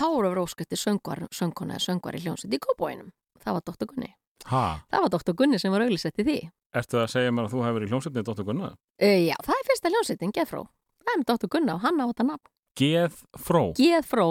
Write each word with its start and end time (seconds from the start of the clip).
þá 0.00 0.04
voru 0.08 0.26
að 0.28 0.32
vera 0.34 0.44
óskætti 0.48 0.76
söngvar, 0.80 1.20
söngkona 1.36 1.76
eða 1.76 1.84
söngvar 1.86 2.16
í 2.16 2.22
hljómsveit 2.24 2.56
í 2.56 2.60
Kópóinum. 2.64 3.10
Það 3.44 3.56
var 3.56 3.62
Dr. 3.68 3.86
Gunni. 3.92 4.10
Ha, 4.50 4.62
Það 4.90 5.02
var 5.04 5.10
Dr. 5.14 5.34
Gunni 5.36 5.58
sem 5.60 5.72
var 5.74 5.84
auðlisett 5.84 6.20
í 6.20 6.24
því. 6.24 6.38
ertu 6.80 6.96
að 7.02 7.10
segja 7.12 7.32
mér 7.34 7.44
að 7.48 7.52
þú 7.54 7.64
hefur 7.66 7.82
í 7.84 7.88
hljómsveitinni 7.90 8.24
Dóttur 8.28 8.46
Gunnar? 8.48 8.72
Uh, 9.02 9.18
já, 9.28 9.36
það 9.44 9.54
er 9.58 9.64
fyrsta 9.68 9.90
hljómsveitin, 9.92 10.32
Geðfró. 10.36 10.62
Það 11.04 11.12
er 11.12 11.18
með 11.20 11.28
Dr. 11.32 11.48
Gunna 11.54 11.72
og 11.76 11.82
hann 11.84 12.00
á 12.00 12.04
þetta 12.10 12.24
nafn. 12.30 12.46
Geð 12.80 13.12
fró. 13.36 13.62
Geðfró. 13.76 14.28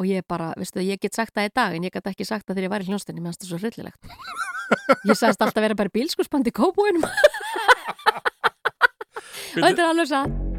Og 0.00 0.04
ég 0.08 0.24
bara, 0.24 0.54
veistu, 0.56 0.80
ég 0.80 0.96
get 1.02 1.12
sagt 1.18 1.34
það 1.36 1.50
í 1.50 1.52
dag 1.60 1.74
en 1.76 1.84
ég 1.84 1.92
get 1.92 2.06
ekki 2.08 2.24
sagt 2.24 2.46
það 2.48 2.54
þegar 2.56 2.66
ég 2.68 2.72
var 2.72 2.80
í 2.80 2.88
hljómsveitinni, 2.88 3.20
mér 3.20 3.34
finnst 3.34 3.42
það 3.44 3.50
svo 3.50 3.58
hryllilegt. 3.60 4.00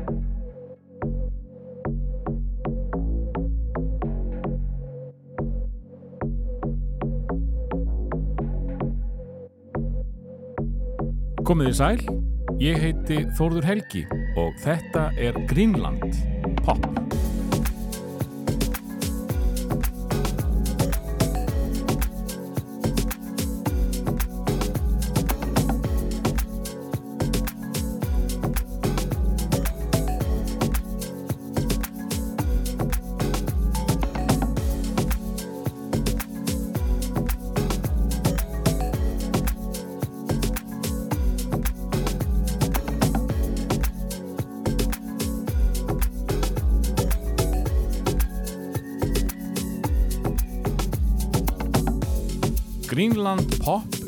Komið 11.52 11.68
í 11.68 11.72
sæl, 11.76 11.98
ég 12.64 12.78
heiti 12.80 13.18
Þórður 13.36 13.66
Helgi 13.68 14.05
og 14.40 14.54
þetta 14.64 15.09
er 15.20 15.36
Greenland 15.50 16.16
Pop. 16.64 16.86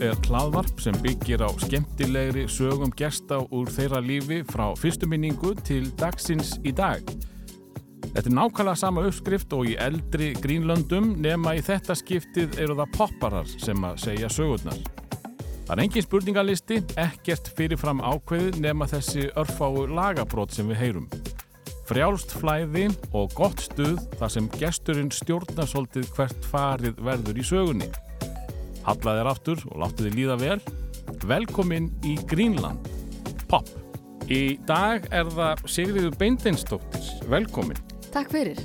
Er 0.03 0.17
hlaðvarp 0.27 0.81
sem 0.83 0.95
byggir 1.03 1.43
á 1.43 1.49
skemmtilegri 1.63 2.43
sögum 2.51 2.91
gesta 2.97 3.39
úr 3.55 3.69
þeirra 3.71 4.01
lífi 4.03 4.41
frá 4.49 4.65
fyrstu 4.79 5.07
minningu 5.09 5.53
til 5.63 5.87
dagsins 5.99 6.57
í 6.63 6.73
dag. 6.75 7.01
Þetta 8.13 8.27
er 8.27 8.35
nákvæmlega 8.35 8.77
sama 8.77 9.05
uppskrift 9.07 9.53
og 9.55 9.69
í 9.71 9.77
eldri 9.81 10.33
Greenlandum 10.43 11.13
nema 11.23 11.55
í 11.57 11.63
þetta 11.65 11.95
skiptið 11.97 12.59
eru 12.61 12.75
það 12.81 12.93
popparar 12.97 13.49
sem 13.55 13.87
að 13.87 14.01
segja 14.03 14.31
sögurnar. 14.33 14.83
Það 15.63 15.75
er 15.77 15.83
engin 15.85 16.05
spurningalisti, 16.05 16.79
ekkert 16.99 17.47
fyrirfram 17.57 18.03
ákveðið 18.03 18.59
nema 18.65 18.89
þessi 18.91 19.29
örfáu 19.39 19.87
lagabrót 19.87 20.51
sem 20.51 20.67
við 20.67 20.81
heyrum. 20.81 21.07
Frjálst 21.87 22.35
flæði 22.39 22.89
og 23.15 23.31
gott 23.37 23.63
stuð 23.63 24.01
þar 24.19 24.31
sem 24.35 24.51
gesturinn 24.59 25.11
stjórnar 25.11 25.67
svolítið 25.71 26.11
hvert 26.17 26.49
farið 26.51 26.99
verður 27.03 27.39
í 27.39 27.47
sögunni. 27.47 27.89
Halla 28.83 29.15
þér 29.19 29.29
aftur 29.31 29.61
og 29.71 29.79
láttu 29.83 30.07
þið 30.07 30.17
líða 30.17 30.37
vel. 30.41 30.59
Velkomin 31.23 31.89
í 32.03 32.17
Greenland 32.27 32.89
Pop. 33.47 33.69
Í 34.31 34.57
dag 34.67 35.05
er 35.11 35.27
það 35.31 35.63
Sigriður 35.71 36.15
Beindinsdóttir. 36.19 37.11
Velkomin. 37.31 37.79
Takk 38.13 38.31
fyrir. 38.33 38.59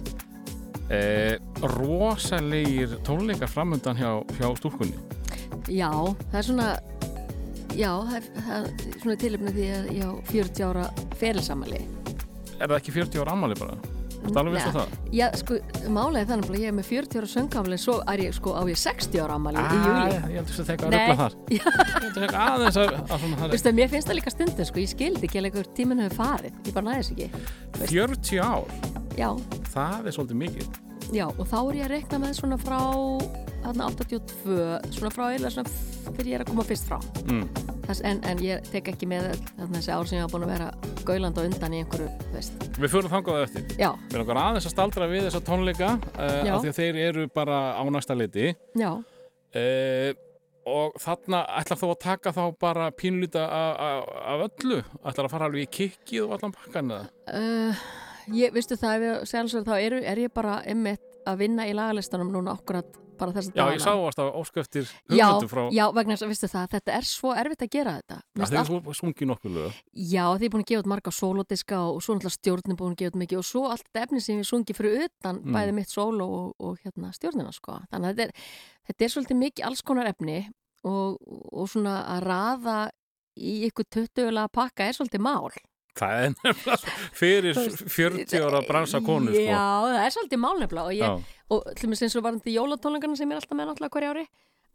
Eh, 0.89 1.37
rosalegir 1.77 2.97
tónleikar 3.05 3.51
framöndan 3.53 3.99
hjá, 3.99 4.23
hjá 4.39 4.49
stúlkunni. 4.57 4.97
Já, 5.69 5.91
það 6.31 6.39
er 6.41 6.47
svona, 6.47 6.69
já, 7.77 7.91
það 8.09 8.17
er, 8.17 8.73
svona 9.03 9.19
tilöfni 9.21 9.53
því 9.53 9.69
að 9.75 9.91
ég 9.99 10.09
á 10.09 10.13
40 10.33 10.67
ára 10.71 10.89
ferilsamali. 11.21 11.83
Er 12.59 12.67
það 12.71 12.79
ekki 12.81 12.97
40 12.97 13.23
ára 13.23 13.37
ammali 13.37 13.59
bara? 13.61 13.77
Er 14.29 14.41
alveg 14.43 14.57
viss 14.57 14.69
á 14.69 14.73
það? 14.79 14.97
Já, 15.19 15.27
sko, 15.41 15.59
málega 15.95 16.29
þannig 16.33 16.49
að 16.53 16.59
ég 16.59 16.71
er 16.73 16.77
með 16.79 16.89
40 16.91 17.21
ára 17.21 17.31
söngamli, 17.35 17.79
svo 17.83 17.95
er 18.13 18.23
ég, 18.25 18.35
sko, 18.39 18.55
á 18.55 18.63
ég 18.69 18.81
60 18.83 19.23
ára 19.25 19.39
ammali 19.39 19.63
í 19.63 19.79
júli. 19.79 19.93
Ah, 19.99 20.29
ég 20.29 20.39
heldur 20.41 20.55
að 20.55 20.69
það 20.69 20.75
eitthvað 20.75 20.89
að 20.89 20.99
ruggla 20.99 21.19
þar. 21.23 21.39
Ég 21.59 21.63
heldur 22.03 22.27
að 23.73 23.79
mér 23.79 23.93
finnst 23.95 24.11
það 24.11 24.19
líka 24.21 24.35
stundu, 24.35 24.69
sko, 24.69 24.83
ég 24.85 24.93
skildi 24.93 25.29
ekki 25.29 25.41
alveg 25.43 25.57
hvort 25.59 25.73
tíminn 25.79 26.05
hefur 26.05 26.19
farið, 26.23 26.61
ég 26.69 26.77
bara 26.77 26.91
næðis 26.91 27.13
ekki. 27.15 27.31
er 27.89 27.95
40 27.95 28.45
ár. 28.45 28.77
Já, 29.19 29.31
Það 29.73 30.07
er 30.07 30.15
svolítið 30.17 30.41
mikið. 30.45 30.88
Já, 31.15 31.27
og 31.29 31.45
þá 31.49 31.57
er 31.61 31.79
ég 31.79 31.87
að 31.87 31.93
rekna 31.95 32.21
með 32.23 32.37
svona 32.39 32.59
frá, 32.61 32.79
þarna 33.65 33.89
82, 33.95 34.59
svona 34.97 35.11
frá 35.15 35.25
eiginlega 35.31 35.55
svona 35.57 36.15
fyrir 36.17 36.31
ég 36.31 36.39
er 36.39 36.45
að 36.45 36.53
koma 36.53 36.67
fyrst 36.69 36.89
frá. 36.89 36.99
Mm. 37.27 37.43
Þess, 37.89 38.03
en, 38.05 38.21
en 38.29 38.43
ég 38.45 38.69
tek 38.69 38.91
ekki 38.93 39.09
með 39.09 39.31
þarna 39.57 39.69
þessi 39.79 39.93
ár 39.95 40.09
sem 40.11 40.19
ég 40.19 40.25
hafa 40.27 40.35
búin 40.35 40.47
að 40.47 40.55
vera 40.55 40.69
gauland 41.09 41.41
og 41.41 41.49
undan 41.49 41.77
í 41.77 41.83
einhverju, 41.83 42.09
veist. 42.35 42.69
Við 42.77 42.95
fyrir 42.95 43.13
þangað 43.15 43.41
á 43.41 43.41
eftir. 43.47 43.69
Já, 43.81 43.91
Við 44.13 44.21
erum 44.21 44.41
aðeins 44.45 44.69
að 44.69 44.75
staldra 44.77 45.11
við 45.11 45.29
þessa 45.29 45.45
tónleika 45.49 45.93
uh, 45.97 46.41
af 46.53 46.65
því 46.65 46.73
að 46.73 46.81
þeir 46.83 47.03
eru 47.09 47.29
bara 47.33 47.61
á 47.81 47.83
næsta 47.89 48.19
liti. 48.19 48.53
já, 48.77 48.93
Uh, 49.49 50.13
og 50.69 50.99
þarna 51.01 51.39
ætlar 51.57 51.79
þú 51.81 51.89
að 51.95 52.01
taka 52.03 52.33
þá 52.37 52.43
bara 52.61 52.91
pínlýta 52.93 53.47
af 53.49 54.43
öllu? 54.45 54.83
Ætlar 55.01 55.29
að 55.29 55.33
fara 55.33 55.49
alveg 55.49 55.65
í 55.65 55.71
kikkið 55.79 56.27
og 56.27 56.35
allan 56.37 56.53
pakkan 56.53 56.93
eða? 56.93 57.07
Uh, 57.33 57.87
ég, 58.35 58.55
veistu 58.55 58.79
það, 58.79 59.09
þá 59.29 59.75
er, 59.79 59.99
er 60.03 60.25
ég 60.27 60.33
bara 60.35 60.61
einmitt 60.67 61.05
að 61.29 61.45
vinna 61.45 61.69
í 61.69 61.75
lagalistanum 61.77 62.33
núna 62.33 62.57
akkurat 62.57 62.97
bara 63.19 63.35
þess 63.35 63.51
að 63.51 63.59
Já, 63.59 63.65
ég 63.75 63.83
sá 63.83 63.91
varst 63.99 64.21
að 64.23 64.29
óskæftir 64.39 64.91
hugmyndu 65.11 65.49
frá 65.51 65.63
já, 65.75 65.85
vegna 65.95 66.15
þess 66.15 66.25
að, 66.25 66.33
veistu 66.33 66.51
það, 66.53 66.67
þetta 66.75 66.95
er 66.99 67.09
svo 67.09 67.33
erfitt 67.43 67.65
að 67.65 67.71
gera 67.75 67.95
þetta 67.99 68.19
finnst 68.39 68.55
þeir 68.55 68.61
allt... 68.63 68.99
sungið 69.01 69.31
nokkuð 69.33 69.57
lög. 69.57 69.81
Já, 69.93 70.25
ég 70.29 70.47
er 70.47 70.53
búin 70.55 70.65
að 70.65 70.71
gefa 70.71 70.83
út 70.85 70.91
marga 70.93 71.15
sólodiska 71.15 71.81
og 71.89 71.99
svo 72.05 72.17
náttúrulega 72.17 72.37
stjórnin 72.37 72.79
búin 72.79 72.95
að 72.95 73.01
gefa 73.03 73.13
út 73.15 73.21
mikið 73.25 73.41
og 73.41 73.49
svo 73.49 73.65
allt 73.73 73.87
þetta 73.89 74.05
efni 74.07 74.23
sem 74.25 74.39
ég 74.43 74.49
sungi 74.49 74.77
fyrir 74.77 75.09
utan 75.09 75.43
Mm. 75.43 75.55
bæði 75.55 75.75
mitt 75.77 75.91
sóló 75.93 76.29
og, 76.29 76.55
og 76.59 76.79
hérna 76.85 77.13
stjórnina 77.15 77.53
sko. 77.55 77.81
Þannig 77.93 78.09
að 78.09 78.15
þetta 78.15 78.25
er, 78.25 78.55
þetta 78.89 79.05
er 79.05 79.13
svolítið 79.15 79.39
mikið 79.43 79.67
alls 79.69 79.83
konar 79.83 80.11
efni 80.11 80.39
og, 80.85 81.19
og 81.53 81.69
svona 81.71 81.97
að 82.17 82.23
raða 82.27 82.79
í 83.39 83.55
ykkur 83.69 83.87
tuttugulega 83.87 84.51
pakka 84.51 84.89
er 84.89 84.97
svolítið 84.97 85.23
mál. 85.23 85.51
Það 85.99 86.23
er 86.25 86.37
nefnilega 86.45 86.95
fyrir 87.19 87.59
40 87.59 88.47
ára 88.49 88.63
bransa 88.69 89.01
konu, 89.05 89.35
sko. 89.35 89.45
Já, 89.45 89.67
það 89.85 90.01
er 90.05 90.15
svolítið 90.17 90.43
mál 90.45 90.55
nefnilega 90.63 91.11
og, 91.13 91.35
og 91.57 91.69
til 91.75 91.89
og 91.89 91.93
með 91.93 92.07
eins 92.07 92.17
og 92.19 92.27
varandi 92.29 92.55
jólatónleikana 92.55 93.19
sem 93.19 93.29
ég 93.29 93.37
er 93.37 93.43
alltaf 93.43 93.59
með 93.59 93.71
náttúrulega 93.73 93.97
hverja 93.99 94.15
ári 94.15 94.27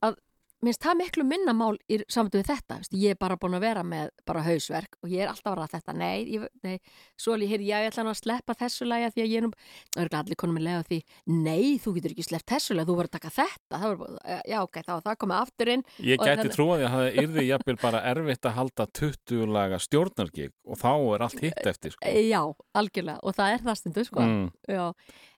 að 0.03 0.19
minnst 0.63 0.83
það 0.83 0.97
miklu 1.01 1.23
minna 1.27 1.53
mál 1.57 1.75
í 1.91 1.99
samtöðu 2.11 2.41
við 2.41 2.49
þetta, 2.49 2.77
Vist, 2.83 2.93
ég 2.97 3.13
er 3.15 3.19
bara 3.19 3.37
búin 3.39 3.57
að 3.57 3.65
vera 3.67 3.83
með 3.87 4.09
bara 4.27 4.43
hausverk 4.45 4.97
og 5.03 5.09
ég 5.11 5.23
er 5.25 5.31
alltaf 5.31 5.51
að 5.53 5.57
ræða 5.59 5.71
þetta 5.77 5.95
nei, 5.99 6.23
ég, 6.33 6.45
nei, 6.63 6.77
svo 7.19 7.35
alveg, 7.35 7.51
hér, 7.53 7.65
ég 7.67 7.87
ætla 7.89 8.05
að 8.09 8.19
sleppa 8.21 8.55
þessu 8.59 8.87
lagi 8.87 9.07
af 9.07 9.13
því 9.17 9.23
að 9.25 9.33
ég 9.33 9.43
er 9.43 10.03
er 10.03 10.17
allir 10.19 10.39
konum 10.39 10.57
með 10.57 10.65
lega 10.67 10.83
því, 10.87 10.99
nei, 11.27 11.77
þú 11.83 11.95
getur 11.97 12.15
ekki 12.15 12.25
sleppt 12.27 12.53
þessu 12.53 12.77
lagi, 12.77 12.89
þú 12.89 12.97
verður 12.99 13.11
að 13.11 13.17
taka 13.17 13.33
þetta 13.37 13.81
var, 13.83 14.15
já, 14.49 14.57
ok, 14.63 14.79
þá 14.87 14.93
það 15.07 15.19
komið 15.23 15.37
aftur 15.41 15.73
inn 15.75 15.83
Ég 15.99 16.17
gæti 16.23 16.29
þannig- 16.31 16.55
trúið 16.57 16.85
að 16.87 16.95
það 16.95 17.19
yrði 17.23 17.45
jafnvel 17.49 17.77
bara 17.83 18.03
erfitt 18.13 18.45
að 18.49 18.57
halda 18.59 18.87
20 19.01 19.45
laga 19.53 19.79
stjórnargig 19.83 20.51
og 20.65 20.79
þá 20.79 20.89
er 21.15 21.27
allt 21.27 21.39
hitt 21.43 21.67
eftir, 21.73 21.91
sko. 21.95 22.07
E, 22.07 22.23
já, 22.29 22.41
algjörlega, 22.75 23.19
og 23.23 23.35
það 23.35 23.53
er 23.57 23.63
það 23.67 23.79
stundu, 23.81 24.05
sko 24.07 24.19
Mm. 24.23 24.51
Já, 24.69 24.93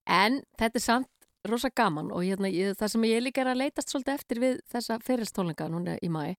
en 0.08 0.42
þetta 0.60 0.76
er 0.78 0.84
samt 0.84 1.08
rosa 1.52 1.70
gaman 1.76 2.12
og 2.12 2.24
hérna, 2.26 2.50
ég, 2.52 2.76
það 2.80 2.92
sem 2.96 3.06
ég 3.10 3.22
líka 3.24 3.42
er 3.44 3.52
að 3.54 3.62
leitast 3.64 3.92
svolítið 3.94 4.14
eftir 4.18 4.40
við 4.44 4.60
þessa 4.72 4.98
fyrirstónleika 5.06 5.68
núna 5.72 5.98
í 6.02 6.10
mæ 6.10 6.36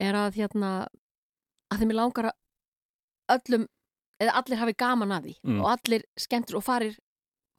er 0.00 0.14
að 0.18 0.36
hérna 0.40 0.70
að 1.72 1.80
þeim 1.82 1.92
er 1.94 1.98
langar 2.00 2.30
að 2.30 3.36
öllum 3.36 3.66
eða 4.22 4.34
allir 4.40 4.60
hafi 4.62 4.74
gaman 4.78 5.12
að 5.16 5.24
því 5.28 5.34
Mm. 5.44 5.60
og 5.60 5.68
allir 5.72 6.04
skemmtur 6.16 6.56
og 6.60 6.64
farir 6.64 6.96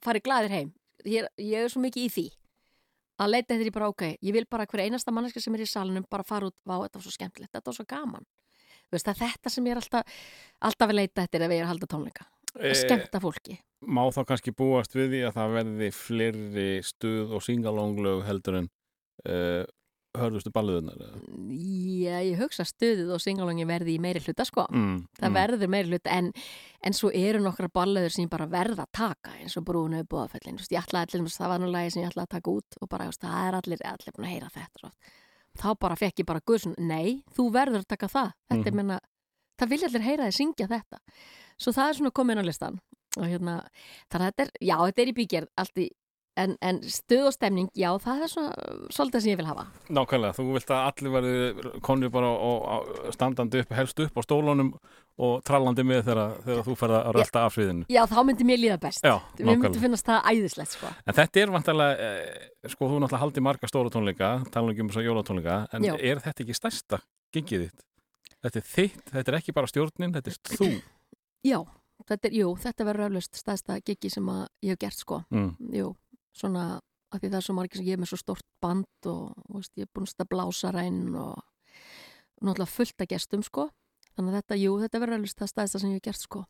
farir 0.04 0.22
gladir 0.22 0.50
heim. 0.54 0.72
Ég 1.04 1.24
er, 1.24 1.28
ég 1.38 1.64
er 1.64 1.68
svo 1.68 1.80
mikið 1.82 2.04
í 2.06 2.10
því 2.14 2.26
að 3.18 3.30
leita 3.34 3.54
eftir 3.54 3.66
því 3.66 3.72
bara 3.74 3.88
ok, 3.90 4.02
ég 4.22 4.32
vil 4.32 4.44
bara 4.46 4.66
hver 4.66 4.84
einasta 4.84 5.10
manneska 5.14 5.40
sem 5.42 5.54
er 5.54 5.60
í 5.64 5.66
salunum 5.66 6.04
bara 6.10 6.22
fara 6.22 6.46
út, 6.46 6.54
vá, 6.64 6.76
þetta 6.84 6.98
var 6.98 7.02
svo 7.02 7.10
skemmtilegt, 7.14 7.52
þetta 7.52 7.66
var 7.70 7.74
svo 7.74 7.84
gaman. 7.90 8.26
Veist, 8.92 9.04
það 9.06 9.14
er 9.14 9.32
þetta 9.34 9.50
sem 9.50 9.66
ég 9.66 9.74
er 9.74 9.80
alltaf 9.82 10.18
alltaf 10.62 10.88
að 10.88 10.94
leita 11.00 11.22
eftir 11.26 11.42
ef 11.42 11.50
ég 11.50 11.58
er 11.58 11.66
að 11.66 11.72
halda 11.74 11.86
tónleika 11.90 12.26
skemmta 12.74 13.20
fólki 13.22 13.58
má 13.86 14.02
þá 14.10 14.24
kannski 14.26 14.52
búast 14.58 14.94
við 14.96 15.12
því 15.12 15.24
að 15.28 15.34
það 15.38 15.52
verði 15.58 15.88
fleiri 15.94 16.68
stuð 16.82 17.34
og 17.38 17.44
singalonglög 17.46 18.24
heldur 18.26 18.56
en 18.62 18.70
uh, 19.28 19.64
hörðustu 20.18 20.50
balluðunar? 20.50 20.98
Já, 21.52 22.16
ég 22.24 22.40
hugsa 22.40 22.64
stuðið 22.66 23.12
og 23.14 23.22
singalongi 23.22 23.66
verði 23.68 23.94
í 23.94 24.00
meiri 24.02 24.22
hluta 24.24 24.46
sko. 24.48 24.64
mm, 24.72 24.96
Það 25.20 25.28
mm. 25.28 25.36
verður 25.38 25.70
meiri 25.74 25.92
hluta 25.92 26.14
en, 26.16 26.30
en 26.82 26.96
svo 26.96 27.10
eru 27.14 27.42
nokkra 27.44 27.68
balleður 27.70 28.14
sem 28.14 28.24
ég 28.24 28.32
bara 28.32 28.48
verða 28.50 28.86
að 28.86 28.92
taka 28.98 29.36
eins 29.38 29.56
og 29.60 29.66
brúinu 29.68 30.00
við 30.00 30.08
bóðafellin. 30.14 30.58
Ég 30.64 30.80
ætlaði 30.82 31.18
allir, 31.20 31.34
það 31.36 31.52
var 31.52 31.62
nú 31.62 31.70
lagi 31.70 31.92
sem 31.94 32.02
ég 32.02 32.10
ætlaði 32.10 32.26
að 32.26 32.34
taka 32.34 32.54
út 32.56 32.80
og 32.80 32.90
bara, 32.90 33.10
það 33.14 33.38
er 33.44 33.58
allir, 33.60 33.84
allir 33.92 34.16
búin 34.16 34.28
að 34.28 34.34
heyra 34.34 34.50
þetta. 34.56 34.92
Þá 35.58 35.68
bara 35.86 35.98
fekk 35.98 36.22
ég 36.24 36.28
bara 36.28 36.44
guðsum, 36.46 36.74
nei, 36.78 37.22
þú 37.36 37.48
verður 37.54 37.84
að 37.84 37.90
taka 37.94 38.10
það. 38.10 38.32
Þetta 38.48 38.66
er 38.66 38.72
Mhm. 38.74 38.80
menna, 38.80 38.98
það 39.58 39.70
vilja 39.74 39.88
allir 39.88 40.06
heyra 40.08 40.26
þið 40.28 40.38
syngja 40.40 40.68
þetta. 40.72 40.98
Svo 41.58 41.74
það 41.74 41.90
er 41.90 41.98
svona 42.00 42.14
komin 42.14 42.40
á 42.40 42.44
listan. 42.46 42.78
Og 43.18 43.24
hérna, 43.26 43.60
þannig 44.12 44.28
að 44.28 44.30
þetta 44.30 44.44
er, 44.44 44.52
já, 44.62 44.76
þetta 44.84 45.02
er 45.02 45.10
í 45.10 45.16
bígerð 45.16 45.50
allt 45.58 45.82
í 45.82 45.88
en, 46.38 46.54
en 46.64 46.78
stuð 46.86 47.28
og 47.28 47.34
stemning, 47.34 47.68
já, 47.76 47.88
það 48.02 48.22
er 48.24 48.30
svona 48.32 48.76
svolítið 48.94 49.24
sem 49.24 49.32
ég 49.32 49.40
vil 49.40 49.48
hafa. 49.48 49.64
Nákvæmlega, 49.94 50.36
þú 50.36 50.46
vilt 50.54 50.72
að 50.74 50.84
allir 50.90 51.14
verði 51.14 51.72
konur 51.84 52.12
bara 52.14 52.30
og, 52.30 52.66
og 52.74 53.14
standandi 53.14 53.62
upp, 53.64 53.74
helst 53.78 54.02
upp 54.04 54.20
á 54.20 54.22
stólunum 54.26 54.70
og 55.18 55.40
trallandi 55.46 55.84
með 55.86 56.04
þegar, 56.06 56.36
þegar 56.44 56.66
þú 56.68 56.76
ferða 56.78 57.00
að 57.00 57.16
rölda 57.18 57.42
af 57.44 57.56
sviðinu. 57.56 57.88
Já, 57.90 58.02
þá 58.10 58.18
myndi 58.28 58.46
mér 58.46 58.62
líða 58.62 58.78
best. 58.84 59.02
Já, 59.02 59.16
Við 59.40 59.50
myndum 59.50 59.82
finnast 59.82 60.06
það 60.06 60.30
æðislegt, 60.30 60.76
sko. 60.76 60.92
En 61.02 61.18
þetta 61.18 61.42
er 61.42 61.54
vantarlega, 61.56 62.12
eh, 62.12 62.70
sko, 62.70 62.92
þú 62.92 63.02
náttúrulega 63.02 63.24
haldi 63.24 63.44
marga 63.48 63.70
stóra 63.70 63.92
tónleika, 63.94 64.30
tala 64.54 64.76
um 64.76 64.92
þess 64.92 65.02
að 65.02 65.10
jólatónleika, 65.10 65.58
en 65.74 65.88
Já. 65.90 65.96
er 65.98 66.22
þetta 66.22 66.46
ekki 66.46 66.58
stærsta 66.60 67.02
gengið 67.34 67.66
þitt? 67.66 67.84
Þetta 68.38 68.62
er 68.62 68.68
þitt, 68.70 69.04
þetta 69.10 69.32
er 69.32 69.40
ekki 69.40 69.56
bara 69.56 69.70
stjórnin, 69.70 70.14
þetta 70.14 70.30
er 70.30 70.38
þú. 70.54 70.70
Já, 71.46 71.60
þetta 72.08 72.32
jú, 72.34 72.52
þetta 72.58 72.86
verður 72.88 73.08
öflust 73.10 73.38
staðsta 73.38 73.78
gigi 73.84 74.10
sem 74.12 74.28
að 74.32 74.44
ég 74.64 74.74
hef 74.74 74.82
gert, 74.84 75.00
sko. 75.04 75.22
Mm. 75.34 75.50
Jú, 75.76 75.92
svona, 76.36 76.66
af 77.12 77.20
því 77.20 77.30
það 77.30 77.40
er 77.40 77.46
svo 77.46 77.56
margir 77.58 77.80
sem 77.80 77.88
ég 77.88 77.98
er 77.98 78.02
með 78.02 78.12
svo 78.12 78.20
stort 78.20 78.46
band 78.62 79.10
og, 79.10 79.32
þú 79.46 79.60
veist, 79.60 79.74
ég 79.78 79.88
er 79.88 79.92
búin 79.94 80.10
að 80.10 80.30
blása 80.34 80.74
ræn 80.74 81.02
og 81.14 81.42
náttúrulega 82.42 82.74
fullt 82.74 83.04
af 83.04 83.10
gestum, 83.10 83.42
sko. 83.46 83.68
Þannig 84.14 84.34
að 84.34 84.40
þetta, 84.40 84.62
jú, 84.64 84.78
þetta 84.82 85.02
verður 85.02 85.20
öflust 85.20 85.42
það 85.42 85.52
staðsta 85.54 85.82
sem 85.82 85.92
ég 85.92 86.00
hef 86.00 86.08
gert, 86.10 86.24
sko. 86.26 86.44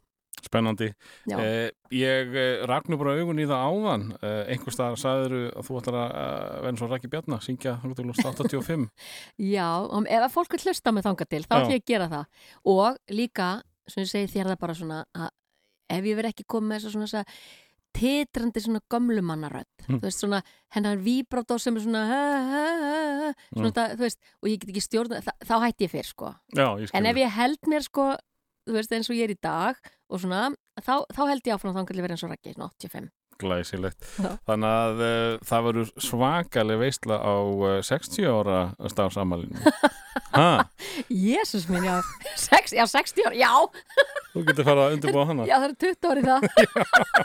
Spennandi. 0.44 0.93
Eh, 1.35 1.70
ég 1.94 2.35
eh, 2.37 2.62
ragnu 2.69 2.99
bara 3.00 3.17
augun 3.19 3.40
í 3.43 3.46
það 3.49 3.64
áðan. 3.69 4.05
Eh, 4.23 4.52
einhvers 4.55 4.76
staðar 4.76 5.00
sagður 5.00 5.37
að 5.49 5.67
þú 5.67 5.79
ætlar 5.81 5.99
að 5.99 6.67
vera 6.67 6.81
svo 6.81 6.88
Rækki 6.90 7.11
Bjarnar, 7.12 7.43
syngja 7.44 7.75
85. 7.82 8.87
já 9.56 9.69
um, 9.85 10.06
ef 10.06 10.26
að 10.29 10.35
fólk 10.35 10.55
vil 10.55 10.62
hlusta 10.69 10.94
með 10.94 11.08
þanga 11.08 11.29
til, 11.29 11.43
þá 11.44 11.56
ætlum 11.58 11.75
ég 11.75 11.82
að 11.82 11.90
gera 11.93 12.11
það. 12.12 12.46
Og 12.75 13.19
líka, 13.19 13.49
sem 13.88 14.02
ég 14.05 14.11
segi 14.12 14.32
þér 14.37 14.52
það 14.52 14.58
bara 14.61 14.75
svona, 14.75 15.05
að 15.17 15.31
ef 15.90 16.05
ég 16.05 16.17
verð 16.19 16.32
ekki 16.32 16.44
komið 16.49 16.69
með 16.69 16.79
þessa 16.81 16.93
svona 16.94 17.08
þessa 17.08 17.25
titrandi 17.99 18.61
svona 18.62 18.81
gömlumannarödd, 18.93 19.70
Hm. 19.88 19.96
þú 19.99 20.05
veist 20.05 20.20
svona 20.23 20.43
hennar 20.76 20.99
víbrát 21.02 21.49
á 21.50 21.56
sem 21.58 21.76
er 21.76 21.81
svona 21.82 22.02
ha, 22.06 22.23
ha, 22.52 22.64
ha, 22.82 22.99
ha, 23.20 23.32
svona 23.56 23.70
Mm. 23.70 23.76
það, 23.79 23.94
þú 23.96 24.05
veist, 24.05 24.19
og 24.43 24.49
ég 24.50 24.58
get 24.61 24.69
ekki 24.70 24.85
stjórna 24.85 25.20
þá, 25.25 25.32
þá 25.49 25.55
hætti 25.64 25.85
ég 25.87 25.90
fyrr, 25.90 26.05
sko. 26.06 26.35
Já, 26.55 26.67
ég. 26.79 26.90
En 26.94 27.06
ef 27.06 27.17
ég 27.17 27.31
held 27.31 27.58
mér 27.67 27.82
sko, 27.82 28.17
þú 28.69 28.73
veist, 28.76 28.93
eins 28.93 29.08
og 29.11 29.17
ég 29.17 29.25
er 29.25 29.35
í 29.35 29.40
dag 29.40 29.76
og 30.11 30.20
svona, 30.20 30.55
þá, 30.79 30.94
þá 31.08 31.23
held 31.29 31.43
ég 31.49 31.55
áfram 31.56 31.73
þá 31.75 31.81
kannski 31.88 32.02
verið 32.05 32.11
eins 32.19 32.25
og 32.25 32.31
rækki, 32.31 32.55
svona 32.55 32.70
85. 32.79 33.11
Glæsilegt. 33.38 34.02
Já. 34.19 34.31
Þannig 34.49 34.73
að 34.82 35.02
uh, 35.06 35.35
það 35.46 35.67
verður 35.69 35.90
svakaleg 36.02 36.81
veistla 36.81 37.19
á 37.23 37.35
uh, 37.38 37.67
60 37.87 38.26
ára 38.32 38.58
stafsamalinu. 38.90 39.62
Jésús 41.08 41.69
minn, 41.70 41.85
já, 41.87 42.00
Sex, 42.37 42.75
já, 42.75 42.85
60 42.90 43.29
ára, 43.29 43.37
já, 43.38 43.52
þú 44.35 44.43
getur 44.49 44.67
farið 44.67 44.82
að 44.85 44.96
undirbúa 44.96 45.26
hana. 45.31 45.46
já, 45.49 45.56
það 45.62 45.69
er 45.69 45.76
20 45.85 46.11
ári 46.12 46.25
það. 46.26 46.40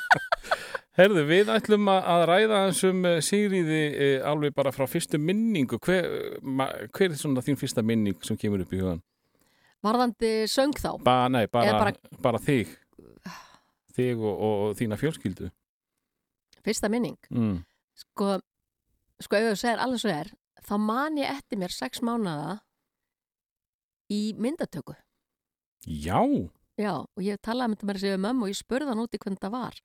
Herðu, 0.99 1.23
við 1.25 1.49
ætlum 1.49 1.89
að 1.89 2.23
ræða 2.29 2.59
þessum 2.67 3.07
Sigriði 3.25 3.81
uh, 3.89 4.27
alveg 4.29 4.53
bara 4.53 4.73
frá 4.75 4.85
fyrstu 4.89 5.17
minningu. 5.17 5.79
Hver, 5.81 6.05
ma, 6.45 6.69
hver 6.93 7.09
er 7.09 7.17
svona 7.17 7.41
þín 7.45 7.57
fyrsta 7.57 7.81
minning 7.85 8.19
sem 8.25 8.37
kemur 8.37 8.61
upp 8.65 8.73
í 8.77 8.81
hugan? 8.83 9.01
Varðandi 9.83 10.45
söng 10.47 10.77
þá. 10.77 10.91
Ba, 11.03 11.17
nei, 11.33 11.47
bara, 11.51 11.73
bara... 11.81 11.97
bara- 12.23 12.39
þig. 12.45 12.77
Þig 13.97 14.21
og, 14.21 14.31
og, 14.37 14.53
og 14.69 14.77
þína 14.79 14.97
fjölskyldu. 15.01 15.49
Fyrsta 16.63 16.89
minning. 16.91 17.17
Mm. 17.31 17.57
Sko, 17.99 18.37
sko 19.21 19.35
ef 19.39 19.49
þú 19.51 19.57
segir 19.59 19.81
alveg 19.83 19.99
svo 20.03 20.13
er, 20.13 20.31
þá 20.63 20.73
man 20.79 21.17
ég 21.19 21.29
eftir 21.33 21.59
mér 21.61 21.73
sex 21.75 22.01
mánada 22.01 22.59
í 24.11 24.33
myndatöku. 24.39 24.95
Já, 25.87 26.19
Já, 26.73 26.93
og 27.05 27.21
ég 27.21 27.37
talaði 27.45 27.69
með 27.69 27.75
þetta 27.77 27.85
með 27.85 27.97
þessi 27.99 28.19
mömmu 28.23 28.45
og 28.47 28.49
ég 28.49 28.57
spurði 28.57 28.87
hann 28.89 29.01
úti 29.03 29.19
hvernig 29.21 29.41
það 29.43 29.51
var. 29.53 29.75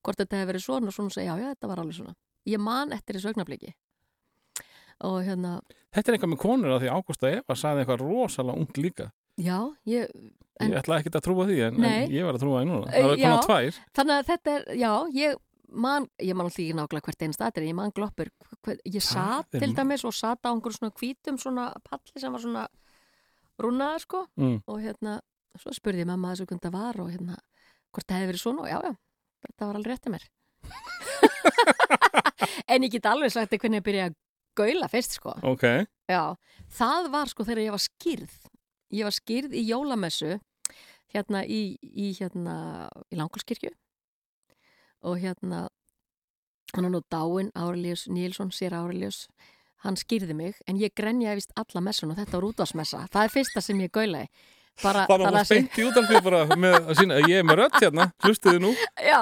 Hvort 0.00 0.16
þetta 0.22 0.38
hefði 0.38 0.48
verið 0.48 0.62
svona 0.64 0.88
og 0.88 0.94
svona 0.96 1.10
og 1.10 1.14
segja, 1.18 1.34
já, 1.36 1.42
já, 1.44 1.48
þetta 1.52 1.68
var 1.68 1.80
alveg 1.82 1.96
svona. 1.98 2.14
Ég 2.48 2.62
man 2.64 2.94
eftir 2.96 3.18
þessu 3.18 3.28
augnabliki. 3.34 3.72
Og 5.04 5.18
hérna, 5.26 5.50
þetta 5.92 6.08
er 6.08 6.16
eitthvað 6.16 6.32
með 6.32 6.40
konur 6.46 6.72
að 6.72 6.80
því 6.86 6.88
Ágústa 6.94 7.32
Eva 7.34 7.56
sagði 7.58 7.84
eitthvað 7.84 8.00
rosalega 8.06 8.62
ungt 8.64 8.80
líka. 8.80 9.10
já, 9.38 9.58
ég, 9.86 10.08
En- 10.58 10.72
Ég 10.72 10.80
ætla 10.80 10.96
ekki 10.98 11.12
að 11.14 11.22
trúa 11.22 11.44
því, 11.46 11.58
en, 11.68 11.84
en 11.84 12.10
ég 12.10 12.24
var 12.26 12.34
að 12.34 12.40
trúa 12.42 12.62
því 12.64 12.66
núna. 12.66 12.88
Það 12.90 13.04
var 13.06 13.20
konar 13.20 13.44
tvær. 13.44 13.76
þannig 13.94 14.14
að 14.16 14.24
þetta 14.32 14.54
er, 14.56 14.64
já, 14.80 14.92
ég 15.14 15.36
man, 15.68 16.08
ég 16.22 16.36
man 16.36 16.48
alltaf 16.48 16.62
ekki 16.62 16.76
nákvæmlega 16.76 17.08
hvert 17.08 17.24
einn 17.26 17.36
statir, 17.36 17.66
ég 17.68 17.76
man 17.76 17.92
gloppur. 17.94 18.30
Ég 18.84 19.04
satt 19.04 19.50
til 19.54 19.74
dæmis 19.76 20.04
og 20.08 20.14
satt 20.16 20.44
á 20.44 20.50
einhverjum 20.50 20.78
svona 20.78 20.94
hvítum 21.00 21.40
svona 21.40 21.66
palli 21.86 22.20
sem 22.20 22.32
var 22.32 22.44
svona 22.44 22.66
rúnaður, 23.58 24.04
sko. 24.04 24.22
Mm. 24.38 24.60
og 24.66 24.80
hérna, 24.82 25.18
svo 25.58 25.74
spurði 25.74 26.04
ég 26.04 26.08
mamma 26.08 26.32
þessu 26.32 26.46
hvernig 26.48 26.64
það 26.64 26.76
var 26.76 27.00
og 27.02 27.10
hérna, 27.12 27.38
hvort 27.92 28.08
það 28.08 28.20
hefði 28.20 28.30
verið 28.30 28.42
svona 28.42 28.64
og 28.64 28.70
já, 28.70 28.78
já, 28.84 28.92
þetta 29.46 29.68
var 29.68 29.78
alveg 29.78 29.92
rétt 29.92 30.04
til 30.04 30.14
mér 30.14 30.26
en 32.72 32.86
ég 32.86 32.94
get 32.94 33.08
alveg 33.10 33.34
sagt 33.34 33.56
hvernig 33.56 33.80
ég 33.80 33.86
byrjaði 33.88 34.12
að 34.12 34.18
gaula 34.58 34.90
fyrst, 34.92 35.18
sko 35.18 35.34
Ok, 35.48 35.64
já, 36.10 36.22
það 36.78 37.10
var 37.14 37.32
sko 37.32 37.46
þegar 37.48 37.64
ég 37.64 37.74
var 37.74 37.84
skýrð 37.84 38.38
ég 38.98 39.08
var 39.08 39.16
skýrð 39.16 39.58
í 39.58 39.64
jólamessu 39.68 40.38
hérna 41.14 41.42
í, 41.44 41.62
í 41.80 42.12
hérna, 42.18 42.88
í 43.10 43.18
Langholskirkju 43.18 43.72
og 45.02 45.18
hérna 45.22 45.66
hann 46.74 46.84
er 46.84 46.92
nú 46.92 47.00
dáinn, 47.10 47.50
Árelius 47.56 48.06
Nílsson, 48.12 48.50
sér 48.52 48.74
Árelius 48.76 49.26
hann 49.84 49.96
skýrði 49.96 50.34
mig, 50.34 50.56
en 50.66 50.76
ég 50.80 50.90
grenjaði 50.98 51.38
vist 51.38 51.52
alla 51.56 51.80
messun 51.86 52.10
og 52.12 52.18
þetta 52.18 52.36
var 52.40 52.48
útvarsmessa, 52.50 53.04
það 53.12 53.24
er 53.28 53.34
fyrsta 53.36 53.62
sem 53.62 53.78
ég 53.84 53.92
gaulaði. 53.94 54.28
Bara, 54.78 55.06
bara 55.10 55.30
það 55.34 55.46
speint 55.48 55.78
í 55.80 55.84
útalfið 55.88 56.20
bara 56.22 56.40
með 56.54 56.74
að 56.78 56.98
sína 57.00 57.16
að 57.18 57.24
ég 57.32 57.40
er 57.40 57.46
með 57.48 57.56
rött 57.58 57.78
hérna, 57.82 58.04
hlustuði 58.22 58.60
nú. 58.62 58.68
Já, 59.02 59.18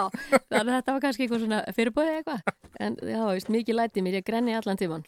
þannig 0.51 0.59
að 0.61 0.73
þetta 0.75 0.95
var 0.97 1.03
kannski 1.05 1.25
eitthvað 1.25 1.45
svona 1.45 1.61
fyrirbúið 1.79 2.11
eitthvað. 2.19 2.51
En 2.85 2.99
já, 3.01 3.21
veist, 3.31 3.49
mikið 3.55 3.79
læti 3.79 4.05
mér, 4.05 4.19
ég 4.19 4.27
grenni 4.27 4.53
allan 4.57 4.77
tíman 4.77 5.07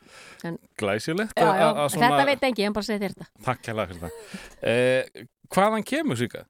Glæsilegt 0.80 1.36
já, 1.36 1.44
já, 1.44 1.66
að- 1.66 1.82
að 1.82 1.90
svona... 1.92 2.08
Þetta 2.14 2.28
veit 2.30 2.46
engi, 2.48 2.62
ég 2.64 2.70
hann 2.70 2.78
bara 2.78 2.88
segi 2.88 3.02
þér 3.04 3.16
þetta. 3.18 3.28
Takk 3.44 3.68
það. 4.00 4.16
Eh, 4.72 5.26
hvaðan 5.52 5.84
kemur 5.92 6.16
Sigga? 6.22 6.46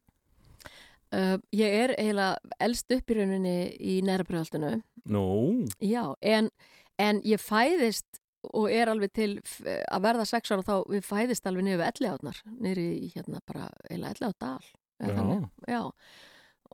Uh, 1.16 1.36
Ég 1.54 1.76
er 1.82 1.94
eiginlega 1.96 2.56
elst 2.68 2.94
upp 2.94 3.10
í 3.10 3.18
rauninni 3.18 3.58
í 3.78 3.98
nærbröðaldinu 4.06 4.78
Nú, 5.08 5.26
Já, 5.80 6.02
en, 6.20 6.50
en 7.00 7.22
ég 7.24 7.40
fæðist 7.40 8.20
og 8.54 8.68
er 8.70 8.90
alveg 8.92 9.12
til 9.16 9.30
að 9.66 10.02
verða 10.04 10.24
sex 10.28 10.52
ára 10.52 10.64
þá 10.64 10.74
við 10.88 11.06
fæðist 11.06 11.46
alveg 11.48 11.66
niður 11.66 11.80
við 11.80 11.88
elli 11.88 12.10
átnar 12.12 12.42
niður 12.54 12.82
í 12.84 13.12
hérna 13.14 13.40
bara 13.48 13.70
eiginlega 13.88 14.14
elli 14.14 14.28
á 14.28 14.32
dal 14.44 14.68
eða 15.08 15.24
Já. 15.24 15.48
já 15.68 15.80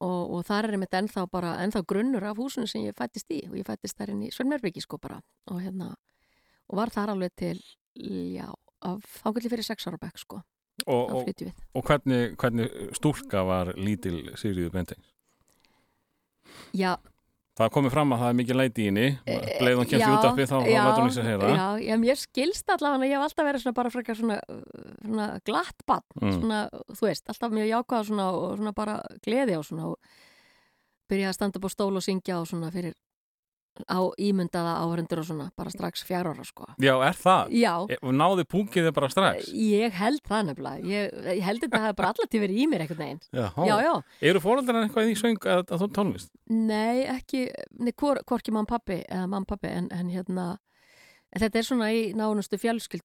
og, 0.02 0.34
og 0.34 0.42
þar 0.46 0.69
er 0.69 0.76
einmitt 0.76 0.96
ennþá 0.98 1.26
bara 1.31 1.54
ennþá 1.64 1.84
grunnur 1.88 2.26
af 2.26 2.40
húsinu 2.40 2.69
sem 2.70 2.86
ég 2.86 2.96
fættist 2.98 3.31
í 3.34 3.42
og 3.48 3.56
ég 3.58 3.66
fættist 3.69 3.98
þar 3.98 4.14
inn 4.14 4.25
í 4.26 4.32
Svörnmjörbyggi 4.34 4.82
sko 4.84 4.98
bara. 5.02 5.20
Og 5.52 5.62
hérna 5.62 5.92
og 6.69 6.78
var 6.81 6.92
þar 6.94 7.14
alveg 7.14 7.34
til 7.38 7.58
já, 7.94 8.48
af 8.82 9.05
þákvæmlega 9.20 9.55
fyrir 9.55 9.69
sex 9.69 9.88
ára 9.88 10.00
bekk 10.00 10.22
sko 10.22 10.41
og, 10.86 11.14
og, 11.14 11.28
og 11.74 11.82
hvernig, 11.88 12.20
hvernig 12.40 12.69
stúlka 12.98 13.44
var 13.46 13.72
lítil 13.78 14.22
Sigriður 14.36 14.72
Bentings? 14.74 15.10
Já, 16.74 16.96
Það 17.54 17.69
komið 17.70 17.93
fram 17.94 18.10
að 18.10 18.19
það 18.19 18.31
er 18.32 18.36
mikið 18.40 18.56
læti 18.58 18.82
í 18.82 18.86
henni, 18.88 19.02
bleið 19.60 19.76
hún 19.78 19.86
kemst 19.86 19.94
í 19.94 19.98
já, 20.02 20.14
útarpið 20.16 20.48
þá 20.50 20.54
lætur 20.64 20.96
hún 21.04 21.10
í 21.12 21.14
sér 21.14 21.26
heyra. 21.28 21.50
Já, 21.54 21.66
já, 21.86 21.94
mér 22.02 22.19
skilst 22.19 22.72
allavega 22.74 23.06
ég 23.06 23.12
hef 23.14 23.26
alltaf 23.28 23.46
verið 23.46 23.62
svona 23.62 23.76
bara 23.76 23.93
frekar 23.94 24.19
svona, 24.19 24.38
svona 25.04 25.26
glatt 25.46 25.84
bann, 25.86 26.02
Mm. 26.19 26.32
svona, 26.34 26.58
þú 26.90 27.06
veist, 27.06 27.28
alltaf 27.31 27.54
mjög 27.54 27.69
jákvæða 27.70 28.08
svona 28.08 28.26
og 28.34 28.56
svona 28.58 28.72
bara 28.74 28.96
gleði 29.22 29.54
á 29.54 29.62
svona 29.62 29.86
og 29.93 30.10
byrjaði 31.06 31.31
að 31.31 31.38
standa 31.38 31.60
upp 31.62 31.69
á 31.70 31.74
stól 31.76 31.94
og 31.94 32.02
syngja 32.02 32.40
og 32.40 32.50
svona 32.50 32.72
fyrir 32.74 32.94
á 33.90 34.00
ímyndaða 34.20 34.72
áhörendur 34.82 35.19
og 35.22 35.26
svona, 35.28 35.46
bara 35.56 35.70
strax 35.70 36.04
fjár 36.06 36.28
ára 36.31 36.44
sko. 36.46 36.66
Já, 36.78 36.94
er 37.08 37.16
það? 37.19 37.50
Já, 37.58 37.74
E, 37.90 37.98
Náði 38.14 38.44
púkið 38.46 38.86
þið 38.88 38.94
bara 38.94 39.08
strax? 39.10 39.48
ég 39.52 39.93
held 39.93 40.20
það 40.28 40.44
nefnilega, 40.50 40.84
ég, 40.86 41.16
ég 41.38 41.43
held 41.43 41.60
þetta 41.64 41.81
hafi 41.84 41.96
bara 41.98 42.12
allatíð 42.14 42.44
verið 42.46 42.60
í 42.62 42.66
mér 42.70 42.84
einhvern 42.86 43.02
veginn. 43.04 43.22
Já, 43.32 43.48
Já, 43.66 43.76
já, 43.82 43.94
Eru 44.31 44.40
fóröldrar 44.40 44.82
eitthvað 44.84 45.10
í 45.10 45.16
söng 45.19 45.38
að, 45.46 45.64
að 45.70 45.82
þú 45.84 45.90
tónlist? 45.98 46.31
Nei, 46.50 47.04
ekki, 47.06 47.48
nei, 47.81 47.93
hvor, 47.98 48.20
hvorki 48.26 48.52
mann 48.54 48.66
pappi 48.66 49.02
eða 49.08 49.26
mann 49.28 49.44
pappi, 49.44 49.69
en, 49.69 49.88
en 49.90 50.08
hérna 50.14 50.58
en 51.34 51.43
þetta 51.43 51.58
er 51.58 51.64
svona 51.66 51.88
í 51.90 52.02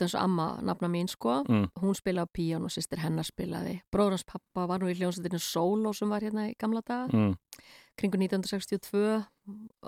eins 0.05 0.13
og 0.13 0.21
amma, 0.21 0.59
nafna 0.61 0.85
mín 0.87 1.07
sko 1.09 1.39
Mm. 1.49 1.63
hún 1.81 1.95
spilaði 1.97 2.29
á 2.29 2.33
píón 2.37 2.67
og 2.67 2.69
sýstir 2.69 2.99
hennar 3.01 3.25
spilaði 3.25 3.79
bróðrans 3.91 4.21
pappa 4.23 4.67
var 4.69 4.77
nú 4.83 4.85
í 4.91 4.93
hljómsveitinu 4.99 5.39
Solo 5.41 5.93
sem 5.97 6.07
var 6.13 6.21
hérna 6.21 6.45
í 6.51 6.53
gamla 6.61 6.83
daga 6.85 7.07
Mm. 7.09 7.33
Kringu 7.99 8.19
1962 8.21 9.19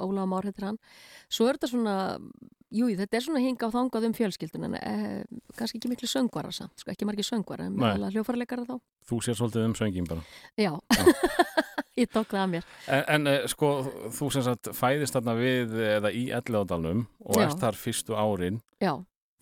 Óla 0.01 0.25
Már 0.30 0.48
heitir 0.50 0.65
hann 0.70 0.80
svo 1.32 1.48
er 1.50 1.58
þetta 1.60 1.70
svona, 1.72 1.96
jú, 2.74 2.88
þetta 3.00 3.18
er 3.20 3.25
svona 3.25 3.41
hinga 3.44 3.70
á 3.70 3.75
þangað 3.75 4.08
um 4.10 4.15
fjölskyldun 4.18 4.68
en 4.70 4.77
eh, 4.80 5.22
kannski 5.60 5.80
ekki 5.82 5.91
miklu 5.91 6.10
söngvara 6.12 6.51
samt, 6.56 6.75
sko, 6.82 6.91
ekki 6.94 7.08
margir 7.10 7.27
söngvara 7.27 7.68
en 7.70 7.77
meðal 7.80 8.12
hljófarleikara 8.15 8.68
þá 8.70 8.75
Þú 9.12 9.18
sér 9.25 9.36
svolítið 9.39 9.63
um 9.65 9.74
söngin 9.75 10.06
bara. 10.08 10.22
Já, 10.62 10.72
ég 12.00 12.10
tók 12.13 12.30
það 12.32 12.44
að 12.44 12.51
mér 12.56 12.68
En, 12.88 13.03
en 13.15 13.32
eh, 13.32 13.48
sko, 13.51 13.72
þú 14.13 14.30
sem 14.36 14.46
sagt 14.46 14.70
fæðist 14.77 15.18
þarna 15.18 15.36
við 15.39 15.74
eða 15.98 16.12
í 16.15 16.27
Elleðadalum 16.38 17.06
og 17.25 17.39
Já. 17.41 17.48
ert 17.48 17.63
þar 17.63 17.80
fyrstu 17.82 18.18
árin, 18.18 18.62
Já, 18.82 18.94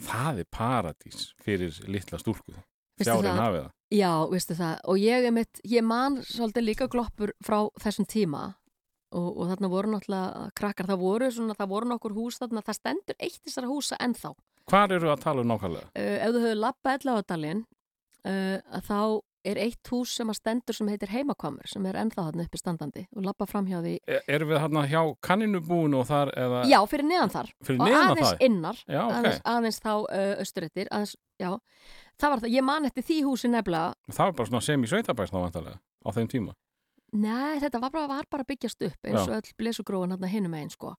það 0.09 0.41
er 0.45 0.49
paradís 0.55 1.29
fyrir 1.43 1.75
litla 1.91 2.19
stúlku. 2.21 2.55
Veistu 2.99 3.11
Fjárin 3.13 3.31
það? 3.31 3.41
hafið 3.43 3.61
það. 3.63 3.73
Já, 3.95 4.09
veistu 4.31 4.55
það, 4.59 4.73
og 4.91 4.97
ég, 5.01 5.25
einmitt, 5.29 5.59
ég 5.71 5.85
man 5.87 6.17
svolítið 6.27 6.65
líka 6.67 6.87
gloppur 6.91 7.31
frá 7.45 7.59
þessum 7.81 8.05
tíma 8.11 8.41
og, 9.15 9.29
og 9.37 9.49
þarna 9.51 9.69
voru 9.71 9.93
náttúrulega 9.93 10.49
krakkar, 10.57 10.89
það 10.89 11.01
voru 11.03 11.31
svona, 11.33 11.55
það 11.57 11.71
voru 11.73 11.89
nokkur 11.93 12.15
hús 12.17 12.37
þarna, 12.41 12.63
það 12.65 12.77
stendur 12.79 13.17
eitt 13.19 13.39
þessara 13.45 13.71
húsa 13.71 13.97
ennþá. 14.05 14.33
Hvar 14.69 14.93
eru 14.93 15.09
að 15.09 15.23
tala 15.23 15.41
um 15.45 15.49
nákvæmlega? 15.49 15.89
Uh, 15.95 16.13
ef 16.19 16.35
þú 16.35 16.43
hefur 16.45 16.61
lappað 16.61 16.99
ellavadalinn, 16.99 17.65
uh, 18.29 18.79
þá 18.85 18.99
er 19.49 19.57
eitt 19.63 19.87
hús 19.87 20.11
sem 20.19 20.29
að 20.29 20.35
stendur 20.35 20.75
sem 20.75 20.89
heitir 20.91 21.09
heimakvamur, 21.13 21.65
sem 21.71 21.85
er 21.87 21.97
ennþá 22.01 22.25
þarna 22.27 22.43
uppi 22.43 22.59
standandi 22.59 23.05
og 23.15 23.23
lappa 23.23 23.47
fram 23.47 23.69
hjá 23.69 23.79
því. 23.79 23.93
Er, 24.03 24.19
erum 24.35 24.51
við 24.51 24.59
hérna 24.59 24.83
hjá 24.91 24.99
kanninu 25.25 25.61
og 25.95 26.05
þar 26.09 26.33
eða? 26.35 26.65
Já, 26.67 26.77
fyrir 26.91 27.07
neðan 27.07 27.31
þar. 27.33 27.51
Fyrir 27.63 27.79
og 27.79 27.87
neðan 27.87 28.11
aðeins 28.11 28.33
það? 28.33 28.43
innar, 28.49 28.81
Já, 28.83 28.99
ok. 29.05 29.15
aðeins, 29.15 29.41
aðeins 29.53 29.79
þá 29.79 29.93
austurettir, 30.43 30.91
aðeins, 30.91 31.15
já. 31.39 31.51
Það 32.19 32.33
var 32.35 32.43
það, 32.43 32.55
ég 32.57 32.67
man 32.67 32.89
eftir 32.91 33.07
því 33.07 33.21
húsi 33.29 33.49
nefnilega, 33.49 33.95
Það 34.11 34.25
var 34.27 34.37
bara 34.41 34.51
svona 34.51 34.65
sem 34.67 34.83
í 34.83 34.91
sveitabæst 34.91 35.31
þá 35.33 35.39
vantarlega 35.39 35.79
á 35.79 36.09
þeim 36.19 36.27
tíma. 36.35 36.57
Nei, 37.17 37.57
þetta 37.59 37.79
var 37.81 37.91
bara, 37.91 38.07
var 38.07 38.25
bara 38.29 38.45
byggjast 38.45 38.83
upp 38.85 39.07
eins 39.07 39.23
og 39.25 39.35
öll 39.39 39.53
blesugróin 39.57 40.11
hérna 40.13 40.27
hinum 40.29 40.53
einn 40.53 40.69
sko. 40.69 40.95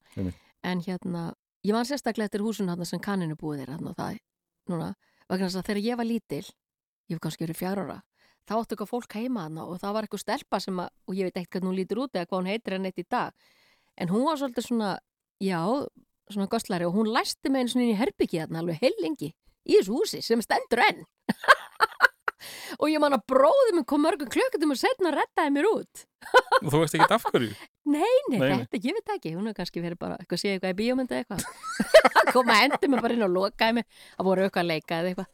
En 0.62 0.81
hérna, 0.83 1.35
ég 1.64 1.73
man 1.76 1.87
sérstaklega 1.87 2.26
eftir 2.26 2.43
húsun 2.43 2.69
hérna 2.69 2.85
sem 2.88 3.00
kanninu 3.00 3.37
búið 3.38 3.62
þér 3.62 3.75
hérna 3.76 3.95
það, 3.95 4.19
núna, 4.69 4.88
vegna 5.29 5.47
þess 5.49 5.61
að 5.61 5.67
þegar 5.69 5.83
ég 5.87 5.97
var 6.00 6.09
lítil, 6.09 6.45
ég 7.09 7.14
hef 7.17 7.21
kannski 7.23 7.45
verið 7.47 7.61
fjár 7.61 7.83
ára, 7.85 7.99
þá 8.49 8.55
áttu 8.59 8.75
eitthvað 8.75 8.90
fólk 8.90 9.14
heima 9.14 9.47
hérna 9.47 9.64
og 9.71 9.79
það 9.81 9.95
var 9.95 10.09
eitthvað 10.09 10.25
stelpa 10.25 10.61
sem 10.61 10.83
að, 10.83 10.90
og 11.07 11.14
ég 11.14 11.31
veit 11.31 11.49
hvernig 11.49 11.71
hún 11.71 11.79
lítur 11.79 12.02
út 12.05 12.14
eða 12.17 12.26
hvað 12.26 12.40
hún 12.40 12.50
heitir 12.50 12.75
enn 12.76 12.90
eitt 12.90 12.99
í 12.99 13.07
dag, 13.09 13.33
en 13.97 14.09
hún 14.11 14.26
var 14.26 14.40
svolítið 14.40 14.67
svona, 14.67 14.90
já, 15.38 15.61
svona 16.31 16.50
gostlari 16.50 16.85
og 16.88 16.95
hún 16.99 17.12
læsti 17.14 17.50
með 17.50 17.61
einu 17.61 17.75
svona 17.75 17.87
inn 17.87 17.95
í 17.95 18.00
herbyggi 18.00 18.43
hérna 18.43 18.64
alveg 18.64 18.83
heil 18.83 18.97
lengi 19.00 19.31
í 19.64 19.79
þessu 19.79 19.95
húsi 19.95 20.23
sem 20.25 20.43
stendur 20.43 20.83
enn. 20.88 21.05
og 22.78 22.87
ég 22.92 23.02
man 23.02 23.16
að 23.16 23.25
bróði 23.32 23.75
minn 23.76 23.87
kom 23.88 24.02
mörgum 24.04 24.30
klökkutum 24.32 24.75
og 24.75 24.80
setna 24.80 25.11
og 25.12 25.16
rettaði 25.18 25.52
mér 25.56 25.68
út. 25.70 26.04
Og 26.61 26.68
þú 26.73 26.80
veist 26.82 26.97
ekki 26.99 27.14
af 27.16 27.26
hverju? 27.30 27.52
Nei, 27.90 28.16
nei, 28.30 28.38
þetta, 28.38 28.78
ég 28.85 28.94
veit 28.99 29.12
ekki, 29.16 29.30
hún 29.35 29.49
hefur 29.49 29.56
kannski 29.62 29.80
verið 29.82 29.99
bara, 29.99 30.16
eitthvað 30.20 30.38
sé 30.42 30.50
eitthvað 30.54 30.75
í 30.75 30.78
bíómyndu 30.78 31.16
eða 31.16 31.23
eitthvað. 31.25 31.40
Koma 32.37 32.54
að 32.54 32.61
hendi 32.66 32.90
mig 32.92 33.00
bara 33.02 33.16
inn 33.16 33.25
og 33.26 33.32
lokaði 33.35 33.76
mig, 33.80 33.87
það 34.18 34.28
voru 34.28 34.44
eitthvað 34.44 34.62
að 34.62 34.68
leika 34.70 34.99
eða 35.00 35.11
eitthvað. 35.11 35.30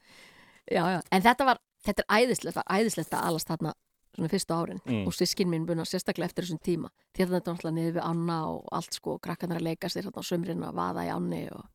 Já, 0.71 0.83
já, 0.95 1.01
en 1.19 1.25
þetta 1.27 1.49
var, 1.51 1.61
þetta 1.85 2.05
er 2.07 2.23
æðislegt, 2.23 2.57
var 2.57 2.71
æðislegt 2.79 3.13
að 3.19 3.27
alast 3.29 3.51
þarna 3.51 3.75
svona 4.17 4.31
fyrstu 4.33 4.55
árin 4.57 4.79
Mm. 4.87 5.03
og 5.11 5.13
sískin 5.19 5.51
mín 5.53 5.67
búin 5.69 5.83
að 5.83 5.91
sérstaklega 5.91 6.31
eftir 6.31 6.47
þessum 6.47 6.63
tíma. 6.65 6.89
Því 7.13 7.27
að 7.27 7.35
þetta 7.35 7.51
er 7.51 7.57
náttúrulega 7.59 7.77
niður 7.77 7.97
við 7.99 8.05
Anna 8.07 8.37
og 8.55 8.63
allt 8.79 8.97
sko, 8.97 9.19
krakkarnir 9.21 9.59
að 9.61 9.67
leika 9.67 9.91
sér 9.93 10.07
þarna 10.07 10.23
á 10.25 10.29
sömrin 10.31 10.65
að 10.65 10.79
vaða 10.81 11.05
í 11.05 11.11
Anni 11.13 11.43
og, 11.53 11.67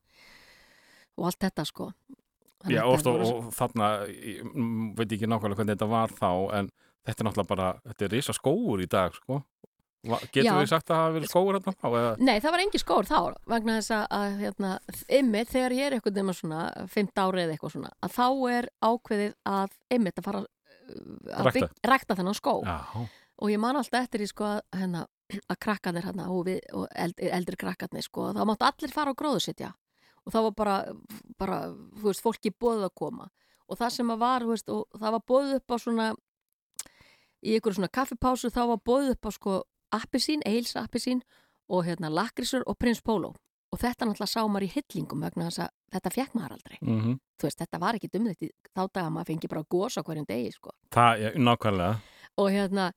og 1.20 1.28
allt 1.28 1.38
þetta 1.46 1.66
sko. 1.68 1.92
Já, 2.70 2.82
og, 2.84 3.06
og, 3.06 3.22
og 3.26 3.48
þarna, 3.56 3.88
ég 4.12 4.44
veit 4.98 5.16
ekki 5.16 5.30
nákvæmlega 5.30 5.58
hvernig 5.62 5.74
þetta 5.76 5.90
var 5.90 6.12
þá, 6.14 6.30
en 6.58 6.70
þetta 7.02 7.18
er 7.24 7.28
náttúrulega 7.28 7.50
bara, 7.54 7.72
þetta 7.88 8.06
er 8.06 8.14
risa 8.14 8.36
skóur 8.36 8.82
í 8.84 8.88
dag, 8.90 9.16
sko. 9.18 9.40
Getur 10.02 10.48
Já. 10.48 10.54
við 10.58 10.66
sagt 10.66 10.88
að 10.90 10.96
það 10.96 11.00
hafa 11.00 11.14
verið 11.14 11.30
skóur 11.30 11.56
hérna 11.56 11.72
þá? 11.78 11.84
Eða? 11.88 12.12
Nei, 12.26 12.34
það 12.42 12.54
var 12.54 12.62
engi 12.64 12.78
skór 12.82 13.06
þá 13.06 13.18
vegna 13.52 13.76
þess 13.78 13.92
að, 14.02 14.32
hérna, 14.40 14.70
ymmið 15.18 15.52
þegar 15.52 15.74
ég 15.76 15.86
er 15.86 15.94
eitthvað 15.94 16.16
nema 16.18 16.34
svona 16.34 16.62
5 16.90 17.12
árið 17.22 17.42
eða 17.44 17.54
eitthvað 17.54 17.74
svona 17.76 17.92
að 18.02 18.16
þá 18.16 18.26
er 18.56 18.68
ákveðið 18.82 19.36
að 19.52 19.76
ymmið 19.94 20.18
að 20.18 20.26
fara 20.26 20.40
uh, 20.42 21.36
að 21.36 21.46
Rækta. 21.46 21.68
rækta 21.92 22.16
þennan 22.18 22.38
skó 22.40 22.56
Já, 22.66 22.78
og 23.38 23.52
ég 23.54 23.62
man 23.62 23.78
alltaf 23.78 24.00
eftir 24.08 24.26
í 24.26 24.28
sko 24.32 24.48
að, 24.50 24.58
hérna, 24.80 25.04
að 25.46 25.60
krakkarnir 25.68 26.08
hérna 26.10 26.26
og, 26.34 26.42
við, 26.50 26.58
og 26.74 26.90
eldri, 27.06 27.30
eldri 27.38 27.60
krakkarnir 27.62 28.08
sko 28.08 28.32
þá 28.34 28.42
máttu 28.50 28.66
allir 28.72 28.96
fara 28.98 29.14
á 29.14 29.18
gróðu 29.22 29.44
sitja 29.46 29.70
og 30.26 30.34
það 30.34 30.48
var 30.48 30.56
bara, 30.58 30.76
bara 31.38 31.60
veist, 32.02 32.22
fólki 32.24 32.52
bóðið 32.54 32.88
að 32.88 32.94
koma. 33.02 33.28
Og 33.68 33.78
það 33.80 33.94
sem 33.96 34.12
að 34.12 34.22
var, 34.22 34.46
veist, 34.46 34.68
það 34.68 35.16
var 35.16 35.24
bóðið 35.28 35.54
upp 35.58 35.74
á 35.74 35.76
svona 35.82 36.08
í 37.42 37.56
ykkur 37.58 37.76
svona 37.76 37.90
kaffipásu 37.92 38.50
þá 38.54 38.62
var 38.74 38.82
bóðið 38.86 39.14
upp 39.16 39.28
á 39.28 39.30
sko 39.34 39.54
appisín, 39.92 40.44
eils 40.46 40.76
appisín 40.78 41.22
og 41.72 41.86
hérna 41.86 42.10
lakrisur 42.12 42.64
og 42.66 42.78
prins 42.78 43.02
Pólo 43.02 43.34
og 43.72 43.80
þetta 43.80 44.06
náttúrulega 44.06 44.28
sá 44.28 44.42
maður 44.44 44.66
í 44.66 44.72
hyllingum 44.74 45.22
vegna 45.24 45.48
þess 45.48 45.62
að 45.64 45.70
þetta 45.94 46.12
fekk 46.12 46.34
maður 46.36 46.56
aldrei. 46.58 46.78
Mm 46.82 47.18
þú 47.42 47.48
veist, 47.48 47.58
þetta 47.58 47.78
var 47.82 47.96
ekki 47.98 48.10
dumðitt 48.12 48.52
þá 48.70 48.82
daga 48.86 49.10
maður 49.10 49.26
fengi 49.32 49.48
bara 49.50 49.64
gos 49.74 49.98
á 49.98 50.02
hverjum 50.06 50.26
degi 50.28 50.52
sko. 50.54 50.70
Það, 50.94 51.22
já, 51.22 51.30
nákvæmlega. 51.34 51.96
og 52.36 52.50
hérna, 52.50 52.92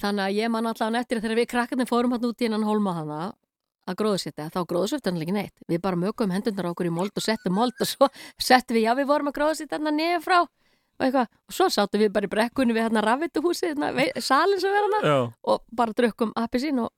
þannig 0.00 0.24
að 0.24 0.36
ég 0.36 0.50
man 0.50 0.66
eftir 0.66 1.16
að 1.16 1.22
þegar 1.22 1.36
við 1.36 1.46
krakkarnir 1.52 1.86
fórum 1.86 2.12
hann 2.12 2.24
út 2.24 2.42
í 2.42 2.46
innan 2.46 2.66
holma 2.66 2.92
hana 2.92 3.20
að 3.86 3.98
gróðsetja, 4.02 4.50
þá 4.52 4.60
gróðsöfti 4.70 5.10
hann 5.10 5.22
ekki 5.22 5.34
neitt. 5.36 5.54
Við 5.70 5.82
bara 5.82 5.98
mögum 6.00 6.34
hendurnar 6.34 6.68
á 6.68 6.72
okkur 6.74 6.90
í 6.90 6.94
mold 6.94 7.16
og 7.16 7.24
settum 7.24 7.56
mold 7.56 7.74
og 7.80 7.90
svo 7.90 8.10
settum 8.48 8.78
við, 8.78 8.86
já 8.88 8.94
við 8.98 9.10
vorum 9.10 9.30
að 9.30 9.38
gróðsetja 9.40 9.78
hann 9.78 9.96
niður 9.96 10.24
frá 10.26 10.38
og 10.96 11.04
eitthvað, 11.04 11.32
og 11.48 11.56
svo 11.56 11.68
sáttum 11.72 12.00
við 12.00 12.12
bara 12.14 12.28
í 12.28 12.32
brekkunni 12.32 12.76
við 12.76 12.86
hérna 12.86 13.02
rafvituhúsi, 13.04 13.72
hérna, 13.72 13.90
salin 14.24 14.60
sem 14.62 14.72
verða 14.72 15.00
hana 15.00 15.10
Já, 15.10 15.18
og 15.52 15.64
bara 15.76 15.96
drukkum 15.96 16.32
appisín 16.40 16.80
og, 16.80 16.92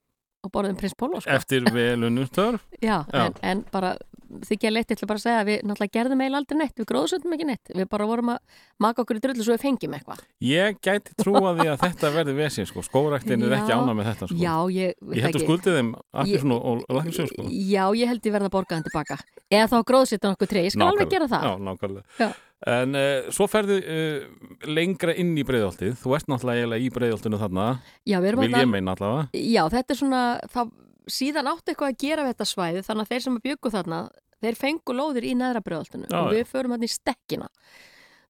og 0.44 0.52
borðum 0.54 0.76
prins 0.78 0.94
Pólo 0.98 1.20
sko. 1.20 1.30
eftir 1.34 1.64
velunum 1.74 2.28
törf. 2.30 2.62
Já, 2.84 3.02
Já. 3.10 3.24
En, 3.26 3.34
en 3.42 3.64
bara 3.72 3.96
þykja 4.44 4.70
leitt, 4.70 4.90
ég 4.92 4.98
ætla 4.98 5.06
bara 5.08 5.18
að 5.18 5.24
segja 5.24 5.40
að 5.40 5.48
við 5.48 5.60
náttúrulega 5.64 5.94
gerðum 5.96 6.20
eiginlega 6.20 6.40
aldrei 6.42 6.56
neitt, 6.60 6.74
við 6.76 6.86
gróðsöndum 6.90 7.32
ekki 7.32 7.46
neitt 7.48 7.70
við 7.78 7.86
bara 7.88 8.06
vorum 8.10 8.32
að 8.34 8.58
maka 8.84 9.00
okkur 9.02 9.16
í 9.16 9.22
drullu 9.24 9.46
svo 9.46 9.54
við 9.56 9.62
fengjum 9.62 9.94
eitthvað 9.96 10.20
Ég 10.44 10.76
gæti 10.84 11.14
trúa 11.16 11.54
því 11.56 11.66
að 11.72 11.78
þetta 11.86 12.10
verði 12.12 12.34
vesið, 12.36 12.68
sko. 12.68 12.84
Skóræktin 12.84 13.46
er 13.48 13.54
ekki 13.56 13.72
ána 13.72 13.94
með 13.96 14.10
þetta, 14.10 14.28
sko. 14.28 14.36
Já, 14.42 14.54
ég, 14.76 14.92
Ég 15.16 15.24
held 15.24 15.38
að 15.40 15.46
skuldið 15.46 15.78
þeim 15.78 15.90
appisn 16.12 16.54
og, 16.58 16.60
og, 16.60 16.82
og 16.84 16.98
læknisum, 17.00 17.30
sko. 17.32 17.46
Já, 17.48 17.84
ég 18.02 18.12
held 18.12 18.28
ég 18.28 18.36
verða 18.36 18.50
að 18.52 18.56
borga 18.58 18.76
hann 18.76 18.84
tilbaka 18.90 19.18
eða 19.48 19.70
þá 19.72 19.78
gróðsittan 19.88 20.36
okkur 20.36 20.52
trey, 20.52 20.66
ég 20.68 20.76
skal 20.76 20.90
alveg 20.92 21.08
gera 21.16 21.30
það 21.32 21.48
Já, 21.48 21.52
nákvæmlega. 21.70 22.04
Já. 22.20 22.28
En 22.66 22.94
uh, 22.98 23.28
svo 23.30 23.46
ferðu 23.46 23.76
uh, 23.78 24.24
lengra 24.66 25.14
inn 25.14 25.36
í 25.38 25.44
breiðoltið. 25.46 25.94
Þú 26.00 26.14
ert 26.16 26.26
náttúrulega 26.32 26.78
í 26.82 26.88
breiðoltinu 26.90 27.38
þarna. 27.38 27.66
Já, 28.02 28.18
Vil 28.18 28.34
ég 28.50 28.66
meina 28.66 28.96
allavega. 28.96 29.28
Já, 29.38 29.62
þetta 29.70 29.94
er 29.94 30.00
svona 30.00 30.22
það, 30.50 30.72
síðan 31.08 31.50
áttu 31.52 31.72
eitthvað 31.72 31.92
að 31.92 32.00
gera 32.02 32.24
við 32.26 32.34
þetta 32.34 32.48
svæði 32.50 32.82
þannig 32.86 33.06
að 33.06 33.12
þeir 33.12 33.24
sem 33.24 33.38
byggu 33.44 33.72
þarna 33.72 34.00
þeir 34.42 34.58
fengu 34.58 34.94
lóðir 34.94 35.26
í 35.26 35.34
neðra 35.38 35.62
bröðaltinu 35.64 36.08
Já, 36.10 36.18
og 36.20 36.32
við 36.34 36.44
förum 36.50 36.74
hann 36.74 36.86
í 36.86 36.90
stekkina 36.92 37.48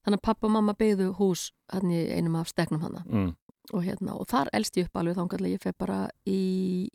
þannig 0.04 0.20
að 0.20 0.24
pappa 0.28 0.48
og 0.48 0.54
mamma 0.54 0.74
byggðu 0.78 1.08
hús 1.18 1.48
hann 1.72 1.92
í 1.92 2.00
einum 2.14 2.38
af 2.40 2.52
steknum 2.52 2.84
hann 2.84 3.00
Mm. 3.08 3.32
og, 3.72 3.82
hérna, 3.84 4.14
og 4.16 4.26
þar 4.30 4.48
elst 4.56 4.76
ég 4.80 4.88
upp 4.88 4.96
alveg 4.96 5.18
að 5.18 5.48
ég 5.52 5.60
feg 5.60 5.74
bara 5.78 6.08
í 6.24 6.88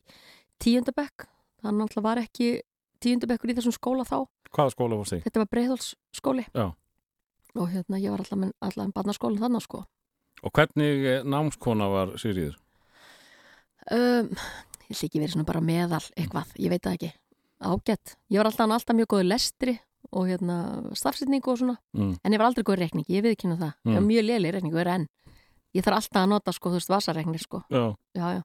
tíundabekk 0.63 1.27
þannig 1.61 1.97
að 1.97 2.03
var 2.03 2.17
ekki 2.23 2.61
tíundabekkur 3.03 3.51
í 3.51 3.57
þessum 3.59 3.75
skóla 3.75 4.05
þá 4.07 4.25
Hvaða 4.53 4.73
skóla 4.73 4.97
fórst 4.97 5.13
þig? 5.13 5.23
þetta 5.27 5.39
var 5.43 5.51
breiðholsskóli 5.53 6.45
Já. 6.53 6.65
Og 7.55 7.69
hérna 7.69 7.99
ég 8.01 8.09
var 8.13 8.23
allan, 8.25 8.51
allan 8.61 8.91
barnaskólinn 8.95 9.41
þannig 9.43 9.61
sko 9.67 9.83
Og 10.43 10.51
hvernig 10.51 11.05
eh, 11.07 11.23
námskona 11.23 11.85
var 11.89 12.17
Sigriður? 12.19 12.57
um, 13.91 14.29
ég 14.89 14.91
ætla 14.95 15.07
ekki 15.07 15.19
verið 15.21 15.33
svona 15.35 15.45
bara 15.47 15.61
meðal 15.63 16.01
eitthvað, 16.17 16.51
ég 16.59 16.69
veit 16.73 16.83
það 16.83 16.97
ekki 16.97 17.11
ágætt, 17.63 18.15
ég 18.33 18.37
var 18.41 18.49
alltaf, 18.49 18.69
alltaf 18.75 18.95
mjög 18.97 19.07
góð 19.13 19.23
í 19.23 19.27
lestri 19.29 19.75
og 20.11 20.27
hérna 20.27 20.57
stafsitningu 20.99 21.51
og 21.53 21.57
svona 21.61 21.77
Mm. 21.95 22.17
en 22.23 22.33
ég 22.33 22.37
var 22.41 22.47
aldrei 22.49 22.63
góð 22.67 22.79
reikning, 22.81 23.05
ég 23.07 23.23
viðkynna 23.23 23.57
það 23.57 23.73
ég 23.85 23.93
var 23.93 24.01
Mm. 24.01 24.07
mjög 24.11 24.23
léli 24.27 24.47
í 24.49 24.51
reikningu, 24.51 24.77
er 24.81 24.87
enn 24.87 25.07
ég 25.73 25.83
þarf 25.83 25.95
alltaf 25.95 26.21
að 26.23 26.29
nota 26.29 26.51
sko, 26.53 26.69
þú 26.69 26.73
veist, 26.73 26.89
vasareiknir 26.89 27.39
sko 27.41 27.63
Já. 27.71 27.95
já, 28.15 28.27
já, 28.35 28.41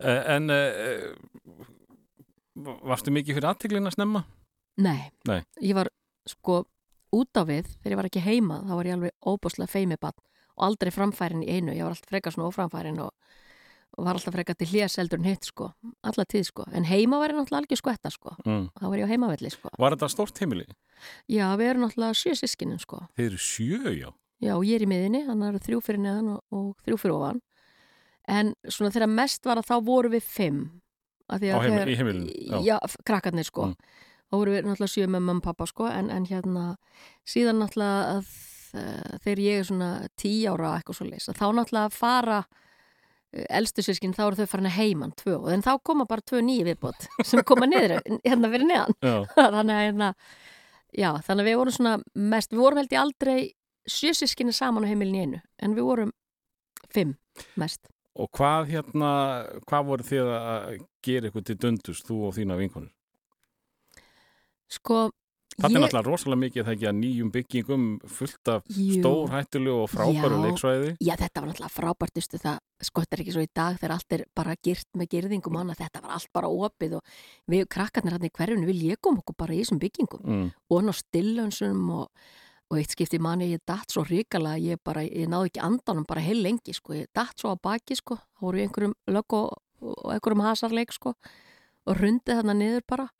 Eh, 0.00 0.36
En 0.36 0.50
uh, 0.50 1.14
varstu 2.84 3.10
mikið 3.14 3.34
fyrir 3.38 3.48
aðtiklina 3.50 3.88
að 3.90 3.96
snemma? 3.96 4.24
nei, 4.78 5.10
Nei. 5.26 5.42
ég 5.62 5.74
var 5.74 5.88
sko 6.28 6.64
út 7.12 7.34
á 7.36 7.42
við, 7.48 7.66
þegar 7.82 7.92
ég 7.94 8.00
var 8.00 8.08
ekki 8.10 8.22
heima 8.24 8.60
þá 8.66 8.72
var 8.78 8.86
ég 8.90 8.94
alveg 8.98 9.12
óbúslega 9.26 9.68
feimibann 9.72 10.16
og 10.56 10.64
aldrei 10.66 10.90
framfærin 10.92 11.42
í 11.44 11.48
einu, 11.56 11.72
ég 11.72 11.82
var 11.86 11.94
alltaf 11.94 12.10
frekar 12.10 12.32
svona 12.34 12.48
óframfærin 12.50 12.98
og, 13.00 13.10
og 13.98 14.04
var 14.06 14.14
alltaf 14.18 14.34
frekar 14.34 14.54
til 14.60 14.68
hlýjaseldur 14.70 15.18
en 15.18 15.24
hitt 15.30 15.44
sko, 15.48 15.72
alla 16.04 16.24
tíð 16.28 16.44
sko 16.50 16.66
en 16.72 16.84
heima 16.84 17.18
var 17.18 17.30
ég 17.32 17.38
náttúrulega 17.40 17.62
algjör 17.64 17.80
skvetta 17.82 18.10
sko 18.14 18.36
Mm. 18.44 18.68
þá 18.78 18.84
var 18.88 18.98
ég 18.98 19.06
á 19.08 19.12
heimavelli 19.12 19.50
sko 19.50 19.70
Var 19.78 19.96
þetta 19.96 20.08
stórt 20.12 20.38
heimili? 20.38 20.66
Já, 21.28 21.48
við 21.56 21.70
erum 21.70 21.86
náttúrulega 21.86 22.14
sjö 22.14 22.34
sískinin 22.36 22.78
sko. 22.80 22.98
Þeir 23.16 23.26
eru 23.30 23.38
sjö, 23.40 23.78
já. 23.96 24.10
Já, 24.40 24.52
og 24.56 24.64
ég 24.64 24.74
er 24.76 24.84
í 24.84 24.88
miðinni, 24.88 25.22
það 25.26 25.46
eru 25.48 25.58
þrjú 25.64 25.80
fyrir 25.84 26.00
neðan 26.04 26.28
og, 26.34 26.42
og 26.52 26.76
þrjú 26.84 26.96
fyrir 27.00 27.14
ofan. 27.16 27.40
En 28.28 28.54
svona 28.68 28.92
þegar 28.92 29.08
mest 29.08 29.44
var 29.48 29.56
að 29.60 29.66
þá 29.70 29.74
voru 29.84 30.10
við 30.12 30.22
fimm. 30.22 30.60
Á 31.30 31.36
heimil- 31.40 31.60
þegar- 31.64 31.88
í 31.88 31.96
heimilinu, 31.96 32.32
já. 32.50 32.60
Já, 32.64 32.78
krakkarnir 33.04 33.44
sko. 33.48 33.66
Mm. 33.66 33.76
Þá 34.30 34.36
voru 34.38 34.54
við 34.54 34.66
náttúrulega 34.68 34.92
sjö 34.92 35.08
með 35.10 35.24
mamma 35.26 35.42
og 35.42 35.46
pappa 35.48 35.66
sko, 35.66 35.88
en, 35.90 36.08
en 36.14 36.26
hérna 36.28 36.64
síðan 37.26 37.58
náttúrulega 37.64 38.14
að 38.14 38.28
uh, 38.78 39.18
þegar 39.24 39.42
ég 39.42 39.60
er 39.60 39.66
svona 39.66 39.90
tí 40.20 40.34
ára 40.46 40.76
eitthvað 40.76 40.98
svo 41.00 41.06
leys, 41.08 41.26
þá 41.34 41.46
náttúrulega 41.56 41.90
fara 41.94 42.36
uh, 42.44 43.46
elstu 43.58 43.82
sískin, 43.82 44.14
þá 44.14 44.22
eru 44.28 44.38
þau 44.38 44.52
farin 44.52 44.70
að 44.70 44.76
heiman 44.78 45.14
tvö, 45.18 45.40
en 45.50 45.66
þá 45.66 45.72
koma 45.90 46.06
bara 46.10 46.22
tvö 46.22 46.44
nýju 46.46 46.68
viðbót 46.70 47.08
sem 47.32 47.42
koma 47.46 47.66
niður, 47.70 47.98
hérna 48.22 48.52
fyrir 48.54 48.70
neðan. 48.70 48.98
Þannig 49.34 49.74
að 49.74 49.82
hérna, 49.88 50.12
já, 50.94 51.10
þannig 51.26 51.42
að 51.42 51.50
við 51.50 51.58
vorum 51.62 51.78
svona 51.80 51.96
mest, 52.34 52.54
við 52.54 52.62
vorum 52.62 52.82
held 52.82 52.94
ég 52.94 53.02
aldrei 53.02 53.40
sjösískinni 53.90 54.54
saman 54.54 54.86
á 54.86 54.90
heimilin 54.90 55.16
í 55.16 55.24
einu 55.24 55.42
en 55.64 55.74
við 55.74 55.88
vorum 55.88 56.14
fimm 56.90 57.16
mest. 57.58 57.90
Og 58.20 58.30
hvað 58.36 58.72
hérna, 58.74 59.10
hvað 59.66 59.90
voru 59.90 60.06
þið 60.06 60.32
að 60.36 60.80
gera 61.06 61.30
ykkur 61.30 61.44
til 61.46 61.60
dundus, 61.62 62.02
þú 62.06 62.22
og 62.28 62.34
þína 62.36 62.58
vinkonur? 62.58 62.90
Sko, 64.70 65.10
Það 65.60 65.66
er 65.66 65.74
Ég- 65.74 65.82
náttúrulega 65.82 66.06
rosalega 66.06 66.40
mikið 66.40 66.64
það 66.64 66.72
ekki 66.76 66.86
að 66.88 66.98
nýjum 67.00 67.30
byggingum 67.34 67.82
fullt 68.08 68.48
af 68.48 68.62
Jú. 68.70 69.00
stór 69.02 69.28
hættulegu 69.34 69.80
og 69.82 69.90
frábæru 69.90 70.36
Já. 70.38 70.44
leiksvæði. 70.46 70.90
Já, 71.04 71.14
þetta 71.20 71.40
var 71.42 71.48
náttúrulega 71.50 71.74
frábærtustu 71.74 72.38
það 72.40 72.58
sko 72.80 73.00
þetta 73.02 73.12
er 73.16 73.20
ekki 73.24 73.32
svo 73.34 73.42
í 73.44 73.48
dag 73.52 73.76
þegar 73.80 73.90
allt 73.96 74.12
er 74.16 74.24
bara 74.34 74.54
girt 74.62 74.86
með 74.96 75.08
girðingum 75.10 75.56
og 75.56 75.60
annað, 75.60 75.80
þetta 75.82 76.00
var 76.02 76.10
allt 76.16 76.30
bara 76.32 76.48
opið 76.48 76.94
og 76.96 77.02
við 77.50 77.66
krakkarnir 77.68 78.12
hann 78.16 78.24
í 78.24 78.30
hverjunu 78.30 78.66
við 78.70 78.80
lékum 78.86 79.18
okkur 79.20 79.36
bara 79.36 79.52
í 79.52 79.60
þessum 79.60 79.80
byggingum 79.82 80.22
Mm. 80.24 80.52
og 80.70 80.80
hann 80.80 80.88
á 80.88 80.94
stillönsum 80.96 81.90
og, 81.98 82.08
og 82.70 82.78
eitt 82.78 82.90
skipti 82.96 83.18
manni 83.20 83.52
ég 83.52 83.60
datt 83.66 83.90
svo 83.90 84.04
ríkala 84.06 84.56
ég 84.56 84.78
bara, 84.82 85.02
ég 85.02 85.28
náði 85.28 85.50
ekki 85.50 85.60
andanum 85.66 86.06
bara 86.06 86.20
heil 86.22 86.40
lengi 86.42 86.72
sko, 86.72 86.94
ég 86.94 87.06
datt 87.12 87.36
svo 87.36 87.52
á 87.52 87.56
baki 87.60 87.96
sko 87.98 88.16
í 88.16 88.62
einhverjum 88.64 88.94
lögg 89.08 89.28
og, 89.34 89.58
og 89.82 90.12
einhverjum 90.14 90.40
hasarleik 90.46 90.92
sko 90.94 91.12
og 91.86 91.96
hrundið 91.98 92.38
þarna 92.40 92.54
niður 92.56 92.82
bara 92.88 93.10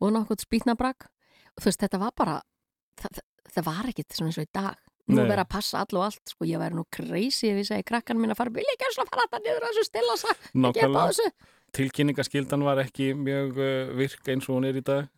og 0.00 0.12
náttúrulega 0.12 0.46
spýtnabrak 0.46 1.08
þú 1.56 1.68
veist 1.68 1.82
þetta 1.84 2.00
var 2.02 2.12
bara 2.16 2.36
það, 3.00 3.22
það, 3.52 3.64
var 3.68 3.90
ekkit 3.92 4.16
svona 4.16 4.32
eins 4.32 4.40
og 4.40 4.48
í 4.48 4.52
dag 4.56 4.86
nú 5.06 5.22
verið 5.22 5.42
að 5.44 5.52
passa 5.54 5.82
all 5.82 5.98
og 6.00 6.06
allt 6.08 6.32
sko, 6.32 6.46
ég 6.48 6.60
væri 6.60 6.76
nú 6.76 6.86
crazy 6.92 7.50
ef 7.52 7.60
ég 7.60 7.68
segi 7.68 7.86
krakkan 7.86 8.18
mín 8.18 8.34
að 8.34 8.40
fara 8.40 8.54
vil 8.54 8.64
ég 8.66 8.74
ekki 8.74 8.88
að 8.90 9.12
fara 9.12 9.26
þetta 9.26 9.42
niður 9.44 9.68
þessu 9.68 9.84
á 10.02 10.16
Nákvæmlega. 10.64 11.30
Tilkynningaskildan 11.76 12.64
var 12.64 12.80
ekki 12.82 13.12
mjög 13.18 13.60
uh, 13.60 13.94
virk 13.98 14.32
eins 14.32 14.48
og 14.48 14.58
hún 14.58 14.68
er 14.68 14.80
í 14.80 14.82
dag. 14.86 15.08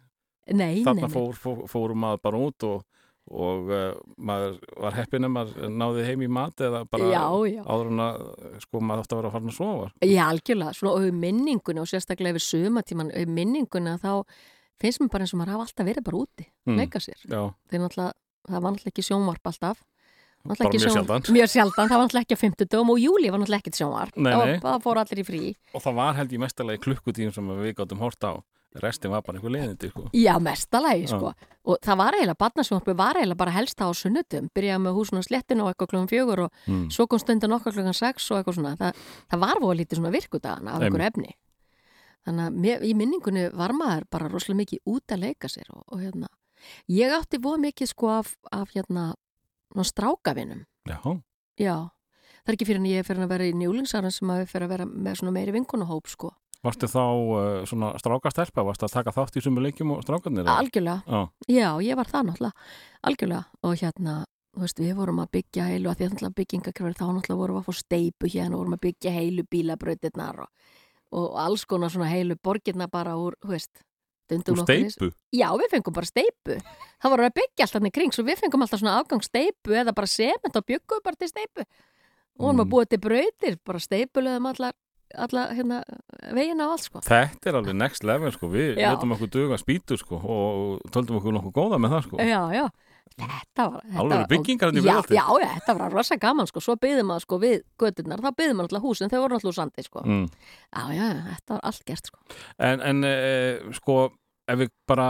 nei, 0.49 0.83
Þarna 0.85 1.09
nei. 1.09 1.13
fór, 1.13 1.35
fór, 1.37 1.65
fórum 1.69 2.01
maður 2.03 2.23
bara 2.25 2.41
út 2.49 2.67
og, 2.69 2.85
og 3.29 3.73
uh, 3.73 3.91
maður 4.17 4.59
var 4.81 4.97
heppin 4.97 5.29
að 5.29 5.35
maður 5.35 5.73
náði 5.81 6.07
heim 6.09 6.25
í 6.25 6.31
mat 6.39 6.65
eða 6.65 6.85
bara 6.89 7.11
já, 7.13 7.25
já 7.53 7.63
áður 7.65 7.93
en 7.93 8.05
að 8.05 8.23
sko 8.65 8.81
maður 8.81 9.05
átti 9.05 9.15
að 9.15 9.21
vera 9.21 9.31
að 9.31 9.37
fara 9.37 9.53
að 9.53 9.59
sofa. 9.59 9.91
Já, 10.09 10.23
algjörlega, 10.27 10.77
svona 10.81 10.95
og 10.95 11.09
um 11.09 11.21
minningunni 11.25 11.85
og 11.85 11.91
sérstaklega 11.93 12.37
yfir 12.37 12.47
sumatíman, 12.49 13.13
um 13.23 13.37
minningunni 13.37 13.97
þá 14.03 14.13
finnst 14.81 15.01
mér 15.01 15.11
bara 15.11 15.25
eins 15.25 15.35
og 15.35 15.41
maður 15.41 15.55
hafa 15.57 15.67
alltaf 15.69 15.87
verið 15.87 16.05
bara 16.05 16.17
úti, 16.25 16.47
Mm. 16.67 16.77
leika 16.79 16.99
sér. 16.99 17.19
Náttúrulega, 17.29 18.13
það 18.49 18.61
var 18.63 18.73
náttúrulega 18.73 18.93
ekki 18.93 19.07
sjónvarp 19.09 19.45
alltaf. 19.53 19.83
Bara 20.45 20.71
mjög 20.71 20.93
sjaldan. 20.95 21.23
Mjög 21.35 21.49
sjaldan, 21.51 21.89
það 21.89 21.99
var 21.99 22.07
náttúrulega 22.07 22.27
ekki 22.27 22.37
á 22.39 22.43
50 22.45 22.69
dögum 22.71 22.91
og 22.95 22.99
júli 23.03 23.31
var 23.31 23.39
náttúrulega 23.41 23.63
ekkert 23.63 23.79
sjónvarp. 23.81 24.17
Nei, 24.17 24.33
nei. 24.35 24.59
Það 24.63 24.83
fór 24.83 24.97
allir 25.03 25.19
í 25.19 25.27
frí. 25.27 25.55
og 25.75 25.83
það 25.83 25.95
var 25.95 26.15
held 26.15 26.31
ég 26.33 26.39
mestalagi 26.39 26.79
klukkutíum 26.79 27.35
sem 27.35 27.45
við 27.49 27.75
gáttum 27.75 27.99
hort 27.99 28.21
á. 28.25 28.43
Restin 28.79 29.11
var 29.11 29.23
bara 29.23 29.39
einhver 29.39 29.51
leiðindi, 29.51 29.89
sko. 29.91 30.11
Já, 30.13 30.39
mestalagi, 30.39 31.09
sko. 31.09 31.33
Og 31.65 31.79
það 31.83 31.97
var 31.97 32.13
eiginlega, 32.13 32.37
barnasjónvarpi 32.39 32.95
var 32.97 33.15
eiginlega 33.17 33.37
bara 33.37 33.51
helst 33.51 33.79
á 33.81 33.89
sunnutum. 33.97 34.49
Byrjaði 34.55 34.83
með 34.85 34.95
húsuna 34.95 35.23
slettinu 35.25 35.65
og 35.65 35.75
eitthvað 35.75 35.89
klokkan 35.89 36.09
fjögur 36.13 36.39
og 36.45 36.53
Mm. 36.69 36.89
svo 36.93 37.09
kom 37.09 37.19
stundin 37.19 37.51
okkar 37.51 37.73
klokkan 37.73 37.95
sex 37.95 38.31
og 38.31 38.45
eitthvað 38.45 38.55
svona. 38.55 38.77
Það, 38.77 38.95
það 39.33 39.41
var 39.41 39.57
voða 39.61 39.79
lítið 39.81 39.97
svona 39.99 40.13
virkudagana 40.13 40.71
af 40.77 40.83
einhver 40.83 41.01
efni. 41.11 41.33
Þannig 42.27 42.49
að 42.49 42.59
mér, 42.65 42.83
í 42.85 42.95
minningunni 42.99 43.45
var 43.57 43.73
maður 43.77 44.09
bara 44.11 44.29
rosalega 44.29 44.63
mikið 44.65 44.91
út 44.91 45.15
að 45.15 45.23
leika 45.23 45.49
sér 45.49 45.71
og, 45.73 45.85
og 45.93 46.03
hérna, 46.03 46.29
ég 46.93 47.15
átti 47.15 47.39
voða 47.43 47.63
mikið 47.69 47.93
sko 47.93 48.11
af, 48.19 48.35
af 48.53 48.75
hérna, 48.75 49.13
ná 49.77 49.85
strákavinum. 49.87 50.65
Já, 50.89 50.99
Já, 51.59 51.77
það 52.45 52.53
er 52.53 52.57
ekki 52.57 52.67
fyrir 52.69 52.79
en 52.83 52.91
ég 52.91 53.01
er 53.03 53.07
fyrir 53.07 53.25
að 53.25 53.33
vera 53.33 53.47
í 53.49 53.55
njúlingsaran 53.57 54.13
sem 54.15 54.31
að 54.31 54.43
við 54.45 54.53
fyrir 54.53 54.67
að 54.69 54.75
vera 54.77 54.85
með 54.89 55.17
svona 55.21 55.33
meiri 55.35 55.55
vinkunahóp 55.57 56.07
sko. 56.11 56.31
varstu 56.63 56.89
þá 56.91 57.03
uh, 57.07 57.67
svona 57.71 57.93
strákastelpa, 58.03 58.65
varstu 58.67 58.87
að 58.89 58.95
taka 58.97 59.15
þátt 59.15 59.37
í 59.39 59.43
sumu 59.45 59.63
leikjum 59.63 59.93
og 59.95 60.03
strákarnir? 60.03 60.49
Algjörlega, 60.51 61.03
Já, 61.07 61.21
já, 61.55 61.69
ég 61.87 61.97
var 61.99 62.11
það 62.11 62.29
náttúrulega, 62.29 62.67
algjörlega. 63.07 63.45
Og 63.63 63.77
hérna, 63.79 64.15
þú 64.55 64.65
veist, 64.65 64.83
við 64.83 64.95
vorum 64.99 65.21
að 65.23 65.31
byggja 65.39 65.69
heilu 65.71 65.91
að 65.91 66.01
því 66.01 66.07
að 66.07 66.13
náttúrulega 66.15 66.39
byggingakröfur 66.41 66.99
þá 66.99 67.05
náttúrulega 67.07 67.41
vorum 67.43 67.61
að 67.61 67.69
fá 67.69 67.79
steipu 67.79 68.31
hérna 68.33 68.57
og 68.57 68.63
vorum 68.65 68.75
að 68.79 68.85
byggja 68.89 69.15
heilu 69.15 69.47
bílabrautirnar 69.55 70.43
og, 70.47 70.51
og 71.13 71.37
alls 71.41 71.65
konar 71.65 71.91
svona 71.93 72.09
heilu 72.11 72.37
borgirna 72.43 72.89
bara 72.91 73.15
úr, 73.17 73.37
þú 73.45 73.55
veist, 73.55 73.85
úr 74.31 74.59
steipu. 74.65 75.11
Já, 75.33 75.49
við 75.57 75.71
fengum 75.73 75.95
bara 75.97 76.07
steipu. 76.07 76.59
Það 77.01 77.11
voru 77.15 77.25
að 77.29 77.37
byggja 77.39 77.65
alltaf 77.65 77.87
í 77.89 77.93
kring, 77.97 78.13
svo 78.13 78.25
við 78.29 78.43
fengum 78.43 78.65
alltaf 78.67 78.83
svona 78.83 78.99
afgang 79.01 79.23
steipu 79.25 79.73
eða 79.73 79.95
bara 79.97 80.07
sement 80.07 80.57
og 80.61 80.67
byggum 80.69 81.01
bara 81.05 81.17
til 81.17 81.29
steipu. 81.29 81.65
Og 82.39 82.45
vorum 82.45 82.57
Mm. 82.61 82.65
að 82.67 82.71
búa 82.71 82.85
til 82.89 82.99
brautir, 82.99 83.57
bara 83.65 83.79
steipulegum 83.79 84.47
allar, 84.47 84.73
allar 85.17 85.55
hérna, 85.57 85.83
vegina 86.35 86.67
og 86.67 86.73
allt, 86.77 86.83
sko. 86.85 87.01
Þetta 87.01 87.47
er 87.49 87.55
alveg 87.57 87.75
next 87.75 88.05
level 88.05 88.31
sko, 88.33 88.49
við 88.49 88.77
letum 88.77 89.13
okkur 89.17 89.31
duga 89.31 89.57
spýtu 89.57 89.97
sko 89.99 90.17
og 90.21 90.83
töldum 90.93 91.17
okkur 91.19 91.33
nokkuð 91.33 91.53
góða 91.57 91.81
með 91.81 91.91
það 91.97 92.05
sko. 92.05 92.17
Já, 92.19 92.43
já. 92.53 92.69
Þetta 93.17 93.65
var... 93.73 93.83
Þetta 93.89 94.03
var- 94.09 94.29
já, 94.85 94.97
já, 95.17 95.25
já, 95.43 95.49
þetta 95.59 95.75
var 95.79 95.93
rosa 95.97 96.17
gaman, 96.21 96.47
sko. 96.51 96.61
Svo 96.65 96.77
byggðum 96.83 97.09
maður, 97.11 97.25
sko, 97.27 97.39
við 97.43 97.57
göturnar, 97.81 98.21
þá 98.23 98.31
byggðum 98.39 98.57
maður 98.61 98.69
alltaf 98.69 98.87
húsin, 98.89 99.11
þau 99.13 99.21
voru 99.25 99.39
alltaf 99.39 99.51
úr 99.53 99.57
sandi, 99.59 99.85
sko. 99.87 100.03
Mm. 100.07 100.25
Já, 100.75 100.83
já, 100.99 101.07
þetta 101.33 101.55
var 101.57 101.61
allt 101.71 101.85
gert, 101.89 102.11
sko. 102.13 102.19
En, 102.69 102.81
en 102.91 103.05
e, 103.09 103.13
sko, 103.79 103.97
ef 104.49 104.61
við 104.63 104.73
bara 104.91 105.09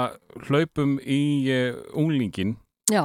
hlaupum 0.49 0.99
í 1.05 1.21
e, 1.53 1.59
unglingin, 1.99 2.57
Já, 2.93 3.03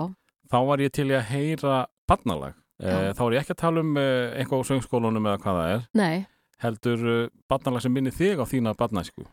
þá 0.53 0.57
var 0.69 0.83
ég 0.85 0.93
til 0.95 1.09
að 1.11 1.25
heyra 1.33 1.79
barnalag. 2.07 2.55
E, 2.83 2.93
þá 3.15 3.21
er 3.27 3.33
ég 3.37 3.41
ekki 3.43 3.55
að 3.55 3.61
tala 3.63 3.81
um 3.83 3.97
e, 3.99 4.05
eitthvað 4.39 4.63
á 4.63 4.69
söngskólunum 4.71 5.27
eða 5.31 5.41
hvað 5.43 5.59
það 5.61 5.73
er. 5.77 5.83
nei, 5.97 6.25
Heldur 6.63 7.01
barnalag 7.51 7.83
sem 7.83 7.91
minni 7.91 8.11
þig 8.15 8.39
á 8.39 8.45
þína 8.47 8.71
barnæsku. 8.79 9.25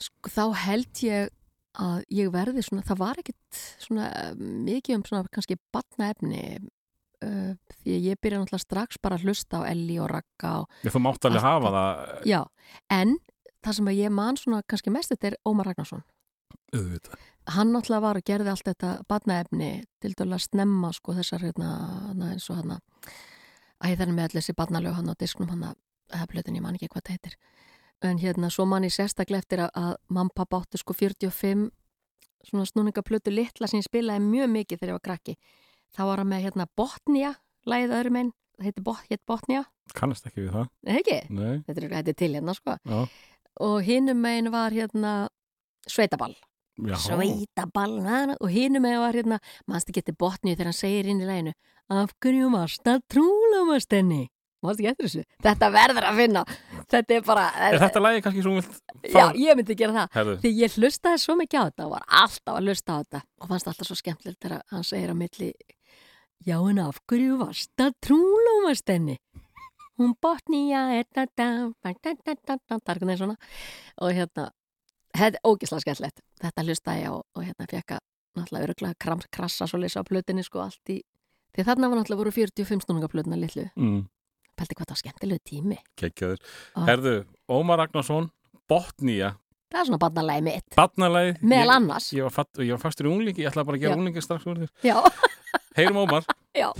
sko, 0.00 0.30
þá 0.32 0.44
held 0.64 1.02
ég 1.04 1.28
að 1.80 2.04
ég 2.12 2.30
verði 2.32 2.62
svona, 2.64 2.84
það 2.84 3.00
var 3.00 3.20
ekkit 3.22 3.58
svona 3.80 4.08
eh, 4.12 4.32
mikið 4.36 4.98
um 4.98 5.04
svona 5.08 5.32
kannski 5.32 5.56
batnaefni 5.72 6.44
uh, 6.60 7.52
því 7.80 7.96
að 7.96 8.08
ég 8.08 8.20
byrja 8.20 8.40
náttúrulega 8.42 8.66
strax 8.66 9.00
bara 9.02 9.18
að 9.18 9.28
hlusta 9.28 9.62
á 9.64 9.68
Elli 9.70 9.98
og 10.02 10.10
Ragga 10.12 10.54
og, 10.62 10.80
Ég 10.84 10.94
þú 10.94 11.04
mátt 11.06 11.28
alveg 11.28 11.46
hafa 11.46 11.74
það. 11.76 12.16
Já, 12.28 12.40
en 12.92 13.16
það 13.62 13.78
sem 13.78 13.92
ég 13.96 14.16
man 14.18 14.40
svona 14.40 14.64
kannski 14.68 14.92
mest 14.94 15.14
þetta 15.14 15.32
er 15.32 15.38
Ómar 15.48 15.70
Ragnarsson. 15.70 16.04
Auðvitað. 16.72 17.20
hann 17.52 17.72
náttúrulega 17.72 18.04
var 18.04 18.18
og 18.20 18.24
gerði 18.24 18.52
allt 18.52 18.68
þetta 18.68 18.90
batnaefni 19.08 19.70
til 20.00 20.12
dæla 20.16 20.38
að 20.38 20.44
snemma 20.46 20.92
sko 20.96 21.12
þessar 21.16 21.42
hérna, 21.44 21.70
hana, 22.08 22.30
eins 22.32 22.48
og 22.48 22.60
það 22.60 22.78
er 23.92 24.12
með 24.12 24.28
allir 24.28 24.38
þessi 24.38 24.54
batnalög 24.56 24.96
hann 24.96 25.12
á 25.12 25.14
disknum 25.20 25.50
hann 25.52 25.66
að 25.72 26.28
plötin, 26.32 26.56
ég 26.56 26.64
man 26.64 26.78
ekki 26.78 26.88
hvað 26.92 27.06
það 27.08 27.16
heitir 27.16 27.36
en 28.02 28.18
hérna 28.18 28.50
svo 28.50 28.66
man 28.68 28.86
ég 28.86 28.94
sérstaklega 28.94 29.42
eftir 29.42 29.64
að, 29.64 29.70
að 29.74 29.94
mamma 30.08 30.34
pappa 30.34 30.62
áttu 30.62 30.80
sko 30.80 30.96
45 30.96 31.70
svona 32.42 32.66
snúningaplötu 32.66 33.30
litla 33.30 33.68
sem 33.70 33.80
ég 33.80 33.86
spilaði 33.86 34.24
mjög 34.26 34.48
mikið 34.56 34.80
þegar 34.80 34.92
ég 34.92 34.98
var 34.98 35.06
krakki. 35.08 35.36
Þá 35.92 36.02
var 36.08 36.22
hann 36.22 36.30
með 36.32 36.46
hérna 36.46 36.66
Botnia 36.76 37.34
lægið 37.68 37.94
öðrum 37.98 38.18
einn, 38.18 38.32
það 38.58 38.68
heitir 38.68 38.86
Bot, 38.86 39.04
heit 39.10 39.22
Botnia 39.28 39.62
Kannast 39.96 40.26
ekki 40.28 40.46
við 40.46 40.54
það. 40.56 40.70
Ekki, 40.88 41.18
þetta 41.28 41.74
er, 41.74 41.88
þetta 41.92 42.12
er 42.12 42.18
til 42.18 42.32
hérna 42.36 42.54
sko. 42.56 42.78
Já. 42.88 43.02
og 43.60 43.82
hinum 43.84 44.22
megin 44.24 44.50
var 44.52 44.72
hérna 44.72 45.12
Sveitaball. 45.90 46.36
Já. 46.80 46.96
Sveitaball 47.02 47.98
na, 48.00 48.20
na, 48.30 48.36
og 48.40 48.52
hinum 48.52 48.86
megin 48.86 49.02
var 49.02 49.18
hérna 49.18 49.38
mannst 49.68 49.90
ekki 49.90 50.00
eftir 50.02 50.16
Botnia 50.18 50.56
þegar 50.56 50.70
hann 50.70 50.78
segir 50.78 51.10
inn 51.10 51.20
í 51.20 51.28
læginu 51.28 51.52
af 51.92 52.14
hverju 52.22 52.52
varst 52.54 52.88
að 52.88 53.02
trúla 53.12 53.66
mannst 53.68 53.92
henni? 53.92 54.24
Mannst 54.62 54.80
ekki 54.80 54.92
eftir 54.92 55.08
þessu? 55.08 55.26
Þetta 55.44 55.70
verður 55.74 56.08
að 56.08 56.22
finna 56.22 56.44
þetta 56.90 57.16
er 57.16 57.24
bara 57.26 57.44
Er 57.68 57.78
þetta 57.82 58.02
lagi 58.02 58.22
kannski 58.24 58.44
svo 58.44 58.54
vilt 58.56 58.80
já, 59.12 59.24
ég 59.36 59.58
myndi 59.58 59.76
gera 59.78 59.94
það. 59.96 60.08
Herðu, 60.16 60.34
því 60.42 60.52
ég 60.58 60.76
hlustaði 60.78 61.22
svo 61.22 61.36
mikið 61.38 61.58
á 61.60 61.64
þetta 61.68 61.86
og 61.86 61.94
var 61.94 62.06
alltaf 62.22 62.54
að 62.54 62.68
hlusta 62.68 62.96
á 62.96 63.00
þetta 63.02 63.22
og 63.22 63.52
fannst 63.52 63.70
alltaf 63.72 63.90
svo 63.90 63.98
skemmtilegt 63.98 64.40
þegar 64.42 64.64
hann 64.72 64.86
segir 64.86 65.12
á 65.12 65.16
milli 65.18 65.52
já 66.46 66.56
en 66.58 66.82
af 66.82 67.00
hverju 67.06 67.38
varst 67.42 67.84
að 67.84 67.94
trúlumast 68.06 68.88
henni? 68.90 69.18
Hún 70.00 70.16
botni 70.20 70.64
þetta 70.72 71.36
það 71.82 73.10
er 73.12 73.20
svona. 73.20 73.36
Og 74.00 74.14
hérna 74.16 74.48
þetta 75.12 75.38
er 75.38 75.44
ógislega 75.46 75.84
skemmtilegt. 75.84 76.24
Þetta 76.42 76.64
hlustaði 76.66 77.04
ég 77.04 77.12
á 77.12 77.14
og 77.20 77.44
hérna 77.44 77.68
fekk 77.70 77.96
að 77.98 78.02
náttúrulega 78.32 78.66
öruglega 78.68 78.98
kram, 78.98 79.20
krassa 79.30 79.68
svo 79.68 79.78
leysa 79.78 80.00
á 80.00 80.08
plötinni 80.08 80.44
sko 80.44 80.62
allt 80.64 80.92
í 80.92 81.02
því 81.52 81.66
þarna 81.68 81.90
var 81.90 82.00
náttúrulega 82.00 82.22
voru 82.22 82.32
45 82.32 82.86
snúninga 82.86 83.10
plötina 83.12 83.38
litlu. 83.38 83.66
Mm, 83.76 84.06
pælti 84.62 84.78
hvað 84.78 84.88
það 84.88 84.94
var 84.96 85.02
skemmtilegu 85.02 85.44
tími 85.52 85.78
kekkjaður. 86.00 86.40
Ah. 86.78 86.86
Herðu, 86.88 87.14
Ómar 87.52 87.82
Ragnarsson, 87.82 88.30
Botnía, 88.70 89.34
það 89.72 89.82
er 89.82 89.88
svona 89.90 90.00
barnalagi 90.06 90.46
mitt 90.48 90.76
barnalæð. 90.78 91.38
meðal 91.42 91.76
annars 91.76 92.10
Ég 92.14 92.26
var, 92.28 92.34
fatt, 92.38 92.62
ég 92.62 92.72
var 92.76 92.82
fastur 92.86 93.08
í 93.08 93.12
unglingi, 93.12 93.42
ég 93.44 93.50
ætla 93.52 93.64
bara 93.68 93.76
að 93.80 93.86
gera 93.88 93.98
unglingi 94.00 94.22
strax 94.24 94.46
úr 94.48 94.62
þér. 94.64 94.72
já, 94.86 94.98
Heyrum 95.78 96.02
Ómar. 96.06 96.24
já 96.56 96.70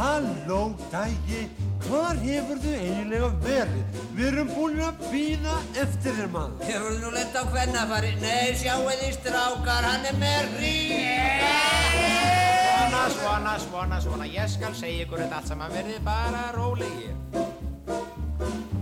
Halló, 0.00 0.60
dægi, 0.92 1.42
hvar 1.84 2.16
hefurðu 2.22 2.72
eiginlega 2.72 3.28
verið? 3.44 3.98
Við 4.16 4.28
erum 4.30 4.48
búin 4.54 4.80
að 4.86 5.02
býða 5.12 5.58
eftir 5.82 6.16
þér 6.16 6.30
maður. 6.32 6.64
Hefur 6.70 6.94
þú 6.96 7.02
nú 7.04 7.12
lett 7.18 7.36
á 7.36 7.42
hvernafari? 7.52 8.14
Nei, 8.22 8.56
sjáu 8.62 8.88
þið 8.88 9.12
strákar, 9.18 9.88
hann 9.90 10.08
er 10.12 10.18
með 10.22 10.54
hring. 10.56 11.89
Svona, 12.90 13.08
svona, 13.08 13.58
svona, 13.58 14.00
svona, 14.02 14.24
ég 14.26 14.48
skal 14.50 14.72
segja 14.74 15.04
ykkur 15.04 15.20
þetta 15.22 15.36
allt 15.38 15.46
saman 15.46 15.70
verið 15.70 16.00
bara 16.02 16.40
rólegir. 16.56 17.12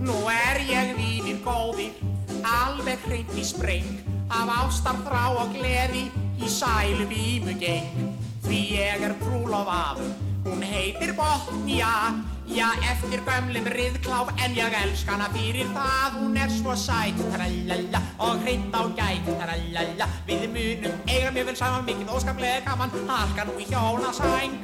Nú 0.00 0.14
er 0.32 0.62
ég 0.64 0.94
vínir 0.96 1.42
góðir, 1.44 1.98
alveg 2.40 3.04
hreint 3.04 3.34
í 3.36 3.44
spreng, 3.44 4.00
af 4.32 4.48
ástar 4.62 4.96
þrá 5.04 5.26
og 5.42 5.52
gleði 5.52 6.06
í 6.40 6.48
sælu 6.48 7.04
vímu 7.10 7.52
geng. 7.60 8.00
Því 8.46 8.62
ég 8.78 9.04
er 9.10 9.16
trúlofaður, 9.20 10.08
Hún 10.48 10.62
heitir 10.62 11.12
Botnia, 11.12 12.24
já 12.48 12.68
eftir 12.90 13.20
gömlum 13.20 13.66
riðkláf 13.68 14.30
en 14.40 14.54
ég 14.56 14.76
elsk 14.80 15.10
hana 15.12 15.28
fyrir 15.34 15.68
það. 15.74 16.16
Hún 16.16 16.38
er 16.40 16.48
svo 16.48 16.72
sætt, 16.72 17.20
trallalla, 17.34 18.00
og 18.18 18.40
hreitt 18.40 18.72
á 18.72 18.82
gætt, 18.96 19.28
trallalla 19.28 20.08
Við 20.26 20.46
munum 20.54 21.02
eiga 21.04 21.32
mjög 21.36 21.50
vel 21.50 21.56
saman, 21.60 21.84
mikið 21.84 22.14
óskaplega 22.16 22.64
gaman, 22.64 22.96
halka 23.10 23.44
nú 23.44 23.58
í 23.60 23.68
hjónasæng 23.68 24.56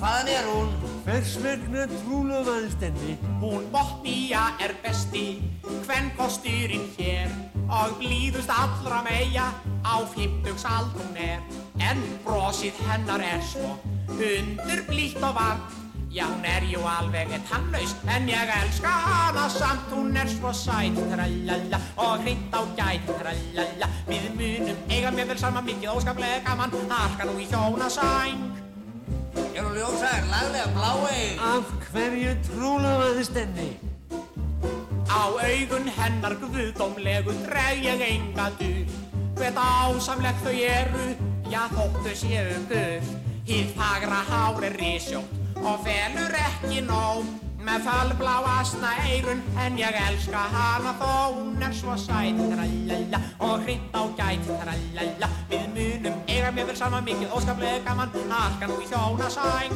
Hvaðan 0.00 0.32
er 0.32 0.48
hún? 0.48 0.72
Hvers 1.04 1.34
vegna 1.44 1.84
trúlaðast 1.92 2.80
henni? 2.80 3.18
Hún 3.42 3.68
Botnia 3.74 4.46
er 4.64 4.72
besti, 4.80 5.42
hvenn 5.84 6.08
kostýrin 6.16 6.88
hér 6.96 7.28
Og 7.68 7.98
blíðust 8.00 8.50
allra 8.52 9.02
meia, 9.04 9.52
á 9.84 9.94
flippdugs 10.12 10.64
allt 10.68 10.96
hún 10.96 11.16
er. 11.16 11.63
En 11.82 12.02
brosið 12.24 12.78
hennar 12.88 13.24
er 13.24 13.42
svo 13.42 13.74
Undur 14.14 14.84
blítt 14.88 15.22
og 15.22 15.34
varmt 15.34 15.80
Já, 16.14 16.28
hún 16.30 16.44
er 16.46 16.62
jú 16.70 16.78
alveg 16.86 17.32
tannlaus 17.48 17.96
En 18.06 18.28
ég 18.30 18.50
elska 18.62 18.88
hana 18.88 19.48
samt. 19.50 19.90
Hún 19.90 20.14
er 20.16 20.28
svo 20.30 20.52
sæt, 20.54 20.94
trallala 21.10 21.80
Og 21.96 22.22
hreint 22.22 22.54
á 22.54 22.62
gæt, 22.78 23.10
trallala 23.18 23.88
Við 24.06 24.28
munum 24.38 24.84
eiga 24.90 25.10
mér 25.10 25.26
vel 25.32 25.38
saman 25.38 25.66
mikið 25.66 25.90
óskaplega 25.90 26.44
gaman. 26.46 26.70
Harka 26.90 27.26
nú 27.26 27.34
í 27.42 27.48
hjónasæng. 27.50 28.44
Er 29.54 29.64
hún 29.64 29.74
ljósær, 29.74 30.22
laglega, 30.30 30.70
bláeig? 30.76 31.42
Af 31.42 31.72
hverju 31.90 32.36
trúlofaðist 32.46 33.36
henni? 33.38 33.68
Á 35.10 35.22
augun 35.34 35.90
hennar 35.98 36.38
guðdómlegu 36.42 37.34
dreg 37.42 37.82
ég 37.84 38.06
enga 38.06 38.48
dug. 38.60 38.94
Hvet 39.38 39.58
ásamlegt 39.58 40.42
þau 40.46 40.54
eru, 40.54 41.06
já 41.50 41.64
þóttu 41.72 42.12
séu 42.16 42.60
guð. 42.70 43.14
Hýð 43.44 43.72
fagra 43.76 44.20
hár 44.28 44.62
er 44.64 44.76
risjótt 44.80 45.58
og 45.60 45.82
felur 45.84 46.36
ekki 46.48 46.84
nóg. 46.86 47.24
Með 47.64 47.86
fölblá 47.86 48.34
asna 48.58 48.90
eirun 49.08 49.40
en 49.56 49.78
ég 49.80 49.96
elska 49.96 50.42
hana 50.52 50.92
þó 51.00 51.12
Hún 51.32 51.62
er 51.64 51.72
svo 51.72 51.96
sæt, 51.96 52.36
trallala, 52.36 53.20
og 53.40 53.64
hreint 53.64 53.96
á 53.96 54.04
gæt, 54.18 54.44
trallala 54.60 55.30
Við 55.48 55.66
munum 55.72 56.20
eiga 56.28 56.52
mér 56.52 56.68
vel 56.68 56.76
saman. 56.76 57.04
Mikið 57.08 57.32
óskaplega 57.32 57.80
gaman 57.88 58.12
Harka 58.28 58.68
nú 58.68 58.80
í 58.84 58.88
hjónasæng 58.92 59.72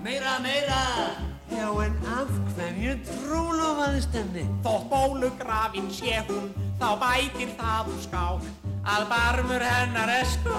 Meira, 0.00 0.38
meira! 0.40 1.29
Já, 1.60 1.68
en 1.84 1.96
af 2.08 2.28
hverju 2.56 2.92
trúlofaðist 3.04 4.14
henni? 4.16 4.46
Þótt 4.64 4.86
bólugrafin 4.88 5.90
sé 5.92 6.22
hún, 6.24 6.46
þá 6.80 6.86
bætir 7.02 7.50
það 7.58 7.90
úr 7.92 7.98
skák. 8.06 8.46
Að 8.88 9.02
barmur 9.10 9.64
hennar 9.68 10.12
er 10.14 10.28
sko, 10.30 10.56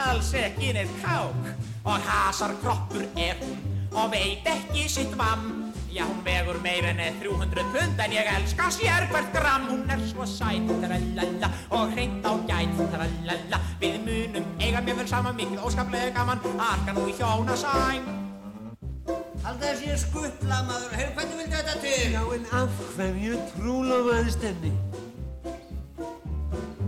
alls 0.00 0.30
ekki 0.40 0.70
neitt 0.72 0.94
kák. 1.02 1.50
Og 1.84 2.06
hasar 2.08 2.54
kroppur 2.62 3.04
er 3.20 3.36
hún, 3.42 3.58
og 3.92 4.14
veit 4.14 4.48
ekki 4.48 4.86
sitt 4.88 5.12
vamm. 5.20 5.58
Já, 5.92 6.06
hún 6.06 6.22
vegur 6.24 6.56
meir 6.64 6.88
en 6.88 7.02
eða 7.02 7.18
300 7.18 7.64
pund 7.74 8.00
En 8.00 8.12
ég 8.14 8.28
elska 8.30 8.68
sér 8.70 9.08
hvert 9.10 9.32
gram 9.34 9.64
Hún 9.66 9.90
er 9.90 10.04
svo 10.06 10.22
sæt, 10.22 10.70
trallala 10.84 11.50
Og 11.74 11.90
hreint 11.96 12.22
á 12.22 12.32
gæt, 12.46 12.78
trallala 12.94 13.60
Við 13.82 13.98
munum 14.06 14.46
eiga 14.62 14.86
mér 14.86 15.02
vel 15.02 15.10
saman 15.10 15.34
mikið 15.42 15.66
óskaplega 15.66 16.14
gaman. 16.14 16.48
Arka 16.70 16.94
nú 16.94 17.10
í 17.10 17.18
hjónasæng 17.18 18.19
Alltaf 19.40 19.62
þessi 19.64 19.88
er 19.88 20.00
skuttla, 20.00 20.56
maður. 20.68 20.90
Heyrðu, 20.98 21.12
hvernig 21.16 21.38
vildu 21.40 21.56
þetta 21.56 21.76
til? 21.80 22.12
Já, 22.12 22.22
en 22.36 22.48
af 22.58 22.80
hverju 22.96 23.38
trúlofaðist 23.54 24.42
henni? 24.44 24.72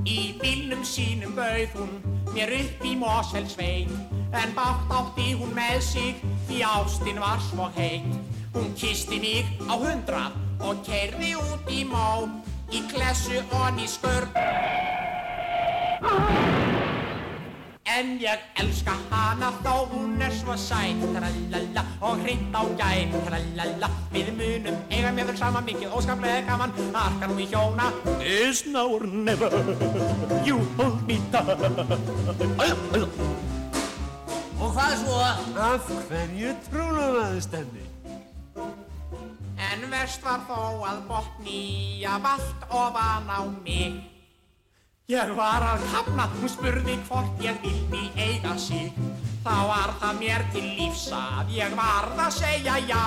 Í 0.03 0.19
bílnum 0.43 0.83
sínum 0.85 1.33
bauð 1.37 1.77
hún 1.79 1.93
mér 2.35 2.53
upp 2.59 2.85
í 2.85 2.93
Mosfellsveit 2.99 3.93
En 4.35 4.55
bátt 4.57 4.91
átti 4.93 5.33
hún 5.39 5.53
með 5.57 5.79
sig 5.87 6.23
því 6.49 6.63
ástin 6.67 7.21
var 7.23 7.41
svo 7.49 7.69
heit 7.77 8.11
Hún 8.57 8.73
kisti 8.77 9.21
mig 9.23 9.49
á 9.71 9.79
hundrað 9.79 10.37
og 10.61 10.83
keirði 10.87 11.37
út 11.39 11.71
í 11.73 11.85
mó 11.89 12.29
Í 12.73 12.83
klessu 12.93 13.41
og 13.53 13.71
ný 13.79 13.87
skurð 13.89 14.37
En 17.93 18.15
ég 18.23 18.41
elska 18.57 18.93
hana 19.11 19.51
þó 19.61 19.73
hún 19.91 20.21
er 20.25 20.33
svo 20.33 20.55
sæt. 20.57 21.03
Trallala 21.13 21.83
og 22.01 22.23
hreint 22.23 22.55
á 22.57 22.63
gæt 22.81 23.17
Trallala 23.27 23.91
Við 24.15 24.31
munum 24.39 24.79
eiga 24.89 25.11
mér 25.13 25.29
vel 25.29 25.37
saman. 25.37 25.67
Mikið 25.69 25.93
óskaplega 25.99 26.47
gaman. 26.47 26.73
Arka 26.97 27.29
nú 27.29 27.37
í 27.37 27.49
hjóna. 27.51 27.91
Is 28.25 28.65
now 28.67 28.89
or 28.97 29.05
never 29.05 29.51
You 30.47 30.63
hold 30.79 31.05
me 31.09 31.19
tight. 31.33 31.61
Og 34.63 34.71
hvað 34.73 34.95
svo? 35.03 35.19
Af 35.61 35.91
hverju 36.09 36.55
trúlofaðist 36.71 37.59
henni? 37.59 37.85
En 39.73 39.85
verst 39.93 40.25
var 40.25 40.41
þó 40.49 40.81
að 40.87 41.05
botni 41.11 41.61
að 42.09 42.33
allt 42.37 42.67
ofan 42.71 43.29
á 43.29 43.41
mig 43.61 44.12
Ég 45.11 45.33
var 45.35 45.65
að 45.67 45.83
kafna, 45.91 46.29
hún 46.39 46.51
spurði 46.51 46.93
hvort 47.09 47.41
ég 47.43 47.57
vildi 47.65 48.03
eiga 48.23 48.53
sig 48.55 48.93
Þá 49.43 49.57
var 49.67 49.91
það 49.99 50.21
mér 50.21 50.45
til 50.55 50.63
lífs 50.79 51.09
að 51.19 51.49
ég 51.57 51.73
varð 51.75 52.21
að 52.23 52.37
segja 52.37 52.77
já 52.87 53.01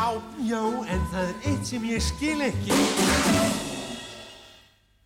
Já, 0.44 0.60
en 0.92 1.06
það 1.14 1.30
er 1.30 1.48
eitt 1.52 1.70
sem 1.70 1.86
ég 1.88 2.04
skil 2.04 2.44
ekki. 2.44 2.80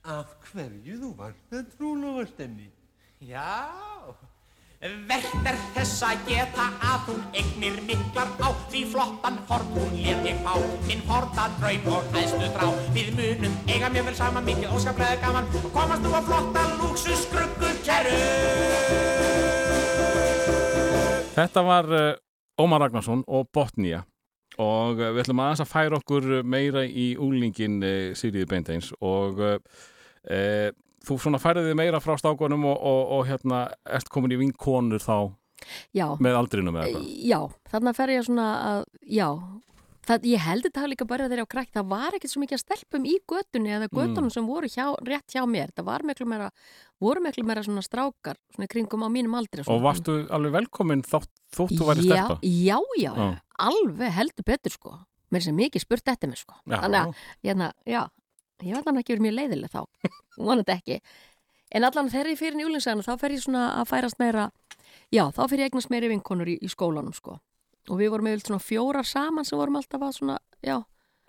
Af 0.10 0.34
hverju 0.50 0.98
þú 1.04 1.12
varst 1.20 1.54
að 1.54 1.70
trúlofast 1.76 2.42
henni? 2.42 2.72
Já, 3.22 3.46
verkt 4.80 5.48
er 5.50 5.58
þess 5.76 6.04
að 6.08 6.22
geta 6.30 6.66
að 6.88 7.10
hún 7.10 7.24
eignir 7.36 7.82
miklar 7.84 8.30
á 8.40 8.50
Því 8.72 8.86
flottan 8.94 9.40
ford 9.50 9.68
hún 9.76 9.92
lét 9.98 10.24
ég 10.24 10.40
fá, 10.46 10.54
minn 10.88 11.02
forda 11.10 11.50
draum 11.58 11.90
og 11.92 12.16
æðstu 12.16 12.48
drá. 12.56 12.64
Við 12.96 13.10
munum 13.18 13.58
eiga 13.68 13.90
mér 13.92 14.08
vel 14.08 14.16
saman 14.16 14.48
mikið 14.48 14.72
óskaplega 14.78 15.20
gaman. 15.20 15.52
Og 15.60 15.70
komast 15.76 16.06
nú 16.06 16.14
á 16.16 16.22
flotta 16.24 16.66
lúksus 16.80 17.26
skruggu 17.28 17.74
Þetta 21.40 21.62
var 21.64 21.88
uh, 21.96 22.16
Ómar 22.60 22.82
Ragnarsson 22.84 23.22
og 23.28 23.48
Botnia 23.56 24.06
og 24.60 25.00
uh, 25.00 25.12
við 25.16 25.24
ætlum 25.24 25.40
aðeins 25.44 25.64
að 25.64 25.72
færa 25.72 26.00
okkur 26.00 26.26
meira 26.44 26.84
í 26.84 27.14
úlingin 27.20 27.80
uh, 27.84 28.12
Sigriði 28.16 28.48
Beinteins. 28.48 28.94
Og 29.00 29.40
uh, 29.44 29.58
þú 31.08 31.20
svona 31.22 31.40
færið 31.42 31.70
þig 31.70 31.78
meira 31.80 32.02
frá 32.04 32.16
stákunum 32.20 32.66
og, 32.70 32.78
og, 32.78 33.02
og 33.20 33.28
hérna 33.30 33.64
erst 33.88 34.10
komin 34.14 34.36
í 34.36 34.40
vinkonur 34.42 35.04
þá 35.04 35.16
Já, 35.94 36.06
með 36.24 36.38
aldrinum 36.40 36.78
eða 36.80 36.86
eitthvað. 36.88 37.08
já, 37.28 37.40
þarna 37.74 37.92
fer 37.98 38.14
ég 38.14 38.24
svona 38.24 38.46
að, 38.64 38.84
já, 39.12 39.26
það, 40.08 40.28
ég 40.32 40.44
held 40.46 40.66
þetta 40.66 40.82
hafa 40.82 40.92
líka 40.94 41.08
bara 41.10 41.26
þegar 41.28 41.42
ég 41.42 41.50
á 41.50 41.54
krakk, 41.54 41.72
það 41.76 41.90
var 41.92 42.16
ekkert 42.18 42.34
svo 42.34 42.44
mikið 42.44 42.58
að 42.58 42.62
stelpum 42.64 43.08
í 43.10 43.16
götunni 43.30 43.74
eða 43.76 43.90
götunum 43.92 44.32
sem 44.34 44.48
voru 44.48 44.70
hjá, 44.72 44.86
rétt 45.10 45.36
hjá 45.36 45.44
mér, 45.50 45.74
það 45.76 45.90
var 45.90 46.06
miklu 46.08 46.30
meira, 46.32 46.48
voru 47.04 47.24
miklu 47.26 47.46
meira 47.50 47.66
svona 47.66 47.84
strákar, 47.86 48.40
svona 48.56 48.70
kringum 48.72 49.04
á 49.06 49.10
mínum 49.12 49.36
aldri. 49.40 49.66
Og 49.68 49.84
varstu 49.84 50.16
alveg 50.32 50.56
velkomin 50.62 51.04
þótt, 51.06 51.30
þótt 51.56 51.76
þú 51.76 51.90
væri 51.92 52.08
stelpa? 52.08 52.40
Já, 52.46 52.78
já, 53.02 53.12
já, 53.12 53.28
alveg 53.68 54.16
heldur 54.16 54.48
betur 54.48 54.76
sko, 54.76 54.96
mér 55.36 55.46
sem 55.46 55.60
mikið 55.60 55.86
spurt 55.86 56.16
eftir 56.16 56.32
mig 56.32 56.40
sko, 56.42 56.56
þannig 56.72 57.04
að, 57.04 57.28
hérna, 57.46 57.74
já, 57.84 58.06
ég 58.66 58.76
var 58.76 58.84
þannig 58.88 59.04
ekki 59.04 59.14
verið 59.16 59.26
mjög 59.28 59.36
leiðileg 59.40 59.72
þá, 59.74 59.82
vonandi 60.50 60.74
ekki, 60.76 60.98
en 61.76 61.86
allan 61.88 62.10
þegar 62.12 62.32
ég 62.34 62.40
fyrir 62.42 62.58
njúlingsæðinu 62.60 63.06
þá 63.06 63.14
fer 63.22 63.36
ég 63.36 63.44
svona 63.44 63.64
að 63.80 63.90
færast 63.92 64.20
meira, 64.22 64.48
já, 65.14 65.24
þá 65.36 65.42
fer 65.48 65.60
ég 65.64 65.70
eignast 65.70 65.92
meiri 65.94 66.10
vinkonur 66.12 66.50
í, 66.52 66.58
í 66.62 66.70
skólanum 66.72 67.14
sko, 67.16 67.38
og 67.90 68.00
við 68.02 68.12
vorum 68.14 68.30
með 68.30 68.44
svona 68.46 68.64
fjórar 68.64 69.08
saman 69.08 69.48
sem 69.48 69.60
vorum 69.60 69.80
alltaf 69.80 70.04
að 70.10 70.16
svona, 70.20 70.40
já, 70.66 70.80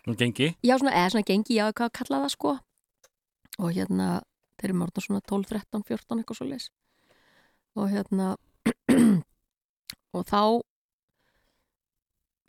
Nú 0.08 0.14
gengi? 0.16 0.54
já, 0.64 0.74
svona, 0.80 0.94
eða 0.96 1.12
svona 1.14 1.28
gengi, 1.28 1.58
já, 1.60 1.66
hvað 1.76 1.92
kalla 2.00 2.22
það 2.24 2.34
sko, 2.36 2.56
og 3.60 3.72
hérna, 3.76 4.10
þeir 4.60 4.70
eru 4.70 4.78
mörgna 4.80 5.04
svona 5.04 5.20
12, 5.28 5.50
13, 5.52 5.84
14 5.88 6.22
eitthvað 6.22 6.40
svo 6.40 6.48
leis, 6.48 6.70
og 7.76 7.90
hérna, 7.92 8.30
og 10.16 10.24
þá 10.26 10.40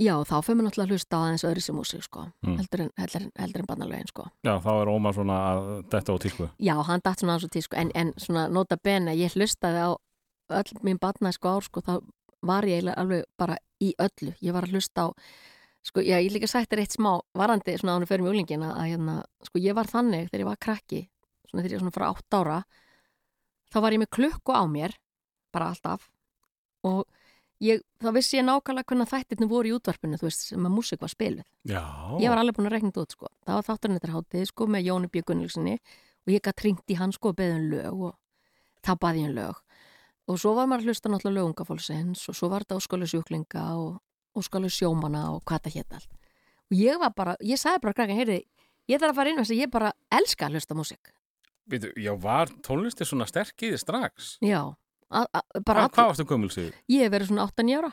já, 0.01 0.13
þá 0.25 0.33
fyrir 0.41 0.57
maður 0.57 0.67
náttúrulega 0.67 0.87
að 0.87 0.93
hlusta 0.95 1.17
á 1.17 1.21
aðeins 1.21 1.43
öðru 1.47 1.61
sem 1.65 1.75
músík, 1.77 2.03
sko, 2.07 2.23
Mm. 2.43 2.55
heldur 2.57 2.81
en, 2.85 2.89
heldur, 2.97 3.21
en- 3.21 3.31
heldur 3.43 3.59
en 3.61 3.67
barnalögin, 3.69 4.07
sko. 4.09 4.23
Já, 4.43 4.53
þá 4.59 4.71
er 4.81 4.87
Ómar 4.89 5.13
svona 5.13 5.37
að 5.51 5.89
detta 5.89 6.13
á 6.13 6.17
tísku. 6.17 6.49
Já, 6.59 6.75
hann 6.83 7.01
datt 7.03 7.19
svona 7.19 7.35
aðeins 7.37 7.49
á 7.49 7.55
tísku, 7.55 7.77
en, 7.77 7.91
en 7.95 8.13
svona 8.17 8.47
nota 8.49 8.77
bene, 8.83 9.13
ég 9.15 9.33
hlustaði 9.35 9.79
á 9.85 9.91
öll 10.51 10.73
mín 10.83 10.97
barnæsku 10.99 11.47
ár, 11.47 11.61
sko, 11.63 11.81
þá 11.81 12.01
var 12.43 12.63
ég 12.65 12.87
alveg 12.97 13.23
bara 13.37 13.57
í 13.79 13.93
öllu. 13.99 14.33
Ég 14.41 14.51
var 14.53 14.63
að 14.65 14.71
hlusta 14.73 15.05
á, 15.05 15.13
sko, 15.85 16.01
já, 16.01 16.17
ég 16.19 16.31
líka 16.33 16.47
sagt 16.49 16.69
þér 16.71 16.79
eitt 16.83 16.97
smá 16.97 17.19
varandi, 17.37 17.77
svona 17.77 17.95
ánum 17.99 18.07
fyrir 18.09 18.25
mjólingin 18.25 18.63
að, 18.65 18.81
hérna, 18.89 19.23
sko, 19.45 19.59
ég 19.61 19.73
var 19.75 19.85
þannig 19.85 20.29
þegar 20.31 20.39
ég 20.41 20.49
var 20.49 20.57
krakki, 20.57 21.09
svona 21.49 21.63
þegar 21.63 21.73
ég 21.77 21.79
svona 21.81 21.93
frá 21.93 22.09
átt 22.09 22.33
ára, 22.33 22.63
þá 23.71 23.77
var 23.81 23.91
ég 23.93 23.99
með 24.01 24.09
klukku 24.17 24.51
á 24.53 24.63
mér, 24.67 24.93
bara 25.53 25.69
alltaf, 25.71 26.09
og 26.83 27.05
ég, 27.62 27.82
þá 28.02 28.10
vissi 28.15 28.39
ég 28.39 28.45
nákvæmlega 28.47 28.89
hvernig 28.89 29.10
þættirni 29.12 29.47
voru 29.50 29.69
í 29.71 29.74
útvarpinu, 29.76 30.19
þú 30.19 30.28
veist, 30.28 30.45
sem 30.50 30.67
að 30.67 30.76
músik 30.76 31.02
var 31.04 31.12
spiluð. 31.13 31.47
Já. 31.69 31.84
Ég 32.21 32.34
var 32.34 32.41
alveg 32.41 32.58
búin 32.58 32.69
að 32.69 32.76
rekna 32.78 32.91
þetta 32.91 33.06
út 33.06 33.15
sko. 33.15 33.32
Það 33.45 33.60
var 33.60 34.15
hátið 34.15 34.47
sko 34.50 34.67
með 34.67 34.88
Jóni 34.89 35.12
B. 35.12 35.24
Gunnlugsinni 35.26 35.76
og 35.78 36.34
ég 36.34 36.45
gætt 36.45 36.65
ringt 36.65 36.93
í 36.93 36.97
hann 37.00 37.13
sko 37.15 37.32
og 37.32 37.38
beðið 37.39 37.58
um 37.58 37.67
lög 37.71 38.06
og 38.10 38.97
baði 39.02 39.26
ég 39.26 39.30
um 39.30 39.38
lög. 39.38 39.62
Og 40.30 40.39
svo 40.39 40.54
var 40.56 40.69
maður 40.69 40.86
að 40.86 40.91
hlusta 40.91 41.10
náttúrulega 41.12 41.41
lögungafólksins 41.41 42.28
og 42.30 42.38
svo 42.38 42.50
var 42.52 42.63
þetta 42.63 42.78
óskólu 42.80 43.08
sjúklinga 43.10 43.63
og 43.78 44.02
óskólu 44.38 44.69
sjómana 44.71 45.26
og 45.36 45.41
hvað 45.45 45.65
það 45.65 45.78
hétt 45.78 45.95
allt. 45.97 46.12
Og 46.71 46.78
ég 46.78 47.00
var 47.02 47.13
bara, 47.17 47.34
ég 47.43 47.60
sagði 47.60 47.82
bara 47.84 47.97
krakkan, 47.97 48.19
heyrði, 48.21 48.38
ég 48.88 49.02
þarf 49.02 49.12
að 49.12 49.17
fara 49.19 49.34
inn 49.34 49.41
og 49.41 49.52
ég 49.58 49.71
bara 49.74 49.91
elska 50.13 50.47
að 50.47 50.56
hlusta 50.56 50.78
músík. 50.78 51.12
Veitu, 51.71 51.91
já, 52.00 52.13
var 52.15 52.52
tónlisti 52.63 53.06
svona 53.08 53.28
sterk 53.30 53.65
í 53.65 53.74
þið 53.74 53.82
strax? 53.82 54.32
Já, 54.45 54.71
Hvað, 55.12 55.91
varstu 55.97 56.26
gömul 56.30 56.52
sig? 56.54 56.71
Ég 56.89 57.06
hef 57.06 57.12
verið 57.13 57.32
svona 57.32 57.45
8 57.50 57.67
ára. 57.78 57.91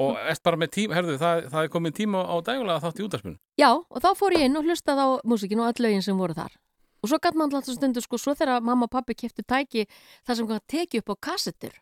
Og 0.00 0.16
ert 0.22 0.42
bara 0.46 0.56
með 0.60 0.70
tíma, 0.76 0.94
herðu, 0.94 1.16
það, 1.18 1.40
það 1.50 1.64
er 1.66 1.70
komið 1.74 1.94
tíma 1.98 2.20
á 2.22 2.34
dægulega 2.46 2.80
þátt 2.84 3.00
í 3.00 3.04
útarpinu. 3.08 3.38
Já, 3.58 3.70
og 3.74 3.98
þá 4.04 4.10
fór 4.16 4.36
ég 4.38 4.44
inn 4.46 4.56
og 4.60 4.64
hlustaði 4.68 5.02
á 5.02 5.08
músikinu 5.26 5.64
og 5.66 5.72
öll 5.72 5.82
lögin 5.86 6.04
sem 6.06 6.16
voru 6.20 6.36
þar. 6.36 6.54
Og 7.02 7.10
svo 7.10 7.18
gætt 7.18 7.34
maður 7.34 7.58
alltaf 7.58 7.74
stundu, 7.74 8.00
sko, 8.04 8.18
svo 8.20 8.34
þegar 8.38 8.62
mamma 8.62 8.86
og 8.86 8.92
pappi 8.92 9.16
keftu 9.18 9.42
tæki 9.42 9.86
það 10.28 10.36
sem 10.36 10.48
hann 10.52 10.60
teki 10.70 11.00
upp 11.02 11.10
á 11.10 11.14
kassettur, 11.26 11.74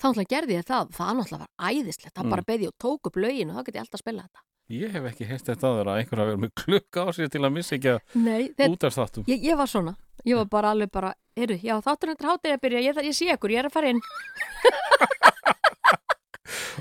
þá 0.00 0.08
náttúrulega 0.10 0.32
gerði 0.34 0.56
ég 0.58 0.66
það. 0.66 0.90
Það 0.96 1.12
náttúrulega 1.20 1.46
var 1.46 1.70
æðislegt. 1.70 2.14
Það 2.16 2.24
Mm. 2.24 2.30
bara 2.34 2.42
beði 2.50 2.66
og 2.66 2.74
tók 2.82 3.06
upp 3.06 3.16
lögin 3.16 3.50
og 3.52 3.56
þá 3.56 3.64
geti 3.68 3.78
ég 3.78 3.84
alltaf 3.84 4.00
að 4.00 4.04
spila 4.04 4.22
þetta. 4.26 4.40
Ég 4.72 4.94
hef 4.94 5.04
ekki 5.10 5.26
heist 5.28 5.48
þetta 5.50 5.68
aður 5.68 5.90
að 5.92 5.98
einhver 6.00 6.20
hafi 6.22 6.30
verið 6.32 6.42
með 6.46 6.52
klukka 6.62 7.02
á 7.04 7.08
sér 7.12 7.28
til 7.32 7.42
að 7.44 7.54
missa 7.58 7.74
ekki 7.76 7.90
að 7.92 7.98
þetta, 8.14 8.68
útarpsþáttum. 8.72 9.26
ég, 9.28 9.42
ég 9.50 9.58
var 9.60 9.68
svona. 9.68 9.92
Ég 10.24 10.38
var 10.38 10.46
bara 10.48 10.70
alveg 10.72 10.90
bara, 10.94 11.10
heyrðu, 11.36 11.58
já, 11.66 11.74
þátturinn 11.84 12.16
til 12.20 12.30
hátið 12.30 12.54
að 12.54 12.62
byrja, 12.62 12.84
ég, 12.86 13.00
ég 13.10 13.16
sé 13.18 13.28
ykkur, 13.34 13.52
ég 13.52 13.60
er 13.64 13.68
að 13.68 13.74
fara 13.74 13.92
inn. 13.92 14.00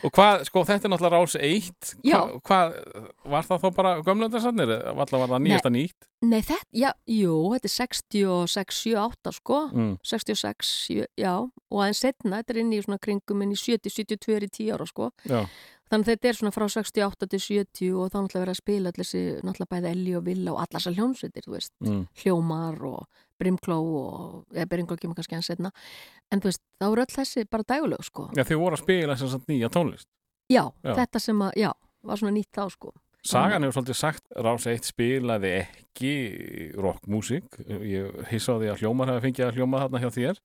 Og 0.02 0.10
hvað, 0.16 0.46
sko, 0.48 0.64
þetta 0.66 0.88
er 0.88 0.92
náttúrulega 0.94 1.20
rás 1.20 1.36
eitt. 1.38 1.90
Já. 2.08 2.16
Hva, 2.24 2.40
hvað, 2.48 2.78
var 3.34 3.46
það 3.46 3.60
þá 3.62 3.68
bara 3.76 3.92
gömlöndarsannir? 4.08 4.72
Var 4.98 5.12
það 5.12 5.36
nýjasta 5.46 5.72
nýtt? 5.74 6.08
Nei, 6.26 6.40
þetta, 6.40 6.68
já, 6.82 6.90
jú, 7.12 7.36
þetta 7.54 7.70
er 7.70 7.74
66, 7.76 8.80
78, 8.88 9.36
sko. 9.38 9.60
Mm. 9.76 9.92
66, 10.08 10.72
sjö- 10.88 11.10
já, 11.20 11.34
og 11.44 11.84
aðeins 11.84 12.02
setna, 12.06 12.40
þetta 12.42 12.56
er 12.56 12.62
inn 12.64 12.74
í 12.74 12.82
svona 12.82 13.02
kringum 13.04 13.46
inn 13.46 13.54
í 13.54 13.60
70, 13.60 13.94
72 14.00 14.36
er 14.40 14.48
í 14.48 14.52
10 14.58 14.74
ára, 14.78 14.90
sko. 14.90 15.12
Já, 15.30 15.44
Þannig 15.92 16.08
að 16.08 16.12
þetta 16.14 16.30
er 16.30 16.38
svona 16.38 16.54
frá 16.56 16.64
68 16.72 17.28
til 17.34 17.40
70 17.44 17.96
og 18.00 18.12
þá 18.14 18.18
náttúrulega 18.22 18.44
verið 18.46 18.54
að 18.54 18.60
spila 18.62 18.92
allir 18.92 19.04
þessi, 19.08 19.24
náttúrulega 19.44 19.72
bæði 19.74 19.90
Elli 19.92 20.14
og 20.16 20.24
Villa 20.24 20.54
og 20.54 20.62
allar 20.64 20.80
þessar 20.80 20.96
hljónsveitir, 20.96 21.44
þú 21.44 21.56
veist, 21.58 21.74
mm. 21.84 22.02
Hljómar 22.22 22.78
og 22.88 23.26
Brimkló 23.42 23.78
og, 24.00 24.38
eða 24.56 24.70
Brimkló 24.72 24.96
kemur 25.02 25.20
kannski 25.20 25.36
hans 25.36 25.52
setna. 25.52 25.74
En 26.32 26.40
þú 26.40 26.52
veist, 26.52 26.64
þá 26.80 26.88
eru 26.88 27.04
öll 27.04 27.16
þessi 27.18 27.44
bara 27.52 27.68
dægulegu, 27.74 28.08
sko. 28.08 28.30
Já, 28.38 28.46
þið 28.48 28.62
voru 28.64 28.80
að 28.80 28.84
spila 28.86 29.18
þess 29.20 29.36
að 29.36 29.52
nýja 29.52 29.72
tónlist. 29.76 30.08
Já, 30.48 30.64
Já. 30.84 30.94
þetta 31.02 31.24
sem 31.28 31.44
að, 31.44 31.52
já, 31.60 31.72
var 32.08 32.22
svona 32.24 32.36
nýtt 32.38 32.56
þá, 32.56 32.64
sko. 32.72 32.94
Sagan 33.28 33.62
hefur 33.62 33.80
svolítið 33.80 33.98
sagt 34.00 34.24
Rás 34.42 34.66
1 34.70 34.88
spilaði 34.88 35.52
ekki 35.62 36.14
rockmusík 36.82 37.60
ég 37.86 38.22
hissa 38.32 38.56
á 38.58 38.60
því 38.62 38.70
að 38.72 38.82
hljómar 38.82 39.12
hefði 39.12 39.26
fengið 39.28 39.48
að 39.48 39.60
hljóma 39.60 39.82
þarna 39.84 40.02
hjá 40.02 40.10
þér 40.16 40.40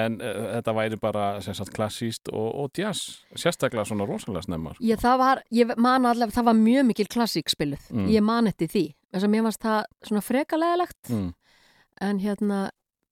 en 0.00 0.18
uh, 0.22 0.40
þetta 0.56 0.74
væri 0.76 0.98
bara 1.00 1.24
sagt 1.42 1.72
klassíst 1.74 2.30
og, 2.30 2.48
og 2.62 2.76
jazz 2.76 3.22
sérstaklega 3.38 3.86
svona 3.88 4.06
rosalega 4.08 4.44
snemmar 4.46 4.78
Ég, 4.84 5.00
það 5.00 5.22
var, 5.22 5.42
ég 5.54 5.72
man 5.76 6.06
allavega, 6.06 6.36
það 6.36 6.50
var 6.50 6.58
mjög 6.58 6.86
mikil 6.90 7.06
klassík 7.10 7.50
spiluð. 7.52 7.88
Mm. 7.92 8.10
Ég 8.14 8.24
man 8.24 8.50
eftir 8.50 8.70
því. 8.70 8.84
Þess 9.10 9.26
að 9.26 9.32
mér 9.32 9.46
varst 9.46 9.64
það 9.64 9.80
svona 10.06 10.22
frekalegilegt, 10.24 11.10
mm. 11.10 11.30
en 12.06 12.20
hérna, 12.22 12.60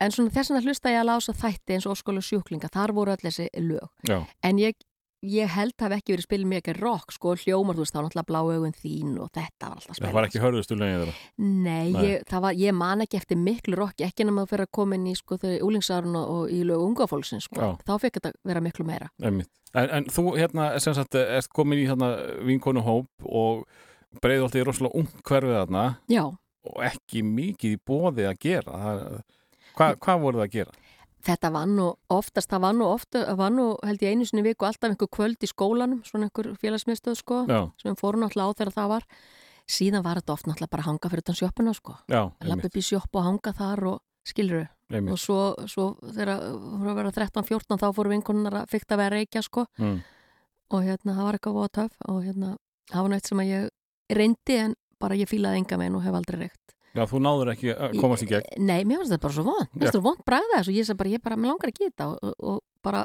en 0.03 0.15
svona 0.15 0.35
þess 0.35 0.55
að 0.55 0.69
hlusta 0.69 0.93
ég 0.93 1.03
að 1.03 1.09
lása 1.11 1.35
þætti 1.37 1.77
eins 1.77 1.89
og 1.89 1.97
óskóla 1.97 2.23
sjúklinga, 2.25 2.71
þar 2.75 2.95
voru 2.97 3.15
öll 3.17 3.25
þessi 3.25 3.49
lög. 3.65 3.89
Já, 4.09 4.21
En 4.47 4.63
ég, 4.63 4.79
ég 5.27 5.49
held 5.51 5.75
hafi 5.83 5.97
ekki 5.99 6.13
verið 6.15 6.27
spilið 6.29 6.49
mikið 6.53 6.77
rock, 6.83 7.13
sko, 7.17 7.33
hljómar, 7.43 7.75
þú 7.75 7.83
veist, 7.83 7.95
þá 7.95 8.01
náttúrulega 8.05 8.29
blá 8.29 8.39
augun 8.45 8.75
þín 8.79 9.17
og 9.19 9.31
þetta 9.35 9.69
var 9.69 9.77
alltaf 9.81 9.89
það 9.89 9.99
spilað. 9.99 10.13
var 10.19 10.29
ekki 10.29 10.43
hörðustu 10.45 10.77
lögin 10.79 11.01
þeirra 11.03 11.15
Nei, 11.39 11.91
Nei. 11.93 12.05
Ég, 12.07 12.23
það 12.31 12.45
var, 12.45 12.53
ég 12.63 12.77
man 12.79 13.03
ekki 13.03 13.19
eftir 13.19 13.41
miklu 13.43 13.77
rock, 13.81 14.01
ekki 14.07 14.25
nema 14.29 14.45
að 14.47 14.53
fyrir 14.53 14.67
að 14.69 14.73
koma 14.79 14.95
inn 14.99 15.09
í, 15.11 15.15
sko, 15.19 15.39
þau 15.43 15.55
úlingsárun 15.69 16.17
og, 16.21 16.31
og 16.37 16.53
í 16.55 16.61
lög 16.69 16.85
unga 16.87 17.09
fólksins, 17.11 17.49
sko. 17.51 17.59
Já. 17.61 17.71
Þá 17.89 17.95
fekk 18.05 18.21
þetta 18.21 18.33
vera 18.53 18.63
miklu 18.69 18.87
meira. 18.87 19.11
En, 19.19 19.43
en 19.75 20.07
þú 20.09 20.27
hérna 20.39 20.71
sem 20.81 20.95
sagt 20.97 21.15
ert 21.19 21.51
komin 21.53 21.83
í 21.83 21.89
hérna 21.91 22.13
vinkonu 22.47 22.81
hóp 22.87 23.27
og 23.29 23.67
breiðolti 24.23 24.63
er 24.63 24.71
rosalega 24.71 24.97
ung 25.03 25.11
hverfið 25.29 25.59
þarna 25.59 25.83
Já, 26.09 26.23
og 26.69 26.79
ekki 26.89 27.21
mikið 27.27 27.75
í 27.77 27.81
bóði 27.85 28.25
að 28.31 28.39
gera 28.41 28.79
Það- 28.81 29.03
hvað, 29.77 29.99
hvað 30.07 30.23
voruð 30.23 30.41
það 30.41 30.47
að 30.49 30.55
gera? 30.57 30.73
Þetta 31.27 31.51
var 31.53 31.67
nú 31.67 31.89
oftast, 32.15 32.49
það 32.51 32.61
var 32.61 32.75
nú 32.79 32.85
ofta, 32.93 33.25
var 33.37 33.51
nú 33.51 33.67
held 33.85 34.01
ég 34.03 34.13
einu 34.15 34.25
sinni 34.29 34.43
viku 34.47 34.65
alltaf 34.69 34.91
einhver 34.91 35.09
kvöld 35.11 35.43
í 35.43 35.51
skólanum, 35.51 36.03
svona 36.07 36.29
einhver 36.29 36.53
félagsmiðstöð, 36.63 37.17
sko, 37.19 37.41
Já, 37.49 37.61
sem 37.83 37.93
við 37.95 38.01
fórum 38.01 38.21
náttúrulega 38.25 38.55
á 38.55 38.57
þegar 38.59 38.73
það 38.79 38.89
var. 38.89 39.07
Síðan 39.69 40.03
var 40.07 40.17
þetta 40.21 40.33
oft 40.33 40.47
náttúrulega 40.47 40.71
bara 40.71 40.83
að 40.83 40.91
hanga 40.93 41.11
fyrir 41.13 41.25
utan 41.27 41.35
sjoppuna, 41.41 41.75
sko. 41.75 41.97
einmitt, 42.41 42.65
upp 42.71 42.77
í 42.77 42.85
sjopp 42.87 43.15
og 43.19 43.25
hanga 43.25 43.53
þar 43.53 43.85
og 43.93 44.01
einmitt. 44.93 45.13
og 45.13 45.19
svo, 45.19 45.39
svo 45.69 45.85
þegar 46.05 46.41
hún 46.53 46.85
var 46.85 46.93
að 46.95 47.01
vera 47.03 47.13
13-14 47.13 47.79
þá 47.81 47.87
fóru 47.97 48.13
vinkonunnar 48.13 48.57
að 48.63 48.71
fykta 48.73 48.95
að 48.97 49.03
vera 49.03 49.17
reykja 49.17 49.43
sko 49.43 49.67
Mm. 49.79 50.01
og 50.71 50.83
hérna 50.85 51.15
það 51.17 51.25
var 51.25 51.39
eitthvað 51.39 51.73
töf 51.73 51.93
og 52.09 52.23
hérna 52.25 52.57
það 52.91 53.03
var 53.03 53.09
neitt 53.09 53.27
sem 53.27 53.39
að 53.39 53.49
ég 53.53 53.69
reyndi 54.13 54.57
en 54.59 54.75
bara 55.01 55.15
ég 55.15 55.29
fílaði 55.29 55.63
enga 55.63 55.79
meginn 55.79 55.97
og 55.97 56.03
hef 56.03 56.15
aldrei 56.15 56.39
reykt 56.41 56.75
Já, 56.99 57.03
þú 57.13 57.21
náður 57.25 57.53
ekki 57.55 57.71
að 57.75 57.97
komast 58.03 58.27
í 58.27 58.31
gegn 58.33 58.67
Nei, 58.67 58.83
mér 58.85 59.01
finnst 59.03 59.15
þetta 59.15 59.25
bara 59.29 59.37
svo 59.39 59.47
vond, 59.49 59.65
mér 59.71 59.81
finnst 59.87 59.93
þetta 59.95 60.05
vond 60.09 60.23
bræða 60.27 60.53
þess 60.59 60.73
og 60.73 60.79
ég 60.81 60.93
bara, 61.03 61.15
ég 61.15 61.23
bara, 61.29 61.39
mér 61.41 61.53
langar 61.55 61.73
ekki 61.73 61.87
í 61.87 61.91
þetta 61.93 62.11
og, 62.11 62.35
og, 62.53 62.61
bara, 62.83 63.05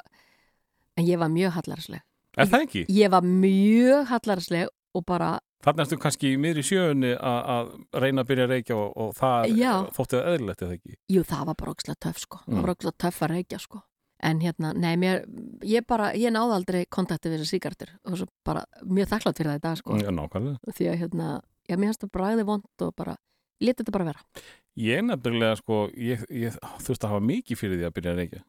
en 0.97 1.08
ég 1.08 1.21
var 1.21 1.32
mjög 1.34 1.56
hallarsleg 1.60 2.03
Er 2.41 2.49
það 2.49 2.63
ekki? 2.67 2.84
ég 2.89 3.12
var 3.13 3.21
mjög 3.29 4.08
hallarsleg 4.10 4.69
og 4.97 5.06
bara, 5.10 5.32
Þannig 5.63 5.86
ertu 5.86 5.97
kannski 6.01 6.34
í 6.34 6.38
miðri 6.43 6.63
sjöunni 6.67 7.13
að 7.15 7.38
að 7.53 7.67
reyna 8.03 8.23
að 8.25 8.29
byrja 8.34 8.45
að 8.47 8.51
reykja 8.51 8.75
og, 8.75 8.89
og 8.99 9.13
það 9.15 9.53
Já. 9.62 9.71
þótti 9.95 10.17
það 10.17 10.25
eðlilegt 10.34 10.63
eða 10.65 10.75
ekki? 10.77 10.95
jú 11.15 11.21
það 11.29 11.45
var 11.49 11.58
bara 11.62 11.73
ókslega 11.77 11.99
töf 12.08 12.17
sko, 12.25 12.39
það 12.43 12.53
Mm. 12.58 12.62
var 12.65 12.73
ókslega 12.73 12.97
töf 13.06 13.21
að 13.23 13.32
reykja 13.38 13.60
sko 13.63 13.82
en 14.23 14.39
hérna, 14.43 14.73
nei, 14.75 14.95
mér, 14.99 15.23
ég 15.67 15.86
bara 15.88 16.10
ég 16.15 16.32
náði 16.36 16.53
aldrei 16.58 16.82
kontakti 16.91 17.27
við 17.32 17.41
þessar 17.43 17.51
síkartur 17.53 17.89
og 18.08 18.17
svo 18.19 18.27
bara 18.43 18.65
mjög 18.84 19.10
þakklátt 19.13 19.39
fyrir 19.39 19.51
það 19.53 19.60
í 19.62 19.63
dag 19.69 19.77
sko 19.79 19.97
Já, 20.03 20.12
nákvæmlega. 20.15 20.73
því 20.77 20.89
að 20.91 20.99
hérna, 21.01 21.29
já, 21.69 21.75
mér 21.77 21.88
finnst 21.91 22.03
það 22.06 22.13
bræði 22.17 22.45
vond 22.47 22.86
og 22.88 22.93
bara, 22.95 23.15
ég 23.63 23.69
leti 23.69 23.80
þetta 23.84 23.95
bara 23.95 24.08
vera 24.12 24.45
Ég 24.84 25.04
nefnilega 25.06 25.56
sko, 25.60 25.80
ég, 26.02 26.23
ég 26.34 26.56
þurfti 26.82 27.06
að 27.08 27.12
hafa 27.13 27.23
mikið 27.30 27.60
fyrir 27.60 27.78
því 27.80 27.86
að 27.88 27.91
byrja 27.97 28.12
að 28.13 28.19
reykja. 28.23 28.39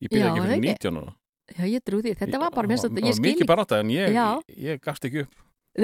Ég 0.00 0.12
byrja 0.14 0.28
ekki 0.30 0.40
það 0.40 0.46
fyrir 0.48 0.54
ekki. 0.56 0.74
19 0.88 1.00
ára. 1.00 1.12
já, 1.58 1.64
ég 1.68 1.82
trú 1.84 1.98
því, 2.00 2.12
þetta 2.22 2.40
var 2.40 2.54
bara, 2.54 2.70
mér 2.70 2.78
finnst 2.78 2.86
Það 2.86 2.94
þetta, 2.94 3.08
ég 3.10 3.18
var 3.18 3.26
Mikið 3.28 3.48
bara 3.50 3.64
átta 3.66 3.80
en 3.84 3.90
ég, 3.92 4.14
ég, 4.16 4.54
ég 4.64 4.80
gafst 4.86 5.04
ekki 5.04 5.20
upp. 5.26 5.34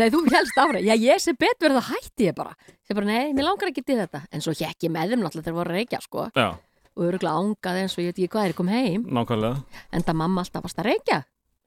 Nei, 0.01 0.07
þú 0.15 0.21
helst 0.33 0.59
áfram. 0.63 0.81
Já, 0.87 0.95
ég 1.03 1.21
sé 1.21 1.35
betur 1.37 1.75
það 1.77 1.87
hætti 1.91 2.27
ég 2.31 2.35
bara. 2.39 2.55
Ég 2.89 2.97
bara, 2.97 3.07
nei, 3.11 3.33
mér 3.37 3.45
langar 3.49 3.69
ekki 3.73 3.85
til 3.85 3.99
þetta. 4.01 4.23
En 4.33 4.41
svo 4.45 4.55
hekk 4.57 4.87
ég 4.87 4.93
með 4.95 5.13
þeim 5.13 5.25
náttúrulega 5.27 5.47
þegar 5.51 5.59
voru 5.61 5.75
að 5.75 5.79
reykja, 5.81 6.01
sko. 6.07 6.27
Já, 6.39 6.49
Og 6.97 7.05
öruglega 7.07 7.39
ángaði 7.39 7.83
eins 7.85 7.93
og 7.97 8.01
ég 8.03 8.09
veit 8.11 8.19
ekki 8.19 8.31
hvað 8.33 8.45
er 8.49 8.53
ég 8.55 8.57
kom 8.59 8.69
heim. 8.73 9.03
nákvæmlega. 9.15 9.81
En 9.95 10.03
það 10.09 10.17
mamma 10.23 10.43
alltaf 10.43 10.65
varst 10.65 10.81
að 10.83 10.89
reykja. 10.91 11.19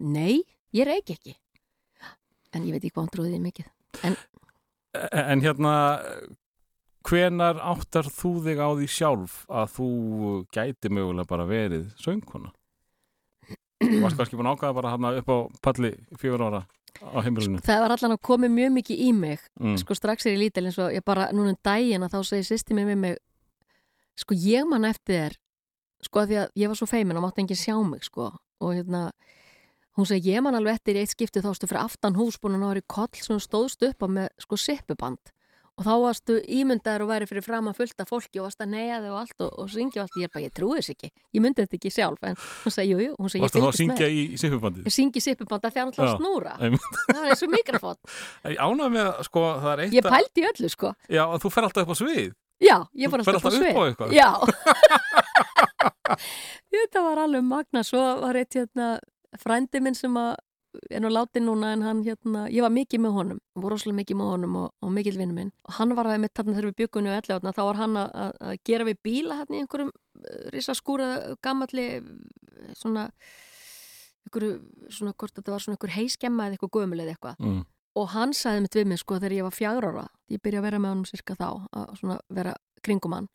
Nei, 0.04 0.42
ég 0.76 0.88
reyki 0.90 1.16
ekki. 1.16 1.36
En 2.54 2.66
ég 2.68 2.74
veit 2.76 2.82
ekki 2.84 2.92
hvað 2.96 3.06
hann 3.06 3.14
trúði 3.14 3.40
mikið. 3.44 3.70
En, 4.10 4.18
en 5.24 5.42
hérna, 5.46 5.72
hvenar 7.04 7.60
áttar 7.60 8.08
þú 8.08 8.34
þig 8.46 8.62
á 8.64 8.70
því 8.80 8.88
sjálf 8.90 9.40
að 9.52 9.74
þú 9.78 9.88
gæti 10.56 10.92
mögulega 10.94 11.30
bara 11.30 11.48
verið 11.50 11.90
söngkona? 12.00 12.54
Varst 13.84 14.18
kannski 14.18 14.40
búin 14.40 14.48
að 14.48 14.58
ákvaða 14.58 14.78
bara 14.78 14.94
hann 14.94 15.10
upp 15.20 15.30
á 15.32 15.38
palli 15.66 15.92
fjögur 16.20 16.46
ára 16.48 16.64
á 17.02 17.18
heimilinu? 17.26 17.62
Það 17.64 17.84
var 17.84 17.96
allan 17.96 18.16
að 18.16 18.24
komi 18.30 18.50
mjög 18.52 18.74
mikið 18.78 19.04
í 19.04 19.12
mig. 19.18 19.44
Mm. 19.60 19.78
Sko 19.82 19.98
strax 19.98 20.28
er 20.28 20.38
ég 20.38 20.44
lítil 20.46 20.66
eins 20.70 20.80
og 20.80 20.94
ég 20.96 21.06
bara, 21.06 21.30
núna 21.36 21.54
um 21.54 21.60
daginn 21.66 22.06
að 22.06 22.16
þá 22.16 22.20
segi 22.32 22.48
sýsti 22.50 22.78
mér 22.78 22.92
við 22.94 23.00
mig, 23.04 23.22
sko 24.20 24.38
ég 24.38 24.68
man 24.70 24.88
eftir 24.88 25.18
þér, 25.18 25.38
sko 26.08 26.24
að 26.24 26.32
því 26.32 26.42
að 26.44 26.58
ég 26.64 26.72
var 26.72 26.80
svo 26.80 26.90
feimin 26.90 27.20
og 27.20 27.26
mátti 27.26 27.44
enginn 27.44 27.60
sjá 27.60 27.76
mig, 27.84 28.08
sko. 28.08 28.32
Og 28.64 28.76
hérna, 28.78 29.06
hún 29.98 30.08
segi, 30.08 30.32
ég 30.32 30.44
man 30.46 30.56
alveg 30.56 30.80
eftir 30.80 31.00
eitt 31.02 31.12
skipti 31.12 31.44
þá 31.44 31.52
varstu 31.52 31.70
fyrir 31.70 31.84
aftan 31.84 32.20
hús 32.20 32.40
búin 32.40 32.60
að 32.60 32.64
ná 32.64 32.80
í 32.80 32.86
koll 32.88 33.12
sem 33.20 33.36
þú 33.36 33.44
stóðst 33.44 33.88
upp 33.90 34.06
á 34.06 34.08
með 34.08 34.30
sko 34.46 34.60
sippuband. 34.60 35.34
Og 35.74 35.86
þá 35.88 35.94
varstu 36.04 36.36
ímyndaður 36.54 37.02
og 37.02 37.10
væri 37.10 37.26
fyrir 37.26 37.42
fram 37.46 37.70
að 37.72 37.80
fullta 37.80 38.06
fólki 38.06 38.38
og 38.38 38.46
varst 38.46 38.62
að 38.62 38.74
neyja 38.76 39.00
þau 39.02 39.08
og 39.10 39.16
allt 39.24 39.40
og, 39.42 39.54
og 39.64 39.72
syngja 39.74 40.04
og 40.04 40.06
allt. 40.06 40.18
Ég 40.22 40.28
er 40.28 40.34
bara, 40.36 40.44
ég 40.46 40.54
trúi 40.54 40.76
þess 40.78 40.94
ekki. 40.94 41.10
Ég 41.34 41.42
myndi 41.42 41.64
þetta 41.64 41.78
ekki 41.80 41.92
sjálf, 41.96 42.22
en 42.30 42.38
hún 42.38 42.76
segi, 42.76 42.92
jú, 42.94 43.00
jú, 43.02 43.16
hún 43.18 43.34
segi, 43.34 43.42
ég 43.42 43.48
Varstu 43.48 43.58
þá 43.58 43.66
að 43.66 43.66
fylgist 43.66 43.82
með. 43.82 43.98
syngja 43.98 44.08
í, 44.14 44.22
í 44.22 44.38
sippubandið? 44.44 44.86
Ég 44.86 44.94
syngi 44.94 45.24
sippuband 45.26 45.66
að 45.66 45.74
því 45.74 45.82
að 45.82 45.98
Já. 45.98 46.04
að 46.06 46.14
snúra. 46.20 46.54
Það 47.10 47.24
er 47.24 47.34
eins 47.34 47.44
og 47.48 47.54
mikrofón. 47.56 48.00
Ég 48.54 48.62
ánægði 48.62 48.94
með, 49.00 49.10
sko, 49.26 49.46
það 49.64 49.72
er 49.74 49.84
eitt 49.88 49.98
Ég 49.98 50.10
pældi 50.14 50.44
í 50.44 50.48
öllu, 50.52 50.70
sko. 50.78 50.94
Já, 51.10 51.24
þú 51.42 51.54
fer 51.58 51.68
alltaf 51.72 51.88
upp 51.88 51.94
á 51.94 51.98
svið. 52.04 52.32
Já, 52.64 52.78
ég 52.96 53.12
ferð 53.12 53.28
alltaf 53.28 53.50
alltaf 53.50 53.66
upp 53.66 53.82
á 53.82 53.84
eitthvað? 53.90 54.14
Já 54.14 54.30
Þetta 56.74 57.04
var 57.06 57.22
alveg 57.26 57.46
magna 57.48 57.84
Svo 57.86 58.02
var 58.22 58.38
eitt 58.40 58.56
hérna 58.58 58.94
frændi 59.42 59.82
minn 59.84 59.98
sem 59.98 60.14
að 60.20 60.36
er 60.90 61.02
nú 61.04 61.10
látin 61.14 61.46
núna 61.46 61.74
en 61.74 61.82
hann 61.86 62.04
hérna, 62.04 62.48
ég 62.50 62.62
var 62.66 62.72
mikið 62.74 63.00
með 63.04 63.12
honum 63.18 63.40
voru 63.56 63.76
rosalega 63.76 64.00
mikið 64.02 64.18
með 64.18 64.30
honum 64.34 64.56
og, 64.64 64.72
og 64.82 64.92
mikill 64.92 65.18
vinnu 65.18 65.34
minn 65.38 65.52
og 65.68 65.74
hann 65.78 65.94
var 65.96 66.06
að 66.10 66.20
mitt 66.24 66.34
þarna 66.34 66.56
þegar 66.58 66.70
við 66.72 66.78
byggunni 66.82 67.10
og 67.12 67.18
elli 67.20 67.54
þá 67.54 67.62
var 67.68 67.76
hann 67.82 67.98
að, 67.98 68.58
gera 68.66 68.88
við 68.90 68.98
bíla 69.04 69.38
hérna 69.42 69.56
í 69.56 69.62
einhverjum 69.64 69.92
risaskúra 70.56 71.10
gammalli 71.46 71.86
eh, 72.00 72.74
svona 72.74 73.10
einhverju, 74.26 74.56
svona 74.90 75.14
hvort 75.20 75.36
þetta 75.38 75.52
var 75.54 75.64
svona 75.64 75.78
einhver 75.78 75.94
heiskemma 75.98 76.48
eða 76.48 76.58
eitthvað 76.58 76.76
gömul 76.80 77.00
eða 77.04 77.16
eitthvað 77.16 77.40
Mm. 77.44 77.62
og 77.96 78.08
hann 78.16 78.32
sagði 78.34 78.62
mitt 78.66 78.76
við 78.76 78.88
mig 78.90 79.00
sko 79.04 79.20
þegar 79.20 79.34
ég 79.38 79.44
var 79.46 79.54
fjagur 79.54 79.86
ára 79.92 80.08
ég 80.32 80.42
byrja 80.42 80.60
að 80.62 80.68
vera 80.70 80.80
með 80.82 80.94
honum 80.94 81.06
cirka 81.06 81.36
þá 81.38 81.48
að 81.78 81.98
svona 82.00 82.20
vera 82.30 82.54
kringum 82.82 83.14
hann 83.14 83.28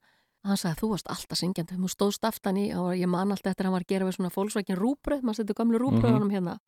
hann 0.47 0.57
sagði 0.57 0.81
þú 0.81 0.89
varst 0.95 1.09
alltaf 1.13 1.39
syngjandi, 1.39 1.77
þú 1.77 1.89
stóðst 1.93 2.25
aftan 2.25 2.57
í 2.57 2.73
og 2.75 2.95
ég 2.97 3.07
man 3.11 3.31
alltaf 3.31 3.53
eftir 3.53 3.67
að 3.67 3.69
hann 3.69 3.77
var 3.79 3.85
að 3.87 3.93
gera 3.93 4.07
við 4.09 4.17
svona 4.17 4.31
fólksvækin 4.35 4.79
rúbröð, 4.79 5.23
maður 5.23 5.37
setur 5.43 5.55
gamlu 5.59 5.79
rúbröð 5.83 6.09
Mhm. 6.09 6.15
honum 6.19 6.31
hérna 6.31 6.59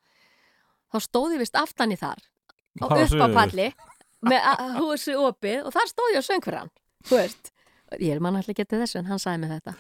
þá 0.91 0.99
stóð 1.07 1.37
ég 1.37 1.43
vist 1.45 1.57
aftan 1.61 1.93
í 1.95 1.99
þar 2.01 2.21
og 2.81 2.93
upp 2.97 3.25
á 3.25 3.29
palli 3.35 3.69
með 4.27 4.51
húsi 4.81 5.15
opið 5.17 5.65
og 5.67 5.73
þar 5.75 5.89
stóð 5.91 6.13
ég 6.15 6.21
og 6.23 6.27
söng 6.29 6.45
fyrir 6.45 6.59
hann 6.61 6.71
þú 7.09 7.17
veist, 7.21 7.53
ég 8.05 8.21
man 8.21 8.37
alltaf 8.41 8.59
getið 8.59 8.83
þessu 8.85 9.01
en 9.01 9.09
hann 9.11 9.19
sagði 9.23 9.41
mig 9.45 9.51
þetta. 9.57 9.75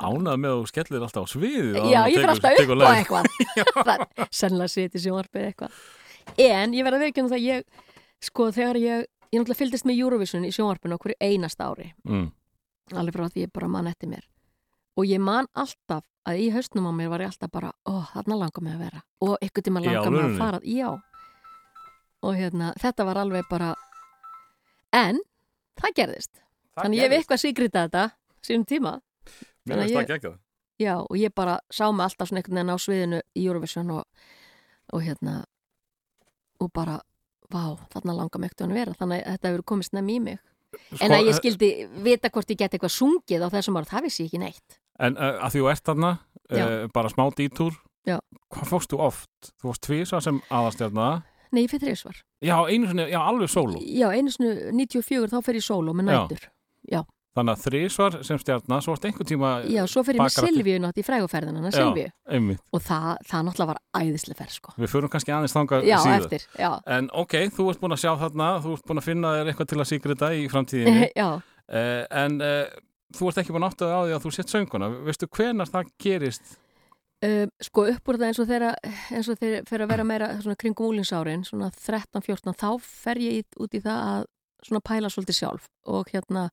Ánað 0.00 0.38
með 0.40 0.50
að 0.52 0.60
þú 0.62 0.68
skellir 0.70 1.02
alltaf 1.04 1.26
á 1.26 1.32
sviðið 1.32 1.74
Já, 1.92 2.00
ég 2.08 2.16
fyrir 2.16 2.32
alltaf 2.32 2.60
upp 2.62 2.70
á 2.80 2.92
eitthvað. 2.96 3.26
Er 4.22 4.30
sennilega 4.32 4.72
sitt 4.72 4.94
í 4.96 5.02
sjónvarpið 5.04 5.48
eitthvað. 5.50 5.80
En 6.40 6.72
ég 6.78 6.86
verð 6.86 6.96
að 6.96 7.04
veikja 7.04 7.24
um 7.26 7.28
það 7.32 7.44
ég 7.44 7.66
sko 8.22 8.46
þegar 8.56 8.78
ég, 8.80 9.04
ég 9.34 9.42
náttúrulega 9.42 9.58
fylgdist 9.60 9.86
með 9.90 10.00
Eurovision 10.00 10.46
í 10.48 10.52
sjónvarpinu 10.54 10.96
okkur 10.96 11.14
einasta 11.20 11.68
ári 11.68 11.90
Mm. 12.08 12.30
alveg 12.96 13.14
frá 13.18 13.26
því 13.28 13.44
ég 13.44 13.52
bara 13.52 13.68
man 13.68 13.86
eftir 13.90 14.08
mér. 14.08 14.24
Og 14.96 15.04
ég 15.08 15.20
man 15.20 15.46
alltaf 15.54 16.04
að 16.28 16.42
í 16.44 16.50
haustnum 16.54 16.86
á 16.86 16.92
mér 16.94 17.10
var 17.12 17.24
ég 17.24 17.32
alltaf 17.32 17.50
bara, 17.52 17.72
ó, 17.88 18.04
þarna 18.12 18.38
langar 18.44 18.64
mig 18.64 18.76
að 18.76 18.84
vera. 18.86 19.02
Og 19.24 19.34
ykkur 19.42 19.66
tíma 19.66 19.82
langar 19.82 20.12
mig 20.14 20.24
að 20.26 20.38
fara 20.38 20.60
já. 20.66 20.90
Og 22.22 22.38
hérna, 22.38 22.72
þetta 22.78 23.06
var 23.08 23.20
alveg 23.22 23.48
bara 23.50 23.72
en 24.94 25.18
það 25.80 25.96
gerðist. 25.98 26.34
Það 26.72 26.84
þannig 26.84 26.98
ég 26.98 27.02
hef 27.02 27.10
gerðist. 27.10 27.24
eitthvað 27.24 27.42
síkrita 27.42 27.86
þetta 27.86 28.04
sínum 28.46 28.66
tíma. 28.68 28.92
Mér 29.66 29.82
að 29.82 29.94
það 29.96 30.12
geggjað. 30.12 30.36
Já, 30.82 30.94
og 30.98 31.16
ég 31.18 31.34
bara 31.34 31.58
sá 31.70 31.84
mig 31.90 32.04
alltaf 32.06 32.30
svona 32.30 32.42
einhvern 32.42 32.58
veginn 32.58 32.74
á 32.74 32.78
sviðinu 32.82 33.18
í 33.38 33.46
Eurovision 33.46 33.90
og, 33.94 34.28
og 34.94 35.02
hérna 35.02 35.42
og 36.62 36.70
bara, 36.74 37.00
vá, 37.50 37.74
þarna 37.92 38.16
langar 38.18 38.42
mig 38.42 38.50
ekkert 38.50 38.68
að 38.68 38.78
vera. 38.78 38.94
Þannig 38.98 39.22
að 39.22 39.36
þetta 39.36 39.52
hefur 39.52 39.66
komið 39.72 39.90
snemm 39.90 40.10
í 40.14 40.18
mig. 40.22 40.38
En 40.72 41.02
Sko, 41.02 41.10
að 41.10 41.26
ég 41.26 41.34
eh, 41.34 41.36
skildi 41.36 41.70
vita 42.06 42.30
hvort 42.32 42.50
ég 42.54 42.62
geti 42.62 42.78
eitthvað 42.78 42.94
sungið 42.94 43.44
á 43.44 43.48
þessum 43.52 43.76
ára, 43.76 43.90
það 43.90 44.06
vissi 44.06 44.24
ég 44.24 44.30
ekki 44.30 44.40
neitt 44.40 44.78
En 45.02 45.18
uh, 45.18 45.42
að 45.42 45.54
því 45.56 45.62
þú 45.64 45.70
ert 45.72 45.88
þarna, 45.90 46.12
Já. 46.52 46.62
uh, 46.62 46.86
bara 46.94 47.12
smá 47.12 47.24
dítúr, 47.38 47.76
Já. 48.06 48.18
hvað 48.54 48.70
fórstu 48.70 49.00
oft? 49.02 49.52
Þú 49.58 49.70
fórst 49.70 49.84
tvisa 49.88 50.22
sem 50.24 50.40
aðastjarna. 50.52 51.10
Nei, 51.52 51.66
ég 51.66 51.72
fyrir 51.72 51.90
þreysvar 51.92 52.20
Já, 52.42 52.56
einu 52.64 52.88
sinni, 52.88 53.04
já, 53.12 53.20
alveg 53.20 53.50
sóló. 53.52 53.80
Já, 53.84 54.08
einu 54.16 54.32
sinni 54.32 54.72
94 54.72 55.28
þá 55.34 55.42
fer 55.44 55.58
ég 55.60 55.66
sóló 55.66 55.92
með 55.94 56.08
Já. 56.08 56.22
nætur 56.22 56.48
Þannig 57.32 57.54
að 57.54 57.62
þrísvar 57.64 58.16
sem 58.28 58.38
stjarna, 58.42 58.78
svo 58.84 58.92
varst 58.92 59.06
einhver 59.08 59.24
tíma 59.28 59.50
Já, 59.64 59.80
svo 59.88 60.02
ég 60.04 60.18
með 60.20 60.34
Silvíu 60.34 60.80
nátt 60.82 60.98
í 61.00 61.04
fræguferðina 61.06 61.62
Já. 61.70 61.76
Silvíu 61.78 62.56
og 62.76 62.82
það, 62.84 63.06
það 63.30 63.46
náttúrulega 63.46 63.68
var 63.70 63.80
æðislega 64.02 64.40
ferð 64.42 64.56
sko 64.58 64.74
Við 64.76 64.92
förum 64.92 65.12
kannski 65.12 65.32
aðeins 65.32 65.56
þangað 65.56 65.86
Já, 65.88 65.96
síðar. 66.04 66.26
eftir, 66.26 66.44
já 66.60 66.70
En 66.98 67.08
ok, 67.22 67.36
þú 67.56 67.68
ert 67.72 67.80
búin 67.80 67.96
að 67.96 68.02
sjá 68.04 68.12
þarna, 68.20 68.50
þú 68.64 68.74
ert 68.76 68.84
búin 68.90 69.00
að 69.00 69.08
finna 69.08 69.32
þér 69.38 69.52
eitthvað 69.52 69.70
til 69.72 69.80
að 69.80 69.88
síkrita 69.92 70.30
í 70.36 70.44
framtíðinni. 70.52 71.08
Já, 71.22 71.28
uh, 71.32 72.02
en 72.20 72.36
uh, 72.44 72.76
þú 73.16 73.28
ert 73.30 73.40
ekki 73.42 73.54
búin 73.54 73.66
að 73.66 73.72
áttaði 73.74 73.94
á 73.94 74.00
því 74.06 74.14
að 74.16 74.24
þú 74.26 74.32
sett 74.36 74.52
sönguna. 74.52 74.88
Veistu 75.06 75.28
hvenar 75.36 75.70
það 75.72 75.90
gerist? 76.02 76.58
um, 77.22 77.50
sko 77.62 77.84
upp 77.92 78.08
úr 78.10 78.16
það 78.18 78.28
eins 78.32 78.40
og 78.42 78.48
þeirra 78.50 78.70
eins 79.14 79.28
og 79.30 79.38
þeir 79.38 79.58
fyrir 79.68 79.84
að 79.86 79.90
vera 79.94 80.04
meira 80.08 80.28
svona 80.42 80.56
kringum 80.58 80.88
úlingsárin, 80.90 81.44
svona 81.46 81.68
13-14 81.70 82.56
þá 82.58 82.68
fer 82.82 83.20
ég 83.22 83.58
út 83.62 83.76
í 83.78 83.80
það 83.84 84.00
að 84.08 84.24
svona 84.66 84.80
pæla 84.88 85.10
svolítið 85.10 85.36
sjálf 85.38 85.68
og 85.86 86.10
hérna 86.10 86.48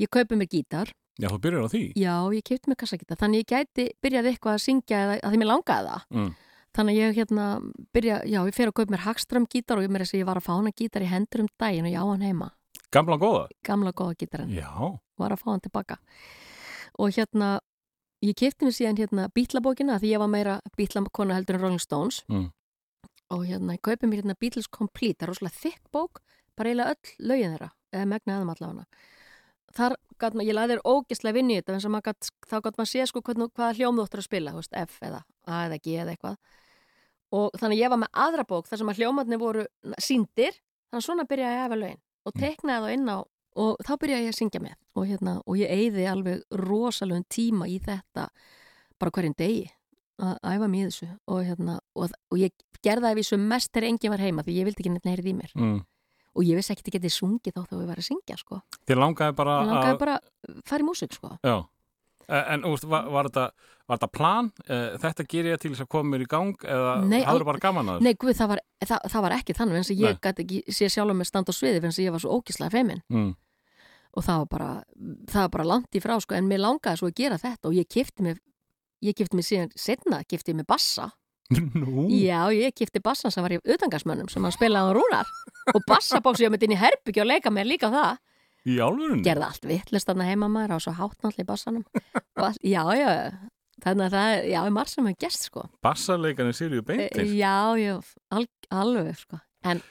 ég 0.00 0.08
kaupi 0.12 0.36
mér 0.40 0.48
gítar 0.52 0.92
Já, 1.20 1.28
þú 1.30 1.38
byrjar 1.44 1.62
á 1.62 1.70
því. 1.70 1.82
já, 2.00 2.14
ég 2.34 2.42
kefti 2.48 2.70
mér 2.72 2.78
kassagítar, 2.80 3.18
þannig 3.20 3.44
ég 3.44 3.52
gæti 3.52 3.84
byrjað 4.02 4.26
eitthvað 4.32 4.56
að 4.56 4.64
syngja 4.64 5.02
eða 5.04 5.18
að 5.20 5.30
því 5.34 5.38
mér 5.44 5.50
langaði 5.52 5.90
það 5.92 6.02
Mm. 6.10 6.30
þannig 6.74 6.94
að 6.94 6.98
ég 7.04 7.14
hérna 7.20 7.44
byrja, 7.94 8.16
já, 8.26 8.40
ég 8.48 8.54
fer 8.56 8.66
að 8.68 8.74
kaupa 8.80 8.92
mér 8.96 9.04
Hagström 9.04 9.46
gítar 9.46 9.78
og 9.78 9.84
ég 9.84 9.92
að 9.94 10.18
ég 10.18 10.26
var 10.26 10.40
að 10.40 10.46
fá 10.48 10.52
hana 10.56 10.72
gítar 10.74 11.04
í 11.04 11.12
hendur 11.12 11.44
um 11.44 11.48
daginn 11.60 11.86
og 11.86 11.92
ég 11.92 12.00
á 12.02 12.06
hann 12.08 12.24
heima, 12.26 12.48
Gamla 12.94 13.16
góða? 13.18 13.44
gamla 13.66 13.92
góða 13.92 14.16
gítarinn 14.20 14.52
Já. 14.54 14.70
var 15.18 15.34
að 15.34 15.40
fá 15.42 15.48
hann 15.52 15.60
tilbaka 15.64 15.96
og 16.98 17.10
hérna 17.16 17.58
ég 18.24 18.36
kefti 18.38 18.64
mér 18.68 18.76
síðan 18.76 18.98
hérna 19.00 19.28
bítlabókina 19.34 19.98
því 20.00 20.12
ég 20.14 20.22
var 20.22 20.30
meira 20.30 20.60
bítlakona 20.78 21.34
heldur 21.38 21.58
en 21.58 21.64
Rolling 21.64 21.82
Stones 21.82 22.22
Mm. 22.28 22.50
og 23.30 23.44
hérna 23.48 23.74
ég 23.76 23.82
kaupi 23.82 24.06
mér 24.06 24.22
hérna 24.22 24.36
Beatles 24.40 24.68
Complete, 24.70 25.18
það 25.18 25.26
er 25.28 25.32
rosalega 25.32 25.60
þykk 25.64 25.90
bók 25.92 26.22
bara 26.56 26.70
eiginlega 26.70 26.94
öll 26.94 27.28
lögin 27.28 27.52
þeirra 27.56 27.70
eða 27.92 28.06
megna 28.06 28.38
aðum 28.38 28.54
allavega 28.54 28.84
þar 29.74 29.96
gat 30.18 30.34
maður, 30.34 30.46
ég 30.48 30.54
laði 30.54 30.74
þér 30.74 30.82
ógislega 30.86 31.34
vinni 31.34 31.54
í 31.56 31.62
þetta 31.62 31.88
maður 31.90 32.04
gat, 32.06 32.28
þá 32.46 32.56
gat 32.62 32.76
maður 32.78 32.90
sé 32.92 33.06
sko 33.10 33.20
hvernig, 33.26 33.50
hvaða 33.58 33.74
hljóum 33.74 33.96
þú 33.98 34.04
áttur 34.06 34.22
að 34.22 34.28
spila, 34.28 34.52
veist, 34.54 34.72
F 34.78 34.98
eða 35.02 35.24
A 35.50 35.64
eða 35.66 35.78
G 35.82 35.96
eða 35.98 36.14
eitthvað 36.14 36.36
og 37.34 37.56
þannig 37.58 37.80
ég 37.82 37.90
var 37.90 37.98
með 37.98 38.12
aðra 38.24 38.44
bók 38.46 38.68
þar 38.70 38.78
sem 38.78 38.88
að 38.92 39.00
hljómarnir 39.00 39.40
voru 39.42 39.64
síndir, 39.98 40.54
þannig 40.90 41.00
að 41.02 41.06
svona 41.08 41.24
byrjaði 41.26 41.56
ég 41.56 41.58
að 41.58 41.66
efa 41.66 41.80
lögin 41.82 42.00
og 42.24 42.36
teknaði 42.40 42.84
þá 42.84 42.96
inn 42.98 43.08
á 43.12 43.18
og 43.54 43.78
þá 43.86 43.92
byrjaði 44.02 44.26
ég 44.26 44.32
að 44.34 44.38
syngja 44.40 44.60
með 44.64 44.76
og, 44.98 45.06
hérna, 45.06 45.34
og 45.46 45.58
ég 45.60 45.70
eyði 45.70 46.06
alveg 46.10 46.42
rosalegum 46.58 47.24
tíma 47.30 47.68
í 47.70 47.78
þetta 47.82 48.28
bara 48.98 49.14
hverjum 49.14 49.36
degi 49.38 49.66
að 50.22 50.38
æfa 50.46 50.68
í 50.70 50.82
þessu 50.84 51.08
og, 51.26 51.40
hérna, 51.46 51.80
og, 51.94 52.14
og 52.30 52.38
ég 52.38 52.54
gerði 52.84 53.06
það 53.06 53.12
ef 53.14 53.20
ég 53.22 53.28
svo 53.28 53.38
mest 53.42 53.72
þegar 53.72 53.88
enginn 53.90 54.14
var 54.14 54.22
heima 54.22 54.44
því 54.46 54.56
ég 54.58 54.68
vildi 54.68 54.82
ekki 54.84 54.94
neitt 54.94 55.08
neyrið 55.08 55.30
í 55.30 55.36
mér 55.38 55.54
Mm. 55.54 55.80
og 56.34 56.42
ég 56.42 56.58
vissi 56.58 56.74
ekki 56.74 56.88
að 56.90 56.96
geti 56.98 57.10
sungið 57.14 57.54
þá 57.54 57.60
þegar 57.62 57.82
ég 57.84 57.90
var 57.92 58.00
að 58.02 58.08
syngja 58.08 58.36
sko. 58.38 58.60
Þér 58.88 58.98
langaði 58.98 59.36
bara 59.38 59.58
ég 59.60 59.68
langaði 59.70 59.94
að... 59.94 59.98
bara 60.02 60.14
að 60.18 60.62
fara 60.66 60.82
í 60.82 60.86
músík 60.88 61.14
sko. 61.14 61.30
Já. 61.46 61.56
Eh, 62.28 62.52
En 62.54 62.64
úst, 62.64 62.84
var, 62.88 63.08
var, 63.12 63.28
þetta, 63.28 63.50
var 63.88 63.98
þetta 63.98 64.10
plan? 64.12 64.50
Eh, 64.68 64.96
Þetta 65.02 65.26
gerir 65.28 65.50
ég 65.54 65.60
til 65.62 65.70
þess 65.74 65.84
að 65.84 65.90
koma 65.94 66.10
mér 66.14 66.24
í 66.24 66.28
gang 66.30 66.54
eða 66.64 66.94
hafður 67.28 67.44
bara 67.50 67.58
gaman 67.64 67.88
að 67.88 67.98
þessu? 67.98 68.04
Nei, 68.08 68.14
guð, 68.24 68.34
það 68.38 68.48
var, 68.54 68.62
það, 68.86 69.00
það 69.14 69.24
var 69.26 69.36
ekki 69.38 69.56
þannig 69.58 69.80
eins 69.80 69.90
og 69.90 69.96
Nei. 69.98 70.04
ég 70.08 70.20
gæti 70.24 70.44
ekki 70.46 70.62
sé 70.78 70.88
sjálf 70.94 71.16
með 71.18 71.30
stand 71.30 71.48
á 71.48 71.52
sviði 71.54 71.82
eins 71.84 71.98
og 72.00 72.04
ég 72.06 72.14
var 72.16 72.24
svo 72.24 72.38
ógislega 72.38 72.70
feimin 72.72 73.02
Mm. 73.12 73.34
og 74.16 74.22
það 74.24 74.38
var 74.44 74.48
bara, 74.54 74.70
það 75.26 75.40
var 75.42 75.52
bara 75.58 75.64
langt 75.72 75.94
í 75.98 76.00
frá 76.00 76.14
sko, 76.22 76.34
en 76.38 76.48
mér 76.48 76.60
langaði 76.62 77.00
svo 77.02 77.08
að 77.10 77.16
gera 77.18 77.36
þetta 77.38 77.68
og 77.68 77.74
ég 77.74 77.88
kifti 77.90 78.22
mig 78.22 78.38
ég 79.02 79.14
kifti 79.18 79.34
mig 79.36 79.44
síðan 79.44 79.72
setna, 79.76 80.22
kifti 80.24 80.54
mig 80.54 80.66
bassa 80.66 81.10
Nú, 81.52 82.06
Já, 82.08 82.48
ég 82.56 82.72
kifti 82.72 83.02
bassan 83.04 83.30
sem 83.34 83.42
var 83.44 83.52
í 83.52 83.58
utangarsmönnum 83.60 84.30
sem 84.32 84.42
hann 84.42 84.54
spilaði 84.54 84.94
á 84.94 84.96
rúnar 84.96 85.26
og 85.74 85.82
bassabóksi 85.86 86.46
ég 86.46 86.50
myndi 86.54 86.64
inn 86.70 86.76
í 86.76 86.80
herbyggju 86.80 87.20
og 87.20 87.28
leika 87.28 87.50
mér 87.52 87.66
líka 87.68 87.90
það 87.92 88.16
í 88.64 88.78
álfurinn? 88.80 89.22
gerði 89.26 89.48
allt 89.48 89.66
vittlust 89.68 90.08
þarna 90.08 90.28
heima 90.30 90.48
maður 90.48 90.76
á 90.76 90.78
svo 90.80 90.94
í 91.38 91.44
bassanum 91.48 91.84
og 92.38 92.44
allt, 92.48 92.62
já, 92.64 92.82
já, 92.96 93.10
þannig 93.84 94.06
að 94.06 94.14
það 94.16 94.48
já, 94.52 94.58
er 94.64 94.74
marg 94.78 94.88
sem 94.92 95.06
hefur 95.08 95.20
gerst 95.26 95.48
sko 95.50 95.66
Bassarleikarnir 95.84 96.56
Sirju 96.56 96.80
E, 96.80 96.86
Beintir? 96.88 97.26
já, 97.36 97.56
já, 97.80 97.94
al, 98.30 98.46
alveg 98.70 99.18
sko 99.18 99.40
en, 99.64 99.82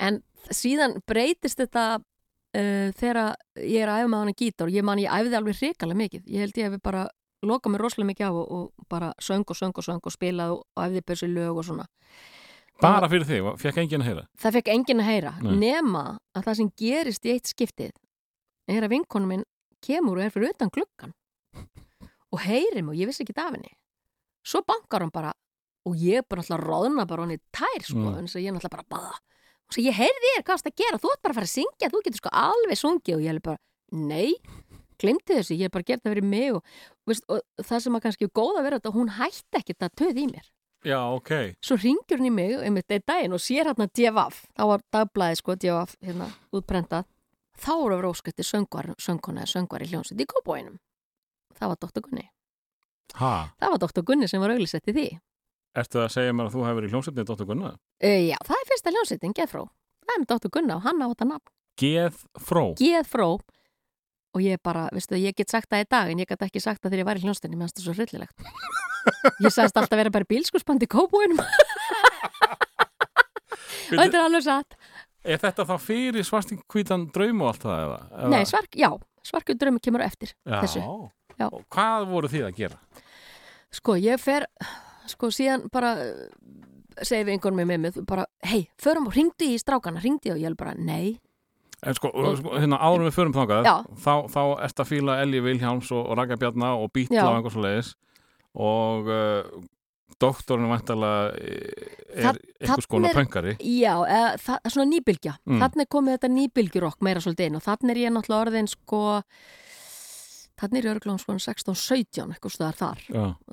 en 0.00 0.20
síðan 0.52 0.98
breytist 1.06 1.58
þetta 1.60 1.84
uh, 1.98 2.88
þegar 2.96 3.34
ég 3.60 3.82
er 3.82 3.90
að 3.92 4.02
æfa 4.04 4.10
með 4.12 4.24
hann 4.24 4.36
gítar 4.40 4.72
ég 4.72 4.84
man 4.86 5.00
ég 5.02 5.12
æfði 5.12 5.38
alveg 5.40 5.58
hrikalega 5.60 6.00
mikið 6.04 6.26
ég 6.32 6.44
held 6.46 6.60
ég 6.60 6.68
hefði 6.70 6.82
bara 6.84 7.06
lokað 7.46 7.74
mér 7.74 7.84
rosalega 7.84 8.10
mikið 8.12 8.26
á 8.26 8.32
og, 8.32 8.46
og 8.56 8.86
bara 8.90 9.12
söng 9.22 9.44
og 9.46 9.58
söng 9.58 9.76
og 9.76 9.84
söng 9.84 10.00
og 10.08 10.14
spilað 10.14 10.54
og, 10.56 10.64
og 10.76 10.86
æfði 10.88 11.04
börsi 11.10 11.28
lög 11.30 11.60
og 11.60 11.68
svona 11.68 11.86
Bara 12.76 13.08
fyrir 13.08 13.24
þig, 13.24 13.46
fekk 13.56 13.78
enginn 13.80 14.02
að 14.04 14.08
heyra? 14.10 14.22
það 14.36 14.56
fekk 14.58 14.66
enginn 14.74 14.98
að 15.00 15.06
heyra 15.08 15.30
Nei. 15.40 15.52
nema 15.62 16.02
að 16.36 16.42
það 16.48 16.56
sem 16.58 16.70
gerist 16.76 17.24
í 17.24 17.32
eitt 17.32 17.48
skiptið 17.48 17.92
er 18.68 18.82
að 18.86 18.92
vinkonu 18.96 19.26
minn 19.30 19.44
kemur 19.84 20.18
og 20.18 20.24
er 20.26 20.32
fyrir 20.34 20.50
utan 20.54 20.70
gluggan 20.72 21.12
og 22.32 22.40
heyrir 22.42 22.82
mig 22.82 22.94
og 22.94 23.00
ég 23.00 23.10
vissi 23.10 23.22
ekki 23.24 23.36
af 23.38 23.52
henni. 23.54 23.70
Svo 24.46 24.62
bankar 24.66 25.02
hann 25.04 25.12
bara 25.14 25.32
og 25.86 25.94
ég 26.02 26.18
er 26.22 26.26
bara 26.28 26.42
alltaf 26.42 26.60
róðna 26.64 27.06
bara 27.06 27.22
hann 27.26 27.36
í 27.36 27.40
tær 27.54 27.82
sko, 27.84 27.98
Mm. 27.98 28.18
en 28.18 28.26
svo 28.30 28.40
ég 28.42 28.50
er 28.50 28.58
alltaf 28.58 28.70
bara 28.74 28.88
baða. 28.90 29.14
Og 29.66 29.74
svo 29.74 29.82
ég 29.82 29.94
heyrði 29.94 30.32
þér, 30.34 30.42
hvað 30.46 30.62
það 30.62 30.70
að 30.72 30.80
gera, 30.82 30.98
þú 31.02 31.10
ert 31.12 31.22
bara 31.22 31.32
að 31.32 31.38
fara 31.40 31.46
að 31.46 31.54
syngja 31.54 31.90
þú 31.90 32.00
getur 32.04 32.20
sko 32.22 32.30
alveg 32.32 32.78
sungið. 32.78 33.14
Og 33.16 33.22
ég 33.22 33.30
er 33.34 33.40
bara 33.40 33.58
nei, 33.92 34.34
glimti 34.98 35.34
þessu, 35.38 35.54
ég 35.58 35.64
er 35.70 35.74
bara 35.74 35.86
gert 35.86 36.02
það 36.02 36.12
fyrir 36.14 36.26
mig 36.26 36.52
og, 36.54 36.62
veist, 37.06 37.24
og 37.30 37.40
það 37.62 37.82
sem 37.86 37.96
að 37.98 38.02
kannski 38.06 38.26
er 38.26 38.34
góð 38.34 38.58
að 38.60 38.66
vera 38.66 38.78
þetta, 38.80 38.94
hún 38.98 39.10
hætti 39.16 39.58
ekkert 39.60 39.86
að 39.86 39.94
töð 40.02 40.20
í 40.22 40.26
mér. 40.30 40.46
Já, 40.86 41.00
ok. 41.10 41.30
svo 41.66 41.74
ringjur 41.82 42.20
í 42.22 42.30
mig 42.30 42.52
einmitt 42.62 42.90
einn 42.94 43.02
daginn 43.06 43.32
og 43.34 43.40
sér 43.42 43.66
hérna 43.66 43.88
DFF 43.90 44.42
þá 44.54 44.62
var 44.70 44.82
dagblæði 44.94 45.38
sko 45.40 45.56
DFF 45.58 45.96
hérna 46.06 46.28
útprentað 46.54 47.06
þá 47.60 47.70
voru 47.72 47.94
að 47.96 48.00
vera 48.02 48.12
óskætti 48.14 48.44
söngvar 48.46 48.90
söngkona 49.02 49.44
eða 49.44 49.52
söngvar 49.54 49.84
í 49.84 49.88
hljónsett 49.90 50.20
í 50.20 50.26
kópóinum 50.28 50.76
það 51.56 51.72
var 51.72 51.78
Dr. 51.86 52.02
Gunni 52.08 52.26
Ha, 53.16 53.32
það 53.62 53.70
var 53.72 53.78
Dr. 53.84 54.02
Gunni 54.04 54.26
sem 54.28 54.42
var 54.42 54.52
auðlisett 54.56 54.88
í 54.90 54.94
því 54.96 55.06
ertu 55.76 56.00
að 56.02 56.10
segja 56.16 56.32
mér 56.36 56.48
að 56.48 56.54
þú 56.56 56.64
hefur 56.66 56.78
verið 56.80 56.88
í 56.88 56.92
hljómsveitni 56.94 57.24
Dóttur 57.28 57.48
Gunna? 57.50 57.70
e, 58.00 58.12
já, 58.30 58.36
það 58.44 58.56
er 58.62 58.68
fyrsta 58.70 58.92
hljónsettin, 58.94 59.34
Geðfró 59.36 59.66
það 60.06 60.14
er 60.16 60.22
með 60.22 60.30
Dr. 60.32 60.50
Gunna 60.56 60.76
og 60.78 60.86
hann 60.88 61.04
á 61.04 61.06
þetta 61.12 61.28
nafn 61.32 61.52
Geð 61.76 62.14
fró. 62.40 62.62
Geðfró 62.80 63.28
og 64.36 64.40
ég 64.44 64.60
bara, 64.64 64.86
veistu, 64.92 65.16
ég 65.20 65.36
get 65.36 65.52
sagt 65.52 65.68
það 65.72 65.84
í 65.84 65.88
dag 65.92 66.10
en 66.12 66.20
ég 66.24 66.28
get 66.28 66.42
ekki 66.44 66.60
sagt 66.60 66.80
það 66.82 66.90
þegar 66.92 67.02
ég 67.02 67.08
var 67.08 67.20
í 67.20 67.24
hljónsettinni 67.24 67.56
mér 67.60 67.68
finnst 67.68 67.78
það 67.80 67.86
svo 67.86 67.94
hryllilegt 67.96 68.38
ég 69.44 69.52
sagðist 69.54 69.78
alltaf 69.80 70.00
vera 70.00 70.12
bara 70.12 70.28
bílskurspand 70.28 70.82
í 70.84 70.88
kópóinum 70.90 71.40
þetta 73.92 74.16
er 74.18 74.22
alveg 74.24 74.44
satt 74.44 74.76
Er 75.26 75.42
þetta 75.42 75.66
þá 75.66 75.74
fyrir 75.82 76.26
svartingkvítan 76.26 77.08
draum 77.14 77.42
og 77.42 77.52
allt 77.52 77.66
það 77.66 77.82
eða? 77.84 78.00
eða? 78.06 78.30
Nei, 78.32 78.42
svark, 78.48 78.78
já, 78.78 78.88
svarkur 79.26 79.58
drömmu 79.58 79.82
kemur 79.82 80.04
eftir 80.06 80.32
Já. 80.46 80.60
þessu. 80.62 80.82
Já. 81.36 81.48
Og 81.50 81.62
hvað 81.74 82.08
voru 82.12 82.30
þið 82.32 82.46
að 82.46 82.60
gera? 82.60 82.80
Sko, 83.74 83.96
ég 84.00 84.22
fer, 84.22 84.46
sko, 85.10 85.32
síðan 85.34 85.66
bara 85.74 85.92
uh, 86.00 86.24
segi 87.02 87.26
við 87.26 87.34
einhvern 87.34 87.58
með 87.58 87.72
mig, 87.74 88.00
bara, 88.08 88.24
hei, 88.46 88.68
förum 88.80 89.10
og 89.10 89.18
ringdu 89.18 89.50
í 89.50 89.58
strákana, 89.60 90.00
ringdu 90.04 90.32
og 90.32 90.40
ég 90.40 90.52
er 90.52 90.58
bara, 90.58 90.76
nei, 90.78 91.18
En 91.84 91.92
sko, 91.94 92.08
sko 92.38 92.54
hérna 92.56 92.78
árum 92.80 93.04
við 93.04 93.14
förum 93.18 93.34
þangað, 93.36 93.66
Já. 93.68 93.74
þá, 94.00 94.12
þá 94.32 94.42
ert 94.64 94.80
að 94.80 94.88
fíla 94.88 95.18
Elji 95.22 95.42
Vilhjáms 95.44 95.90
og, 95.92 96.06
og 96.08 96.16
Raka 96.16 96.38
Bjarna 96.40 96.70
og 96.80 96.88
Bítla 96.94 97.26
og 97.28 97.36
einhvers 97.36 97.58
og 97.58 97.66
leiðis 97.66 97.90
og 98.56 99.10
uh, 99.12 99.42
doktorinn 100.20 100.68
vantalega 100.70 101.34
er 101.36 102.22
Það- 102.24 102.38
einhvers 102.60 102.86
konar 102.88 103.10
er- 103.10 103.18
pöngari. 103.18 103.56
já, 103.60 103.92
eða, 104.06 104.30
það 104.40 104.58
er 104.64 104.70
svona 104.70 104.90
nýbylgja, 104.92 105.34
Mm. 105.46 105.60
þannig 105.60 105.80
er 105.84 105.92
komið 105.92 106.18
þetta 106.18 106.30
nýbylgjurokk 106.36 107.02
meira 107.02 107.20
svolítið 107.20 107.46
inn 107.50 107.56
og 107.56 107.62
þannig 107.62 107.90
er 107.90 108.00
ég 108.04 108.12
náttúrulega 108.16 108.46
orðin, 108.46 108.68
sko, 108.68 109.22
þannig 110.56 110.84
er 110.84 110.94
örglán 110.94 111.20
sko 111.20 111.32
16-17 111.36 112.32
eitthvað 112.32 112.54
stöðar 112.56 112.78
þar. 112.80 113.02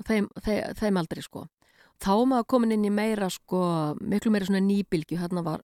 Þeim, 0.08 0.28
þeim, 0.40 0.74
þeim 0.80 0.98
aldrei 1.02 1.22
sko. 1.22 1.46
Þá 2.00 2.10
maður 2.26 2.46
komin 2.46 2.72
inn 2.72 2.84
í 2.88 2.90
meira 2.90 3.28
sko 3.30 3.94
miklu 4.00 4.32
meira 4.34 4.46
svona 4.48 4.64
nýbylgju. 4.64 5.18
Þarna 5.20 5.44
var 5.44 5.60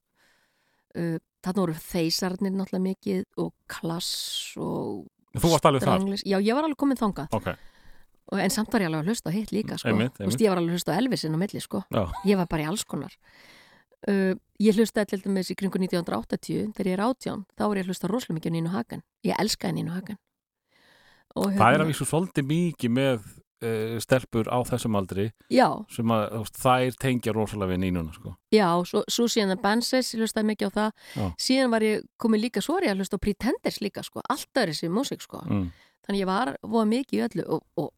uh, 0.96 1.16
þarna 1.42 1.64
voru 1.64 1.74
þeisarnir 1.74 2.53
náttúrulega 2.53 2.84
mikið 2.94 3.24
og 3.38 3.53
klass 3.66 4.55
og 4.61 5.07
þú 5.38 5.51
varst 5.55 5.64
alveg 5.64 5.82
þar? 5.82 5.98
Stranglis. 6.01 6.22
já 6.26 6.36
ég 6.42 6.55
var 6.55 6.64
alveg 6.68 6.76
komin 6.76 6.96
þangað. 7.01 7.28
Ok, 7.32 7.48
en 8.39 8.53
samt 8.55 8.70
var 8.72 8.85
ég 8.85 8.91
alveg 8.91 9.03
að 9.03 9.11
hlusta 9.11 9.31
á 9.31 9.35
hitt 9.35 9.51
líka 9.51 9.78
sko. 9.81 9.91
Einmitt, 9.91 10.14
Þú 10.18 10.28
veist, 10.28 10.45
ég 10.45 10.53
var 10.53 10.61
alveg 10.61 10.70
að 10.70 10.78
hlusta 10.78 10.95
á 10.95 10.99
Elvisin 11.01 11.35
á 11.35 11.39
milli 11.41 11.61
sko. 11.64 11.83
ég 12.28 12.39
var 12.39 12.47
bara 12.47 12.62
í 12.62 12.68
alls 12.70 12.85
konar 12.85 13.16
uh, 14.09 14.35
ég 14.61 14.78
hlustaði 14.78 15.12
til 15.12 15.22
dæmis 15.26 15.51
í 15.53 15.59
kringu 15.59 15.81
1980 15.83 16.72
þegar 16.76 16.91
ég 16.91 16.97
er 16.97 17.05
átján, 17.05 17.45
þá 17.57 17.66
var 17.66 17.81
ég 17.81 17.87
að 17.87 17.93
hlusta 17.93 18.11
rosalega 18.11 18.39
mikið 18.39 18.53
á 18.53 18.57
Nínu 18.57 18.72
Hagen, 18.74 19.05
ég 19.26 19.43
elskaði 19.43 19.78
Nínu 19.81 19.95
Hagen 19.97 20.20
og 21.37 21.51
hérna- 21.51 21.61
það 21.61 21.76
er 21.76 21.85
að 21.85 21.93
vísu 21.93 22.09
svolítið 22.09 22.49
mikið 22.51 22.95
með 22.97 23.20
uh, 23.20 23.99
stelpur 24.03 24.51
á 24.51 24.59
þessum 24.66 24.99
aldri 24.99 25.28
já, 25.53 25.68
sem 25.93 26.14
að 26.14 26.49
þær 26.57 26.99
tengja 27.03 27.35
rosalega 27.37 27.74
við 27.74 27.83
nínuna 27.85 28.16
sko. 28.16 28.35
já, 28.55 28.68
svo, 28.89 29.05
svo 29.09 29.28
síðan 29.31 29.57
að 29.57 29.62
Banses, 29.66 30.14
ég 30.14 30.24
hlustaði 30.24 30.51
mikið 30.55 30.72
á 30.72 30.76
það 30.78 30.91
Já. 31.14 31.26
síðan 31.47 31.76
var 31.76 31.87
ég 31.87 32.09
komið 32.20 32.45
líka, 32.47 32.64
svo 32.64 32.78
var 32.78 32.89
ég 32.89 32.95
að 32.97 33.05
hlusta 33.05 33.20
á 33.20 33.24
Pretenders 33.24 33.81
líka 33.85 34.05
sko, 34.07 34.24
allt 34.28 34.62
öðru 34.64 34.76
sem 34.76 34.93
músík 34.93 35.22
sko 35.22 35.45
mm. 35.47 35.70
þannig 36.07 36.24
ég 36.24 36.31
var, 36.31 36.55
var 36.62 36.91
mikið 36.91 37.18
í 37.18 37.24
öllu 37.28 37.49
og, 37.59 37.64
og 37.78 37.93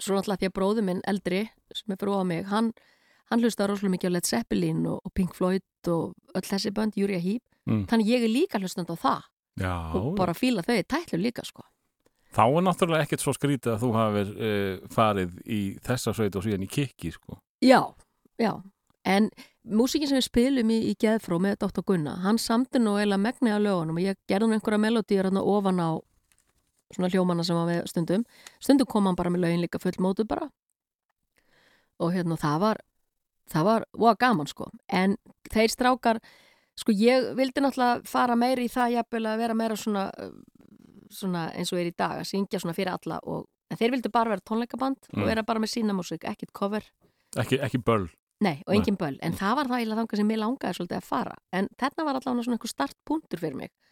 svo 0.00 0.16
náttúrulega 0.16 0.40
því 0.42 0.50
að 0.50 0.56
bróðu 0.58 0.84
minn 0.86 1.02
eldri 1.08 1.44
sem 1.74 1.92
er 1.94 2.00
fyrir 2.00 2.20
á 2.20 2.24
mig, 2.24 2.44
hann 2.48 2.72
hann 3.30 3.40
hlustaði 3.40 3.70
rosalega 3.70 3.96
mikið 3.96 4.12
á 4.12 4.14
Led 4.16 4.28
Zeppelin 4.28 4.86
og, 4.86 5.00
og 5.04 5.12
Pink 5.14 5.34
Floyd 5.34 5.88
og 5.88 6.12
öll 6.36 6.46
þessi 6.46 6.72
bönd, 6.74 6.96
Júria 6.96 7.20
Heep 7.22 7.42
Mm. 7.62 7.84
þannig 7.86 8.08
ég 8.10 8.24
er 8.26 8.32
líka 8.32 8.58
hlustandi 8.58 8.90
á 8.90 8.98
það 8.98 9.22
Já, 9.62 9.74
og 9.94 10.16
bara 10.18 10.34
fíla 10.34 10.64
þau 10.66 10.74
í 10.80 10.82
tætlu 10.82 11.18
líka 11.20 11.44
sko 11.46 11.62
þá 12.34 12.42
er 12.48 12.64
náttúrulega 12.66 13.06
ekkert 13.06 13.22
svo 13.22 13.34
skrítið 13.36 13.74
að 13.74 13.82
þú 13.84 13.90
hafið 13.94 14.30
uh, 14.34 14.88
farið 14.90 15.36
í 15.46 15.60
þessa 15.84 16.14
sveit 16.16 16.34
og 16.34 16.42
síðan 16.42 16.64
í 16.66 16.70
kikki 16.72 17.12
sko. 17.14 17.36
já, 17.62 17.78
já, 18.40 18.52
en 19.04 19.28
músikin 19.62 20.08
sem 20.10 20.18
við 20.18 20.26
spilum 20.26 20.72
í, 20.74 20.78
í 20.90 20.96
Geðfró 20.98 21.38
með 21.38 21.60
Dr. 21.62 21.84
Gunna, 21.86 22.16
hann 22.24 22.40
samti 22.40 22.80
nú 22.82 22.96
eða 22.98 23.20
megni 23.20 23.52
á 23.54 23.62
lögunum 23.62 24.00
og 24.00 24.06
ég 24.08 24.18
gerði 24.26 24.48
nú 24.48 24.58
einhverja 24.58 25.04
hérna 25.22 25.44
ofan 25.44 25.78
á 25.78 25.90
svona 26.94 27.10
hljómanna 27.12 27.44
sem 27.44 27.56
var 27.56 27.66
með 27.68 27.86
stundum. 27.90 28.24
Stundum 28.60 28.86
kom 28.90 29.06
hann 29.08 29.16
bara 29.18 29.30
með 29.30 29.44
lögin 29.46 29.62
líka 29.64 29.80
fullmótu 29.82 30.26
bara. 30.28 30.48
Og 32.02 32.12
hérna 32.14 32.36
það 32.40 32.58
var 32.60 32.80
það 33.52 33.64
var, 33.68 33.84
var 33.98 34.16
gaman 34.20 34.48
sko. 34.50 34.70
En 34.88 35.16
þeir 35.52 35.72
strákar 35.72 36.20
sko 36.78 36.94
ég 36.96 37.32
vildi 37.36 37.60
náttúrulega 37.60 38.06
fara 38.08 38.36
meira 38.38 38.62
í 38.64 38.70
það 38.72 38.94
jafnvel 38.96 39.26
að 39.28 39.42
vera 39.42 39.54
meira 39.58 39.76
svona 39.76 40.06
uh, 40.16 40.30
svona 41.12 41.50
eins 41.52 41.72
og 41.72 41.78
er 41.82 41.90
í 41.90 41.96
dag 41.96 42.22
að 42.22 42.28
syngja 42.30 42.60
svona 42.62 42.72
fyrir 42.76 42.94
alla 42.94 43.18
og 43.28 43.44
en 43.72 43.76
þeir 43.80 43.92
vildu 43.96 44.10
bara 44.12 44.32
vera 44.32 44.44
tónleikaband 44.48 45.08
Mm. 45.12 45.22
og 45.22 45.28
vera 45.28 45.42
bara 45.42 45.60
með 45.60 45.70
sína 45.74 45.92
músík, 45.96 46.24
ekkit 46.24 46.52
cover. 46.52 46.84
Ekki, 47.36 47.58
ekki 47.60 47.78
böl 47.84 48.08
Nei, 48.42 48.62
og 48.66 48.74
engin 48.74 48.96
böl, 48.98 49.18
en 49.22 49.32
það 49.38 49.54
var 49.56 49.68
það 49.70 49.78
eiginlega 49.78 50.00
þangað 50.02 50.16
sem 50.18 50.30
ég 50.32 50.38
langaði 50.40 50.74
svolítið 50.74 50.96
að 50.96 51.04
fara, 51.06 51.34
en 51.52 51.68
þetta 51.78 52.04
var 52.04 52.16
allavega 52.18 52.42
svona 52.42 52.56
einhver 52.56 52.72
startpunktur 52.72 53.38
fyrir 53.38 53.54
mig. 53.56 53.70
og 53.70 53.91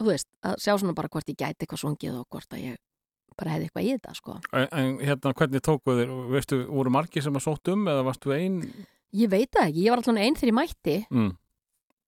þú 0.00 0.10
veist, 0.10 0.28
að 0.44 0.58
sjá 0.62 0.74
svona 0.74 0.96
bara 0.96 1.10
hvort 1.12 1.30
ég 1.30 1.38
gæti 1.38 1.64
eitthvað 1.64 1.82
svongið 1.84 2.18
og 2.20 2.26
hvort 2.32 2.56
að 2.56 2.64
ég 2.64 2.80
bara 3.38 3.54
hefði 3.54 3.68
eitthvað 3.68 3.86
í 3.86 3.92
þetta, 3.96 4.14
sko. 4.18 4.36
en, 4.54 4.66
en 4.78 4.90
hérna 5.02 5.34
hvernig 5.34 5.64
tókuð 5.64 6.00
þér 6.00 6.12
veistu, 6.34 6.60
voru 6.70 6.92
margir 6.94 7.24
sem 7.24 7.34
að 7.34 7.46
sótt 7.48 7.70
um 7.72 7.88
eða 7.90 8.06
varstu 8.06 8.34
ein 8.34 8.60
Ég 9.14 9.30
veit 9.30 9.50
það 9.54 9.68
ekki, 9.68 9.82
ég 9.84 9.94
var 9.94 10.00
allavega 10.02 10.26
einn 10.26 10.38
þegar 10.38 10.50
ég 10.50 10.56
mætti 10.58 10.96
mm. 11.06 11.28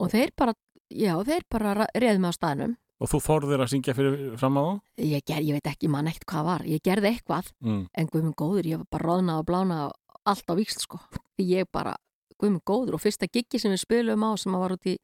og 0.02 0.10
þeir 0.10 0.32
bara, 0.38 0.56
já, 0.90 1.12
þeir 1.28 1.46
bara 1.54 1.74
reði 1.94 2.22
mig 2.22 2.34
á 2.34 2.38
staðnum. 2.38 2.74
og 2.96 3.12
þú 3.12 3.20
þorðir 3.26 3.62
að 3.62 3.72
syngja 3.74 3.94
fyrir 3.94 4.34
fram 4.40 4.58
að 4.58 4.70
þá 4.70 5.04
Ég, 5.06 5.26
ger, 5.26 5.44
ég 5.44 5.58
veit 5.58 5.70
ekki, 5.70 5.90
mann 5.92 6.10
ekkert 6.10 6.28
hvað 6.32 6.48
var, 6.50 6.66
ég 6.66 6.82
gerði 6.82 7.12
eitthvað, 7.12 7.52
mm. 7.62 7.84
en 7.94 8.10
guðmund 8.10 8.38
góður, 8.38 8.70
ég 8.70 8.82
var 8.82 8.90
bara 8.96 9.10
roðnað 9.10 9.42
og 9.42 9.48
blánað 9.50 9.86
allt 10.26 10.50
á 10.50 10.54
víksl, 10.58 10.82
sko. 10.82 11.00
Ég 11.38 11.68
bara, 11.70 11.94
guðmund 12.40 12.64
góður 12.66 12.98
og 12.98 13.02
fyrsta 13.04 13.28
giggi 13.30 13.60
sem 13.62 13.74
við 13.74 13.84
spilum 13.84 14.26
á 14.26 14.30
sem 14.40 14.56
var 14.56 14.74
út 14.74 14.90
í 14.90 14.96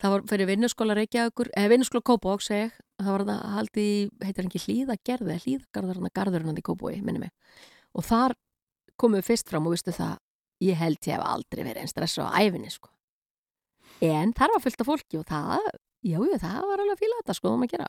það 0.00 0.14
var 0.14 0.24
fyrir 0.30 0.48
vinnuskóla 0.50 0.96
Reykjavíkur, 0.98 1.50
eða 1.56 1.72
vinnuskóla 1.74 2.06
Kópavók 2.10 2.44
segi 2.44 2.66
ég, 2.66 2.78
það 3.00 3.12
var 3.16 3.26
það 3.28 3.42
haldið 3.56 3.90
í, 3.90 3.98
heitir 4.24 4.42
hann 4.42 4.50
ekki 4.50 4.64
hlýðagerði, 4.64 5.36
hlýðagarður 5.44 6.00
hann 6.00 6.14
garðurinn 6.20 6.60
í 6.60 6.64
Kópaví, 6.66 7.02
minni 7.04 7.26
mig. 7.26 7.60
Og 7.96 8.06
þar 8.06 8.36
komum 9.00 9.20
við 9.20 9.30
fyrst 9.30 9.52
fram 9.52 9.68
og 9.68 9.76
vistu 9.76 9.94
það 9.96 10.18
ég 10.64 10.80
held 10.80 10.98
ég 11.08 11.16
hef 11.16 11.24
aldrei 11.24 11.62
verið 11.64 11.84
einn 11.84 11.90
stressa 11.90 12.28
á 12.28 12.36
æfinni 12.40 12.72
sko. 12.72 12.90
En 14.04 14.34
þar 14.36 14.54
var 14.54 14.64
fullt 14.64 14.82
af 14.82 14.88
fólki 14.88 15.20
og 15.20 15.28
það 15.28 15.68
já, 16.04 16.16
já, 16.16 16.36
það 16.40 16.58
var 16.70 16.82
alveg 16.82 16.96
að 16.96 17.02
fíla 17.02 17.20
þetta 17.20 17.36
sko 17.36 17.54
um 17.54 17.64
að 17.64 17.72
gera. 17.74 17.88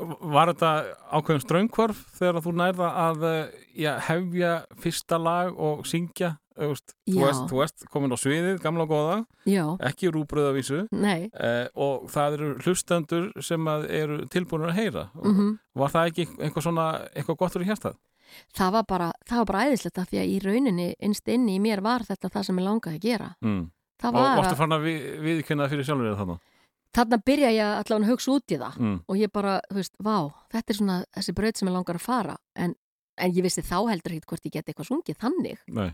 Var 0.00 0.52
þetta 0.54 0.70
ákveðum 1.12 1.42
ströngkvarf 1.44 2.04
þegar 2.16 2.44
þú 2.44 2.52
nærða 2.56 2.90
að 3.02 3.26
eh, 3.28 3.56
já, 3.84 3.90
hefja 4.06 4.52
fyrsta 4.80 5.18
lag 5.20 5.58
og 5.60 5.82
syngja 5.88 6.34
veist, 6.68 6.94
þú 7.08 7.24
veist, 7.24 7.46
þú 7.50 7.60
veist 7.62 7.86
komin 7.92 8.12
á 8.12 8.18
sviðið, 8.20 8.60
gamla 8.60 8.84
og 8.84 8.92
góða. 8.92 9.16
Já, 9.48 9.64
ekki 9.88 10.12
rúbröðavísu 10.12 10.84
eh, 10.92 11.66
og 11.74 12.06
það 12.12 12.36
eru 12.36 12.52
hlustendur 12.60 13.30
sem 13.42 13.72
að 13.72 13.88
eru 14.02 14.20
tilbúinur 14.28 14.74
að 14.74 14.80
heyra. 14.82 15.08
Mm 15.24 15.58
var 15.80 15.90
það 15.90 16.08
ekki 16.10 16.24
einhver 16.42 16.62
svona 16.62 16.84
eitthvað 17.14 17.36
gott 17.38 17.52
fyrir 17.54 17.70
hérstað? 17.70 17.94
það 18.56 18.72
var 18.76 18.86
bara, 18.88 19.10
það 19.26 19.42
var 19.42 19.48
bara 19.50 19.64
æðislegt 19.66 19.98
af 19.98 20.08
því 20.10 20.20
að 20.20 20.30
í 20.30 20.38
rauninni 20.44 20.88
innst 21.02 21.28
inni 21.28 21.56
í 21.56 21.62
mér 21.62 21.82
var 21.84 22.04
þetta 22.06 22.30
það 22.30 22.46
sem 22.48 22.60
ég 22.60 22.66
langaði 22.66 23.00
að 23.00 23.06
gera. 23.06 23.30
Mm. 23.40 23.64
og 24.02 24.14
var 24.14 24.36
varstu 24.38 24.54
að, 24.54 24.60
fann 24.60 24.76
að 24.76 24.86
við, 24.86 25.08
viðkynna 25.26 25.66
það 25.66 25.74
fyrir 25.74 25.88
sjálfur 25.88 26.10
eða 26.10 26.20
þannig? 26.20 26.44
þarna 26.96 27.18
byrja 27.22 27.50
ég 27.54 27.72
allavega 27.78 28.06
að 28.06 28.12
hugsa 28.12 28.32
út 28.34 28.54
í 28.54 28.60
það. 28.60 28.78
Mm. 28.80 29.00
og 29.06 29.20
ég 29.20 29.32
bara, 29.32 29.56
þú 29.70 29.78
veist, 29.78 29.96
vá, 30.02 30.16
þetta 30.54 30.72
er 30.72 30.78
svona 30.80 31.00
þessi 31.18 31.34
braut 31.38 31.60
sem 31.60 31.70
ég 31.70 31.76
langar 31.76 32.00
að 32.00 32.06
fara. 32.06 32.36
En, 32.54 32.76
en 33.20 33.34
ég 33.36 33.46
vissi 33.46 33.66
þá 33.66 33.76
heldur 33.90 34.16
ekkert 34.16 34.32
hvort 34.32 34.48
ég 34.48 34.56
geti 34.56 34.72
eitthvað 34.72 34.90
sungið 34.90 35.20
þannig. 35.20 35.60
Nei. 35.76 35.90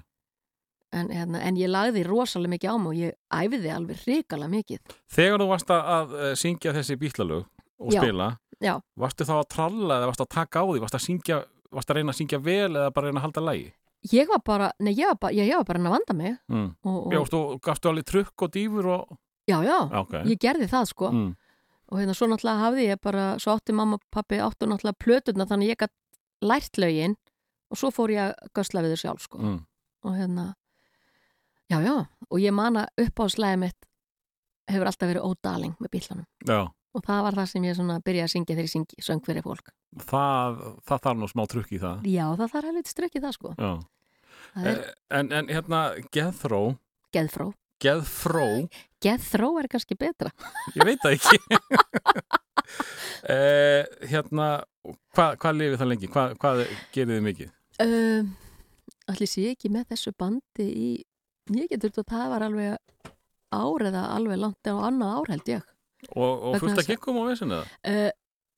En, 0.97 1.09
hérna, 1.12 1.40
en 1.42 1.57
ég 1.61 1.68
lagði 1.70 2.03
rosalega 2.07 2.53
mikið 2.55 2.70
á 2.72 2.76
mig 2.78 2.88
og 2.92 2.99
ég 3.01 3.12
æfiði 3.32 3.72
alveg 3.76 4.03
hrikalega 4.05 4.51
mikið 4.57 4.97
Þegar 5.16 5.40
þú 5.42 5.49
varst 5.53 5.70
að, 5.74 6.14
eh, 6.22 6.34
syngja 6.34 6.72
þessi 6.76 6.97
bítlalög 7.01 7.44
og 7.78 7.92
Já. 7.92 8.01
spila, 8.01 8.28
Já. 8.61 8.74
varstu 8.97 9.24
þá 9.28 9.34
að 9.40 9.49
tralla 9.53 9.99
eða 10.01 10.07
varstu 10.11 10.24
að 10.26 10.34
taka 10.38 10.61
á 10.61 10.64
því, 10.66 10.80
varstu 10.80 10.97
að 11.01 11.07
syngja 11.09 11.44
varstu 11.72 11.92
að 11.92 11.97
reyna 12.01 12.12
að 12.12 12.18
syngja 12.20 12.38
vel 12.42 12.70
eða 12.72 12.90
bara 12.94 13.07
reyna 13.11 13.20
að 13.20 13.26
halda 13.28 13.40
lægi? 13.51 13.72
ég 14.12 14.28
var 14.28 14.38
bara, 14.44 14.72
nei 14.80 14.92
ég 14.94 15.07
var 15.09 15.16
bara, 15.18 15.32
ég, 15.34 15.49
ég 15.51 15.57
var 15.57 15.64
bara 15.64 15.78
að 15.80 15.90
vanda 15.97 16.14
mig 16.14 16.36
Mm. 16.49 16.76
og, 16.84 17.07
og, 17.07 17.12
Já, 17.12 17.20
þú 17.26 17.61
gafstu 17.61 17.88
alveg 17.90 18.05
trukk 18.07 18.42
og 18.42 18.51
dýfur 18.53 18.86
og... 18.86 19.18
já, 19.49 19.59
já, 19.64 19.78
Já, 19.90 19.99
ok. 20.01 20.12
ég 20.24 20.38
gerði 20.38 20.68
það 20.70 20.86
sko 20.86 21.11
Mm. 21.11 21.36
og 21.90 21.99
hérna 21.99 22.14
svo 22.14 22.26
náttúrulega 22.26 22.62
hafði 22.64 22.86
ég 22.92 23.01
bara 23.03 23.36
svo 23.38 23.55
átti 23.57 23.72
mamma 23.74 23.94
og 23.94 24.03
pappi 24.11 24.36
áttu 24.38 24.66
náttúrulega 24.66 24.99
plöturna 24.99 25.47
þannig 25.47 25.70
ég 25.74 25.76
gætt 25.78 25.94
lært 26.42 26.76
lögin 26.78 27.16
og 27.70 27.76
svo 27.78 27.90
fór 27.90 28.11
ég 28.14 28.30
að 28.30 28.34
gösla 28.55 28.82
við 28.82 28.94
þau 28.94 29.01
sjálf 29.03 29.20
sko 29.26 29.38
Mm. 29.38 29.61
og 30.05 30.12
hérna 30.14 30.55
já, 31.70 31.78
já, 31.82 31.94
og 32.30 32.38
ég 32.42 32.54
man 32.54 32.76
að 32.82 33.04
uppáðslæði 33.06 33.60
mitt 33.64 33.86
hefur 34.70 34.86
alltaf 34.90 35.08
verið 35.12 35.26
ódaling 35.28 35.74
með 35.82 35.92
bílanum 35.96 36.26
Já, 36.46 36.60
og 36.96 37.04
það 37.06 37.20
var 37.26 37.36
það 37.40 37.50
sem 37.52 37.66
ég 37.68 37.76
svona 37.78 37.98
byrjaði 38.06 38.26
að 38.28 38.32
syngja 38.34 38.54
þegar 38.56 38.66
ég 38.68 38.72
syngi, 38.76 39.02
söng 39.08 39.22
fyrir 39.26 39.44
fólk 39.46 39.70
það, 40.06 40.56
það 40.88 41.04
þarf 41.06 41.20
nú 41.22 41.28
smá 41.32 41.44
trukk 41.52 41.70
í 41.76 41.78
það. 41.82 42.06
já, 42.10 42.24
það 42.40 42.50
þarf 42.56 42.70
helviti 42.70 42.94
strökkið 42.94 43.26
það 43.28 43.36
sko 43.38 43.54
Já. 43.58 43.70
það 44.56 44.66
er 44.72 44.80
Eh, 44.82 44.90
En, 45.16 45.30
en 45.32 45.46
hérna, 45.50 45.78
geðþró, 46.14 46.60
geðfró 47.14 47.46
geðfró, 47.82 48.44
geðþró 49.04 49.48
er 49.60 49.66
kannski 49.68 49.96
betra 50.00 50.30
ég 50.76 50.84
veit 50.88 51.02
það 51.02 51.16
ekki. 51.18 51.38
eh, 53.32 53.84
hérna, 54.10 54.46
hvað 55.16 55.36
hva 55.42 55.52
lifið 55.56 55.78
það 55.82 55.90
lengi? 55.92 56.10
Hvað, 56.12 56.34
hvað 56.42 56.62
gerir 56.94 57.12
þið 57.18 57.26
mikið? 57.26 57.52
um, 57.84 58.30
allir 59.12 59.30
sé 59.30 59.44
ekki 59.52 59.70
með 59.74 59.88
þessu 59.92 60.14
bandi 60.18 60.66
í, 60.66 60.88
ég 61.55 61.68
getur 61.70 61.90
þetta 61.94 62.05
það 62.16 62.30
var 62.34 62.42
alveg 62.42 62.76
ár 63.57 63.84
eða 63.88 64.05
alveg 64.16 64.38
langt 64.42 64.66
á 64.70 64.74
annað 64.88 65.16
ár 65.20 65.32
held 65.34 65.51
ég 65.55 65.72
Og, 66.12 66.42
og 66.53 66.57
fullt 66.61 66.76
að 66.76 66.82
að- 66.84 66.88
gekkum 66.92 67.18
á 67.18 67.22
vesinu 67.30 67.57
það? 67.57 67.68
uh, 67.88 68.11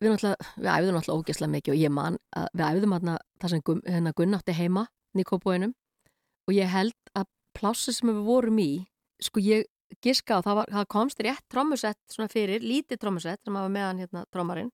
við, 0.02 0.14
við 0.58 0.70
æfðum 0.72 0.96
náttúrulega 0.96 1.18
ógeslega 1.22 1.52
mikið 1.54 1.74
og 1.74 1.78
ég 1.82 1.92
man 1.94 2.16
að 2.36 2.48
við 2.58 2.64
æfðum 2.68 2.94
þarna 2.96 3.16
það 3.40 3.52
sem 3.52 3.62
Gun, 3.68 3.82
hérna 3.86 4.12
Gunn 4.18 4.38
átti 4.38 4.56
heima 4.58 4.86
Nikóbóinum 5.16 5.74
og 6.48 6.54
ég 6.56 6.68
held 6.72 6.96
að 7.16 7.28
plássi 7.58 7.94
sem 7.94 8.08
við 8.10 8.22
vorum 8.26 8.58
í 8.62 8.70
sko 9.22 9.40
ég 9.40 9.66
giska 10.04 10.38
á, 10.38 10.44
það, 10.44 10.54
var, 10.60 10.72
það 10.72 10.88
komst 10.92 11.22
rétt 11.24 11.44
trommusett 11.50 11.98
svona 12.12 12.28
fyrir, 12.32 12.60
lítið 12.62 13.00
trommusett 13.00 13.40
sem 13.44 13.56
hafa 13.56 13.70
meðan 13.72 14.02
hérna 14.02 14.24
trommarinn 14.32 14.68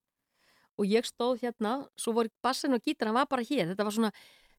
og 0.75 0.89
ég 0.91 1.07
stóð 1.07 1.39
hérna, 1.45 1.85
svo 1.97 2.13
voru 2.17 2.33
bassin 2.43 2.75
og 2.75 2.83
gítar 2.83 3.07
hann 3.13 3.15
var 3.21 3.29
bara 3.31 3.45
hér, 3.47 3.69
þetta 3.71 3.87
var 3.87 3.95
svona 3.95 4.11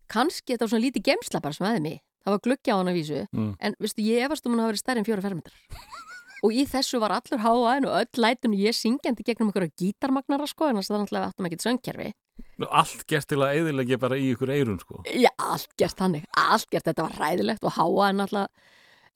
kannski 0.08 0.54
þetta 0.54 0.64
var 0.64 0.72
svona 0.72 0.86
lítið 0.86 1.04
gemsla 1.10 1.42
bara 1.44 1.58
sem 1.58 1.68
aðeins 1.68 1.84
mig 1.84 2.00
það 2.26 2.34
var 2.36 2.42
gluggi 2.48 2.74
á 2.74 2.78
hann 2.80 2.90
að 2.92 2.98
vísu, 3.00 3.22
Mm. 3.34 3.54
en 3.60 3.76
veistu, 3.80 4.02
ég 4.04 4.26
efast 4.26 4.46
um 4.46 4.52
hann 4.56 4.66
að 4.66 4.72
vera 4.74 4.82
stærri 4.84 5.00
en 5.04 5.06
fjóra 5.08 5.22
fermetrar 5.22 5.56
og 6.46 6.52
í 6.54 6.66
þessu 6.70 7.00
var 7.00 7.12
allur 7.16 7.40
háaðin 7.46 7.88
og 7.90 7.96
öll 8.02 8.22
lætun 8.26 8.54
og 8.54 8.60
ég 8.66 8.76
syngjandi 8.76 9.24
gegnum 9.26 9.50
einhverja 9.50 9.74
gítarmagnara 9.80 10.48
sko 10.48 10.68
en 10.70 10.78
það 10.82 11.06
náttúrulega 11.06 11.24
við 11.26 11.30
áttum 11.32 11.50
ekki 11.50 11.64
söngkerfi 11.66 12.12
Nú, 12.60 12.68
Allt 12.72 13.06
gert 13.08 13.28
til 13.32 13.38
að 13.40 13.56
eðilegja 13.62 13.98
bara 14.00 14.16
í 14.20 14.26
ykkur 14.34 14.50
eirun, 14.52 14.78
sko. 14.80 15.02
Já, 15.08 15.30
allt 15.40 15.72
gert 15.80 15.96
þannig, 15.96 16.26
allt 16.36 16.68
gert, 16.72 16.84
þetta 16.88 17.04
var 17.08 17.16
ræðilegt 17.20 17.64
og 17.64 17.72
háaðin 17.78 18.24
alltaf 18.26 18.48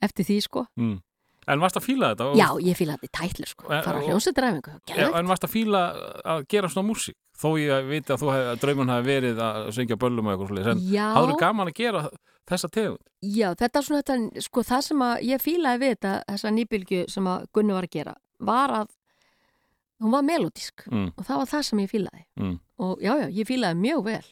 eftir 0.02 0.26
því 0.26 0.38
sko 0.48 0.66
Mm. 0.80 0.98
En 1.50 1.60
varst 1.64 1.78
að 1.80 1.86
fíla 1.88 2.12
þetta? 2.14 2.26
Já, 2.38 2.48
ég 2.62 2.76
fíla 2.78 2.94
þetta 2.96 3.08
í 3.08 3.14
tætlir 3.18 3.48
sko, 3.50 3.68
fara 3.68 4.02
hljómsveitræfingu, 4.06 4.74
en 5.18 5.28
varst 5.32 5.44
að 5.48 5.50
fíla 5.56 5.82
að 6.24 6.44
gera 6.48 6.68
svona 6.70 6.88
músík? 6.92 7.16
Þó 7.40 7.48
ég 7.60 7.70
að 7.72 7.86
vita 7.88 8.14
að 8.16 8.20
þú 8.24 8.32
hef, 8.34 8.48
að 8.52 8.60
draumun 8.64 8.90
hafi 8.92 9.08
verið 9.08 9.38
að 9.40 9.70
syngja 9.78 9.96
böllum 10.02 10.28
og 10.28 10.34
eitthvað 10.34 10.50
svolítið. 10.52 10.72
En 10.74 10.80
Já. 10.92 11.06
hafður 11.16 11.38
gaman 11.40 11.70
að 11.72 11.78
gera 11.80 12.02
þessa 12.50 12.70
tegund? 12.76 13.00
Já, 13.24 13.50
þetta 13.56 13.80
er 13.80 13.86
svona 13.88 14.02
þetta, 14.04 14.42
sko 14.44 14.64
það 14.68 14.82
sem 14.90 15.04
að 15.06 15.14
ég 15.30 15.44
fílaði 15.44 15.80
við 15.86 15.94
þetta, 15.96 16.14
þessa 16.34 16.52
nýbylgju 16.58 17.04
sem 17.14 17.30
að 17.32 17.46
Gunni 17.56 17.74
var 17.78 17.88
að 17.88 17.94
gera, 17.96 18.14
var 18.40 18.70
að 18.82 18.88
hún 20.00 20.12
var 20.16 20.24
melodísk 20.24 20.84
Mm. 20.92 21.10
og 21.18 21.26
það 21.28 21.38
var 21.38 21.46
það 21.54 21.64
sem 21.70 21.80
ég 21.80 21.90
fílaði 21.92 22.24
Mm. 22.40 22.60
og 22.80 23.00
já, 23.04 23.14
já, 23.20 23.28
ég 23.40 23.48
fílaði 23.48 23.80
mjög 23.84 24.04
vel. 24.04 24.26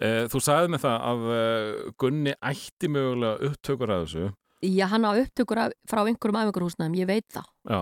Eh, 0.00 0.24
þú 0.28 0.40
sagði 0.44 0.68
með 0.74 0.80
það 0.84 0.98
að 1.10 1.20
eh, 1.36 1.90
Gunni 1.98 2.34
ætti 2.42 2.88
mögulega 2.88 3.40
upptökur 3.50 3.88
að 3.92 4.04
þessu. 4.06 4.32
Já, 4.62 4.86
hann 4.88 5.04
á 5.04 5.12
upptökur 5.12 5.58
af, 5.58 5.72
frá 5.88 6.04
einhverjum 6.08 6.40
æfingarhúsnaðum, 6.40 6.96
ég 6.96 7.06
veit 7.06 7.28
það. 7.28 7.44
Já. 7.68 7.78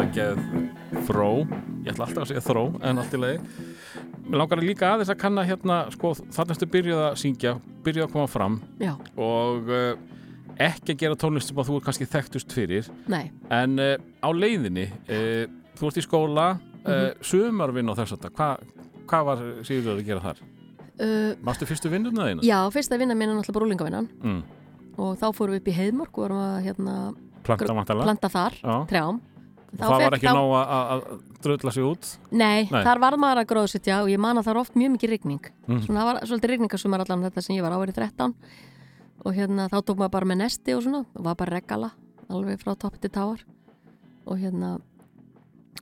Geð 0.00 0.38
þró, 1.06 1.26
ég 1.84 1.90
ætla 1.92 2.06
alltaf 2.06 2.22
að 2.24 2.30
segja 2.30 2.42
þró, 2.42 2.62
en 2.82 2.98
allt 2.98 3.12
í 3.14 3.18
lagi. 3.20 3.66
Mér 4.30 4.40
langar 4.40 4.60
líka 4.62 4.88
aðeins 4.94 5.10
að 5.12 5.18
kanna 5.20 5.44
hérna, 5.46 5.76
sko, 5.94 6.12
þarna 6.34 6.54
ertu 6.56 6.68
byrjuð 6.72 7.00
að 7.04 7.18
syngja, 7.20 7.52
byrjuð 7.84 8.06
að 8.06 8.12
koma 8.14 8.30
fram 8.30 8.56
Já, 8.80 8.92
og 9.20 9.70
uh, 9.70 9.92
ekki 10.62 10.94
að 10.94 11.00
gera 11.04 11.18
tónlist 11.20 11.50
sem 11.52 11.60
að 11.62 11.68
þú 11.70 11.78
er 11.80 11.84
kannski 11.86 12.08
þekktust 12.10 12.54
fyrir, 12.56 12.88
nei, 13.12 13.30
en 13.54 13.76
uh, 13.82 13.94
á 14.24 14.28
leiðinni, 14.34 14.86
uh, 14.88 15.44
þú 15.78 15.90
ert 15.90 16.00
í 16.02 16.04
skóla, 16.06 16.46
uh, 16.84 17.08
sumarvinn 17.26 17.90
og 17.92 17.98
þess 18.00 18.16
að 18.16 18.28
það, 18.40 18.66
hvað 19.10 19.26
var 19.30 19.44
Sigurður 19.68 20.00
að 20.02 20.04
gera 20.10 20.24
þar? 20.26 20.42
uh, 21.00 21.32
Mástu 21.46 21.68
fyrstu 21.70 21.92
vinnuna 21.92 22.28
þína? 22.32 22.46
já, 22.48 22.58
fyrsta 22.74 22.98
vinna 23.00 23.14
mín 23.18 23.30
er 23.34 23.38
náttúrulega 23.40 23.58
bara 23.60 23.68
úlingavinnan 23.70 24.10
Mm. 24.24 24.42
og 24.98 25.18
þá 25.20 25.26
fórum 25.34 25.54
við 25.58 25.62
upp 25.64 25.72
í 25.74 25.76
Heiðmörk 25.80 26.14
og 26.14 26.24
vorum 26.28 26.44
að 26.46 26.62
hérna, 26.70 26.96
Planta 27.40 27.64
planta 28.04 28.28
þar, 28.28 28.54
Já. 28.60 28.74
trjám. 28.86 29.20
Og 29.72 29.78
það 29.78 30.00
var 30.02 30.16
ekki 30.18 30.26
nóg 30.34 30.52
að- 30.58 30.88
að 30.90 31.20
dröðla 31.44 31.72
sig 31.72 31.82
út? 31.86 32.08
Nei, 32.32 32.68
Nei. 32.70 32.82
þar 32.84 32.98
var 33.00 33.16
maður 33.16 33.40
að 33.44 33.46
gróðsitja 33.52 34.02
og 34.02 34.08
ég 34.10 34.18
man 34.18 34.36
að 34.36 34.44
það 34.44 34.50
er 34.54 34.60
oft 34.60 34.74
mjög 34.74 34.90
mikið 34.96 35.10
rigning. 35.10 35.40
Mhm. 35.68 35.80
Svona 35.86 36.00
það 36.00 36.08
var 36.10 36.20
svolítið 36.26 36.50
rigningasumar 36.50 37.00
allan 37.00 37.22
þetta 37.30 37.42
sem 37.42 37.56
ég 37.56 37.62
var 37.62 37.72
árið 37.72 37.94
13 37.94 38.34
og 39.24 39.34
hérna 39.34 39.68
þá 39.68 39.78
tók 39.84 39.96
maður 39.96 40.10
bara 40.10 40.26
með 40.26 40.36
nesti 40.42 40.74
og 40.76 40.82
svona 40.82 41.04
og 41.14 41.22
var 41.24 41.34
bara 41.36 41.60
regala 41.60 41.90
alveg 42.30 42.58
frá 42.62 42.74
topp 42.78 43.00
til 43.00 43.10
táar 43.10 43.38
og 44.26 44.38
hérna 44.38 44.80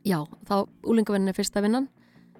já, 0.04 0.26
þá 0.46 0.66
úlingavinnin 0.84 1.28
er 1.28 1.32
fyrsta 1.36 1.62
vinnan 1.62 1.88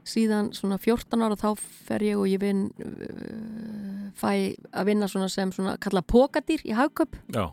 síðan 0.05 0.53
svona 0.57 0.79
14 0.79 1.21
ára 1.23 1.37
þá 1.37 1.57
fer 1.59 1.99
ég 2.01 2.17
og 2.19 2.27
ég 2.27 2.41
vinn 2.41 2.71
uh, 2.81 4.11
fæ 4.17 4.57
að 4.73 4.87
vinna 4.87 5.07
svona 5.11 5.29
sem 5.31 5.51
svona 5.53 5.77
kalla 5.79 6.03
pokadýr 6.03 6.63
í 6.65 6.75
hagköp 6.75 7.17
Já. 7.33 7.51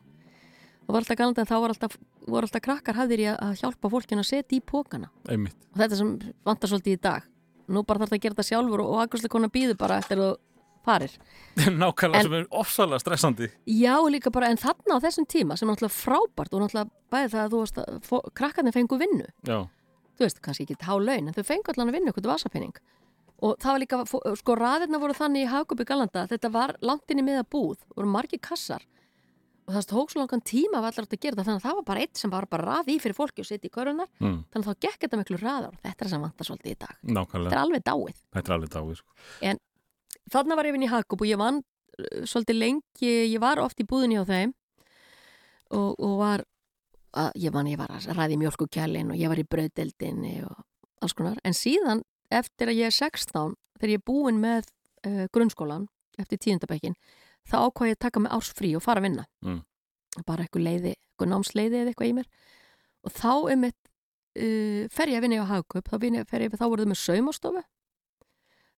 Og 0.85 0.93
var 0.93 1.01
alltaf 1.01 1.17
galandi 1.19 1.41
að 1.41 1.49
þá 1.51 1.55
var 1.63 1.73
alltaf, 1.73 1.95
voru 2.27 2.45
alltaf 2.47 2.61
krakkar 2.65 2.95
hafðir 2.99 3.23
ég 3.25 3.39
að 3.41 3.55
hjálpa 3.61 3.89
fólkinu 3.93 4.21
að 4.23 4.29
setja 4.31 4.57
í 4.57 4.61
pókana 4.61 5.09
Einmitt. 5.29 5.55
og 5.73 5.79
þetta 5.81 5.99
sem 6.01 6.11
vantar 6.45 6.69
svolítið 6.71 6.97
í 6.97 7.01
dag 7.01 7.23
nú 7.67 7.81
bara 7.83 7.99
þarf 8.03 8.11
það 8.13 8.17
að 8.19 8.23
gera 8.25 8.35
þetta 8.37 8.49
sjálfur 8.51 8.83
og 8.85 8.99
aðgjörslega 9.03 9.33
konar 9.35 9.49
býður 9.55 9.77
bara 9.81 9.97
eftir 10.03 10.21
þú 10.21 10.27
farir 10.85 11.13
Nákvæmlega 11.81 12.19
En- 12.19 12.27
sem 12.27 12.33
er 12.37 12.45
ofsalega 12.53 12.99
stressandi. 13.01 13.47
já 13.65 13.95
líka 14.13 14.29
bara 14.31 14.51
en 14.53 14.57
þarna 14.61 14.99
á 15.01 15.03
þessum 15.05 15.25
tíma 15.25 15.57
sem 15.57 15.65
er 15.69 15.73
náttúrulega 15.73 15.97
frábært 15.97 16.53
og 16.53 16.61
náttúrulega 16.61 16.91
bæði 17.09 17.31
það 17.33 17.45
að 17.45 17.55
þú 17.55 17.61
veist 17.63 17.79
að 17.81 18.29
krakkarnir 18.37 18.75
fengu 18.77 18.99
vinnu 19.01 19.25
Já. 19.49 19.57
þú 20.19 20.27
veist 20.27 20.41
kannski 20.45 20.67
ekki 20.69 20.77
há 20.85 20.93
laun 21.01 21.25
en 21.27 21.33
þau 21.33 21.43
fengu 21.49 21.73
allan 21.73 21.89
að 21.89 21.97
vinna 21.97 22.13
eitthvað 22.13 22.29
vasapenning 22.35 22.77
og 23.45 23.57
það 23.59 23.71
var 23.73 23.81
líka, 23.81 23.97
sko 24.39 24.53
raðirna 24.55 24.99
voru 25.01 25.13
þannig 25.17 25.43
í 25.43 25.49
Hagköpi 25.51 25.85
Galanda 25.89 26.21
þetta 26.29 26.51
var 26.53 26.75
langt 26.85 27.09
inn 27.11 27.19
í 27.19 27.25
miða 27.25 27.41
búð 27.43 27.81
voru 27.97 28.07
margir 28.13 28.39
kassar 28.39 28.85
og 29.65 29.73
það 29.73 29.85
tók 29.89 30.11
svo 30.13 30.21
langan 30.21 30.43
tíma 30.45 30.77
að 30.77 30.87
allar 30.91 31.05
átt 31.07 31.13
að 31.17 31.21
gera 31.25 31.35
það 31.39 31.45
þannig 31.47 31.61
að 31.61 31.65
það 31.65 31.75
var 31.79 31.85
bara 31.89 32.01
eitt 32.05 32.17
sem 32.21 32.29
var 32.33 32.45
bara 32.51 32.65
raði 32.69 32.95
í 32.95 32.99
fyrir 33.01 33.17
fólki 33.17 33.41
og 33.41 33.47
setja 33.49 33.69
í 33.69 33.73
körunar 33.73 34.09
Mm. 34.21 34.43
þannig 34.53 34.67
að 34.67 34.69
þá 34.69 34.81
gekk 34.85 34.99
þetta 35.05 35.17
miklu 35.21 35.39
raðar 35.41 35.71
og 35.73 35.79
þetta 35.81 36.05
er 36.05 36.09
sem 36.13 36.21
vantar 36.21 36.45
svolítið 36.49 36.71
í 36.71 36.77
dag 36.83 36.93
þetta 37.01 37.15
Nákvæmlega. 37.17 37.51
er 37.55 37.61
alveg 37.63 37.83
dáið 37.89 38.19
Þetta 38.35 38.51
er 38.51 38.55
alveg 38.57 38.69
dáið, 38.75 38.95
sko. 38.99 39.09
þarna 40.31 40.55
var 40.59 40.65
ég 40.69 40.75
vinn 40.75 40.85
í 40.85 40.91
Hakup 40.91 41.21
og 41.21 41.27
ég 41.29 41.37
vann 41.41 41.59
uh, 41.61 42.21
svolítið 42.29 42.59
lengi, 42.61 43.11
ég 43.33 43.39
var 43.41 43.59
oft 43.63 43.79
í 43.81 43.87
búðinni 43.89 44.17
á 44.21 44.25
þeim 44.25 44.53
og, 45.75 45.95
og 45.99 46.13
var 46.21 46.43
að, 47.15 47.31
ég 47.41 47.53
vann, 47.55 47.69
ég 47.71 47.79
var 47.79 47.89
að 47.95 48.09
ræði 48.17 48.37
mjölkukjælin 48.41 49.11
og 49.13 49.19
ég 49.19 49.31
var 49.31 49.41
í 49.41 49.47
brauðdeldinni 49.49 50.35
og 50.45 50.61
alls 51.01 51.13
konar, 51.17 51.37
en 51.45 51.53
síðan 51.57 52.03
eftir 52.33 52.69
að 52.71 52.79
ég 52.81 52.89
er 52.91 52.95
16, 52.95 53.55
þegar 53.79 53.93
ég 53.95 54.01
er 54.01 54.05
búin 54.07 54.39
með 54.41 54.69
uh, 55.07 55.25
grunnskólan, 55.33 55.87
eftir 56.21 56.39
tíundabækin 56.41 56.95
þá 57.45 57.55
ákvað 57.67 57.89
ég 57.91 57.97
að 57.97 58.03
taka 58.05 58.19
mig 58.25 58.31
árs 58.35 58.51
frí 58.57 58.71
og 58.77 58.83
fara 58.85 59.01
að 59.03 59.07
vinna. 59.09 59.25
Mm. 59.45 59.61
bara 60.25 60.45
eitthvað 60.45 60.63
leiði, 60.63 60.91
eitthvað 60.95 61.29
námsleiði 61.33 61.79
eða 61.81 61.91
eitthvað 61.91 62.07
í 62.09 62.13
mér. 62.15 62.27
Og 63.05 63.11
þá 63.11 63.31
er 63.51 63.57
mitt 63.59 63.81
uh, 64.39 64.85
fer 64.95 65.11
ég 65.11 65.17
að 65.19 65.25
vinna 65.25 65.35
í 65.35 65.43
á 65.43 65.51
Hakup 65.51 65.89
þá, 65.91 65.97
vinn 66.01 66.15
ég, 66.21 66.27
fer 66.29 66.45
ég, 66.45 66.55
þá 66.55 66.65
voru 66.71 66.85
þau 66.85 66.91
með 66.93 67.01
saumastofu. 67.01 67.63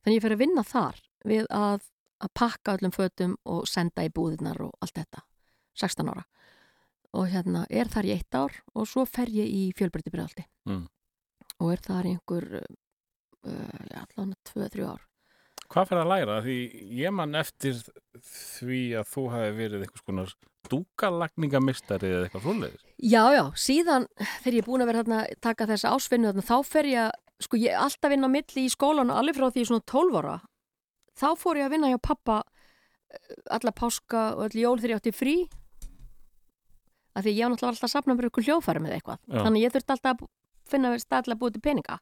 Þannig 0.01 0.17
ég 0.17 0.25
fer 0.25 0.35
að 0.35 0.41
vinna 0.41 0.63
þar 0.65 0.99
við 1.27 1.45
að, 1.53 1.85
að 2.25 2.33
pakka 2.41 2.75
öllum 2.77 2.95
fötum 2.95 3.35
og 3.45 3.67
senda 3.69 4.05
í 4.07 4.11
búðirnar 4.13 4.59
og 4.65 4.73
allt 4.81 4.97
þetta 4.97 5.23
16 5.77 6.09
ára. 6.09 6.25
Og 7.17 7.29
hérna 7.31 7.63
er 7.69 7.87
þar 7.93 8.09
í 8.09 8.13
eitt 8.17 8.35
ár 8.35 8.57
og 8.75 8.87
svo 8.89 9.05
fer 9.07 9.29
ég 9.31 9.47
í 9.47 9.63
fjölbrytti 9.77 10.11
bregðaldi 10.13 10.47
Mm. 10.67 10.83
og 11.63 11.69
er 11.71 11.79
þar 11.85 12.07
einhver 12.09 12.45
uh, 12.59 14.01
allan 14.01 14.33
2-3 14.49 14.83
ár 14.89 15.05
Hvað 15.67 15.89
fyrir 15.89 16.03
að 16.03 16.11
læra? 16.13 16.37
Því 16.45 16.57
ég 17.01 17.15
man 17.15 17.35
eftir 17.35 17.79
því 18.23 18.81
að 19.01 19.09
þú 19.11 19.23
hafi 19.33 19.55
verið 19.57 19.83
einhvers 19.83 20.05
konar 20.07 20.35
dúkalagningamistari 20.71 22.11
eða 22.11 22.27
eitthvað 22.27 22.45
svoleiðis. 22.45 22.83
Já, 22.97 23.23
já, 23.35 23.43
síðan 23.59 24.07
þegar 24.17 24.57
ég 24.57 24.61
er 24.63 24.67
búin 24.67 24.83
að 24.83 24.91
vera 24.91 25.01
hérna 25.03 25.21
taka 25.43 25.67
þessa 25.69 25.93
ásvinnu 25.95 26.31
þarna, 26.31 26.45
þá 26.47 26.57
fer 26.67 26.89
ég 26.89 27.01
að, 27.05 27.11
sko 27.45 27.59
ég 27.61 27.73
er 27.73 27.83
alltaf 27.83 28.13
vinna 28.13 28.29
á 28.31 28.35
milli 28.35 28.65
í 28.65 28.71
skólan 28.73 29.11
og 29.13 29.21
alveg 29.21 29.37
frá 29.37 29.47
því 29.53 29.65
svona 29.69 29.85
12 29.91 30.19
ára 30.21 30.37
þá 31.17 31.27
fór 31.39 31.61
ég 31.61 31.67
að 31.67 31.75
vinna 31.75 31.91
hjá 31.91 31.99
pappa 32.09 32.41
eh, 32.41 33.35
alla 33.57 33.73
páska 33.75 34.23
og 34.35 34.47
öll 34.47 34.61
jól 34.63 34.77
þegar 34.79 34.95
ég 34.95 35.01
átti 35.01 35.15
frí 35.15 35.35
af 37.17 37.25
því 37.25 37.33
ég 37.33 37.43
var 37.43 37.53
náttúrulega 37.53 37.73
alltaf 37.73 37.89
að 37.89 37.95
safna 37.95 38.17
mér 38.17 38.29
ykkur 38.29 38.47
hljófæri 38.47 38.83
með 38.83 38.97
eitthvað 38.97 39.21
Já. 39.25 39.41
þannig 39.45 39.65
ég 39.65 39.75
þurfti 39.75 39.95
alltaf 39.95 40.13
að 40.13 40.31
finna 40.67 40.93
að 40.97 41.37
búið 41.41 41.57
til 41.57 41.65
peninga 41.65 41.99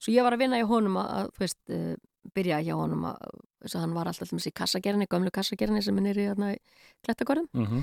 svo 0.00 0.14
ég 0.14 0.26
var 0.26 0.36
að 0.36 0.42
vinna 0.44 0.60
hjá 0.60 0.68
honum 0.68 0.98
að, 1.00 1.10
að 1.16 1.30
þú 1.36 1.44
veist, 1.44 1.60
uh, 1.76 1.94
byrja 2.34 2.60
hjá 2.66 2.74
honum 2.76 3.04
að 3.10 3.18
þess 3.62 3.74
að 3.76 3.80
hann 3.84 3.94
var 3.96 4.08
alltaf 4.10 4.28
til 4.28 4.38
þessi 4.38 4.52
kassagerinni, 4.56 5.06
gömlu 5.10 5.30
kassagerinni 5.34 5.82
sem 5.82 5.98
er 6.06 6.18
í 6.20 6.28
hérna, 6.28 6.52
í 6.54 6.60
klettakörðum. 7.06 7.48
Mm 7.54 7.82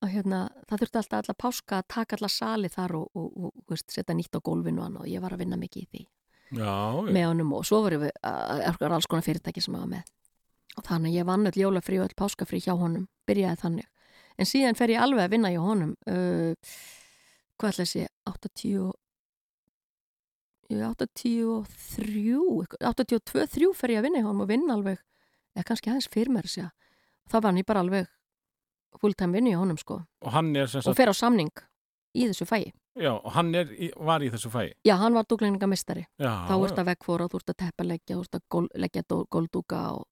að 0.00 0.08
hérna, 0.14 0.38
það 0.64 0.78
þurfti 0.80 0.96
alltaf 0.96 1.18
alla 1.18 1.34
páska 1.36 1.78
að 1.78 1.88
taka 1.92 2.16
alla 2.16 2.28
sali 2.32 2.68
þar 2.72 2.94
og, 2.96 3.10
og, 3.14 3.26
og, 3.36 3.50
og 3.52 3.64
veist, 3.68 3.90
setja 3.92 4.14
nýtt 4.16 4.32
á 4.32 4.40
gólfinu 4.40 4.80
og 4.80 4.86
annað 4.86 5.02
og 5.04 5.08
ég 5.12 5.20
var 5.20 5.34
að 5.36 5.42
vinna 5.42 5.58
mikið 5.60 5.82
í 5.82 5.88
því. 5.90 6.00
Já, 6.56 6.76
með 7.04 7.26
honum 7.28 7.52
og 7.58 7.66
svo 7.68 7.82
voru 7.84 7.98
við 8.06 8.10
að 8.24 8.62
er 8.80 8.94
alls 8.96 9.06
konar 9.12 9.26
fyrirtæki 9.26 9.60
sem 9.60 9.74
ég 9.76 9.82
var 9.82 9.90
með. 9.92 10.08
Og 10.80 10.86
þannig 10.88 11.18
ég 11.18 11.26
vann 11.28 11.44
öll 11.50 11.60
jólafrí 11.60 11.98
og 12.00 12.06
öll 12.08 12.16
páskafrí 12.16 12.62
hjá 12.64 12.72
honum 12.80 13.04
byrjaði 13.28 13.60
þannig. 13.60 13.90
En 14.40 14.48
síðan 14.48 14.78
fer 14.80 14.94
ég 14.94 15.04
alveg 15.04 15.26
að 15.26 15.34
vinna 15.36 15.52
hjá 15.52 15.60
honum 15.68 15.92
uh, 16.08 16.56
hvað 17.60 17.74
ætla 17.74 17.84
þessi 17.84 18.06
80 18.32 18.78
og- 18.86 18.96
ég, 18.96 19.09
83 20.70 22.66
82, 22.80 23.46
3 23.56 23.74
fer 23.76 23.94
ég 23.94 24.00
að 24.00 24.06
vinna 24.08 24.22
hjá 24.22 24.28
honum 24.30 24.44
og 24.46 24.50
vinna 24.50 24.76
alveg 24.76 24.98
eða 25.56 25.66
kannski 25.66 25.90
aðeins 25.90 26.08
fyrir 26.12 26.30
mér 26.34 26.46
að 26.48 26.54
segja 26.54 26.70
þá 27.30 27.34
var 27.40 27.48
hann 27.50 27.60
ég 27.62 27.66
bara 27.68 27.82
alveg 27.84 28.08
fulltime 29.00 29.36
vinni 29.38 29.52
hjá 29.54 29.60
honum 29.62 29.78
sko 29.80 30.00
Og 30.22 30.32
sem 30.32 30.54
og 30.62 30.68
sagt, 30.90 30.96
fer 30.98 31.10
á 31.10 31.14
samning 31.14 31.50
í 32.14 32.26
þessu 32.26 32.46
fæi. 32.46 32.72
já, 32.98 33.12
og 33.14 33.30
hann 33.36 33.54
er, 33.54 33.68
í, 33.78 33.90
var 33.96 34.20
í 34.20 34.30
þessu 34.32 34.50
fæi. 34.50 34.72
Já, 34.84 34.96
hann 34.98 35.14
var 35.14 35.22
dúklæningamistari. 35.30 36.02
Já, 36.18 36.32
Þá 36.50 36.54
ert 36.66 36.78
að 36.82 36.88
vekkfóra, 36.90 37.28
þú 37.30 37.38
ert 37.38 37.52
að 37.52 37.58
teppalegja, 37.62 38.16
þú 38.16 38.24
ert 38.24 38.34
að 38.34 38.42
gól, 38.50 38.66
leggja 38.74 39.02
góldúka 39.30 39.82
og, 39.94 40.02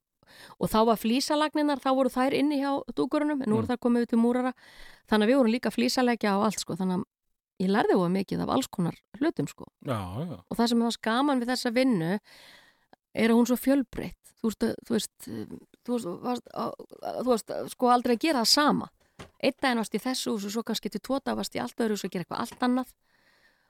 og 0.63 0.71
þá 0.71 0.79
var 0.87 0.97
flísalagninar, 1.03 1.83
þá 1.83 1.91
voru 1.99 2.13
þær 2.15 2.37
inni 2.39 2.61
hjá 2.63 2.71
dúkurunum, 2.95 3.43
en 3.43 3.51
nú 3.51 3.59
voru 3.59 3.67
Mm. 3.67 3.73
þær 3.75 3.83
komið 3.83 4.07
út 4.07 4.13
til 4.15 4.19
múrara. 4.23 4.53
Þannig 5.11 5.27
að 5.27 5.31
við 5.33 5.39
vorum 5.41 5.53
líka 5.53 5.71
flísalegja 5.75 6.37
og 6.39 6.45
allt, 6.47 6.61
sko. 6.63 6.77
Þannig 6.79 7.01
að 7.01 7.05
ég 7.63 7.71
lærði 7.73 7.97
óa 7.99 8.09
mikið 8.13 8.45
af 8.45 8.53
alls 8.55 8.69
konar 8.71 8.97
hlutum 9.19 9.49
sko. 9.51 9.67
Já, 9.87 9.99
já. 9.99 10.37
og 10.39 10.59
það 10.59 10.71
sem 10.73 10.85
var 10.85 10.95
skaman 10.97 11.43
við 11.43 11.53
þessa 11.53 11.73
vinnu 11.75 12.13
er 13.19 13.33
að 13.33 13.37
hún 13.39 13.49
svo 13.51 13.59
fjölbreytt. 13.59 14.33
Þú 14.39 14.51
veist, 14.53 14.67
þú 14.87 14.95
veist, 14.95 15.29
þú 15.87 15.97
veist, 15.97 16.09
varst, 16.23 16.53
þú 16.55 17.33
veist 17.33 17.53
sko 17.75 17.91
aldrei 17.91 18.15
að 18.15 18.25
gera 18.29 18.45
það 18.45 18.53
sama. 18.53 18.91
Einn 19.43 19.57
daginn 19.59 19.83
varst 19.83 19.97
í 19.99 20.03
þessu 20.03 20.35
og 20.37 20.45
svo 20.45 20.63
kannski 20.63 20.93
til 20.95 21.03
tóta 21.03 21.35
varst 21.35 21.57
í 21.59 21.63
allt 21.63 21.81
öðru 21.83 21.97
og 21.97 22.03
svo 22.03 22.11
gera 22.13 22.23
eitthvað 22.27 22.45
allt 22.45 22.63
annað. 22.69 22.93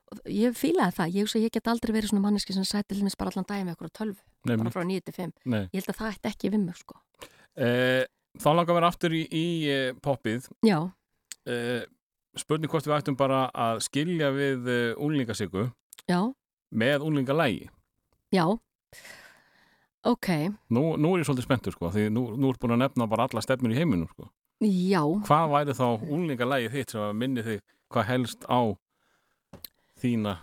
Og 0.09 0.21
ég 0.33 0.55
fílaði 0.57 0.97
það, 0.97 1.17
ég, 1.17 1.33
ég 1.45 1.53
get 1.53 1.69
aldrei 1.69 1.93
verið 1.93 2.13
svona 2.13 2.25
manneski 2.25 2.55
sem 2.57 2.65
sæti 2.69 2.97
þess 2.97 3.17
bara 3.21 3.33
allan 3.33 3.49
daginn 3.49 3.67
með 3.69 3.77
okkur 3.77 3.91
á 3.93 3.99
tölvu, 3.99 4.23
bara 4.49 4.73
frá 4.73 4.85
9-5 4.89 5.35
nei. 5.45 5.65
ég 5.69 5.83
held 5.83 5.91
að 5.93 5.99
það 5.99 6.15
ætti 6.15 6.31
ekki 6.31 6.53
við 6.55 6.63
mig 6.65 6.79
sko. 6.81 6.97
Eh, 7.61 8.05
þá 8.41 8.49
langar 8.55 8.79
vera 8.79 8.89
aftur 8.89 9.13
í, 9.17 9.21
í 9.29 9.45
eh, 9.69 9.91
poppið. 10.05 10.49
já, 10.65 10.79
Eh, 11.49 11.85
spurning 12.43 12.71
hvort 12.73 12.87
við 12.89 12.97
ættum 12.99 13.17
bara 13.19 13.45
að 13.55 13.81
skilja 13.87 14.31
við 14.35 14.69
úlingasíku 14.97 15.69
já, 16.09 16.21
með 16.73 17.05
úlingalægi. 17.09 17.69
já 18.35 18.45
ok, 20.09 20.29
Nú, 20.73 20.83
nú 20.97 21.15
er 21.15 21.23
ég 21.23 21.29
svolítið 21.29 21.47
spenntur 21.49 21.75
sko, 21.77 21.91
því 21.93 22.09
nú, 22.15 22.23
nú 22.39 22.51
er 22.53 22.59
búin 22.61 22.77
að 22.77 22.83
nefna 22.85 23.09
bara 23.11 23.27
alla 23.29 23.43
stefnur 23.45 23.75
í 23.75 23.79
heiminum 23.79 24.09
sko. 24.13 24.29
já 24.65 25.03
Hvað 25.27 25.51
væri 25.55 25.75
þá 25.79 25.87
úlingalægi 26.09 26.71
þitt 26.75 26.95
sem 26.95 27.05
að 27.05 27.17
minni 27.21 27.45
þig 27.47 27.61
hvað 27.93 28.09
helst 28.13 28.45
á 28.49 28.61
þína, 29.99 30.37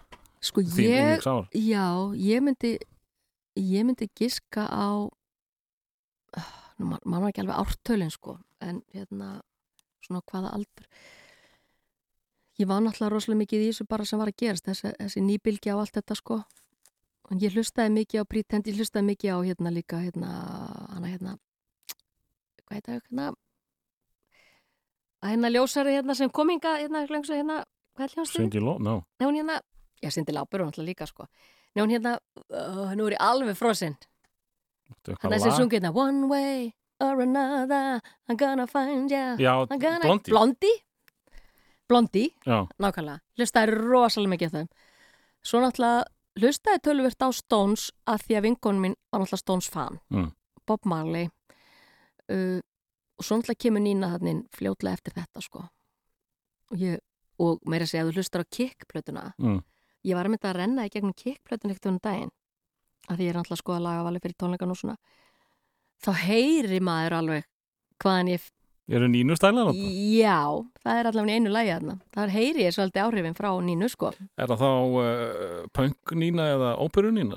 sko 0.44 0.62
þín 0.66 0.92
úlingsár? 1.00 1.48
Já, 1.56 1.86
ég 2.20 2.44
myndi 2.44 2.74
ég 3.56 3.86
myndi 3.88 4.10
giska 4.20 4.66
á 4.68 5.08
nú 6.76 6.90
man, 6.92 7.00
man 7.08 7.22
var 7.24 7.32
ekki 7.32 7.46
alveg 7.46 7.62
ártölin 7.62 8.12
sko 8.12 8.38
en 8.60 8.82
hérna 8.92 9.38
svona 10.04 10.20
hvaða 10.28 10.52
aldur 10.58 10.88
ég 12.60 12.68
var 12.70 12.84
náttúrulega 12.84 13.14
rosalega 13.14 13.42
mikið 13.44 13.64
í 13.64 13.70
þessu 13.72 13.88
bara 13.90 14.06
sem 14.06 14.20
var 14.20 14.32
að 14.32 14.40
gerast 14.44 14.70
þessi, 14.70 14.94
þessi 15.00 15.24
nýbylgi 15.26 15.74
á 15.74 15.76
allt 15.78 15.96
þetta 15.98 16.16
sko 16.16 16.42
en 17.32 17.42
ég 17.42 17.56
hlustaði 17.56 17.96
mikið 18.00 18.22
á 18.22 18.26
pretend 18.30 18.68
ég 18.70 18.80
hlustaði 18.80 19.10
mikið 19.12 19.36
á 19.36 19.40
hérna 19.44 19.74
líka 19.74 20.02
hérna 20.04 20.32
hana 20.94 21.12
hérna 21.12 21.38
hvað 22.66 22.78
heit 22.78 22.86
það 22.86 23.00
hérna 23.00 23.30
að 25.26 25.34
hérna 25.34 25.54
ljósari 25.54 25.96
hérna 25.98 26.16
sem 26.16 26.30
kominga 26.30 26.78
hérna, 26.80 27.06
hérna, 27.06 27.24
hérna 27.26 27.64
hvað 27.96 28.08
er 28.08 28.16
hljóðstöðin? 28.16 28.50
Cindy 28.50 28.64
Ló, 28.64 28.76
no. 28.84 28.96
Nei, 29.20 29.28
hún 29.28 29.38
hérna, 29.40 29.60
já, 30.04 30.12
Sindi 30.12 30.36
Lápur 30.36 30.62
var 30.62 30.70
náttúrulega 30.70 30.92
líka, 30.92 31.08
sko. 31.10 31.28
Nei, 31.76 31.84
hún 31.84 31.94
hérna, 31.96 32.18
uh, 32.50 32.96
nú 32.98 33.08
er 33.10 33.16
ég 33.18 33.24
alveg 33.24 33.60
frosinn. 33.60 33.96
Hann 35.08 35.34
er 35.34 35.42
sem 35.42 35.56
sungið 35.56 35.80
hérna, 35.80 35.94
One 35.96 36.30
way 36.32 36.74
or 37.04 37.22
another, 37.24 38.02
I'm 38.28 38.38
gonna 38.38 38.68
find 38.68 39.12
ya. 39.12 39.36
Já. 39.40 39.66
Blondie. 39.68 40.32
Blondi? 40.32 40.74
Blondi, 41.90 42.28
Já, 42.46 42.66
nákvæmlega. 42.82 43.22
Hlustaði 43.38 43.76
rosalega 43.76 44.34
mikið 44.34 44.48
af 44.48 44.54
þeim. 44.58 44.70
Svo 45.46 45.62
náttúrulega 45.62 46.06
hlustaði 46.42 46.82
tölvert 46.88 47.26
á 47.26 47.30
Stones 47.36 47.90
að 48.10 48.24
því 48.26 48.38
að 48.38 48.46
vinkonum 48.50 48.88
mín 48.88 48.96
var 49.12 49.22
náttúrulega 49.22 49.44
Stones 49.44 49.70
fan. 49.70 50.00
Mm. 50.10 50.32
Bob 50.66 50.88
Marley. 50.90 51.30
Uh, 52.32 52.58
og 53.20 53.28
svo 53.28 53.38
náttúrulega 53.38 53.64
kemur 53.68 53.86
Nína 53.86 54.16
þannig 54.16 54.46
fljótlega 54.58 54.98
eftir 54.98 55.14
þetta, 55.20 55.46
sko. 55.46 55.68
Og 56.74 56.82
ég, 56.82 56.98
og 57.42 57.62
meira 57.70 57.88
segja 57.88 58.06
að 58.06 58.12
þú 58.12 58.22
hlustar 58.22 58.44
á 58.46 58.54
kickplötuna 58.58 59.26
mm. 59.42 59.60
ég 60.08 60.18
var 60.18 60.28
að 60.28 60.36
mynda 60.36 60.52
að 60.52 60.60
renna 60.62 60.86
í 60.88 60.92
gegnum 60.94 61.16
kickplötun 61.18 61.74
ekkert 61.74 61.90
um 61.92 62.02
daginn 62.04 62.34
að 63.10 63.20
því 63.20 63.28
ég 63.28 63.34
er 63.34 63.40
alltaf 63.42 63.58
að 63.58 63.62
skoða 63.62 63.84
lagavali 63.86 64.22
fyrir 64.24 64.38
tónleikan 64.40 64.74
og 64.74 64.80
svona 64.80 64.96
þá 66.06 66.12
heyri 66.24 66.80
maður 66.84 67.18
alveg 67.20 67.50
hvaðan 68.04 68.32
ég 68.34 68.48
eru 68.90 69.08
nínu 69.10 69.36
stælar 69.38 69.72
þetta? 69.72 69.92
já, 70.20 70.38
það 70.86 71.00
er 71.02 71.10
allavega 71.12 71.40
einu 71.40 71.54
lagi 71.54 71.74
þarna 71.74 71.98
þar 72.18 72.36
heyri 72.36 72.68
ég 72.68 72.76
svolítið 72.76 73.06
áhrifin 73.06 73.38
frá 73.38 73.50
nínu 73.66 73.90
sko 73.90 74.12
Er 74.38 74.52
það 74.52 74.62
þá 74.62 74.70
uh, 75.02 75.66
punk 75.74 76.16
nína 76.20 76.52
eða 76.56 76.76
óperu 76.86 77.14
nína? 77.16 77.34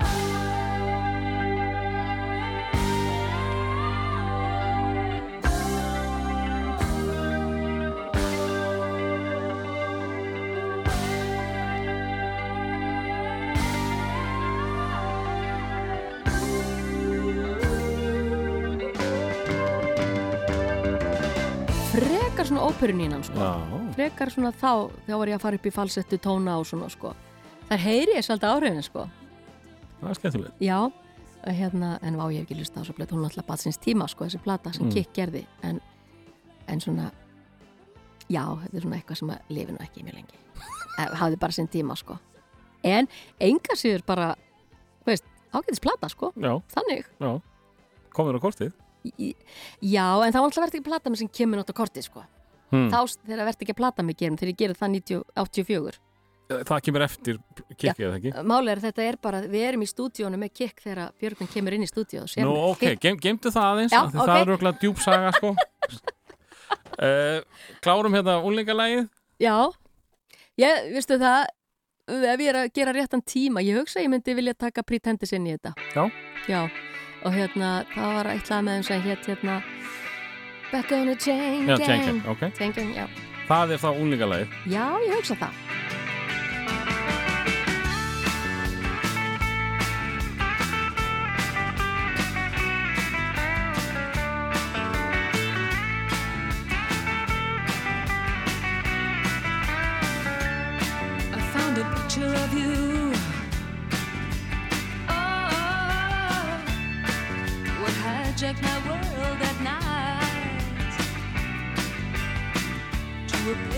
Frekar 22.49 22.57
svona 22.57 22.65
óperunínan 22.69 23.23
sko 23.23 23.37
Já, 23.37 23.93
frekar 23.95 24.29
svona 24.33 24.51
þá, 24.51 24.89
þá 25.07 25.13
var 25.19 25.27
ég 25.29 25.37
að 25.37 25.43
fara 25.43 25.55
upp 25.59 25.65
í 25.69 25.71
falsettu 25.75 26.17
tóna 26.21 26.55
og 26.59 26.65
svona 26.65 26.89
sko 26.89 27.11
þar 27.69 27.83
heyri 27.83 28.15
ég 28.17 28.25
svolítið 28.25 28.49
áhrifin 28.49 28.83
sko 28.85 29.03
það 29.99 30.09
er 30.09 30.15
skemmtilegt. 30.19 30.61
Já, 30.63 30.77
hérna, 31.45 31.89
en 32.01 32.15
vá, 32.17 32.25
ég 32.31 32.39
hef 32.41 32.45
ekki 32.47 32.57
lustað 32.59 32.81
á 32.81 32.87
svo 32.87 32.93
blöð, 32.97 33.11
hún 33.13 33.23
er 33.25 33.29
alltaf 33.29 33.45
bat 33.49 33.59
síns 33.59 33.77
tíma, 33.83 34.07
sko, 34.07 34.25
þessi 34.25 34.39
plata 34.43 34.71
sem 34.73 34.85
Mm. 34.87 34.93
Kikk 34.95 35.11
gerði, 35.13 35.41
en, 35.63 35.81
en 36.71 36.79
svona, 36.79 37.09
já, 38.31 38.43
þetta 38.63 38.77
er 38.77 38.81
svona 38.85 38.95
eitthvað 38.99 39.19
sem 39.19 39.29
að 39.33 39.51
lifi 39.57 39.71
nú 39.75 39.81
ekki 39.83 40.03
mjög 40.07 40.15
lengi. 40.21 40.39
Eh, 40.99 41.11
Hafði 41.19 41.37
bara 41.39 41.51
sinn 41.55 41.67
tíma, 41.71 41.95
sko. 41.99 42.17
En 42.83 43.07
enga 43.39 43.75
síður 43.75 44.01
bara, 44.07 44.29
veist, 45.07 45.23
ágætis 45.51 45.79
plata, 45.83 46.09
sko, 46.11 46.31
Já, 46.39 46.55
þannig. 46.75 47.05
já. 47.19 47.41
Komur 48.15 48.35
á 48.35 48.43
kortið? 48.43 48.71
Í- 49.19 49.35
Já, 49.83 50.07
en 50.25 50.31
það 50.31 50.39
var 50.39 50.47
alltaf 50.49 50.63
verið 50.63 50.75
ekki 50.79 50.87
plata 50.89 51.09
með 51.11 51.17
sem 51.25 51.27
kemur 51.31 51.59
nátt 51.59 51.71
á 51.71 51.75
korti, 51.75 52.03
sko. 52.03 52.23
Hmm. 52.69 52.89
Þá 52.91 52.99
þegar 53.25 53.47
verði 53.49 53.65
ekki 53.65 53.73
að 53.75 53.79
plata 53.81 54.05
mig 54.05 54.17
gerum, 54.19 54.37
þegar 54.39 54.53
ég 54.53 54.59
gerir 54.61 54.79
það 54.79 54.95
90, 54.97 55.25
84. 55.43 55.99
Það 56.49 56.79
kemur 56.81 57.03
eftir 57.05 57.35
kikkið, 57.77 57.99
eða 58.07 58.15
ekki? 58.17 58.31
Máli 58.49 58.71
er 58.71 58.79
að 58.79 58.85
þetta 58.87 59.03
er 59.05 59.17
bara, 59.21 59.41
við 59.45 59.65
erum 59.67 59.83
í 59.85 59.87
stúdíónu 59.89 60.37
með 60.41 60.49
Kikk 60.57 60.81
þegar 60.81 61.11
Björgvin 61.21 61.49
kemur 61.53 61.75
inn 61.77 61.85
í 61.85 61.89
stúdíó. 61.89 62.23
Nú, 62.41 62.55
ok, 62.71 62.85
gem, 63.03 63.19
gemdu 63.21 63.51
það 63.53 63.67
aðeins, 63.75 63.93
Já, 63.93 63.99
af 64.01 64.09
því 64.09 64.17
ok. 64.23 64.31
það 64.31 64.39
er 64.39 64.49
röglega 64.49 64.81
djúpsaga, 64.81 65.33
sko. 65.37 65.51
uh, 67.05 67.61
klárum 67.85 68.17
hérna 68.17 68.39
úlingalægið. 68.49 69.05
Já, 69.45 69.53
ég, 70.63 70.89
veistu 70.95 71.19
það, 71.21 71.53
ef 72.17 72.41
ég 72.41 72.49
er 72.49 72.59
að 72.63 72.73
gera 72.81 72.95
réttan 72.97 73.25
tíma, 73.29 73.61
ég 73.65 73.77
hugsa 73.77 74.01
ég 74.01 74.09
myndi 74.09 74.37
vilja 74.41 74.57
taka 74.57 74.81
pretendis 74.81 75.37
inn 75.37 75.45
í 75.45 75.53
þetta. 75.53 75.75
Já. 75.93 76.07
Já, 76.49 76.63
og 77.21 77.37
hérna, 77.37 77.83
það 77.93 78.17
var 78.17 78.33
eitt 78.33 78.49
lag 78.49 78.65
með 78.65 78.79
þeim 78.79 78.89
sem 78.89 79.05
hétt 79.05 79.29
hérna 79.35 79.61
Back 80.71 80.91
on 80.91 81.09
a 81.09 81.15
chain 81.15 81.65
Já, 81.67 81.77
gang. 81.77 81.85
Chain 81.87 82.05
Gang, 82.05 82.21
ok. 82.29 82.41
Chain 82.57 82.71
gang, 82.71 82.93
já. 82.93 83.07
Það 83.49 83.71
er 83.73 83.79
þá 83.81 83.89
úlingalægið. 83.97 84.47
Já, 84.69 84.85
ég 85.07 85.15
hugsa 85.17 85.35
það. 85.41 85.53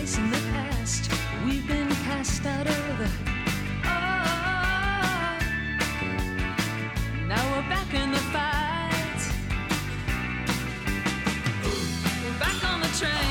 In 0.01 0.31
the 0.31 0.37
past 0.51 1.11
we've 1.45 1.67
been 1.67 1.87
cast 2.05 2.43
out 2.43 2.65
of. 2.65 2.75
Oh, 3.85 3.99
now 7.27 7.55
we're 7.55 7.69
back 7.69 7.93
in 7.93 8.11
the 8.11 8.17
fight. 8.33 9.21
We're 12.23 12.39
back 12.39 12.63
on 12.63 12.81
the 12.81 12.87
train. 12.97 13.30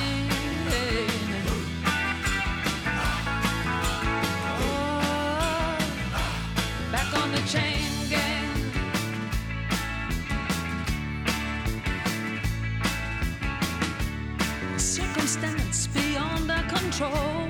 Control. 17.00 17.48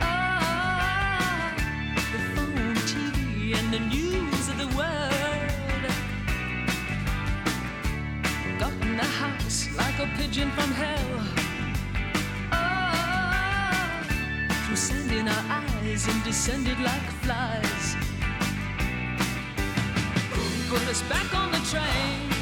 Ah, 0.00 1.52
the 2.12 2.18
phone, 2.34 2.74
TV, 2.90 3.58
and 3.58 3.72
the 3.72 3.80
news 3.80 4.48
of 4.48 4.56
the 4.58 4.68
world. 4.78 5.84
Got 8.58 8.72
in 8.82 8.96
the 8.96 9.10
house 9.22 9.68
like 9.76 9.98
a 9.98 10.08
pigeon 10.16 10.50
from 10.52 10.70
hell. 10.70 11.12
Ah, 12.52 14.04
through 14.66 14.76
sand 14.76 15.10
in 15.10 15.26
our 15.26 15.44
eyes 15.60 16.06
and 16.06 16.22
descended 16.24 16.78
like 16.80 17.06
flies. 17.22 17.96
Put 20.68 20.82
us 20.88 21.02
back 21.02 21.34
on 21.34 21.50
the 21.50 21.58
train. 21.70 22.39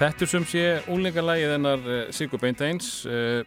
Þetta 0.00 0.26
sem 0.28 0.44
sé 0.48 0.60
úlingalagið 0.88 1.50
hennar 1.56 1.82
uh, 1.84 1.98
Sigur 2.14 2.40
Beinteins 2.40 3.02
uh, 3.08 3.42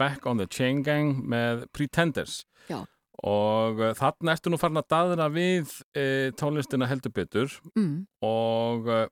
Back 0.00 0.24
on 0.26 0.38
the 0.40 0.46
Chain 0.48 0.80
Gang 0.86 1.18
með 1.28 1.66
Pretenders 1.76 2.38
Já. 2.70 2.78
og 3.20 3.82
uh, 3.82 3.90
þarna 3.98 4.32
ertu 4.32 4.52
nú 4.52 4.58
farin 4.60 4.80
að 4.80 4.88
daðra 4.94 5.26
við 5.34 5.74
uh, 5.98 6.30
tónlistina 6.40 6.88
heldur 6.88 7.12
betur 7.12 7.52
Mm. 7.76 8.06
og 8.24 8.88
uh, 8.88 9.04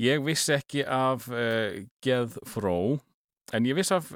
ég 0.00 0.22
vissi 0.26 0.56
ekki 0.56 0.82
af 0.88 1.28
Geð 2.02 2.34
Fró 2.50 2.98
en 3.54 3.66
ég 3.68 3.76
vissi 3.78 3.94
af 3.94 4.10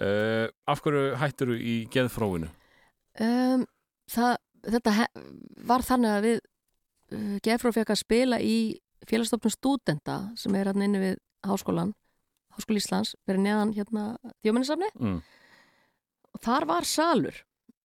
uh, 0.00 0.48
af 0.70 0.80
hverju 0.84 1.16
hættur 1.20 1.52
í 1.58 1.82
Geð 1.92 2.08
Fróinu? 2.14 2.48
um, 3.20 3.66
það, 4.10 4.36
þetta 4.72 4.96
var 5.68 5.84
þannig 5.84 6.14
að 6.16 6.26
við 6.30 6.40
uh, 6.40 7.36
Gefró 7.44 7.74
fekk 7.76 7.92
að 7.92 8.00
spila 8.06 8.40
í 8.40 8.56
félagsstofnum 9.10 9.52
stúdenta 9.54 10.18
sem 10.40 10.54
er 10.54 10.70
hérna 10.70 10.88
inni 10.88 11.02
við 11.02 11.16
háskólan 11.46 11.94
Háskóli 12.54 12.78
Íslands, 12.78 13.16
verið 13.26 13.42
neðan 13.48 13.72
hérna 13.74 14.02
þjóminnisafni 14.44 14.86
Mm. 14.94 15.22
og 16.34 16.40
þar 16.40 16.66
var 16.70 16.84
salur 16.86 17.40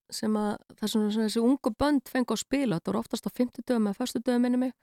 sem 0.10 0.34
að 0.34 0.58
svona 0.86 1.10
þessi 1.26 1.42
ungu 1.42 1.72
bönd 1.78 2.10
fengu 2.10 2.34
að 2.34 2.44
spila, 2.44 2.78
þetta 2.78 2.92
voru 2.92 3.00
oftast 3.00 3.26
á 3.26 3.32
50 3.34 3.66
dögum 3.66 3.88
eða 3.90 3.98
förstu 3.98 4.22
dögum 4.22 4.42
minni 4.42 4.58
mig. 4.58 4.74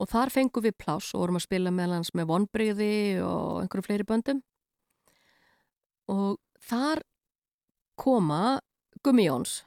Og 0.00 0.08
þar 0.08 0.30
fengu 0.30 0.62
við 0.62 0.76
pláss 0.78 1.12
og 1.14 1.20
vorum 1.20 1.36
að 1.36 1.44
spila 1.44 1.70
meðal 1.70 1.98
hans 1.98 2.12
með 2.14 2.28
vonbreyði 2.30 3.20
og 3.20 3.62
einhverju 3.62 3.84
fleiri 3.84 4.06
böndum. 4.08 4.42
Og 6.08 6.38
þar 6.64 7.02
koma 7.98 8.60
Gummi 9.04 9.26
Jóns 9.26 9.62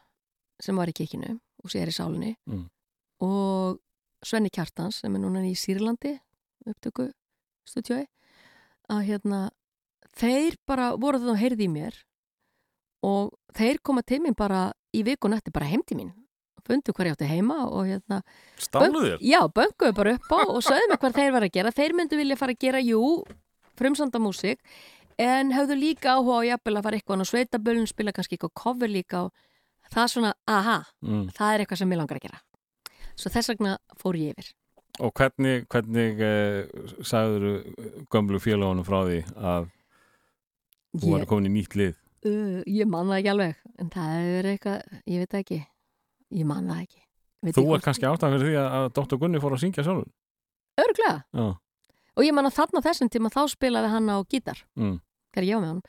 sem 0.61 0.75
var 0.77 0.89
í 0.89 0.95
kikinu 0.95 1.35
og 1.63 1.69
sér 1.69 1.91
í 1.91 1.95
sálinni. 1.95 2.35
Mm. 2.49 2.69
og 3.21 3.79
Svenni 4.24 4.49
Kjartans 4.53 5.01
sem 5.01 5.15
er 5.15 5.22
núna 5.24 5.41
í 5.47 5.55
Sýrlandi 5.57 6.15
upptöku 6.67 7.09
stúdjói 7.67 8.05
að 8.91 9.03
hérna 9.09 9.41
þeir 10.17 10.57
bara 10.67 10.91
voru 10.95 11.22
það 11.22 11.34
og 11.36 11.41
heyrði 11.41 11.67
í 11.67 11.72
mér 11.72 11.97
og 13.07 13.32
þeir 13.57 13.80
koma 13.82 14.03
til 14.05 14.19
mín 14.22 14.36
bara 14.38 14.72
í 14.93 15.01
vikun 15.07 15.34
eftir 15.34 15.53
bara 15.55 15.69
heim 15.72 15.82
til 15.88 15.97
mín 15.97 16.11
fundu 16.67 16.93
ég 16.93 17.11
átti 17.15 17.28
heima 17.28 17.65
og 17.67 17.88
hérna 17.89 18.22
Stálu 18.61 19.01
þér? 19.01 19.17
Já, 19.26 19.41
bönguðu 19.49 19.93
bara 19.97 20.13
upp 20.15 20.30
á 20.32 20.39
og 20.45 20.61
sögðu 20.63 20.89
mig 20.91 20.99
hvað 21.01 21.17
þeir 21.17 21.32
var 21.36 21.45
að 21.45 21.53
gera. 21.57 21.72
Þeir 21.72 21.95
myndu 21.97 22.19
vilja 22.19 22.38
fara 22.38 22.53
að 22.55 22.61
gera, 22.61 22.82
jú, 22.86 23.01
frumsanda 23.80 24.22
músík, 24.22 24.59
en 25.17 25.51
höfðu 25.55 25.78
líka 25.80 26.15
áhuga 26.15 26.41
á 26.45 26.49
jafnvel 26.51 26.78
að 26.78 26.86
fara 26.88 26.99
eitthvað 26.99 27.24
á 27.26 27.32
sveitabölun, 27.32 27.89
spila 27.89 28.13
kannski 28.15 28.38
eitthvað 28.38 28.53
cover 28.61 28.91
líka 28.91 29.26
og 29.26 29.34
það 29.91 30.03
er 30.03 30.13
svona, 30.13 30.34
aha, 30.47 30.78
Mm. 31.01 31.26
það 31.34 31.53
er 31.53 31.59
eitthvað 31.65 31.78
sem 31.82 31.89
ég 31.91 31.97
langar 31.97 32.17
að 32.19 32.26
gera. 32.30 32.39
Svo 33.22 33.30
þess 33.34 33.51
vegna 33.53 33.76
fór 34.01 34.17
ég 34.19 34.34
yfir. 34.36 34.49
Og 35.01 35.13
hvernig, 35.17 35.65
hvernig 35.72 36.19
uh, 36.26 36.88
sagður 37.07 37.61
gömlu 38.11 38.39
félagunum 38.43 38.86
frá 38.86 38.99
því 39.07 39.19
að 39.39 39.69
þú 40.99 41.11
var 41.13 41.24
Ég, 41.24 41.28
komin 41.30 41.47
í 41.49 41.53
nýtt 41.55 41.78
lið? 41.80 41.93
uh, 42.28 42.59
ég 42.67 42.89
man 42.91 43.07
það 43.09 43.19
ekki 43.22 43.32
alveg, 43.32 43.61
en 43.82 43.91
það 43.93 44.15
er 44.36 44.49
eitthvað, 44.51 44.97
ég 45.13 45.24
veit 45.24 45.38
ekki, 45.39 45.59
ég 46.41 46.49
man 46.49 46.67
það 46.69 46.82
ekki. 46.84 46.99
Veit 47.41 47.55
Þú 47.57 47.63
er 47.74 47.82
kannski 47.86 48.05
ástæðan 48.05 48.36
fyrir 48.36 48.49
því 48.51 48.57
að, 48.61 48.74
að 48.82 48.89
Dr. 48.99 49.17
Gunni 49.24 49.39
fór 49.41 49.55
að 49.55 49.61
syngja 49.63 49.86
sjálfur? 49.88 50.09
Örglega. 50.82 51.15
Já. 51.34 51.47
Og 52.19 52.26
ég 52.28 52.36
man 52.36 52.45
að 52.49 52.57
þarna 52.59 52.84
þessum 52.86 53.09
tíma 53.09 53.32
þá 53.34 53.41
spilaði 53.49 53.89
hann 53.95 54.11
á 54.11 54.17
gítar, 54.30 54.59
Mm. 54.78 54.99
þegar 55.34 55.47
ég 55.47 55.55
var 55.55 55.63
með 55.63 55.72
honum. 55.72 55.86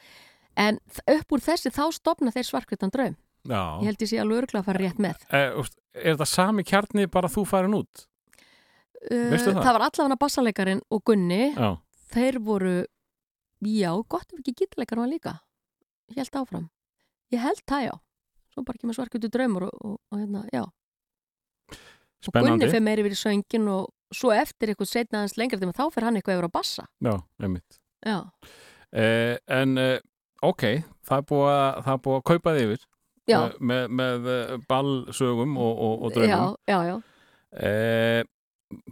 En 0.62 0.78
upp 1.16 1.32
úr 1.34 1.42
þessi 1.42 1.72
þá 1.74 1.82
stopna 1.96 2.32
þeir 2.32 2.46
svarkvitan 2.48 2.92
draum. 2.94 3.16
Já. 3.48 3.62
Ég 3.82 3.88
held 3.90 4.02
ég 4.04 4.10
sé 4.10 4.18
alveg 4.22 4.42
örglega 4.42 4.62
að 4.62 4.68
fara 4.68 4.82
rétt 4.82 5.00
með. 5.02 5.22
Eh, 5.34 5.48
úst, 5.58 5.78
er 5.98 6.14
þetta 6.14 6.28
sami 6.30 6.64
kjarni 6.66 7.06
bara 7.10 7.30
þú 7.32 7.44
farin 7.48 7.74
út? 7.78 8.04
Uh, 9.02 9.32
það? 9.34 9.56
það 9.58 9.72
var 9.74 9.84
allavega 9.88 10.18
bassaleikarin 10.20 10.82
og 10.94 11.00
Gunni, 11.08 11.40
Já. 11.56 11.72
þeir 12.14 12.38
voru, 12.46 12.74
já, 13.66 13.90
gott 14.06 14.30
ef 14.30 14.38
ekki 14.38 14.54
gítarleikar 14.60 15.00
var 15.02 15.10
líka. 15.10 15.32
Ég 16.12 16.20
held 16.22 16.38
áfram. 16.38 16.68
Ég 17.34 17.42
held 17.42 17.64
það, 17.66 17.88
já. 17.88 17.94
Svo 18.52 18.62
bara 18.68 18.78
ekki 18.78 18.86
með 18.90 18.98
svarkvöldu 19.00 19.30
draumur 19.32 19.66
og, 19.66 19.74
og, 19.82 19.98
og 20.12 20.20
hérna, 20.22 20.44
já. 20.54 20.62
Og 21.72 22.28
Spennandi. 22.30 22.52
Gunni 22.62 22.70
fyrir 22.70 22.86
meiri 22.86 23.06
verið 23.08 23.18
söngin 23.24 23.66
og 23.72 23.90
svo 24.14 24.30
eftir 24.36 24.70
eitthvað 24.70 24.92
setna 24.92 25.22
aðeins 25.22 25.38
lengra 25.40 25.58
þegar 25.58 25.78
þá 25.80 25.86
fyrir 25.96 26.06
hann 26.06 26.20
eitthvað 26.20 26.38
yfir 26.38 26.46
á 26.52 26.56
bassa. 26.60 26.86
Já, 27.02 27.16
einmitt. 27.42 27.80
Já, 28.06 28.18
Eh, 28.92 29.38
en 29.48 29.78
eh, 29.80 30.00
ok, 30.44 30.64
það 31.08 31.22
er 31.22 31.28
búið 31.30 31.46
að, 31.48 31.76
er 31.80 31.92
að 31.96 32.24
kaupa 32.28 32.52
þig 32.52 32.66
yfir 32.66 32.82
já, 33.28 33.38
eh, 33.46 33.56
með, 33.60 33.88
með 34.00 34.28
eh, 34.32 34.56
ballsögum 34.68 35.56
og, 35.58 35.72
og, 35.86 36.02
og 36.02 36.12
já, 36.12 36.26
draumum. 36.26 36.56
já, 36.68 36.78
já. 36.90 36.96
Eh, 37.52 38.22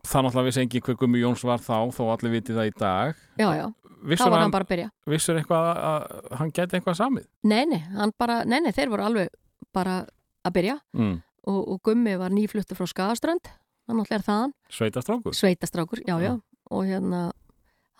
það 0.05 0.25
náttúrulega 0.27 0.49
vissi 0.51 0.61
engin 0.65 0.83
hver 0.85 0.97
Gummi 1.01 1.21
Jóns 1.23 1.45
var 1.49 1.63
þá, 1.65 1.77
þó 1.97 2.03
allir 2.13 2.35
viti 2.37 2.53
það 2.57 2.69
í 2.71 2.75
dag. 2.79 3.15
Já, 3.41 3.49
já, 3.57 3.67
Vissur 4.01 4.27
þá 4.27 4.31
var 4.31 4.39
hann, 4.39 4.45
hann 4.47 4.53
bara 4.55 4.65
að 4.65 4.71
byrja. 4.73 4.91
vissur 5.13 5.37
eitthvað 5.41 5.67
að, 5.71 5.81
að 5.85 6.37
hann 6.41 6.53
geti 6.57 6.77
eitthvað 6.79 6.97
samið? 7.01 7.27
Nei, 7.45 7.65
nei, 7.69 7.81
hann 7.97 8.13
bara, 8.17 8.39
nei, 8.49 8.61
nei, 8.65 8.71
þeir 8.73 8.93
voru 8.93 9.05
alveg 9.05 9.29
bara 9.77 9.99
að 10.45 10.55
byrja 10.57 10.79
Mm. 10.97 11.19
og, 11.49 11.59
og 11.75 11.81
Gummi 11.85 12.15
var 12.21 12.31
nýfluttur 12.33 12.77
frá 12.79 12.87
Skagaströnd, 12.89 13.51
hann 13.89 14.01
er 14.09 14.25
þaðan. 14.25 14.55
Sveitastrákur? 14.73 15.35
sveitastrákur, 15.37 16.01
já, 16.07 16.17
já, 16.21 16.31
Já. 16.31 16.41
og 16.71 16.85
hérna 16.89 17.21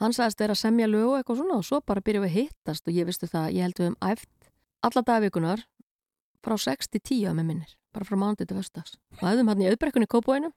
hann 0.01 0.13
sagðist 0.17 0.39
þeirra 0.41 0.57
að 0.57 0.63
semja 0.63 0.87
lög 0.89 1.09
og 1.11 1.17
eitthvað 1.21 1.37
svona 1.43 1.57
og 1.61 1.65
svo 1.69 1.81
bara 1.85 2.01
byrjuðum 2.01 2.25
við 2.29 2.33
að 2.33 2.39
hittast 2.41 2.89
og 2.89 2.95
ég 2.97 3.07
vistu 3.09 3.27
það, 3.29 3.51
ég 3.53 3.63
held 3.69 3.81
við 3.83 3.91
um 3.91 3.97
æft 4.01 4.51
alla 4.89 5.03
dagvikunar 5.05 5.65
frá 6.45 6.57
6 6.59 6.89
til 6.91 7.01
10 7.01 7.35
með 7.37 7.47
minnir, 7.51 7.73
bara 7.93 8.05
frá 8.09 8.17
mánuði 8.17 8.47
til 8.49 8.57
föstudags 8.59 8.97
og 9.19 9.25
æfðum 9.31 9.49
hann 9.53 9.63
í 9.65 9.69
auðbrekkunni 9.71 10.09
í 10.09 10.13
Kópóinum 10.15 10.53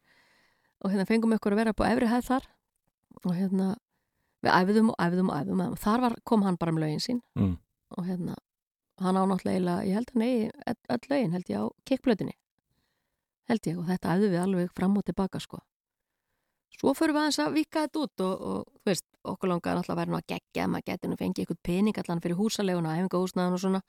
og 0.83 0.91
hérna 0.91 1.05
fengum 1.09 1.33
ykkur 1.35 1.55
að 1.55 1.61
vera 1.63 1.73
på 1.73 1.85
efri 1.87 2.07
hæð 2.11 2.27
þar 2.29 2.47
og 3.23 3.35
hérna 3.35 3.67
við 4.43 4.51
æfðum 4.59 4.89
og 4.93 4.97
æfðum 4.99 5.29
og 5.31 5.37
æfðum 5.41 5.61
og 5.69 5.77
þar 5.79 6.01
var, 6.07 6.15
kom 6.27 6.43
hann 6.47 6.57
bara 6.59 6.71
með 6.75 6.85
lögin 6.87 7.03
sín 7.03 7.21
Mm. 7.35 7.57
og 7.97 8.05
hérna 8.07 8.35
hann 8.99 9.15
á 9.17 9.23
eiginlega- 9.25 9.83
ég 9.87 9.93
held 9.93 10.11
að 10.11 10.15
nei 10.15 10.51
öll 10.89 11.07
lögin 11.09 11.31
held 11.31 11.45
ég 11.49 11.59
á 11.59 11.65
kickblöðinni 11.85 12.33
held 13.49 13.61
ég 13.67 13.77
og 13.79 13.85
þetta 13.87 14.15
æfðu 14.15 14.29
við 14.31 14.41
alveg 14.43 14.71
fram 14.73 14.97
og 14.97 15.03
tilbaka 15.05 15.39
sko 15.39 15.59
Svo 16.73 16.89
fyrir 16.97 17.13
við 17.13 17.21
aðeins 17.21 17.37
að 17.39 17.53
vika 17.53 17.81
þetta 17.85 17.99
út 18.01 18.21
og, 18.25 18.41
og 18.41 18.65
þú 18.81 18.89
veist, 18.89 19.05
okkur 19.29 19.49
langar 19.51 19.77
alltaf 19.77 19.93
að 19.93 19.99
vera 20.01 20.11
nú 20.11 20.17
að 20.17 20.25
gegja, 20.31 20.63
maður 20.67 20.85
getur 20.89 21.09
nú 21.11 21.17
fengið 21.19 21.43
eitthvað 21.43 21.59
pening 21.63 21.97
allan 22.01 22.21
fyrir 22.23 22.35
húsaleguna, 22.39 22.95
hefingahúsnaðan 22.97 23.53
og 23.53 23.61
svona. 23.61 23.81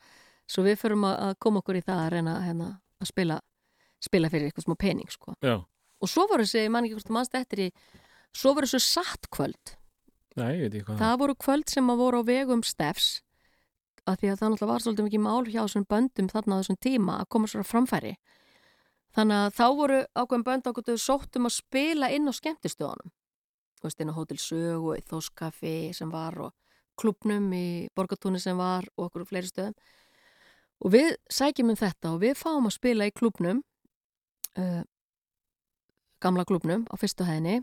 Svo 0.50 0.64
við 0.66 0.78
fyrir 0.80 1.00
að 1.08 1.20
að 1.28 1.36
koma 1.40 1.62
okkur 1.62 1.78
í 1.78 1.84
það 1.84 2.00
að 2.02 2.10
reyna 2.12 2.34
hérna, 2.44 2.66
að 3.00 3.10
spila, 3.10 3.38
spila 4.02 4.30
fyrir 4.32 4.50
eitthvað 4.50 4.66
smá 4.66 4.74
pening, 4.78 5.10
sko. 5.10 5.36
Og 6.04 6.10
svo 6.10 6.26
voru 6.28 6.44
þessi, 6.44 6.66
ég 6.66 6.72
man 6.74 6.84
ekki 6.84 6.98
hvort 6.98 7.08
þú 7.08 7.16
mannst 7.16 7.34
eftir 7.38 7.66
í 7.66 7.70
svo 8.34 8.52
voru 8.54 8.68
þessu 8.68 8.82
satt 8.82 9.30
kvöld 9.32 9.76
Nei, 10.34 10.66
það 10.98 11.18
voru 11.20 11.34
kvöld 11.38 11.70
sem 11.70 11.90
að 11.92 12.00
voru 12.02 12.20
á 12.20 12.22
vegum 12.26 12.62
stefs 12.66 13.20
af 14.04 14.18
því 14.18 14.32
að 14.32 14.40
það 14.40 14.50
náttúrulega 14.50 14.72
var 14.72 14.82
svolítið 14.82 15.06
mikið 15.06 15.22
mál 15.22 15.44
hjá 15.46 15.60
þessum 15.62 15.84
böndum 15.88 16.30
þarna 16.32 16.56
á 16.58 16.60
þessum 16.60 16.78
tíma 16.82 17.18
að 17.22 17.28
koma 17.32 17.48
svo 17.48 17.60
að 17.62 17.68
framfæri. 17.70 18.10
Þannig 19.14 19.38
að 19.38 19.54
þá 19.54 19.66
voru 19.78 20.00
ákveðum 20.12 20.44
bönd 20.48 20.66
ákveðu 20.68 20.96
sóttum 21.00 21.48
að 21.48 21.54
spila 21.54 22.10
inn 22.12 22.28
á 22.28 22.32
skemmtistöðunum. 22.34 23.12
Þú 23.78 23.86
veist, 23.86 24.02
inn 24.02 24.10
á 24.10 24.18
Hótel 24.18 24.40
Sög 24.42 24.88
og 24.90 24.98
í 24.98 25.04
Þóskaffi 25.06 25.76
sem 25.96 26.10
var 26.12 26.36
og 26.42 26.52
klubnum 27.00 27.46
í 27.54 27.88
Borgatúni 27.94 28.42
sem 28.42 28.58
var 28.58 28.84
og 28.98 29.06
okkur 29.06 29.24
fleiri 29.30 29.48
stöðum 29.48 29.78
og 30.84 30.92
við 30.92 31.14
sækjum 31.32 31.72
um 31.72 31.78
þetta 31.80 32.14
og 32.14 32.22
við 32.24 32.34
fáum 32.38 32.68
að 32.68 32.76
spila 32.76 33.08
í 33.08 33.14
klubnum 33.16 33.62
uh, 34.60 34.82
gamla 36.24 36.44
klubnum 36.48 36.84
á 36.92 36.94
fyrstu 37.00 37.26
hæðinni 37.26 37.62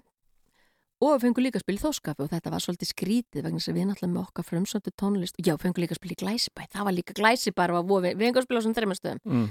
og 1.02 1.16
við 1.16 1.24
fengum 1.26 1.46
líka 1.46 1.58
að 1.58 1.66
spila 1.66 1.80
í 1.80 1.82
þóskapi 1.82 2.26
og 2.26 2.32
þetta 2.32 2.54
var 2.54 2.64
svolítið 2.64 2.92
skrítið 2.92 3.46
vegna 3.48 3.62
að 3.62 3.78
við 3.78 3.88
náttúrulega 3.90 4.14
með 4.14 4.22
okkar 4.22 4.46
frumsöndu 4.46 4.94
tónlist. 5.02 5.40
Já, 5.42 5.56
fengum 5.62 5.82
líka 5.82 5.96
að 5.96 6.02
spila 6.02 6.18
í 6.18 6.22
glæsibæ 6.22 6.64
það 6.70 6.88
var 6.88 6.98
líka 6.98 7.18
glæsibæ, 7.18 7.64
við, 7.72 8.08
við 8.12 8.24
fengum 8.28 8.42
að 8.42 8.48
spila 8.48 8.62
á 8.62 8.66
svona 8.66 8.80
þreimastöðum 8.80 9.22
mm. 9.26 9.48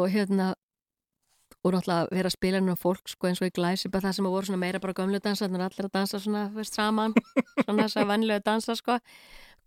og 0.00 0.06
hérna 0.14 0.50
og 1.60 1.74
náttúrulega 1.74 2.08
vera 2.14 2.30
að 2.30 2.36
spila 2.38 2.60
nú 2.64 2.74
fólk 2.78 3.10
sko 3.12 3.28
eins 3.28 3.42
og 3.42 3.50
í 3.50 3.52
glæsibæ 3.52 4.00
það 4.00 4.16
sem 4.16 4.28
voru 4.32 4.48
svona 4.48 4.62
meira 4.62 4.80
bara 4.80 4.96
gömlu 4.96 5.20
dansa 5.20 5.44
þannig 5.44 5.60
að 5.60 5.66
allir 5.68 5.88
að 5.90 5.96
dansa 5.98 6.20
svona 6.24 6.44
veist, 6.54 6.76
saman. 6.78 7.12
Svona 7.66 7.84
þess 7.84 8.00
að 8.00 8.08
vannlega 8.08 8.44
dansa 8.46 8.76
sko 8.78 8.96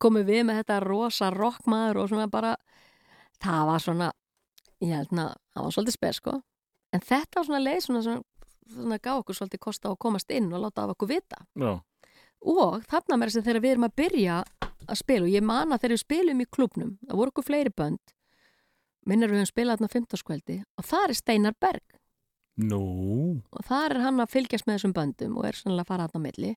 komum 0.03 0.27
við 0.27 0.43
með 0.47 0.61
þetta 0.61 0.81
rosa 0.83 1.31
rockmaður 1.33 2.03
og 2.03 2.11
svona 2.11 2.27
bara 2.31 2.53
það 3.43 3.63
var 3.69 3.85
svona, 3.85 4.11
ég 4.83 4.93
held 4.97 5.15
að 5.15 5.33
það 5.53 5.63
var 5.63 5.75
svolítið 5.77 5.97
spes 5.97 6.21
sko. 6.21 6.37
En 6.93 7.01
þetta 7.01 7.39
var 7.39 7.47
svona 7.49 7.63
leið 7.63 7.81
svona, 7.87 8.19
að 8.83 9.01
gá 9.01 9.11
okkur 9.15 9.39
svolítið 9.39 9.63
kosta 9.63 9.89
að 9.89 9.99
komast 10.05 10.31
inn 10.31 10.51
og 10.53 10.63
láta 10.63 10.85
af 10.85 10.93
okkur 10.93 11.09
vita. 11.15 11.41
Já, 11.59 11.73
og 12.43 12.83
þarna 12.91 13.17
með 13.17 13.31
þess 13.31 13.39
að 13.39 13.47
þegar 13.47 13.63
við 13.63 13.73
erum 13.73 13.87
að 13.87 13.95
byrja 14.01 14.37
að 14.83 14.99
spila 14.99 15.27
og 15.27 15.33
ég 15.33 15.45
man 15.47 15.71
að 15.71 15.83
þegar 15.83 15.93
við 15.93 16.03
spilum 16.03 16.43
í 16.43 16.47
klubnum 16.51 16.93
það 17.07 17.19
voru 17.19 17.33
okkur 17.33 17.47
fleiri 17.47 17.71
bönd 17.71 18.13
minnir 19.07 19.31
við 19.31 19.39
höfum 19.39 19.51
spilað 19.51 19.79
þarna 19.79 19.93
15 19.93 20.21
skveldi 20.21 20.57
og 20.63 20.87
það 20.87 21.05
er 21.05 21.19
Steinar 21.19 21.55
Berg. 21.59 21.99
Nú. 22.63 22.81
Og 23.49 23.63
þar 23.65 23.95
er 23.95 24.03
hann 24.03 24.21
að 24.21 24.33
fylgjast 24.35 24.67
með 24.67 24.77
þessum 24.77 24.95
böndum 24.97 25.37
og 25.39 25.47
er 25.49 25.57
sannlega 25.57 25.87
að 25.87 25.91
fara 25.93 26.09
þarna 26.09 26.25
milli 26.27 26.51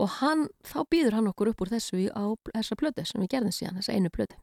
og 0.00 0.08
hann, 0.20 0.46
þá 0.66 0.78
býður 0.92 1.16
hann 1.18 1.28
okkur 1.32 1.50
upp 1.52 1.64
úr 1.64 1.72
þessu 1.74 2.06
á 2.14 2.24
þessa 2.54 2.78
plötu 2.80 3.04
sem 3.08 3.20
við 3.24 3.32
gerðum 3.34 3.54
síðan, 3.56 3.76
þessa 3.80 3.96
einu 3.98 4.12
plötu 4.14 4.38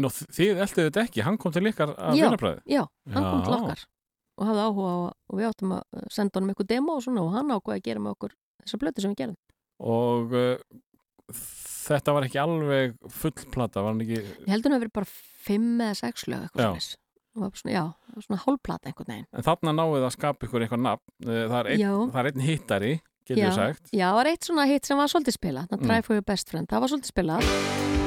Nú, 0.00 0.06
þið 0.08 0.60
elduðu 0.62 0.86
þetta 0.86 1.02
ekki, 1.02 1.22
hann 1.26 1.38
kom 1.42 1.52
til 1.54 1.64
ykkar 1.66 1.90
að 1.98 2.20
Já. 2.20 2.24
vinnabræði 2.28 2.60
Já, 2.76 2.82
hann 3.14 3.24
kom 3.26 3.40
til 3.46 3.54
Já. 3.54 3.58
okkar 3.64 3.86
og 4.40 4.46
hafði 4.48 4.62
áhuga 4.68 4.90
á 4.94 4.98
og 5.10 5.40
við 5.40 5.48
áttum 5.50 5.72
að 5.76 5.82
uh, 5.98 6.04
senda 6.14 6.38
honum 6.38 6.52
eitthvað 6.54 6.68
demo 6.70 6.94
og 6.96 7.02
svona 7.04 7.24
og 7.26 7.34
hann 7.34 7.50
ákvaði 7.56 7.80
að 7.80 7.86
gera 7.90 8.04
með 8.04 8.14
okkur 8.16 8.36
þessa 8.62 8.80
blötu 8.84 9.02
sem 9.04 9.12
við 9.12 9.18
gerðum. 9.24 9.40
og 9.96 10.36
uh, 10.38 10.80
þetta 11.34 12.14
var 12.16 12.26
ekki 12.28 12.40
alveg 12.42 12.96
full 13.20 13.34
plata, 13.52 13.82
var 13.84 13.92
hann 13.94 14.02
ekki 14.06 14.20
Ég 14.20 14.48
heldur 14.52 14.70
hann 14.72 14.78
að 14.78 14.84
vera 14.86 14.96
bara 15.00 15.10
fimm 15.44 15.74
eða 15.82 15.98
sex 16.00 16.26
lög 16.30 16.46
eitthvað 16.46 16.66
Já. 16.80 16.88
svona. 16.90 17.74
Já, 17.74 17.82
það 18.14 18.24
svona 18.26 18.40
hálplata 18.46 18.90
einhvern 18.90 19.12
veginn. 19.14 19.28
en 19.38 19.46
þarna 19.46 19.74
náið 19.78 20.06
að 20.08 20.14
skapa 20.16 20.46
ykkur 20.48 20.64
eitthvað 20.66 20.84
nafn 20.86 21.06
Uh, 21.20 21.44
það 21.50 21.58
er 21.60 21.66
einn, 21.74 21.80
Já. 21.82 21.92
það 22.14 22.20
er 22.22 22.28
einn 22.30 22.46
hittari 22.46 22.92
getur 23.26 23.44
við 23.44 23.54
sagt 23.54 23.90
Já, 23.92 24.06
það 24.10 24.14
var 24.20 24.26
eitt 24.32 24.44
svona 24.50 24.66
hitt 24.70 24.86
sem 24.86 24.96
var 24.96 25.06
svolítið 25.12 25.38
spilað, 25.38 25.68
Mm. 25.70 25.86
Try 25.86 26.00
for 26.02 26.14
your 26.14 26.22
best 26.22 26.48
friend, 26.50 26.68
það 26.68 26.80
var 26.80 26.88
svolítið 26.94 27.12
spilað. 27.14 27.99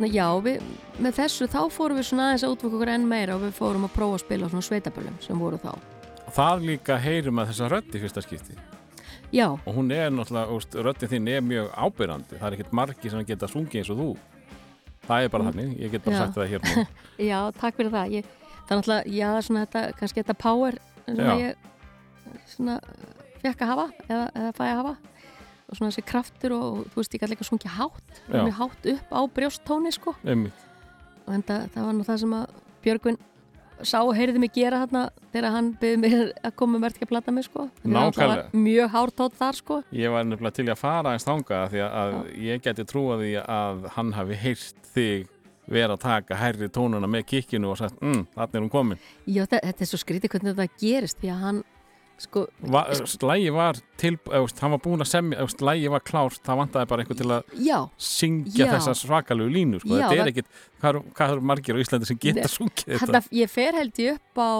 Hérna, 0.00 0.10
já, 0.14 0.26
við, 0.42 0.66
með 0.98 1.16
þessu 1.20 1.48
þá 1.50 1.60
fórum 1.72 1.98
við 2.00 2.06
svona 2.08 2.28
aðeins 2.30 2.44
að 2.46 2.54
útvöku 2.56 2.78
okkur 2.78 2.92
enn 2.94 3.06
meira 3.08 3.36
og 3.36 3.44
við 3.44 3.54
fórum 3.56 3.86
að 3.86 3.94
prófa 3.94 4.16
að 4.16 4.24
spila 4.24 4.48
svona 4.50 4.66
sveitaböllum 4.66 5.16
sem 5.20 5.38
voru 5.38 5.60
þá. 5.60 5.72
það 6.30 6.66
líka 6.70 6.96
heyrum 6.98 7.38
að 7.42 7.52
þessa 7.52 7.80
í 7.80 8.00
fyrsta 8.00 8.24
skipti 8.24 8.58
Já, 9.30 9.46
og 9.46 9.74
hún 9.76 9.92
er 9.94 10.10
náttúrulega, 10.10 10.50
úst, 10.50 10.74
röddin 10.74 11.08
þín 11.10 11.28
er 11.30 11.40
mjög 11.40 11.68
ábyrrandi 11.76 12.38
það 12.38 12.46
er 12.48 12.56
ekkert 12.56 12.72
margi 12.72 13.10
sem 13.10 13.24
geta 13.24 13.46
sungið 13.46 13.82
eins 13.82 13.90
og 13.90 14.00
þú 14.00 14.08
það 15.06 15.24
er 15.24 15.30
bara 15.30 15.46
þannig, 15.50 15.76
ég 15.78 15.92
get 15.92 16.04
bara 16.04 16.16
Já. 16.16 16.22
sagt 16.24 16.38
það 16.38 16.50
hér 16.50 16.64
nú 16.66 16.86
já, 17.30 17.38
takk 17.60 17.76
fyrir 17.78 17.92
það. 17.94 18.16
Ég, 18.16 18.24
það 18.66 18.72
er 18.74 18.80
náttúrulega, 18.80 19.14
já, 19.14 19.28
svona 19.46 19.64
þetta, 19.66 19.84
kannski 20.00 20.24
þetta 20.24 20.38
power 20.40 20.80
sem 21.06 21.20
Já. 21.20 21.32
ég 21.44 21.68
svona 22.56 22.80
fekk 23.40 23.62
að 23.64 23.72
hafa 23.72 23.86
eða, 24.08 24.26
eða 24.34 24.52
fæ 24.58 24.64
að 24.66 24.76
hafa 24.80 24.96
og 25.70 25.78
svona 25.78 25.92
þessi 25.92 26.06
kraftur 26.10 26.54
og 26.56 26.82
þú 26.90 27.00
veist, 27.00 27.14
ég 27.14 27.22
gæti 27.22 27.32
líka 27.34 27.46
sungið 27.46 27.76
hátt, 27.78 28.20
Já. 28.26 28.42
mjög 28.42 28.54
hátt 28.58 28.90
upp 28.94 29.14
á 29.14 29.20
brjóstóni, 29.38 29.94
sko. 29.94 30.14
Einmitt. 30.24 30.68
og 31.26 31.34
enda, 31.38 31.62
það 31.70 31.86
var 31.86 31.94
nú 31.94 32.06
það 32.06 32.22
sem 32.24 32.38
að 32.40 32.46
Björgvin 32.80 33.18
sá 33.86 34.00
og 34.02 34.12
heyrði 34.16 34.40
mig 34.42 34.52
gera 34.54 34.82
þarna 34.82 35.02
þegar 35.32 35.54
hann 35.54 35.68
byrði 35.80 35.98
mig 36.02 36.14
að 36.44 36.54
koma 36.58 36.76
með 36.76 36.86
verðt 36.86 37.04
að 37.04 37.10
plata 37.12 37.32
mig 37.32 37.46
sko 37.46 37.66
að 37.88 38.40
mjög 38.52 38.94
hártótt 38.94 39.36
þar 39.38 39.58
sko 39.58 39.80
Ég 39.96 40.12
var 40.12 40.26
nefnilega 40.28 40.56
til 40.58 40.66
að 40.68 40.80
fara 40.80 41.14
eins 41.14 41.24
þanga 41.28 41.60
því 41.72 41.82
að, 41.86 41.98
að 42.02 42.16
ég 42.44 42.64
geti 42.66 42.86
trúa 42.88 43.18
því 43.20 43.34
að 43.44 43.86
hann 43.96 44.12
hafi 44.16 44.40
heyrt 44.42 44.90
þig 44.94 45.28
vera 45.70 45.94
að 45.94 46.02
taka 46.02 46.38
hærri 46.40 46.68
tónuna 46.72 47.08
með 47.10 47.26
kikkinu 47.30 47.70
og 47.70 47.78
sagt, 47.78 48.00
mm, 48.02 48.24
þannig 48.34 48.56
er 48.58 48.64
hún 48.64 48.72
komin. 48.72 49.02
Já, 49.24 49.44
þetta, 49.44 49.60
þetta 49.68 49.84
er 49.84 49.90
svo 49.90 50.00
skrítið 50.02 50.32
hvernig 50.34 50.56
þetta 50.58 50.80
gerist 50.82 51.20
því 51.20 51.30
að 51.30 51.44
hann 51.44 51.60
sko 52.20 52.42
Va, 52.60 52.82
lægi 53.30 53.52
var 53.54 53.78
til, 54.00 54.14
eðust, 54.28 54.58
hann 54.60 54.74
var 54.74 54.80
búin 54.84 55.00
að 55.04 55.08
semja, 55.10 55.38
eðust, 55.40 55.62
lægi 55.64 55.88
var 55.92 56.02
klárt, 56.04 56.40
það 56.44 56.58
vantaði 56.60 56.88
bara 56.92 57.04
einhver 57.04 57.18
til 57.20 57.28
að 57.32 57.54
Já, 57.64 57.78
syngja 57.96 58.66
Já. 58.66 58.72
þessa 58.74 58.94
svakalegu 59.00 59.50
línu, 59.54 59.80
sko. 59.80 59.88
Já, 59.96 60.04
þetta 60.08 60.12
er 60.12 60.20
það- 60.20 60.32
ekkit, 60.34 60.46
hvað 60.82 60.90
eru- 60.94 61.04
hvað 61.16 61.32
eru 61.36 61.40
margir 61.52 61.74
á 61.76 61.82
Íslandi 61.84 62.06
sem 62.10 62.18
geta 62.20 62.48
sungið 62.48 62.84
þetta? 62.84 63.06
þetta, 63.06 63.22
ég 63.40 63.50
fer 63.50 63.72
held 63.80 63.94
ég 64.04 64.14
upp 64.20 64.36
á 64.36 64.50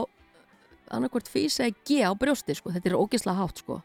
annarkvort 0.91 1.29
fís 1.31 1.61
eða 1.61 1.75
G 1.87 2.01
á 2.03 2.11
brjósti 2.19 2.57
sko, 2.57 2.71
þetta 2.75 2.91
er 2.91 2.99
ógislega 2.99 3.37
hátt 3.39 3.59
sko 3.63 3.83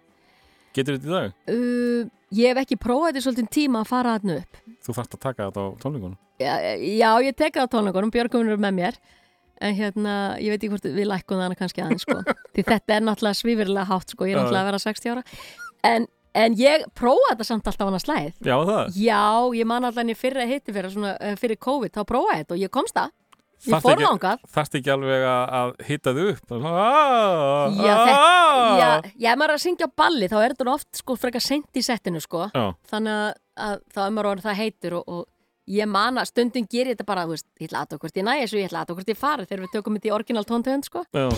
Getur 0.75 0.97
þetta 0.97 1.07
í 1.07 1.13
dag? 1.13 1.33
uh, 1.47 2.09
Ég 2.35 2.49
hef 2.51 2.57
ekki 2.65 2.75
prófað 2.81 3.13
þetta 3.13 3.23
svolítið 3.27 3.49
tíma 3.53 3.83
að 3.83 3.87
fara 3.91 4.15
þarna 4.17 4.37
upp 4.41 4.57
Þú 4.85 4.95
þarft 4.97 5.13
að 5.15 5.19
taka 5.23 5.45
þetta 5.49 5.61
á 5.61 5.67
tónleikunum. 5.81 6.17
Já, 6.39 7.11
ég 7.23 7.35
tek 7.37 7.53
það 7.55 7.63
á 7.65 7.73
tónleikunum, 7.73 8.11
Björgvin 8.11 8.49
er 8.51 8.57
með 8.57 8.73
mér 8.75 8.97
en 9.61 9.75
hérna, 9.77 10.15
ég 10.41 10.51
veit 10.51 10.59
ekki 10.59 10.71
hvort 10.73 10.87
við 10.97 11.07
lækkum 11.09 11.39
það 11.39 11.55
kannski 11.59 11.83
aðeins 11.85 12.05
sko 12.05 12.17
því 12.55 12.65
þetta 12.67 12.97
er 12.97 13.05
náttúrulega 13.07 13.39
svífurlega 13.39 13.87
hátt 13.91 14.15
sko, 14.15 14.27
ég 14.27 14.35
er 14.35 14.39
Já. 14.39 14.41
náttúrulega 14.43 14.63
að 14.63 14.71
vera 14.71 14.83
60 14.83 15.13
ára 15.13 15.23
en, 15.91 16.07
en 16.35 16.57
ég 16.59 16.87
prófaði 16.97 17.29
þetta 17.33 17.49
samt 17.51 17.69
alltaf 17.71 17.91
hana 17.91 18.01
slæð 18.03 18.31
Já, 18.43 18.55
það. 18.69 18.97
Já, 18.99 19.21
ég 19.61 19.69
man 19.71 19.87
alltaf 19.87 20.03
henni 20.03 20.17
fyrir 20.19 20.43
að 20.43 20.55
hitti 20.55 20.75
fyrir, 20.75 20.91
svona, 20.95 21.13
eh, 21.19 21.37
fyrir 21.39 21.61
COVID, 21.67 21.93
þá 21.95 22.03
prófaði 22.09 22.41
þetta 22.43 22.57
og 22.57 22.65
ég 22.65 22.73
komst 22.73 22.97
það 22.97 23.13
ég 23.65 23.85
fór 23.85 24.01
langað 24.03 24.41
Þarft 24.51 24.75
ekki 24.79 24.91
alveg 24.93 25.23
að, 25.31 25.71
hitta 25.87 26.13
þau 26.13 26.25
upp? 26.33 26.41
Er 26.51 26.59
svona, 26.59 26.73
"Ah, 26.75 27.77
Já, 27.79 27.95
ah." 27.95 28.79
Já, 29.15 29.31
er 29.31 29.37
maður 29.39 29.55
að 29.55 29.63
syngja 29.63 29.87
á 29.87 29.91
balli 29.95 30.27
þá 30.27 30.37
er 30.43 30.53
þetta 30.53 30.73
oft 30.73 30.89
sko 30.99 31.15
frekar 31.15 31.41
sent 31.41 31.71
í 31.79 31.81
settinu 31.85 32.21
sko 32.21 32.49
Já. 32.51 32.75
þannig 32.91 33.15
að, 33.15 33.31
að 33.57 33.79
þá 33.95 33.99
er 34.05 34.11
maður 34.11 34.29
orðin 34.33 34.47
það 34.49 34.59
heitur 34.59 34.97
og, 34.99 35.03
og 35.07 35.25
ég 35.65 35.87
man 35.89 36.19
að 36.21 36.29
stundum 36.29 36.67
gerir 36.69 36.93
þetta 36.93 37.07
bara, 37.07 37.25
þú 37.25 37.35
veist, 37.35 37.47
ég 37.59 37.69
ætla 37.69 37.85
aðtöku 37.85 38.05
hvort 38.05 38.19
ég 38.19 38.25
næ 38.25 38.33
þessu, 38.43 38.59
ég 38.61 38.69
ætla 38.69 38.83
aðtöku 38.85 39.01
hvort 39.01 39.13
ég 39.13 39.17
fari 39.17 39.47
þegar 39.49 39.65
við 39.65 39.73
tökum 39.73 39.97
þetta 39.97 40.11
í 40.11 40.13
orginal 40.13 40.45
tóntönd, 40.45 40.85
sko. 40.85 41.05
Já. 41.09 41.29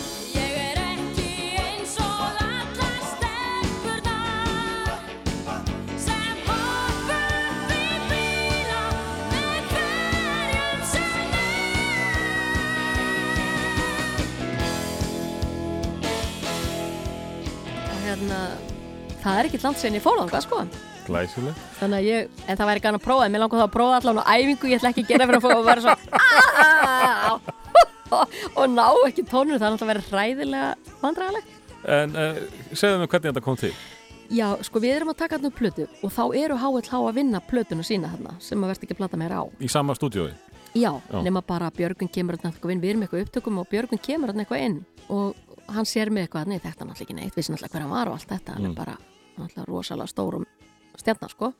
Og 17.87 18.03
hérna, 18.03 18.43
það 19.23 19.39
er 19.39 19.47
ekki 19.47 19.63
landsveginn 19.63 19.99
í 20.01 20.03
fólanga, 20.03 20.43
sko. 20.43 20.65
Glæsileg. 21.07 21.53
þannig 21.79 21.97
að 22.01 22.07
ég, 22.11 22.19
en 22.47 22.55
það 22.59 22.69
væri 22.71 22.83
gana 22.85 22.97
að 22.99 23.05
prófa 23.07 23.23
en 23.27 23.31
mér 23.35 23.41
langar 23.45 23.59
það 23.61 23.67
að 23.69 23.75
prófa 23.77 23.93
allan 24.01 24.19
á 24.19 24.23
æfingu 24.37 24.65
ég 24.71 24.77
ætla 24.79 24.89
ekki 24.93 25.03
að 25.05 25.11
gera 25.13 25.23
fyrir 25.27 25.39
að 25.39 25.45
fóra 25.47 25.59
og 25.61 25.67
vera 25.67 25.81
svo 25.83 25.93
og 28.61 28.65
ná 28.71 28.87
ekki 29.07 29.23
tónur 29.27 29.59
það 29.59 29.67
er 29.67 29.71
náttúrulega 29.75 29.93
verið 29.93 30.09
hræðilega 30.11 30.69
vandræðilegt 31.03 31.51
En 31.87 32.09
uh, 32.19 32.35
segðu 32.75 32.97
mig 32.99 33.07
hvernig 33.11 33.29
þetta 33.29 33.41
kom 33.45 33.55
til. 33.59 33.69
Já, 34.33 34.47
sko 34.65 34.79
við 34.83 34.91
erum 34.97 35.11
að 35.13 35.19
taka 35.21 35.37
þarna 35.37 35.49
upp 35.53 35.59
plötu 35.61 35.83
og 36.03 36.09
þá 36.11 36.23
eru 36.35 36.55
HLH 36.59 36.91
að 36.97 37.15
vinna 37.15 37.39
plötuna 37.47 37.83
sína 37.87 38.09
þarna 38.11 38.31
sem 38.43 38.59
að 38.59 38.67
verður 38.73 38.83
ekki 38.87 38.95
að 38.97 38.99
plata 38.99 39.19
meira 39.21 39.37
á 39.39 39.43
Í 39.63 39.69
sama 39.71 39.95
stúdiói. 39.95 40.33
Já, 40.75 40.91
Já. 40.99 41.19
nema 41.23 41.39
bara 41.47 41.69
að 41.69 41.77
Björgun 41.79 42.11
kemur 42.11 42.35
þarna 42.35 42.51
eitthvað 42.51 42.71
inn, 42.75 42.81
við 42.83 42.91
erum 42.91 43.03
eitthvað 43.05 43.23
upptökum 43.27 43.61
og 43.61 43.69
Björgun 43.71 44.01
kemur 44.03 44.27
þarna 44.33 44.43
eitthvað 44.43 44.65
inn 44.65 44.77
og 45.15 45.27
hann 45.77 45.87
sér 45.87 46.11
mig 46.11 46.21
eitthvað, 46.27 46.49
nei 46.51 46.59
þetta 46.59 46.83
náttúrulega 46.89 47.05
ekki 47.07 47.15
neitt, 47.21 47.35
vissi 47.39 47.51
náttúrulega 47.53 47.73
hver 47.77 47.83
hann 47.85 47.95
var 47.95 48.07
og 48.11 48.15
allt 48.17 48.31
þetta, 48.33 48.51
hann 48.57 48.65
Mm. 48.67 48.71
er 48.73 48.77
bara 48.81 48.95
náttúrulega 49.37 49.69
rosalega 49.71 50.11
stórum 50.11 50.43
stjarnar 51.01 51.33
sko 51.33 51.53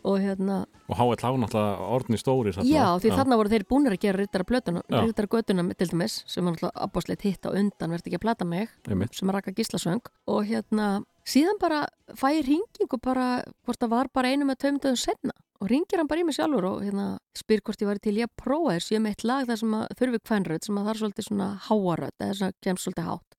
og 0.00 0.16
hérna, 0.16 0.62
Og 0.88 0.96
HLH 0.96 1.28
náttúrulega 1.36 1.88
orðni 1.92 2.16
stóri. 2.16 2.54
þarna. 2.56 2.70
já 2.72 2.86
því 3.02 3.10
þarna 3.18 3.36
voru 3.36 3.50
þeir 3.52 3.64
búnir 3.68 3.92
að 3.92 4.00
gera 4.00 4.18
rittara 4.22 4.44
Já. 4.88 5.28
götuna 5.28 5.74
til 5.76 5.88
dæmis, 5.88 6.24
sem 6.26 6.44
var 6.44 6.54
náttúrulega 6.54 6.80
abbáslegt 6.86 7.22
hitt 7.22 7.44
á 7.44 7.50
undan, 7.52 7.90
verði 7.92 8.08
ekki 8.08 8.16
að 8.16 8.24
plata 8.24 8.44
mig 8.46 8.68
Einmitt. 8.88 9.14
sem 9.14 9.28
Raka 9.30 9.52
Gíslasöng 9.52 10.00
og 10.26 10.46
hérna, 10.46 11.04
síðan 11.26 11.60
bara 11.60 11.86
fæ 12.16 12.32
ég 12.40 12.48
ringingu 12.48 12.96
bara, 13.02 13.44
hvort 13.66 13.78
það 13.78 13.90
var 13.90 14.08
bara 14.08 14.28
einu 14.32 14.46
með 14.48 14.62
tömdöðum 14.64 14.96
senna 14.96 15.36
og 15.60 15.68
ringir 15.68 16.00
hann 16.00 16.08
bara 16.08 16.22
í 16.22 16.24
mig 16.24 16.34
sjálfur 16.34 16.64
og 16.64 16.82
hérna 16.82 17.18
spyr 17.36 17.60
hvort 17.60 17.82
ég 17.82 17.90
væri 17.90 18.00
til 18.00 18.16
ég 18.16 18.24
að 18.30 18.36
prófa 18.40 18.78
þess 18.78 18.92
ég 18.94 19.02
með 19.04 19.12
eitt 19.12 19.24
lag 19.28 19.46
þar 19.50 19.60
sem 19.60 19.74
að 19.76 19.86
þurfi 20.00 20.20
kvænröð 20.24 20.64
sem 20.64 20.78
að 20.80 20.86
það 20.88 20.94
er 20.94 21.00
svolítið 21.02 21.26
svona 21.28 21.48
háaröð 21.68 22.14
eða 22.24 22.38
svona 22.40 22.56
kemst 22.64 22.86
svolítið 22.88 23.08
hátt 23.10 23.29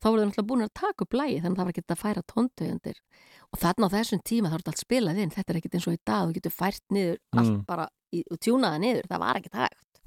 þá 0.00 0.06
voru 0.10 0.20
þau 0.22 0.26
náttúrulega 0.30 0.48
búin 0.50 0.64
að 0.64 0.72
taka 0.80 1.04
upp 1.04 1.12
lagi 1.20 1.36
þannig 1.40 1.52
að 1.52 1.60
það 1.60 1.66
var 1.68 1.74
ekki 1.74 1.84
að 1.94 2.00
færa 2.00 2.22
tóntöðundir 2.32 2.98
og 3.50 3.58
þarna 3.60 3.86
á 3.90 3.94
þessum 3.94 4.22
tíma 4.24 4.48
þá 4.50 4.54
er 4.54 4.62
þetta 4.62 4.72
allt 4.72 4.84
spilað 4.84 5.18
inn. 5.20 5.30
Þetta 5.34 5.50
er 5.52 5.58
ekkit 5.60 5.74
eins 5.76 5.86
og 5.90 5.94
í 5.96 6.00
dag, 6.06 6.22
þú 6.28 6.34
getur 6.38 6.54
fært 6.54 6.82
niður 6.90 7.18
allt 7.36 7.50
Mm. 7.50 7.64
bara 7.66 7.88
í, 8.14 8.22
og 8.30 8.38
tjúnaða 8.40 8.78
niður. 8.80 9.06
Það 9.10 9.18
var 9.24 9.36
ekkit 9.40 9.54
hægt. 9.60 10.00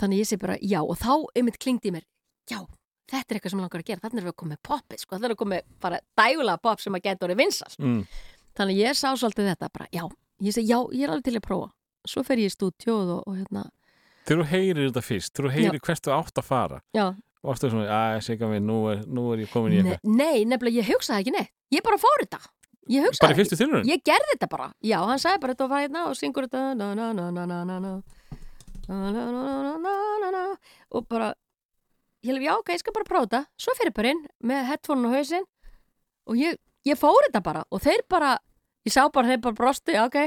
Þannig 0.00 0.18
ég 0.22 0.26
sé 0.28 0.38
bara 0.42 0.56
já 0.62 0.80
og 0.82 0.96
þá 0.98 1.12
einmitt 1.38 1.58
klingdi 1.62 1.90
í 1.90 1.94
mér 1.94 2.04
já, 2.50 2.58
þetta 3.10 3.30
er 3.30 3.38
eitthvað 3.38 3.50
sem 3.52 3.58
mig 3.60 3.64
langar 3.68 3.82
að 3.82 3.88
gera. 3.90 4.00
Þannig 4.04 4.18
er 4.22 4.26
við 4.26 4.32
að 4.32 4.38
koma 4.42 4.54
með 4.54 4.62
poppið, 4.68 4.98
sko, 5.04 5.14
þannig 5.16 5.28
er 5.30 5.34
að 5.34 5.40
koma 5.42 5.54
með 5.54 5.62
bara 5.84 6.00
dægulega 6.18 6.62
pop 6.64 6.80
sem 6.82 6.94
að 6.98 7.04
geta 7.06 7.26
orðið 7.28 7.40
vinsast 7.44 7.78
Mm. 7.78 8.00
þannig 8.58 8.76
ég 8.80 8.94
sá 8.98 9.08
svolítið 9.14 9.48
þetta 9.54 9.68
bara, 9.72 9.86
já, 9.92 10.04
ég 10.42 10.52
segi 10.54 10.68
já, 10.68 10.78
ég 10.92 11.04
er 11.04 11.10
alveg 11.14 11.24
til 11.24 11.36
að 11.38 11.46
prófa. 11.46 11.70
Svo 12.06 12.22
fer 12.24 12.36
ég 12.36 12.50
í 12.50 12.54
stúdjóð 12.54 13.08
og, 13.18 13.22
og 13.26 13.36
hérna 13.38 13.68
Þegar 14.24 14.40
þú 14.42 14.48
heyrir 14.50 14.88
þetta 14.90 15.02
fyrst, 15.04 15.32
þegar 15.34 15.50
þú 15.50 15.54
heyrir 15.54 15.80
hvert 15.84 16.02
þú 16.04 16.12
átt 16.18 16.38
að 16.40 16.44
fara 16.48 16.80
já, 16.96 17.06
og 17.44 17.52
aftur 17.52 17.70
svona, 17.74 17.86
að 17.92 18.22
segja 18.24 18.48
mér, 18.48 18.62
nú 18.64 18.78
er, 18.90 19.02
nú 19.06 19.26
er 19.34 19.44
ég 19.44 19.50
komin 19.52 19.74
í 19.76 19.80
eitthvað. 19.82 20.16
nei, 20.16 20.44
nefnilega 20.48 20.80
ég 20.80 20.88
hugsaði 20.90 21.24
ekki 21.24 21.34
neitt 21.36 21.52
ég 21.76 21.84
bara 21.84 21.98
fór 22.00 22.24
þetta 22.24 22.40
ég 22.88 23.04
hugsaði 23.04 23.24
Bara 23.26 23.36
í 23.36 23.38
fyrstu 23.38 23.58
tilhörun? 23.60 23.86
Ég 23.88 24.02
gerði 24.04 24.32
þetta 24.34 24.48
bara, 24.52 24.68
já, 24.84 24.98
hann 25.04 25.20
sagði 25.22 25.40
bara 25.44 25.54
þetta 25.54 25.64
og 25.66 25.72
var 25.74 25.84
hérna 25.84 26.04
og 26.08 26.16
syngur 26.18 26.48
þetta 26.48 26.74
na, 26.80 26.90
na, 26.96 27.12
na, 27.16 27.30
na, 27.32 27.46
na, 27.48 27.60
na, 27.68 27.78
na. 27.80 27.94
Na, 28.84 28.96
na, 29.12 29.24
na, 29.32 29.42
na, 29.64 29.76
na, 29.80 29.94
na, 30.20 30.30
na. 30.34 30.44
og 30.92 31.06
bara 31.08 31.30
ég 32.24 32.32
hef, 32.34 32.42
já, 32.44 32.52
ok, 32.58 32.72
ég 32.74 32.82
skal 32.82 32.96
bara 32.96 33.08
prófa 33.08 33.28
þetta 33.28 33.42
svo 33.64 33.76
fyrir 33.78 33.94
bara 33.96 34.12
inn 34.12 34.24
með 34.44 34.64
headphone 34.70 35.08
og 35.08 35.16
hausinn 35.16 35.46
og 36.28 36.40
ég, 36.40 36.58
ég 36.88 37.00
fór 37.00 37.20
þetta 37.28 37.44
bara 37.44 37.64
og 37.72 37.80
þeir 37.84 38.04
bara, 38.12 38.34
ég 38.84 38.92
sá 38.92 39.04
bara 39.12 39.32
þeir 39.32 39.40
bara 39.44 39.56
brosti, 39.60 39.96
ok 40.00 40.18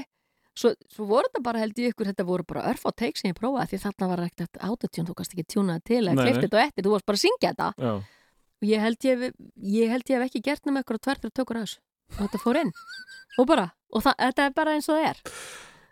svo, 0.58 0.72
svo 0.94 1.06
voru 1.10 1.30
þetta 1.30 1.42
bara 1.46 1.62
held 1.64 1.80
ég 1.82 1.94
ykkur, 1.94 2.10
þetta 2.12 2.26
voru 2.28 2.46
bara 2.50 2.66
örf 2.72 2.86
á 2.88 2.92
teik 2.98 3.20
sem 3.20 3.30
ég 3.32 3.38
prófaði 3.38 3.72
því 3.76 3.80
þarna 3.86 4.10
var 4.12 4.24
ekkert 4.26 4.60
autotune, 4.68 5.08
þú 5.10 5.16
kannst 5.20 5.36
ekki 5.36 5.46
tjúnaði 5.54 5.84
til 5.92 6.02
eða 6.04 6.16
Nei, 6.18 6.24
klift 6.26 6.40
nei. 6.40 6.46
þetta 6.48 6.58
og 6.60 6.64
eftir, 6.68 6.88
þú 6.88 6.94
varst 6.96 7.08
bara 7.12 7.20
að 7.20 7.24
syngja 7.26 7.52
þetta 7.54 7.70
Já. 7.78 7.94
og 8.58 8.68
ég 8.72 8.84
held 8.88 9.08
ég, 9.10 9.26
ég 9.78 9.94
held 9.94 10.12
ég 10.12 10.18
hef 10.22 10.28
ekki 10.32 10.44
gert 10.50 10.66
nema 10.70 10.84
ykkur 10.84 11.00
og 11.00 11.06
tvær 11.08 11.22
þegar 11.22 11.36
tökur 11.42 11.62
að 11.62 11.68
þessu 11.68 11.82
og 12.08 12.20
þetta 12.26 12.42
fór 12.44 12.62
inn 12.64 12.72
og 13.38 13.48
bara, 13.54 13.68
og 13.94 14.06
það, 14.08 14.20
þetta 14.26 14.46
er 14.50 14.56
bara 14.58 14.76
eins 14.78 14.90
og 14.90 14.98
það 15.00 15.10
er 15.14 15.24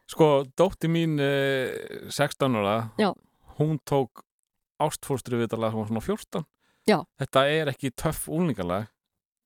Sko, 0.05 0.25
dótti 0.53 0.89
mín 0.91 1.15
eh, 1.17 2.09
16 2.13 2.59
ára, 2.61 2.75
Já. 3.01 3.09
hún 3.57 3.79
tók 3.89 4.21
ástfórstri 4.77 5.39
viðtalega 5.39 5.71
sem 5.73 5.79
var 5.81 5.87
svona 5.89 6.03
14. 6.05 6.43
Já. 6.85 6.97
Þetta 7.17 7.43
er 7.49 7.71
ekki 7.71 7.89
töff 7.97 8.27
úlningalag, 8.29 8.89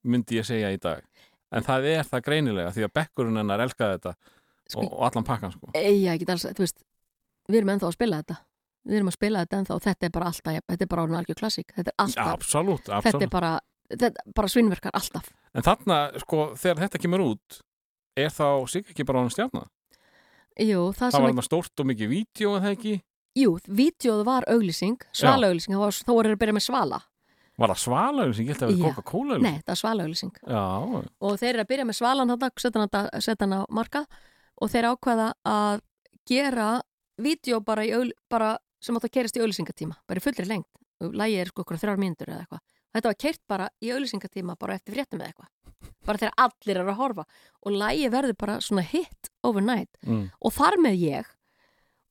myndi 0.04 0.36
ég 0.36 0.44
segja 0.44 0.68
í 0.74 0.76
dag. 0.82 1.00
En 1.54 1.64
það 1.64 1.86
er 1.94 2.04
það 2.10 2.24
greinilega 2.26 2.74
því 2.76 2.84
að 2.84 2.92
bekkurinn 2.98 3.40
hennar 3.40 3.62
elskaði 3.64 3.96
þetta 3.96 4.12
Sko, 4.70 4.84
og, 4.86 4.92
og 4.98 5.06
allan 5.08 5.26
pakkan 5.26 5.52
sko. 5.54 5.70
Ei, 5.74 5.96
ég 6.04 6.20
get 6.22 6.30
alls, 6.34 6.44
þú 6.46 6.62
veist, 6.64 6.82
við 7.50 7.60
erum 7.60 7.72
ennþá 7.74 7.88
að 7.90 7.96
spila 7.98 8.20
þetta. 8.22 8.36
Við 8.88 8.96
erum 9.00 9.10
að 9.10 9.16
spila 9.18 9.42
þetta 9.44 9.58
ennþá 9.60 9.74
og 9.76 9.82
þetta 9.84 10.06
er 10.08 10.12
bara 10.14 10.28
alltaf 10.30 10.54
þetta 10.70 10.84
er 10.86 10.90
bara 10.94 11.02
orðin 11.04 11.18
algjör 11.20 11.38
klassík, 11.42 11.74
þetta 11.76 11.90
er 11.92 11.98
alltaf 12.04 12.30
absolutt, 12.38 12.84
þetta 12.86 12.96
absolutt. 13.00 13.26
er 13.26 13.32
bara, 13.34 13.50
þetta 13.92 14.24
bara 14.38 14.48
svinnverkar 14.54 14.94
alltaf. 14.96 15.28
En 15.54 15.66
þarna, 15.66 15.98
sko, 16.22 16.38
þegar 16.56 16.80
þetta 16.86 17.02
kemur 17.02 17.24
út, 17.26 17.60
er 18.16 18.30
þá 18.32 18.46
sig 18.70 18.86
ekki 18.94 19.04
bara 19.04 19.20
hann 19.24 19.34
stjarnar? 19.34 19.68
Jú, 20.60 20.90
það, 20.92 20.98
Það 20.98 21.12
sem 21.12 21.20
var 21.22 21.28
að, 21.28 21.34
þarna 21.34 21.46
stórt 21.46 21.80
og 21.84 21.86
mikið 21.90 22.10
vídeo 22.14 22.54
en 22.56 22.64
það 22.64 22.74
ekki? 22.78 22.94
jú, 23.40 23.52
vídeoð 23.68 24.24
var 24.26 24.44
auglýsing 24.50 24.96
svala 25.14 25.48
auglýsing, 25.52 25.76
þá 25.76 25.80
var- 25.84 26.00
voru 26.10 26.32
að 26.34 26.40
byrja 26.40 26.56
með 26.56 26.64
svala. 26.66 26.98
Var 27.60 27.68
það 27.74 27.80
svalaugur 27.84 28.34
sem 28.34 28.46
ég 28.46 28.50
held 28.56 28.62
að 28.64 28.70
vera 28.70 28.80
Já. 28.80 28.94
Coca-Cola 28.94 29.36
Nei, 29.38 29.58
það 29.60 29.70
var 29.70 29.76
svala 29.82 30.04
auglýsing 30.06 30.32
Já, 30.48 30.64
og 31.20 31.34
þeir 31.38 31.50
eru 31.54 31.60
að 31.64 31.68
byrja 31.70 31.84
með 31.90 31.96
svalan 32.00 32.32
þarna, 32.32 33.20
setja 33.20 33.44
hann, 33.46 33.52
á- 33.60 33.68
markað 33.70 34.06
og 34.60 34.70
þeir 34.72 34.88
ákveða 34.92 35.28
að 35.48 35.80
gera 36.30 36.68
vídeo 37.20 37.60
bara, 37.64 37.84
augl- 37.84 38.14
bara 38.30 38.54
sem 38.80 38.96
átt 38.96 39.04
að 39.08 39.14
kerast 39.16 39.36
í 39.36 39.42
auglýsingatíma, 39.44 39.96
bara 40.08 40.20
í 40.20 40.24
fullri 40.24 40.46
lengt 40.48 40.68
og 41.04 41.14
lægið 41.16 41.40
er 41.42 41.50
sko 41.52 41.64
okkur 41.64 41.80
þrjár 41.80 42.00
mínútur 42.00 42.28
eða 42.32 42.44
eitthvað. 42.44 42.62
Þetta 42.94 43.08
var 43.10 43.18
keirt 43.24 43.40
bara 43.48 43.66
í 43.80 43.90
auglýsingatíma 43.94 44.56
bara 44.60 44.74
eftir 44.76 44.94
fréttum 44.96 45.20
eða 45.20 45.30
eitthvað. 45.32 45.50
Bara 46.04 46.18
þegar 46.20 46.34
allir 46.44 46.80
eru 46.80 46.90
að 46.92 46.98
horfa. 47.00 47.24
Og 47.64 47.72
lægið 47.72 48.10
verður 48.12 48.36
bara 48.40 48.56
svona 48.60 48.82
hit 48.84 49.30
overnight. 49.46 49.90
Mm. 50.06 50.26
og 50.40 50.52
þar 50.52 50.76
með 50.84 50.96
ég 51.00 51.30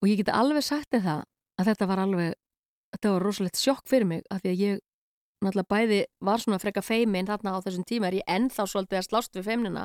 og 0.02 0.08
ég 0.10 0.18
geti 0.22 0.32
alveg 0.34 0.64
sagt 0.64 0.90
þér 0.94 1.04
það 1.06 1.24
að 1.60 1.68
þetta 1.70 1.88
var 1.90 2.00
alveg 2.06 2.34
þetta 2.96 3.12
var 3.14 3.26
rosalegt 3.28 3.60
sjokk 3.60 3.86
fyrir 3.90 4.08
mig 4.10 4.24
af 4.32 4.40
því 4.42 4.50
að 4.54 4.62
ég 4.64 4.80
náttúrulega 5.44 5.70
bæði 5.70 6.00
var 6.26 6.42
svona 6.42 6.60
freka 6.60 6.82
feimin 6.82 7.28
þarna 7.28 7.54
á 7.54 7.64
þessum 7.66 7.86
tíma 7.86 8.08
er 8.10 8.18
ég 8.22 8.30
ennþá 8.32 8.66
svolítið 8.72 8.98
að 9.02 9.06
slást 9.10 9.36
við 9.38 9.46
feimnina 9.50 9.84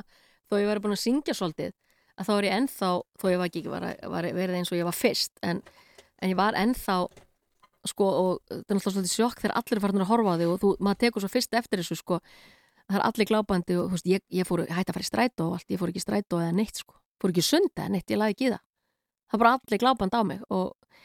þó 0.48 0.54
ég 0.62 0.68
væri 0.70 0.82
búin 0.84 0.94
að 0.96 1.02
syngja 1.04 1.34
svolítið 1.36 1.74
að 2.18 2.28
þá 2.28 2.32
er 2.36 2.46
ég 2.48 2.56
ennþá, 2.60 2.90
þó 3.20 3.26
ég 3.30 3.40
var 3.40 3.50
ekki 3.50 3.62
var, 3.70 3.86
var 4.14 4.28
verið 4.36 4.58
eins 4.60 4.72
og 4.72 4.78
ég 4.78 4.88
var 4.88 4.96
fyrst 4.96 5.38
en, 5.42 5.62
en 6.22 6.32
ég 6.32 6.38
var 6.38 6.58
ennþá 6.58 6.98
sko 7.84 8.06
og 8.08 8.28
þetta 8.48 8.60
er 8.60 8.78
náttúrulega 8.78 8.94
svolítið 8.96 9.14
sjokk 9.14 9.40
þegar 9.42 9.56
allir 9.60 9.78
er 9.78 9.84
farin 9.84 10.04
að 10.04 10.10
horfa 10.10 10.34
á 10.34 10.40
þig 10.40 10.52
og 10.52 10.60
þú, 10.62 10.70
maður 10.80 11.00
tekur 11.02 11.24
svo 11.24 11.32
fyrst 11.32 11.58
eftir 11.58 11.82
þessu 11.82 11.98
sko. 12.00 12.20
Það 12.84 12.98
er 12.98 13.04
allir 13.08 13.28
glábandi 13.28 13.76
og 13.80 13.90
veist, 13.94 14.06
ég, 14.08 14.22
ég 14.32 14.48
fór 14.48 14.62
hætti 14.64 14.92
að 14.92 14.96
fara 14.96 15.04
í 15.04 15.08
strætó 15.08 15.48
og 15.48 15.58
allt, 15.58 15.68
ég 15.72 15.80
fór 15.80 15.92
ekki 15.92 16.00
í 16.00 16.04
strætó 16.04 16.40
eða 16.40 16.54
neitt 16.56 16.80
sko, 16.80 16.96
fór 17.20 17.32
ekki 17.32 17.44
í 17.44 17.48
sund 17.48 17.72
eða 17.72 17.90
neitt, 17.92 18.08
ég 18.12 18.20
laði 18.20 18.36
ekki 18.36 18.48
í 18.48 18.54
það. 18.54 18.64
Það 19.24 19.36
var 19.36 19.44
bara 19.44 19.52
allir 19.60 19.82
glábandi 19.84 20.20
á 20.20 20.22
mig 20.28 20.42
og, 20.52 20.98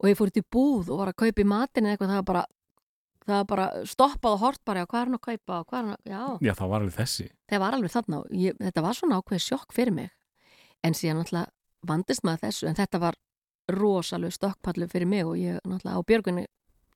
og 0.00 0.10
ég 0.10 0.18
fór 0.18 0.32
í 0.32 0.44
búð 0.56 0.92
og 0.92 1.02
var 1.02 1.12
að 1.12 1.18
kaupa 1.24 1.44
í 1.44 1.48
matin 1.48 1.88
eða 1.88 1.96
eitthvað, 1.96 2.12
það 2.12 2.20
var 2.22 2.28
bara 2.32 2.44
það 3.26 3.36
var 3.40 3.46
bara 3.50 3.66
stoppað 3.90 4.36
og 4.36 4.42
hort 4.44 4.62
bara, 4.64 4.82
já, 4.82 4.88
hvað 4.90 5.00
er 5.00 5.08
hann 5.10 5.18
að 5.18 5.24
kaupa 5.26 5.60
hvað 5.66 5.78
er 5.78 5.84
hann 5.84 5.94
að, 5.96 6.02
já, 6.06 6.20
Já, 6.46 6.52
það 6.54 6.72
var 6.72 6.84
alveg 6.84 6.96
þessi. 6.96 7.26
Það 7.50 7.62
var 7.64 7.76
alveg 7.76 7.94
þarna 7.96 8.20
ég, 8.38 8.60
þetta 8.60 8.84
var 8.86 8.98
svona 8.98 9.18
ákveðið 9.20 9.44
sjokk 9.46 9.74
fyrir 9.76 9.96
mig 9.96 10.12
en 10.86 10.94
síðan 10.96 11.20
náttúrulega 11.22 11.50
vandist 11.86 12.24
maður 12.26 12.46
þessu 12.48 12.68
en 12.70 12.78
þetta 12.78 13.00
var 13.02 13.18
rosalega 13.72 14.34
stokkpallu 14.36 14.86
fyrir 14.90 15.08
mig 15.10 15.24
og 15.26 15.36
ég 15.40 15.58
náttúrulega 15.66 15.98
á 15.98 16.06
björgunni 16.06 16.44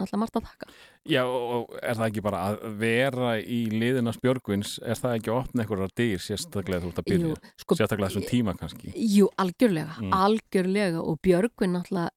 náttúrulega 0.01 0.21
margt 0.23 0.37
að 0.39 0.45
þakka 0.49 0.69
Já, 1.11 1.23
og 1.27 1.75
er 1.83 1.99
það 1.99 2.07
ekki 2.11 2.23
bara 2.25 2.43
að 2.51 2.63
vera 2.81 3.33
í 3.41 3.59
liðinars 3.73 4.21
Björgvins, 4.23 4.77
er 4.85 4.97
það 5.01 5.17
ekki 5.19 5.33
að 5.33 5.41
opna 5.43 5.65
einhverjar 5.65 5.93
dyr 6.01 6.23
sérstaklega 6.25 6.83
þú 6.85 6.93
ert 6.93 7.03
að 7.03 7.09
byrja? 7.11 7.35
Sko, 7.61 7.77
sérstaklega 7.81 8.11
þessum 8.13 8.29
tíma 8.31 8.55
kannski? 8.61 8.93
jú, 8.97 9.29
algjörlega, 9.37 9.99
Mm. 10.01 10.13
algjörlega 10.17 11.03
og 11.03 11.19
björgun 11.23 11.75
náttúrulega 11.77 12.11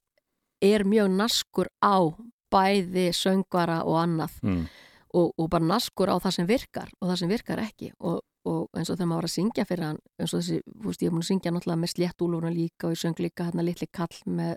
er 0.63 0.83
mjög 0.87 1.09
naskur 1.17 1.67
á 1.83 1.95
bæði 2.53 3.09
söngvara 3.17 3.81
og 3.83 3.97
annað 4.05 4.37
Mm. 4.43 4.67
og, 5.13 5.33
og 5.37 5.49
bara 5.49 5.65
naskur 5.65 6.07
á 6.07 6.15
það 6.21 6.31
sem 6.37 6.47
virkar 6.47 6.89
og 7.01 7.09
það 7.09 7.17
sem 7.19 7.29
virkar 7.29 7.59
ekki 7.59 7.91
og, 7.99 8.21
og 8.49 8.67
eins 8.75 8.89
og 8.91 8.97
þegar 8.97 9.09
maður 9.09 9.21
var 9.21 9.27
að 9.29 9.33
syngja 9.37 9.65
fyrir 9.69 9.85
hann 9.87 9.99
eins 10.19 10.33
og 10.33 10.41
þessi, 10.41 10.59
þú 10.67 10.89
veist, 10.89 11.01
ég 11.03 11.09
er 11.09 11.13
búin 11.15 11.23
að 11.23 11.29
syngja 11.31 11.51
náttúrulega 11.55 11.81
með 11.83 11.91
sléttúlurinn 11.93 12.55
líka 12.57 12.87
og 12.87 12.95
ég 12.95 13.01
söng 13.03 13.19
líka 13.23 13.47
hérna 13.47 13.65
litli 13.65 13.87
kall 13.91 14.17
með 14.25 14.55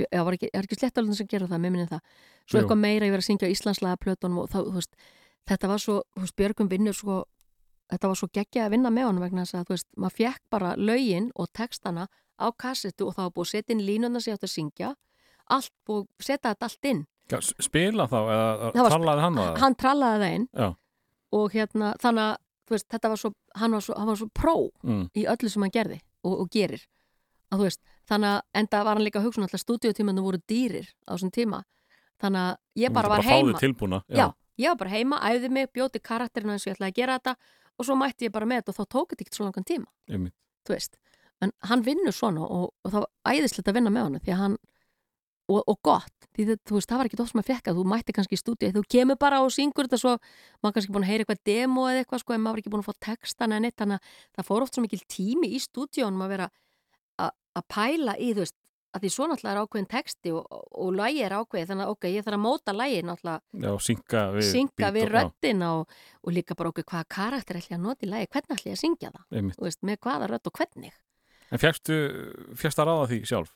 Já, 0.00 0.22
var 0.24 0.32
ekki, 0.32 0.48
er 0.56 0.64
ekki 0.64 0.78
sléttúlurinn 0.80 1.18
sem 1.18 1.28
gera 1.28 1.46
það, 1.46 1.60
mér 1.60 1.72
minni 1.74 1.88
það 1.90 2.00
svo 2.48 2.56
Jú. 2.56 2.62
eitthvað 2.62 2.80
meira, 2.80 3.06
ég 3.06 3.12
var 3.12 3.20
að 3.22 3.26
syngja 3.28 3.48
á 3.50 3.52
Íslandslega 3.52 3.98
plötunum 4.00 4.38
og 4.40 4.48
þá, 4.48 4.58
þú 4.64 4.72
veist, 4.78 4.94
þetta 5.50 5.68
var 5.68 5.82
svo 5.84 5.96
þú 6.16 6.22
veist, 6.24 6.36
Björgum 6.40 6.70
vinnur 6.72 6.96
svo 6.96 7.18
þetta 7.92 8.08
var 8.08 8.18
svo 8.18 8.28
geggja 8.32 8.64
að 8.66 8.72
vinna 8.72 8.92
með 8.94 9.08
honum 9.10 9.24
vegna 9.26 9.44
þess 9.44 9.58
að 9.58 9.66
þú 9.68 9.74
veist, 9.76 9.88
maður 10.00 10.16
fekk 10.16 10.42
bara 10.54 10.70
lögin 10.80 11.28
og 11.36 11.50
textana 11.52 12.06
á 12.40 12.46
kassetu 12.56 13.10
og 13.10 13.18
var 13.18 13.30
búið 13.36 13.44
að 13.46 13.52
setja 13.52 13.76
inn 13.76 13.84
línuna 13.86 14.22
sem 14.22 14.32
ég 14.32 14.38
átti 14.40 14.48
að 14.48 14.54
syngja 14.56 14.94
allt 15.52 15.72
búið 15.86 16.06
setja 16.24 16.54
þetta 16.54 16.70
allt 16.70 16.88
inn 16.92 17.02
Já, 17.30 17.38
spila 17.64 18.08
þá, 18.10 18.16
eða 18.72 18.88
talaði 18.96 19.26
hann 19.26 19.36
á 19.38 19.42
það? 19.44 19.60
hann 19.62 19.76
trallaði 19.78 20.24
það 20.24 20.34
inn 20.38 20.48
Já. 20.56 20.68
og 21.38 21.52
hérna, 21.54 21.92
þannig 22.02 22.30
að 22.30 22.34
veist, 22.76 22.88
þetta 22.92 23.08
var 23.12 23.20
svo, 23.20 23.30
hann 23.60 23.72
var 23.76 23.82
svo, 23.84 23.94
hann 23.98 24.06
var 24.12 24.16
svo 24.20 24.28
pró 24.34 24.54
Mm. 24.82 25.04
í 25.14 25.24
öllu 25.28 25.50
sem 25.50 25.62
hann 25.62 25.70
gerði 25.74 26.00
og, 26.24 26.40
og 26.44 26.50
gerir. 26.50 26.82
Að 27.52 27.58
þú 27.60 27.66
veist, 27.68 27.80
þannig 28.08 28.28
að 28.32 28.40
enda 28.62 28.82
var 28.84 28.96
hann 28.96 29.04
líka 29.04 29.20
að 29.20 29.26
hugsa 29.28 29.40
um 29.42 29.44
alltaf 29.46 29.60
stúdíotímanu 29.64 30.22
voru 30.24 30.38
dýrir 30.48 30.88
á 31.06 31.12
þessum 31.14 31.30
tíma. 31.34 31.62
Þannig 32.22 32.40
að 32.40 32.56
ég 32.84 32.92
bara 32.94 33.08
Þú 33.08 33.12
var 33.12 33.18
mátti 33.22 33.28
heima 33.32 33.52
fá 33.52 33.58
þig 33.58 33.64
tilbúna 33.66 34.02
já. 34.08 34.26
ég 34.58 34.68
var 34.72 34.76
bara 34.82 34.90
heima, 34.90 35.18
æfði 35.20 35.50
mig, 35.50 35.72
bjóti 35.74 36.00
karakterina 36.02 36.52
eins 36.54 36.66
og 36.66 36.70
ég 36.72 36.76
ætlaði 36.78 36.92
að 36.92 36.98
gera 37.00 37.18
þetta 37.18 37.36
og 37.78 37.86
svo 37.88 37.96
mætti 37.98 38.26
ég 38.28 38.32
bara 38.32 38.46
með 38.46 38.62
þetta 38.62 38.72
og 38.72 38.76
þá 38.78 38.84
tók 38.94 39.08
þetta 39.12 39.22
ekkert 39.26 39.34
svo 39.40 39.44
langan 39.48 39.64
tíma. 39.64 39.86
Þú 40.66 40.74
veist, 40.76 40.96
en 41.42 41.52
hann 41.66 41.82
vinnur 41.82 42.12
svona 42.14 42.44
og, 42.46 42.70
og 42.84 42.90
það 42.92 43.00
var 43.04 43.34
æðislegt 43.34 43.68
að 43.68 43.74
vinna 43.74 43.90
með 43.90 44.02
hann 44.06 44.20
því 44.22 44.32
að 44.32 44.42
hann, 44.44 44.56
og, 45.50 45.62
og 45.66 45.78
gott. 45.82 46.12
Því 46.32 46.46
það, 46.48 46.60
þú 46.68 46.76
veist, 46.78 46.88
það 46.88 46.98
var 47.02 47.08
ekki 47.10 47.18
oft 47.20 47.32
sem 47.32 47.42
að 47.42 47.48
fekka 47.50 47.74
þú 47.76 47.82
mætti 47.92 48.14
kannski 48.16 48.36
í 48.38 48.40
stúdíu, 48.40 48.70
þú 48.72 48.82
kemur 48.94 49.18
bara 49.20 49.42
og 49.44 49.50
syngur 49.52 49.84
þetta 49.88 49.98
svo, 50.00 50.14
maður 50.62 50.76
kannski 50.78 50.94
búin 50.94 51.04
að 51.04 51.10
heyra 51.12 51.24
eitthvað 51.26 51.42
demo 51.50 51.84
eða 51.90 52.00
eitthvað, 52.04 52.22
sko, 52.24 52.32
en 52.36 52.44
maður 52.46 52.62
ekki 52.62 52.72
búin 52.72 52.84
að 52.84 52.88
fá 52.88 52.94
textan 53.10 53.52
en 53.52 53.68
eitt, 53.68 53.76
þannig 53.76 53.98
að 54.00 54.16
það 54.38 54.48
fór 54.48 54.64
oft 54.64 54.78
svo 54.78 54.84
mikil 54.86 55.02
tími 55.12 55.50
í 55.52 55.60
stúdíunum 55.60 56.24
að 56.24 56.32
vera 56.36 56.48
að- 57.20 57.66
pæla 57.68 58.14
í, 58.16 58.30
þú 58.32 58.46
veist, 58.46 58.56
að 58.92 59.04
því 59.04 59.10
svo 59.12 59.26
náttúrulega 59.28 59.52
er 59.52 59.60
ákveðin 59.66 59.88
texti 59.92 60.32
og, 60.36 60.46
og, 60.52 60.64
og 60.84 60.88
lægi 60.96 61.22
er 61.24 61.34
ákveðið, 61.36 61.68
þannig 61.68 61.84
að 61.86 61.92
ok, 61.94 62.08
ég 62.12 62.24
þarf 62.26 62.36
að 62.38 62.42
móta 62.46 62.74
lægi 62.76 63.02
náttúrulega, 63.08 63.40
Já, 63.64 63.70
synga 63.86 64.22
við 64.32 64.48
synga 64.48 64.90
við 64.96 65.06
röddina 65.12 65.68
og, 65.78 65.94
og 66.22 66.32
líka 66.36 66.56
bara 66.56 66.72
okkur 66.72 66.84
hvaða 66.88 67.08
karakter 67.16 67.60
ætla 67.60 67.76
að 67.78 67.84
nota 67.86 68.04
í 68.06 68.10
lægi, 68.12 68.28
hvernig 68.32 68.56
ætla 68.56 68.72
ég 68.72 68.76
að 68.76 68.82
syngja 68.82 69.12
það? 69.14 69.52
Veist, 69.64 69.80
með 69.84 70.00
hvaða 70.04 70.28
rödd 70.32 70.50
og 70.50 70.56
hvernig? 70.60 70.92
En 71.52 71.60
fjækstu, 71.60 71.96
fjækst 72.60 72.82
að 72.84 72.88
ráða 72.90 73.08
því 73.12 73.20
sjálf 73.32 73.54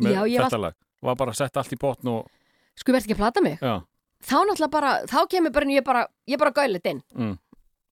með 0.00 0.16
Já, 0.16 0.22
þetta 0.44 0.62
lag? 0.64 0.78
Var 1.02 1.16
bara 1.16 1.32
að 1.34 1.40
setja 1.40 1.62
allt 1.62 1.72
í 1.76 1.80
botn 1.80 2.10
og, 2.12 2.26
sko, 2.78 2.92
verð 2.92 3.06
ekki 3.06 3.16
að 3.16 3.22
plata 3.22 3.44
mig? 3.44 3.60
Já, 3.60 3.76
þá 4.26 4.34
náttúrulega 4.40 4.72
bara, 4.74 4.96
þá 5.08 5.20
kemur 5.32 5.54
bara 5.54 5.76
ég 5.76 5.86
bara, 5.86 6.02
ég 6.28 6.40
bara 6.42 6.52
gælit 6.56 6.90
inn. 6.90 7.00
Mm, 7.16 7.36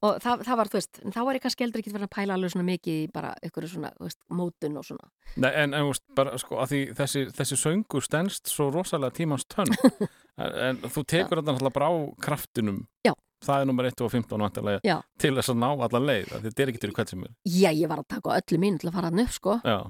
og 0.06 0.18
það, 0.22 0.42
það 0.46 0.58
var, 0.60 0.68
þú 0.70 0.78
veist, 0.78 1.00
þá 1.14 1.20
var 1.26 1.38
ég 1.38 1.42
kannski 1.42 1.64
heldur 1.64 1.82
ekki 1.82 1.92
verið 1.94 2.06
að 2.06 2.12
pæla 2.14 2.34
alveg 2.36 2.52
svona 2.54 2.66
mikið 2.68 2.98
í 3.00 3.06
bara 3.14 3.32
ykkur 3.48 3.66
svona, 3.70 3.90
þú 3.96 4.06
veist, 4.06 4.20
mótun 4.40 4.76
og 4.78 4.84
svona. 4.86 5.08
Nei, 5.34 5.48
en, 5.50 5.72
en 5.74 5.86
þú 5.86 5.88
veist, 5.90 6.04
bara, 6.20 6.34
sko, 6.38 6.58
að 6.62 6.74
því 6.74 6.82
þessi, 7.00 7.22
þessi 7.40 7.58
söngur 7.58 8.04
stendst 8.06 8.52
svo 8.52 8.68
rosalega 8.74 9.16
tímans 9.18 9.48
tönn. 9.50 9.74
En, 10.38 10.52
en 10.62 10.76
þú 10.78 11.02
tekur 11.02 11.40
þetta 11.40 11.50
náttúrulega 11.50 11.74
bara 11.74 11.86
á 11.90 11.94
kraftinum. 12.22 12.76
Já. 13.02 13.10
það 13.42 13.62
er 13.64 13.64
nummer 13.66 13.88
1 13.88 14.02
og 14.06 14.12
15 14.12 14.44
vantarlega 14.44 14.78
Já. 14.86 15.00
til 15.18 15.32
þess 15.34 15.50
að 15.50 15.56
ná 15.58 15.66
alla 15.72 16.00
leið, 16.04 16.28
þetta 16.44 16.62
er 16.62 16.70
ekki 16.70 16.82
til 16.84 16.90
hvert 16.94 17.10
sem 17.10 17.24
er. 17.26 17.32
Já, 17.42 17.72
ég 17.74 17.90
var 17.90 18.04
að 18.04 18.06
taka 18.14 18.36
öllu 18.36 18.60
mínu 18.62 18.78
til 18.78 18.86
að 18.92 18.94
fara 19.00 19.10
hann 19.10 19.24
upp, 19.24 19.32
sko. 19.34 19.56
Já, 19.66 19.80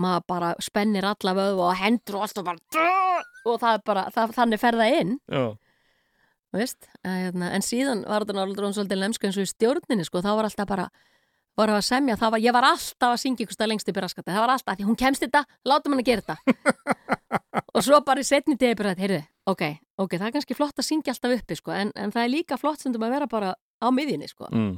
maður 0.00 0.26
bara 0.28 0.50
spennir 0.62 1.06
alla 1.08 1.34
vöðu 1.36 1.62
og 1.66 1.78
hendur 1.80 2.18
og 2.18 2.26
allt 2.26 2.40
og 2.40 2.46
bara 2.50 3.22
og 3.46 3.60
það 3.62 3.78
er 3.78 3.82
bara, 3.86 4.04
það, 4.14 4.34
þannig 4.36 4.62
ferða 4.62 4.86
inn. 5.00 5.16
Þú 6.52 6.60
veist, 6.60 6.88
hérna, 7.04 7.50
en 7.56 7.64
síðan 7.64 8.04
var 8.06 8.24
þetta 8.24 8.36
náttúrulega 8.38 8.76
svolítið 8.78 9.00
lemsku 9.02 9.28
eins 9.28 9.38
og 9.38 9.46
í 9.46 9.50
stjórninni, 9.50 10.06
sko, 10.06 10.22
þá 10.24 10.32
var 10.38 10.48
alltaf 10.48 10.68
bara 10.70 10.86
var 11.56 11.72
að 11.72 11.84
semja, 11.86 12.16
var, 12.20 12.36
ég 12.42 12.52
var 12.52 12.66
alltaf 12.68 13.14
að 13.14 13.20
syngja 13.22 13.46
ykkur 13.46 13.56
stað 13.56 13.70
lengst 13.72 13.88
í 13.88 13.94
raskata, 13.96 14.32
það 14.32 14.42
var 14.44 14.52
alltaf, 14.54 14.76
því 14.76 14.86
hún 14.90 14.98
kemst 15.00 15.24
þetta 15.24 15.42
látum 15.64 15.94
hann 15.94 16.02
að 16.02 16.10
gera 16.10 16.24
þetta. 16.26 17.06
Og 17.76 17.84
svo 17.84 18.00
bara 18.04 18.20
í 18.20 18.28
setni 18.28 18.58
degi 18.60 18.76
bara, 18.76 18.92
heyrðu, 18.98 19.22
ok, 19.48 19.64
ok, 20.04 20.16
það 20.18 20.26
er 20.28 20.34
kannski 20.36 20.56
flott 20.56 20.80
að 20.80 20.88
syngja 20.88 21.14
alltaf 21.14 21.36
uppi, 21.38 21.56
sko, 21.56 21.72
en, 21.76 21.92
en 21.96 22.12
það 22.12 22.26
er 22.26 22.32
líka 22.34 22.60
flott 22.60 22.84
sem 22.84 22.96
að 22.96 23.14
vera 23.16 23.28
bara 23.30 23.54
á 23.56 23.88
miðjunni, 23.92 24.28
sko. 24.28 24.50
Mm, 24.52 24.74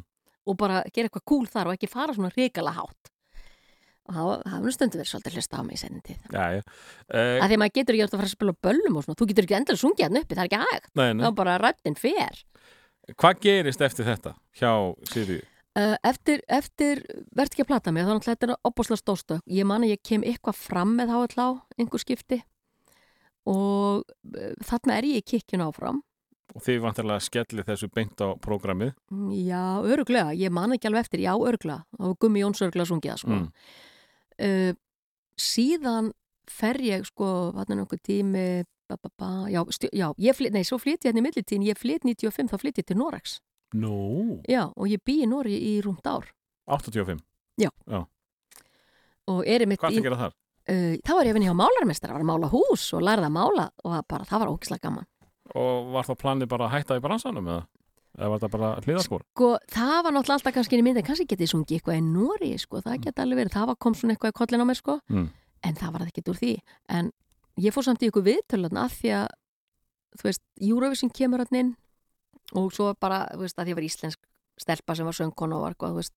og 0.49 0.59
bara 0.59 0.85
gera 0.95 1.11
eitthvað 1.11 1.27
cool 1.27 1.51
þar 1.51 1.71
og 1.71 1.79
ekki 1.79 1.91
fara 1.91 2.15
svona 2.15 2.31
ríkala 2.35 2.75
hátt 2.79 3.11
og 4.09 4.45
það 4.47 4.65
nú 4.65 4.73
stundu 4.75 5.01
verið 5.01 5.11
svolítið 5.13 5.39
hlusta 5.39 5.61
á 5.61 5.63
mig 5.67 5.77
í 5.77 6.17
já. 6.33 6.47
Uh, 7.09 7.37
að 7.39 7.49
því 7.49 7.57
að 7.57 7.61
maður 7.63 7.77
getur 7.79 7.99
ekki 7.99 8.07
að 8.07 8.17
fara 8.17 8.29
að 8.29 8.35
spila 8.35 8.57
böllum 8.67 8.97
og 8.99 9.05
svona, 9.05 9.19
þú 9.21 9.29
getur 9.31 9.49
ekki 9.49 9.59
endilega 9.59 9.83
sungið 9.83 10.07
hann 10.07 10.21
uppi, 10.23 10.39
það 10.39 10.45
er 10.45 10.49
ekki 10.49 10.63
hægt 10.65 10.91
þá 11.25 11.31
bara 11.43 11.59
röddinn 11.61 11.99
fer 12.01 12.43
Hvað 13.17 13.41
gerist 13.41 13.81
eftir 13.85 14.05
þetta 14.09 14.35
hjá 14.59 14.73
Siri? 15.09 15.39
Uh, 15.79 15.95
eftir, 16.03 16.41
eftir 16.51 17.01
verð 17.37 17.53
ekki 17.53 17.63
að 17.63 17.71
plata 17.71 17.93
mig, 17.95 18.05
þá 18.05 18.11
náttúrulega 18.17 18.35
þetta 18.35 18.47
er 18.49 18.67
opbúslega 18.67 18.99
stóðstök. 18.99 19.43
Ég 19.55 19.67
man 19.69 19.85
að 19.87 19.93
ég 19.93 20.01
kem 20.03 20.25
eitthvað 20.27 20.59
fram 20.59 20.97
með 20.99 21.13
HLA, 21.15 21.47
einhver 21.79 22.03
skipti 22.03 22.41
og 23.49 24.03
uh, 24.03 24.53
þarna 24.67 24.99
er 24.99 25.09
ég 25.13 25.23
í 25.23 25.27
kikkjun 25.33 25.65
áfram. 25.69 26.03
Og 26.57 26.65
þið 26.65 26.81
vantarlega 26.83 27.23
skelli 27.23 27.65
þessu 27.67 27.91
beint 27.93 28.19
á 28.25 28.33
prógramið 28.41 28.95
Mm, 29.13 29.31
Já, 29.45 29.85
öruglega, 29.85 30.33
ég 30.35 30.53
man 30.53 30.75
ekki 30.75 30.89
alveg 30.89 31.07
eftir, 31.07 31.23
já, 31.23 31.33
öruglega. 31.37 31.85
Var 32.01 32.17
Gummi 32.21 32.43
Jóns 32.43 32.65
öruglega 32.65 32.89
sungið 32.89 33.13
það, 33.15 33.23
sko. 33.23 33.37
Mm. 33.37 33.49
Uh, 34.39 34.73
síðan 35.39 36.13
fer 36.49 36.79
ég, 36.83 37.05
sko, 37.09 37.53
vatna 37.57 37.77
nokkuð 37.79 38.01
tími, 38.09 38.47
ba, 38.89 38.97
ba, 38.97 39.11
ba, 39.21 39.31
já, 39.53 39.61
stjó, 39.75 39.91
já, 39.93 40.09
ég 40.23 40.37
flyt, 40.39 40.55
nei, 40.55 40.65
svo 40.65 40.79
flyt 40.81 41.03
ég 41.05 41.11
hérna 41.11 41.21
í 41.21 41.27
millitíðin, 41.27 41.67
ég 41.69 41.79
flyt 41.79 42.07
95, 42.09 42.53
þá 42.53 42.63
flyt 42.63 42.81
ég 42.81 42.89
til 42.89 42.99
Norex. 42.99 43.39
Nú, 43.77 44.41
Já, 44.49 44.63
og 44.73 44.89
ég 44.89 45.03
bý 45.05 45.19
í 45.27 45.29
Noregi 45.29 45.59
í 45.75 45.81
rúmt 45.85 46.07
ár 46.09 46.31
85 46.73 47.21
og 49.29 49.43
er 49.45 49.65
einmitt 49.65 49.83
Hvað 49.83 49.93
í... 49.93 49.99
það 49.99 50.07
gera 50.09 50.21
þar? 50.23 50.35
uh, 50.73 50.95
þá 51.05 51.13
var 51.13 51.29
ég 51.29 51.35
að 51.35 51.37
vinna 51.39 51.51
hjá 51.51 51.59
málarmestara, 51.59 52.17
var 52.17 52.25
að 52.25 52.31
mála 52.31 52.51
hús 52.53 52.87
og 52.97 53.05
lærði 53.05 53.29
að 53.29 53.35
mála 53.35 53.67
og 53.85 53.97
bara, 54.09 54.29
það 54.29 54.43
var 54.43 54.53
ógislega 54.55 54.85
gaman. 54.89 55.09
Og 55.59 55.93
var 55.95 56.09
þá 56.09 56.15
planið 56.23 56.51
bara 56.53 56.69
að 56.69 56.75
hætta 56.77 56.97
í 56.97 57.05
bransanum 57.05 57.49
eða? 57.49 57.67
Eða 58.19 58.29
var 58.33 58.41
það 58.43 58.51
bara 58.57 58.69
hliðarspor? 58.83 59.23
Sko, 59.31 59.49
það 59.71 59.97
var 60.05 60.15
náttúrulega 60.17 60.37
alltaf 60.41 60.55
kannski 60.57 60.79
í 60.79 60.83
myndin, 60.83 61.05
kannski 61.07 61.27
getið 61.31 61.51
sungið 61.53 61.77
eitthvað 61.79 61.99
í 62.01 62.05
Nóri, 62.09 62.51
sko, 62.59 62.81
það 62.83 62.97
geti 63.05 63.23
alveg 63.23 63.39
verið, 63.45 63.53
það 63.55 63.67
var 63.71 63.77
kom 63.85 63.95
svona 63.95 64.15
eitthvað 64.17 64.33
í 64.33 64.39
kollin 64.41 64.65
á 64.65 64.67
mér, 64.67 64.79
sko, 64.81 64.97
Mm. 65.09 65.29
en 65.63 65.75
það 65.79 65.93
var 65.95 66.07
ekkert 66.09 66.29
úr 66.33 66.39
því. 66.41 66.53
En 66.89 67.13
ég 67.63 67.73
fór 67.75 67.85
samt 67.87 68.03
í 68.03 68.09
ykkur 68.11 68.27
viðtölan 68.27 68.77
af 68.83 68.93
því 68.99 69.13
að, 69.23 69.29
þú 70.19 70.23
veist, 70.29 70.43
Eurovision 70.61 71.11
kemur 71.15 71.39
hann 71.45 71.59
inn 71.61 71.77
og 72.59 72.73
svo 72.73 72.95
bara, 72.99 73.29
þú 73.35 73.45
veist, 73.47 73.59
að 73.59 73.67
því 73.67 73.73
að 73.73 73.79
var 73.79 73.87
íslensk 73.89 74.19
stelpa 74.59 74.97
sem 74.97 75.07
var 75.07 75.15
söngkona 75.15 75.55
og 75.55 75.63
var 75.63 75.75
eitthvað, 75.77 75.95
þú 75.95 76.01
veist, 76.03 76.15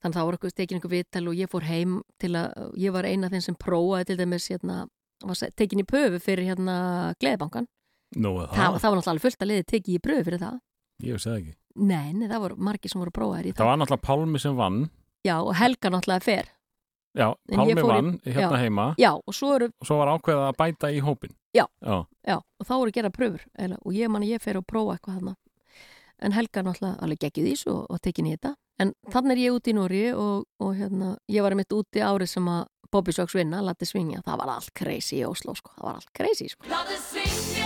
þannig 0.00 0.14
að 0.14 0.20
það 0.20 0.26
voru 0.30 0.36
eitthvað 0.38 0.54
tekin 0.60 0.78
ykkur 0.80 0.94
viðtal 0.94 1.26
og 1.28 1.34
ég 1.34 1.50
fór 1.50 1.66
heim 1.66 2.02
til 2.18 2.32
að, 2.38 2.70
ég 2.78 2.92
var 2.94 3.04
eina 3.04 3.28
þeim 3.28 3.42
sem 3.42 3.56
prófaði 3.58 4.06
til 4.06 4.16
dæmis, 4.22 4.46
hérna, 4.48 4.86
var 5.26 5.34
tekin 5.58 5.82
í 5.82 5.84
pöfu 5.84 6.20
fyrir 6.22 6.46
hérna 6.54 7.14
Gleðibankan. 7.20 7.66
Nú, 8.16 8.30
Það, 8.50 8.78
það 8.80 8.90
var 8.90 8.98
náttúrulega 9.00 9.22
fullt 9.26 9.42
að 9.44 9.50
liði 9.50 9.64
tekið 9.70 9.94
í 9.94 10.00
pröfu 10.02 10.24
fyrir 10.24 10.40
það. 10.40 10.60
Ég 11.02 11.16
veist 11.16 11.26
það 11.28 11.36
ekki. 11.40 11.54
Nei, 11.80 12.12
nei, 12.12 12.26
það 12.28 12.40
voru 12.44 12.56
margir 12.68 12.90
sem 12.92 13.00
voru 13.00 13.12
prófaðir 13.14 13.50
í 13.50 13.52
Það 13.56 13.68
var 13.70 13.78
náttúrulega 13.80 14.06
Pálmi 14.08 14.40
sem 14.42 14.56
vann. 14.58 14.80
Já, 15.24 15.36
og 15.40 15.52
Helga 15.56 15.90
náttúrulega 15.94 16.24
fer. 16.26 16.48
Já, 17.18 17.26
Pálmi 17.50 17.74
fór 17.74 17.84
í- 17.84 17.90
vann 17.90 18.10
hérna 18.24 18.56
já. 18.56 18.60
heima 18.62 18.86
Já, 18.98 19.10
og 19.26 19.34
svo 19.34 19.54
eru, 19.56 19.68
og 19.80 19.86
svo 19.86 19.98
var 19.98 20.10
ákveðið 20.14 20.48
að 20.48 20.56
bæta 20.60 20.90
í 20.94 21.00
hópin. 21.02 21.34
Já. 21.54 21.64
Já. 21.82 22.04
já, 22.26 22.36
og 22.38 22.66
þá 22.66 22.74
voru 22.78 22.92
gera 22.94 23.10
pröfur. 23.10 23.44
Eða, 23.58 23.78
og 23.84 23.92
ég 23.92 24.10
man 24.10 24.22
að 24.22 24.34
ég 24.34 24.42
fer 24.42 24.56
og 24.60 24.66
prófa 24.66 24.96
eitthvað 24.98 25.16
þarna. 25.20 25.36
En 26.22 26.32
Helga 26.36 26.62
náttúrulega 26.62 27.00
alveg 27.02 27.18
geggið 27.24 27.46
í 27.48 27.54
þessu 27.56 27.72
og, 27.74 27.86
og 27.90 28.00
tekin 28.04 28.26
í 28.26 28.34
þetta. 28.36 28.54
En 28.80 28.92
þannig 29.10 29.32
er 29.32 29.42
ég 29.46 29.56
úti 29.56 29.72
í 29.72 29.76
Nóri 29.76 30.02
og, 30.14 30.46
og 30.60 30.74
hérna, 30.76 31.16
ég 31.28 31.42
var 31.42 31.54
mitt 31.54 31.72
úti 31.72 32.00
árið 32.04 32.28
sem 32.28 32.46
að 32.48 32.66
Bobby 32.90 33.12
Sox 33.12 33.34
vinna, 33.34 33.60
Latti 33.62 33.86
Svingja. 33.86 34.22
Það 34.26 34.38
var 34.42 34.48
allt 34.56 34.72
crazy 34.74 35.20
í 35.20 35.26
Oslo, 35.28 35.54
sko. 35.54 35.70
Það 35.76 35.84
var 35.86 35.94
allt 36.00 36.12
crazy, 36.16 36.48
sko. 36.48 37.59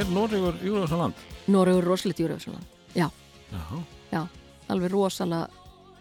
Er 0.00 0.08
Noregur 0.08 0.56
Júruvísson 0.64 1.00
land? 1.02 1.16
Nóri 1.52 1.74
er 1.76 1.84
rosalegt 1.84 2.20
Júrafsson. 2.22 2.54
Já, 2.96 3.10
Já. 3.52 3.60
já, 4.12 4.20
alveg 4.72 4.92
rosalega 4.94 5.48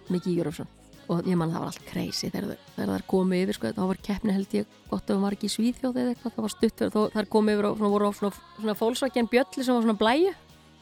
mikið 0.07 0.38
Júrafsson. 0.38 0.69
Og 1.09 1.26
ég 1.27 1.35
man 1.35 1.49
að 1.49 1.55
það 1.57 1.63
var 1.63 1.71
allt 1.73 1.85
crazy 1.89 2.30
þegar, 2.30 2.53
það 2.77 2.93
er 2.95 3.03
komið 3.09 3.41
yfir, 3.43 3.57
sko. 3.57 3.71
Það 3.76 3.89
var 3.89 3.99
keppni 4.07 4.35
held 4.38 4.53
ég 4.55 4.77
gott 4.91 5.03
ef 5.03 5.09
það 5.09 5.23
var 5.26 5.35
ekki 5.35 5.49
í 5.49 5.53
Svíþjóð 5.55 5.99
eða 6.03 6.13
eitthvað. 6.13 6.35
Það 6.38 6.45
var 6.45 6.53
stutt 6.53 6.84
það 6.93 7.17
er 7.23 7.30
komið 7.35 7.57
yfir 7.57 7.67
og 7.69 7.76
svona, 7.80 7.91
voru 7.95 8.07
á 8.07 8.11
svona, 8.19 8.41
svona 8.59 8.77
fólksvækjan 8.80 9.30
bjölli 9.34 9.65
sem 9.65 9.76
var 9.76 9.84
svona 9.88 9.97
blæju. 9.99 10.34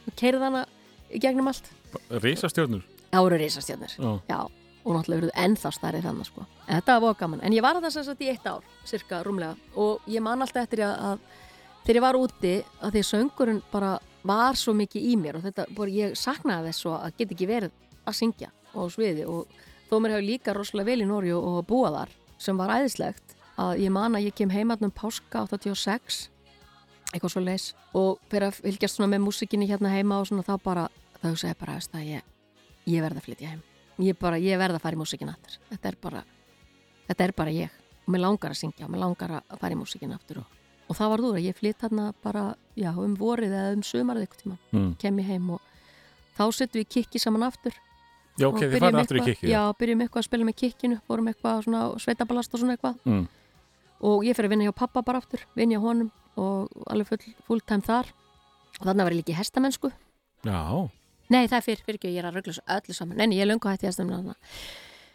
Og 0.05 0.17
keirði 0.19 0.43
hana 0.43 0.65
gegnum 1.25 1.49
allt. 1.49 1.71
Rísastjörnur? 2.11 2.85
Það 3.07 3.25
voru 3.25 3.41
risastjarnir. 3.41 3.97
Já. 3.97 4.11
Já, 4.29 4.39
og 4.83 4.93
náttúrulega 4.93 5.23
verið 5.23 5.35
ennþá 5.47 5.71
stærri 5.73 6.03
þannig 6.03 6.27
sko. 6.29 6.45
En 6.67 6.75
þetta 6.81 6.99
var 7.01 7.17
gaman. 7.17 7.41
En 7.41 7.55
ég 7.55 7.63
var 7.65 7.79
að 7.79 7.89
sagt 7.95 8.21
í 8.21 8.29
eitt 8.29 8.45
ár, 8.45 8.67
cirka 8.85 9.23
rúmlega, 9.25 9.55
og 9.79 10.03
ég 10.11 10.21
man 10.21 10.43
alltaf 10.43 10.67
eftir 10.67 10.83
að, 10.85 10.99
að 11.07 11.46
þegar 11.87 12.01
ég 12.01 12.03
var 12.03 12.17
úti, 12.19 12.53
að 12.83 12.95
því 12.95 13.01
að 13.01 13.07
söngurinn 13.07 13.59
bara 13.71 13.93
var 14.27 14.57
svo 14.59 14.73
mikið 14.75 15.05
í 15.07 15.13
mér 15.15 15.37
og 15.39 15.45
þetta, 15.45 15.65
bara, 15.71 15.93
ég 15.95 16.17
saknaði 16.19 16.71
þess 16.73 16.87
að 16.91 17.13
geta 17.21 17.35
ekki 17.35 17.47
verið 17.47 17.77
að 18.03 18.17
syngja 18.17 18.49
á 18.51 18.81
sviði 18.91 19.27
og 19.31 19.53
þó 19.87 19.93
mér 20.03 20.17
hefur 20.17 20.25
líka 20.27 20.55
rosalega 20.57 20.89
vel 20.89 21.05
í 21.05 21.07
Nóri 21.07 21.31
og, 21.31 21.61
búa 21.69 21.93
þar, 21.93 22.11
sem 22.43 22.59
var 22.59 22.73
æðislegt, 22.75 23.37
að 23.55 23.85
ég 23.85 23.93
man 23.95 24.19
að 24.19 24.27
ég 24.27 24.35
kem 24.35 24.51
heima 24.51 24.75
um 24.83 24.91
páska 24.91 25.45
86, 25.47 26.19
eitthvað 27.13 27.33
svo 27.37 27.45
leis, 27.45 27.69
og 27.95 28.19
fyrir 28.27 28.49
að 28.49 28.59
fylgjast 28.65 28.99
með 29.05 29.23
músikinni 29.23 29.69
hérna 29.71 29.93
heima 29.95 30.19
og 30.19 30.27
svona 30.27 30.43
þá 30.43 30.53
bara, 30.67 30.85
þá 31.21 31.31
ég 31.31 31.57
bara, 31.63 31.79
það, 31.87 32.05
ég, 32.11 32.27
ég 32.83 33.07
verð 33.07 33.21
að 33.21 33.29
flytja 33.29 33.53
heim. 33.53 33.63
Ég, 34.03 34.19
bara, 34.19 34.37
ég 34.43 34.59
verð 34.59 34.75
að 34.75 34.83
fara 34.83 34.99
í 34.99 34.99
músikin 34.99 35.31
aftur. 35.31 35.55
Þetta 35.71 35.89
er 35.89 35.95
bara, 36.03 36.27
þetta 37.07 37.23
er 37.23 37.33
bara 37.39 37.55
ég. 37.55 37.81
Og 38.03 38.11
mér 38.13 38.27
langar 38.27 38.53
að 38.53 38.59
syngja 38.59 38.85
og 38.85 38.91
mér 38.93 39.05
langar 39.07 39.39
að 39.39 39.55
fara 39.57 39.73
í 39.73 39.79
músikin 39.79 40.13
aftur 40.13 40.43
og, 40.43 40.56
og 40.89 40.95
það 40.95 41.09
var 41.13 41.19
þú 41.25 41.31
að 41.35 41.45
ég 41.47 41.55
flytt 41.59 41.79
þarna 41.83 42.05
bara 42.23 42.43
já, 42.77 42.91
um 42.97 43.15
vorið 43.19 43.51
eða 43.57 43.73
um 43.75 43.81
sumarið 43.83 44.25
eitthvað 44.27 44.43
tíma 44.43 44.57
Mm. 44.73 44.97
kem 44.99 45.17
ég 45.19 45.25
heim 45.31 45.49
og 45.51 45.61
þá 46.37 46.43
settum 46.53 46.81
við 46.81 46.87
kikki 46.89 47.19
saman 47.19 47.43
aftur 47.43 47.73
Já, 48.37 48.47
ok, 48.47 48.59
þið 48.61 48.79
farið 48.79 48.99
aftur 49.01 49.17
í 49.17 49.25
kikkið. 49.25 49.49
já, 49.49 49.61
byrjum 49.79 50.01
eitthvað 50.05 50.21
að 50.21 50.27
spila 50.29 50.45
með 50.45 50.55
kikkinu 50.61 50.99
vorum 51.09 51.27
eitthvað 51.31 51.63
svona 51.65 51.81
sveitabalast 51.99 52.53
og 52.53 52.59
svona 52.61 52.75
eitthvað 52.77 52.95
Mm. 53.05 53.27
og 54.01 54.23
ég 54.23 54.35
fyrir 54.37 54.45
að 54.47 54.49
vinna 54.55 54.67
hjá 54.69 54.75
pappa 54.75 55.01
bara 55.01 55.17
aftur 55.19 55.39
vinna 55.55 55.75
hjá 55.75 55.81
honum 55.81 56.11
og 56.37 56.69
alveg 56.87 57.07
full, 57.07 57.33
full 57.47 57.59
time 57.61 57.81
þar 57.81 58.05
og 58.79 58.85
þannig 58.85 59.07
ég 59.09 59.17
líka 59.23 59.33
í 59.33 59.39
hestamennsku 59.41 59.91
Já, 60.45 60.89
Nei, 61.29 61.45
það 61.47 61.57
er 61.57 61.61
fyrir, 61.65 61.81
fyrir 61.83 61.97
ekki, 61.99 62.09
ég 62.15 62.19
er 62.23 62.27
að 62.31 62.35
rögla 62.37 62.53
öllu 62.77 62.93
saman. 62.95 63.17
Nei, 63.17 63.35
ég 63.35 63.43
löngu 63.49 63.67
hætti 63.67 63.83
að 63.89 63.97
þarna. 63.99 64.35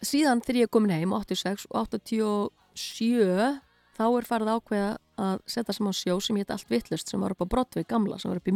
Síðan 0.04 0.42
þegar 0.44 0.58
ég 0.66 0.70
komin 0.70 0.90
heim, 0.92 1.08
86 1.16 1.64
og 1.70 1.88
87, 1.88 3.60
þá 3.96 4.02
er 4.08 4.26
farið 4.28 4.50
ákveða 4.56 4.90
að 5.22 5.40
setja 5.54 5.74
saman 5.76 5.94
sjó 5.96 6.16
sem 6.24 6.38
hétt 6.40 6.50
allt 6.54 6.70
vittlust 6.72 7.10
sem 7.12 7.20
var 7.22 7.34
upp 7.34 7.44
á 7.44 7.52
Brotvig 7.52 7.86
gamla, 7.90 8.18
sem 8.18 8.30
var 8.32 8.40
upp 8.40 8.48
í 8.48 8.54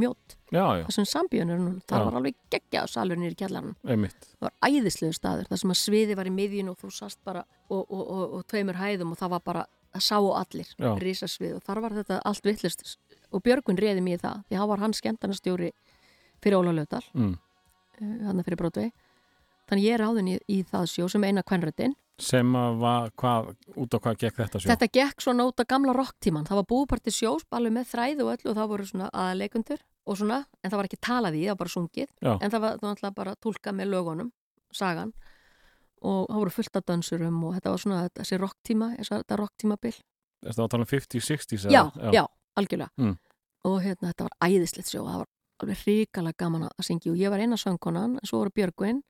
já, 0.55 0.65
Þessum 0.89 1.07
er 1.53 1.61
núna, 1.61 1.81
það 1.87 2.05
var 2.09 2.19
alveg 2.21 2.39
geggjað 2.55 2.89
salur 2.91 3.21
nýri 3.21 3.37
kjallarinn. 3.39 3.75
Það 4.41 4.47
var 4.49 4.55
æðislegu 4.67 5.17
staður, 5.17 5.49
það 5.51 5.63
sem 5.63 5.75
að 5.75 5.81
sviði 5.83 6.17
var 6.19 6.27
í 6.27 6.35
miðjun 6.35 6.71
og 6.73 6.79
þú 6.81 6.93
sast 6.97 7.21
bara 7.25 7.45
og, 7.69 7.83
og, 7.85 8.03
og, 8.03 8.25
og 8.39 8.47
tveimur 8.51 8.81
hæðum 8.81 9.13
og 9.13 9.21
það 9.21 9.35
var 9.37 9.45
bara, 9.45 9.65
það 9.95 10.07
sá 10.09 10.17
allir, 10.41 10.73
risasvið 11.05 11.57
og 11.59 11.63
þar 11.69 11.83
var 11.85 11.97
þetta 12.01 12.21
allt 12.25 12.47
vittlust 12.49 12.87
og 13.31 13.43
Björgvin 13.45 13.79
reði 13.79 14.01
í 14.17 14.21
það, 14.23 14.43
því 14.49 14.61
hann 14.61 14.71
var 14.73 14.83
hann 14.85 14.97
skemmtarnastjóri 14.97 15.73
fyrir 16.43 16.59
Óla 16.59 16.73
Löfdal 16.73 17.05
Mm. 17.15 17.37
hann 18.27 18.43
fyrir 18.45 18.57
Broadway. 18.61 18.91
Þannig 19.67 19.85
ég 19.89 19.95
er 19.97 20.05
áðin 20.05 20.29
í, 20.31 20.35
í 20.53 20.63
það 20.69 20.85
sjó 20.93 21.07
sem 21.11 21.25
eina 21.25 21.43
kvenröddin 21.43 21.95
Sem 22.19 22.53
var, 22.81 23.11
hvað, 23.21 23.51
út 23.77 23.93
á 23.93 23.99
hvað 24.01 24.15
gekk 24.23 24.37
þetta 24.41 24.61
sjó? 24.63 24.69
þetta 24.71 24.87
gekk 24.93 25.21
svona 25.21 25.45
út 25.45 25.61
af 25.61 25.67
gamla 25.69 25.93
rocktíman 25.93 26.47
það 26.49 26.57
var 26.63 26.67
búparti 26.71 27.13
sjós, 27.13 27.45
alveg 27.53 27.73
með 27.77 27.91
þræð 27.93 28.23
og 28.25 28.31
öllu 28.33 28.51
og 28.51 28.57
það 28.57 28.69
voru 28.71 28.87
svona 28.89 29.09
aðleikundur 29.13 29.83
og 30.07 30.17
svona 30.17 30.39
en 30.65 30.71
það 30.71 30.77
var 30.81 30.89
ekki 30.89 31.01
talað 31.05 31.37
í, 31.37 31.43
það 31.45 31.53
var 31.53 31.61
bara 31.61 31.75
sungið 31.75 32.09
Já. 32.25 32.33
en 32.41 32.51
það 32.55 32.61
var 32.65 32.79
náttúrulega 32.81 33.15
bara 33.19 33.35
tólkað 33.37 33.77
með 33.77 33.91
lögunum 33.93 34.31
sagan 34.73 35.13
og 36.07 36.27
það 36.31 36.41
voru 36.41 36.55
fullt 36.57 36.77
af 36.81 36.85
dansurum 36.89 37.45
og 37.49 37.55
þetta 37.57 37.71
var 37.75 37.83
svona 37.85 38.01
þessi 38.17 38.39
rocktíma, 38.41 38.89
þetta 39.01 39.39
rocktímabil 39.41 39.95
Er 40.47 40.53
það 40.55 40.65
að 40.67 40.71
tala 40.73 40.85
um 40.87 40.91
50s, 40.91 41.29
60s? 41.33 41.67
já, 41.73 41.83
eða? 41.97 42.13
já, 42.17 42.25
algjörlega 42.57 42.91
Mm. 42.97 43.17
og 43.65 43.77
hérna 43.83 44.13
þetta 44.13 44.29
var 44.29 44.35
æðislegt 44.49 44.89
sjó 44.93 45.05
það 45.05 45.19
var 45.21 45.29
alveg 45.61 45.79
hrikalega 45.85 46.37
gaman 46.39 46.65
að 46.69 46.85
syngja 46.89 47.13
og 47.13 47.17
ég 47.21 47.31
var 47.33 47.41
eina 47.41 47.57
söngkonan, 47.57 48.19
svo 48.25 48.39
voru 48.41 48.51
Björgvin 48.57 49.03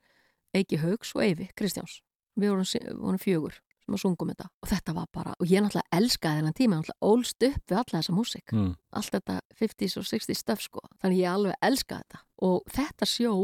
Eiki 0.54 0.78
Haugs 0.82 1.14
og 1.14 1.22
Eyvi 1.22 1.50
Kristjáns 1.58 2.00
við 2.38 2.52
vorum, 2.54 3.00
vorum 3.00 3.18
fjögur 3.22 3.56
sem 3.86 3.94
að 3.94 4.00
sungum 4.02 4.30
þetta 4.32 4.48
og 4.62 4.68
þetta 4.72 4.94
var 4.96 5.06
bara, 5.14 5.34
og 5.38 5.46
ég 5.46 5.62
náttúrulega 5.62 5.98
elskaði 6.00 6.40
þennan 6.40 6.56
tíma, 6.58 6.78
náttúrulega 6.80 7.10
ólst 7.12 7.44
upp 7.46 7.60
við 7.70 7.76
alla 7.78 7.98
þessa 8.00 8.14
músík 8.16 8.52
Mm. 8.56 8.72
allt 8.98 9.12
þetta 9.14 9.36
50s 9.60 9.96
og 10.00 10.04
60s 10.10 10.40
stöf 10.42 10.60
sko 10.64 10.80
þannig 11.02 11.20
ég 11.22 11.30
alveg 11.30 11.54
elskaði 11.62 12.02
þetta 12.02 12.22
og 12.42 12.64
þetta 12.78 13.06
sjó 13.06 13.34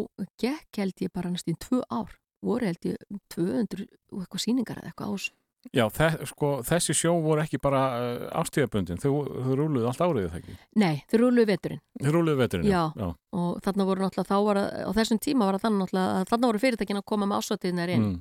gekk 0.43 0.77
held 0.83 0.95
ég 1.07 1.13
bara 1.15 1.31
næstum 1.31 1.55
tvö 1.63 1.83
ár 1.91 2.11
voru 2.43 2.67
held 2.67 2.83
ég 2.91 2.97
um 3.11 3.21
200 3.31 3.87
og 4.13 4.25
eitthvað 4.25 4.43
sýningar 4.49 4.83
eða 4.83 4.91
eitthvað 4.91 5.07
á 5.07 5.15
þessu 5.15 5.33
Já, 5.71 5.85
þe 5.95 6.27
sko, 6.27 6.49
þessi 6.67 6.91
sjó 6.99 7.13
voru 7.23 7.39
ekki 7.45 7.61
bara 7.63 7.81
uh, 7.95 8.41
ástíðaböndin, 8.43 8.99
þau, 8.99 9.13
þau 9.31 9.53
rúluðu 9.61 9.87
allt 9.87 10.01
árið 10.03 10.25
það 10.33 10.39
ekki. 10.41 10.55
Nei, 10.83 11.05
þau 11.07 11.21
rúluðu 11.23 11.47
veturinn 11.53 11.81
Þau 12.03 12.11
rúluðu 12.17 12.41
veturinn, 12.41 12.67
Já. 12.67 12.81
já. 12.99 13.07
og 13.39 13.61
þarna 13.63 13.87
voru 13.87 14.03
náttúrulega 14.03 14.27
þá 14.27 14.39
var 14.49 14.59
að, 14.59 14.67
á 14.83 14.91
þessum 14.99 15.21
tíma 15.23 15.47
var 15.47 15.55
það 15.61 15.63
þannig 15.69 15.85
náttúrulega 15.85 16.17
að 16.19 16.27
þarna 16.33 16.51
voru 16.51 16.63
fyrirtækin 16.65 16.99
að 16.99 17.07
koma 17.13 17.29
með 17.31 17.39
ásvatiðnar 17.45 17.93
inn 17.95 18.03
Mm. 18.09 18.19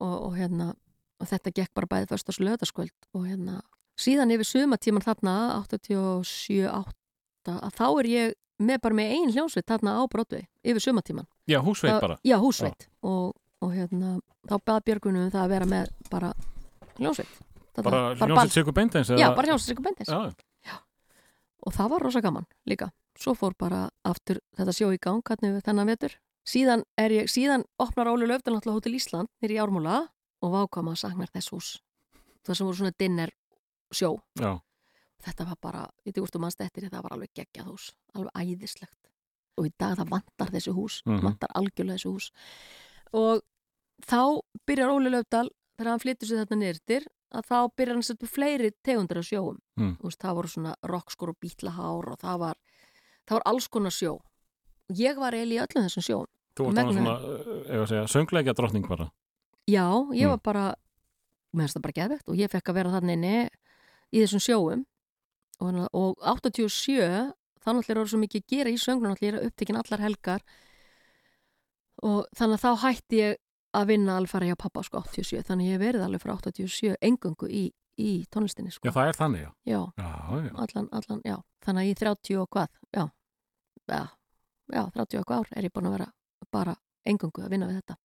Og, 0.00 0.14
og 0.28 0.36
hérna 0.36 0.72
og 1.20 1.28
þetta 1.30 1.52
gekk 1.56 1.72
bara 1.76 1.88
bæði 1.94 2.10
föstas 2.12 2.40
löðaskvöld 2.42 2.92
og 3.16 3.24
hérna 3.28 3.60
síðan 3.96 4.34
yfir 4.34 4.44
sumatíman 4.50 5.04
þarna 5.04 5.36
87-8 5.64 7.54
að 7.56 7.72
þá 7.78 7.86
er 8.02 8.08
ég 8.10 8.34
með 8.66 8.80
bara 8.84 8.96
með 8.98 9.14
einn 9.16 9.32
hljónsveit 9.32 9.68
þarna 9.68 9.96
á 10.00 10.02
Broadway 10.10 10.44
yfir 10.66 10.82
sumatíman 10.84 11.26
Já, 11.46 11.60
húsveit 11.62 12.00
bara. 12.02 12.16
Já, 12.26 12.36
húsveit 12.42 12.88
og, 13.06 13.34
og 13.62 13.72
hérna 13.72 14.16
þá 14.48 14.56
bað 14.66 14.84
Björgunum 14.88 15.26
um 15.28 15.32
það 15.32 15.44
að 15.44 15.52
vera 15.54 15.68
með 15.72 15.92
bara 16.12 16.32
hljónsveit 16.98 17.42
Bara 17.76 18.14
ball. 18.16 18.16
hljómsveit 18.16 18.54
Sigur 18.56 18.72
Bendens? 18.72 19.10
Já, 19.12 19.28
bara 19.36 19.50
hljónsveit 19.50 19.72
Sigur 19.74 19.84
Bendens 19.84 20.12
og 21.66 21.74
það 21.74 21.88
var 21.90 22.04
rosa 22.06 22.20
gaman 22.22 22.44
líka 22.70 22.86
svo 23.18 23.32
fór 23.34 23.54
bara 23.58 23.88
aftur 24.06 24.38
þetta 24.54 24.74
sjó 24.76 24.92
í 24.94 25.00
gang 25.02 25.18
hvernig 25.26 25.56
við 25.56 25.64
þennan 25.66 25.88
vetur 25.90 26.12
síðan, 26.46 26.84
er 26.98 27.10
ég, 27.10 27.30
síðan 27.32 27.64
opnar 27.82 28.08
Óli 28.12 28.26
Löfdal 28.28 28.54
náttúrulega 28.54 28.78
Hótel 28.78 28.94
Ísland 28.98 29.28
nýri 29.42 29.56
í 29.58 29.62
Ármúla 29.62 30.06
og 30.44 30.52
vákama 30.54 30.94
að 30.94 31.02
sagnar 31.02 31.32
þess 31.34 31.50
hús 31.54 31.70
það 32.46 32.54
sem 32.60 32.66
voru 32.68 32.78
svona 32.78 32.94
dinner 32.98 33.30
sjó. 33.94 34.12
Já. 34.38 34.60
þetta 35.26 35.46
var 35.48 35.56
bara, 35.62 35.82
ég 36.06 36.14
veit 36.14 36.18
úr 36.36 36.40
mannst 36.44 36.60
eftir 36.62 36.86
það 36.90 37.02
var 37.02 37.14
alveg 37.16 37.30
geggjað 37.34 37.66
hús, 37.72 37.86
alveg 38.14 38.30
æðislegt. 38.36 39.08
Og 39.58 39.66
í 39.66 39.72
dag 39.80 39.96
það 39.98 40.10
vantar 40.12 40.50
þessi 40.52 40.74
hús 40.76 41.02
Mhm. 41.06 41.22
vantar 41.24 41.50
algjörlega 41.56 41.96
þessi 41.96 42.12
hús. 42.12 42.30
Og 43.12 43.42
þá 44.06 44.40
byrjar 44.66 44.92
Óli 44.92 45.10
Löfdal 45.10 45.48
þegar 45.78 45.90
hann 45.90 45.98
flyttur 46.04 46.28
sér 46.28 46.44
þetta 46.44 46.58
nýrtir 46.60 47.06
að 47.32 47.46
þá 47.48 47.58
byrjar 47.76 47.94
hann 47.96 48.02
að 48.04 48.22
upp 48.22 48.28
fleiri 48.28 48.70
tegundir 48.84 49.18
af 49.18 49.24
sjóum. 49.24 49.58
Mm. 49.80 49.96
Þú 49.98 50.02
veist, 50.02 50.20
það 50.20 50.36
voru 50.36 50.48
svona 50.48 50.74
rockskor 50.84 51.28
og 51.30 51.36
bítlahár 51.40 52.12
og 52.12 52.18
það 52.18 52.38
var, 52.38 52.56
það 53.26 53.34
var 53.36 53.42
alls 53.46 53.68
konar 53.68 53.90
sjó. 53.90 54.12
Og 54.90 54.94
ég 54.96 55.16
var 55.16 55.32
eiginlega 55.32 55.64
í 55.64 55.66
öllum 55.66 55.88
þessum 55.88 56.06
sjóum 56.06 56.26
Þú 56.56 56.66
varst 56.66 56.78
annars 56.82 56.96
svona, 56.96 57.14
uh, 57.20 57.62
ef 57.68 57.80
að 57.82 57.88
segja, 57.92 58.04
söngleikja 58.14 58.54
drottning 58.56 58.86
bara. 58.88 59.10
já, 59.68 59.86
ég 60.14 60.26
Mm. 60.26 60.30
var 60.30 60.40
bara 60.44 60.64
mér 61.56 61.64
finnst 61.66 61.76
það 61.76 61.82
bara 61.86 61.96
geðvegt 62.00 62.28
og 62.28 62.36
ég 62.36 62.50
fekk 62.52 62.68
að 62.70 62.74
vera 62.74 62.90
þarna 62.94 63.12
inni 63.16 63.48
í 64.12 64.20
þessum 64.22 64.42
sjóum 64.44 64.84
og, 65.60 65.88
og 65.92 66.16
87 66.22 67.32
þannig 67.64 67.82
að 67.82 67.86
það 67.86 68.00
er 68.02 68.06
svo 68.12 68.18
mikið 68.22 68.42
að 68.42 68.50
gera 68.52 68.70
í 68.70 68.78
söngnum 68.78 69.10
allir 69.12 69.26
ég 69.26 69.34
er 69.40 69.46
upptekinn 69.48 69.76
allar 69.80 70.00
helgar 70.04 70.42
og 72.06 72.26
þannig 72.36 72.58
að 72.58 72.64
þá 72.64 72.82
hætti 72.84 73.20
ég 73.22 73.36
að 73.76 73.86
vinna 73.90 74.16
alveg 74.16 74.30
fara 74.32 74.46
hjá 74.50 74.56
pappa 74.60 74.82
sko 74.86 75.00
87 75.02 75.42
þannig 75.48 75.64
að 75.66 75.70
ég 75.70 75.76
hef 75.76 75.84
verið 75.86 76.04
alveg 76.06 76.22
frá 76.22 76.34
87 76.36 76.96
engungu 77.08 77.48
í, 77.50 77.64
í 78.00 78.10
tónlistinni 78.32 78.72
sko 78.72 78.88
Já, 78.88 78.92
það 78.96 79.08
er 79.10 79.18
þannig, 79.20 79.42
já. 79.46 79.50
já, 79.72 79.80
Já, 79.96 80.10
já. 80.46 80.52
allan, 80.64 80.88
allan, 80.92 81.22
já 81.24 81.36
þannig 81.66 81.82
að 81.82 81.90
í 81.90 81.96
30 82.00 82.38
og 82.42 82.48
hvað 82.52 82.68
já, 82.96 83.04
já, 83.90 84.02
já 84.76 84.82
30 84.94 85.18
og 85.20 85.26
hvað 85.26 85.40
ár 85.42 85.52
er 85.56 85.68
ég 85.68 85.74
búin 85.74 85.88
að 85.90 85.96
vera 85.98 86.08
bara 86.56 86.74
engungu 87.06 87.44
að 87.44 87.52
vinna 87.54 87.68
við 87.70 87.80
þetta. 87.82 87.96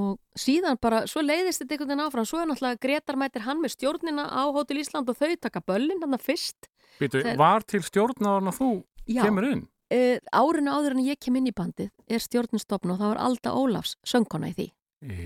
Og 0.00 0.20
síðan 0.38 0.76
bara, 0.80 1.00
svo 1.10 1.22
leiðist 1.24 1.64
þetta 1.64 1.74
einhvern 1.74 1.90
veginn 1.90 2.04
áfram. 2.04 2.26
Svo 2.30 2.38
er 2.38 2.46
náttúrulega 2.46 2.78
Gretar 2.84 3.16
mætir 3.18 3.42
hann 3.42 3.58
með 3.62 3.72
stjórnina 3.74 4.28
á 4.30 4.42
Hótel 4.54 4.78
Ísland 4.84 5.08
og 5.10 5.18
þau 5.18 5.32
taka 5.42 5.62
böllin 5.66 6.02
hann 6.04 6.18
fyrst. 6.22 6.68
Býtu, 7.00 7.22
Þeir- 7.24 7.38
var 7.40 7.64
til 7.66 7.80
stjórnaðan 7.82 8.50
að 8.52 8.58
þú 8.60 8.68
já, 9.10 9.22
kemur 9.24 9.46
inn? 9.50 9.64
uh, 9.90 10.18
árinu 10.30 10.70
áður 10.76 10.94
en 10.94 11.02
ég 11.08 11.18
kem 11.18 11.36
inn 11.40 11.48
í 11.50 11.54
bandið 11.56 11.90
er 12.06 12.22
stjórnistofn 12.22 12.92
og 12.94 13.00
það 13.00 13.10
var 13.16 13.22
Alda 13.26 13.54
Ólafs 13.58 13.96
söngkona 14.06 14.52
í 14.52 14.54
því. 14.60 14.68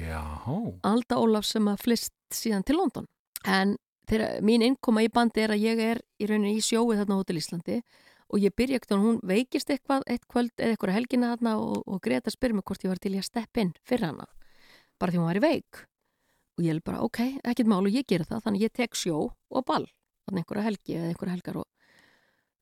Já. 0.01 0.23
Alda 0.87 1.17
Ólafs 1.21 1.53
sem 1.59 1.69
að 1.69 1.83
flist 1.85 2.15
síðan 2.33 2.65
til 2.65 2.79
London. 2.79 3.07
En 3.45 3.77
þegar 4.09 4.41
mín 4.45 4.65
innkoma 4.65 5.03
í 5.05 5.11
bandi 5.13 5.45
er 5.45 5.53
að 5.57 5.65
ég 5.67 5.83
er 5.91 6.01
í 6.21 6.29
rauninni 6.31 6.57
í 6.57 6.65
sjóið 6.65 7.03
þarna 7.03 7.17
á 7.17 7.21
Hótel 7.21 7.41
Íslandi 7.43 7.79
og 8.33 8.41
ég 8.41 8.55
byrja 8.57 8.81
ekkert 8.81 8.95
og 8.97 9.03
hún 9.05 9.19
veikist 9.27 9.71
eitthvað 9.71 10.07
eitt 10.11 10.25
kvöld 10.31 10.53
eða 10.57 10.75
eitthvað 10.75 10.97
helgina 10.97 11.33
þarna 11.35 11.57
og, 11.61 11.83
og 11.87 12.01
Greta 12.05 12.33
spyr 12.33 12.55
mig 12.57 12.65
hvort 12.65 12.87
ég 12.87 12.93
var 12.93 13.03
til 13.03 13.15
í 13.15 13.21
að 13.21 13.29
stepp 13.29 13.61
inn 13.61 13.75
fyrir 13.85 14.09
hana. 14.11 14.29
Bara 14.99 15.13
því 15.13 15.21
hún 15.21 15.31
væri 15.33 15.45
veik. 15.45 15.85
Og 16.55 16.65
ég 16.65 16.77
er 16.77 16.81
bara 16.87 17.03
ok, 17.03 17.21
ekkert 17.43 17.71
mál 17.71 17.83
og 17.83 17.93
ég 17.93 18.07
gera 18.09 18.27
það. 18.29 18.45
Þannig 18.47 18.67
ég 18.69 18.75
tek 18.79 18.99
sjó 18.99 19.19
og 19.29 19.67
ball 19.67 19.87
þannig 20.25 20.45
einhverja 20.45 20.67
helgi 20.69 20.97
eða 20.97 21.13
einhverja 21.13 21.37
helgar 21.37 21.61
og 21.61 21.71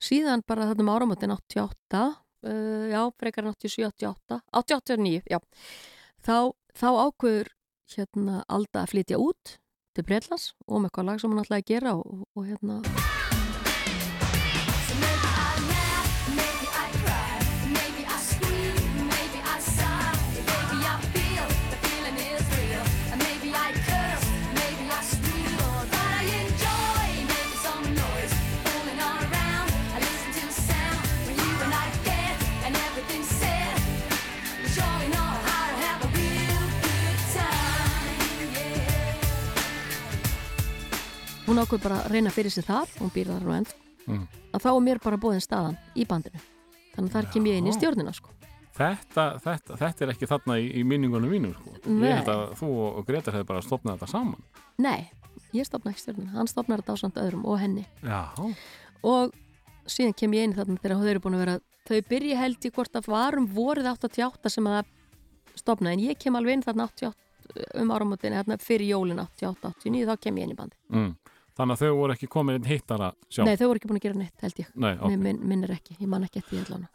síðan 0.02 0.44
bara 0.46 0.68
þarna 0.70 0.84
um 0.84 0.92
áramöndin 0.96 1.34
88 1.36 2.02
uh, 2.02 2.86
já, 2.90 3.00
frekar 3.18 3.46
en 3.46 3.54
87, 3.54 3.86
88 3.92 4.40
88, 4.50 4.98
89, 4.98 5.22
já. 5.30 5.38
Þá, 6.22 6.36
þá 6.74 6.88
ákveður 7.06 7.52
hérna 7.96 8.44
Alda 8.48 8.84
að 8.84 8.94
flytja 8.94 9.20
út 9.22 9.58
til 9.92 10.06
Breitlands 10.08 10.52
og 10.66 10.80
með 10.80 10.90
eitthvað 10.90 11.10
lag 11.10 11.22
sem 11.22 11.34
hún 11.34 11.44
ætlaði 11.44 11.66
að 11.66 11.74
gera 11.74 11.98
og, 11.98 12.24
og 12.32 12.48
hérna 12.48 12.80
hún 41.52 41.62
ákveður 41.62 41.84
bara 41.86 42.00
að 42.02 42.12
reyna 42.16 42.32
fyrir 42.34 42.50
sig 42.54 42.64
þar 42.66 42.90
hún 42.98 43.12
býr 43.14 43.32
þar 43.34 43.46
nú 43.48 43.56
enn 43.60 43.70
Mm. 44.02 44.24
að 44.50 44.62
þá 44.64 44.70
er 44.74 44.80
mér 44.82 44.98
bara 44.98 45.16
bóðin 45.22 45.42
staðan 45.44 45.76
í 45.94 46.02
bandinu 46.10 46.40
þannig 46.96 47.06
að 47.06 47.12
þar 47.14 47.26
kem 47.32 47.44
ég 47.46 47.58
inn 47.60 47.68
í 47.70 47.74
stjórnina 47.76 48.10
sko. 48.16 48.32
Þetta, 48.74 49.24
þetta, 49.44 49.76
þetta 49.78 50.02
er 50.02 50.10
ekki 50.10 50.26
þarna 50.26 50.56
í, 50.58 50.64
í 50.80 50.82
minningunum 50.82 51.30
mínum, 51.30 51.52
sko. 51.54 51.76
Ég 52.02 52.16
held 52.18 52.30
að 52.32 52.42
þú 52.58 52.70
og 52.82 52.98
og 52.98 53.06
Gretar 53.06 53.36
hefði 53.36 53.46
bara 53.52 53.62
stopnað 53.62 54.00
þetta 54.00 54.08
saman. 54.10 54.42
nei, 54.82 55.06
ég 55.54 55.68
stopna 55.68 55.92
ekki 55.92 56.02
stjórnina 56.02 56.34
hann 56.34 56.50
stopnar 56.50 56.82
þetta 56.82 56.96
á 56.98 57.02
samt 57.04 57.20
öðrum 57.22 57.44
og 57.46 57.60
henni 57.62 57.84
Já. 58.02 58.32
og 59.06 59.30
síðan 59.86 60.16
kem 60.18 60.32
ég 60.34 60.48
inn 60.50 60.54
þarna 60.58 60.80
þegar 60.82 60.98
þau 60.98 61.08
eru 61.14 61.20
búin 61.22 61.38
að 61.38 61.44
vera 61.44 61.56
þau 61.86 62.02
byrja 62.10 62.36
held 62.42 62.66
í 62.66 62.70
hvort 62.74 62.98
að 62.98 63.06
varum 63.12 63.46
vorið 63.54 63.86
88 63.92 64.50
sem 64.50 64.66
að 64.66 64.80
það 64.80 65.62
stopna 65.62 65.92
en 65.94 66.00
ég 66.08 66.18
kem 66.18 66.34
alveg 66.34 66.58
inn 66.58 66.66
þarna 66.66 66.88
88 66.90 67.14
um 67.82 67.90
áramótin, 67.94 68.32
hérna 68.34 68.58
fyrir 68.58 68.88
jólin 68.96 69.22
88, 69.22 69.74
89 69.78 70.06
þá 70.10 70.16
kem 70.26 70.36
ég 70.42 70.42
inn 70.48 70.56
í 70.56 70.58
bandi 70.58 70.76
Mm. 70.90 71.14
Þannig 71.58 71.76
að 71.76 71.82
þau 71.84 71.96
voru 71.98 72.14
ekki 72.16 72.28
komin 72.32 72.56
inn 72.60 72.64
hittara 72.70 73.12
sjálf. 73.28 73.46
nei, 73.48 73.56
þau 73.60 73.66
voru 73.68 73.80
ekki 73.80 73.88
búin 73.90 73.98
að 74.00 74.06
gera 74.06 74.18
neitt 74.22 74.44
held 74.46 74.60
ég 74.62 74.68
Nei, 74.74 74.94
ok. 74.96 75.16
minn, 75.20 75.40
minn 75.50 75.64
er 75.66 75.74
ekki, 75.76 75.96
ég 76.00 76.08
man 76.08 76.24
ekki 76.24 76.40
eftir 76.40 76.58
því 76.58 76.64
allan 76.66 76.86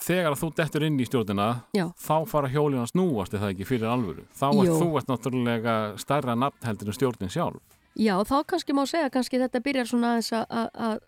þegar 0.00 0.36
þú 0.38 0.48
dettur 0.54 0.84
inn 0.86 1.00
í 1.02 1.06
stjórnina 1.08 1.46
Já. 1.74 1.84
þá 1.98 2.14
fara 2.30 2.48
hjólinn 2.48 2.80
að 2.84 2.92
snúast 2.92 3.34
er 3.34 3.40
það 3.42 3.52
ekki 3.56 3.66
fyrir 3.66 3.88
alvöru 3.90 4.22
þá 4.38 4.44
er 4.54 4.70
þú 4.70 4.88
ert 5.00 5.08
náttúrulega 5.10 5.74
stærra 5.98 6.36
nafn 6.38 6.62
heldur 6.68 6.92
en 6.92 6.96
stjórnin 6.96 7.32
sjálf 7.34 7.58
Já, 7.98 8.14
þá 8.22 8.36
kannski 8.46 8.72
má 8.72 8.84
segja 8.86 9.10
kannski 9.10 9.40
þetta 9.42 9.60
byrjar 9.66 9.88
svona 9.90 10.12
aðeins 10.14 10.30
að, 10.38 10.44
að, 10.46 10.68
að, 10.86 11.00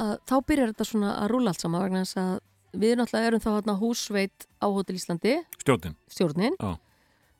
að 0.00 0.14
þá 0.32 0.34
byrjar 0.48 0.72
þetta 0.72 0.86
svona 0.88 1.10
að 1.20 1.28
rúla 1.34 1.52
allt 1.52 1.60
saman 1.66 1.84
vegna 1.84 2.02
þess 2.06 2.16
að 2.22 2.32
við 2.80 2.96
náttúrulega 3.02 3.28
erum 3.30 3.44
þá 3.44 3.50
hérna 3.52 3.74
húsveit 3.82 4.46
á 4.64 4.66
Hótel 4.72 4.96
Íslandi, 4.96 5.34
stjórnin 5.60 5.94
stjórnin 6.08 6.56
Já. 6.56 6.72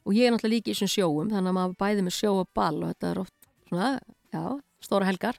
og 0.05 0.13
ég 0.13 0.29
er 0.29 0.37
náttúrulega 0.37 0.55
líka 0.59 0.71
í 0.71 0.77
þessum 0.77 0.93
sjóum 0.93 1.33
þannig 1.33 1.51
að 1.55 1.57
maður 1.57 1.77
bæði 1.81 2.05
með 2.07 2.17
sjó 2.21 2.35
og 2.45 2.53
ball 2.57 2.83
og 2.85 2.93
þetta 2.93 3.11
er 3.15 3.23
oft 3.25 3.35
svona, 3.71 3.91
já, 4.37 4.45
stóra 4.87 5.09
helgar 5.09 5.39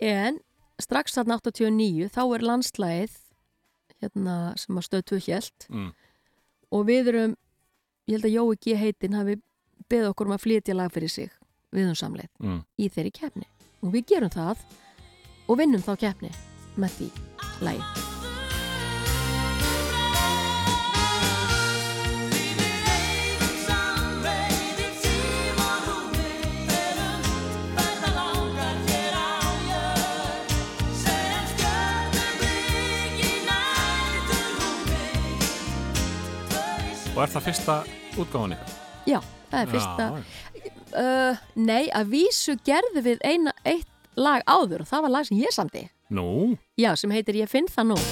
en 0.00 0.40
strax 0.80 1.16
þarna 1.18 1.38
89 1.40 2.08
þá 2.14 2.22
er 2.24 2.46
landslægið 2.48 3.18
hérna 4.00 4.36
sem 4.60 4.80
að 4.80 4.86
stöð 4.88 5.06
2 5.12 5.20
hjælt 5.28 5.68
mm. 5.68 5.90
og 6.72 6.86
við 6.88 7.12
erum 7.12 7.36
ég 8.08 8.16
held 8.16 8.28
að 8.30 8.36
Jói 8.36 8.60
G. 8.64 8.76
heitin 8.80 9.18
hafi 9.18 9.38
beðið 9.90 10.12
okkur 10.12 10.30
um 10.30 10.36
að 10.36 10.44
flytja 10.46 10.76
lag 10.78 10.92
fyrir 10.94 11.12
sig 11.12 11.32
við 11.70 11.92
um 11.92 11.98
Mm. 12.40 12.62
í 12.80 12.88
þeirri 12.90 13.12
keppni 13.14 13.46
og 13.82 13.92
við 13.94 14.06
gerum 14.14 14.32
það 14.32 14.64
og 15.48 15.60
vinnum 15.60 15.84
þá 15.84 15.92
keppni 16.06 16.32
með 16.80 16.96
því 16.98 17.10
lagi 17.66 18.09
og 37.20 37.26
er 37.26 37.32
það 37.34 37.46
fyrsta 37.50 37.74
útgáfan 38.16 38.54
ykkar? 38.56 38.76
Já, 39.04 39.18
það 39.50 39.60
er 39.60 39.72
fyrsta. 39.74 40.06
Já, 40.08 40.70
uh, 41.02 41.42
Nei, 41.60 41.82
að 41.92 42.14
vísu 42.14 42.56
gerðu 42.64 43.04
við 43.04 43.20
eina, 43.28 43.52
eitt 43.68 43.88
lag 44.16 44.40
áður 44.48 44.86
og 44.86 44.88
það 44.88 45.04
var 45.04 45.16
lag 45.18 45.28
sem 45.28 45.42
ég 45.44 45.52
samdi. 45.52 45.84
Nú, 46.10 46.56
Já, 46.80 46.94
sem 46.96 47.12
heitir 47.12 47.42
Ég 47.44 47.52
finn 47.52 47.68
það 47.70 47.92
nú 47.92 48.02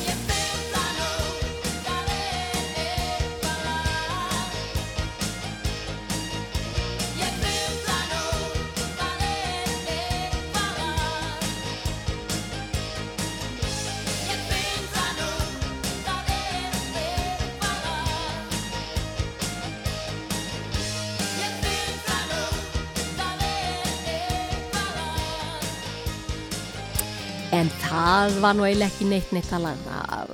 það 28.19 28.39
var 28.43 28.57
nú 28.59 28.65
eiginlega 28.67 28.91
ekki 28.91 29.07
neitt 29.07 29.31
neitt 29.35 29.47
talað 29.47 29.83
það 29.87 30.33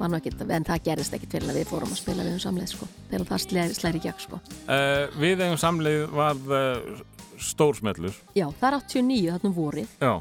var 0.00 0.10
nú 0.10 0.18
ekkit, 0.18 0.42
en 0.56 0.66
það 0.66 0.82
gerist 0.88 1.14
ekkit 1.14 1.36
fyrir 1.36 1.52
að 1.52 1.58
við 1.60 1.68
fórum 1.70 1.92
að 1.92 2.00
spila 2.00 2.24
við 2.26 2.34
um 2.34 2.42
samleið 2.42 2.72
sko, 2.72 2.88
þegar 3.10 3.26
það 3.28 3.42
slæri, 3.76 4.00
gegn 4.02 4.22
sko. 4.24 4.40
uh, 4.66 5.04
við 5.20 5.44
eigum 5.44 5.60
samleið 5.60 6.04
var 6.16 6.40
uh, 6.56 7.02
stórsmellur 7.40 8.16
Já, 8.34 8.46
það 8.60 8.66
er 8.70 8.78
89, 8.80 9.20
þarna 9.34 9.50
um 9.50 9.56
vorið. 9.60 9.94
Já, 10.00 10.14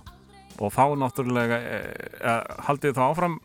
og 0.59 0.75
þá 0.75 0.83
náttúrulega 1.01 1.61
uh, 1.63 2.61
haldið 2.67 2.99
þá 2.99 3.03
áfram 3.07 3.39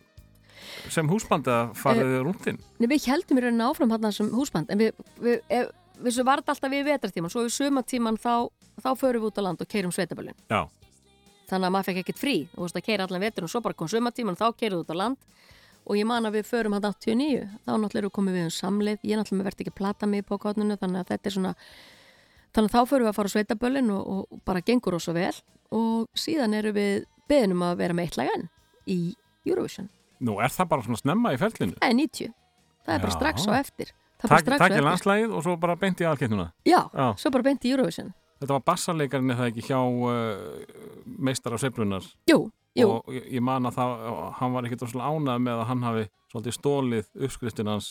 sem 0.93 1.09
húsband 1.09 1.49
eða 1.49 1.65
farið 1.78 2.12
þið 2.12 2.23
rúntinn? 2.27 2.62
Nei, 2.82 2.89
við 2.91 3.09
heldum 3.09 3.41
í 3.41 3.47
rauninni 3.47 3.69
áfram 3.70 3.95
hann 3.95 4.12
sem 4.12 4.28
húsband 4.35 4.74
en 4.74 4.82
við, 4.82 5.05
við, 5.23 5.41
ef, 5.49 5.70
við 6.03 6.19
svo 6.19 6.28
var 6.28 6.43
þetta 6.43 6.59
alltaf 6.59 6.74
við 6.74 6.89
vetartíman 6.91 7.32
svo 7.32 7.47
við 7.47 7.55
sumatíman 7.57 8.20
þá, 8.20 8.51
þá 8.82 8.91
förum 9.01 9.24
við 9.24 9.31
út 9.31 9.41
á 9.41 9.43
land 9.47 9.65
og 9.65 9.70
keirum 9.70 9.95
sveitaböllin. 9.95 10.36
Já, 10.51 10.66
þannig 11.49 11.69
að 11.69 11.75
maður 11.75 11.89
fekk 11.91 12.03
ekkert 12.03 12.21
frí, 12.21 12.35
þú 12.55 12.66
veist 12.66 12.79
að 12.79 12.87
keira 12.89 13.07
allan 13.09 13.25
vetur 13.25 13.47
og 13.47 13.53
svo 13.53 13.62
bara 13.65 13.79
kom 13.79 13.91
sumatíman 13.91 14.37
og 14.37 14.41
þá 14.41 14.61
keirðu 14.61 14.85
út 14.85 14.93
á 14.93 14.97
land 14.97 15.19
og 15.85 15.99
ég 15.99 16.09
man 16.09 16.25
að 16.29 16.39
við 16.39 16.47
förum 16.49 16.77
hann 16.77 16.87
89 16.89 17.43
þá 17.65 17.73
náttúrulega 17.75 18.01
erum 18.01 18.09
við 18.09 18.16
komið 18.19 18.39
við 18.39 18.47
um 18.49 18.55
samleið 18.59 19.05
ég 19.05 19.21
náttúrulega 19.21 19.49
verði 19.51 19.66
ekki 19.66 19.75
plata 19.81 20.09
mig 20.09 20.25
på 20.29 20.39
kotnunu 20.41 20.79
þannig 20.81 21.03
að 21.03 21.11
þetta 21.12 21.31
er 21.31 21.37
svona 21.37 21.53
þannig 22.55 22.71
að 22.71 22.77
þá 22.77 22.91
förum 22.93 23.05
við 23.05 23.11
að 23.11 23.19
fara 23.19 23.29
á 23.29 23.35
sveitaböllin 23.35 23.91
og, 23.93 24.07
og 24.15 24.41
bara 24.49 24.65
gengur 24.65 24.97
oss 24.97 25.09
svo 25.09 25.16
vel 25.16 25.35
og 25.75 26.09
síðan 26.16 26.57
erum 26.57 26.79
við 26.79 27.05
beðnum 27.29 27.66
að 27.69 27.77
vera 27.83 27.99
með 27.99 28.09
eitt 28.09 28.19
lag 28.21 28.33
enn 28.33 28.49
í 28.89 28.99
Eurovision 29.45 29.91
nú 30.25 30.39
er 30.41 30.53
það 30.55 30.73
bara 30.73 30.87
svona 30.89 31.03
snemma 31.03 31.35
í 31.35 31.41
ferlinu 31.41 31.77
Það 31.77 31.91
er 31.91 32.01
90. 32.01 32.35
Það 32.85 32.95
er 32.95 33.05
bara 33.05 33.15
strax 33.15 33.47
á 33.49 33.53
eftir. 33.57 33.93
Takk 34.25 34.51
eftir. 34.57 34.85
landslægið 34.85 35.33
og 35.37 35.43
svo 35.45 35.55
bara 35.61 35.77
beint 35.77 36.01
í 36.01 36.07
aðkettnuna 36.09 36.47
Já, 36.65 36.81
Já. 36.93 37.07
svo 37.21 37.33
bara 37.35 37.45
beint 37.45 37.65
í 37.65 37.73
Eurovision. 37.73 38.12
Þetta 38.40 38.56
var 38.56 38.66
bassarleikarinn 38.66 39.35
eða 39.35 39.48
ekki 39.51 39.65
hjá 39.69 39.78
uh, 39.78 40.59
meistar 41.06 41.55
á 41.55 41.59
sveiflunar 41.62 42.06
Jú, 42.31 42.48
jú, 42.77 42.89
og 42.90 43.15
ég, 43.15 43.31
ég 43.36 43.44
man 43.44 43.70
að 43.70 43.78
það, 43.78 44.05
hann 44.40 44.55
var 44.56 44.69
ekkert 44.69 44.86
svona 44.90 45.12
ánað 45.12 45.47
með 45.47 45.62
að 45.62 45.69
hann 45.70 45.86
hafi 45.86 46.05
svolítið 46.32 46.59
stólið 46.59 47.11
uppskriftin 47.15 47.70
hans 47.70 47.90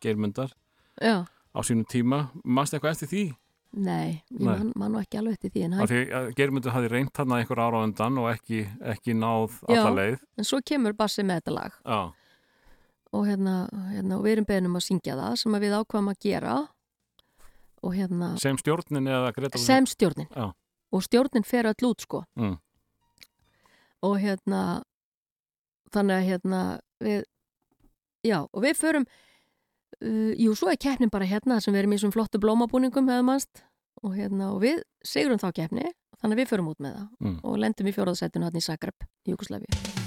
geirmyndar 0.00 0.54
já. 1.00 1.26
á 1.26 1.58
sínum 1.66 1.86
tíma 1.90 2.28
Manst 2.44 2.76
eitthvað 2.76 2.96
eftir 2.96 3.10
því? 3.12 3.24
Nei, 3.70 4.22
ég 4.34 4.40
Nei. 4.42 4.70
man, 4.74 4.94
nú 4.94 4.98
ekki 4.98 5.20
alveg 5.20 5.36
eftir 5.38 5.52
því 5.54 5.66
Af 5.78 5.90
því 5.90 6.00
að 6.18 6.30
geirmyndur 6.38 6.74
hafi 6.74 6.88
reynt 6.90 7.20
hann 7.20 7.34
að 7.34 7.42
einhver 7.44 7.60
ára 7.62 7.82
á 7.82 7.86
undan 7.86 8.18
og 8.18 8.30
ekki, 8.32 8.64
ekki 8.94 9.14
náð 9.14 9.60
alla 9.68 9.90
Já. 9.90 9.98
leið 9.98 10.16
en 10.40 10.48
svo 10.48 10.58
kemur 10.66 10.96
bassi 10.98 11.22
með 11.26 11.42
þetta 11.42 11.54
lag 11.54 11.76
Já, 11.84 12.00
og 13.14 13.26
hérna, 13.28 13.54
hérna 13.92 14.18
og 14.18 14.26
við 14.26 14.36
erum 14.36 14.48
beðnum 14.48 14.78
að 14.80 14.86
syngja 14.88 15.18
það 15.18 15.36
sem 15.42 15.58
við 15.62 15.76
ákvæmum 15.78 16.12
að 16.14 16.22
gera 16.26 16.56
og 16.58 16.68
hérna 17.96 18.34
sem 18.38 18.56
stjórnin 18.60 19.06
eða 19.08 19.32
Greta 19.36 19.58
sem 19.58 19.86
stjórnin 19.88 20.28
Já. 20.36 20.52
og 20.92 21.02
stjórnin 21.06 21.44
fer 21.46 21.64
öll 21.72 21.86
út 21.90 22.00
sko 22.04 22.24
Mm. 22.36 22.58
og 24.02 24.18
hérna 24.20 24.82
þannig 25.92 26.16
að 26.20 26.28
hérna 26.30 26.60
við, 27.02 27.22
já 28.24 28.38
og 28.52 28.62
við 28.64 28.76
förum 28.78 29.06
uh, 29.06 30.32
jú 30.38 30.54
svo 30.56 30.70
er 30.72 30.76
keppnin 30.80 31.10
bara 31.12 31.24
hérna 31.28 31.60
sem 31.60 31.74
við 31.74 31.82
erum 31.84 31.92
í 31.92 31.98
þessum 31.98 32.12
flottu 32.14 32.38
blómabúningum 32.42 33.08
hefur 33.10 33.26
mannst 33.26 33.64
og 34.02 34.14
hérna 34.16 34.52
og 34.54 34.62
við 34.64 34.82
sigurum 35.04 35.38
þá 35.42 35.50
keppni 35.52 35.88
þannig 36.20 36.36
að 36.36 36.42
við 36.44 36.52
förum 36.52 36.68
út 36.72 36.80
með 36.80 36.94
það 37.00 37.08
Mm. 37.20 37.40
og 37.44 37.58
lendum 37.58 37.86
í 37.90 37.92
fjóraðsættinu 37.96 38.44
hann 38.48 38.56
í 38.56 38.64
Zagreb 38.64 39.08
í 39.28 39.99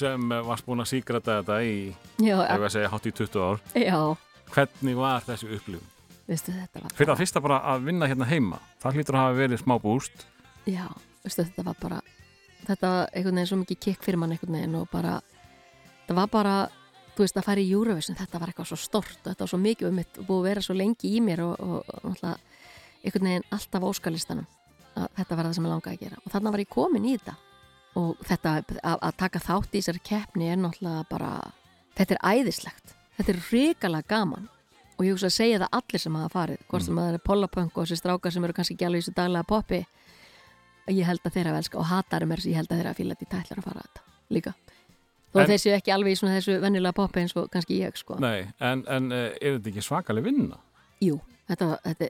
sem 0.00 0.32
uh, 0.32 0.42
varst 0.48 0.66
búin 0.66 0.82
að 0.82 0.90
síkrata 0.94 1.38
þetta 1.40 1.60
í, 1.62 1.78
já, 2.18 2.36
ef 2.42 2.66
að 2.66 2.74
segja, 2.76 2.90
hátt 2.92 3.08
í 3.08 3.14
20 3.22 3.46
ár. 3.46 3.64
Já, 3.78 4.00
hvernig 4.54 5.00
var 5.00 5.26
þessi 5.28 5.50
upplifun? 5.56 5.88
veistu 6.30 6.54
þetta 6.54 6.84
var 6.84 6.96
Fyrir 6.96 7.12
að 7.14 7.22
fyrsta 7.24 7.42
bara 7.42 7.60
að 7.72 7.86
vinna 7.88 8.08
hérna 8.10 8.28
heima 8.30 8.60
það 8.82 8.98
hlýtur 8.98 9.16
að 9.18 9.24
hafa 9.24 9.38
verið 9.38 9.62
smá 9.62 9.76
búst. 9.82 10.26
Já, 10.68 10.86
veistu, 11.24 11.46
þetta 11.46 11.64
var 11.66 11.78
bara 11.80 12.00
þetta 12.66 12.92
var 12.92 13.14
einhvern 13.14 13.40
veginn 13.40 13.50
svo 13.50 13.58
mikið 13.62 13.80
kikk 13.86 14.04
fyrir 14.06 14.20
mann 14.20 14.34
einhvern 14.36 14.58
veginn 14.58 14.76
og 14.78 14.86
bara 14.92 15.16
það 16.06 16.20
var 16.20 16.30
bara, 16.32 16.54
þú 17.16 17.24
veist, 17.24 17.40
að 17.40 17.48
fara 17.48 17.64
í 17.64 17.74
Eurovision 17.74 18.18
þetta 18.18 18.42
var 18.42 18.52
eitthvað 18.52 18.70
svo 18.70 18.80
stort 18.80 19.18
og 19.18 19.28
þetta 19.32 19.46
var 19.46 19.52
svo 19.54 19.60
mikið 19.64 19.90
um 19.90 20.00
mitt 20.00 20.22
og 20.22 20.28
búið 20.28 20.40
að 20.40 20.48
vera 20.50 20.64
svo 20.66 20.78
lengi 20.78 21.10
í 21.10 21.20
mér 21.24 21.44
og, 21.46 21.54
og, 21.58 21.92
og 21.96 22.06
náttúrulega 22.06 22.36
einhvern 23.00 23.30
veginn 23.30 23.46
alltaf 23.56 23.86
óskalistanum 23.90 24.48
að 25.00 25.06
þetta 25.16 25.36
var 25.38 25.46
það 25.48 25.54
sem 25.56 25.66
ég 25.66 25.72
langaði 25.72 25.96
að 25.96 26.02
gera. 26.04 26.18
Og 26.24 26.32
þarna 26.34 26.52
var 26.54 26.62
ég 26.62 26.70
komin 26.70 27.06
í 27.06 27.16
þetta 27.16 27.36
og 27.98 28.16
þetta 28.26 28.56
að, 28.60 28.96
að 29.02 29.16
taka 29.18 29.42
þátt 29.42 29.74
í 29.74 29.80
þessari 29.80 30.02
keppni 30.06 30.48
er 30.52 30.58
náttúrulega 30.60 31.04
bara 31.10 31.30
þetta 31.98 32.16
er 32.16 32.22
æðislegt, 32.40 32.94
þetta 33.18 33.32
er 33.34 33.40
ríkalega 33.50 34.08
gaman. 34.14 34.48
Og 35.00 35.06
ég 35.06 35.14
hugsa 35.16 35.30
að 35.30 35.36
segja 35.38 35.60
það 35.62 35.76
allir 35.78 36.02
sem 36.02 36.16
hafa 36.18 36.28
farið, 36.34 36.64
hvort 36.68 36.84
sem 36.84 36.98
það 37.00 37.14
er 37.16 37.22
pollapunk 37.24 37.78
og 37.78 37.86
þessi 37.86 37.96
strákar 38.02 38.34
sem 38.34 38.44
eru 38.44 38.56
kannski 38.58 38.76
alveg 38.84 39.00
í 39.00 39.04
þessu 39.06 39.14
daglega 39.16 39.48
poppi. 39.48 39.78
Ég 40.90 41.06
held 41.08 41.24
að 41.24 41.36
þeirra 41.38 41.54
velska 41.56 41.78
og 41.80 41.86
hatarum 41.88 42.34
er 42.34 42.42
ég 42.44 42.58
held 42.58 42.68
að 42.68 42.82
þeirra 42.82 42.92
fíla 42.98 43.16
þetta 43.16 43.24
í 43.24 43.30
tætlar 43.32 43.62
að 43.62 43.66
fara 43.70 43.80
að 43.80 43.88
þetta 43.88 44.34
líka. 44.36 44.52
Þó 45.30 45.40
En- 45.40 45.50
þessi 45.52 45.72
ekki 45.72 45.94
alveg 45.94 46.12
í 46.12 46.18
svona 46.20 46.36
þessu 46.36 46.58
vennilega 46.60 46.96
poppi 46.98 47.22
eins 47.22 47.34
og 47.38 47.48
kannski 47.52 47.78
ég 47.80 47.96
sko. 47.96 48.18
Nei, 48.20 48.44
en, 48.60 48.84
en 48.90 49.08
eh, 49.14 49.26
er 49.40 49.56
þetta 49.56 49.70
ekki 49.72 49.84
svakaleg 49.86 50.26
vinna? 50.26 50.58
Jú, 51.00 51.16
þetta, 51.48 51.68
þetta, 51.86 52.08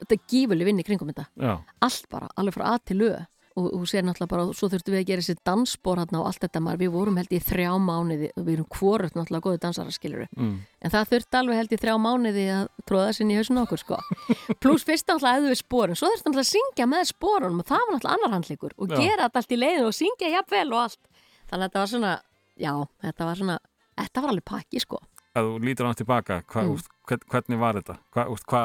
þetta 0.00 0.16
er 0.16 0.22
gífuleg 0.32 0.70
vinn 0.70 0.80
í 0.82 0.86
kringum 0.88 1.12
þetta. 1.12 1.28
Já, 1.36 1.52
allt 1.86 2.08
bara, 2.10 2.30
alveg 2.40 2.56
frá 2.56 2.66
að 2.72 2.80
til 2.90 2.98
lög 3.04 3.18
og 3.56 3.66
þú 3.72 3.88
sér 3.90 4.04
náttúrulega 4.06 4.30
bara, 4.32 4.46
svo 4.56 4.68
þurftum 4.72 4.94
við 4.94 5.00
að 5.00 5.08
gera 5.10 5.24
þessi 5.24 5.44
dansspor 5.48 6.00
hérna 6.02 6.20
og 6.20 6.28
allt 6.30 6.42
þetta 6.44 6.62
maður, 6.64 6.80
við 6.82 6.90
vorum 6.94 7.20
held 7.20 7.32
í 7.32 7.40
þrjá 7.40 7.70
mánuði 7.80 8.30
við 8.36 8.52
erum 8.54 8.68
hvorut 8.76 9.16
náttúrulega 9.16 9.46
góði 9.46 9.60
dansara 9.62 9.94
skiluru 9.94 10.26
mm. 10.36 10.56
en 10.80 10.94
það 10.94 11.08
þurfti 11.12 11.40
alveg 11.40 11.60
held 11.62 11.72
í 11.72 11.80
þrjá 11.84 11.94
mánuði 12.06 12.46
að 12.56 12.66
tróða 12.90 13.14
sinni 13.16 13.36
í 13.36 13.40
hausin 13.40 13.62
okkur 13.62 13.82
sko. 13.82 14.00
Pluss 14.62 14.84
fyrst 14.86 15.08
náttúrulega 15.08 15.42
eða 15.42 15.54
við 15.54 15.60
sporin, 15.62 15.98
svo 15.98 16.10
þurfti 16.12 16.28
náttúrulega 16.28 16.46
að 16.46 16.52
syngja 16.52 16.90
með 16.92 17.06
sporunum 17.12 17.62
og 17.64 17.70
það 17.70 17.84
var 17.86 17.96
náttúrulega 17.96 18.18
annar 18.20 18.36
handleikur 18.36 18.76
og 18.76 18.92
gera 18.92 19.26
þetta 19.26 19.42
allt 19.42 19.56
í 19.56 19.60
leiðinu 19.62 19.88
og 19.88 19.96
syngja 19.96 20.32
jafnvel 20.36 20.68
og 20.72 20.82
allt. 20.84 21.02
Þannig 21.46 21.62
að 21.62 21.66
þetta 21.66 21.80
var 21.82 21.90
svona, 21.94 22.12
já, 22.60 22.72
þetta 23.06 23.30
var 23.30 23.40
svona 23.40 23.58
þetta 23.96 24.24
var 24.24 24.42
pakki 24.46 24.82
sko. 24.82 25.00
Að 25.36 25.48
þú 25.50 25.56
lítur 25.64 25.88
hann 25.88 25.98
tilbaka 25.98 26.42
hva, 26.48 26.62
Mm. 26.64 26.74
úst, 26.74 26.88
hvern, 27.08 27.24
hvernig 27.32 27.58
var 27.60 27.74
þetta? 27.80 27.98
Hva, 28.12 28.26
úst, 28.32 28.46
hva, 28.48 28.62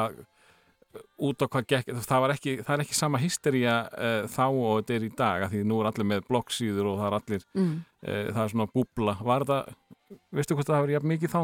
út 1.22 1.42
á 1.42 1.46
hvað 1.46 1.66
gekk 1.72 1.90
það, 2.04 2.20
var 2.24 2.34
ekki, 2.34 2.54
það 2.66 2.74
er 2.74 2.84
ekki 2.84 2.98
sama 2.98 3.20
hystería 3.22 3.76
uh, 3.92 4.28
þá 4.28 4.44
og 4.50 4.82
þetta 4.82 4.94
er 4.96 5.06
í 5.06 5.10
dag 5.18 5.46
því 5.52 5.64
nú 5.68 5.80
er 5.80 5.90
allir 5.90 6.08
með 6.10 6.26
bloggsíður 6.28 6.90
og 6.92 7.00
það 7.00 7.08
er 7.08 7.18
allir 7.18 7.46
mm. 7.56 7.72
uh, 8.04 8.28
það 8.32 8.42
er 8.44 8.54
svona 8.54 8.68
búbla 8.74 9.16
var 9.24 9.46
þetta, 9.46 9.76
veistu 10.36 10.58
hvort 10.58 10.70
það 10.70 10.84
var 10.84 10.94
jafn 10.96 11.12
mikið 11.14 11.34
þá? 11.34 11.42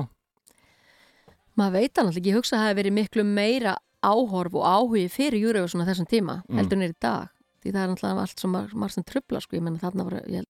maður 1.58 1.74
veit 1.78 1.98
hann 1.98 2.06
alltaf 2.06 2.20
ekki, 2.20 2.32
ég 2.32 2.38
hugsa 2.38 2.54
að 2.56 2.60
það 2.60 2.68
hefði 2.68 2.80
verið 2.82 2.96
miklu 2.98 3.26
meira 3.26 3.74
áhorf 4.06 4.54
og 4.54 4.66
áhugi 4.68 5.08
fyrir 5.10 5.42
Eurovision 5.48 5.82
á 5.82 5.88
þessum 5.88 6.06
tíma, 6.06 6.42
Mm. 6.46 6.60
heldur 6.60 6.78
nýri 6.78 6.94
dag 7.02 7.32
því 7.62 7.72
það 7.74 7.82
er 7.82 7.92
alltaf 7.94 8.22
allt 8.22 8.40
sem 8.40 8.52
marg, 8.54 8.74
marg 8.74 8.94
sem 8.94 9.04
trubla 9.04 9.40
sko, 9.42 9.56
ég 9.58 9.64
menna 9.64 9.82
þarna 9.82 10.06
var, 10.06 10.20
ég, 10.30 10.44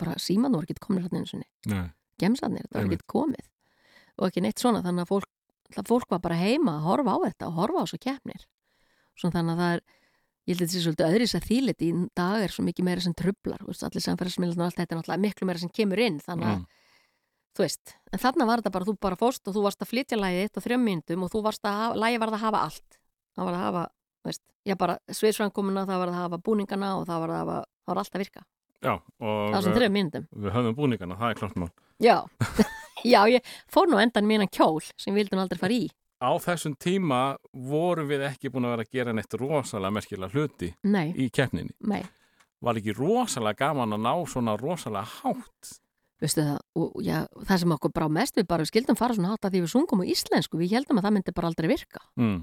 bara 0.00 0.16
síman 0.16 0.52
voru 0.56 0.64
ekki 0.64 0.80
komin 0.80 1.04
hérna 1.04 1.20
eins 1.20 1.34
og 1.34 1.42
Nei. 1.68 1.90
gemsarnir, 2.18 2.64
þetta 2.68 2.78
var 2.78 2.88
ekki 2.88 3.10
komið 3.12 3.46
og 4.20 4.28
ekki 4.28 4.44
neitt 4.44 4.60
svona, 4.60 4.82
þannig 4.84 5.04
að 5.04 5.12
fólk, 5.12 5.29
alltaf 5.70 5.88
fólk 5.90 6.10
var 6.10 6.20
bara 6.24 6.36
heima 6.40 6.76
að 6.78 6.86
horfa 6.90 7.14
á 7.14 7.18
þetta 7.28 7.48
og 7.48 7.56
horfa 7.60 7.80
á 7.80 7.84
þessu 7.86 8.00
keppnir. 8.04 8.44
Svona 9.20 9.36
þannig 9.38 9.54
að 9.56 9.62
það 9.62 9.74
er 9.76 9.82
ég 10.50 10.56
held 10.56 10.60
að 10.60 10.66
þetta 10.66 10.74
sé 10.74 10.82
svolítið 10.84 11.10
öðris 11.14 11.34
að 11.38 11.46
þýlit 11.50 11.82
í 11.86 11.90
dag 12.16 12.42
er 12.44 12.50
svo 12.54 12.64
mikið 12.66 12.86
meira 12.88 13.02
sem 13.04 13.14
trublar, 13.14 13.60
veist, 13.68 13.82
allir 13.86 14.02
samfæðarsmiðlun 14.06 14.62
og 14.64 14.66
allt 14.66 14.78
þetta 14.80 14.94
er 14.96 15.00
náttúrulega 15.00 15.24
miklu 15.26 15.46
meira 15.50 15.60
sem 15.62 15.70
kemur 15.76 16.00
inn 16.02 16.18
þannig 16.24 16.48
að 16.50 16.56
Mm. 16.60 16.66
þú 17.54 17.64
veist, 17.66 17.92
en 18.12 18.18
þarna 18.22 18.46
var 18.46 18.60
þetta 18.62 18.72
bara 18.72 18.84
þú 18.88 18.94
bara 19.00 19.16
fórst 19.20 19.48
og 19.50 19.54
þú 19.54 19.62
varst 19.66 19.82
að 19.84 19.90
flytja 19.92 20.16
lægið 20.18 20.42
þitt 20.48 20.58
á 20.58 20.64
þrjum 20.66 20.84
myndum 20.86 21.22
og 21.26 21.30
þú 21.30 21.42
varst 21.44 21.64
að 21.66 21.96
lægið 22.00 22.20
varð 22.24 22.34
að 22.38 22.44
hafa 22.46 22.60
allt. 22.66 22.98
Það 23.36 23.44
var 23.50 23.54
að 23.58 23.64
hafa, 23.66 23.82
veist, 24.24 24.42
já 24.66 24.74
bara 24.80 24.96
sviðsframkomuna, 25.10 25.86
það 25.86 25.98
var 26.02 26.08
að 26.12 26.18
hafa 26.20 26.38
búningana 26.46 26.90
og 26.98 27.06
það 27.06 27.20
var 27.24 27.30
að 27.34 27.38
hafa, 27.42 27.58
það 27.84 27.92
var 27.92 27.98
allt 28.02 28.14
að 28.14 28.22
virka. 28.24 28.42
Já, 28.80 28.94
og 28.96 29.54
það 29.54 29.70
var 29.76 29.88
myndum 29.92 30.26
við 30.32 30.54
höfðum 30.56 30.76
búningana, 30.78 31.18
það 31.20 31.30
er 31.34 31.40
klart 31.42 31.56
mál. 31.60 31.70
Já, 32.00 32.16
já, 33.04 33.20
ég 33.30 33.42
fór 33.70 33.88
nú 33.90 33.98
endan 34.02 34.26
mínan 34.28 34.48
kjól 34.52 34.80
sem 34.96 35.14
við 35.14 35.24
vildum 35.24 35.42
aldrei 35.44 35.58
fara 35.60 35.76
í 35.78 35.88
Á 36.20 36.36
þessum 36.36 36.74
tíma 36.76 37.38
vorum 37.56 38.08
við 38.10 38.26
ekki 38.28 38.50
búin 38.52 38.66
að 38.68 38.74
vera 38.74 38.84
að 38.84 38.90
gera 38.92 39.12
neitt 39.16 39.34
rosalega 39.40 39.90
merkilega 39.96 40.34
hluti 40.36 40.74
nei, 40.84 41.14
í 41.16 41.30
keppninni. 41.32 41.72
nei, 41.80 42.02
Var 42.60 42.76
ekki 42.76 42.92
rosalega 42.92 43.56
gaman 43.70 43.96
að 43.96 44.02
ná 44.04 44.12
svona 44.28 44.56
rosalega 44.60 45.08
hátt? 45.22 45.78
veistu 46.20 46.42
það 46.44 46.58
og, 46.76 46.98
já, 47.00 47.22
það 47.48 47.58
sem 47.62 47.72
okkur 47.72 47.92
brá 47.96 48.04
mest 48.12 48.36
við 48.36 48.44
bara 48.50 48.60
við 48.66 48.68
skildum 48.74 48.96
fara 49.00 49.14
svona 49.16 49.30
hátt 49.32 49.46
að 49.48 49.54
því 49.56 49.62
við 49.64 49.70
sungum 49.72 50.02
á 50.04 50.10
íslensku 50.12 50.58
við 50.60 50.74
heldum 50.76 51.00
að 51.00 51.06
það 51.08 51.14
myndi 51.16 51.32
bara 51.32 51.48
aldrei 51.48 51.68
virka 51.72 52.02
Mm. 52.20 52.42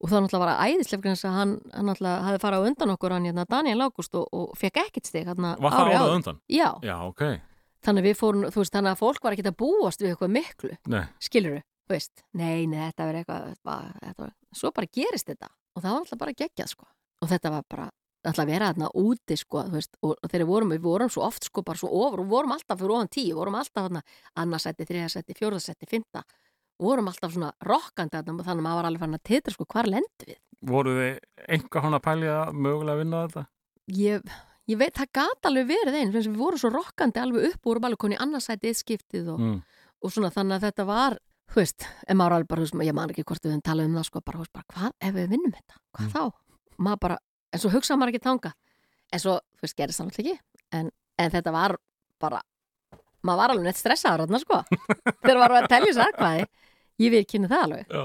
og 0.00 0.08
það 0.08 0.22
náttúrulega 0.24 0.46
var 0.48 0.64
æðislega 0.72 1.02
vegna 1.02 1.12
þess 1.18 1.28
að 1.28 1.36
hann, 1.36 1.52
hann 1.76 1.86
náttúrulega 1.92 2.24
hafði 2.24 2.40
farið 2.46 2.56
á 2.64 2.66
undan 2.72 2.92
okkur 2.96 3.12
hann 3.12 3.26
hérna 3.28 3.44
Daniel 3.44 3.84
Ágúst 3.84 4.16
og, 4.16 4.24
og 4.32 4.56
fekk 4.56 4.80
ekkert 4.86 5.06
stig 5.12 5.28
hann 5.28 5.36
Var 5.60 5.76
það 5.76 5.92
árað 5.92 6.14
undan? 6.16 6.40
Já, 6.48 6.70
Já, 6.80 6.96
ok. 7.12 7.22
Þannig 7.86 8.02
að 8.04 8.08
við 8.08 8.16
fórum, 8.18 8.46
þú 8.48 8.62
veist, 8.62 8.74
þannig 8.76 8.92
að 8.94 9.00
fólk 9.02 9.24
var 9.26 9.36
ekkert 9.36 9.50
að 9.52 9.58
búast 9.62 10.02
við 10.02 10.12
eitthvað 10.12 10.34
miklu, 10.36 10.76
Nei, 10.92 11.04
skilur 11.22 11.62
þú 11.86 11.96
veist, 11.96 12.22
nei, 12.38 12.66
nei, 12.70 12.78
þetta 12.90 13.08
verður 13.08 13.22
eitthvað, 13.22 13.56
bara, 13.66 13.96
þetta 14.02 14.22
var, 14.24 14.36
svo 14.56 14.70
bara 14.76 14.92
gerist 14.98 15.32
þetta. 15.32 15.50
Og 15.72 15.82
það 15.82 15.90
var 15.90 16.04
alltaf 16.04 16.20
bara 16.20 16.36
geggjað, 16.36 16.70
sko, 16.72 16.86
og 17.22 17.30
þetta 17.32 17.52
var 17.52 17.66
bara, 17.74 17.88
alltaf 18.28 18.48
vera 18.48 18.70
þarna 18.70 18.90
úti, 19.02 19.38
sko, 19.40 19.64
veist, 19.72 19.98
og, 20.00 20.14
og 20.14 20.30
þegar 20.30 20.44
við 20.44 20.52
vorum, 20.52 20.72
við 20.76 20.86
vorum 20.86 21.10
svo 21.12 21.24
oft, 21.26 21.48
sko, 21.48 21.64
bara 21.66 21.80
svo 21.80 21.90
ofur, 22.02 22.22
og 22.22 22.30
vorum 22.30 22.54
alltaf 22.54 22.80
fyrir 22.80 22.94
ofan 22.96 23.12
tíu, 23.12 23.34
vorum 23.38 23.58
alltaf 23.58 23.88
þarna, 23.88 24.04
annarsætti, 24.44 24.86
þriðarsætti, 24.88 25.36
fjórðarsætti, 25.40 25.90
fymta, 25.90 26.24
vorum 26.82 27.10
alltaf 27.10 27.34
svona 27.34 27.50
rokkandi 27.66 28.20
þarna, 28.20 28.46
þannig 28.46 28.62
að 28.62 28.66
maður 28.68 28.80
var 28.80 28.90
alveg 28.90 29.04
fann 29.04 29.18
að 29.18 29.26
titra, 29.32 29.56
sko, 29.56 29.68
hvar 29.74 29.90
lendu 29.90 30.28
við? 30.28 30.40
voru 30.62 30.94
þið 30.94 31.16
einhver 31.56 31.82
hann 31.82 31.96
að 31.96 32.04
pælja 32.04 32.34
að 32.44 32.58
mögulega 32.62 33.00
vinna 33.00 33.22
þetta? 33.26 33.44
Ég, 33.98 34.34
ég 34.72 34.78
veit, 34.80 34.94
það 34.96 35.10
gat 35.18 35.48
alveg 35.50 35.68
verið 35.70 35.98
einn, 36.00 36.12
við 36.14 36.30
vorum 36.38 36.60
svo 36.62 36.70
rokkandi 36.74 37.20
alveg 37.22 37.50
upp, 37.52 37.60
vorum 37.68 37.86
alveg 37.88 38.00
koni 38.04 38.18
annarsætti 38.20 38.70
eitt 38.72 38.80
skiptið 38.80 39.28
og, 39.34 39.40
Mm. 39.42 39.58
og 40.02 40.10
svona 40.14 40.30
þannig 40.34 40.58
að 40.58 40.66
þetta 40.70 40.86
var 40.88 41.18
þú 41.52 41.60
veist, 41.60 41.84
en 42.08 42.16
maður 42.16 42.32
alveg 42.38 42.48
bara, 42.48 42.60
veist, 42.64 42.74
ég 42.88 42.94
man 42.96 43.10
ekki 43.12 43.24
hvort 43.28 43.42
við 43.44 43.52
höfum 43.52 43.62
talað 43.66 43.84
um 43.90 43.96
það, 43.98 44.04
sko, 44.08 44.20
bara, 44.24 44.38
veist, 44.40 44.52
bara, 44.56 44.64
hvað 44.72 44.92
ef 45.08 45.14
við 45.18 45.28
vinnum 45.34 45.52
þetta, 45.52 45.76
hvað 45.92 46.06
Mm. 46.06 46.12
þá? 46.12 46.32
Maður 46.78 47.00
bara, 47.04 47.18
en 47.52 47.60
svo 47.60 47.70
hugsaði 47.74 47.98
maður 48.00 48.12
ekki 48.14 48.24
þanga 48.24 48.52
en 49.12 49.20
svo, 49.20 49.34
þú 49.58 49.60
veist, 49.66 49.76
gerist 49.76 50.00
það 50.00 50.06
náttúrulega 50.08 50.32
ekki 50.32 50.40
en, 50.80 50.90
en 51.18 51.30
þetta 51.30 51.52
var 51.52 51.76
bara 52.18 52.40
maður 53.22 53.36
var 53.42 53.50
alveg 53.52 53.64
neitt 53.68 53.76
stressaður 53.82 54.24
þarna, 54.26 54.40
sko 54.40 54.62
þegar 55.22 55.38
maður 55.42 55.54
var 55.58 55.62
að 55.62 55.68
telja 55.74 55.92
sér 55.94 56.06
aðkvæði 56.08 56.46
ég 57.04 57.10
vil 57.12 57.24
kynna 57.28 57.48
það 57.52 57.62
alveg, 57.66 57.86
Já. 57.92 58.04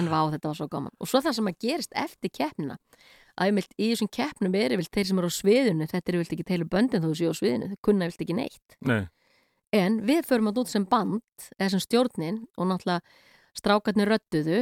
en 0.00 0.08
vá, 0.08 0.18
þetta 0.32 0.48
var 0.48 0.56
svo 0.58 0.68
gaman 0.72 0.96
og 0.98 1.06
svo 1.12 1.20
það 1.22 1.36
sem 1.38 1.50
að 1.52 1.58
gerist 1.66 1.92
eftir 1.94 2.30
keppnina 2.32 2.78
vilt, 3.40 3.74
í 3.78 3.92
þessum 3.92 4.10
keppnum 4.12 4.54
er 4.58 4.76
vilt 4.76 4.92
þeir 4.92 5.08
sem 5.08 5.18
eru 5.22 5.30
á 5.30 5.38
sviðinu, 5.38 5.88
þetta 5.90 6.12
eru 6.12 6.22
vilt 6.22 6.36
ekki 6.36 6.48
teilu 6.48 6.68
böndin 6.68 7.02
þú 7.04 7.14
séu 7.16 7.32
á 7.32 7.34
sviðinu, 7.36 7.72
þau 7.72 7.80
kunna 7.88 8.08
vilt 8.10 8.24
ekki 8.24 8.36
neitt 8.36 8.76
Nei, 8.84 9.06
En 9.72 10.02
við 10.04 10.26
förum 10.28 10.50
að 10.50 10.62
út 10.62 10.70
sem 10.70 10.84
band, 10.84 11.24
eða 11.56 11.70
sem 11.72 11.80
stjórnin 11.80 12.42
og 12.60 12.68
náttúrulega 12.68 13.00
strákarnir 13.56 14.10
röttuðu 14.12 14.58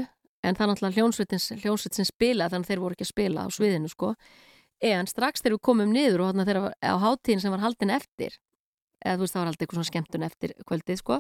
en 0.47 0.57
það 0.57 0.71
náttúrulega 0.71 0.97
hljónsveitin, 1.01 1.43
hljónsveit 1.65 1.99
sem 1.99 2.07
spilaði 2.07 2.55
þannig 2.55 2.69
að 2.69 2.71
þeir 2.71 2.83
voru 2.85 2.97
ekki 2.97 3.07
að 3.07 3.11
spila 3.11 3.43
á 3.43 3.49
sviðinu 3.51 3.91
sko. 3.91 4.13
En 4.87 5.11
strax 5.11 5.43
þegar 5.43 5.57
við 5.57 5.65
komum 5.67 5.91
niður 5.93 6.23
og 6.25 6.39
þegar 6.39 6.61
á 6.79 6.95
hátíðin 7.03 7.43
sem 7.43 7.53
var 7.53 7.65
haldin 7.65 7.93
eftir, 7.93 8.39
eða 9.03 9.19
þú 9.19 9.27
veist 9.27 9.35
það 9.35 9.43
var 9.43 9.51
alltaf 9.51 9.67
eitthvað 9.67 9.89
skemmtun 9.91 10.29
eftir 10.29 10.55
kvöldið 10.71 11.03
sko, 11.03 11.19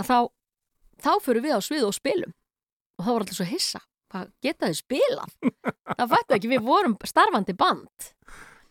þá, 0.00 0.18
þá 1.04 1.12
förum 1.22 1.44
við 1.44 1.54
á 1.54 1.60
sviðu 1.60 1.90
og 1.92 1.98
spilum 1.98 2.32
og 2.32 3.04
þá 3.04 3.10
var 3.12 3.26
alltaf 3.26 3.38
svo 3.38 3.48
hissa. 3.52 3.84
Hvað 4.14 4.28
geta 4.46 4.68
þau 4.70 4.76
spilað? 4.78 5.32
það 5.98 6.12
fættu 6.14 6.36
ekki, 6.38 6.50
við 6.54 6.62
vorum 6.68 6.94
starfandi 7.10 7.56
band. 7.58 8.12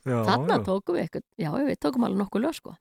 já, 0.08 0.18
Þarna 0.24 0.56
já. 0.62 0.64
tókum 0.70 0.96
við 0.96 1.04
eitthvað, 1.08 1.26
já 1.44 1.52
við 1.60 1.78
tókum 1.84 2.06
alveg 2.08 2.22
nokkuð 2.24 2.46
lög 2.48 2.56
sko. 2.62 2.76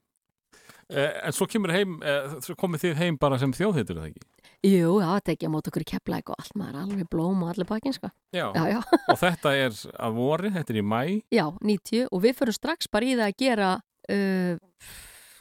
Eh, 0.93 1.11
En 1.25 1.33
svo 1.33 1.47
kemur 1.49 1.73
heim, 1.73 1.99
eh, 2.05 2.35
komið 2.59 2.83
þið 2.85 2.95
heim 3.01 3.17
bara 3.19 3.39
sem 3.41 3.53
þjóðheitur, 3.57 3.97
eða 3.99 4.11
ekki? 4.11 4.23
Jú, 4.63 4.91
já, 5.03 5.07
þetta 5.17 5.33
ekki 5.35 5.47
að 5.49 5.53
móta 5.55 5.71
okkur 5.73 5.83
í 5.83 5.89
kepplæk 5.91 6.31
og 6.31 6.37
allt 6.39 6.55
maður 6.59 6.81
alveg 6.83 7.09
blóm 7.11 7.43
og 7.43 7.53
allir 7.55 7.67
bakinn, 7.67 7.95
sko. 7.97 8.11
Já. 8.35 8.53
Já, 8.55 8.65
já, 8.77 8.81
Og 9.09 9.19
þetta 9.19 9.53
er 9.59 9.71
að 9.73 10.15
vori, 10.19 10.51
þetta 10.55 10.71
er 10.75 10.81
í 10.83 10.85
mæ. 10.87 11.01
já, 11.33 11.47
90 11.63 12.07
og 12.13 12.23
við 12.23 12.37
förum 12.39 12.55
strax 12.59 12.87
bara 12.93 13.09
í 13.09 13.15
það 13.17 13.27
að 13.31 13.39
gera 13.43 13.71
uh, 14.11 14.55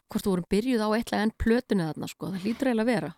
hvort 0.10 0.24
þú 0.26 0.32
vorum 0.34 0.48
byrjuð 0.50 0.82
á 0.82 0.90
eitthvað 0.98 1.22
enn 1.26 1.36
plötunu 1.38 1.90
þarna, 1.90 2.08
sko, 2.10 2.32
það 2.32 2.46
lítur 2.48 2.72
eiginlega 2.72 2.88
að 2.88 2.94
vera. 2.94 3.12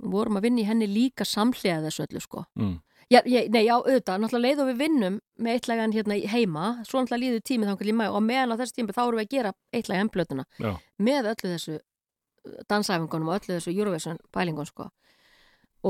Vorum 0.00 0.38
að 0.38 0.46
vinna 0.46 0.62
í 0.62 0.68
henni 0.70 0.86
líka 0.88 1.26
samhlega 1.28 1.82
þessu 1.88 2.06
öllu, 2.06 2.22
sko. 2.24 2.44
Mm. 2.56 2.78
Já, 3.10 3.20
ég, 3.26 3.48
nei, 3.50 3.64
já, 3.66 3.74
auðvitað, 3.74 4.20
náttúrulega 4.22 4.44
leið 4.44 4.60
og 4.62 4.68
við 4.68 4.76
vinnum 4.84 5.14
með 5.42 5.70
enn 5.74 5.94
hérna 5.96 6.16
heima, 6.30 6.66
svo 6.86 7.00
náttúrulega 7.00 7.22
líður 7.24 7.40
tímið 7.48 7.70
þangar 7.72 7.88
í 7.90 7.94
mæ 7.98 8.04
og 8.06 8.20
meðan 8.22 8.54
á 8.54 8.60
þessu 8.60 8.76
tímið 8.76 8.94
þá 8.94 9.00
erum 9.02 9.18
við 9.18 9.24
að 9.24 9.32
gera 9.34 9.52
eitthvað 9.74 9.98
enn 9.98 10.10
plötuna 10.14 10.44
Já. 10.62 10.70
með 11.02 11.30
öllu 11.32 11.50
þessu 11.50 11.74
uh, 11.74 12.60
dansæfingunum 12.70 13.32
og 13.32 13.40
öllu 13.40 13.56
þessu 13.56 13.74
Eurovision 13.74 14.20
pælingun, 14.30 14.68
sko. 14.70 14.86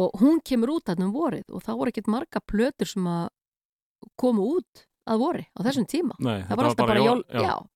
Og 0.00 0.16
hún 0.22 0.40
kemur 0.40 0.72
út 0.78 0.86
þarna 0.88 1.10
um 1.10 1.12
vorið 1.12 1.52
og 1.52 1.66
þá 1.66 1.70
voru 1.74 1.92
ekkert 1.92 2.08
marga 2.14 2.40
plötur 2.40 2.88
sem 2.88 3.10
að 3.10 3.28
komu 4.16 4.46
út 4.56 4.86
að 5.10 5.20
vori 5.20 5.44
á 5.44 5.60
þessum 5.66 5.88
tíma. 5.92 6.16
Nei, 6.24 6.40
Það 6.48 6.56
var 6.56 6.70
alltaf 6.70 6.88
bara, 6.88 7.04
jól, 7.04 7.24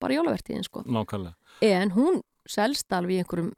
bara 0.00 0.16
jólavertíðin, 0.16 0.64
sko. 0.64 0.86
nákvæmlega. 0.88 1.36
En 1.68 1.92
hún 1.92 2.22
selst 2.48 2.92
alveg 2.96 3.18
í 3.18 3.22
einhverjum, 3.24 3.52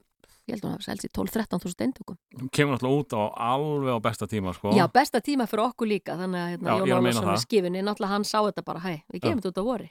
ég 0.46 0.54
held 0.54 0.64
að 0.64 0.68
hún 0.68 0.74
hafi 0.76 0.86
selst 0.86 1.06
í 1.06 1.10
12-13 1.18 1.62
þúsund 1.64 1.84
eintökum. 1.86 2.18
Kemur 2.54 2.76
náttúrulega 2.76 3.02
út 3.02 3.14
á 3.18 3.22
alveg 3.52 3.92
á 3.94 4.00
besta 4.06 4.26
tíma, 4.30 4.54
sko. 4.56 4.72
Já, 4.76 4.86
besta 4.92 5.20
tíma 5.20 5.46
fyrir 5.50 5.64
okkur 5.66 5.90
líka, 5.90 6.16
þannig 6.20 6.40
að 6.42 6.50
hérna, 6.54 6.76
Jón 6.86 6.98
Ólafsson 7.02 7.30
í 7.34 7.38
skifinni, 7.44 7.82
náttúrulega 7.86 8.14
hann 8.14 8.24
sá 8.28 8.38
þetta 8.46 8.62
bara, 8.66 8.82
hæ, 8.86 8.94
við 9.12 9.22
gefum 9.26 9.40
þetta 9.42 9.52
út 9.54 9.62
á 9.62 9.64
vori. 9.66 9.88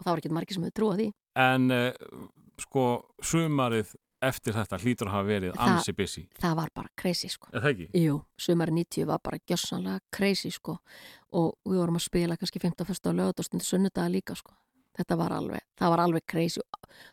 Og 0.00 0.04
það 0.06 0.12
var 0.14 0.22
ekki 0.22 0.32
margir 0.32 0.56
sem 0.56 0.64
hefur 0.64 0.78
trúið 0.80 1.02
því. 1.02 1.08
En 1.44 1.70
uh, 1.70 2.28
sko, 2.64 2.84
sumarið 3.22 3.92
eftir 4.20 4.52
þetta 4.52 4.76
hlýtur 4.82 5.08
að 5.08 5.14
hafa 5.16 5.28
verið 5.28 5.52
Það- 5.56 5.70
ansi 5.74 5.92
busy. 5.96 6.22
Það 6.40 6.56
var 6.58 6.70
bara 6.76 6.88
crazy, 6.96 7.28
sko. 7.32 7.48
Er 7.52 7.60
það 7.64 7.70
ekki? 7.74 7.86
Jú, 8.04 8.16
sumari 8.36 8.72
90 8.76 9.06
var 9.08 9.20
bara 9.24 9.38
gjössanlega 9.48 10.00
crazy, 10.12 10.50
sko. 10.52 10.78
Og 11.32 11.54
við 11.64 11.78
vorum 11.80 11.96
að 11.96 12.04
spila 12.04 12.36
kannski 12.36 12.60
15. 12.60 12.84
fyrsta 12.88 13.12
og 13.12 13.16
lögadastundu 13.16 13.64
sunnudaga 13.64 14.08
líka, 14.12 14.36
sko. 14.36 14.52
Þetta 14.98 15.16
var 15.16 15.32
alveg, 15.32 15.60
það 15.78 15.90
var 15.94 16.02
alveg 16.04 16.24
crazy. 16.26 16.60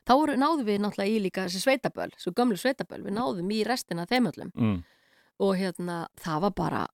Þá 0.08 0.14
voru, 0.18 0.36
náðum 0.42 0.66
við 0.66 0.80
náttúrulega 0.82 1.14
í 1.14 1.20
líka 1.24 1.46
þessi 1.48 1.62
sveitaböl, 1.64 2.10
þessu 2.16 2.34
gömlu 2.36 2.58
sveitaböl 2.58 3.04
við 3.06 3.14
náðum 3.18 3.52
í 3.54 3.64
restina 3.68 4.06
þeim 4.10 4.32
öllum. 4.32 4.52
Mm. 4.56 4.84
og 5.40 5.54
hérna, 5.56 6.08
það 6.18 6.42
var 6.42 6.54
bara 6.58 6.86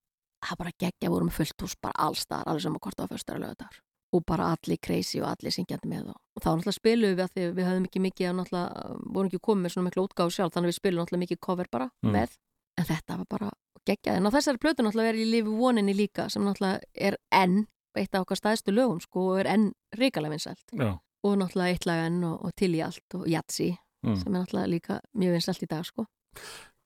það 0.44 0.58
bara 0.60 0.72
geggja, 0.84 1.10
vorum 1.10 1.30
með 1.30 1.38
fullt 1.38 1.62
hús 1.64 1.76
bara 1.80 1.94
allstar, 2.04 2.44
alveg 2.46 2.62
sem 2.66 2.74
að 2.76 2.82
hvort 2.84 3.00
á 3.00 3.06
föstar 3.08 3.38
að 3.38 3.44
lögðar 3.46 3.78
og 4.14 4.24
bara 4.28 4.50
allir 4.54 4.78
crazy 4.84 5.22
og 5.24 5.30
allir 5.32 5.54
syngjandi 5.56 5.88
með 5.90 6.10
og, 6.12 6.18
og 6.36 6.44
þá 6.44 6.50
náttúrulega 6.52 6.76
spilum 6.76 7.14
við 7.16 7.24
að 7.24 7.32
því 7.34 7.46
við 7.56 7.70
höfum 7.70 7.86
ekki 7.88 8.02
mikið 8.04 8.28
að 8.30 8.36
náttúrulega, 8.42 8.84
vorum 9.16 9.30
ekki 9.32 9.40
komið 9.48 9.64
með 9.64 9.74
svona 9.74 9.88
miklu 9.88 10.04
útgáðu 10.04 10.36
sjálf, 10.36 10.54
þannig 10.54 10.70
við 10.74 10.78
spilum 10.78 11.00
náttúrulega 11.02 11.24
mikið 11.24 11.40
cover 11.48 11.70
bara 11.72 11.88
Mm. 12.04 12.12
með, 12.18 12.36
en 12.78 12.86
þetta 12.92 13.18
var 13.22 13.28
bara 13.32 13.50
geggjað, 13.88 14.18
en 14.20 14.28
á 14.28 14.36
þessari 14.36 14.62
plötu 14.62 14.84
náttúrulega 14.84 15.10
verið 15.14 15.24
í 15.24 15.32
lifi 15.32 15.56
voninni 15.64 15.96
líka, 15.96 16.28
sem 16.30 16.44
náttúrulega 16.44 16.84
er 16.94 17.18
enn 17.32 17.64
eitt 18.02 18.16
af 18.16 18.22
okkar 18.26 18.40
staðstu 18.40 18.72
lögum, 18.74 19.00
sko, 19.02 19.28
og 19.34 19.40
er 19.44 19.50
enn 19.54 19.72
ríkalega 19.98 20.34
vinsælt 20.34 20.74
Já. 20.80 20.92
og 21.24 21.38
náttúrulega 21.40 21.72
eitt 21.76 21.86
lag 21.86 22.06
enn 22.08 22.24
og, 22.24 22.46
og 22.46 22.56
til 22.56 22.74
í 22.76 22.82
allt 22.86 23.16
og 23.20 23.28
Jatsi, 23.30 23.74
Mm. 24.04 24.16
sem 24.20 24.36
er 24.36 24.40
náttúrulega 24.42 24.68
líka 24.68 24.96
mjög 25.16 25.32
vinsælt 25.32 25.64
í 25.64 25.68
dag, 25.72 25.86
sko. 25.88 26.04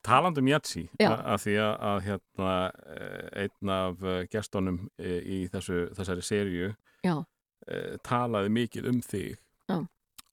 Talandi 0.05 0.39
um 0.39 0.47
Jatsi, 0.47 0.83
að 1.01 1.39
því 1.41 1.53
að, 1.57 1.71
að 1.81 2.01
hérna, 2.05 2.49
eh, 2.93 3.41
einn 3.41 3.69
af 3.73 4.03
eh, 4.03 4.27
gestunum 4.29 4.77
eh, 4.99 5.21
í 5.25 5.39
þessu, 5.49 5.79
þessari 5.97 6.21
seríu 6.21 6.75
Já, 7.03 7.15
talaði 8.05 8.49
mikið 8.53 8.85
um 8.91 9.01
þig 9.01 9.33
Já. 9.67 9.79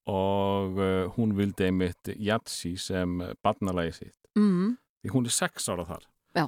og 0.06 0.76
hún 1.16 1.32
vildi 1.38 1.64
einmitt 1.70 2.12
Jatsi 2.20 2.76
sem 2.76 3.16
barnalagi 3.42 3.92
sitt 3.96 4.14
mm, 4.36 4.76
því 5.02 5.10
hún 5.16 5.24
er 5.26 5.34
sex 5.34 5.68
ára 5.72 5.86
þar 5.88 6.04
Já. 6.36 6.44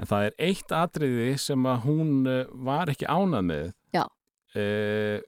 En 0.00 0.08
það 0.08 0.26
er 0.28 0.36
eitt 0.48 0.74
atriði 0.74 1.30
sem 1.40 1.66
að 1.68 1.82
hún 1.86 2.12
uh, 2.28 2.44
var 2.66 2.92
ekki 2.92 3.08
ánað 3.10 3.48
með 3.50 3.66
Já. 3.96 4.04
uh, 4.56 5.18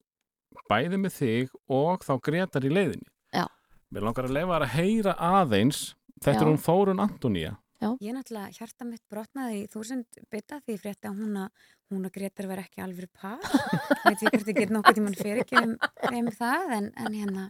bæði 0.71 1.01
með 1.03 1.17
þig 1.19 1.57
og 1.73 2.07
þá 2.07 2.15
Gretar 2.29 2.69
í 2.69 2.73
leiðinni 2.73 3.11
Já. 3.37 3.47
Mér 3.93 4.07
langar 4.09 4.29
að 4.29 4.37
lefa 4.39 4.61
að 4.61 4.71
heyra 4.77 5.17
aðeins 5.33 5.83
þetta 6.23 6.39
Já. 6.39 6.45
er 6.45 6.51
hún 6.53 6.65
Þórun 6.69 7.05
Antonía 7.05 7.59
Ég 7.83 8.15
náttúrulega, 8.15 8.55
hjarta 8.55 8.87
mitt 8.87 9.03
brotnaði 9.11 9.65
í 9.65 9.71
þúsund 9.73 10.21
bytta 10.31 10.61
því 10.63 10.77
ég 10.77 10.83
frétti 10.85 11.09
að 11.11 11.17
hún 11.19 11.39
að 11.41 11.65
hún 11.91 12.07
og 12.07 12.13
Gretar 12.15 12.47
var 12.47 12.61
ekki 12.63 12.83
alveg 12.85 13.11
par 13.19 13.43
veit 14.07 14.23
ég 14.23 14.31
hvort 14.31 14.51
ég 14.53 14.61
get 14.61 14.71
nokkuð 14.71 14.99
tímann 15.01 15.19
fyrir 15.19 15.43
ekki 15.43 15.59
um 15.59 16.31
það 16.31 16.77
en, 16.79 16.87
en 16.95 17.17
hérna 17.19 17.49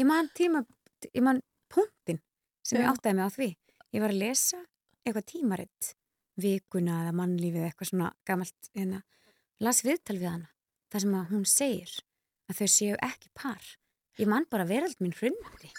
ég 0.00 0.08
man 0.08 0.30
tíma, 0.32 0.64
ég 1.12 1.20
man 1.26 1.42
punktin 1.68 2.22
sem 2.64 2.80
ég 2.80 2.88
Já. 2.88 2.94
áttaði 2.94 3.18
mig 3.18 3.28
á 3.28 3.30
því 3.36 3.50
ég 3.92 4.04
var 4.06 4.14
að 4.16 4.22
lesa 4.24 4.62
eitthvað 5.04 5.28
tímaritt 5.34 5.92
vikuna 6.38 7.02
eða 7.04 7.16
mannlífið 7.18 7.66
eitthvað 7.68 7.92
svona 7.92 8.12
gamalt 8.28 8.70
hérna, 8.76 9.02
las 9.64 9.82
viðtal 9.86 10.18
við 10.18 10.30
hana 10.32 10.50
þar 10.92 11.04
sem 11.04 11.18
að 11.18 11.34
hún 11.34 11.44
segir 11.48 11.94
að 12.48 12.62
þau 12.62 12.68
séu 12.72 12.96
ekki 13.04 13.30
par. 13.36 13.70
Ég 14.18 14.30
man 14.30 14.48
bara 14.50 14.66
verald 14.66 14.98
mín 15.02 15.14
hrundi 15.14 15.70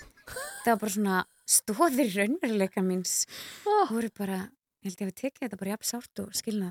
það 0.64 0.72
var 0.72 0.80
bara 0.84 0.94
svona 0.94 1.18
stóðir 1.50 2.12
raunveruleika 2.16 2.84
míns. 2.86 3.24
Oh. 3.66 3.90
voru 3.90 4.10
bara, 4.18 4.40
ég 4.84 4.90
held 4.90 5.02
ég 5.02 5.08
að 5.08 5.12
við 5.12 5.18
tekið 5.24 5.46
þetta 5.46 5.60
bara 5.62 5.74
jafn 5.74 5.90
sárt 5.90 6.22
og 6.24 6.36
skilna 6.38 6.70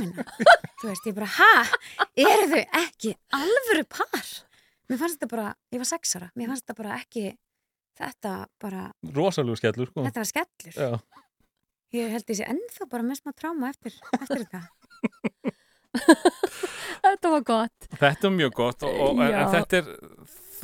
þú 0.80 0.88
veist, 0.88 1.06
ég 1.06 1.16
bara, 1.16 1.30
ha, 1.36 2.08
eru 2.18 2.48
þau 2.54 2.64
ekki 2.82 3.14
alvöru 3.38 3.86
par? 3.90 4.34
Mér 4.90 5.00
fannst 5.02 5.20
þetta 5.20 5.30
bara, 5.30 5.54
ég 5.70 5.82
var 5.82 5.90
sex 5.92 6.16
ára 6.18 6.30
mér 6.34 6.52
fannst 6.52 6.66
þetta 6.66 6.78
bara 6.82 6.98
ekki 6.98 7.26
þetta 8.00 8.34
bara, 8.62 8.86
Rosalegu 9.14 9.58
skellur 9.60 9.90
sko. 9.90 10.06
Þetta 10.06 10.22
var 10.24 10.30
skellur. 10.30 10.76
Já. 10.76 11.26
Ég 11.96 12.12
held 12.14 12.34
sé 12.34 12.46
ennþá 12.46 12.88
bara 12.90 13.06
með 13.06 13.22
smá 13.22 13.34
tráma 13.34 13.70
eftir, 13.72 13.96
eftir 14.18 14.44
þetta 14.44 14.62
þetta 17.04 17.32
var 17.32 17.42
gott. 17.46 17.88
Þetta 17.98 18.28
er 18.28 18.34
mjög 18.36 18.52
gott 18.54 18.84
og, 18.86 19.00
og, 19.06 19.22
en, 19.24 19.40
þetta 19.54 19.80
er 19.80 19.88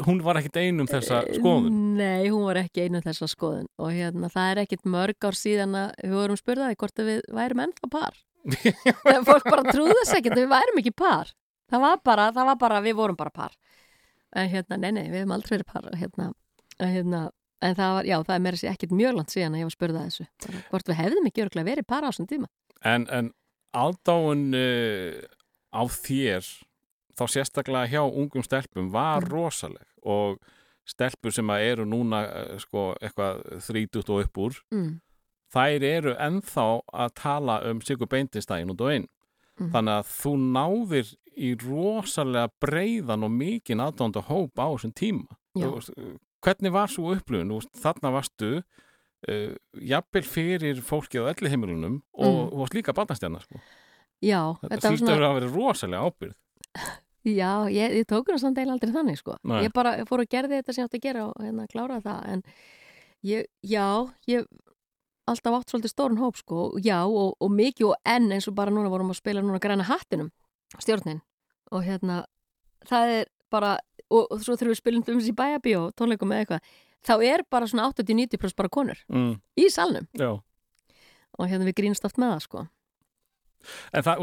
hún 0.05 0.20
var 0.24 0.40
ekkit 0.40 0.59
einum 0.61 0.89
þessa 0.90 1.23
skoðun 1.36 1.77
Nei, 1.97 2.28
hún 2.28 2.44
var 2.44 2.61
ekki 2.61 2.86
einu 2.86 3.01
þessa 3.05 3.28
skoðun 3.31 3.69
og 3.81 3.93
hérna, 3.94 4.31
það 4.32 4.51
er 4.51 4.61
ekkit 4.65 4.85
mörg 4.93 5.28
ár 5.28 5.39
síðan 5.39 5.77
að 5.81 5.94
við 6.03 6.16
vorum 6.19 6.40
spurðaði 6.40 6.78
hvort 6.82 7.03
við 7.07 7.23
værum 7.39 7.62
ennþá 7.65 7.90
par. 7.93 8.20
Þegar 8.53 9.24
fólk 9.27 9.48
bara 9.48 9.73
trúði 9.73 9.97
þess 10.03 10.19
ekki 10.19 10.32
að 10.32 10.43
við 10.43 10.53
værum 10.53 10.82
ekki 10.82 10.94
par. 10.97 11.32
Það 11.73 11.82
var 11.82 12.03
bara, 12.07 12.28
það 12.36 12.51
var 12.51 12.61
bara, 12.61 12.82
við 12.85 12.98
vorum 13.01 13.19
bara 13.19 13.35
par. 13.35 13.57
En 14.36 14.51
hérna, 14.53 14.78
nei, 14.78 14.93
nei, 14.93 15.07
við 15.09 15.23
hefum 15.23 15.35
aldrei 15.35 15.57
verið 15.57 15.70
par. 15.73 15.89
Hérna, 15.97 16.28
en 16.78 16.93
hérna, 16.93 17.23
en 17.62 17.74
það 17.74 17.94
var, 17.96 18.04
já, 18.04 18.16
það 18.26 18.34
er 18.36 18.40
meira 18.44 18.56
sér 18.60 18.70
ekkit 18.74 18.90
mjög 18.92 19.14
langt 19.16 19.30
síðan 19.32 19.54
að 19.54 19.58
ég 19.62 19.68
var 19.70 19.76
spurðað 19.76 20.06
þessu. 20.10 20.26
Bara, 20.46 20.62
hvort 20.70 20.88
við 20.90 20.98
hefðum 21.00 21.26
ekki 21.30 21.44
örgulega 21.46 21.70
verið 21.70 21.86
par 21.88 22.02
á 22.04 22.08
þessum 22.10 22.28
tíma. 22.28 22.46
En, 22.84 23.06
en 23.10 23.32
aðdáun 23.76 24.44
uh, 24.54 25.22
á 25.72 25.82
þér 25.88 26.44
þá 27.16 27.24
sérstaklega 27.32 27.88
hjá 27.90 28.02
ungum 28.04 28.44
stelpum 28.44 28.90
var 28.92 29.24
Mm. 29.24 29.30
rosaleg 29.32 29.86
og 30.04 30.38
stelpur 30.86 31.32
sem 31.32 31.48
að 31.50 31.64
eru 31.72 31.84
núna 31.88 32.20
uh, 32.28 32.58
sko 32.62 32.94
eitthvað 33.00 33.40
þrítut 33.64 34.08
og 34.12 34.24
upp 34.26 34.38
úr 34.38 34.58
Mm. 34.72 35.00
þær 35.54 35.82
eru 35.88 36.14
ennþá 36.20 36.66
að 36.92 37.14
tala 37.14 37.60
um 37.70 37.80
Sigur 37.80 38.06
Beindinstægin 38.06 38.70
út 38.70 38.80
og 38.80 38.92
inn 38.92 39.08
Mhm. 39.58 39.70
þannig 39.72 39.94
að 40.02 40.08
þú 40.20 40.32
náðir 40.52 41.14
í 41.36 41.54
rosalega 41.56 42.50
breiðan 42.60 43.24
og 43.24 43.30
mikinn 43.32 43.80
aðdánda 43.80 44.20
hóp 44.28 44.52
á 44.60 44.68
þessum 44.76 44.92
tíma 44.92 45.36
Já. 45.56 45.72
Hvernig 46.44 46.72
var 46.74 46.90
svo 46.92 47.14
Þú 47.16 47.46
veist, 47.54 47.72
þarna 47.82 48.12
varstu 48.14 48.50
uh, 48.60 49.56
jafnvel 49.80 50.24
fyrir 50.26 50.82
fólkið 50.84 51.26
á 51.26 51.30
elli 51.32 51.52
heimilunum 51.52 52.02
og 52.14 52.36
Mm. 52.36 52.58
varst 52.60 52.74
líka 52.74 52.94
barnastjarnar 52.94 53.42
sko. 53.42 53.60
Já, 54.22 54.56
þetta 54.62 54.90
hlýtur 54.92 55.06
svona... 55.06 55.28
að 55.30 55.34
vera 55.40 55.52
rosalega 55.52 56.06
ábyrð 56.06 56.36
Já, 57.26 57.66
ég, 57.66 57.96
ég 57.98 58.06
tók 58.06 58.28
hún 58.30 58.38
samt 58.38 58.58
eiginlega 58.58 58.76
aldrei 58.78 58.92
þannig 58.94 59.18
sko. 59.18 59.34
Nei. 59.42 59.64
Ég 59.66 59.72
bara 59.74 59.96
fór 60.06 60.22
að 60.22 60.28
gerði 60.30 60.60
þetta 60.60 60.72
sem 60.72 60.82
ég 60.82 60.86
átti 60.86 60.98
að 61.00 61.06
gera 61.08 61.24
og 61.26 61.40
hérna 61.42 61.64
kláraði 61.72 62.04
það 62.04 62.28
en 62.30 62.42
ég, 63.26 63.48
já, 63.66 63.86
ég 64.30 64.46
alltaf 65.26 65.56
átt 65.58 65.72
svolítið 65.72 65.90
stórun 65.90 66.20
hóp 66.22 66.38
sko, 66.38 66.68
já 66.78 67.00
og, 67.02 67.34
og 67.42 67.50
mikið 67.50 67.88
og 67.88 67.96
enn 68.06 68.30
eins 68.30 68.46
og 68.46 68.54
bara 68.54 68.70
núna 68.70 68.92
vorum 68.92 69.10
að 69.10 69.18
spila 69.18 69.42
núna 69.42 69.58
græna 69.58 69.88
hattinum, 69.88 70.30
stjórnin 70.78 71.18
og 71.74 71.82
hérna, 71.82 72.20
það 72.86 73.14
er 73.16 73.26
bara, 73.50 73.72
og, 74.10 74.26
og 74.30 74.40
svo 74.44 74.56
þegar 74.56 74.72
við 74.74 74.80
spilum 74.80 75.02
um 75.06 75.20
þessi 75.20 75.34
bæjabíó, 75.36 75.80
tónleikum 75.98 76.32
eða 76.32 76.44
eitthvað 76.44 76.74
þá 77.06 77.14
er 77.32 77.44
bara 77.50 77.66
svona 77.70 77.88
80-90% 77.92 78.56
bara 78.58 78.68
konur 78.72 78.98
mm, 79.08 79.32
í 79.62 79.68
salnum 79.70 80.06
Já. 80.18 80.30
og 81.38 81.48
hérna 81.50 81.66
við 81.68 81.76
grínst 81.82 82.04
oft 82.08 82.18
með 82.18 82.32
það 82.36 82.42
sko. 82.46 82.66
En 83.96 84.04
það, 84.06 84.22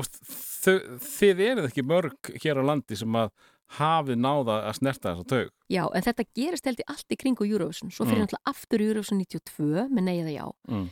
þau, 0.63 0.75
þið 1.03 1.41
eruð 1.49 1.67
ekki 1.69 1.83
mörg 1.83 2.29
hér 2.43 2.59
á 2.59 2.63
landi 2.63 2.95
sem 2.99 3.15
að 3.19 3.31
hafið 3.79 4.19
náða 4.21 4.55
að 4.69 4.75
snerta 4.77 5.11
þessa 5.15 5.27
taug. 5.31 5.47
Já, 5.71 5.83
en 5.97 6.03
þetta 6.05 6.25
gerist 6.37 6.67
held 6.69 6.83
í 6.83 6.85
allt 6.93 7.15
í 7.15 7.17
kringu 7.19 7.47
Eurovision, 7.47 7.89
svo 7.91 8.05
fyrir 8.05 8.21
Mm. 8.21 8.27
náttúrulega 8.27 8.51
aftur 8.53 8.83
í 8.83 8.87
Eurovision 8.91 9.19
92 9.23 9.87
með 9.89 10.03
nei 10.03 10.17
eða 10.21 10.33
já 10.35 10.45
Mm. 10.69 10.89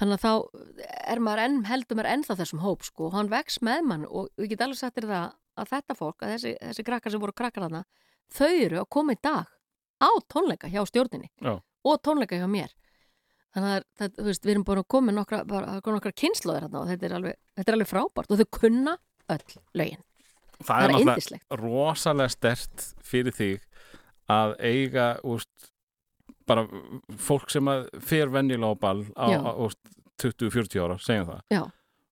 þannig 0.00 0.18
að 0.18 0.24
þá 0.24 0.32
er 1.12 1.18
maður 1.20 1.44
enn, 1.44 1.64
heldur 1.64 1.96
maður 1.96 2.10
ennþá 2.16 2.36
þessum 2.40 2.60
hóp 2.60 2.82
sko, 2.84 3.10
hann 3.14 3.28
vex 3.32 3.60
með 3.62 3.84
mann 3.86 4.04
og 4.06 4.28
við 4.36 4.50
getum 4.50 4.66
alveg 4.66 4.76
sagt 4.80 4.96
þér 4.98 5.08
það 5.12 5.32
að 5.56 5.70
þetta 5.72 5.94
fólk, 5.96 6.18
að 6.20 6.32
þessi, 6.34 6.56
þessi 6.60 6.84
krakkar 6.84 7.10
sem 7.14 7.20
voru 7.20 7.32
krakkar 7.32 7.62
hana, 7.68 7.84
þau 8.32 8.50
eru 8.52 8.80
að 8.82 8.90
koma 8.96 9.16
í 9.16 9.20
dag 9.22 9.46
á 10.02 10.10
tónleika 10.32 10.70
hjá 10.72 10.82
stjórninni 10.88 11.30
Já. 11.40 11.56
og 11.60 12.02
tónleika 12.04 12.38
hjá 12.40 12.48
mér 12.50 12.74
þannig 13.56 13.70
að 13.72 13.86
það, 13.96 14.18
veist, 14.26 14.44
við 14.44 14.54
erum 14.54 14.66
búin 14.68 14.82
að 14.82 14.90
koma 14.92 15.14
nokkra, 15.16 15.44
bara, 15.48 15.78
nokkra 15.80 16.12
kynnslóðir 16.12 16.66
hérna 16.66 16.82
og 16.82 16.90
þetta 16.90 17.08
er, 17.08 17.16
alveg, 17.20 17.38
þetta 17.56 17.72
er 17.72 17.78
alveg 17.78 17.90
frábært 17.92 18.34
og 18.34 18.42
þau 18.42 18.50
kunna 18.60 18.98
öll 19.32 19.56
lögin 19.78 20.04
Það, 20.56 20.66
Það 20.66 20.82
er 20.82 20.92
náttúrulega 20.94 21.56
rosalega 21.60 22.32
stert 22.32 22.84
fyrir 23.04 23.34
þig 23.36 23.64
að 24.32 24.54
eiga 24.64 25.08
úst, 25.28 25.68
bara 26.48 26.64
fólk 27.20 27.52
sem 27.52 27.68
fer 28.00 28.32
venjulega 28.32 28.72
á 28.72 28.80
ball 28.80 29.02
á, 29.12 29.26
á, 29.36 29.52
úst, 29.66 29.80
20-40 30.22 30.80
ára, 30.80 30.96
segjum 31.02 31.28
það. 31.28 31.42
Já. 31.52 31.60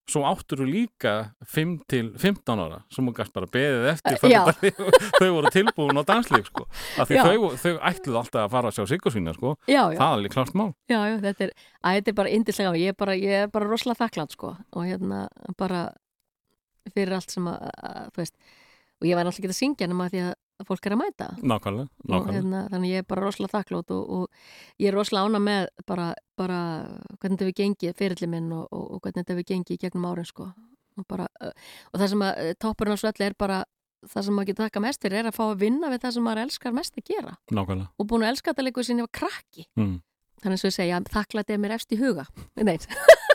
Svo 0.05 0.21
áttur 0.29 0.61
þú 0.61 0.67
líka 0.69 1.13
5 1.49 1.71
til 1.89 2.11
15 2.21 2.61
ára 2.61 2.83
sem 2.93 3.07
hún 3.07 3.15
gæst 3.17 3.33
bara 3.33 3.49
beðið 3.49 3.87
eftir 3.95 4.19
Eh, 4.21 4.81
þau, 5.19 5.29
voru 5.39 5.53
tilbúin 5.55 6.01
á 6.01 6.05
danslíf 6.05 6.51
sko. 6.51 6.67
þau, 6.99 7.47
þau 7.61 7.73
ætluð 7.89 8.19
alltaf 8.21 8.43
að 8.43 8.53
fara 8.53 8.73
að 8.73 8.79
sjá 8.79 8.89
sigursvína 8.93 9.35
sko. 9.37 9.55
Það 9.65 9.97
er 9.97 10.05
alveg 10.05 10.35
klart 10.37 10.59
mál. 10.59 10.71
Já, 10.93 10.99
já, 11.09 11.17
þetta 11.25 11.47
er, 11.49 11.55
að 11.81 11.99
þetta 11.99 12.13
er 12.13 12.19
bara 12.21 12.35
indislega, 12.37 12.75
ég 12.81 12.93
er 12.93 12.99
bara, 13.01 13.17
ég 13.17 13.45
er 13.47 13.53
bara 13.55 13.71
rosalega 13.71 14.03
þakklátt, 14.05 14.37
sko, 14.37 14.53
og 14.77 14.87
hérna, 14.89 15.25
bara 15.57 15.87
fyrir 16.93 17.17
allt 17.17 17.33
sem 17.33 17.49
að, 17.49 17.71
að 17.81 18.29
og 19.01 19.09
ég 19.09 19.19
væri 19.19 19.29
alltaf 19.29 19.41
ekki 19.43 19.51
að 19.51 19.59
syngja 19.59 19.89
nema 19.91 20.09
því 20.13 20.23
að 20.29 20.35
fólk 20.63 20.87
er 20.87 20.95
að 20.95 21.01
mæta. 21.01 21.29
Nákvæmlega, 21.43 21.89
nákvæmlega. 22.05 22.35
hérna, 22.37 22.61
þannig 22.71 22.93
ég 22.93 23.03
er 23.03 23.09
bara 23.11 23.25
rosalega 23.25 23.59
þakklátt 23.59 23.91
og, 23.97 24.11
og 24.17 24.81
ég 24.81 24.91
er 24.91 24.95
rosalega 24.95 25.27
ána 25.27 25.41
með 25.43 25.67
bara, 25.89 26.07
bara 26.39 26.61
hvernig 27.19 27.39
þetta 27.39 27.49
við 27.51 27.59
gengið, 27.61 27.95
fyrirli 27.99 28.31
minn 28.31 28.53
og, 28.55 28.69
og, 28.71 28.85
og 28.95 29.03
hvernig 29.03 29.25
þetta 29.25 29.39
við 29.41 29.49
gengið 29.51 29.83
gegnum 29.83 30.09
árin, 30.11 30.29
sko. 30.29 30.49
Og, 30.95 31.07
bara, 31.11 31.27
og 31.43 31.99
það 31.99 32.09
sem 32.13 32.23
að 32.23 32.53
toppurinn 32.63 32.95
á 32.95 33.03
svelli 33.03 33.27
er 33.27 33.35
bara, 33.35 33.61
það 34.07 34.27
sem 34.29 34.39
maður 34.39 34.51
getur 34.53 34.69
þakka 34.69 34.85
mest 34.85 35.03
fyrir 35.03 35.19
er 35.21 35.31
að 35.31 35.39
fá 35.41 35.45
að 35.49 35.61
vinna 35.65 35.91
við 35.91 36.05
það 36.05 36.17
sem 36.17 36.27
maður 36.29 36.45
elskar 36.45 36.77
mest 36.77 36.99
að 37.01 37.09
gera 37.11 37.37
Nákvæmlega. 37.51 37.91
og 37.99 38.07
búin 38.07 38.23
að 38.23 38.35
elska 38.35 38.53
þetta 38.53 38.67
líka 38.69 38.85
sinni 38.87 39.07
var 39.07 39.15
krakki. 39.19 39.67
Mm. 39.75 39.97
Þannig 40.45 40.59
að 40.59 40.63
svo 40.63 40.71
ég 40.71 40.77
segja, 40.77 41.03
þakklætt 41.11 41.51
er 41.51 41.61
mér 41.63 41.75
efst 41.79 41.95
í 41.95 41.99
huga. 41.99 42.29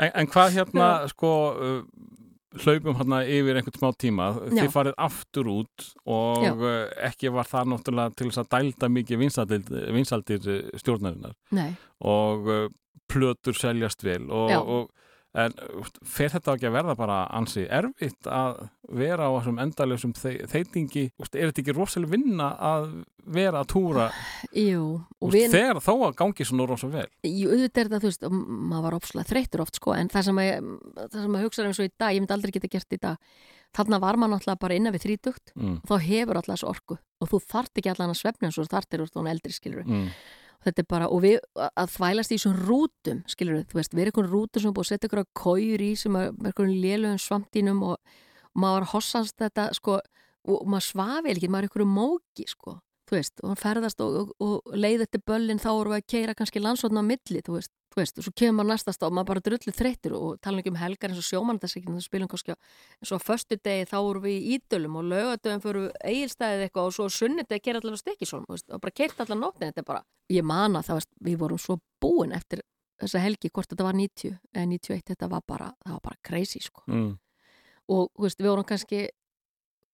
En, 0.00 0.08
en 0.16 0.28
hvað 0.32 0.54
hérna, 0.54 0.86
sko, 1.10 1.30
uh, 1.60 1.80
hlaupum 2.58 2.96
hérna 2.98 3.20
yfir 3.24 3.58
einhvern 3.60 3.78
smá 3.78 3.90
tíma. 4.00 4.28
Þið 4.50 4.70
farið 4.74 4.96
aftur 5.06 5.50
út 5.52 5.88
og 6.10 6.46
Já. 6.46 6.52
uh, 6.56 6.78
ekki 7.10 7.32
var 7.34 7.48
það 7.50 7.72
náttúrulega 7.74 8.16
til 8.18 8.30
þess 8.30 8.42
að 8.42 8.50
dælda 8.56 8.90
mikið 8.96 9.22
vinsaldir, 9.24 9.68
vinsaldir 9.96 10.48
uh, 10.50 10.62
stjórnarinnar. 10.82 11.36
Nei, 11.56 11.70
og 12.02 12.50
uh, 12.50 12.64
plötur 13.10 13.56
seljast 13.58 14.04
vel 14.06 14.28
og, 14.30 14.50
og 14.60 14.90
en 15.38 15.54
fer 16.02 16.32
þetta 16.32 16.56
ekki 16.56 16.66
að 16.66 16.74
verða 16.74 16.96
bara 16.98 17.18
ansi 17.38 17.62
erfitt 17.70 18.26
að 18.26 18.64
vera 18.98 19.28
á 19.30 19.34
þessum 19.36 19.60
endalöfsum 19.62 20.14
þeitingi, 20.18 21.04
er 21.14 21.52
þetta 21.52 21.62
ekki 21.62 21.74
rosalega 21.76 22.16
vinna 22.16 22.48
að 22.58 22.88
vera 23.30 23.62
að 23.62 23.70
túra? 23.70 24.08
Jú 24.56 25.04
við, 25.30 25.52
þegar 25.54 25.78
þó 25.84 25.92
að 26.08 26.16
gangi 26.18 26.48
svona 26.48 26.66
rosa 26.66 26.90
vel. 26.90 27.06
Jú, 27.22 27.52
auðvitað 27.52 27.84
er 27.84 27.92
þetta, 27.92 28.02
þú 28.02 28.10
veist, 28.10 28.26
maður 28.72 28.84
var 28.88 28.98
opslega 28.98 29.30
þreyttur 29.30 29.62
oft, 29.62 29.78
sko, 29.78 29.94
en 29.94 30.10
það 30.10 30.28
sem 30.30 30.42
að, 30.42 30.74
það 30.98 31.16
sem 31.20 31.38
að 31.38 31.46
hugsa 31.46 31.68
eins 31.68 31.80
og 31.80 31.86
í 31.86 31.94
dag, 31.94 32.16
ég 32.16 32.24
myndi 32.24 32.36
aldrei 32.36 32.56
geta 32.56 32.74
gert 32.74 32.98
í 32.98 33.02
dag. 33.06 33.32
Þarna 33.76 34.00
var 34.02 34.18
maður 34.18 34.34
náttúrulega 34.34 34.62
bara 34.64 34.76
innan 34.76 34.94
við 34.96 35.04
þrítugt 35.04 35.52
mm. 35.54 35.76
þá 35.86 35.92
hefur 36.02 36.40
alltaf 36.40 36.56
þessu 36.56 36.68
orku 36.72 36.96
og 37.22 37.28
þú 37.30 37.38
þart 37.52 37.78
ekki 37.78 37.92
allan 37.92 38.10
að 38.10 38.18
svefna 38.18 38.48
eins 38.48 38.58
og 38.58 38.70
þartir 38.72 39.04
úr 39.04 39.12
þóna 39.14 39.30
eldri 39.30 39.54
skilur 39.54 39.84
Mm. 39.86 40.08
Þetta 40.64 40.82
er 40.82 40.88
bara, 40.88 41.08
og 41.08 41.22
við 41.24 41.38
að 41.56 41.92
þvælast 41.94 42.32
í 42.32 42.36
þessum 42.38 42.58
rútum, 42.68 43.22
skilur 43.30 43.62
þú 43.70 43.78
veist, 43.78 43.94
við 43.94 44.02
erum 44.04 44.12
einhvern 44.12 44.32
rútum 44.34 44.62
sem 44.62 44.70
er 44.70 44.76
búið 44.76 44.86
að 44.86 44.90
setja 44.94 45.12
að 45.20 45.30
kójur 45.40 45.84
í 45.84 45.92
sem 45.96 46.18
er 46.20 46.32
einhvern 46.32 46.74
lélögum 46.82 47.22
svamtínum 47.22 47.84
og, 47.92 48.18
maður 48.58 48.88
hossast 48.94 49.38
þetta, 49.38 49.70
sko 49.76 50.00
og 50.48 50.62
maður 50.68 50.86
svafi 50.86 51.34
ekki, 51.34 51.50
maður 51.52 51.66
er 51.66 51.68
einhverju 51.68 51.88
móki, 51.90 52.46
sko, 52.48 52.78
þú 53.10 53.18
veist, 53.18 53.40
og 53.42 53.50
hann 53.50 53.58
ferðast 53.58 54.02
og, 54.04 54.16
og, 54.38 54.56
og 54.62 54.78
leið 54.78 55.04
þetta 55.04 55.20
böllin, 55.26 55.60
þá 55.60 55.70
erum 55.72 55.94
við 55.94 55.98
að 55.98 56.08
keira 56.12 56.34
kannski 56.38 56.62
landsvotna 56.62 57.02
á 57.02 57.10
milli, 57.10 57.42
þú 57.42 57.56
veist, 57.56 57.72
þú 57.90 57.98
veist, 57.98 58.20
og 58.20 58.26
svo 58.26 58.32
kemur 58.38 58.56
maður 58.60 58.70
næstast 58.70 59.02
og 59.02 59.14
maður 59.16 59.28
bara 59.32 59.42
drullu 59.48 59.74
þreyttur 59.74 60.14
og 60.14 60.38
tala 60.44 60.62
ekki 60.62 60.70
um 60.70 60.78
helgar 60.78 61.10
eins 61.10 61.18
og 61.18 61.26
sjómandasekinn, 61.26 61.96
það 61.98 62.06
spilum 62.06 62.30
kannski 62.30 62.54
á 62.54 62.56
eins 63.00 63.10
og 63.10 63.18
á 63.18 63.26
föstu 63.26 63.58
degi 63.58 63.88
þá 63.90 63.96
erum 63.98 64.26
við 64.28 64.36
í 64.36 64.56
ídölum 64.56 64.98
og 65.00 65.08
laugadöfum 65.10 65.64
fyrir 65.64 65.88
eigilstæðið 66.06 66.66
eitthvað 66.68 66.90
og 66.90 66.96
svo 66.96 67.08
sunnudegi 67.16 67.64
keira 67.66 67.82
allar 67.82 67.98
á 67.98 68.02
stekisólm 68.04 68.46
og 68.46 68.78
bara 68.78 68.94
keirt 68.94 69.24
allar 69.24 69.42
nóttin, 69.42 69.72
þetta 69.72 69.82
er 69.82 69.90
bara 69.90 70.04
ég 70.30 70.46
man 70.46 70.78
að 70.78 70.86
það 70.90 71.00
var, 71.00 71.08
við 71.26 71.40
vorum 71.42 71.62
svo 71.66 71.80
búin 71.98 72.36
eftir 72.36 72.62
þessa 73.00 73.24
helgi, 73.24 73.50
hvort 73.50 73.72
þetta 73.72 73.86
var 73.88 73.98
90 73.98 74.36
eða 74.54 74.66
91, 74.70 75.06
þetta 75.10 75.30
var 75.32 75.42
bara, 75.48 75.72
það 75.82 75.96
var 75.96 76.02
bara 76.04 76.20
crazy 76.22 76.60
sko. 76.62 76.84
Mm. 76.86 77.14
og 77.90 78.12
þú 78.14 78.28
veist, 78.28 78.38
við 78.38 78.52
vorum 78.52 78.68
kannski 78.68 79.08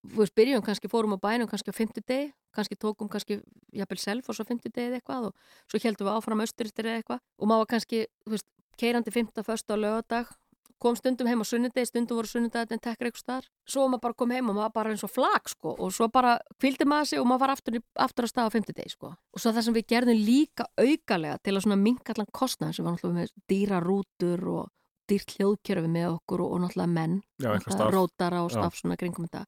þú 0.07 0.23
veist, 0.23 0.35
byrjum 0.37 0.65
kannski, 0.67 0.91
fórum 0.91 1.17
á 1.17 1.19
bænum 1.23 1.49
kannski 1.51 1.73
á 1.73 1.77
50 1.77 2.05
degi, 2.07 2.33
kannski 2.57 2.79
tókum 2.81 3.11
kannski 3.13 3.41
jafnvel 3.77 4.01
self 4.03 4.31
og 4.31 4.39
svo 4.39 4.47
50 4.49 4.73
degi 4.73 4.89
eða 4.91 5.01
eitthvað 5.01 5.29
og 5.31 5.71
svo 5.71 5.83
heldum 5.85 6.09
við 6.09 6.17
áfram 6.17 6.43
austuristir 6.45 6.89
eða 6.89 7.03
eitthvað 7.03 7.23
og 7.23 7.53
maður 7.53 7.71
kannski, 7.75 8.03
þú 8.25 8.35
veist, 8.35 8.49
keirandi 8.81 9.15
5. 9.15 9.33
först 9.47 9.71
á 9.73 9.77
lögadag, 9.77 10.33
kom 10.79 10.97
stundum 10.97 11.29
heim 11.29 11.41
á 11.41 11.47
sunnudegi, 11.49 11.89
stundum 11.89 12.19
voru 12.19 12.29
sunnudegi 12.29 12.77
en 12.77 12.83
tekkar 12.83 13.09
eitthvað 13.09 13.23
staðar, 13.23 13.47
svo 13.65 13.87
maður 13.89 14.03
bara 14.05 14.17
kom 14.21 14.33
heim 14.35 14.51
og 14.53 14.59
maður 14.59 14.75
bara 14.77 14.93
eins 14.93 15.05
og 15.07 15.13
flag 15.13 15.49
sko 15.49 15.73
og 15.73 15.93
svo 15.97 16.09
bara 16.13 16.37
kvildi 16.61 16.85
maður 16.89 17.11
sig 17.13 17.23
og 17.23 17.29
maður 17.31 17.45
var 17.47 17.55
aftur, 17.55 17.79
aftur 18.07 18.29
á 18.29 18.33
stað 18.33 18.51
á 18.53 18.55
50 18.57 18.77
degi 18.77 18.93
sko 18.93 19.13
og 19.15 19.41
svo 19.41 19.53
það 19.57 19.69
sem 19.69 19.77
við 19.79 19.87
gerðum 19.95 20.21
líka 20.27 20.69
aukalega 20.77 21.39
til 21.41 21.55
að 21.57 21.65
svona 21.65 21.81
minkallan 21.81 22.33
kostnað 22.33 22.77
sem 22.77 22.85
var 22.85 22.97
náttúrulega 22.97 23.23
með 23.23 23.33
dýra 23.49 23.81
rútur 23.81 24.45
og 24.53 24.69
dýrt 25.09 25.37
hljóðkjörfi 25.39 25.91
með 25.97 26.09
okkur 26.13 26.45
og, 26.45 26.53
og 26.53 26.63
náttúrulega 26.67 26.93
menn 26.93 27.19
náttúrulega 27.41 27.77
starf. 27.79 27.95
rótara 27.95 28.45
og 28.45 28.53
Já. 28.53 28.59
staf 28.59 28.81
svona 28.81 29.01
kringum 29.01 29.29
þetta 29.29 29.47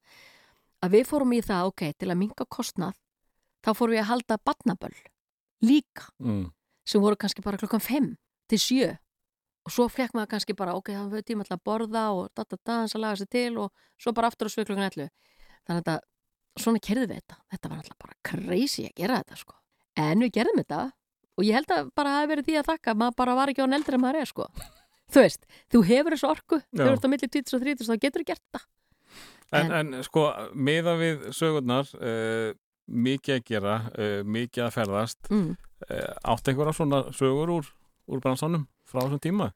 að 0.85 0.95
við 0.95 1.07
fórum 1.11 1.33
í 1.35 1.41
það, 1.43 1.71
ok, 1.73 1.83
til 1.99 2.09
að 2.13 2.19
minka 2.21 2.45
kostnað 2.47 2.95
þá 3.65 3.71
fórum 3.75 3.95
við 3.97 4.03
að 4.05 4.11
halda 4.13 4.39
badnaböll 4.47 4.97
líka, 5.65 6.09
Mm. 6.23 6.53
sem 6.87 7.01
voru 7.03 7.17
kannski 7.17 7.43
bara 7.43 7.59
klokkan 7.59 7.81
5 7.83 8.17
til 8.49 8.59
7 8.59 8.99
og 9.67 9.73
svo 9.75 9.89
fekk 9.91 10.15
maður 10.15 10.31
kannski 10.37 10.55
bara, 10.57 10.75
ok, 10.79 10.93
það 10.95 11.11
var 11.11 11.23
tíma 11.27 11.45
til 11.45 11.57
að 11.57 11.65
borða 11.65 12.05
og 12.15 12.29
da, 12.35 12.45
da, 12.49 12.57
da, 12.65 12.73
hans 12.81 12.95
að 12.95 13.01
laga 13.03 13.17
sér 13.21 13.29
til 13.29 13.59
og 13.59 13.73
svo 13.99 14.13
bara 14.13 14.29
aftur 14.31 14.49
á 14.49 14.51
svið 14.55 14.67
klokkan 14.71 14.87
11 14.89 15.11
þannig 15.67 15.75
að 15.75 15.83
þetta, 15.83 15.99
svona 16.63 16.81
kerði 16.81 17.07
við 17.11 17.19
þetta 17.21 17.37
þetta 17.53 17.69
var 17.69 17.79
alltaf 17.83 17.99
bara 17.99 18.15
crazy 18.25 18.87
að 18.87 18.95
gera 18.97 19.19
þetta 19.23 19.37
sko. 19.37 19.55
en 19.97 20.19
við 20.21 20.33
gerðum 20.39 20.63
þetta 20.63 20.81
og 21.39 21.45
ég 21.45 21.55
held 21.55 21.71
að 21.75 21.91
bara 21.95 22.15
hafi 22.17 22.31
verið 22.33 22.47
því 22.49 22.57
að 22.59 22.69
þakka 22.73 22.95
maður 22.95 23.17
bara 23.17 23.35
var 23.35 23.49
ekki 23.53 23.63
á 23.63 23.67
eldri 23.69 23.95
en 23.95 24.01
maður 24.01 24.21
er 24.23 24.27
sko. 24.31 24.47
þú 25.13 25.21
veist, 25.27 25.45
þú 25.71 25.83
hefur 25.91 26.15
þessu 26.17 26.29
orku 26.31 26.57
Já. 26.63 26.83
þú 26.87 26.91
ert 26.95 27.05
á 27.05 27.09
milli 27.13 27.29
20 27.29 27.55
og 27.59 27.63
30 27.67 27.89
þá 27.91 27.95
getur 27.99 28.23
þú 28.23 28.29
gert 28.31 28.43
þetta 28.49 28.65
En, 29.57 29.71
en 29.73 30.03
sko, 30.05 30.27
miða 30.53 30.97
við 31.01 31.31
sögurnar, 31.37 31.89
uh, 31.97 32.51
mikið 32.89 33.39
að 33.39 33.47
gera, 33.49 33.77
uh, 33.95 34.19
mikið 34.25 34.67
að 34.67 34.75
ferðast, 34.75 35.31
mm. 35.33 35.55
uh, 35.89 36.11
átt 36.35 36.51
einhverja 36.51 36.77
svona 36.77 37.01
sögur 37.17 37.55
úr, 37.59 37.71
úr 38.09 38.21
bransanum 38.25 38.67
frá 38.89 39.03
þessum 39.05 39.23
tíma? 39.25 39.53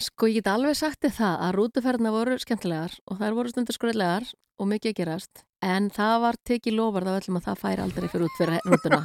Sko 0.00 0.30
ég 0.30 0.40
get 0.40 0.48
alveg 0.48 0.76
sagt 0.78 1.02
þið 1.04 1.16
það 1.18 1.42
að 1.46 1.56
rútuferðina 1.58 2.12
voru 2.14 2.36
skemmtilegar 2.40 2.94
og 3.04 3.20
þær 3.20 3.34
voru 3.36 3.52
stundur 3.52 3.76
skröðlegar 3.76 4.28
og 4.60 4.68
mikið 4.68 4.92
að 4.92 4.98
gerast 5.00 5.42
en 5.64 5.88
það 5.92 6.14
var 6.24 6.38
tekið 6.48 6.76
lofar 6.76 7.06
þá 7.06 7.10
öllum 7.18 7.38
að 7.40 7.46
það 7.48 7.60
færi 7.60 7.84
aldrei 7.84 8.08
fyrir 8.12 8.24
út 8.26 8.38
fyrir 8.38 8.62
rútuna 8.64 9.00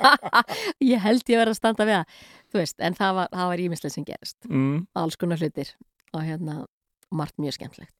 ég 0.92 1.00
held 1.04 1.32
ég 1.32 1.40
verið 1.40 1.54
að 1.54 1.58
standa 1.58 1.86
við 1.88 1.96
það 1.96 2.20
þú 2.52 2.60
veist, 2.60 2.76
en 2.80 2.96
það 2.98 3.16
var, 3.20 3.32
var 3.52 3.64
ímislega 3.64 3.94
sem 3.96 4.06
gerist 4.08 4.38
Mm. 4.50 4.84
alls 5.00 5.16
konar 5.20 5.40
hlutir 5.40 5.72
og 6.12 6.24
hérna, 6.26 6.64
margt 7.12 7.40
mjög 7.40 7.56
skemmtlegt 7.56 7.94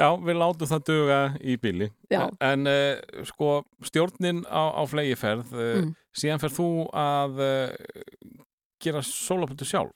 Já, 0.00 0.08
við 0.24 0.38
látum 0.40 0.70
það 0.70 0.84
duga 0.88 1.18
í 1.44 1.56
bíli. 1.60 1.90
Já. 2.10 2.22
En 2.40 2.66
uh, 2.70 3.24
sko, 3.28 3.50
stjórnin 3.84 4.42
á, 4.48 4.62
á 4.72 4.82
flegiferð, 4.88 5.52
uh, 5.52 5.82
Mm. 5.84 5.94
síðan 6.16 6.40
fer 6.40 6.50
þú 6.56 6.68
að 6.96 7.40
uh, 7.44 8.44
gera 8.80 9.02
sólapötu 9.04 9.68
sjálf. 9.68 9.92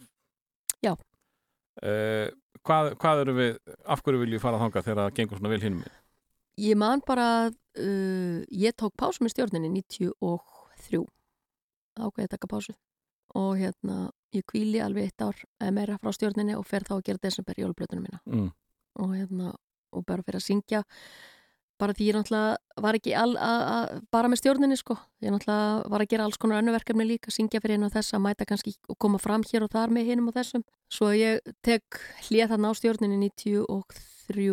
Já. 0.85 0.93
Hvað, 2.65 2.93
hvað 3.03 3.21
eru 3.25 3.33
við, 3.37 3.57
af 3.91 4.01
hverju 4.05 4.21
viljum 4.23 4.37
við 4.39 4.43
fara 4.45 4.61
þangað 4.61 4.85
þegar 4.87 5.01
það 5.03 5.15
gengur 5.19 5.41
svona 5.41 5.51
vel 5.53 5.65
hinum? 5.65 5.81
Ég 6.63 6.77
man 6.79 7.03
bara 7.05 7.25
að 7.49 7.57
ég 8.55 8.77
tók 8.79 8.95
pásu 9.01 9.25
með 9.25 9.33
stjórninni 9.35 9.73
93 9.83 11.01
ákveði 11.99 12.29
að 12.29 12.33
taka 12.37 12.51
pásu 12.51 12.75
og 13.35 13.57
hérna 13.59 13.97
ég 14.35 14.45
kvíli 14.47 14.79
alveg 14.83 15.09
eitt 15.11 15.25
ár 15.27 15.41
meira 15.75 15.99
frá 15.99 16.13
stjórninni 16.15 16.55
og 16.59 16.65
fer 16.69 16.87
þá 16.87 16.95
að 17.01 17.05
gera 17.09 17.23
desember 17.27 17.59
jólablötunum 17.59 18.07
mína 18.07 18.21
Mm. 18.31 18.49
og 19.03 19.15
hérna 19.19 19.55
og 19.95 20.05
bara 20.09 20.25
fyrir 20.27 20.41
að 20.41 20.49
syngja 20.49 20.83
bara 21.81 21.95
því 21.97 22.07
ég 22.07 22.17
náttúrulega 22.17 22.83
var 22.85 22.97
ekki 22.99 23.15
al, 23.19 23.33
a, 23.35 23.51
a, 23.51 24.01
bara 24.15 24.29
með 24.31 24.45
stjórninni 24.45 24.77
sko. 24.79 24.95
Ég 25.25 25.33
náttúrulega 25.35 25.89
var 25.91 26.05
að 26.05 26.11
gera 26.13 26.27
alls 26.29 26.39
konar 26.41 26.61
önnu 26.63 26.75
verkefni 26.75 27.07
líka 27.09 27.35
syngja 27.35 27.61
fyrir 27.63 27.79
hinn 27.79 27.87
og 27.89 27.95
þess 27.95 28.15
að 28.15 28.23
mæta 28.29 28.47
kannski 28.47 28.77
og 28.89 28.99
koma 29.03 29.19
fram 29.23 29.43
hér 29.49 29.67
og 29.67 29.73
þar 29.75 29.95
með 29.95 30.13
hinnum 30.13 30.31
og 30.31 30.37
þessum. 30.39 30.63
Svo 30.93 31.11
ég 31.17 31.43
tek 31.67 31.99
hlið 32.29 32.53
þarna 32.53 32.71
á 32.71 32.73
stjórninni 32.79 33.19
93 33.35 34.47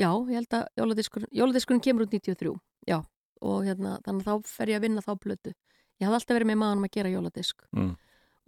já, 0.00 0.08
ég 0.08 0.38
held 0.40 0.56
að 0.56 0.64
jóladiskurinn 0.80 1.36
jóladiskurinn 1.36 1.84
kemur 1.84 2.06
út 2.06 2.16
93 2.16 2.56
já, 2.88 2.96
og 3.44 3.68
hérna, 3.68 3.98
þannig 4.06 4.24
að 4.24 4.32
þá 4.32 4.56
fer 4.56 4.72
ég 4.72 4.80
að 4.80 4.88
vinna 4.88 5.04
þá 5.04 5.12
blötu 5.20 5.52
ég 6.00 6.08
hafði 6.08 6.18
alltaf 6.18 6.34
verið 6.38 6.50
með 6.50 6.60
maðanum 6.62 6.88
að 6.88 6.96
gera 6.96 7.12
jóladisk. 7.12 7.68
Mm. 7.76 7.92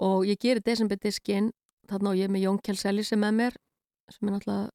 og 0.03 0.27
ég 0.29 0.41
gerir 0.41 0.65
desemberdiskinn 0.65 1.53
þarna 1.89 2.11
og 2.11 2.19
ég 2.19 2.27
er 2.27 2.33
með 2.35 2.45
Jón 2.45 2.59
Kjell 2.61 2.81
Selli 2.81 3.05
sem 3.07 3.21
með 3.21 3.39
mér 3.39 3.55
sem 4.13 4.29
er 4.29 4.35
náttúrulega 4.35 4.71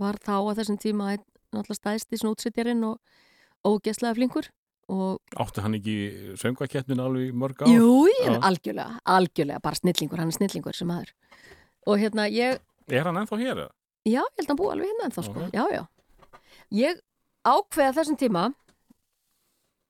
var 0.00 0.18
þá 0.22 0.34
að 0.38 0.60
þessum 0.60 0.78
tíma 0.82 1.10
náttúrulega 1.54 1.78
stæðst 1.80 2.12
í 2.14 2.20
snútsitjarinn 2.22 2.84
og 2.88 2.98
ógeðslega 3.68 4.14
flinkur 4.18 4.48
og 4.88 5.18
Áttu 5.36 5.60
hann 5.64 5.76
ekki 5.76 5.94
söngvakeppnin 6.40 7.00
alveg 7.04 7.34
mörg 7.36 7.60
ár? 7.64 7.72
jú, 7.74 8.06
ég, 8.08 8.38
algjörlega, 8.40 9.00
algjörlega 9.04 9.60
bara 9.64 9.76
snillingur, 9.76 10.18
hann 10.22 10.32
er 10.32 10.36
snillingur 10.38 10.76
sem 10.76 10.90
aður 10.94 11.12
og 11.88 11.98
hérna 12.00 12.28
ég, 12.32 12.60
Er 12.88 13.04
hann 13.04 13.18
ennþá 13.20 13.36
hér? 13.40 13.58
já, 14.08 14.22
ég 14.22 14.38
held 14.38 14.46
að 14.46 14.48
hann 14.48 14.60
búi 14.62 14.70
alveg 14.72 14.88
hérna 14.92 15.08
ennþá 15.10 15.24
sko, 15.26 15.44
Ok. 15.44 15.52
já, 15.52 15.64
já 15.76 15.84
ég 16.72 17.00
ákveða 17.44 17.94
þessum 17.98 18.16
tíma 18.20 18.46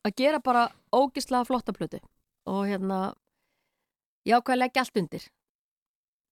að 0.06 0.14
gera 0.18 0.40
bara 0.42 0.66
ógeðslega 0.94 1.46
flotta 1.46 1.72
plötu 1.74 2.00
og 2.48 2.64
hérna 2.66 3.14
ég 4.26 4.34
ákveða 4.38 4.56
að 4.56 4.62
leggja 4.64 4.82
allt 4.84 5.00
undir 5.02 5.28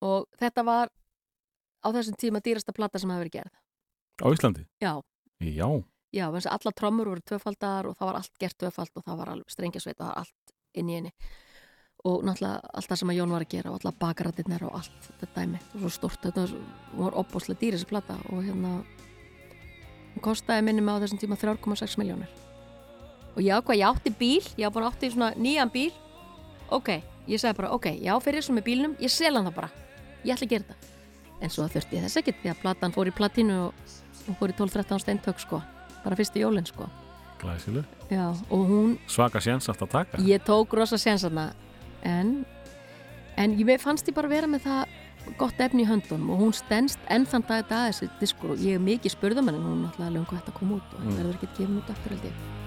og 0.06 0.26
þetta 0.40 0.64
var 0.66 0.90
á 1.82 1.88
þessum 1.94 2.18
tíma 2.18 2.40
dýrasta 2.42 2.74
plata 2.74 2.98
sem 2.98 3.10
hafi 3.10 3.24
verið 3.26 3.38
gerð 3.38 3.54
Á 4.22 4.26
Íslandi? 4.32 4.66
já, 4.80 4.92
Já. 5.40 5.68
já, 6.12 6.26
þess 6.32 6.46
að 6.48 6.54
alla 6.56 6.72
trommur 6.72 7.10
voru 7.10 7.20
tvöfaldar 7.20 7.86
og 7.90 7.96
það 7.98 8.06
var 8.10 8.16
allt 8.20 8.38
gert 8.40 8.56
tvöfald 8.58 8.90
og 8.96 9.04
það 9.04 9.18
var 9.20 9.42
strengjasveit 9.52 9.98
og 10.00 10.04
það 10.06 10.12
var 10.14 10.18
allt 10.22 10.54
inn 10.74 10.88
í 10.88 10.94
henni. 10.96 11.12
Og 12.06 12.22
náttúrulega 12.24 12.70
allt 12.76 12.88
það 12.88 12.98
sem 13.00 13.10
að 13.10 13.16
Jón 13.18 13.32
var 13.34 13.42
að 13.44 13.50
gera 13.52 13.70
og 13.72 13.78
alla 13.80 13.92
bakarættirnir 14.00 14.62
og 14.68 14.74
allt 14.78 15.06
þetta 15.08 15.28
dæmi. 15.34 15.60
Og 15.74 15.80
svo 15.80 15.90
stort, 15.90 16.20
þetta 16.22 16.44
var, 16.96 17.16
opbóðslega 17.20 17.60
dýr 17.60 17.76
þessi 17.76 17.88
plata. 17.90 18.16
Og 18.30 18.44
hérna 18.46 18.72
hún 20.14 20.22
kostaði 20.24 20.62
minni 20.64 20.80
mig 20.84 20.96
á 20.96 21.02
þessum 21.02 21.20
tíma 21.20 21.36
3,6 21.36 21.98
miljónir 22.00 22.30
og 23.36 23.42
ég 23.44 23.52
ákvað, 23.52 23.76
ég 23.76 23.84
átti 23.90 24.10
bíl 24.16 24.44
ég 24.56 24.64
á 24.64 24.72
bara 24.72 24.86
átti 24.88 25.10
svona 25.12 25.34
nýjan 25.36 25.68
bíl. 25.68 25.90
Ok, 26.72 26.88
ég 27.28 27.36
sagði 27.42 27.58
bara, 27.58 27.72
ok, 27.76 27.90
ég 28.00 28.08
á 28.08 28.16
fyrir 28.24 28.40
þessu 28.40 28.54
með 28.56 28.64
bílnum 28.70 28.94
ég 29.02 29.12
sel 29.12 29.34
hann 29.36 29.44
það 29.44 29.58
bara, 29.58 29.68
ég 30.24 30.32
ætla 30.32 30.46
að 30.46 30.54
gera 30.54 30.64
þetta 30.64 30.95
en 31.40 31.50
svo 31.52 31.66
þurfti 31.68 31.96
ég 31.98 32.06
þess 32.06 32.16
ekkert 32.22 32.42
því 32.42 32.50
að 32.54 32.60
platan 32.62 32.92
fór 32.94 33.10
í 33.10 33.14
platinu 33.16 33.56
og 33.68 33.74
hún 34.26 34.36
fór 34.40 34.52
í 34.52 34.56
12-13 34.58 35.02
steintök 35.04 35.38
sko, 35.42 35.62
bara 36.04 36.16
fyrstu 36.18 36.40
jólin 36.42 36.66
sko 36.66 36.88
Glæsileg. 37.40 37.84
já, 38.10 38.32
hún 38.50 38.98
Svaka 39.06 39.38
séns 39.44 39.68
aftur 39.68 39.86
að 39.88 39.92
taka. 39.92 40.18
ég 40.24 40.40
tók 40.46 40.72
rosa 40.72 40.96
sénsarna 40.96 41.50
en 42.02 42.44
en 43.36 43.58
ég 43.58 43.80
fannst 43.80 44.08
ég 44.08 44.14
bara 44.16 44.28
vera 44.28 44.46
með 44.48 44.64
það 44.64 44.86
gott 45.36 45.58
efni 45.60 45.82
í 45.82 45.86
höndunum 45.86 46.30
og 46.30 46.38
hún 46.40 46.52
stendst 46.54 46.98
enn 47.10 47.26
þann 47.26 47.44
dag 47.48 47.64
að 47.68 47.90
þessi 47.90 48.08
diskur 48.20 48.50
og 48.54 48.58
ég 48.62 48.74
er 48.78 48.80
mikið 48.80 49.12
spurðum 49.12 49.48
henni, 49.50 49.60
hún 49.60 49.82
er 49.84 49.88
náttúrulega 49.88 50.14
löngu 50.16 50.36
hægt 50.38 50.48
að 50.48 50.54
koma 50.60 50.76
út 50.78 50.94
og 50.94 51.00
Mm. 51.00 51.08
mm. 51.10 51.16
verður 51.18 51.34
ekki 51.34 51.48
gefin 51.58 51.76
út 51.82 51.90
aftur 51.90 52.10
held 52.14 52.24
ég. 52.24 52.65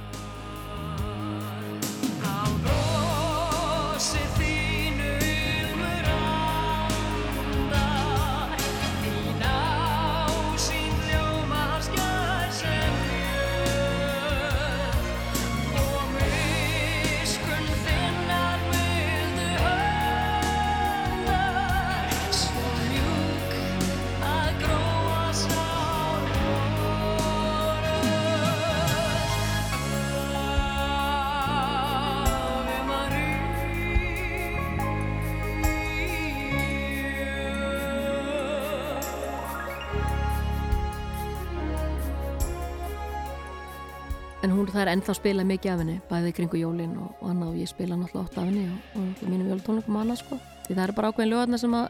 Hún 44.59 44.69
það 44.73 44.81
er 44.85 44.91
ennþá 44.93 45.15
spilað 45.17 45.47
mikið 45.49 45.71
af 45.73 45.79
henni, 45.83 45.95
bæði 46.09 46.31
í 46.31 46.35
kringu 46.39 46.59
jólin 46.61 46.93
og, 46.99 47.13
og 47.21 47.29
annað 47.31 47.53
og 47.53 47.59
ég 47.63 47.69
spila 47.71 47.97
náttúrulega 47.99 48.25
oft 48.27 48.37
af 48.37 48.49
henni 48.49 48.65
og, 48.69 48.99
og 48.99 49.23
mínum 49.29 49.49
jólutónleikum 49.53 49.95
og 49.97 50.03
annað 50.03 50.21
sko. 50.23 50.39
Því 50.67 50.75
það 50.77 50.83
eru 50.87 50.97
bara 50.99 51.11
ákveðin 51.13 51.31
lögarna 51.33 51.59
sem 51.61 51.77
að 51.79 51.87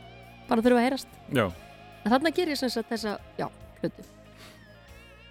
bara 0.49 0.65
þurfa 0.65 0.79
að 0.79 0.87
heyrast. 0.87 1.19
Já, 1.35 1.45
En 1.99 2.13
þarna 2.13 2.31
ger 2.31 2.47
ég 2.53 2.57
sem 2.61 2.69
sagt 2.71 2.87
þessa, 2.93 3.17
já, 3.35 3.49
hluti. 3.81 4.03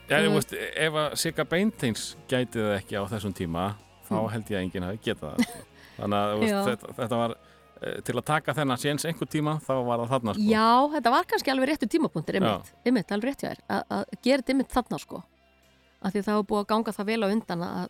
Já, 0.09 0.16
ég 0.24 0.32
veist, 0.32 0.52
ef 0.56 0.97
að 1.02 1.15
Sigga 1.20 1.44
Beinteins 1.48 2.02
gæti 2.28 2.60
það 2.60 2.74
ekki 2.78 2.97
á 2.97 3.02
þessum 3.12 3.35
tíma 3.36 3.65
þá 4.09 4.15
Mm. 4.19 4.28
held 4.32 4.51
ég 4.52 4.56
að 4.56 4.62
enginn 4.65 4.85
hafi 4.86 5.01
getað 5.05 5.32
það 5.35 5.48
sko. 5.48 5.65
þannig 5.98 6.19
að 6.19 6.35
veist, 6.43 6.59
þetta, 6.69 6.93
þetta 7.01 7.16
var 7.20 7.35
eh, 7.36 7.97
til 8.09 8.15
að 8.16 8.24
taka 8.31 8.55
þennan 8.56 8.81
séns 8.85 9.05
einhver 9.09 9.28
tíma 9.28 9.56
þá 9.66 9.73
var 9.85 10.01
það 10.05 10.12
þarna 10.15 10.35
sko. 10.39 10.47
Já, 10.48 10.69
þetta 10.94 11.12
var 11.16 11.28
kannski 11.32 11.52
alveg 11.52 11.69
réttu 11.73 11.89
tímapunktur, 11.93 12.39
einmitt, 12.40 12.70
einmitt, 12.89 13.12
alveg 13.16 13.28
rétt 13.35 13.44
hjá 13.44 13.51
þér, 13.52 13.60
að, 13.77 14.05
gera 14.24 14.40
þetta 14.43 14.55
einmitt 14.55 14.73
þarna 14.78 15.01
sko. 15.02 15.20
Af 16.02 16.12
því 16.14 16.22
það 16.26 16.36
var 16.38 16.46
búið 16.50 16.60
að 16.62 16.68
ganga 16.72 16.92
það 16.94 17.08
vel 17.10 17.22
á 17.24 17.28
undan 17.32 17.62
að, 17.66 17.88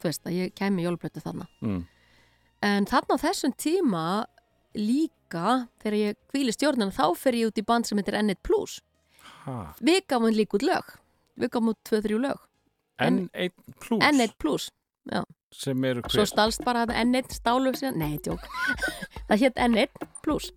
þú 0.00 0.08
veist, 0.08 0.24
að 0.26 0.36
ég 0.36 0.54
kæmi 0.58 0.82
jólblötu 0.86 1.22
þarna. 1.22 1.46
mm. 1.62 1.84
En 2.66 2.86
þarna 2.88 3.18
á 3.20 3.22
þessum 3.22 3.52
tíma 3.60 4.04
líka, 4.74 5.68
þegar 5.82 5.96
ég 6.00 6.16
kvíli 6.32 6.52
stjórnina, 6.52 6.90
þá 6.92 7.06
fer 7.16 7.36
ég 7.38 7.50
út 7.52 7.58
í 7.60 7.64
band 7.64 7.86
sem 7.86 7.98
heitir 8.00 8.16
N1 8.18 8.40
Plus. 8.42 8.80
ha, 9.44 9.74
Við 9.80 10.00
gáum 10.10 10.26
líka 10.32 10.56
út 10.58 10.66
lög, 10.66 10.94
við 11.38 11.50
gáum 11.54 11.70
út 11.72 11.78
2-3 11.88 12.18
lög. 12.18 12.40
N1 12.98 13.52
Plus 13.78 14.00
N1 14.02 14.32
Plus, 14.40 14.70
já. 15.12 15.22
sem 15.52 15.84
eru 15.84 16.02
Svo 16.08 16.24
hver 16.24 16.30
stalst 16.32 16.64
bara 16.64 16.86
þetta 16.86 17.04
N1 17.04 17.36
stálu 17.36 17.72
síðan, 17.76 18.00
nei, 18.00 18.16
tjók. 18.24 18.40
það 19.28 19.44
hétt 19.44 19.62
N1 19.68 20.08
Plus. 20.24 20.50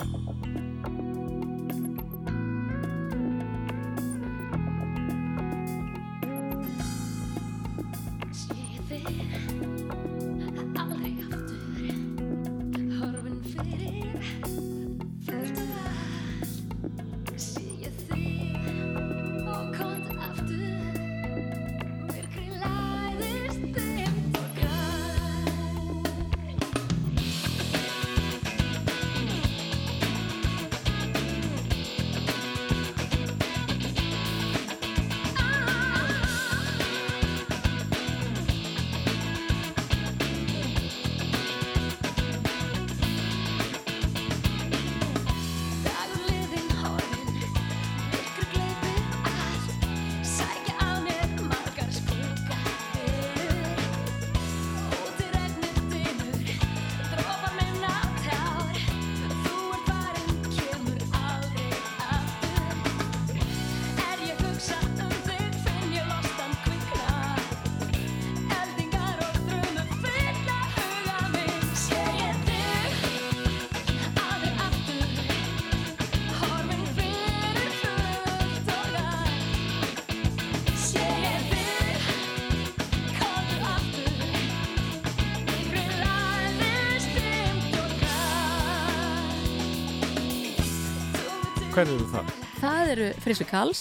Það 92.90 93.03
eru 93.03 93.22
Frissi 93.22 93.45
Kals, 93.45 93.80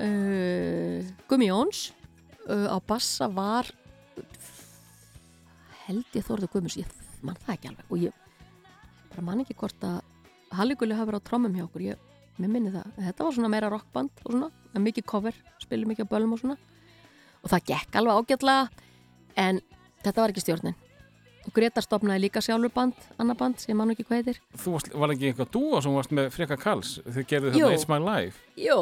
uh, 0.00 1.08
Gumi 1.28 1.50
Jóns, 1.50 1.90
uh, 2.48 2.72
á 2.72 2.80
bassa 2.80 3.26
var 3.28 3.68
held 5.82 6.16
ég 6.16 6.24
Þórður 6.24 6.48
Guðmus, 6.54 6.78
ég 6.80 6.88
mann 7.20 7.36
það 7.36 7.52
ekki 7.52 7.68
alveg. 7.68 7.90
Og 7.92 8.06
ég 8.06 8.16
bara 9.10 9.26
man 9.28 9.44
ekki 9.44 9.58
hvort 9.60 9.84
að 9.84 10.00
Halligulli 10.56 10.96
hafa 10.96 11.10
verið 11.10 11.20
á 11.20 11.28
trommum 11.28 11.58
hjá 11.58 11.66
okkur, 11.66 11.84
ég, 11.90 12.00
mér 12.40 12.54
minni 12.56 12.72
það, 12.72 12.88
þetta 13.10 13.28
var 13.28 13.36
svona 13.36 13.52
meira 13.52 13.72
rockband 13.76 14.24
og 14.24 14.32
svona, 14.32 14.52
en 14.72 14.88
mikið 14.88 15.10
cover, 15.12 15.44
spilum 15.60 15.92
mikið 15.92 16.08
á 16.08 16.12
bölum 16.16 16.32
og 16.32 16.40
svona. 16.40 16.56
Og 17.44 17.52
það 17.52 17.66
gekk 17.74 18.00
alveg 18.00 18.24
ágætlega 18.24 18.86
en 19.36 19.60
þetta 20.00 20.16
var 20.24 20.32
ekki 20.32 20.48
stjórnin 20.48 20.80
og 21.50 21.56
Gretar 21.56 21.84
stopnaði 21.84 22.24
líka 22.26 22.42
sjálfur 22.44 22.72
band, 22.74 23.06
annar 23.20 23.38
band 23.38 23.60
sem 23.62 23.78
man 23.78 23.90
ekki 23.94 24.06
hvað 24.06 24.20
heitir 24.22 24.40
Þú 24.54 24.74
varst, 24.76 24.92
var 25.02 25.14
ekki 25.14 25.30
einhver 25.30 25.50
dúa 25.50 25.80
sem 25.82 25.96
varst 25.96 26.14
með 26.14 26.30
Freka 26.34 26.58
Karls 26.60 26.98
þið 27.06 27.26
gerðu 27.32 27.52
Jú. 27.54 27.64
þetta 27.64 27.78
It's 27.78 27.88
My 27.90 27.98
Life 28.04 28.60
Jú, 28.60 28.78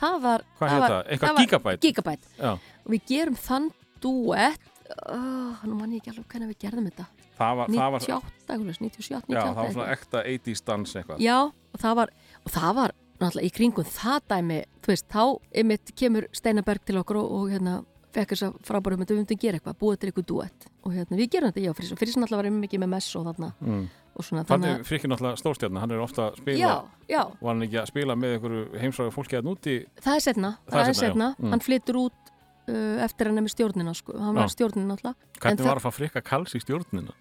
það 0.00 0.20
var 0.28 0.46
Hvað 0.60 0.74
heit 0.74 0.84
það? 0.84 1.00
Eitthvað 1.08 1.42
Gigabyte? 1.42 1.82
Gigabyte 1.88 2.54
og 2.54 2.94
við 2.94 3.06
gerum 3.10 3.38
þann 3.40 3.70
duett 4.04 4.72
oh, 5.08 5.64
nú 5.64 5.78
man 5.78 5.94
ég 5.94 6.02
ekki 6.02 6.12
alveg 6.14 6.26
hvernig 6.30 6.52
við 6.52 6.60
gerðum 6.66 6.90
þetta 6.90 7.06
það 7.38 7.56
var, 7.60 7.72
það 7.72 7.94
var 7.94 8.04
98, 8.04 8.34
eitthvað, 8.44 8.66
97, 8.84 9.22
98 9.24 9.34
Já, 9.34 9.40
það 9.40 9.48
var 9.48 9.64
eitthvað. 9.64 9.72
svona 9.78 9.96
ekta 9.96 10.22
80s 10.34 10.64
dans 10.68 10.98
eitthvað 11.00 11.24
Já, 11.24 11.38
og 11.74 11.82
það 11.84 11.98
var 12.00 12.14
og 12.44 12.54
það 12.54 12.76
var 12.78 12.94
náttúrulega 13.14 13.48
í 13.48 13.54
kringum 13.54 13.88
það 13.88 14.28
dæmi 14.34 14.60
þú 14.84 14.92
veist, 14.92 15.08
þá 15.10 15.24
kemur 15.98 16.28
Steinaberg 16.34 16.86
til 16.86 16.98
okkur 17.00 17.20
og, 17.22 17.34
og 17.38 17.52
hérna 17.54 17.80
fekk 18.14 18.32
þess 18.34 18.46
að 18.46 18.56
frábærum 18.68 19.02
að 19.04 19.12
við 19.12 19.20
myndum 19.20 19.40
gera 19.42 19.58
eitthvað, 19.58 19.76
búið 19.80 19.98
til 20.00 20.10
eitthvað 20.10 20.26
duett 20.30 20.66
og 20.84 20.94
hérna 20.94 21.18
við 21.18 21.30
gerum 21.34 21.50
þetta, 21.50 21.64
já, 21.64 21.72
fyrir 21.78 22.00
fyrir 22.00 22.18
náttúrulega 22.22 22.42
var 22.42 22.58
mikið 22.64 22.82
með 22.84 22.92
mess 22.94 23.16
og 23.18 23.26
þarna 23.28 23.50
mm. 23.60 23.84
og 24.14 24.26
svona 24.28 24.44
Þannig 24.44 24.68
þannig 24.68 24.84
er 24.84 24.88
Freki 24.90 25.10
náttúrulega 25.10 25.40
stórstjarnar, 25.42 25.84
hann 25.84 25.94
er 25.94 26.04
ofta 26.04 26.26
að 26.28 26.30
að 26.30 26.42
spila 26.42 26.60
já, 26.60 26.74
já, 27.10 27.22
og 27.24 27.48
hann 27.50 27.66
ekki 27.66 27.80
að 27.82 27.90
spila 27.90 28.18
með 28.18 28.36
einhverju 28.36 28.64
heimsræðu 28.84 29.14
fólki 29.14 29.38
að 29.40 29.48
núti 29.48 29.76
það 30.04 30.18
er 30.20 30.24
setna, 30.28 30.52
Það 30.68 30.78
er 30.78 30.84
það 30.84 30.92
er 30.94 31.00
setna 31.00 31.30
já. 31.32 31.40
Mm. 31.44 31.54
hann 31.54 31.64
flyttur 31.68 32.00
út 32.04 32.34
uh, 32.68 33.04
eftir 33.04 33.30
hann 33.30 33.40
er 33.40 33.46
með 33.46 33.54
stjórnina 33.56 33.94
sko, 33.98 34.18
hann 34.20 34.38
var 34.38 34.48
Já. 34.48 34.54
stjórnin 34.56 34.90
náttúrulega 34.90 35.14
En 35.14 35.40
Hvernig 35.40 35.64
það- 35.64 35.70
var 35.72 35.80
að 35.80 35.86
fá 35.86 35.92
Freka 35.98 36.22
Karls 36.24 36.54
í 36.54 36.62
stjórnina? 36.62 37.16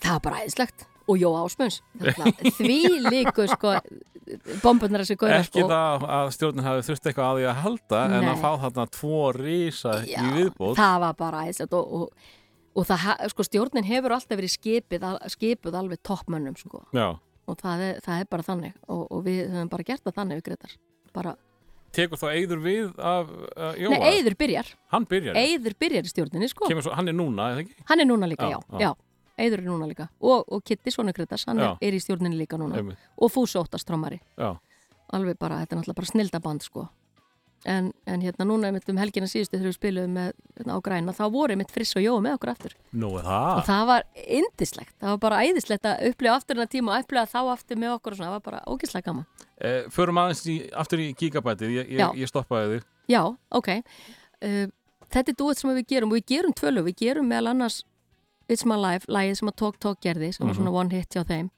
það 0.00 0.12
var 0.12 0.22
bara 0.28 0.44
æðislegt 0.44 0.86
og 1.06 1.18
Jó 1.20 1.30
Ásmunds 1.38 1.80
því 2.58 2.78
líku 3.10 3.46
sko 3.50 3.76
bombunar 4.62 5.04
þessi 5.04 5.16
góður 5.20 5.36
Ekki 5.38 5.62
það 5.70 6.06
að 6.16 6.30
stjórnin 6.34 6.66
hafi 6.66 6.86
þurft 6.88 7.06
eitthvað 7.10 7.28
að 7.28 7.36
því 7.38 7.44
að 7.50 7.60
halda 7.66 8.00
en 8.06 8.16
Nei. 8.16 8.30
að 8.32 8.40
fá 8.42 8.48
þarna 8.64 8.86
tvo 8.96 9.20
rísa 9.36 9.94
í 10.02 10.16
viðbót 10.34 10.80
það 10.80 10.96
var 11.04 11.14
bara 11.20 11.44
æðislegt 11.46 11.76
og, 11.78 11.94
og, 12.00 12.32
og 12.76 12.88
það, 12.90 13.06
sko, 13.32 13.46
stjórnin 13.46 13.86
hefur 13.86 14.16
alltaf 14.16 14.40
verið 14.40 14.54
skipið, 14.56 15.06
skipuð 15.36 15.78
alveg 15.78 16.02
toppmönnum 16.04 16.58
sko. 16.58 16.82
Já, 16.96 17.06
og 17.46 17.60
það 17.62 17.86
er, 17.86 18.00
það 18.04 18.24
er 18.24 18.30
bara 18.34 18.48
þannig 18.50 18.74
og, 18.90 19.06
og 19.14 19.22
við 19.28 19.42
höfum 19.54 19.70
bara 19.76 19.86
gert 19.92 20.02
það 20.08 20.18
þannig 20.18 20.40
við 20.42 20.46
Gretar 20.50 20.76
bara, 21.14 21.36
tekur 21.96 22.18
þá 22.20 22.26
Eyður 22.34 22.62
við 22.66 22.86
af 22.98 23.30
uh, 23.30 23.72
Jóa? 23.78 23.94
nei, 23.94 24.00
Eyður 24.10 24.34
byrjar 24.42 24.74
Hann 24.92 25.06
byrjar, 25.08 25.38
Eyður 25.38 25.78
byrjar 25.80 26.10
í 26.10 26.10
stjórninni 26.12 26.50
sko 26.50 26.66
Kemur 26.68 26.84
svo, 26.84 26.96
hann 26.98 27.08
er 27.08 27.16
núna, 27.16 27.52
eða 27.54 27.62
ekki? 27.62 27.78
hann 27.88 28.02
er 28.02 28.10
núna 28.10 28.28
líka, 28.28 28.50
Já, 28.50 28.58
já, 28.58 28.82
já. 28.82 28.90
Já. 29.36 29.44
Eyður 29.44 29.62
er 29.62 29.68
núna 29.68 29.88
líka. 29.90 30.08
Og, 30.20 30.46
og 30.48 30.62
Kitty, 30.64 30.90
svona 30.94 31.12
Gretars, 31.16 31.44
hann 31.46 31.60
er, 31.60 31.76
er 31.84 31.96
í 31.96 32.00
stjórninni 32.00 32.38
líka 32.38 32.56
núna. 32.60 32.80
Einmitt. 32.80 33.10
og 33.20 33.32
Fúsi 33.32 33.60
Óttast 33.60 33.88
trómari 33.88 34.20
alveg 35.14 35.38
bara, 35.38 35.60
þetta 35.62 35.76
er 35.76 35.80
náttúrulega 35.80 36.00
bara 36.00 36.12
snildaband 36.12 36.64
sko. 36.66 36.86
En, 37.66 37.88
en 38.06 38.22
hérna 38.22 38.44
núna 38.46 38.68
um 38.70 38.98
helgina 39.00 39.26
síðustu 39.26 39.56
þegar 39.56 39.70
við 39.72 39.74
spiluðum 39.74 40.12
með, 40.14 40.34
hérna, 40.58 40.76
á 40.76 40.78
græna 40.86 41.14
þá 41.16 41.22
voru 41.34 41.54
einmitt 41.54 41.72
friss 41.74 41.96
og 41.98 42.04
jói 42.04 42.20
með 42.22 42.36
okkur 42.36 42.52
aftur. 42.52 42.76
Nú 42.94 43.08
er 43.18 43.24
og 43.24 43.26
það. 43.26 43.62
það 43.66 43.86
var 43.90 44.04
indislegt, 44.36 44.94
það 45.00 45.14
var 45.14 45.22
bara 45.24 45.40
æðislegt 45.42 45.88
að 45.90 46.04
upplifa 46.10 46.36
aftur 46.36 46.58
hennar 46.58 46.70
tíma 46.70 46.94
og 46.94 47.06
upplifa 47.06 47.26
þá 47.32 47.52
aftur 47.56 47.80
með 47.82 47.94
okkur 47.96 48.14
og 48.14 48.20
svona, 48.20 48.28
það 48.28 48.36
var 48.36 48.44
bara 48.44 48.62
ógislega 48.70 49.08
gaman. 49.08 49.26
Eh, 49.56 49.80
förum 49.96 50.22
aðeins 50.22 50.44
í, 50.52 50.56
aftur 50.84 51.02
í 51.02 51.08
gigabætið, 51.18 51.74
ég, 51.80 51.90
ég, 51.96 52.20
ég 52.22 52.30
stoppaði 52.30 52.76
þig. 52.76 52.86
Já, 53.10 53.22
ok. 53.58 53.72
Uh, 54.44 54.66
Þetta 55.06 55.30
er 55.30 55.36
duett 55.38 55.60
sem 55.60 55.70
við 55.70 55.84
gerum 55.92 56.10
og 56.10 56.18
við 56.18 56.30
gerum 56.32 56.54
tvölu, 56.56 56.82
við 56.88 56.96
gerum 57.04 57.28
meðal 57.30 57.52
annars 57.52 57.76
It's 58.48 58.64
My 58.64 58.76
Life, 58.78 59.06
lagið 59.10 59.36
sem 59.40 59.48
að 59.50 59.56
Talk 59.56 59.78
Talk 59.82 60.00
gerði 60.00 60.32
sem 60.34 60.46
var 60.46 60.54
Mhm. 60.54 60.60
svona 60.62 60.72
one 60.72 60.90
hit 60.90 61.10
hjá 61.10 61.24
þeim. 61.26 61.50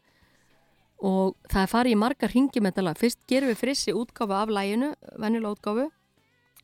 Og 1.02 1.36
það 1.48 1.70
farið 1.70 1.92
í 1.92 1.96
margar 1.96 2.28
ringi 2.32 2.60
með 2.60 2.72
þetta 2.72 2.82
lag. 2.84 2.96
Fyrst 2.98 3.18
gerum 3.28 3.48
við 3.50 3.56
frissi 3.60 3.92
útgáfu 3.92 4.32
af 4.32 4.48
laginu 4.48 4.94
venjulega 5.18 5.54
útgáfu 5.54 5.90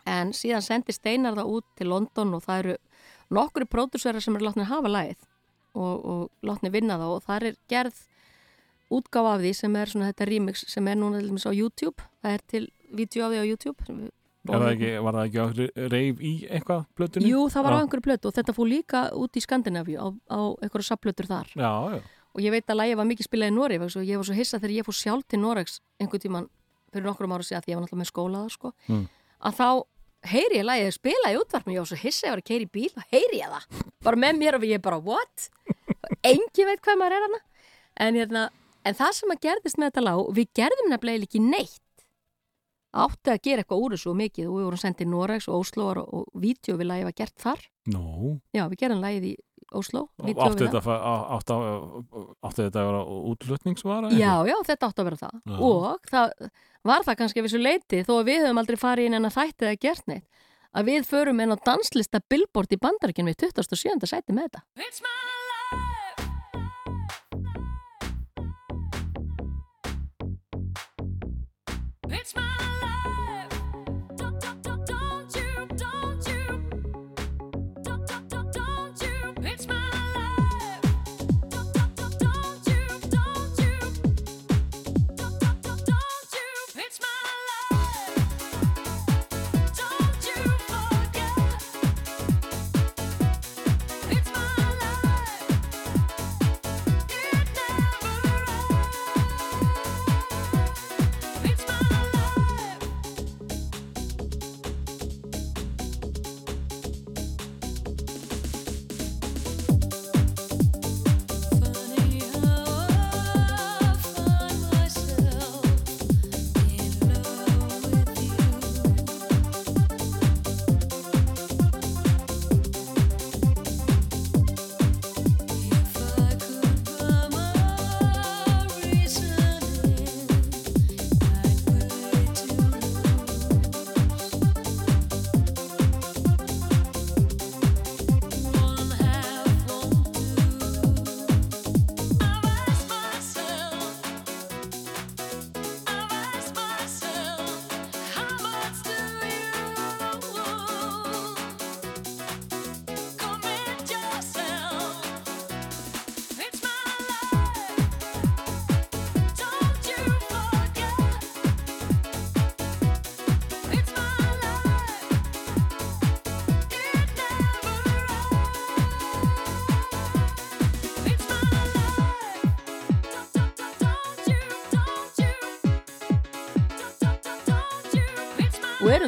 en 0.06 0.32
síðan 0.32 0.62
sendir 0.62 0.92
Steinar 0.94 1.34
það 1.34 1.46
út 1.54 1.64
til 1.76 1.86
London 1.88 2.34
og 2.34 2.42
það 2.42 2.58
eru 2.64 2.76
nokkru 3.30 3.64
pródúsörar 3.66 4.20
sem 4.22 4.34
eru 4.36 4.46
látnir 4.48 4.64
hafa 4.66 4.88
lagið 4.88 5.16
og, 5.74 6.04
og 6.04 6.30
látnir 6.42 6.72
vinna 6.72 6.98
það 6.98 7.14
og 7.16 7.22
það 7.24 7.42
er 7.42 7.56
gerð 7.68 7.94
útgáfa 8.90 9.34
af 9.34 9.40
því 9.40 9.54
sem 9.54 9.76
er 9.76 9.86
svona 9.86 10.12
þetta 10.12 10.26
remix 10.28 10.64
sem 10.68 10.88
er 10.88 10.96
núna 10.96 11.20
til 11.20 11.28
dæmis 11.30 11.46
á 11.46 11.52
YouTube. 11.54 12.02
Það 12.22 12.32
er 12.34 12.40
til 12.48 12.68
vídeo 12.92 13.24
af 13.24 13.32
því 13.32 13.38
á 13.38 13.46
YouTube 13.46 14.10
það 14.44 14.66
ekki, 14.74 14.90
var 15.04 15.16
það 15.18 15.28
ekki 15.28 15.40
á 15.40 15.46
reif 15.94 16.18
í 16.20 16.32
eitthvað 16.50 16.82
plötunni? 16.98 17.30
Jú, 17.32 17.44
það 17.54 17.64
var 17.64 17.72
á 17.72 17.78
einhverju 17.80 18.04
plötu 18.08 18.28
og 18.28 18.34
þetta 18.36 18.54
fór 18.56 18.68
líka 18.68 19.00
út 19.16 19.38
í 19.38 19.42
Skandinavíu 19.44 19.96
á, 19.96 20.08
á 20.28 20.40
einhverju 20.60 20.84
sapplötur 20.90 21.26
þar 21.30 21.48
Já, 21.56 21.72
já. 21.96 22.00
og 22.34 22.40
ég 22.44 22.50
veit 22.52 22.68
að 22.68 22.80
lægi 22.82 22.98
var 23.00 23.08
mikið 23.08 23.28
spilað 23.30 23.52
í 23.52 23.54
Noreg 23.56 23.82
og 23.86 23.96
ég 24.04 24.16
var 24.20 24.28
svo 24.28 24.36
hissa 24.36 24.58
þegar 24.60 24.76
ég 24.76 24.84
fór 24.90 24.98
sjálf 25.00 25.24
til 25.28 25.40
Noregs 25.40 25.80
einhvern 26.00 26.20
tíman 26.26 26.48
fyrir 26.92 27.06
nokkrum 27.08 27.32
ára 27.34 27.42
síðan 27.46 27.64
því 27.64 27.72
ég 27.72 27.78
var 27.78 27.84
náttúrulega 27.86 28.02
með 28.04 28.12
skólaða 28.12 28.50
sko, 28.54 28.72
Mm. 28.88 29.06
að 29.48 29.54
þá 29.58 29.68
heyri 30.24 30.56
ég 30.60 30.64
lægið 30.68 30.92
spila 30.94 31.32
í 31.32 31.38
útvarpinu 31.40 31.72
og 31.72 31.76
ég 31.76 31.82
var 31.84 31.88
svo 31.90 31.98
hissa 32.04 32.26
ég 32.26 32.32
var 32.32 32.40
að 32.40 32.48
keira 32.48 32.64
í 32.64 32.70
bíl 32.72 32.92
og 32.96 33.08
heyri 33.12 33.40
ég 33.40 33.50
það 33.50 33.82
bara 34.04 34.16
með 34.16 34.38
mér 34.40 34.54
og 34.56 34.62
ég 34.68 34.80
bara 34.84 34.98
what 35.00 35.48
engin 36.24 36.68
veit 36.68 36.80
hvað 36.84 37.00
maður 37.00 37.16
er 37.18 37.26
hana 37.26 37.40
en, 38.00 38.14
hérna, 38.18 38.44
en 38.84 38.94
það 38.98 39.12
sem 39.18 39.34
að 39.34 39.42
gerðist 39.46 39.78
með 39.80 39.90
þetta 39.90 40.04
lag 40.06 40.22
við 40.38 40.48
gerðum 40.60 40.88
nefnilega 40.92 41.26
ekki 41.28 41.42
neitt 41.44 41.82
átti 42.94 43.32
að 43.34 43.40
gera 43.48 43.62
eitthvað 43.64 43.82
úr 43.84 43.94
þessu 43.96 44.10
og 44.12 44.16
mikið 44.20 44.46
og 44.50 44.54
við 44.58 44.66
vorum 44.68 44.80
sendið 44.84 45.08
Noregs 45.10 45.48
og 45.50 45.58
Óslóar 45.64 45.98
og, 46.04 46.12
og 46.14 46.40
vídeo 46.44 46.76
við 46.78 46.88
lagið 46.90 47.08
var 47.10 47.16
gert 47.20 47.36
þar 47.42 47.64
Nú. 47.94 48.04
Já, 48.54 48.64
við 48.70 48.78
gerum 48.84 49.02
lagið 49.02 49.26
í 49.30 49.34
Ósló 49.74 50.04
Átti 50.22 50.34
við 50.34 50.68
þetta, 50.68 50.78
að 50.78 50.86
fa- 50.86 51.00
á- 51.02 51.26
átti, 51.34 51.56
að- 51.56 52.28
átti 52.46 52.60
þetta 52.68 52.82
að 52.84 52.88
vera 52.90 53.00
útflutningsvara? 53.32 54.10
Já, 54.14 54.32
já, 54.46 54.56
þetta 54.68 54.88
átti 54.90 55.02
að 55.02 55.08
vera 55.10 55.20
það 55.24 55.34
Já. 55.34 55.56
og 55.58 56.10
það 56.12 56.50
var 56.84 57.02
það 57.08 57.18
kannski 57.22 57.40
að 57.42 57.46
vissu 57.48 57.62
leiti 57.64 58.02
þó 58.06 58.12
að 58.20 58.28
við 58.30 58.44
höfum 58.44 58.60
aldrei 58.62 58.78
farið 58.84 59.08
inn 59.10 59.18
en 59.18 59.28
að 59.30 59.36
þætti 59.40 59.66
eða 59.70 59.80
gert 59.86 60.06
neitt 60.12 60.26
að 60.74 60.88
við 60.90 61.04
förum 61.06 61.40
inn 61.42 61.54
á 61.54 61.58
danslista 61.64 62.20
billboard 62.30 62.72
í 62.74 62.78
bandaríkjum 62.82 63.28
við 63.30 63.36
27. 63.46 64.06
sæti 64.10 64.34
með 64.36 64.48
þetta 64.50 64.62
It's 72.24 72.34
my 72.34 72.42
life. 72.80 72.93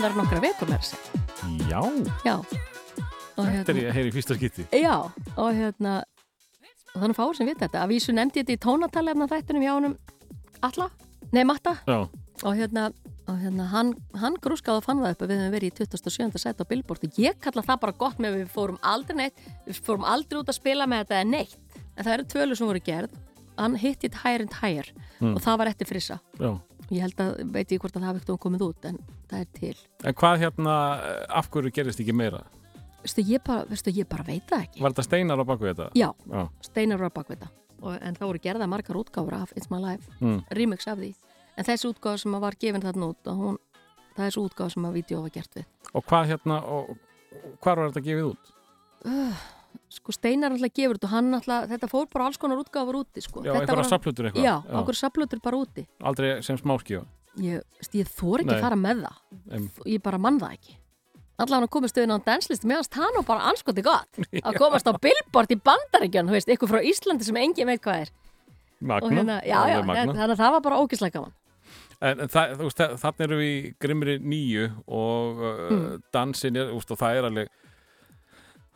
Þar 0.06 0.16
nokkra 0.22 0.40
vekur 0.46 0.70
með 0.70 0.82
þessi 0.86 0.96
Já, 1.70 1.80
Já. 2.24 2.36
Og 3.36 3.44
þetta 3.52 3.72
er 3.74 3.78
ég 3.82 3.88
að 3.90 3.96
heyra 3.98 4.08
í 4.08 4.12
fyrsta 4.14 4.34
skipti. 4.38 4.64
Já, 4.80 4.94
og 5.36 5.48
hérna 5.52 5.96
og 6.94 7.02
þannig 7.02 7.16
fáur 7.18 7.34
sem 7.36 7.48
við 7.50 7.58
þetta. 7.60 7.82
Að 7.84 7.90
vísu 7.92 8.14
nefndi 8.16 8.40
ég 8.40 8.46
þetta 8.46 8.54
í 8.56 8.60
tónatalefna 8.64 9.26
þættunum 9.28 9.64
hjá 9.66 9.72
honum 9.74 9.96
Alla, 10.64 10.86
nei 11.36 11.42
Matta. 11.44 11.74
Já, 11.84 11.98
og 12.08 12.56
hérna, 12.56 12.86
og 13.28 13.36
hérna 13.42 13.66
hann, 13.74 13.90
hann 14.16 14.38
grúskaði 14.40 14.80
og 14.80 14.86
fann 14.86 15.02
það 15.04 15.12
upp 15.18 15.24
að 15.26 15.32
við 15.34 15.42
höfum 15.42 15.54
verið 15.58 15.68
í 15.68 15.84
27. 15.84 16.40
sæti 16.40 16.64
á 16.64 16.70
Billboard. 16.70 17.04
Og 17.04 17.20
ég 17.20 17.36
kalla 17.44 17.64
það 17.68 17.82
bara 17.84 17.96
gott 18.00 18.22
með 18.24 18.32
að 18.32 18.40
við 18.40 18.54
fórum 18.56 18.80
aldrei 18.80 19.16
neitt 19.20 19.44
við 19.68 19.82
fórum 19.84 20.08
aldrei 20.08 20.40
út 20.40 20.48
að 20.54 20.56
spila 20.62 20.88
með 20.88 21.04
þetta 21.04 21.20
neitt. 21.28 21.58
En 21.96 22.04
það 22.08 22.14
eru 22.16 22.28
tvölu 22.32 22.56
sem 22.56 22.70
voru 22.72 22.82
gerð. 22.88 23.20
Hann 23.60 23.76
hitt 23.80 24.04
it 24.08 24.16
higher 24.24 24.40
and 24.46 24.56
higher 24.62 24.88
Mm. 25.20 25.32
og 25.36 25.40
það 25.40 25.58
var 25.58 25.68
eftir 25.70 25.88
frissa. 25.88 26.18
Já. 26.40 26.50
Ég 26.90 27.00
held 27.02 27.20
að, 27.20 27.32
veit 27.52 27.72
ég 27.74 27.80
hvort 27.82 27.96
að 27.96 28.02
það 28.02 28.08
hafi 28.10 28.20
ekkert 28.22 28.40
komið 28.46 28.62
út 28.68 28.84
en 28.90 28.98
það 29.30 29.40
er 29.40 29.48
til 29.58 29.76
En 30.04 30.14
hvað 30.14 30.38
hérna, 30.44 30.74
af 31.40 31.50
hverju 31.50 31.72
gerist 31.74 32.00
ekki 32.04 32.14
meira? 32.14 32.42
veistu, 33.02 33.22
ég 33.26 33.42
bara, 33.46 33.64
veistu, 33.70 33.90
ég 33.94 34.08
bara 34.08 34.24
veit 34.26 34.46
það 34.50 34.62
ekki 34.66 34.82
Var 34.82 34.94
þetta 34.94 35.06
steinar 35.06 35.42
á 35.42 35.44
baku 35.46 35.64
þetta? 35.70 35.88
Já, 35.94 36.08
Já. 36.30 36.42
Steinar 36.62 36.98
var 37.02 37.10
bakvita 37.14 37.48
og, 37.82 37.98
en 38.00 38.14
það 38.16 38.26
voru 38.30 38.38
gerða 38.42 38.66
margar 38.70 38.96
útgáfur 38.96 39.34
af 39.42 39.52
It's 39.56 39.70
My 39.70 39.78
Life 39.82 40.10
Mm. 40.20 40.42
remix 40.50 40.86
af 40.88 40.98
því 40.98 41.14
en 41.56 41.64
þessi 41.64 41.88
útgáfa 41.92 42.18
sem 42.22 42.32
var 42.40 42.54
gefin 42.60 42.82
þarna 42.82 43.10
út 43.12 43.30
hún, 43.30 43.58
það 44.16 44.26
er 44.26 44.30
svo 44.34 44.46
útgáfa 44.48 44.70
sem 44.72 44.84
að 44.88 44.92
vídeo 45.00 45.20
var 45.22 45.30
gert 45.30 45.54
við 45.54 45.64
Og 45.94 46.04
hvað 46.06 46.26
hérna, 46.32 46.62
og, 46.64 46.96
hvar 47.62 47.76
var 47.76 47.90
þetta 47.90 48.04
gefið 48.06 48.30
út? 48.30 48.52
uh, 49.06 49.44
sko 49.88 50.12
Steinar 50.12 50.50
alltaf 50.54 50.72
gefur 50.74 50.96
þetta 50.98 51.06
og 51.08 51.12
hann 51.14 51.34
alltaf, 51.38 51.68
þetta 51.70 51.88
fór 51.90 52.06
bara 52.12 52.26
alls 52.26 52.38
konar 52.42 52.58
útgáfur 52.58 52.98
úti 53.04 53.22
sko. 53.22 53.42
Já, 53.46 53.52
einhverja 53.54 53.84
safnplötur 53.90 54.26
eitthvað? 54.30 54.42
Já, 54.44 54.54
Já. 54.66 54.80
okkur 54.80 54.94
saplutur 54.98 55.40
bara 55.44 55.56
úti 55.62 55.86
Aldrei 56.02 56.42
sem 56.42 56.56
smáskífa? 56.58 57.04
ég, 57.38 57.62
ég 57.92 58.08
þór 58.16 58.40
ekki 58.42 58.50
Nei. 58.54 58.60
fara 58.64 58.76
með 58.76 59.04
það 59.06 59.54
Em, 59.56 59.70
ég 59.86 60.02
bara 60.02 60.18
mann 60.18 60.40
það 60.40 60.52
ekki 60.58 60.76
allan 61.38 61.66
að 61.66 61.70
komast 61.70 61.98
auðvitað 61.98 62.16
á 62.16 62.26
danslistu 62.26 62.66
meðan 62.66 62.86
það 62.96 63.10
nú 63.18 63.22
bara 63.28 63.48
anskoti 63.52 63.82
gott 63.84 64.20
að 64.48 64.56
komast 64.56 64.88
á 64.88 64.92
billboard 64.96 65.50
í 65.52 65.58
bandaríkjörn, 65.60 66.30
þú 66.30 66.32
veist, 66.38 66.48
ykkur 66.48 66.70
frá 66.70 66.80
Íslandi 66.82 67.24
sem 67.28 67.36
engin 67.36 67.66
veit 67.68 67.82
hvað 67.84 68.06
er 68.06 68.12
Magna. 68.80 69.06
og 69.06 69.12
hérna, 69.12 69.36
já, 69.44 69.58
já, 69.70 69.82
magna. 69.84 70.12
þannig 70.16 70.32
að 70.34 70.40
það 70.40 70.52
var 70.56 70.60
bara 70.64 70.80
ógislega 70.80 71.20
gaman 71.20 71.34
En, 72.00 72.20
en 72.20 72.28
það, 72.28 72.50
þú 72.58 72.64
veist, 72.66 72.80
þa- 72.80 72.96
þarna 73.00 73.24
erum 73.24 73.38
við 73.40 73.52
í 73.56 73.74
grimri 73.80 74.14
nýju 74.20 74.64
og 74.88 75.38
uh, 75.40 75.70
Mm. 75.72 76.02
dansin 76.12 76.56
er, 76.60 76.66
þú 76.72 76.80
veist, 76.80 76.90
og 76.92 76.98
það 77.00 77.16
er 77.20 77.28
alveg 77.30 77.48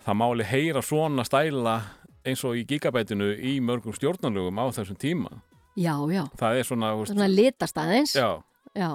það 0.05 0.18
má 0.20 0.24
alveg 0.27 0.51
heyra 0.51 0.82
svona 0.85 1.24
stæla 1.27 1.77
eins 2.27 2.43
og 2.44 2.56
í 2.59 2.64
gigabætinu 2.68 3.31
í 3.36 3.56
mörgum 3.64 3.94
stjórnarlögum 3.97 4.59
á 4.60 4.64
þessum 4.77 4.98
tíma 5.01 5.31
já, 5.77 5.94
já, 6.12 6.24
það 6.40 6.59
er 6.60 6.68
svona, 6.68 6.94
veist, 6.98 7.12
svona 7.14 7.28
litast 7.31 7.78
aðeins 7.81 8.16
já, 8.16 8.31
já, 8.77 8.90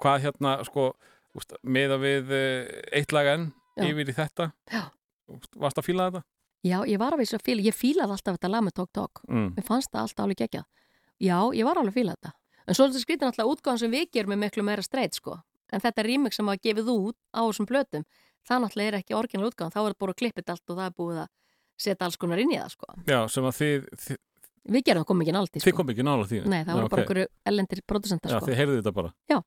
Hvað 0.00 0.22
hérna, 0.24 0.52
sko, 0.64 0.84
úst, 1.36 1.50
meða 1.60 1.98
við 2.00 2.30
uh, 2.32 2.68
eitt 2.96 3.12
lag 3.12 3.26
enn 3.34 3.50
Já. 3.76 3.84
yfir 3.90 4.08
í 4.08 4.14
þetta 4.16 4.46
Já. 4.72 4.86
Varst 5.60 5.76
að 5.80 5.86
fíla 5.86 6.06
þetta? 6.08 6.22
já, 6.64 6.76
ég 6.88 6.98
var 7.00 7.14
að 7.14 7.20
vísa 7.22 7.36
að 7.38 7.44
fíla, 7.46 7.62
ég 7.64 7.76
fílaði 7.76 8.14
alltaf 8.16 8.36
þetta 8.38 8.48
lag 8.52 8.64
með 8.66 8.74
Tók 8.76 8.90
Tók. 8.96 9.20
Mm. 9.28 9.46
Mér 9.56 9.64
fannst 9.64 9.90
það 9.92 10.00
alltaf 10.02 10.24
alveg 10.24 10.40
geggjað. 10.42 10.64
Já, 11.20 11.36
ég 11.56 11.64
var 11.68 11.78
alveg 11.80 11.92
að 11.94 11.98
fíla 12.00 12.16
þetta. 12.16 12.32
En 12.66 12.76
svo 12.76 12.84
er 12.84 12.90
þetta 12.90 13.02
skrýtin 13.04 13.28
alltaf 13.30 13.48
útgáðan 13.52 13.80
sem 13.80 13.94
við 13.94 14.10
gerum 14.12 14.32
með 14.34 14.40
miklu 14.42 14.64
meira 14.66 14.84
streit, 14.84 15.16
sko. 15.16 15.38
En 15.72 15.80
þetta 15.80 16.04
remix 16.04 16.36
sem 16.36 16.50
var 16.50 16.60
gefið 16.60 16.90
út 16.92 17.16
á 17.32 17.40
þessum 17.46 17.68
blötum, 17.70 18.04
það 18.48 18.64
náttúrulega 18.64 18.92
er 18.92 18.98
ekki 19.00 19.16
orginal 19.18 19.50
útgáðan, 19.50 19.74
þá 19.74 19.80
er 19.80 19.86
þetta 19.90 20.00
búið 20.04 20.14
að 20.14 20.18
klippið 20.22 20.50
allt 20.54 20.72
og 20.72 20.80
það 20.80 20.88
er 20.88 20.96
búið 21.00 21.20
að 21.24 21.30
setja 21.80 22.06
alls 22.08 22.18
konar 22.20 22.42
inn 22.42 22.52
í 22.52 22.58
það, 22.60 22.74
sko. 22.76 22.90
Já, 23.08 23.20
sem 23.32 23.46
að 23.50 23.56
þið, 23.60 23.86
þið, 24.06 24.20
Við 24.70 24.82
gerum 24.84 25.00
það 25.00 25.08
komið 25.08 25.24
ekki 25.24 25.32
nált 25.32 25.48
í, 25.50 25.60
þið 25.60 25.62
sko. 25.64 25.76
kom 25.78 25.90
ekki 25.90 26.04
nála 26.04 26.26
því 26.28 26.40
Nei, 26.44 26.58
það 26.68 26.76
voru 26.76 26.88
bara 26.92 27.02
einhverju 27.06 27.28
ellendir 27.48 27.80
produsentar, 27.88 28.34
Já, 28.34 28.36
sko. 28.36 28.50
þið 28.50 28.58
heyrðu 28.60 28.80
þetta 28.80 28.92
bara 28.98 29.12
Já. 29.32 29.38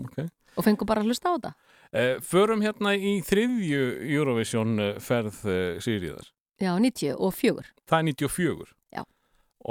ok 0.00 0.16
Og 0.54 0.62
fengu 0.64 0.86
bara 0.86 1.02
að 1.02 1.10
hlusta 1.10 1.30
á 1.30 1.34
þetta. 1.34 1.52
Eh, 1.94 2.16
förum 2.22 2.62
hérna 2.62 2.94
í 2.94 3.16
þriðju 3.26 3.82
Eurovision 4.14 4.78
eh, 4.82 4.96
ferð 5.02 5.40
uh, 5.50 5.80
Sigriðar. 5.82 6.28
Já, 6.62 6.70
90 6.78 7.16
og 7.18 7.34
fjögur. 7.34 7.70
Það 7.90 7.98
er 7.98 8.06
94. 8.12 8.68
Já. 8.94 9.02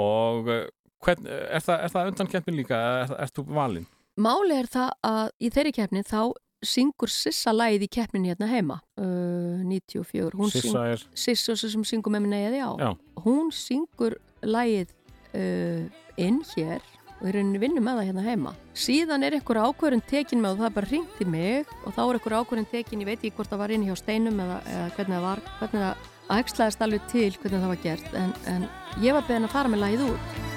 Og 0.04 0.50
uh, 0.52 0.66
hvern, 1.04 1.28
er, 1.28 1.64
það, 1.64 1.78
er 1.86 1.94
það 1.94 2.10
undan 2.12 2.32
keppni 2.34 2.56
líka? 2.58 2.80
eða 2.80 3.04
Er, 3.06 3.14
er 3.24 3.32
þú 3.32 3.46
valinn? 3.56 3.86
Máli 4.20 4.58
er 4.60 4.68
það 4.70 4.90
að 5.08 5.24
í 5.40 5.50
þeirri 5.56 5.74
keppni 5.80 6.04
þá 6.06 6.20
syngur 6.68 7.12
Sissa 7.12 7.54
lagið 7.54 7.86
í 7.86 7.90
keppnin 7.98 8.26
hérna 8.28 8.48
heima 8.50 8.80
uh, 9.00 9.62
94. 9.64 10.34
Hún 10.38 10.52
Sissa 10.52 10.86
er, 10.94 11.04
Sissa 11.14 11.56
sem 11.60 11.86
syngur 11.86 12.14
með 12.14 12.26
minni 12.26 12.42
eða 12.48 12.60
já. 12.60 12.68
Já. 12.84 12.90
Hún 13.24 13.52
syngur 13.54 14.18
lagið 14.44 14.92
uh, 15.34 15.86
inn 16.20 16.42
hér 16.54 16.84
og 17.20 17.28
í 17.30 17.34
rauninni 17.36 17.60
vinnum 17.62 17.86
með 17.86 18.00
það 18.00 18.08
hérna 18.10 18.24
heima. 18.26 18.54
Síðan 18.76 19.24
er 19.24 19.36
einhver 19.36 19.60
ákvörðin 19.64 20.02
tekin 20.08 20.42
með 20.42 20.56
og 20.56 20.62
það 20.62 20.68
er 20.68 20.74
bara 20.78 20.90
hringt 20.90 21.22
í 21.22 21.28
mig 21.28 21.76
og 21.84 21.94
þá 21.94 22.02
er 22.04 22.18
einhver 22.18 22.36
ákvörðin 22.40 22.72
tekin, 22.72 23.04
ég 23.04 23.08
veit 23.08 23.20
ekki 23.20 23.36
hvort 23.38 23.52
það 23.52 23.62
var 23.64 23.74
inn 23.74 23.86
hjá 23.86 23.94
steinum 23.98 24.42
eða, 24.44 24.58
eða 24.74 24.90
hvernig 24.96 25.16
það 25.16 25.28
var, 25.28 25.44
hvernig 25.60 25.86
það 25.86 26.10
ægslaðist 26.34 26.84
alveg 26.84 27.06
til 27.12 27.30
hvernig 27.36 27.60
það 27.60 27.72
var 27.72 27.80
gert 27.84 28.18
en, 28.18 28.34
en 28.48 28.68
ég 29.04 29.16
var 29.16 29.26
beðin 29.28 29.48
að 29.48 29.56
fara 29.56 29.72
með 29.72 29.84
lagið 29.86 30.06
út. 30.10 30.53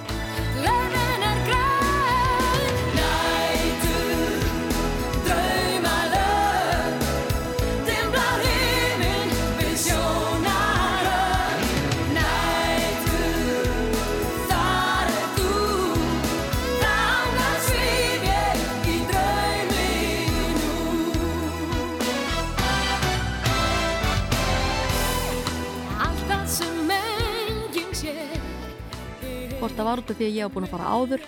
Hvort 29.68 29.80
það 29.82 29.88
var 29.90 30.00
út 30.00 30.12
af 30.14 30.16
því 30.16 30.26
að 30.30 30.36
ég 30.38 30.46
var 30.46 30.52
búin 30.54 30.66
að 30.66 30.72
fara 30.72 30.90
áður 30.96 31.24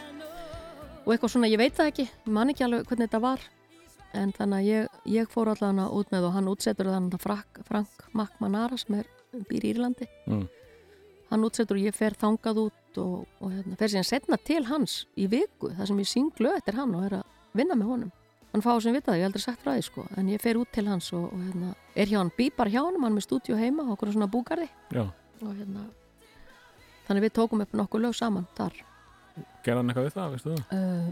og 1.03 1.09
eitthvað 1.11 1.31
svona, 1.33 1.47
ég 1.51 1.59
veit 1.59 1.73
það 1.75 1.89
ekki 1.89 2.03
ég 2.05 2.27
man 2.31 2.51
ekki 2.53 2.63
alveg 2.63 2.85
hvernig 2.87 3.09
þetta 3.09 3.19
var. 3.25 3.41
En 4.15 4.31
þannig 4.37 4.55
að 4.55 4.69
ég, 4.69 4.93
ég 5.11 5.33
fór 5.33 5.51
allan 5.51 5.81
út 5.83 6.13
með 6.13 6.27
og 6.29 6.35
hann 6.37 6.47
útsetur 6.47 6.87
þannig 6.87 7.17
að 7.17 7.25
Frank, 7.25 7.59
Frank 7.67 8.05
Macmanara 8.15 8.79
sem 8.79 8.95
er, 9.01 9.09
býr 9.49 9.67
í 9.67 9.73
Írlandi. 9.73 10.07
Mm. 10.29 10.47
hann 11.33 11.43
útsetur 11.49 11.81
og 11.81 11.89
ég 11.89 11.99
fer 11.99 12.15
þangað 12.15 12.63
út 12.63 13.01
og, 13.03 13.27
og 13.43 13.51
hérna, 13.57 13.75
fer 13.81 13.91
síðan 13.91 14.07
setna 14.07 14.39
til 14.39 14.63
hans 14.71 14.97
í 15.19 15.27
viku 15.27 15.75
þar 15.75 15.91
sem 15.91 15.99
ég 15.99 16.11
synglu 16.13 16.55
eftir 16.55 16.79
hann 16.79 16.95
og 16.95 17.05
er 17.09 17.19
að 17.19 17.37
vinna 17.59 17.75
með 17.75 17.91
honum. 17.91 18.17
Hann 18.53 18.63
fá 18.63 18.71
sem 18.79 18.95
vita 18.95 19.11
það, 19.11 19.19
ég 19.19 19.25
hef 19.25 19.33
aldrei 19.33 19.47
sagt 19.49 19.65
frá 19.65 19.73
því 19.75 19.87
sko 19.91 20.07
en 20.15 20.31
ég 20.31 20.39
fer 20.47 20.63
út 20.63 20.71
til 20.71 20.87
hans 20.87 21.11
og, 21.11 21.27
og 21.27 21.43
hérna, 21.43 21.75
er 21.91 22.07
hjá 22.07 22.21
hann 22.23 22.31
bípar 22.39 22.71
hjá 22.71 22.85
hann, 22.85 22.95
hann 22.95 23.11
er 23.11 23.19
með 23.19 23.27
stúdíu 23.27 23.59
heima 23.59 23.91
okkur 23.91 24.15
svona 24.15 24.31
búgarði. 24.31 24.71
Og 25.43 25.51
hérna 25.51 25.89
þannig 27.09 27.25
við 27.25 27.33
tókum 27.39 27.65
upp 27.65 27.73
nokkuð 27.75 28.05
lög 28.05 28.15
saman 28.17 28.47
þar. 28.57 28.77
Gerði 29.65 29.79
hann 29.81 29.91
eitthvað 29.91 30.07
við 30.07 30.15
það, 30.15 30.31
veistu 30.35 30.55
það? 30.55 30.77
uh, 30.77 31.09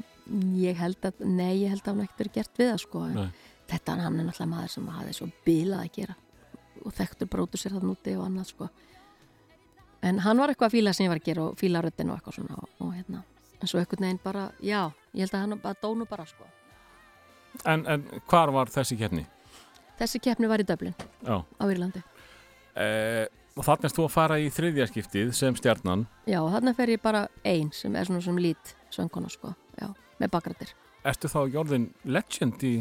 ég 0.61 0.79
held 0.81 1.07
að 1.09 1.21
nei, 1.25 1.53
ég 1.63 1.73
held 1.73 1.83
að 1.83 1.91
hann 1.91 2.03
ekkert 2.05 2.23
verið 2.23 2.35
gert 2.37 2.61
við 2.61 2.71
það 2.71 2.81
sko. 2.85 3.03
Þetta 3.67 3.95
hann 3.99 4.19
er 4.21 4.27
náttúrulega 4.29 4.51
maður 4.53 4.73
sem 4.73 4.89
hafði 4.95 5.15
svo 5.17 5.27
bilað 5.43 5.83
að 5.83 5.95
gera 5.97 6.17
og 6.85 6.93
þekktur 6.95 7.27
brótur 7.33 7.59
sér 7.59 7.73
það 7.75 7.87
núti 7.89 8.13
og 8.15 8.27
annað 8.27 8.51
sko. 8.53 8.67
En 10.07 10.21
hann 10.23 10.39
var 10.39 10.53
eitthvað 10.53 10.69
að 10.69 10.75
fíla 10.77 10.93
sem 10.93 11.07
ég 11.07 11.11
var 11.11 11.19
að 11.19 11.25
gera 11.27 11.47
og 11.49 11.57
fíla 11.59 11.81
röddin 11.83 12.11
og 12.13 12.19
eitthvað 12.19 12.37
svona 12.37 12.59
og, 12.61 12.69
og 12.85 12.93
hérna. 12.95 13.23
En 13.57 13.67
svo 13.71 13.81
eitthvað 13.81 14.03
neginn 14.05 14.21
bara, 14.23 14.43
já, 14.61 14.83
ég 15.17 15.25
held 15.25 15.33
að 15.33 15.43
hann 15.43 15.63
bara 15.63 15.79
dónu 15.81 16.05
bara 16.07 16.27
sko. 16.29 16.45
En, 17.65 17.83
en 17.89 18.05
hvar 18.29 18.53
var 18.53 18.69
þessi 18.71 18.95
keppni? 18.99 19.25
þessi 19.97 20.21
keppni 20.21 20.49
var 20.49 20.61
í 20.61 20.65
Döblin 20.67 20.93
á 21.25 21.63
Írlandi. 21.65 22.03
Eh, 22.77 23.25
og 23.57 23.65
þannig 23.65 23.93
þú 23.97 24.05
að 24.07 24.13
fara 24.13 24.37
í 24.41 24.49
þriðja 24.53 24.89
skiptið 24.91 25.31
sem 25.37 25.55
stjarnan. 25.57 26.05
já, 26.29 26.39
þarna 26.53 26.75
fer 26.77 26.91
ég 26.93 27.01
bara 27.03 27.27
ein 27.45 27.71
sem 27.73 27.95
er 27.95 28.05
svona 28.09 28.21
sem 28.25 28.37
lít 28.37 28.75
söngkona 28.93 29.29
sko, 29.33 29.53
já, 29.81 29.89
með 30.21 30.33
bakrættir 30.35 30.75
Ertu 31.07 31.29
þá 31.31 31.39
jórðin 31.53 31.89
legend 32.05 32.63
í... 32.67 32.75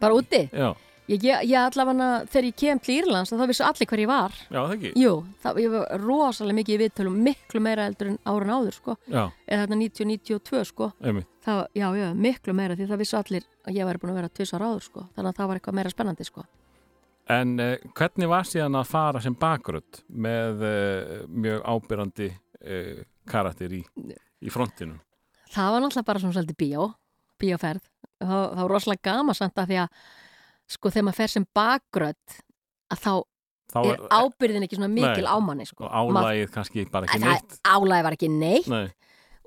bara 0.00 0.14
úti, 0.16 0.46
Já, 0.54 0.70
ég, 1.10 1.24
ég, 1.44 1.54
allavega 1.60 2.06
þegar 2.30 2.46
ég 2.48 2.54
kem 2.56 2.78
til 2.80 2.94
Írlands 3.02 3.32
þá 3.34 3.42
vissu 3.50 3.64
allir 3.66 3.88
hver 3.90 4.00
ég 4.04 4.08
var 4.08 4.32
já 4.48 4.60
það 4.62 4.74
ekki? 4.78 4.92
Jú, 5.02 5.12
það, 5.42 5.58
ég 5.64 5.74
var 5.74 6.00
rosalega 6.00 6.56
mikið 6.60 6.74
í 6.74 6.80
viðtölum, 6.84 7.18
miklu 7.26 7.60
meira 7.66 7.84
eldur 7.90 8.12
en 8.14 8.18
árun 8.24 8.54
áður, 8.54 8.78
sko. 8.78 8.96
Já, 9.12 9.26
Eða 9.44 9.66
þarna 9.66 9.80
90-92, 9.82 10.64
sko. 10.70 10.90
einmitt. 11.04 11.28
Það, 11.44 11.60
já, 11.76 11.86
já, 12.00 12.06
miklu 12.16 12.54
meira 12.56 12.78
því 12.78 12.86
það 12.88 13.02
vissu 13.04 13.18
allir 13.20 13.44
að 13.66 13.76
ég 13.76 13.90
væri 13.90 14.00
búin 14.00 14.14
að 14.14 14.20
vera 14.22 14.32
tvisar 14.38 14.64
áður, 14.64 14.86
sko. 14.88 15.04
Þannig 15.18 15.28
að 15.34 15.40
það 15.42 15.50
var 15.50 15.60
eitthvað 15.60 15.78
meira 15.82 15.92
spennandi, 15.92 16.24
sko. 16.30 16.46
En 17.32 17.56
eh, 17.62 17.78
hvernig 17.96 18.28
var 18.28 18.48
síðan 18.48 18.76
að 18.76 18.90
fara 18.90 19.20
sem 19.24 19.36
bakrödd 19.40 20.02
með 20.12 20.64
eh, 20.68 21.12
mjög 21.32 21.62
ábyrrandi 21.64 22.28
eh, 22.60 23.04
karakter 23.28 23.72
í, 23.72 23.80
í 24.44 24.52
frontinu? 24.52 24.98
Það 25.54 25.70
var 25.72 25.84
náttúrulega 25.84 26.08
bara 26.10 26.22
svona 26.22 26.36
svolítið 26.36 26.58
bíó, 26.60 26.88
bíóferð. 27.40 27.86
Það, 28.20 28.42
það 28.42 28.60
var 28.60 28.74
rosalega 28.74 29.06
gama 29.08 29.36
samt 29.36 29.60
að 29.60 29.70
því 29.70 29.78
að, 29.84 30.02
sko, 30.74 30.90
þegar 30.90 31.06
maður 31.08 31.20
fer 31.20 31.32
sem 31.32 31.46
bakrödd, 31.60 32.42
að 32.92 33.06
þá 33.06 33.14
Þá 33.74 33.78
er 33.88 34.02
ábyrðin 34.12 34.66
ekki 34.66 34.76
svona 34.76 34.90
mikil 34.92 35.24
Nei. 35.24 35.30
ámanni, 35.32 35.64
sko. 35.66 35.88
álægið 35.88 36.50
kannski 36.52 36.84
bara 36.92 37.08
ekki 37.08 37.22
neitt. 37.24 37.56
Álægi 37.64 38.04
var 38.06 38.14
ekki 38.14 38.28
neitt. 38.30 38.68
Nei, 38.70 38.92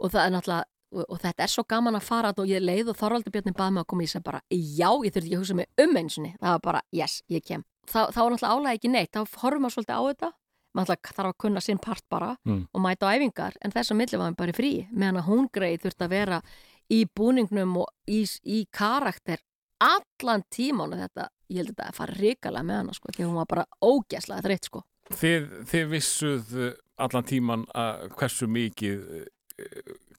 og 0.02 0.12
það 0.12 0.24
er 0.24 0.34
náttúrulega 0.34 0.66
og, 0.94 1.04
og 1.10 1.20
þetta 1.22 1.44
er 1.44 1.52
svo 1.52 1.64
gaman 1.68 1.96
að 2.00 2.06
fara 2.08 2.34
og 2.38 2.48
ég 2.50 2.64
leið 2.64 2.92
og 2.94 2.98
Þorvaldur 3.00 3.34
Bjarni 3.36 3.54
bað 3.58 3.72
mig 3.76 3.84
að 3.84 3.90
koma. 3.92 4.04
Í 4.04 4.12
sem 4.12 4.24
bara 4.26 4.42
já, 4.52 4.90
ég 5.06 5.14
þurfti 5.14 5.28
ekki 5.28 5.36
að 5.38 5.42
hugsa 5.44 5.58
mig 5.60 5.68
um 5.84 5.96
einsinni 6.02 6.34
það 6.40 6.52
var 6.56 6.62
bara, 6.68 6.82
yes, 6.96 7.22
ég 7.34 7.44
kem. 7.46 7.64
Þá 7.88 8.00
var 8.12 8.34
náttúrulega 8.34 8.54
álægi 8.56 8.78
ekki 8.82 8.92
neitt, 8.92 9.12
þá 9.16 9.40
horfum 9.42 9.64
maður 9.64 9.76
svolítið 9.78 9.96
á 9.96 10.04
þetta. 10.12 10.32
Maður 10.78 10.98
þarf 11.08 11.30
að 11.32 11.38
kunna 11.42 11.62
sinn 11.64 11.80
part 11.82 12.04
bara 12.12 12.34
Mm. 12.46 12.68
og 12.74 12.82
mæta 12.84 13.08
á 13.10 13.16
æfingar, 13.16 13.56
en 13.64 13.72
þess 13.72 13.92
að 13.92 13.98
milli 13.98 14.18
var 14.18 14.28
hann 14.28 14.36
bara 14.38 14.54
frí 14.54 14.72
meðan 14.92 15.22
að 15.22 15.28
hún 15.32 15.48
greið 15.52 15.82
þurfti 15.86 16.04
að 16.06 16.10
vera 16.14 16.42
í 16.92 17.00
búningnum 17.16 17.78
og 17.82 17.88
í, 18.08 18.20
í 18.46 18.68
karakter 18.72 19.40
allan 19.80 20.44
tíman 20.54 20.94
og 20.94 21.00
þetta, 21.02 21.30
ég 21.50 21.58
held 21.64 21.72
að 21.72 21.76
þetta 21.76 21.88
að 21.90 21.98
fara 21.98 22.18
ríkala 22.20 22.64
með 22.64 22.80
hana 22.82 22.94
sko, 22.94 23.12
því 23.16 23.26
hún 23.26 23.40
var 23.40 23.50
bara 23.50 23.66
ógæslega 23.82 24.46
þreitt 24.46 24.70
sko. 24.70 24.84
Þið, 25.18 25.50
þið 25.72 25.90
vissuð 25.96 26.54
allan 26.98 27.28
tíman 27.28 27.66
að 27.74 28.08
hversu 28.20 28.48
mikið... 28.48 29.28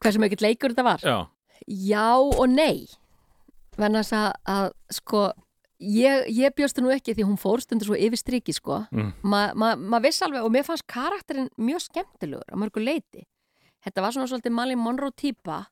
hversu 0.03 0.21
mikill 0.23 0.45
leikur 0.47 0.75
þetta 0.75 0.85
var. 0.87 1.05
Já, 1.05 1.19
Já 1.69 2.07
og 2.21 2.47
nei. 2.49 2.87
Venna 3.79 4.01
þess 4.03 4.15
að, 4.19 4.33
að 4.51 4.69
sko 4.95 5.23
ég, 5.79 6.29
ég 6.35 6.55
bjóstu 6.57 6.83
nú 6.83 6.91
ekki 6.95 7.15
því 7.15 7.27
hún 7.29 7.39
fór 7.39 7.61
stundur 7.63 7.91
svo 7.91 7.99
yfir 7.99 8.19
striki 8.19 8.55
sko. 8.55 8.81
Mm. 8.91 9.13
maður 9.23 9.59
ma, 9.63 9.73
ma 9.77 10.01
viss 10.03 10.23
alveg 10.27 10.43
og 10.47 10.51
mér 10.55 10.65
fannst 10.67 10.87
karakterinn 10.91 11.51
mjög 11.59 11.85
skemmtilegur 11.87 12.47
á 12.51 12.57
mörgu 12.59 12.83
leiti. 12.83 13.27
Þetta 13.85 14.03
var 14.03 14.15
svona 14.15 14.27
svolítið 14.31 14.55
Malin 14.55 14.79
Monroe 14.83 15.15
típa 15.15 15.65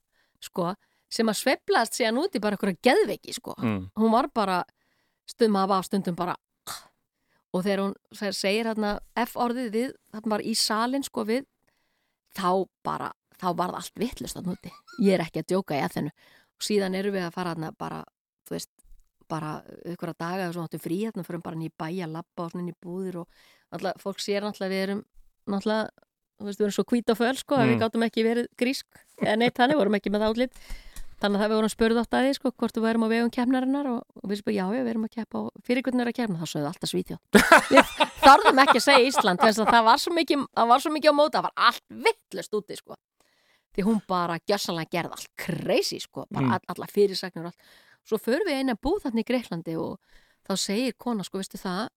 sko 0.42 0.74
sem 1.10 1.26
að 1.30 1.38
sveiflaðist 1.40 1.96
síðan 1.98 2.18
út 2.22 2.34
í 2.34 2.42
bara 2.42 2.56
eitthvað 2.58 2.78
geðveiki 2.86 3.34
sko. 3.34 3.54
Mm, 3.62 3.88
hún 3.98 4.12
var 4.14 4.28
bara 4.34 4.60
stundum 5.26 5.58
að 5.62 5.68
var 5.74 5.86
stundum 5.86 6.16
bara 6.18 6.34
og 7.56 7.62
þegar 7.64 7.80
hún 7.86 7.94
segir- 8.12 8.36
segir 8.36 8.66
hérna 8.68 8.98
F 9.16 9.36
orðið 9.40 9.68
við, 9.72 9.92
þarna 10.12 10.30
var 10.34 10.42
í 10.44 10.54
salin 10.58 11.02
sko 11.06 11.24
við, 11.24 11.46
þá 12.36 12.66
bara 12.84 13.12
þá 13.40 13.46
var 13.56 13.72
það 13.74 13.78
allt 13.80 14.00
vittlust 14.02 14.38
að 14.40 14.46
núti 14.50 14.72
ég 15.04 15.14
er 15.18 15.24
ekki 15.26 15.42
að 15.42 15.50
djóka 15.52 15.76
í 15.76 15.82
eðinu 15.84 16.12
og 16.56 16.66
síðan 16.68 16.96
erum 16.96 17.16
við 17.16 17.26
að 17.26 17.34
fara 17.36 17.52
hérna 17.54 17.72
bara 17.76 18.00
þú 18.48 18.56
veist, 18.56 18.70
bara 19.28 19.52
ykkur 19.90 20.12
að 20.14 20.18
daga 20.22 20.48
og 20.48 20.54
svo 20.54 20.64
áttu 20.66 20.78
frí 20.80 21.00
hérna, 21.04 21.24
fyrir 21.26 21.42
bara 21.42 21.58
inn 21.58 21.66
í 21.66 21.72
bæ 21.74 21.88
að 22.06 22.12
labba 22.14 22.44
og 22.46 22.50
svona 22.54 22.70
í 22.70 22.76
búðir 22.80 23.20
og 23.24 23.28
náttúrulega, 23.72 23.98
fólk 24.04 24.20
sér 24.22 24.46
náttúrulega 24.46 24.72
við 24.72 24.82
erum 24.86 25.00
náttúrulega, 25.50 25.90
þú 26.38 26.46
veist, 26.46 26.58
við 26.60 26.66
erum 26.68 26.76
svo 26.76 26.84
hvít 26.92 27.10
og 27.12 27.18
föl 27.18 27.36
sko, 27.40 27.56
Mm. 27.56 27.68
við 27.72 27.78
gátum 27.82 28.04
ekki 28.06 28.22
verið 28.26 28.46
grísk. 28.60 28.86
Eða 29.22 29.36
neitt 29.40 29.56
þannig, 29.58 29.76
vorum 29.80 29.94
ekki 29.98 30.12
með 30.14 30.26
átlit 30.28 30.52
þannig 31.16 31.38
að 31.38 31.42
það 31.42 31.50
við 31.50 31.56
vorum 31.56 31.72
spurð 31.72 31.98
átt 32.02 32.14
að 32.14 32.24
því 32.26 32.32
sko, 32.36 32.50
hvort 32.60 32.76
við 32.76 32.84
værum 32.86 33.04
á 33.04 33.08
vegum 33.08 33.30
kefnarinnar 33.32 33.86
og, 33.88 34.00
og 34.20 34.26
við 34.30 34.40
spurðum, 34.42 34.56
já, 34.60 34.66
já, 34.76 34.82
við 34.84 34.90
erum 34.92 35.06
að 35.08 35.14
keppa 35.16 35.38
og 35.40 35.62
fyrir 35.64 35.82
hvernig 35.86 36.02
er 36.04 36.10
að 36.12 36.16
kepna, 36.18 36.36
þá 36.36 36.46
sögðu 36.52 36.68
alltaf 36.70 36.90
svítjá 36.92 37.16
við 37.72 37.92
þarðum 38.20 38.60
ekki 38.66 38.76
að 38.76 38.84
segja 38.84 39.06
Ísland 39.08 39.40
þess 39.40 39.62
að 39.64 39.70
það 39.72 39.86
var 39.88 40.02
svo 40.02 40.12
mikið, 40.12 40.42
var 40.70 40.84
svo 40.84 40.92
mikið 40.92 41.10
á 41.10 41.14
móta, 41.16 41.38
það 41.40 41.46
var 41.48 41.54
allt 41.70 41.84
vittlust 42.06 42.58
úti 42.60 42.76
sko. 42.76 42.98
Því 43.76 43.84
hún 43.86 44.00
bara 44.08 44.38
gjössanlega 44.48 44.90
gerði 44.96 45.12
allt 45.18 45.28
crazy 45.36 46.00
sko, 46.00 46.26
bara 46.30 46.46
Mm. 46.46 46.52
all, 46.52 46.64
alla 46.74 46.86
fyrirsagnir 46.86 47.44
og 47.44 47.52
allt. 47.52 47.68
Svo 48.06 48.18
förum 48.18 48.46
við 48.48 48.60
eina 48.62 48.74
búð 48.74 49.02
þarna 49.04 49.20
í 49.20 49.28
Greiklandi 49.28 49.76
og 49.76 49.98
þá 50.48 50.56
segir 50.56 50.94
kona 50.98 51.24
sko, 51.26 51.38
veistu 51.38 51.58
það, 51.58 51.88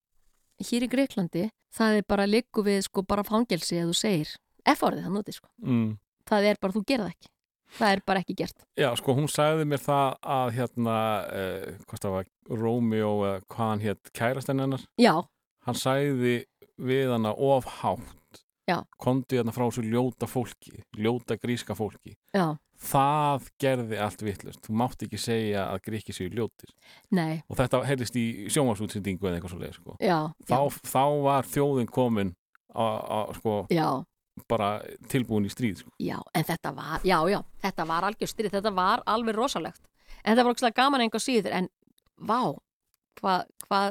hér 0.59 0.83
í 0.83 0.89
Greiklandi 0.91 1.49
það 1.75 1.97
er 1.99 2.05
bara 2.09 2.25
liggu 2.27 2.63
við 2.65 2.83
sko 2.87 3.03
bara 3.05 3.23
fangelsi 3.23 3.77
að 3.79 3.91
þú 3.91 3.97
segir, 3.99 4.31
F-orðið 4.65 5.05
það 5.05 5.13
núti 5.15 5.35
sko 5.35 5.49
mm. 5.63 5.91
það 6.29 6.47
er 6.49 6.59
bara, 6.61 6.73
þú 6.73 6.81
gerð 6.89 7.05
það 7.05 7.13
ekki 7.13 7.29
það 7.79 7.93
er 7.93 8.01
bara 8.09 8.23
ekki 8.23 8.35
gert 8.41 8.65
Já, 8.75 8.89
sko, 8.97 9.13
hún 9.13 9.29
sagði 9.29 9.67
mér 9.69 9.83
það 9.85 10.15
að 10.35 10.53
hérna, 10.57 10.95
uh, 11.29 11.67
hvað 11.85 12.03
það 12.05 12.15
var, 12.17 12.29
Rómeo 12.49 13.11
eða 13.27 13.41
hvað 13.45 13.69
hann 13.69 13.83
hétt, 13.85 14.11
kærastinn 14.17 14.63
hennar 14.65 14.87
Já, 14.97 15.13
hann 15.67 15.77
sagði 15.77 16.35
við 16.79 17.13
hana 17.13 17.35
of 17.37 17.69
kondi 19.01 19.39
hérna 19.39 19.53
frá 19.55 19.65
svo 19.71 19.83
ljóta 19.85 20.27
fólki 20.29 20.83
ljóta 20.97 21.37
gríska 21.39 21.75
fólki. 21.77 22.15
Já, 22.35 22.57
það 22.79 23.47
gerði 23.61 23.99
allt 23.99 24.21
vittlust 24.23 24.61
þú 24.65 24.75
mátt 24.81 25.03
ekki 25.05 25.19
segja 25.19 25.65
að 25.73 25.81
gríki 25.89 26.15
séu 26.15 26.29
ljótir. 26.31 26.71
Nei, 27.11 27.41
og 27.49 27.59
þetta 27.59 27.81
heyrðist 27.87 28.19
í 28.19 28.25
sjónvarsútsendingu 28.53 29.27
eða 29.27 29.39
eitthvað 29.39 29.55
svo 29.55 29.61
leið 29.63 29.75
sko. 29.79 29.97
þá, 30.47 30.59
þá 30.87 31.03
var 31.25 31.49
þjóðin 31.49 31.91
komin 31.91 32.35
að 32.69 33.33
sko, 33.39 33.55
já, 33.73 33.87
bara 34.49 34.69
tilbúin 35.11 35.47
í 35.49 35.51
stríð 35.51 35.83
sko. 35.83 35.93
já, 35.99 36.17
en 36.33 36.45
þetta 36.47 36.73
var, 36.75 36.99
já, 37.03 37.17
já, 37.29 37.39
þetta 37.63 37.85
var 37.89 38.07
algjör 38.09 38.31
styrið, 38.31 38.57
þetta 38.59 38.75
var 38.75 39.03
alveg 39.05 39.35
rosalegt. 39.35 39.81
En 40.23 40.33
þetta 40.35 40.45
var 40.45 40.55
okkur 40.55 40.75
gaman 40.75 41.01
einhver 41.01 41.23
síður, 41.23 41.55
en 41.55 41.69
vá, 42.19 42.53
hvað 43.19 43.47
hva 43.67 43.81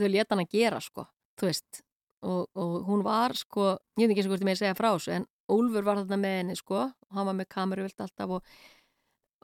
þau 0.00 0.08
leta 0.08 0.34
hann 0.34 0.44
að 0.44 0.56
gera, 0.56 0.80
sko, 0.80 1.06
þú 1.40 1.48
veist, 1.48 1.82
og, 2.22 2.48
og 2.54 2.74
hún 2.88 3.04
var, 3.06 3.34
sko, 3.38 3.70
ég 4.00 4.06
veit 4.08 4.12
ekki 4.14 4.22
eins 4.24 4.28
og 4.28 4.34
hvort 4.34 4.44
ég 4.44 4.48
með 4.50 4.56
að 4.58 4.62
segja 4.64 4.78
frá 4.78 4.88
þessu, 4.94 5.12
en 5.18 5.26
Úlfur 5.50 5.82
var 5.86 5.98
þarna 6.02 6.18
með 6.22 6.34
henni, 6.40 6.56
sko, 6.58 6.80
og 6.86 7.16
hann 7.16 7.26
var 7.26 7.36
með 7.40 7.48
kameru 7.50 7.86
vilt 7.86 8.02
alltaf 8.04 8.34
og, 8.36 8.50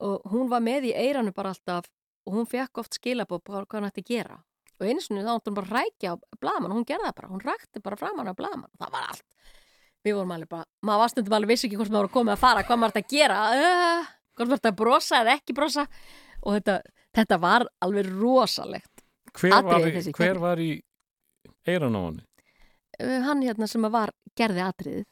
og 0.07 0.27
hún 0.31 0.51
var 0.53 0.63
með 0.63 0.91
í 0.91 0.93
eiranu 0.95 1.33
bara 1.35 1.51
alltaf 1.55 1.89
og 2.27 2.35
hún 2.37 2.47
fekk 2.51 2.79
oft 2.83 2.99
skilabóð 2.99 3.43
på 3.47 3.55
hvað 3.57 3.79
hann 3.81 3.89
ætti 3.89 4.03
að 4.05 4.11
gera. 4.13 4.37
Og 4.77 4.85
einu 4.91 5.01
sinni 5.01 5.23
þá 5.25 5.33
átti 5.39 5.49
hún 5.51 5.57
bara 5.57 5.71
að 5.71 5.77
rækja 5.79 6.13
á 6.13 6.17
blaman 6.43 6.73
og 6.75 6.77
hún 6.81 6.87
gerði 6.89 7.07
það 7.09 7.17
bara, 7.21 7.31
hún 7.33 7.43
rækti 7.47 7.83
bara 7.87 7.97
framan 8.01 8.29
á 8.29 8.35
blaman 8.37 8.67
og 8.69 8.83
það 8.83 8.93
var 8.93 9.07
allt 9.09 9.25
við 10.07 10.15
vorum 10.19 10.35
alveg 10.37 10.51
bara, 10.53 10.67
maður 10.87 11.01
var 11.03 11.11
stundum 11.15 11.35
alveg 11.39 11.51
vissi 11.51 11.67
ekki 11.67 11.79
hvort 11.81 11.91
maður 11.95 12.07
var 12.07 12.13
komið 12.15 12.35
að 12.37 12.43
fara, 12.45 12.65
hvað 12.69 12.79
maður 12.83 12.93
ætti 12.93 13.03
að 13.07 13.15
gera 13.17 13.39
uh, 13.57 14.11
hvort 14.37 14.51
maður 14.53 14.61
ætti 14.61 14.71
að 14.71 14.77
brosa 14.83 15.21
eða 15.25 15.33
ekki 15.41 15.57
brosa 15.57 15.87
og 16.47 16.59
þetta, 16.59 16.77
þetta 17.19 17.39
var 17.43 17.65
alveg 17.83 18.11
rosalegt 18.21 19.03
hver, 19.41 19.57
var, 19.57 19.73
Atriði 19.73 19.89
í- 19.89 19.97
þessi, 19.97 20.15
hver 20.21 20.43
var 20.45 20.63
í 20.63 20.69
eiran 21.67 21.97
á 21.99 22.01
henni? 22.05 22.26
Uh, 23.03 23.19
hann 23.27 23.45
hérna 23.45 23.69
sem 23.71 23.87
var 23.93 24.13
gerði 24.39 24.65
atriðið 24.67 25.07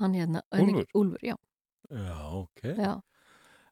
hann 0.00 0.14
hérna, 0.16 0.42
Úlfur? 0.56 0.86
Úlfur 0.98 1.24
já, 1.26 1.36
Já, 1.92 2.16
ok. 2.32 2.62
Já. 2.64 3.02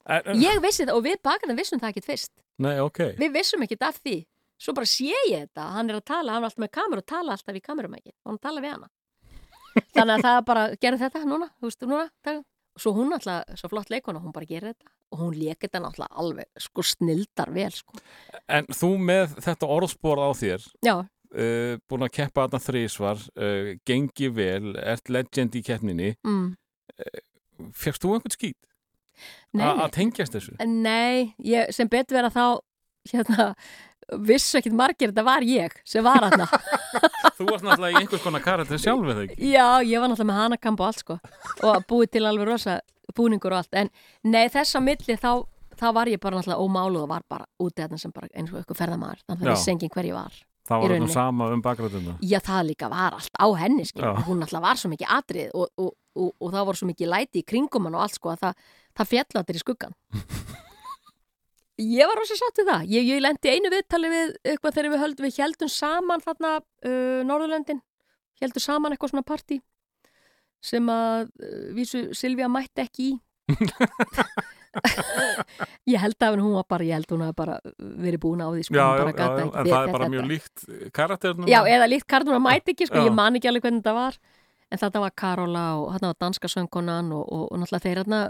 en, 0.05 0.23
en, 0.27 0.41
ég 0.43 0.61
vissi 0.61 0.85
það 0.85 0.99
og 0.99 1.07
við 1.07 1.21
bakarna 1.25 1.57
vissum 1.57 1.81
það 1.81 1.95
ekkit 1.95 2.09
fyrst. 2.11 2.33
Nei, 2.61 2.75
ok. 2.83 3.01
Við 3.21 3.33
vissum 3.33 3.65
ekkit 3.65 3.87
af 3.89 4.01
því. 4.03 4.17
Svo 4.61 4.75
bara 4.77 4.89
sé 4.89 5.09
ég 5.09 5.47
þetta, 5.47 5.71
hann 5.73 5.89
er 5.89 5.97
að 5.97 6.07
tala 6.11 6.35
hann 6.35 6.45
er 6.45 6.51
alltaf 6.51 6.61
með 6.61 6.73
kameru 6.77 7.01
og 7.01 7.09
tala 7.09 7.33
alltaf 7.33 7.57
í 7.57 7.63
kamerumæki 7.65 8.13
og 8.13 8.33
hann 8.33 8.41
tala 8.45 8.61
við 8.61 8.75
hana. 8.75 8.91
Þannig 9.97 10.15
að 10.19 10.25
það 10.27 10.41
bara, 10.51 10.65
gerði 10.83 11.03
þetta 11.07 11.23
núna, 11.25 11.49
þú 11.57 11.71
veist, 11.71 11.87
núna 11.89 12.09
það. 12.27 12.43
svo 12.81 12.93
hún 12.99 13.15
alltaf, 13.17 13.55
svo 13.57 13.71
flott 13.73 13.93
leikona 13.95 14.21
hún 14.21 14.35
bara 14.37 14.49
gerir 14.51 14.75
þetta. 14.75 14.93
Og 15.11 15.23
hún 15.25 15.39
leik 15.41 15.65
þetta 15.65 15.81
náttúrulega 15.83 16.21
alveg 16.23 16.61
sko 16.67 16.85
snildar 16.87 17.51
vel 17.57 17.73
sko. 17.75 17.97
En 18.53 18.69
þú 18.69 18.93
með 19.09 19.33
þetta 19.43 19.71
orðspor 19.79 20.21
á 20.23 20.29
þér 20.37 20.69
já, 20.85 20.95
uh, 21.35 21.77
búin 21.91 22.07
að 22.07 22.15
keppa 22.19 22.47
þarna 22.47 22.63
þrísvar 22.65 23.23
uh, 23.35 23.75
gengi 23.89 24.33
vel, 24.35 24.75
ert 24.81 25.13
legend 25.13 25.57
í 25.59 25.65
keppninni 25.67 26.15
mm. 26.27 26.51
Fyrst 27.77 28.03
þú 28.03 28.17
einhvern 28.17 28.35
skýt? 28.35 28.59
Að 29.61 29.87
tengjast 29.95 30.35
þessu? 30.37 30.57
Nei, 30.65 31.35
ég, 31.45 31.71
sem 31.77 31.89
betur 31.91 32.19
vera 32.19 32.31
þá 32.33 32.61
hérna, 33.11 33.47
vissu 34.27 34.59
ekkit 34.59 34.77
margir 34.77 35.13
þetta 35.13 35.25
var 35.27 35.45
ég 35.47 35.75
sem 35.89 36.05
var 36.05 36.27
aðna 36.29 36.47
Þú 37.39 37.47
varst 37.49 37.65
náttúrulega 37.65 37.95
í 37.95 38.03
einhvers 38.03 38.25
konar 38.25 38.45
karakter 38.45 38.81
sjálf 38.81 39.09
eða 39.13 39.25
ekki? 39.27 39.53
Já, 39.53 39.67
ég 39.87 40.03
var 40.03 40.11
náttúrulega 40.11 40.31
með 40.33 40.41
hanakamp 40.43 40.83
og 40.83 40.89
allt 40.91 41.05
sko 41.05 41.19
og 41.69 41.87
búið 41.89 42.13
til 42.17 42.27
alveg 42.29 42.51
rosa 42.51 42.81
búningur 43.17 43.55
og 43.55 43.63
allt 43.63 43.81
en 43.81 43.91
nei, 44.27 44.47
þess 44.53 44.77
að 44.79 44.87
milli 44.89 45.17
þá, 45.21 45.33
þá 45.79 45.87
var 45.97 46.13
ég 46.13 46.23
bara 46.23 46.39
náttúrulega 46.41 46.67
ómáluð 46.67 47.07
og 47.07 47.13
var 47.15 47.27
bara 47.31 47.49
úti 47.63 47.83
þarna 47.83 48.01
sem 48.03 48.15
bara 48.15 48.31
eins 48.35 48.53
og 48.53 48.61
eitthvað 48.61 48.83
ferðamaður 48.83 49.25
þannig 49.25 49.41
að 49.41 49.45
Já. 49.45 49.51
það 49.51 49.59
vissi 49.59 49.75
enginn 49.75 49.95
hver 49.97 50.11
ég 50.11 50.19
var 50.19 50.41
Það 50.71 50.85
var 50.85 50.95
þetta 50.95 51.11
sama 51.13 51.49
um 51.51 51.63
bakgrætuna 51.65 52.17
Já, 52.23 52.39
það 52.47 52.69
líka 52.71 52.91
var 52.93 53.19
allt 53.19 53.35
á 53.35 53.47
henni 53.59 53.87
hún 53.91 54.39
náttúrulega 54.39 54.65
var 54.69 54.79
svo 54.81 54.91
mikið 54.93 55.15
atrið 55.17 55.55
og, 55.59 55.73
og, 55.81 55.93
og, 56.15 56.31
og 56.39 56.55
það 56.55 56.67
voru 56.69 56.81
svo 56.81 56.91
mikið 56.93 57.11
læti 57.11 57.43
í 57.43 57.47
kringum 57.53 57.89
hann 57.89 57.99
og 57.99 58.05
allt 58.07 58.19
sko 58.21 58.33
að 58.35 58.45
það, 58.45 58.67
það 59.01 59.11
fjallu 59.15 59.43
allir 59.43 59.59
í 59.59 59.65
skuggan 59.65 59.97
Ég 61.81 62.05
var 62.05 62.19
rosa 62.19 62.37
sátt 62.37 62.59
við 62.61 62.67
það. 62.69 62.83
Ég, 62.93 63.07
ég 63.09 63.21
lendi 63.25 63.53
einu 63.55 63.71
viðtali 63.73 64.09
við 64.13 64.33
eitthvað 64.45 64.75
þegar 64.77 64.93
við, 64.93 65.01
höld, 65.01 65.21
við 65.25 65.39
heldum 65.41 65.71
saman 65.73 66.21
þarna 66.21 66.51
uh, 66.61 67.21
Norðurlöndin, 67.25 67.81
heldum 68.43 68.65
saman 68.65 68.93
eitthvað 68.93 69.15
svona 69.15 69.25
partí 69.25 69.63
sem 70.61 70.91
að 70.93 71.31
uh, 71.41 71.71
vísu 71.73 72.03
Silvía 72.13 72.51
mætti 72.53 72.85
ekki 72.85 73.07
í. 73.15 73.19
ég 75.91 75.99
held 75.99 76.23
að 76.23 76.37
hún 76.41 76.55
var 76.55 76.67
bara, 76.71 76.87
ég 76.87 76.95
held 76.95 77.11
hún 77.11 77.25
hafi 77.27 77.37
bara 77.41 77.57
verið 77.79 78.21
búin 78.23 78.43
á 78.43 78.49
því 78.53 78.67
sko, 78.69 78.77
Já, 78.77 78.85
já, 78.87 79.07
já, 79.11 79.31
en 79.41 79.71
það 79.71 79.81
er 79.81 79.95
bara 79.97 80.11
mjög 80.13 80.29
líkt 80.31 80.67
karakternum 80.95 81.51
Já, 81.51 81.61
eða 81.67 81.89
líkt 81.91 82.15
að 82.21 82.37
mæti 82.45 82.75
ekki, 82.75 82.87
sko, 82.91 83.03
ég 83.09 83.17
man 83.17 83.39
ekki 83.39 83.51
alveg 83.51 83.67
hvernig 83.67 83.83
þetta 83.83 83.97
var. 83.97 84.21
En 84.71 84.79
þetta 84.79 85.01
var 85.03 85.11
Karola 85.19 85.63
og 85.81 85.89
hérna 85.97 86.13
var 86.13 86.19
danska 86.23 86.47
söngkonan 86.47 87.09
og, 87.11 87.25
og, 87.27 87.47
og 87.51 87.59
náttúrulega 87.59 87.83
þeir 87.89 88.01
hérna 88.05 88.21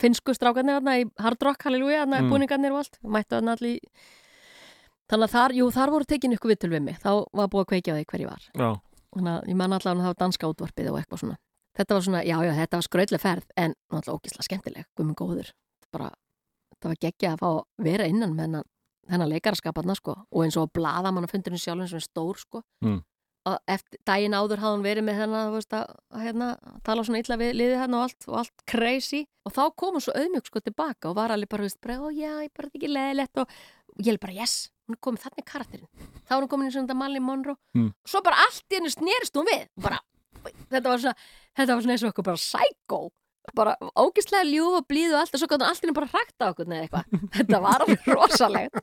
finsku 0.00 0.34
strákarnir 0.34 0.80
hérna 0.80 0.96
í 0.98 1.04
Hard 1.22 1.44
Rock, 1.46 1.62
halleluja, 1.68 2.00
hérna 2.02 2.18
Mm. 2.24 2.32
búningarnir 2.32 2.74
og 2.74 2.80
allt. 2.82 2.98
Mættu 3.06 3.38
hérna 3.38 3.54
allir 3.54 3.78
þannig 5.08 5.28
að 5.28 5.34
þar, 5.36 5.54
jú, 5.54 5.68
þar 5.70 5.92
voru 5.94 6.04
tekin 6.10 6.34
ykkur 6.34 6.50
viðtöl 6.50 6.72
við 6.74 6.82
mig. 6.82 6.98
Þá 6.98 7.12
var 7.32 7.46
búið 7.52 7.62
að 7.62 7.70
kveikja 7.70 7.94
á 7.94 7.96
því 8.00 8.08
hver 8.10 8.24
ég 8.24 8.32
var. 8.32 8.42
Já, 8.58 8.70
þannig 9.14 9.32
að 9.36 9.48
ég 9.52 9.60
man 9.62 9.76
allavega 9.78 9.94
að 9.94 10.02
það 10.02 10.10
var 10.10 10.20
danska 10.24 10.50
útvarpið 10.50 10.90
og 10.90 10.98
eitthvað 10.98 11.22
svona. 11.22 11.38
Þetta 11.78 11.94
var 11.94 12.02
svona, 12.02 12.24
já, 12.26 12.36
já, 12.42 12.52
þetta 12.58 12.76
var 12.80 12.86
skrautlega 12.88 13.22
ferð 13.22 13.46
en 13.54 13.74
náttúrulega 13.92 14.18
ógislega 14.18 14.48
skemmtileg, 14.48 14.86
guðmund 14.98 15.18
góður 15.22 15.54
bara, 15.94 16.08
þetta 16.72 16.90
var 16.92 16.98
geggja 17.04 17.34
að 17.34 17.42
fá 17.42 17.48
að 17.50 17.60
vera 17.88 18.08
innan 18.10 18.34
með 18.34 18.48
hennan, 18.48 18.66
hennan 19.08 19.30
leikaraskaparna 19.32 19.96
sko, 19.98 20.16
og 20.28 20.44
eins 20.44 20.58
og 20.58 20.68
að 20.68 20.74
blaða 20.80 21.12
mann 21.14 21.28
að 21.28 21.34
fundurinn 21.36 21.62
sjálf 21.62 21.86
eins 21.86 21.94
og 21.96 22.04
stór 22.04 22.42
sko. 22.42 22.64
Mm. 22.84 23.00
og 23.48 23.70
eftir 23.70 24.00
daginn 24.04 24.34
áður 24.36 24.60
hafði 24.60 24.76
hún 24.76 24.82
verið 24.84 25.04
með 25.06 25.20
veist, 25.54 25.72
að, 25.72 25.92
að 26.12 26.24
hérna, 26.26 26.48
tala 26.84 27.04
svona 27.06 27.20
illa 27.22 27.38
við 27.40 27.54
liðið 27.56 27.78
hennar 27.80 28.02
og 28.02 28.04
allt, 28.04 28.26
og 28.28 28.34
allt 28.42 28.64
crazy. 28.68 29.22
Og 29.48 29.54
þá 29.56 29.62
kom 29.72 29.96
hún 29.96 30.04
svo 30.04 30.12
auðmjög 30.12 30.50
sko 30.50 30.60
tilbaka 30.66 31.08
og 31.08 31.16
var 31.16 31.32
alveg 31.32 31.48
bara, 31.54 31.70
bara, 31.80 31.96
ó 32.02 32.06
já, 32.12 32.34
ég 32.44 32.52
bara 32.52 32.68
þetta 32.68 32.80
ekki 32.82 32.90
leðilegt 32.92 33.40
og, 33.40 33.54
og 33.94 34.02
ég 34.04 34.12
er 34.12 34.20
bara, 34.20 34.36
yes, 34.36 34.56
hún 34.84 34.98
er 34.98 35.00
komið 35.06 35.24
þannig 35.24 35.48
karakterinn. 35.48 35.88
Þá 36.28 36.34
er 36.34 36.42
hún 36.42 36.50
komin 36.52 36.68
í 36.68 36.74
svona 36.74 36.98
Malin 36.98 37.24
Monroe. 37.24 37.56
Mm. 37.78 37.88
svo 38.04 38.20
bara 38.26 38.42
allt 38.44 38.68
í 38.68 38.76
henni 38.76 38.92
snerist 38.92 39.40
hún 39.40 39.48
við 39.48 39.64
bara, 39.80 40.02
þetta 40.44 40.84
var 40.90 41.02
svona 41.02 41.16
þetta 41.56 41.74
var 41.74 41.84
svona 41.84 41.96
eins 41.96 42.04
og 42.04 42.12
okkur 42.12 42.28
bara 42.28 42.42
psycho 42.42 43.00
bara 43.56 43.76
ógislega 43.96 44.44
ljúf 44.48 44.80
og 44.80 44.86
blíð 44.90 45.14
og 45.14 45.20
allt 45.22 45.34
og 45.34 45.40
svo 45.42 45.48
gæti 45.48 45.62
hún 45.62 45.68
allt 45.68 45.80
í 45.82 45.86
henni 45.86 45.96
bara 45.96 46.10
hrækt 46.12 46.42
á 46.42 46.46
okkur 46.50 46.68
neða 46.68 46.86
eitthvað. 46.86 47.04
Þetta 47.38 47.60
var 47.64 47.84
alveg 47.86 48.08
rosalegt. 48.12 48.82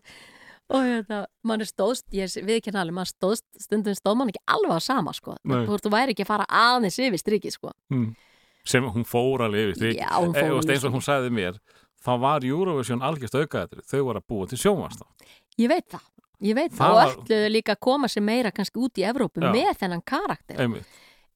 Og 0.65 0.81
þetta, 0.81 1.17
mann 1.45 1.61
er 1.61 1.67
stóðst 1.69 2.07
ég 2.17 2.31
við 2.41 2.55
ekki 2.57 2.71
alveg, 2.73 2.95
mann 2.97 3.05
stóðst 3.05 3.45
stundum 3.61 3.93
stóð 3.93 4.15
mann 4.17 4.31
ekki 4.31 4.41
alveg 4.49 4.71
á 4.73 4.81
sama 4.81 5.11
sko, 5.13 5.35
þú 5.45 5.77
þú 5.83 5.91
væri 5.93 6.15
ekki 6.15 6.23
að 6.25 6.29
fara 6.31 6.47
aðeins 6.49 6.97
yfir 7.05 7.21
strikið 7.21 7.53
sko, 7.53 7.73
sem 8.65 8.87
hún 8.89 9.05
fór 9.05 9.43
alveg 9.45 9.67
yfir 9.67 9.77
strik 9.77 9.99
Já, 9.99 10.09
hún 10.17 10.33
fór 10.33 10.47
e, 10.47 10.55
og 10.57 10.71
eins 10.73 10.87
og 10.89 10.95
hún 10.97 11.05
sagði 11.05 11.29
mér 11.37 11.59
þá 12.01 12.11
var 12.23 12.47
Eurovision 12.49 13.05
algjörst 13.05 13.37
aukaðetri 13.37 13.85
þau 13.85 14.01
voru 14.07 14.23
að 14.23 14.25
búa 14.33 14.49
til 14.49 14.57
sjónvast 14.63 15.05
ég 15.61 15.69
veit 15.69 15.85
það. 15.93 16.07
Ég 16.49 16.57
veit 16.57 16.73
Það 16.73 16.81
það, 16.81 16.89
og 16.89 16.97
var- 16.97 17.13
ætluðu 17.13 17.51
líka 17.53 17.75
að 17.77 17.83
koma 17.85 18.09
sér 18.09 18.25
meira 18.25 18.51
kannski 18.57 18.81
út 18.81 18.97
í 18.97 19.05
Evrópu 19.05 19.45
Já. 19.45 19.51
með 19.53 19.69
þennan 19.83 20.01
karakter. 20.01 20.65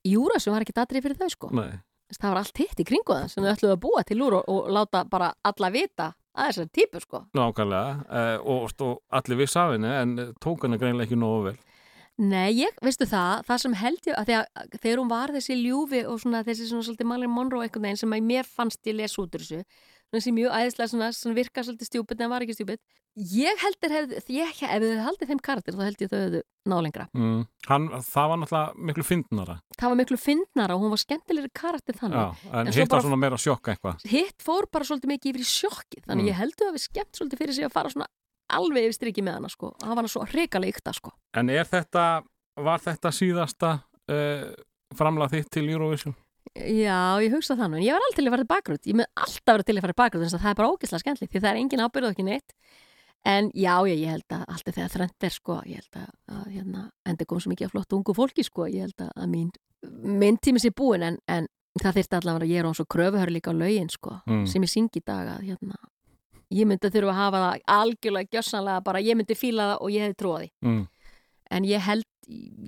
Júrasum 0.09 0.57
var 0.57 0.65
ekki 0.65 0.73
datrið 0.75 1.05
fyrir 1.05 1.21
þau 1.21 1.29
sko. 1.35 1.51
Nei 1.53 1.77
það 2.15 2.29
var 2.29 2.41
allt 2.41 2.61
hitt 2.61 2.81
í 2.81 2.87
kringu 2.87 3.15
það 3.15 3.27
sem 3.31 3.45
þau 3.45 3.51
ætluðu 3.53 3.75
að 3.75 3.83
búa 3.85 4.03
til 4.07 4.19
úr 4.25 4.39
og, 4.39 4.49
og 4.49 4.69
láta 4.73 5.03
bara 5.09 5.31
alla 5.45 5.71
vita 5.73 6.11
að 6.39 6.51
þessari 6.51 6.71
típu 6.77 7.01
sko. 7.03 7.23
Nákvæmlega, 7.37 7.95
uh, 8.05 8.35
og, 8.53 8.69
og 8.85 9.19
allir 9.19 9.41
viss 9.41 9.57
af 9.59 9.73
henni 9.75 9.89
en 9.91 10.13
eh, 10.21 10.31
tók 10.43 10.65
henni 10.65 10.79
greinlega 10.79 11.09
ekki 11.09 11.19
nógu 11.19 11.49
vel. 11.49 11.57
Nei, 12.19 12.49
ég, 12.57 12.75
veistu 12.83 13.07
það, 13.07 13.45
það 13.47 13.61
sem 13.63 13.75
held 13.79 14.07
ég 14.09 14.17
að 14.19 14.31
að 14.39 14.73
þegar 14.81 14.99
hún 14.99 15.11
var 15.11 15.31
þessi 15.31 15.55
ljúfi 15.55 16.01
og 16.03 16.17
svona 16.19 16.41
þessi 16.43 16.67
svona 16.67 16.87
svolítið 16.87 17.07
Malin 17.07 17.31
Monroe 17.31 17.63
einhvern 17.63 17.87
veginn 17.87 18.01
sem 18.01 18.15
að 18.15 18.25
mér 18.27 18.49
fannst 18.49 18.89
ég 18.89 18.97
les 18.99 19.15
út 19.21 19.37
úr 19.37 19.45
þessu 19.45 19.61
þessi 20.13 20.31
mjög 20.33 20.55
æðislega 20.57 20.89
svona, 20.93 21.09
svona 21.13 21.35
virka 21.37 21.63
svolítið 21.65 21.89
stjúpid 21.89 22.21
en 22.25 22.29
var 22.31 22.41
ekki 22.45 22.55
stjúpid. 22.57 22.79
Ég 23.19 23.57
heldur 23.59 23.91
hefði, 23.91 24.19
ég, 24.31 24.51
ef 24.63 24.83
þau 24.83 25.01
haldið 25.03 25.29
þeim 25.31 25.39
karakter 25.43 25.75
þá 25.75 25.81
held 25.83 26.01
ég 26.03 26.09
þau 26.11 26.19
hefðu 26.21 26.41
ná 26.69 26.75
lengra. 26.85 27.05
Mm. 27.17 27.39
Hann, 27.67 27.87
það 28.05 28.29
var 28.31 28.37
náttúrulega 28.43 28.85
miklu 28.89 29.03
fyndnara. 29.09 29.55
Það 29.79 29.89
var 29.91 29.97
miklu 29.99 30.17
fyndnara 30.21 30.75
og 30.77 30.83
hún 30.85 30.93
var 30.93 31.01
skemmtilegri 31.03 31.51
karakter 31.57 31.97
þannig. 31.99 32.19
Já, 32.21 32.53
en, 32.53 32.67
En 32.67 32.73
hitt 32.73 32.79
var 32.85 32.93
bara- 32.93 33.05
svona 33.07 33.19
meira 33.19 33.37
sjokk 33.41 33.71
eitthvað. 33.73 34.05
Hitt 34.13 34.45
fór 34.45 34.69
bara 34.71 34.85
svolítið 34.87 35.11
mikið 35.13 35.33
yfir 35.33 35.43
í 35.43 35.49
sjokki 35.49 36.01
þannig 36.05 36.23
Mm. 36.23 36.29
ég 36.31 36.39
heldur 36.39 36.69
að 36.69 36.77
við 36.77 36.85
skemmt 36.85 37.13
svolítið 37.17 37.37
fyrir 37.43 37.53
sig 37.53 37.65
að 37.65 37.71
fara 37.75 37.89
svona 37.89 38.07
alveg 38.49 38.83
yfir 38.87 38.97
striki 38.99 39.21
með 39.25 39.33
hana 39.39 39.49
sko. 39.49 39.73
Það 39.81 39.87
var 39.89 39.95
hana 39.95 40.07
svo 40.07 40.25
hrikalega 40.25 40.73
ykta 40.77 40.93
sko. 40.95 41.11
En 41.33 41.49
er 41.49 41.65
þetta, 41.65 42.23
var 42.57 42.79
þetta 42.79 43.09
síðasta 43.11 43.83
uh, 44.09 44.53
framlag 44.95 45.29
þitt 45.33 45.49
til 45.51 45.67
Eurovision? 45.69 46.15
Já, 46.55 47.19
ég 47.23 47.31
hugsa 47.33 47.55
það 47.55 47.69
nú, 47.71 47.77
en 47.79 47.83
ég 47.85 47.93
var 47.93 48.01
alltaf 48.05 48.15
til 48.19 48.25
að 48.27 48.33
fara 48.33 48.43
til 48.43 48.51
bakgrútt 48.53 48.87
ég 48.89 48.95
með 48.99 49.05
alltaf 49.15 49.53
vera 49.55 49.63
til 49.67 49.75
að 49.77 49.81
fara 49.85 49.93
til 49.93 50.01
bakgrútt 50.01 50.23
þannig 50.25 50.37
að 50.39 50.43
það 50.45 50.51
er 50.53 50.59
bara 50.59 50.69
ógeðslega 50.73 51.03
skemmtilegt 51.03 51.31
því 51.33 51.41
það 51.43 51.49
er 51.51 51.59
engin 51.61 51.83
ábyrð 51.85 52.07
og 52.09 52.13
ekki 52.15 52.25
neitt. 52.29 52.53
En 53.27 53.49
já, 53.53 53.75
já, 53.83 53.95
ég 53.99 54.09
held 54.13 54.31
að 54.31 54.43
alltaf 54.47 54.75
þegar 54.75 54.91
þrönd 54.95 55.25
er 55.27 55.33
sko, 55.35 55.55
ég 55.67 55.75
held 55.81 55.97
að, 55.99 56.09
að 56.31 56.45
hérna, 56.55 56.83
enda 57.05 57.25
kom 57.27 57.39
svo 57.43 57.51
mikið 57.51 57.67
af 57.67 57.71
flott 57.75 57.93
ungu 57.97 58.13
fólki 58.15 58.45
sko, 58.47 58.67
ég 58.71 58.85
held 58.87 59.01
að, 59.03 59.09
að 59.19 59.27
mín, 59.33 59.49
minn 60.23 60.37
tími 60.39 60.59
sé 60.63 60.71
búin 60.71 61.03
en, 61.03 61.17
en 61.27 61.47
það 61.83 61.97
þyrfti 61.99 62.15
allavega 62.19 62.45
að 62.47 62.53
ég 62.53 62.59
er 62.63 62.69
án 62.69 62.77
svo 62.79 62.85
kröfuhör 62.95 63.31
líka 63.35 63.51
á 63.51 63.59
lögin 63.59 63.89
sko, 63.91 64.15
Mm. 64.25 64.45
sem 64.47 64.63
ég 64.63 64.71
syngi 64.71 65.01
í 65.01 65.03
dag 65.05 65.27
að 65.35 65.43
hérna, 65.49 65.75
ég 66.51 66.65
myndi 66.67 66.89
þurfa 66.95 67.11
að 67.11 67.19
hafa 67.19 67.41
það 67.43 67.61
algjörlega 67.75 68.31
gjössanlega 68.37 68.83
bara, 68.87 68.99
ég 69.03 69.15
myndi 69.19 69.35
fíla 69.37 69.67
það 69.73 69.83
og 69.83 69.91
ég 69.91 70.01
hefði 70.07 70.17
tróði 70.23 70.49
Mm. 70.63 70.87
en 71.51 71.63
ég 71.65 71.79
held, 71.89 72.05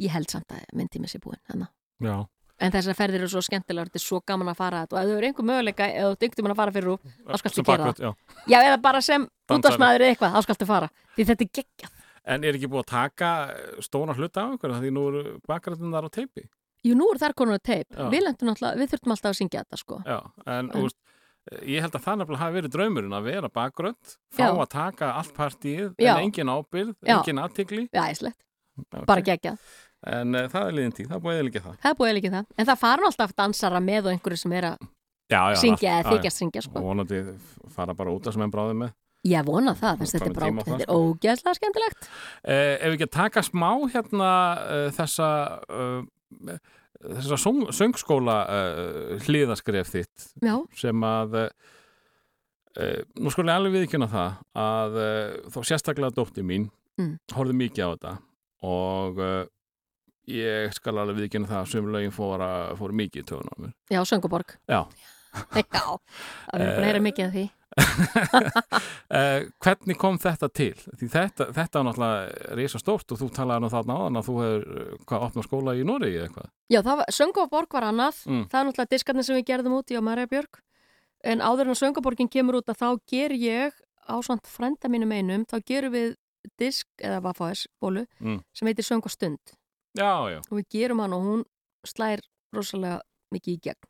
ég 0.03 0.10
held 0.12 0.30
samt 0.30 0.52
að 0.52 0.68
minn 0.76 0.88
tími 0.91 1.08
sé 1.08 1.20
búin, 1.24 1.40
þannig 1.49 1.72
Já, 2.02 2.28
En 2.61 2.71
þessar 2.73 2.95
ferðir 2.97 3.23
eru 3.23 3.29
svo 3.31 3.41
skemmtilegar, 3.41 3.89
þetta 3.89 3.97
er 3.99 4.03
svo 4.05 4.19
gaman 4.27 4.51
að 4.51 4.57
fara 4.59 4.81
og 4.85 4.97
ef 5.01 5.07
þú 5.09 5.15
eru 5.17 5.27
einhver 5.31 5.47
möguleika, 5.49 5.88
ef 5.89 6.03
þú 6.11 6.17
dygtum 6.21 6.49
að 6.51 6.59
fara 6.61 6.73
fyrir 6.75 6.88
rúf, 6.91 6.99
þá 7.25 7.38
skaltu 7.41 7.55
Sem 7.57 7.65
gera 7.65 7.77
bakgrödd, 7.88 7.97
það. 7.97 8.05
já. 8.05 8.53
Já, 8.53 8.57
eða 8.69 8.81
bara 8.81 9.01
sem 9.01 9.25
Dansari. 9.25 9.57
útvarsmaður 9.61 10.01
eða 10.05 10.11
eitthvað, 10.15 10.33
þá 10.35 10.41
skaltu 10.45 10.67
fara. 10.69 10.89
Því 11.17 11.25
þetta 11.31 11.45
er 11.47 11.51
geggjað. 11.59 11.91
En 12.31 12.43
er 12.45 12.53
ekki 12.59 12.69
búið 12.69 12.83
að 12.85 12.91
taka 12.91 13.29
stóna 13.81 14.13
hluta 14.13 14.43
af 14.45 14.53
ykkur 14.59 14.75
því 14.77 14.91
nú 14.93 15.05
eru 15.09 15.39
bakgrættunar 15.49 16.05
á 16.05 16.09
teipi? 16.13 16.43
Jú, 16.85 16.93
nú 16.97 17.07
er 17.13 17.17
þar 17.21 17.33
konur 17.38 17.57
að 17.57 17.63
teip. 17.65 17.88
Við, 18.13 18.21
við 18.29 18.93
þurftum 18.93 19.11
alltaf 19.15 19.31
að 19.31 19.39
syngja 19.41 19.63
þetta, 19.65 19.77
sko. 19.81 20.01
Já, 20.05 20.19
en 20.45 20.69
En- 20.69 20.85
úst, 20.85 20.97
ég 21.65 21.81
held 21.81 21.93
að 21.97 22.05
það 22.05 22.17
nefnilega 22.21 22.41
hafi 22.45 22.55
verið 22.61 22.73
draumurinn 22.77 23.17
að 23.17 23.23
vera 23.25 23.49
bakgrönd, 23.49 24.15
fá 24.33 24.45
Já. 24.45 24.53
að 24.53 24.69
taka 24.69 25.11
allt 25.17 25.33
partíið, 25.33 25.95
Já. 25.97 26.13
en 26.17 26.23
engin 26.29 26.49
ábyrð, 26.53 26.95
engin. 27.01 27.41
Ok. 28.81 29.05
Bara 29.05 29.21
geggjað. 29.21 29.57
En 30.07 30.34
uh, 30.36 30.48
það 30.49 30.68
er 30.68 30.73
liðin 30.80 30.95
tíð, 30.98 31.07
það 31.11 31.22
búið 31.26 31.36
eða 31.38 31.45
líka 32.18 32.32
það. 32.34 32.45
En 32.57 32.65
það 32.72 32.80
fara 32.82 33.06
alltaf 33.11 33.36
dansara 33.38 33.82
með 33.86 34.07
og 34.07 34.15
einhverju 34.15 34.40
sem 34.41 34.56
er 34.57 34.68
að 34.72 34.88
syngja 35.61 35.99
eða 36.02 36.15
þykjast 36.15 36.41
syngja, 36.41 36.61
sko. 36.65 36.80
Og 36.82 36.88
vonandi 36.90 37.19
fara 37.76 37.94
bara 37.95 38.11
út 38.15 38.26
að 38.28 38.34
sem 38.36 38.41
enn 38.48 38.52
bráðið 38.53 38.80
með. 38.82 38.95
Ég 39.30 39.45
vona 39.45 39.76
það, 39.78 39.99
þess 40.02 40.15
Fram 40.18 40.23
þetta 40.26 40.32
er 40.32 40.40
það, 40.41 40.64
þetta 40.65 40.78
er 40.82 40.88
sko. 40.88 40.95
ógeðslega 41.11 41.60
skemmtilegt. 41.60 42.07
Eh, 42.41 42.73
ef 42.73 42.88
við 42.88 42.95
ekki 42.98 43.06
að 43.06 43.14
taka 43.19 43.44
smá 43.45 43.69
hérna 43.94 44.32
uh, 44.65 44.88
þessa 44.98 45.28
uh, 45.69 46.57
þessa 47.02 47.38
söng, 47.41 47.61
söngskóla 47.73 48.36
hliðaskref 49.28 49.90
þitt 49.94 50.26
Já. 50.45 50.56
sem 50.78 51.06
að 51.06 51.38
nú 53.19 53.32
skulle 53.34 53.52
ég 53.52 53.57
alveg 53.60 53.73
viðkjöna 53.76 54.07
það 54.11 54.36
að 54.61 54.99
þó 55.52 55.57
sérstaklega 55.68 56.14
dótti 56.15 56.44
mín 56.45 56.69
Mm. 56.99 57.15
horfði 57.34 57.56
mikið 57.56 57.86
á 57.88 57.90
þetta 57.95 58.11
og 58.68 59.19
ég 60.27 60.73
skal 60.77 60.98
alveg 61.02 61.18
viðkjöna 61.23 61.48
það 61.49 61.61
að 61.64 61.72
sömu 61.73 61.91
lögin 61.95 62.11
fóra, 62.15 62.52
fóru 62.77 62.93
mikið 62.93 63.23
í 63.23 63.26
tögun 63.31 63.49
á 63.52 63.56
mér 63.61 63.73
Já, 63.89 64.02
Sönguborg. 64.06 64.57
Já, 64.69 64.85
Já, 65.31 65.64
það 65.72 66.60
er 66.60 66.61
búin 66.61 66.84
að 66.84 66.88
heyra 66.89 67.02
mikið 67.07 67.26
af 67.26 67.34
því. 67.38 67.49
Uh, 69.11 69.45
hvernig 69.64 69.98
kom 69.99 70.18
þetta 70.19 70.49
til? 70.52 70.73
Því 70.99 71.07
þetta, 71.14 71.45
þetta 71.56 71.80
er 71.80 71.85
náttúrulega 71.88 72.56
reysa 72.60 72.81
stórt 72.81 73.14
og 73.15 73.19
þú 73.22 73.30
talaði 73.35 73.64
nú 73.64 73.69
þarna 73.72 73.95
á 73.95 73.99
þann 74.06 74.19
að 74.19 74.27
þú 74.27 74.35
hefur, 74.41 74.65
hvað, 75.07 75.23
opnað 75.30 75.48
skóla 75.48 75.76
í 75.80 75.85
Noregi 75.88 76.18
eða 76.19 76.27
eitthvað? 76.27 76.49
Já, 76.76 76.81
var, 76.88 77.03
Sönguborg 77.15 77.77
var 77.77 77.88
annað, 77.88 78.19
Mm. 78.27 78.43
það 78.52 78.60
er 78.60 78.68
náttúrulega 78.69 78.91
diskarnir 78.95 79.23
sem 79.27 79.38
við 79.39 79.48
gerðum 79.52 79.77
út 79.80 79.91
í 79.91 79.95
á 79.98 80.02
Marja 80.03 80.27
Björg, 80.35 80.60
en 81.23 81.39
áður 81.48 81.61
en 81.69 81.73
að 81.76 81.80
Sönguborgin 81.81 82.30
kemur 82.31 82.60
út 82.60 82.69
að 82.76 82.81
þá 82.84 82.88
ger 83.07 83.31
ég 83.39 83.72
á 84.11 84.15
svont 84.19 84.48
frænda 84.52 84.89
mínum 84.91 85.11
einum, 85.15 85.45
þá 85.48 85.57
gerum 85.65 85.93
við 85.95 86.15
disk 86.60 86.88
eða 86.99 87.22
Vafas 87.23 87.68
bólu 87.81 88.03
Mm. 88.19 88.41
sem 88.53 88.68
heitir 88.68 88.84
Söngastund 88.84 89.39
Já, 89.97 90.31
já. 90.31 90.39
og 90.39 90.57
við 90.59 90.68
gerum 90.72 91.01
hann 91.03 91.15
og 91.15 91.26
hún 91.26 91.41
slær 91.88 92.22
rosalega 92.55 93.01
mikið 93.34 93.57
í 93.57 93.61
gegn. 93.68 93.89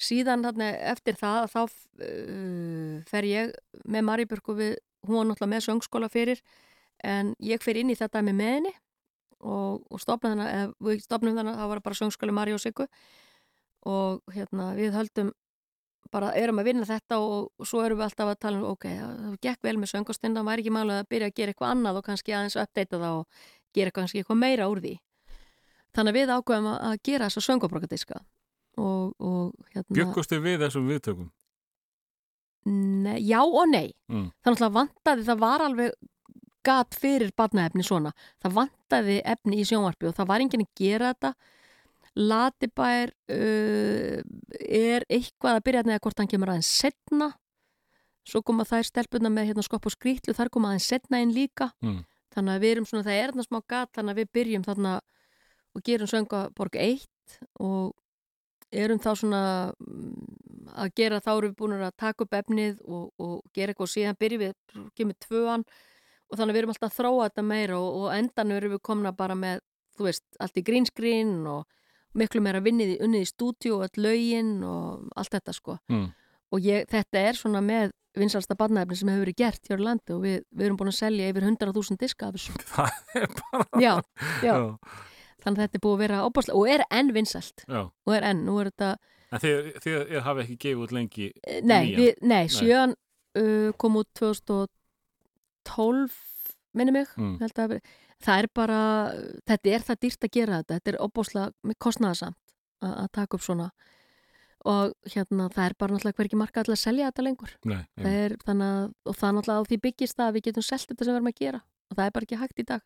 Síðan 0.00 0.44
þarna, 0.46 0.70
eftir 0.94 1.16
það 1.20 1.50
þá 1.52 1.60
uh, 1.64 2.94
fer 3.10 3.28
ég 3.28 3.50
með 3.84 4.06
Marja 4.08 4.30
Björg 4.30 4.52
og 4.52 4.60
við, 4.60 4.76
hún 5.04 5.18
var 5.18 5.28
náttúrulega 5.28 5.52
með 5.54 5.66
söngskóla 5.66 6.08
fyrir 6.12 6.40
en 7.04 7.34
ég 7.44 7.60
fer 7.64 7.80
inn 7.80 7.92
í 7.92 7.98
þetta 7.98 8.22
með 8.24 8.38
með 8.38 8.54
henni 8.54 8.72
og, 9.40 9.84
og 9.88 10.24
hana, 10.24 10.48
eða 10.48 10.88
við 10.88 11.04
stopnum 11.04 11.36
þannig 11.36 11.52
að 11.52 11.60
það 11.60 11.70
var 11.72 11.82
bara 11.84 12.00
söngskóli 12.00 12.36
Marja 12.36 12.56
og 12.56 12.64
Siggu 12.64 12.88
og 13.88 14.34
hérna 14.34 14.72
við 14.76 14.96
höldum 14.96 15.32
bara 16.10 16.32
erum 16.36 16.60
að 16.60 16.70
vinna 16.70 16.88
þetta 16.88 17.20
og, 17.22 17.50
og 17.56 17.68
svo 17.68 17.84
erum 17.84 18.00
við 18.00 18.08
alltaf 18.08 18.32
að 18.32 18.40
tala 18.42 18.60
um 18.60 18.66
ok, 18.72 18.86
það, 18.88 19.36
gekk 19.44 19.62
vel 19.68 19.76
með 19.78 19.92
söngastund 19.94 20.38
það 20.38 20.48
væri 20.48 20.64
ekki 20.64 20.74
málega 20.74 21.04
að 21.04 21.10
byrja 21.12 21.30
að 21.30 21.36
gera 21.36 21.54
eitthvað 21.54 21.74
annað 21.74 22.00
og 22.00 22.06
kannski 22.08 22.34
aðeins 22.34 22.56
að 22.56 22.66
uppdeita 22.66 23.00
það 23.04 23.20
og 23.20 23.44
gera 23.76 23.94
kannski 23.94 24.20
eitthvað 24.20 24.40
meira 24.40 24.68
úr 24.70 24.82
því 24.82 24.94
þannig 25.96 26.14
að 26.14 26.18
við 26.20 26.32
ákveðum 26.36 26.70
að, 26.70 26.78
að 26.90 27.02
gera 27.08 27.28
þessa 27.28 27.46
söngabrókadiska 27.48 28.20
og, 28.80 29.12
og 29.18 29.74
hérna 29.74 29.98
Bjöggustu 29.98 30.40
við 30.42 30.64
þessum 30.64 30.88
viðtökum? 30.90 31.28
Nei, 32.70 33.18
já 33.24 33.40
og 33.40 33.68
nei. 33.70 33.92
Mm. 34.12 34.28
Þannig 34.44 34.64
að 34.66 34.74
vantaði, 34.76 35.24
það 35.26 35.40
var 35.40 35.64
alveg 35.64 35.94
gat 36.66 36.96
fyrir 37.00 37.32
barnaefni 37.36 37.84
svona. 37.86 38.12
Það 38.42 38.56
vantaði 38.58 39.16
efni 39.32 39.62
í 39.62 39.66
sjónvarpi 39.68 40.10
og 40.10 40.16
það 40.18 40.28
var 40.28 40.44
enginn 40.44 40.66
að 40.66 40.82
gera 40.82 41.12
þetta. 41.14 41.32
Latibær 42.20 43.12
uh, 43.32 44.18
er 44.66 45.06
eitthvað 45.08 45.56
að 45.56 45.64
byrja 45.68 45.84
neða 45.86 46.02
hvort 46.04 46.20
hann 46.20 46.30
kemur 46.30 46.52
aðeins 46.52 46.72
setna. 46.82 47.30
Svo 48.28 48.42
koma 48.44 48.66
þær 48.68 48.84
stelpuna 48.90 49.30
með 49.32 49.50
hérna 49.50 49.64
skopp 49.64 49.88
og 49.88 49.94
skrýtlu, 49.94 50.34
þar 50.36 50.50
koma 50.52 50.72
aðeins 50.72 50.90
setna 50.90 51.22
inn 51.24 51.32
líka. 51.34 51.70
Mm. 51.80 52.02
Þannig 52.34 52.58
að 52.58 52.64
við 52.64 52.74
erum 52.74 52.86
svona, 52.86 53.06
það 53.06 53.20
er 53.22 53.32
þarna 53.32 53.46
smá 53.46 53.60
gat, 53.72 53.92
þannig 53.96 54.12
að 54.12 54.20
við 54.20 54.32
byrjum 54.36 54.66
þarna 54.68 54.92
og 55.74 55.84
gerum 55.86 56.10
Söngaborg 56.10 56.76
1 56.76 57.06
og 57.62 57.94
erum 58.70 59.00
þá 59.02 59.10
svona 59.18 59.42
mm, 59.74 60.70
að 60.78 60.92
gera, 60.98 61.20
þá 61.22 61.30
erum 61.32 61.50
við 61.50 61.56
búin 61.58 61.76
að 61.78 61.96
taka 61.98 62.24
upp 62.24 62.36
efnið 62.38 62.78
og, 62.86 63.10
og 63.18 63.34
gera 63.56 63.72
eitthvað 63.72 63.88
og 63.88 63.92
síðan 63.94 64.18
byrjum 64.20 64.44
við, 64.44 64.54
kemur 64.98 65.18
tvöan 65.26 65.66
og 66.30 66.38
þannig 66.38 66.54
við 66.54 66.62
erum 66.62 66.74
alltaf 66.74 66.90
að 66.92 66.96
þróa 67.00 67.28
þetta 67.28 67.46
meira 67.50 67.78
og, 67.80 68.00
og 68.00 68.14
endan 68.14 68.54
erum 68.54 68.74
við 68.76 68.82
komna 68.86 69.12
bara 69.16 69.36
með, 69.38 69.62
þú 69.98 70.06
veist, 70.06 70.26
allt 70.38 70.60
í 70.60 70.66
green 70.66 70.86
screen 70.86 71.34
og 71.50 71.66
miklu 72.18 72.42
meira 72.42 72.62
vinnið 72.62 72.96
í, 72.96 72.98
unnið 73.04 73.26
í 73.26 73.30
stúdíu 73.30 73.76
og 73.78 73.86
öll 73.88 74.04
lögin 74.06 74.58
og 74.66 75.10
allt 75.18 75.34
þetta 75.34 75.54
sko. 75.54 75.78
Mm. 75.90 76.08
Og 76.50 76.66
ég, 76.66 76.86
þetta 76.90 77.26
er 77.28 77.38
svona 77.38 77.62
með 77.62 77.92
vinsalsta 78.18 78.56
barnaefni 78.58 78.98
sem 78.98 79.10
hefur 79.10 79.22
verið 79.22 79.38
gert 79.38 79.70
hér 79.70 79.82
á 79.82 79.86
landi 79.86 80.14
og 80.14 80.24
við, 80.24 80.40
við 80.50 80.66
erum 80.66 80.78
búin 80.80 80.90
að 80.90 80.98
selja 80.98 81.28
yfir 81.30 81.46
100.000 81.46 82.00
diska 82.00 82.30
af 82.30 82.38
þessu. 82.38 82.56
Það 82.72 83.20
er 83.20 83.36
bara... 83.38 83.66
Já, 83.78 83.92
já. 84.42 84.54
Já. 84.54 85.06
Þannig 85.44 85.58
að 85.58 85.64
þetta 85.66 85.78
er 85.78 85.84
búið 85.84 85.96
að 85.96 86.02
vera 86.04 86.24
óbáslega 86.26 86.58
og 86.60 86.66
er 86.74 86.82
enn 86.90 87.10
vinsalt 87.16 87.58
Já. 87.66 87.82
og 87.88 88.12
er 88.16 88.22
enn, 88.30 88.42
er 88.48 88.70
þetta 88.72 88.90
En 89.30 89.38
þið, 89.38 89.68
þið, 89.84 89.94
hafi 90.26 90.42
ekki 90.44 90.56
gefið 90.64 90.82
út 90.84 90.92
lengi 90.96 91.26
Eh, 91.46 91.60
Nei, 91.62 91.84
við, 91.94 92.12
nei 92.26 92.44
sjöan 92.50 92.96
uh, 93.38 93.70
kom 93.78 94.00
út 94.00 94.10
2012 94.18 96.10
minni 96.74 96.94
mig. 96.94 97.08
Mm. 97.18 97.38
það 98.20 98.36
er 98.36 98.48
bara 98.54 98.80
þetta 99.48 99.70
er 99.70 99.86
það 99.86 100.02
dýrt 100.04 100.26
að 100.26 100.34
gera 100.34 100.58
þetta. 100.60 100.74
Þetta 100.78 100.90
er 100.92 100.98
óbúslega 101.04 101.74
kostnaðasamt 101.78 102.38
að, 102.82 102.92
að 102.92 103.08
taka 103.16 103.38
upp 103.38 103.44
svona. 103.46 103.68
Og 104.70 104.92
hérna 105.08 105.48
það 105.48 105.64
er 105.64 105.74
bara 105.80 105.94
náttúrulega 105.94 106.18
hverki 106.20 106.36
marka 106.36 106.60
að 106.66 106.76
selja 106.76 107.08
þetta 107.08 107.24
lengur. 107.24 107.52
Nei, 107.64 107.84
er, 107.96 108.36
að, 108.36 108.90
og 109.06 109.14
það 109.16 109.28
er 109.30 109.34
náttúrulega 109.38 109.60
á 109.62 109.68
því 109.70 109.76
byggist 109.86 110.18
það 110.18 110.26
að 110.26 110.34
við 110.36 110.46
getum 110.50 110.66
selt 110.68 110.88
þetta 110.90 111.04
sem 111.06 111.14
við 111.14 111.20
erum 111.20 111.32
að 111.32 111.40
gera. 111.40 111.60
Og 111.90 111.96
það 111.96 112.06
er 112.06 112.14
bara 112.18 112.28
ekki 112.28 112.42
hægt 112.42 112.60
í 112.60 112.68
dag 112.68 112.82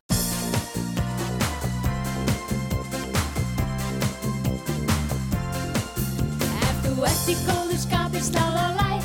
ert 7.09 7.28
í 7.28 7.36
góðu 7.44 7.76
skapi 7.81 8.22
sláð 8.24 8.56
á 8.56 8.68
læk 8.78 9.05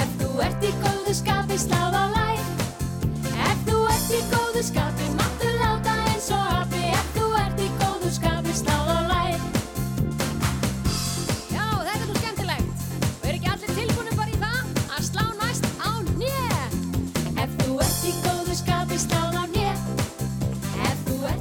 Ef 0.00 0.14
þú 0.20 0.30
ert 0.44 0.66
í 0.68 0.72
góðu 0.84 1.16
skapi 1.16 1.58
sláð 1.64 1.96
á 1.96 2.04
læk 2.16 2.64
Ef 3.32 3.66
þú 3.68 3.78
ert 3.94 4.12
í 4.12 4.22
góðu 4.32 4.66
skapi 4.68 5.21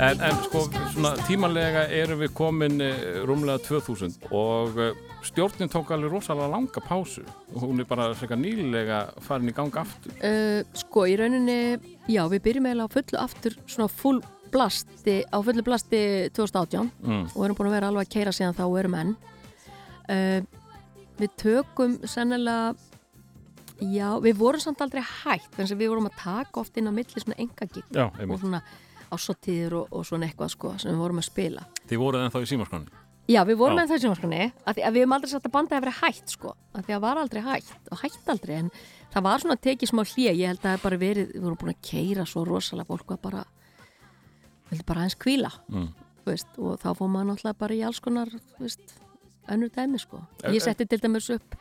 En, 0.01 0.17
en 0.25 0.37
sko, 0.47 0.63
svona 0.95 1.11
tímanlega 1.27 1.83
erum 1.93 2.23
við 2.23 2.31
komin 2.33 2.81
uh, 2.81 3.19
rúmlega 3.29 3.61
2000 3.67 4.23
og 4.33 4.79
uh, 4.81 4.95
stjórnin 5.27 5.69
tók 5.69 5.91
alveg 5.93 6.09
rosalega 6.15 6.49
langa 6.49 6.81
pásu 6.81 7.21
og 7.53 7.59
hún 7.67 7.83
er 7.83 7.87
bara 7.89 8.07
frekar 8.17 8.39
nýlega 8.41 9.03
farin 9.21 9.51
í 9.51 9.53
gang 9.53 9.77
aftur. 9.77 10.15
Uh, 10.25 10.65
sko, 10.81 11.05
í 11.05 11.13
rauninni, 11.21 11.77
já, 12.09 12.23
við 12.33 12.41
byrjum 12.49 12.71
eiginlega 12.71 12.89
á 12.89 12.95
fullu 12.97 13.21
aftur, 13.21 13.57
svona 13.69 13.91
full 13.93 14.23
blasti, 14.51 15.19
á 15.29 15.37
fullu 15.45 15.63
blasti 15.69 16.01
2018 16.33 16.89
Mm. 17.05 17.23
og 17.35 17.45
erum 17.45 17.61
búin 17.61 17.69
að 17.69 17.77
vera 17.77 17.93
alveg 17.93 18.07
að 18.09 18.13
keira 18.17 18.33
síðan 18.35 18.57
þá 18.57 18.65
og 18.65 18.77
erum 18.81 18.97
enn. 19.03 19.15
Uh, 20.09 20.39
við 21.21 21.35
tökum 21.45 21.99
sennilega, 22.09 22.73
já, 23.85 24.07
við 24.25 24.33
vorum 24.41 24.65
samt 24.65 24.81
aldrei 24.81 25.05
hægt, 25.05 25.53
þannig 25.53 25.75
að 25.77 25.83
við 25.85 25.93
vorum 25.93 26.09
að 26.09 26.17
taka 26.25 26.65
oft 26.65 26.77
inn 26.81 26.89
á 26.89 26.93
milli 26.93 27.21
svona 27.21 27.37
engagík 27.37 27.85
Já, 27.93 28.07
og 28.09 28.39
svona 28.41 28.65
ásóttíðir 29.11 29.73
og, 29.81 29.87
og 29.91 30.05
svona 30.07 30.27
eitthvað, 30.29 30.49
sko, 30.55 30.73
sem 30.81 30.91
við 30.91 31.01
vorum 31.03 31.21
að 31.21 31.27
spila. 31.27 31.65
Þið 31.89 32.01
voruð 32.01 32.25
ennþá 32.25 32.41
í 32.41 32.49
símaskonni. 32.51 32.99
Já, 33.31 33.43
við 33.47 33.57
vorum 33.61 33.77
með 33.77 33.91
það 33.91 33.99
sjónvarskunni 34.03 34.39
að, 34.65 34.79
að 34.81 34.93
við 34.95 35.01
höfum 35.03 35.13
aldrei 35.15 35.29
sagt 35.31 35.45
að 35.47 35.51
bandið 35.53 35.75
hefur 35.77 35.85
verið 35.85 35.99
hætt 36.01 36.31
sko, 36.33 36.49
að 36.75 36.87
því 36.87 36.95
að 36.95 37.01
var 37.05 37.19
aldrei 37.21 37.41
hætt 37.45 37.91
og 37.93 37.99
hætt 38.01 38.31
aldrei 38.33 38.55
en 38.57 38.71
það 39.13 39.23
var 39.27 39.43
svona 39.43 39.57
tekið 39.61 39.91
smá 39.91 40.01
hlýja 40.09 40.33
ég 40.35 40.49
held 40.51 40.59
að 40.59 40.65
það 40.65 40.73
hef 40.75 40.83
bara 40.87 40.97
verið, 41.03 41.29
við 41.35 41.45
vorum 41.45 41.59
búin 41.61 41.71
að 41.75 41.81
keira 41.85 42.25
svo 42.27 42.43
rosalega 42.49 42.89
fólk 42.89 43.13
að 43.15 43.21
bara 43.27 43.43
vildi 44.71 44.85
bara 44.89 45.03
aðeins 45.05 45.17
kvíla 45.21 45.51
Mm. 45.69 45.87
veist, 46.25 46.51
og 46.57 46.79
þá 46.81 46.89
fór 46.97 47.09
maður 47.13 47.29
náttúrulega 47.31 47.59
bara 47.61 47.77
í 47.77 47.81
alls 47.87 47.99
konar 48.03 48.29
veist, 48.59 48.97
önnur 49.47 49.71
dæmi 49.75 49.99
sko 50.01 50.19
ég 50.49 50.61
setti 50.61 50.85
til 50.89 50.99
dæmis 50.99 51.29
upp 51.37 51.55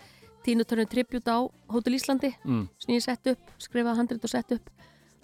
tínutörnum 0.44 0.88
tribut 0.90 1.28
á 1.28 1.38
Hótel 1.70 1.94
Íslandi 1.94 2.34
Mm. 2.44 2.68
sem 2.78 2.94
ég 2.96 3.02
setti 3.04 3.30
upp, 3.36 3.50
skrifaði 3.58 3.96
handrit 4.00 4.24
og 4.24 4.30
setti 4.32 4.54
upp 4.58 4.70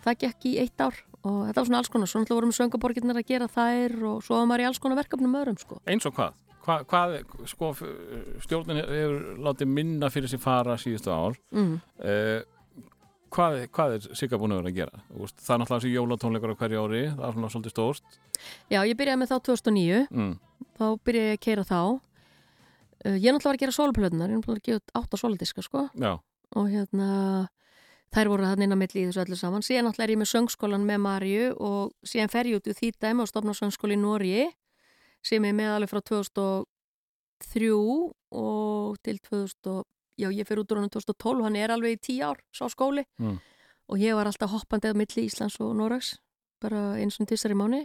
það 0.05 0.19
gekk 0.21 0.45
í 0.53 0.59
eitt 0.63 0.79
ár 0.81 0.95
og 1.27 1.37
þetta 1.49 1.61
var 1.61 1.69
svona 1.69 1.79
alls 1.83 1.91
konar, 1.93 2.11
svo 2.11 2.21
náttúrulega 2.23 2.39
vorum 2.41 2.55
söngaborgirnar 2.57 3.19
að 3.21 3.29
gera 3.33 3.49
þær 3.51 3.95
og 4.13 4.19
svo 4.27 4.39
var 4.41 4.49
maður 4.53 4.65
í 4.65 4.67
alls 4.71 4.81
konar 4.83 5.01
verkefnum 5.03 5.39
öðrum 5.43 5.59
sko 5.61 5.81
Eins 5.91 6.07
og 6.07 6.15
hvað? 6.19 6.35
Hva, 6.67 6.81
hvað 6.91 7.13
sko, 7.47 7.69
stjórnin 8.43 8.81
hefur 8.83 9.17
látið 9.47 9.69
minna 9.71 10.09
fyrir 10.11 10.31
sér 10.33 10.41
fara 10.43 10.75
síðustu 10.83 11.13
ár. 11.15 11.37
mm. 11.55 11.77
Eh, 12.03 12.41
hvað, 13.37 13.59
hvað 13.71 13.95
er 13.99 14.09
Sigga 14.19 14.39
búin 14.41 14.55
að 14.57 14.63
vera 14.65 14.73
að 14.73 14.79
gera? 14.81 15.03
Veist, 15.15 15.39
Það 15.47 15.55
er 15.55 15.61
náttúrulega 15.63 15.85
þessi 15.85 15.95
jólatónleikar 15.95 16.55
á 16.55 16.61
hverju 16.63 16.83
ári, 16.87 17.03
það 17.13 17.27
er 17.29 17.37
svona 17.37 17.51
svolítið 17.55 17.75
stórt. 17.77 18.19
Já, 18.73 18.81
ég 18.83 18.97
byrjaði 18.99 19.21
með 19.23 19.31
þá 19.31 19.37
2009 19.51 20.01
Mm. 20.11 20.35
þá 20.79 20.85
byrjaði 21.07 21.31
ég 21.31 21.39
að 21.39 21.45
keira 21.47 21.65
þá 21.71 21.79
uh, 21.87 23.17
ég 23.17 23.31
náttúrulega 23.31 23.47
var 23.51 23.57
að 23.59 23.63
gera 23.63 23.77
sóluplötunar 23.79 24.31
ég 24.31 24.41
náttúrulega 24.41 24.51
var 24.51 24.61
að 24.63 24.67
gefa 24.67 24.81
út 24.83 24.97
átta 25.03 25.21
sóludiska 25.23 25.63
sko 25.67 25.87
Já, 25.95 26.13
og 26.57 26.67
hérna 26.73 27.09
þær 28.17 28.31
voru 28.33 28.47
þannig 28.49 28.67
inn 28.67 28.77
á 28.77 28.81
milli 28.81 29.03
í 29.03 29.09
þessu 29.11 29.23
öllu 29.27 29.37
saman. 29.37 29.65
Síðan 29.67 29.91
náttúrulega 29.91 30.07
er 30.07 30.15
ég 30.15 30.21
með 30.23 30.31
söngskólan 30.33 30.87
með 30.89 31.03
Marju 31.05 31.49
og 31.61 31.93
síðan 32.07 32.33
fer 32.33 32.49
ég 32.49 32.61
út 32.61 32.71
í 32.71 32.77
því 32.77 32.93
dæmi 32.97 33.25
og 33.25 33.29
stopna 33.31 33.57
söngskóli 33.57 33.99
í 33.99 34.01
Nóri 34.01 34.47
sem 35.27 35.45
er 35.45 35.57
með 35.57 35.75
alveg 35.75 35.93
frá 35.93 36.01
2003 36.13 37.73
og 38.37 38.97
til 39.05 39.21
2000 39.21 39.73
og, 39.75 39.85
já 40.17 40.31
ég 40.33 40.49
fer 40.49 40.63
út 40.63 40.73
úr 40.73 40.81
hann 40.81 40.93
2012 40.93 41.45
hann 41.45 41.59
er 41.61 41.75
alveg 41.75 41.99
í 41.99 42.01
tíu 42.09 42.25
ár, 42.25 42.41
sá 42.55 42.65
skóli. 42.73 43.05
Mm. 43.21 43.37
og 43.87 44.01
ég 44.03 44.17
var 44.19 44.27
alltaf 44.27 44.51
hoppandi 44.51 44.91
á 44.91 44.99
milli 44.99 45.27
Íslands 45.29 45.61
og 45.63 45.77
Noregs 45.79 46.17
bara 46.63 46.97
eins 46.99 47.21
og 47.21 47.29
tissar 47.29 47.53
í 47.55 47.59
mánu 47.59 47.85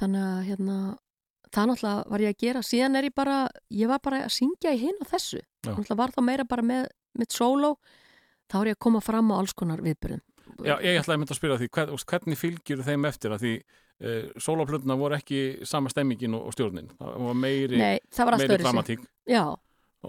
þannig 0.00 0.26
að 0.26 0.42
hérna 0.48 0.76
það 1.50 1.70
náttúrulega 1.70 2.10
var 2.10 2.24
ég 2.24 2.34
að 2.34 2.42
gera, 2.44 2.62
síðan 2.62 2.98
er 2.98 3.08
ég 3.08 3.14
bara 3.16 3.38
ég 3.72 3.90
var 3.90 4.02
bara 4.02 4.24
að 4.26 4.34
syngja 4.36 4.74
í 4.74 4.82
hinn 4.84 5.00
og 5.00 5.08
þessu 5.10 5.40
náttúrulega 5.66 5.98
var 6.02 6.14
þá 6.14 6.20
meira 6.26 6.46
bara 6.48 6.66
með 6.66 6.90
mitt 7.18 7.34
sóló, 7.34 7.74
þá 8.50 8.56
er 8.60 8.72
ég 8.72 8.76
að 8.78 8.82
koma 8.86 9.00
fram 9.04 9.30
á 9.32 9.34
alls 9.40 9.54
konar 9.56 9.80
viðbyrðum 9.84 10.20
Já, 10.66 10.74
ég 10.84 10.98
ætlaði 11.00 11.14
að 11.16 11.20
mynda 11.22 11.32
að 11.32 11.38
spyrja 11.38 11.56
því, 11.60 11.68
hvern, 11.72 11.96
hvernig 12.10 12.36
fylgjur 12.40 12.80
þeim 12.84 13.04
eftir 13.08 13.32
að 13.32 13.40
því 13.44 13.52
uh, 13.56 14.24
sólaplötuna 14.42 14.96
voru 15.00 15.16
ekki 15.16 15.38
sama 15.64 15.88
stemmingin 15.88 16.34
og, 16.36 16.50
og 16.50 16.52
stjórnin. 16.56 16.90
Það 16.98 17.14
var 17.30 17.38
meiri, 17.38 17.78
Nei, 17.80 18.00
það 18.12 18.28
var 18.28 18.36
meiri 18.42 18.58
dramatík 18.60 19.04
Já, 19.30 19.44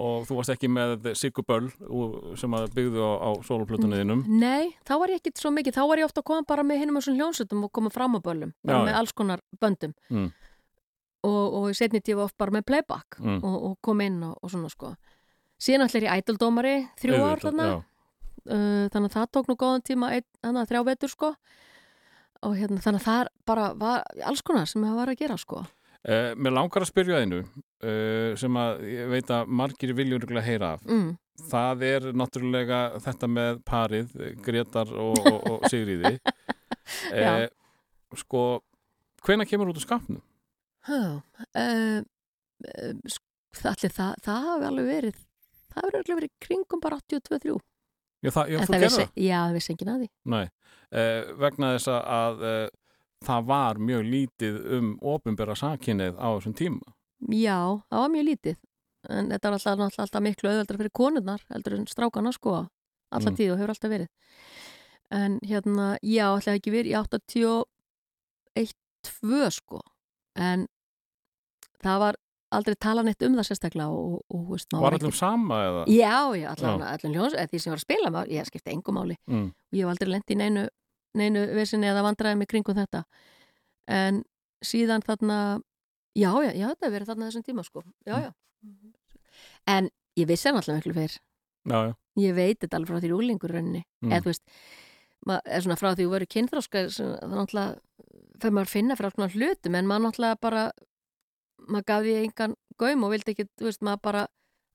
og 0.01 0.25
þú 0.27 0.37
varst 0.39 0.51
ekki 0.55 0.67
með 0.71 1.07
Siggu 1.19 1.43
Böll 1.47 1.69
sem 2.39 2.57
byggðu 2.75 2.99
á, 3.05 3.11
á 3.27 3.29
sólaplötunuðinum. 3.47 4.25
nei, 4.41 4.73
þá 4.87 4.93
var 5.03 5.13
ég 5.13 5.21
ekkit 5.21 5.39
svo 5.39 5.51
mikið 5.55 5.77
þá 5.77 5.81
var 5.91 6.01
ég 6.01 6.09
ofta 6.09 6.23
að 6.23 6.27
koma 6.31 6.45
bara 6.47 6.63
með 6.67 6.81
hinum 6.83 6.99
þessum 6.99 7.17
hljónsutum 7.19 7.63
og 7.67 7.71
koma 7.75 7.91
fram 7.93 8.15
á 8.15 8.19
böllum, 8.23 8.51
Já, 8.65 8.75
með 8.87 8.97
alls 8.99 9.11
konar 9.15 9.39
böndum 9.61 9.93
Mm. 10.09 10.31
og, 11.27 11.53
og 11.61 11.75
setni 11.77 12.01
tíu 12.01 12.19
oft 12.23 12.35
bara 12.39 12.51
með 12.57 12.65
playback 12.71 13.19
Mm. 13.21 13.39
og, 13.43 13.57
og 13.69 13.77
kom 13.85 14.01
inn 14.01 14.23
og, 14.23 14.35
og 14.41 14.49
svona 14.51 14.71
sko 14.73 14.95
síðan 15.61 15.85
allir 15.87 16.07
ég 16.09 16.23
ædaldómari 16.23 16.75
þrjú 16.99 17.19
ár 17.21 17.39
þarna. 17.43 17.67
Uh, 18.49 18.87
þannig 18.93 19.09
að 19.09 19.17
það 19.17 19.29
tók 19.37 19.51
nú 19.51 19.57
góðan 19.59 19.85
tíma 19.87 20.13
ein, 20.15 20.25
þannig 20.41 20.63
að 20.63 20.71
þrjá 20.71 20.81
vetur 20.91 21.13
sko 21.13 21.33
og 22.41 22.57
hérna 22.57 22.81
þannig 22.81 23.03
að 23.03 23.07
það 23.09 23.31
bara 23.45 23.67
var 23.77 24.25
alls 24.25 24.41
konar 24.45 24.69
sem 24.69 24.83
það 24.85 24.97
var 25.01 25.13
að 25.13 25.21
gera 25.21 25.37
sko 25.41 25.65
Uh, 26.01 26.31
mér 26.33 26.55
langar 26.55 26.81
að 26.81 26.89
spyrja 26.89 27.19
einu 27.21 27.43
uh, 27.45 28.31
sem 28.39 28.55
að 28.57 28.79
ég 28.89 29.09
veit 29.11 29.27
að 29.29 29.51
margir 29.53 29.91
viljur 29.93 30.23
að 30.39 30.47
heyra 30.47 30.71
af. 30.73 30.87
mm. 30.89 31.11
Það 31.51 31.83
er 31.85 32.07
náttúrulega 32.17 32.79
þetta 33.01 33.27
með 33.29 33.59
parið, 33.65 34.11
eh, 34.21 34.33
Gretar 34.45 34.89
og, 34.93 35.15
og, 35.25 35.37
og 35.49 35.63
Sigriði. 35.71 36.11
Sko, 38.21 38.41
hvenær 39.25 39.49
kemur 39.49 39.71
út 39.71 39.79
uh, 40.89 41.21
uh, 41.53 42.01
allir 43.71 43.93
það 43.93 44.17
það 44.25 44.49
hafi 44.49 44.67
alveg 44.71 44.89
verið 44.89 45.21
það 45.71 45.85
hafi 45.85 46.01
alveg 46.01 46.19
verið 46.21 46.33
kringum 46.47 46.81
bara 46.83 46.99
82-3 47.05 47.57
Já, 48.21 48.29
það, 48.31 48.49
já 48.53 48.59
En 48.61 48.67
það 48.69 48.83
vissi, 48.85 49.05
já, 49.25 49.39
vissi 49.55 49.73
enginn 49.73 49.93
að 49.95 50.01
því. 50.03 50.09
Nei, 50.35 50.43
uh, 50.93 51.21
vegna 51.41 51.71
þess 51.75 51.87
að, 51.97 52.43
uh, 52.45 52.67
það 53.25 53.47
var 53.49 53.79
mjög 53.91 54.03
lítið 54.11 54.59
um 54.77 54.91
ofinbera 55.13 55.55
sakinnið 55.57 56.13
á 56.21 56.27
þessum 56.37 56.53
tíma. 56.57 56.93
Já, 57.33 57.57
það 57.89 58.03
var 58.05 58.13
mjög 58.15 58.27
lítið. 58.29 58.57
En 59.09 59.29
þetta 59.33 59.49
var 59.49 59.57
alltaf, 59.57 59.79
alltaf, 59.79 59.99
alltaf 60.05 60.21
miklu 60.21 60.49
auðveldra 60.51 60.77
fyrir 60.77 60.93
konurnar 60.93 61.41
heldur 61.49 61.73
en 61.79 61.87
strákana 61.89 62.31
sko 62.33 62.67
alltaf 63.11 63.31
Mm. 63.33 63.37
tíð 63.37 63.51
og 63.51 63.57
hefur 63.59 63.73
alltaf 63.73 63.91
verið. 63.91 64.07
En 65.11 65.39
hérna, 65.43 65.97
já, 66.05 66.27
alltaf 66.31 66.53
ekki 66.55 66.71
verið 66.71 66.93
í 66.93 66.97
81-2 68.55 69.49
sko. 69.51 69.81
En 70.35 70.67
það 71.83 71.99
var 72.05 72.15
aldrei 72.51 72.75
tala 72.75 73.03
neitt 73.03 73.23
um 73.23 73.35
það 73.39 73.47
sérstaklega 73.47 73.87
og, 73.95 74.21
og, 74.29 74.41
veist, 74.51 74.67
maður 74.73 74.83
Var 74.85 74.95
allum 74.99 75.13
sama 75.15 75.59
eða? 75.67 75.81
Já, 75.87 76.15
já, 76.41 76.47
allan, 76.51 76.81
allan 76.87 77.15
ljós, 77.15 77.33
eða 77.37 77.49
því 77.51 77.59
sem 77.63 77.71
var 77.73 77.79
að 77.79 77.85
spila 77.85 78.11
með, 78.15 78.31
ég 78.35 78.49
skipti 78.49 78.73
engum 78.75 78.97
máli 78.99 79.17
Mm. 79.27 79.47
og 79.53 79.77
ég 79.77 79.85
hef 79.85 79.91
aldrei 79.93 80.11
lent 80.11 80.31
í 80.31 80.37
neinu, 80.39 80.67
neinu 81.15 81.45
vesinni 81.55 81.87
eða 81.91 82.03
vandræði 82.07 82.37
mig 82.41 82.47
kringum 82.51 82.75
þetta 82.75 83.03
en 83.87 84.23
síðan 84.63 85.01
þarna 85.07 85.37
já, 86.15 86.31
já, 86.43 86.51
já, 86.53 86.67
þetta 86.71 86.85
hefur 86.85 86.95
verið 86.97 87.09
þarna 87.11 87.29
þessum 87.31 87.45
tíma 87.47 87.63
sko 87.65 87.83
já, 88.05 88.15
já 88.27 88.31
en 89.71 89.89
ég 90.19 90.27
vissi 90.29 90.49
hann 90.49 90.57
alltaf 90.59 90.75
miklu 90.79 90.93
fyrr 90.97 91.17
Já, 91.69 91.77
já. 91.87 91.93
ég 92.17 92.33
veit 92.35 92.59
þetta 92.63 92.77
alveg 92.79 92.89
frá 92.89 93.01
því 93.03 93.11
úlingur 93.15 93.51
rauninni 93.53 93.83
Mm. 94.01 94.11
eða 94.11 94.21
þú 94.25 94.31
veist, 94.31 94.45
eða 95.29 95.61
svona 95.61 95.77
frá 95.77 95.91
því 95.93 96.05
þú 96.07 96.13
verið 96.15 96.29
kynþróska 96.33 96.79
það 96.89 98.53
maður 98.55 98.65
að 98.65 98.71
finna 98.71 98.95
fyrir 98.97 99.05
alls 99.11 99.17
konar 99.19 99.35
hlutum 99.35 99.75
en 99.77 99.85
maður 99.89 100.05
náttúrulega 100.07 100.39
bara 100.41 100.63
maður 101.67 101.87
gaf 101.91 102.05
því 102.05 102.13
engan 102.25 102.55
gaum 102.81 103.05
og 103.05 103.13
vildi 103.13 103.33
ekki, 103.35 103.47
þú 103.59 103.69
veist, 103.69 103.83
maður 103.85 104.03
bara 104.07 104.27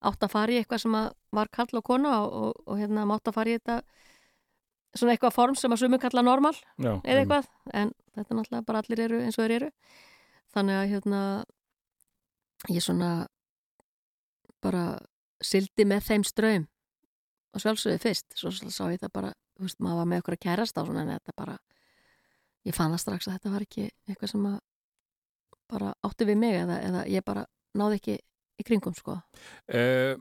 átt 0.07 0.27
að 0.27 0.33
fara 0.33 0.53
í 0.53 0.59
eitthvað 0.61 0.83
sem 0.85 0.97
var 1.37 1.51
kall 1.53 1.79
og 1.81 1.85
kona 1.87 2.13
og, 2.23 2.35
og, 2.41 2.61
og 2.67 2.81
hérna 2.81 3.07
maður 3.07 3.23
átt 3.23 3.31
að 3.31 3.39
fara 3.39 3.53
í 3.53 3.57
þetta 3.59 3.79
svona 4.97 5.15
eitthvað 5.17 5.35
form 5.37 5.57
sem 5.59 5.73
að 5.73 5.83
sumum 5.83 6.01
kalla 6.01 6.25
normal 6.25 6.55
Já, 6.57 6.93
eða 7.05 7.23
eitthvað, 7.23 7.49
en 7.73 7.93
þetta 8.15 8.27
er 8.27 8.39
náttúrulega 8.39 8.69
bara 8.69 8.83
allir 8.83 9.03
eru 9.07 9.21
eins 9.25 9.37
og 9.37 9.45
þeir 9.45 9.57
eru. 9.59 9.71
Þannig 10.57 10.79
að 10.81 10.91
hérna 10.95 11.21
ég 12.73 12.85
svona 12.85 13.11
bara 14.65 14.85
sildi 15.45 15.85
með 15.85 16.07
þeim 16.07 16.25
ströym 16.27 16.69
og 17.53 17.63
sjálfsögði 17.63 18.03
fyrst. 18.03 18.29
Svo 18.39 18.53
sá 18.53 18.87
ég 18.93 19.03
það 19.03 19.13
bara, 19.19 19.33
þú 19.57 19.67
veist, 19.67 19.81
maður 19.85 20.01
var 20.01 20.11
með 20.13 20.23
okkur 20.23 20.39
að 20.39 20.45
kærast 20.47 20.81
á 20.81 20.83
svona 20.85 21.05
en 21.05 21.13
þetta 21.13 21.37
bara 21.37 21.59
ég 22.67 22.77
fann 22.77 22.95
það 22.95 23.03
strax 23.05 23.29
að 23.29 23.37
þetta 23.37 23.53
var 23.53 23.67
ekki 23.67 23.87
eitthvað 24.09 24.33
sem 24.33 24.49
að 24.49 24.57
bara 25.71 25.93
átti 26.07 26.27
við 26.29 26.39
mig 26.41 26.55
eða, 26.63 26.77
eða 26.89 27.05
ég 27.11 27.25
bara 27.27 27.45
náði 27.77 28.01
ekki 28.01 28.17
í 28.61 28.67
kringum 28.67 28.95
sko 28.97 29.19
Uh, 29.69 30.17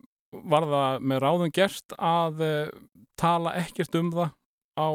var 0.45 0.65
það 0.67 1.03
með 1.07 1.21
ráðum 1.23 1.51
gert 1.55 1.93
að 1.97 2.41
uh, 2.43 2.69
tala 3.15 3.53
ekkert 3.61 3.95
um 3.95 4.09
það 4.11 4.31
á, 4.75 4.87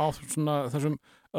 á 0.00 0.04
svona, 0.16 0.54
þessum 0.72 0.94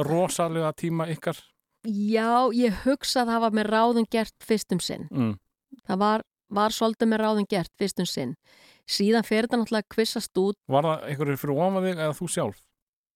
rosalega 0.05 0.73
tíma 0.77 1.07
ykkar? 1.09 1.39
Já, 1.87 2.51
ég 2.53 2.75
hugsa 2.83 3.23
að 3.23 3.31
það 3.31 3.41
var 3.45 3.55
með 3.57 3.69
ráðum 3.73 4.07
gert 4.11 4.35
fyrst 4.45 4.75
um 4.75 4.81
sinn 4.83 5.07
Mm. 5.09 5.37
það 5.87 5.97
var, 6.03 6.23
var 6.51 6.75
svolítið 6.75 7.09
með 7.13 7.21
ráðum 7.23 7.47
gert 7.49 7.71
fyrst 7.79 7.99
um 8.03 8.05
sinn 8.09 8.35
síðan 8.89 9.23
fer 9.25 9.45
þetta 9.47 9.57
náttúrulega 9.61 9.89
kvissast 9.95 10.37
út 10.41 10.57
Var 10.67 10.83
það 10.85 11.03
einhverjur 11.09 11.39
fyrir 11.41 11.55
ofan 11.65 11.83
þig 11.87 11.95
eða 12.03 12.17
þú 12.19 12.27
sjálf? 12.35 12.59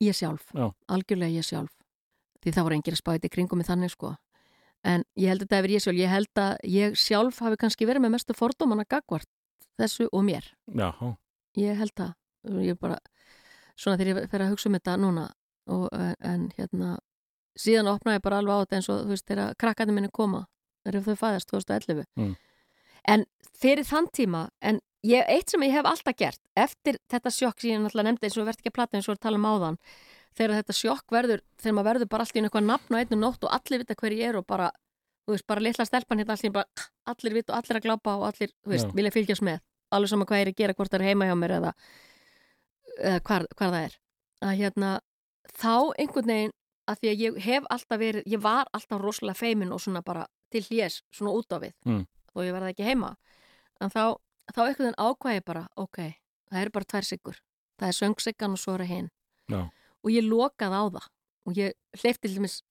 ég 0.03 0.15
sjálf, 0.17 0.45
Já. 0.55 0.65
algjörlega 0.89 1.37
ég 1.37 1.45
sjálf 1.45 1.71
því 2.43 2.51
það 2.55 2.63
voru 2.67 2.75
engir 2.79 2.95
að 2.97 3.01
spáði 3.03 3.29
í 3.29 3.33
kringum 3.37 3.57
mig 3.61 3.67
þannig 3.69 3.91
sko 3.93 4.15
en 4.83 5.03
ég 5.15 5.29
held 5.31 5.41
að 5.41 5.47
þetta 5.47 5.59
hefur 5.61 5.73
ég 5.73 5.83
sjálf 5.83 5.99
ég 6.01 6.11
held 6.11 6.41
að 6.43 6.53
ég 6.75 6.97
sjálf 6.99 7.39
hafi 7.45 7.59
kannski 7.61 7.87
verið 7.87 8.03
með 8.05 8.13
mestu 8.17 8.35
fordómana 8.35 8.85
gagvart 8.89 9.29
þessu 9.79 10.09
og 10.11 10.23
mér. 10.27 10.45
Já, 10.75 10.89
ég 11.57 11.77
held 11.79 11.93
það. 11.97 12.13
Ég 12.67 12.77
bara, 12.79 12.97
svona 13.79 13.97
þegar 13.97 14.11
ég 14.23 14.29
fer 14.29 14.43
að 14.43 14.51
hugsa 14.53 14.69
um 14.69 14.75
þetta 14.77 14.97
núna 14.99 15.27
og, 15.71 15.85
en, 16.19 16.49
hérna 16.57 16.97
síðan 17.55 17.87
opnaði 17.93 18.17
ég 18.19 18.23
bara 18.25 18.39
alveg 18.41 18.53
á 18.53 18.61
þetta 18.65 18.75
eins 18.79 18.89
og 18.91 19.03
þú 19.05 19.13
veist 19.13 19.27
þegar 19.29 19.53
krakkarnir 19.61 19.95
minni 19.95 20.09
koma 20.11 20.41
þegar 20.83 21.05
þau 21.05 21.15
fæðast 21.21 21.51
2011 21.53 22.03
Mm. 22.19 22.33
en 23.07 23.25
fyrir 23.55 23.85
þann 23.87 24.07
tíma 24.11 24.41
en 24.61 24.79
ég, 25.05 25.23
eitt 25.27 25.49
sem 25.49 25.61
ég 25.63 25.71
hef 25.71 25.85
alltaf 25.85 26.15
gert 26.17 26.39
eftir 26.59 26.97
þetta 27.11 27.31
sjokk 27.31 27.61
sem 27.61 27.71
ég 27.71 27.79
náttúrulega 27.83 28.09
nefndi 28.09 28.27
eins 28.27 28.37
og 28.37 28.45
verð 28.49 28.59
ekki 28.59 28.71
að 28.73 28.77
plata 28.79 28.97
eins 28.97 29.07
og 29.09 29.15
við 29.15 29.21
tala 29.23 29.39
um 29.39 29.47
áðan 29.47 29.77
þegar 30.37 30.55
þetta 30.61 30.73
sjokk 30.77 31.11
verður, 31.13 31.41
þegar 31.61 31.75
maður 31.77 31.89
verður 31.91 32.09
bara 32.13 32.23
allt 32.25 32.35
í 32.35 32.41
eitthvað 32.43 32.65
nafn 32.69 32.95
á 32.95 32.99
einu 33.03 33.19
nótt 33.21 33.43
og 33.47 33.53
allir 33.53 33.83
vita 33.83 33.95
hver 33.99 34.15
ég 34.17 34.29
er 34.31 34.37
og 34.39 34.45
bara, 34.47 34.71
þú 35.27 35.35
veist, 35.35 35.47
bara 35.47 35.61
litla 35.63 35.85
stelpan 35.85 36.19
hérna 36.23 36.35
allir, 36.37 36.51
bara, 36.51 36.87
allir 37.13 37.33
vita 37.37 37.53
og 37.53 37.59
allir 37.61 37.79
að 37.79 37.85
glápa 37.87 38.15
og 38.17 38.25
allir, 38.31 38.51
þú 38.65 38.73
veist, 38.73 38.87
Já. 38.89 38.95
vilja 38.97 39.11
fylgjast 39.13 39.45
með 39.45 39.59
alveg 39.93 40.09
sama 40.09 40.25
hvað 40.25 40.39
ég 40.41 40.47
er 40.47 40.51
að 40.53 40.57
gera, 40.63 40.73
hvort 40.73 40.91
það 40.91 41.01
er 41.01 41.07
heima 41.11 41.25
hjá 41.29 41.35
mér 41.37 41.55
eða, 41.59 41.71
eða 42.97 43.19
hvar 43.27 43.45
það 43.59 43.77
er 43.83 43.95
að 44.43 44.57
hérna, 44.59 44.91
þá 45.53 45.73
einhvern 46.01 46.29
veginn 46.33 46.53
að 46.91 46.99
því 46.99 47.11
að 47.13 47.21
ég 47.23 47.37
hef 47.45 47.67
alltaf 47.71 47.99
verið, 48.01 48.25
ég 48.33 48.41
var 48.43 48.67
alltaf 48.75 48.99
rosalega 49.01 49.39
feimin 49.39 49.71
og 49.71 49.79
svona 49.79 50.01
bara 50.03 50.25
til 50.51 50.63
hlés, 50.67 51.01
svona 51.15 51.31
út 51.37 51.53
á 51.55 51.57
við 51.63 51.73
Mm. 51.85 52.05
og 52.35 52.43
ég 52.43 52.53
verði 52.53 52.73
ekki 52.73 52.83
heima 52.89 53.13
en 53.81 53.89
þá, 53.89 54.17
þá 54.53 54.59
einhvern 54.65 54.89
veginn 54.89 54.99
ákvæði 54.99 55.43
bara 55.45 55.67
ok, 55.77 55.97
það 56.51 56.61
eru 56.61 56.71
bara 56.75 56.85
tvær 56.91 57.07
siggur 57.07 57.39
það 57.79 57.87
er 57.87 57.97
söngsiggan 58.01 58.51
og 58.57 58.59
svo 58.59 58.75
er 58.75 58.85
hinn 58.89 59.09
Já. 59.49 59.69
Og 60.03 60.11
ég 60.11 60.25
lokaði 60.27 60.79
á 60.79 60.83
það. 60.97 61.07
Og 61.47 61.57
ég 61.59 61.73
hleyfti 61.99 62.27
til 62.27 62.35
dæmis 62.37 62.61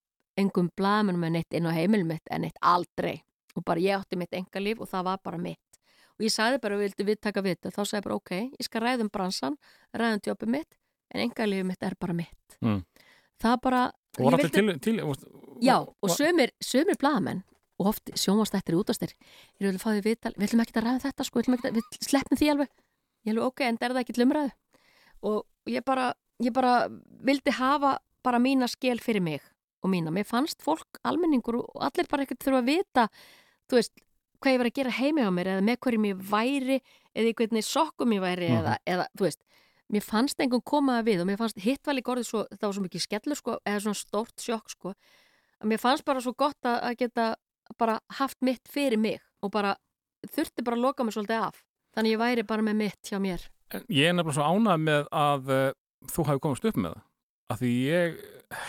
engum 0.41 0.71
blamunum 0.77 1.21
með 1.27 1.35
neitt 1.37 1.53
inn 1.59 1.69
á 1.69 1.73
heimilum 1.77 2.09
mitt 2.15 2.31
en 2.31 2.45
neitt 2.47 2.57
aldrei. 2.63 3.23
Og 3.57 3.65
bara 3.65 3.81
ég 3.85 3.99
átti 4.01 4.17
mitt 4.17 4.33
engalíf 4.33 4.81
og 4.81 4.89
það 4.89 5.05
var 5.11 5.19
bara 5.25 5.39
mitt. 5.39 5.81
Og 6.17 6.25
ég 6.25 6.33
sagði 6.33 6.61
bara, 6.63 6.79
vildi 6.81 7.05
við 7.05 7.21
taka 7.21 7.43
við 7.45 7.59
þá 7.69 7.81
sagði 7.83 7.99
ég 8.01 8.05
bara, 8.07 8.17
ok, 8.21 8.33
ég 8.61 8.65
skal 8.69 8.83
ræðum 8.85 9.11
bransan 9.13 9.57
ræðum 9.97 10.21
tjópið 10.25 10.53
mitt, 10.55 10.75
en 11.13 11.25
engalífið 11.27 11.67
mitt 11.69 11.83
er 11.83 11.97
bara 12.01 12.17
mitt. 12.17 12.57
Mm. 12.63 12.83
það 13.43 13.57
bara 13.63 13.83
Og 14.21 14.29
alltaf 14.29 14.53
til, 14.53 14.79
til 14.85 15.01
og, 15.03 15.17
Já, 15.65 15.79
og 15.81 16.11
sömur, 16.13 16.51
sömur 16.63 16.99
blaðamenn 17.01 17.43
og 17.81 17.89
oft 17.91 18.11
sjónvastættir 18.15 18.77
útastir 18.77 19.15
ég 19.59 19.65
vil 19.71 19.79
fá 19.81 19.89
því 19.95 20.03
viðtal, 20.05 20.33
við 20.37 20.51
ætlum 20.51 20.63
ekki 20.65 20.77
að 20.79 20.85
ræða 20.87 21.03
þetta 21.07 21.25
sko, 21.27 21.41
við, 21.41 21.65
að- 21.65 21.77
við 21.79 21.97
sleppum 22.07 22.39
því 22.39 22.51
alveg. 22.53 22.73
Ég 23.25 23.33
alveg 23.33 23.47
ok, 23.49 23.61
en 23.67 23.79
það 23.79 23.87
er 23.89 23.95
það 23.97 24.03
ekki 24.05 24.17
til 24.19 24.25
umræðu. 24.27 24.53
Og 25.23 25.73
ég 25.73 25.85
bara, 25.87 26.07
ég 26.45 26.53
bara 26.55 26.89
vildi 27.27 27.51
hafa 27.59 27.97
bara 28.25 28.39
mína 28.43 28.69
skil 28.71 28.99
fyrir 29.03 29.23
mig 29.23 29.41
og 29.83 29.91
mína, 29.91 30.13
mér 30.15 30.25
fannst 30.29 30.63
fólk 30.63 31.01
almenningur 31.05 31.57
og 31.63 31.83
allir 31.83 32.07
bara 32.11 32.23
ekkert 32.27 32.45
þurfa 32.45 32.61
að 32.63 32.69
vita 32.71 33.07
þú 33.71 33.79
veist, 33.81 33.93
hvað 34.43 34.53
ég 34.55 34.61
var 34.63 34.69
að 34.71 34.77
gera 34.79 34.91
heimi 34.99 35.23
á 35.27 35.31
mér 35.35 35.51
eða 35.57 35.65
með 35.67 35.81
hverjum 35.83 36.07
ég 36.11 36.21
væri 36.31 36.77
eða 37.15 37.29
í 37.33 37.35
hvernig 37.39 37.65
sokkum 37.67 38.13
ég 38.15 38.23
væri 38.23 38.49
Mhm. 38.49 38.59
eða, 38.63 38.77
eða, 38.87 39.07
þú 39.19 39.27
veist, 39.27 39.41
mér 39.93 40.03
fannst 40.07 40.39
einhvern 40.41 40.63
komaða 40.65 41.05
við 41.05 41.21
og 41.23 41.27
mér 41.27 41.39
fannst 41.39 41.59
hitt 41.61 41.83
var 41.87 41.95
líka 41.95 42.13
orðið 42.15 42.29
svo, 42.31 42.45
það 42.51 42.67
var 42.69 42.73
svo 42.79 42.83
mikið 42.87 43.03
skellur 43.07 43.37
sko, 43.37 43.59
eða 43.67 43.81
svona 43.83 43.99
stórt 43.99 44.37
sjokk 44.41 44.71
sko 44.71 44.95
að 45.63 45.67
mér 45.69 45.79
fannst 45.83 46.05
bara 46.05 46.21
svo 46.21 46.33
gott 46.35 46.59
að, 46.65 46.79
að 46.83 46.97
geta 46.99 47.35
bara 47.79 47.99
haft 48.19 48.39
mitt 48.43 48.67
fyrir 48.69 48.99
mig 48.99 49.21
og 49.43 49.51
bara 49.51 49.75
þurfti 50.27 50.63
bara 50.65 50.77
að 50.77 50.83
loka 50.87 51.05
mig 51.05 51.15
svolítið 51.15 51.43
af 51.49 51.63
þannig 51.97 52.13
ég 52.15 52.19
væri 52.23 52.43
bara 52.47 52.63
með 52.63 52.77
mitt 52.77 53.03
hjá 53.11 53.19
mér. 53.21 53.43
Ég 53.89 54.09
er 54.09 54.13
nefnilega 54.15 54.35
svo 54.39 54.47
ánað 54.49 54.81
með 54.81 55.07
að 55.13 55.51
uh, 55.53 55.73
þú 56.11 56.27
hafi 56.29 56.43
komast 56.45 56.65
upp 56.69 56.79
með 56.81 56.95
það. 56.97 57.03
Af 57.53 57.61
því 57.61 57.73
ég 57.87 58.21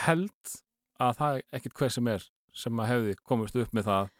held 0.03 0.55
að 1.03 1.15
það 1.19 1.37
er 1.37 1.45
ekkit 1.59 1.77
hver 1.79 1.93
sem 1.95 2.09
er 2.13 2.25
sem 2.53 2.81
að 2.83 2.91
hefði 2.91 3.15
komast 3.25 3.55
upp 3.57 3.71
með 3.73 3.87
það 3.89 4.11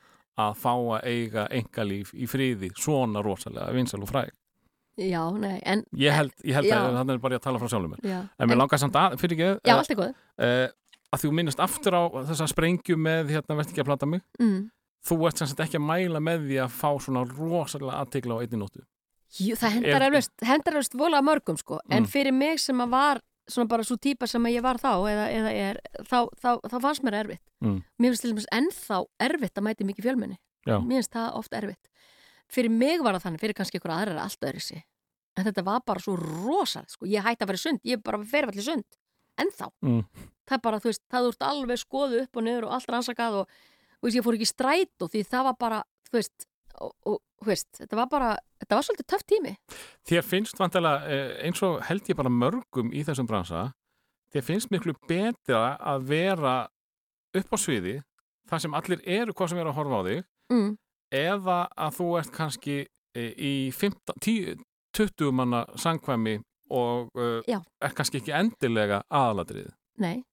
að 0.44 0.56
fá 0.64 0.72
að 0.74 1.04
eiga 1.12 1.44
engalíf 1.54 2.14
í 2.18 2.26
friði 2.30 2.72
svona 2.74 3.22
rosalega 3.26 3.74
vinsal 3.76 4.02
og 4.02 4.10
fræg. 4.10 4.32
Já, 4.98 5.22
nei, 5.42 5.58
en 5.66 5.82
Ég 5.98 6.14
held, 6.14 6.34
ég 6.46 6.54
held 6.54 6.70
að 6.70 6.96
þannig 7.00 7.16
er 7.16 7.22
bara 7.22 7.38
að 7.40 7.46
tala 7.48 7.62
frá 7.62 7.70
sjálfum 7.72 7.96
mér. 7.96 8.02
Já, 8.06 8.20
En 8.38 8.50
mér 8.50 8.60
langar 8.62 8.82
samt 8.82 8.98
að, 8.98 9.16
fyrir 9.22 9.38
ekki, 9.40 9.70
Já, 9.70 9.74
allt 9.74 9.94
er 9.94 9.98
góð 9.98 10.12
uh, 10.14 10.68
að 11.14 11.24
þú 11.24 11.32
minnast 11.34 11.62
aftur 11.64 11.98
á 11.98 12.04
þessa 12.30 12.48
sprengju 12.50 12.98
með 13.02 13.34
hérna 13.34 13.58
verðt 13.58 13.74
ekki 13.74 13.82
að 13.86 13.90
plata 13.90 14.10
mig. 14.10 14.22
mm. 14.42 14.64
Þú 15.04 15.18
ert 15.28 15.42
sem 15.42 15.50
sagt 15.50 15.60
ekki 15.66 15.76
að 15.82 15.84
mæla 15.84 16.20
með 16.24 16.46
því 16.48 16.58
að 16.64 16.76
fá 16.78 16.90
svona 17.04 17.26
rosalega 17.28 17.98
aðtegla 18.00 18.38
á 18.40 18.42
einni 18.46 18.60
nóttu. 18.62 18.86
Jú, 19.40 19.56
það 19.58 19.72
hendar 19.80 20.04
eflaust, 20.08 20.32
hendar 20.46 20.74
eflaust 20.76 20.94
vola 21.00 21.22
mörgum 21.26 21.58
sko, 21.58 21.80
en 21.90 22.04
Mm. 22.04 22.10
fyrir 22.10 22.34
mig 22.34 22.60
sem 22.60 22.78
að 22.78 22.90
var 22.90 23.22
svona 23.50 23.68
bara 23.68 23.84
svo 23.84 23.98
típa 23.98 24.28
sem 24.28 24.44
að 24.44 24.54
ég 24.56 24.62
var 24.62 24.78
þá 24.78 24.92
eða, 25.10 25.26
eða 25.34 25.52
er, 25.54 25.80
þá, 26.06 26.30
þá, 26.40 26.50
þá 26.70 26.78
fannst 26.82 27.04
mér 27.04 27.14
erfitt 27.24 27.42
Mm. 27.62 27.84
mér 28.00 28.10
finnst 28.14 28.22
til 28.22 28.32
dæmis 28.34 28.46
ennþá 28.54 29.06
erfitt 29.20 29.56
að 29.58 29.64
mæti 29.64 29.84
mikið 29.90 30.04
fjölmenni 30.06 30.38
Já. 30.68 30.78
mér 30.80 31.02
finnst 31.02 31.12
það 31.12 31.36
oft 31.36 31.52
erfitt 31.54 31.88
fyrir 32.50 32.70
mig 32.72 33.02
var 33.02 33.14
það 33.16 33.24
þannig, 33.24 33.40
fyrir 33.42 33.54
kannski 33.58 33.80
ykkur 33.80 33.92
aðrar 33.92 34.14
er 34.16 34.20
allt 34.24 34.40
öðru 34.42 34.62
sig 34.62 34.84
en 35.36 35.46
þetta 35.46 35.64
var 35.66 35.82
bara 35.86 36.00
svo 36.00 36.16
rosal 36.16 36.86
sko. 36.88 37.06
ég 37.06 37.24
hætti 37.24 37.42
að 37.44 37.48
vera 37.48 37.58
sund, 37.58 37.80
ég 37.84 38.04
bara 38.04 38.24
fer 38.24 38.44
allir 38.46 38.62
sund 38.64 38.86
ennþá, 39.40 39.72
Mm. 39.82 40.06
það 40.48 40.54
er 40.56 40.62
bara 40.62 40.80
þú 40.80 40.84
veist, 40.92 41.02
það 41.12 41.22
þú 41.24 41.28
ert 41.34 41.40
alveg 41.50 41.80
skoðu 41.82 42.22
upp 42.22 42.38
og 42.38 42.44
niður 42.44 42.64
og 42.66 42.72
allt 42.72 42.88
rannsakað 42.88 43.34
og, 43.42 43.48
og 44.04 44.10
ég 44.12 44.22
fór 44.24 44.36
ekki 44.38 44.46
í 44.46 44.54
strætó 44.54 45.10
því 45.10 45.26
það 45.28 45.44
var 45.44 45.56
bara, 45.60 45.84
þú 46.08 46.12
veist 46.20 46.46
og, 46.82 46.94
og 47.10 47.48
veist, 47.48 47.70
þetta 47.78 48.00
var 48.00 48.10
bara 48.12 48.34
þetta 48.62 48.78
var 48.78 48.88
svolítið 48.88 49.10
töff 49.14 49.26
tími 49.30 49.54
Þér 50.10 50.28
finnst 50.28 50.60
vantilega, 50.60 51.20
eins 51.44 51.64
og 51.66 51.82
held 51.88 52.10
ég 52.10 52.20
bara 52.20 52.32
mörgum 52.34 52.94
í 52.94 53.04
þessum 53.06 53.30
bransa, 53.30 53.68
þér 54.34 54.48
finnst 54.48 54.72
miklu 54.74 54.96
betra 55.10 55.76
að 55.80 56.08
vera 56.10 56.56
upp 57.34 57.54
á 57.54 57.58
sviði, 57.58 57.98
þar 58.50 58.64
sem 58.64 58.78
allir 58.78 59.04
eru 59.20 59.36
hvað 59.36 59.52
sem 59.52 59.62
eru 59.62 59.74
að 59.74 59.80
horfa 59.80 60.02
á 60.02 60.08
þig, 60.08 60.26
mm. 60.54 60.72
eða 61.24 61.60
að 61.86 61.96
þú 62.00 62.10
ert 62.22 62.34
kannski 62.36 62.80
eh, 62.84 63.32
í 63.34 63.54
15, 63.74 64.18
10, 64.22 64.66
20 64.98 65.34
manna 65.36 65.64
sangkvæmi 65.80 66.38
og 66.74 67.10
uh, 67.18 67.40
Já. 67.50 67.60
er 67.82 67.96
kannski 67.96 68.22
ekki 68.22 68.34
endilega 68.38 69.04
aðaladrið. 69.14 69.74
Nei, 70.02 70.24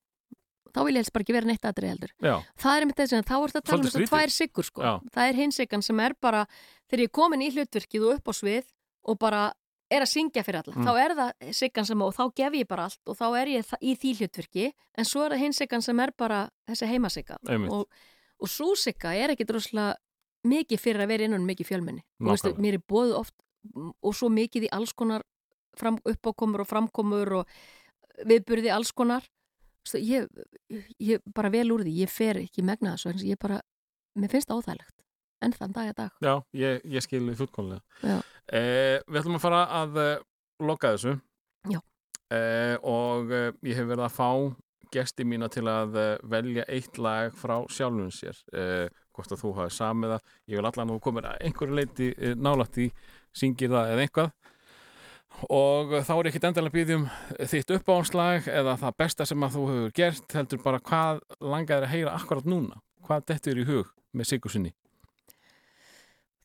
þá 0.74 0.80
vil 0.86 0.94
ég 0.94 1.00
helst 1.02 1.12
bara 1.14 1.24
ekki 1.26 1.34
vera 1.36 1.46
neitt 1.50 1.64
aðrið 1.70 1.92
heldur. 1.94 2.12
Já, 2.22 2.34
Það 2.62 2.76
er 2.76 2.84
einmitt 2.86 3.00
þess 3.00 3.12
að 3.18 3.24
þá 3.30 3.34
er 3.40 3.48
þetta 3.54 3.60
að 3.60 3.68
tala 3.70 3.80
um 3.80 3.86
þess 3.88 4.00
að 4.00 4.10
tvær 4.10 4.34
siggur 4.36 4.64
sko. 4.68 4.92
Það 5.14 5.28
er 5.30 5.34
hinn 5.40 5.52
siggan 5.56 5.82
sem 5.86 6.00
er 6.00 6.14
bara, 6.20 6.44
þegar 6.90 7.02
ég 7.04 7.10
er 7.10 7.16
komin 7.20 7.42
í 7.42 7.50
hlutverkið 7.54 8.06
og 8.06 8.14
upp 8.20 8.30
á 8.30 8.32
svið 8.40 8.64
og 9.10 9.18
bara 9.18 9.42
er 9.90 10.04
að 10.04 10.10
syngja 10.12 10.44
fyrir 10.46 10.60
alla, 10.62 10.74
Mm. 10.76 10.86
þá 10.86 10.92
er 11.02 11.14
það 11.18 11.52
siggan 11.58 11.86
sem 11.88 12.02
og 12.02 12.12
þá 12.14 12.22
gef 12.38 12.52
ég 12.54 12.68
bara 12.68 12.84
allt 12.86 13.00
og 13.10 13.16
þá 13.18 13.24
er 13.40 13.46
ég 13.56 13.72
í 13.82 13.94
því 13.98 14.12
hlutverki, 14.20 14.72
en 14.96 15.04
svo 15.04 15.24
er 15.24 15.32
það 15.34 15.40
hinn 15.42 15.52
siggan 15.56 15.82
sem 15.82 15.98
er 16.00 16.12
bara 16.16 16.48
þessi 16.68 16.86
heimasigga 16.86 17.38
og, 17.74 17.88
og 18.38 18.48
svo 18.48 18.76
sigga 18.78 19.10
er 19.18 19.30
ekki 19.34 19.44
droslega 19.48 19.96
mikið 20.46 20.78
fyrir 20.80 21.02
að 21.02 21.08
vera 21.10 21.24
innan 21.26 21.42
um 21.42 21.46
mikið 21.50 21.66
fjölmenni. 21.72 22.04
Veistu, 22.22 22.54
mér 22.56 22.78
er 22.78 22.84
bóðið 22.86 23.16
oft 23.18 23.34
og 24.00 24.14
svo 24.14 24.30
mikið 24.30 24.68
í 24.68 24.72
alls 24.72 24.92
konar 24.94 25.22
fram, 25.76 25.98
uppákomur 26.06 26.62
og 26.62 26.68
framkomur 26.70 27.32
og 27.40 27.50
viðburði 28.24 28.70
alls 28.72 28.92
konar 28.92 29.26
Veistu, 29.80 30.00
ég, 30.04 30.26
ég 31.00 31.22
bara 31.34 31.50
vel 31.52 31.70
úr 31.72 31.84
því, 31.86 31.94
ég 32.04 32.12
fer 32.12 32.40
ekki 32.42 32.64
megna 32.66 32.96
þessu, 32.96 33.14
en 33.14 33.22
ég 33.24 33.40
bara, 33.40 33.60
mér 34.20 34.32
finnst 34.32 34.50
það 34.50 34.60
óþægilegt 34.60 35.00
en 35.40 35.54
þann 35.56 35.76
dag 35.76 35.90
að 35.90 35.98
dag 36.02 36.24
já, 36.24 36.32
ég, 36.56 36.80
ég 36.84 37.04
skil 37.04 37.22
fullkomlega. 37.36 37.80
Já. 38.04 38.16
Eh, 38.50 38.96
við 39.06 39.20
ætlum 39.22 39.38
að 39.38 39.44
fara 39.44 39.60
að 39.80 40.00
uh, 40.00 40.24
loka 40.66 40.94
þessu. 40.94 41.14
Já. 41.70 41.78
Eh, 42.34 42.76
og 42.86 43.30
uh, 43.32 43.46
ég 43.66 43.78
hef 43.78 43.88
verið 43.88 44.06
að 44.06 44.16
fá 44.16 44.28
gesti 44.90 45.26
mína 45.26 45.48
til 45.52 45.64
að 45.70 45.96
uh, 45.96 46.08
velja 46.30 46.66
eitt 46.68 46.98
lag 46.98 47.34
frá 47.38 47.60
sjálfum 47.70 48.10
sér. 48.14 48.38
Hvort 49.14 49.34
að 49.34 49.42
þú 49.42 49.54
hafi 49.58 49.74
samið 49.76 50.14
það. 50.16 50.34
Ég 50.50 50.60
vil 50.60 50.68
allan 50.68 50.90
að 50.90 50.96
þú 50.96 51.04
komir 51.06 51.28
að 51.30 51.46
einhverju 51.46 51.78
leiti 51.78 52.10
nálægt 52.40 52.80
í, 52.80 52.90
syngir 53.36 53.72
það 53.72 53.94
eða 53.94 54.06
eitthvað. 54.06 54.34
Og 55.50 55.92
þá 56.04 56.10
er 56.18 56.28
ekkit 56.30 56.44
endalega 56.50 56.74
býðjum 56.74 57.04
þitt 57.48 57.70
uppáhanslag 57.78 58.48
eða 58.50 58.74
það 58.80 58.96
besta 59.00 59.26
sem 59.28 59.46
að 59.46 59.54
þú 59.56 59.62
hefur 59.70 59.94
gert, 59.96 60.34
heldur 60.36 60.60
bara 60.64 60.80
hvað 60.84 61.20
langaðir 61.40 61.86
að 61.86 61.92
heyra 61.94 62.14
akkurat 62.18 62.48
núna. 62.50 62.80
Hvað 63.06 63.24
dettur 63.30 63.60
í 63.62 63.64
hug 63.68 63.88
með 64.12 64.28
Sigursinni? 64.32 64.72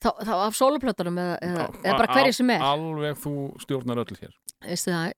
þá, 0.02 0.10
þá 0.22 0.32
af 0.46 0.56
sóluplötunum 0.58 1.16
eða, 1.18 1.36
eða, 1.42 1.66
eða 1.82 1.98
bara 1.98 2.14
hverju 2.14 2.34
sem 2.36 2.50
er 2.54 2.64
Alveg 2.64 3.16
þú 3.22 3.32
stjórnar 3.64 4.00
öllu 4.02 4.18
hér. 4.20 4.34
veistu 4.66 4.92
það, 4.92 5.12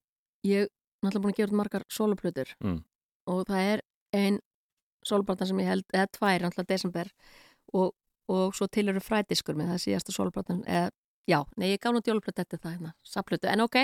ég 0.48 0.62
er 0.66 0.68
náttúrulega 1.04 1.24
búin 1.24 1.34
að 1.34 1.40
gera 1.42 1.58
margar 1.60 1.84
sóluplötur 1.92 2.52
Mm. 2.64 2.78
og 3.28 3.42
það 3.50 3.72
er 3.74 3.82
ein 4.16 4.38
sóluplatan 5.04 5.50
sem 5.50 5.58
ég 5.60 5.66
held, 5.68 5.84
eða 5.92 6.06
tvær 6.18 6.46
náttúrulega 6.46 6.70
desember 6.72 7.10
og, 7.74 7.92
og 8.28 8.54
svo 8.56 8.66
til 8.70 8.88
eru 8.88 9.00
frædiskur 9.02 9.58
með 9.58 9.74
það 9.74 9.82
síðasta 9.84 10.14
sóluplatan 10.14 10.62
eða, 10.66 10.90
já, 11.28 11.42
nei, 11.56 11.74
ég 11.74 11.80
gaf 11.82 11.92
nú 11.94 12.00
djóluplötu 12.04 12.40
eftir 12.42 12.58
það 12.62 12.74
hérna, 12.78 12.92
sapplötu, 13.04 13.48
en 13.52 13.60
ok 13.66 13.76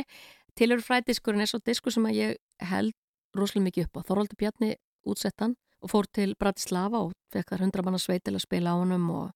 til 0.55 0.71
eru 0.73 0.81
frædiskurinn 0.87 1.43
er 1.45 1.51
svo 1.51 1.61
diskur 1.67 1.93
sem 1.93 2.05
að 2.09 2.15
ég 2.19 2.37
held 2.71 2.95
rosalega 3.37 3.67
mikið 3.69 3.89
upp 3.89 3.99
á, 3.99 4.07
Þorvaldur 4.09 4.39
Bjarni 4.39 4.75
útsettan 5.11 5.57
og 5.85 5.91
fór 5.91 6.07
til 6.15 6.35
Bratislava 6.41 7.01
og 7.05 7.13
fekk 7.35 7.51
þar 7.53 7.65
hundra 7.67 7.83
manna 7.85 7.99
sveit 8.01 8.23
til 8.25 8.35
að 8.39 8.45
spila 8.47 8.73
á 8.73 8.81
honum 8.81 9.09
og 9.11 9.33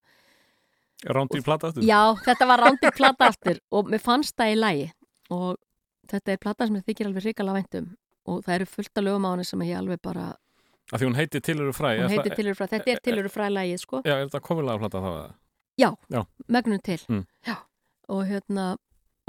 Rándi 1.07 1.39
í 1.39 1.45
plata 1.47 1.69
aftur? 1.71 1.85
Já, 1.87 2.01
þetta 2.25 2.47
var 2.49 2.63
rándið 2.65 2.95
plata 2.97 3.29
aftur 3.31 3.59
og 3.71 3.91
mér 3.93 4.01
fannst 4.03 4.35
það 4.39 4.53
í 4.55 4.57
lægi 4.59 4.87
og 5.31 5.59
þetta 6.11 6.33
er 6.35 6.41
plata 6.43 6.67
sem 6.67 6.79
ég 6.81 6.87
þykir 6.89 7.11
alveg 7.11 7.27
ríkala 7.29 7.55
væntum 7.55 7.91
og 8.29 8.41
það 8.47 8.55
eru 8.57 8.67
fullt 8.73 8.99
af 8.99 9.05
lögum 9.07 9.27
á 9.29 9.31
henni 9.35 9.45
sem 9.47 9.63
ég 9.69 9.79
alveg 9.79 10.01
bara, 10.03 10.33
Af 10.93 11.01
því 11.03 11.07
hún 11.11 11.19
heitir 11.21 11.41
Tiluru 11.45 11.73
fræ. 11.77 11.91
hún 12.01 12.09
heitir 12.09 12.35
tilur 12.35 12.55
frá, 12.57 12.67
þetta 12.67 12.91
er 12.95 13.01
tilur 13.05 13.29
frá 13.29 13.47
lægið 13.53 13.79
sko, 13.83 14.01
Já, 14.09 14.15
er 14.17 14.27
þetta 14.31 14.41
komulega 14.41 14.79
plata 14.79 14.99
þá? 15.05 15.11
eða? 15.79 16.27
megnum 16.49 16.81
til 16.83 16.99
Mm. 17.09 17.27
Já, 17.47 17.57
og 18.09 18.25
hérna 18.29 18.77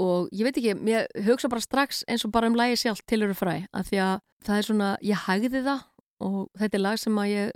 og 0.00 0.28
ég 0.32 0.46
veit 0.46 0.56
ekki, 0.56 0.74
ég 0.88 1.26
hugsa 1.26 1.48
bara 1.52 1.60
strax 1.60 2.04
eins 2.08 2.24
og 2.24 2.32
bara 2.32 2.46
um 2.48 2.54
lægi 2.56 2.76
sjálf 2.84 3.02
tilur 3.06 3.34
fræ 3.36 3.66
af 3.72 3.86
því 3.90 3.98
að 4.00 4.20
það 4.46 4.56
er 4.58 4.62
svona, 4.68 4.88
ég 5.04 5.24
hægði 5.26 5.62
það 5.66 5.82
og 6.20 6.48
þetta 6.58 6.76
er 6.78 6.84
lag 6.84 6.98
sem 6.98 7.18
að 7.20 7.28
ég 7.34 7.50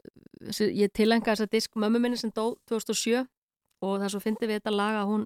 ég 0.85 0.93
tilenga 0.93 1.25
þessa 1.33 1.49
disk 1.51 1.75
mömmu 1.81 2.01
minni 2.01 2.17
sem 2.21 2.31
dó 2.37 2.55
2007 2.69 3.25
og 3.83 3.99
það 3.99 4.05
er 4.05 4.13
svo 4.13 4.21
fyndi 4.21 4.47
við 4.49 4.61
þetta 4.61 4.75
lag 4.77 4.99
að 5.01 5.09
hún, 5.09 5.25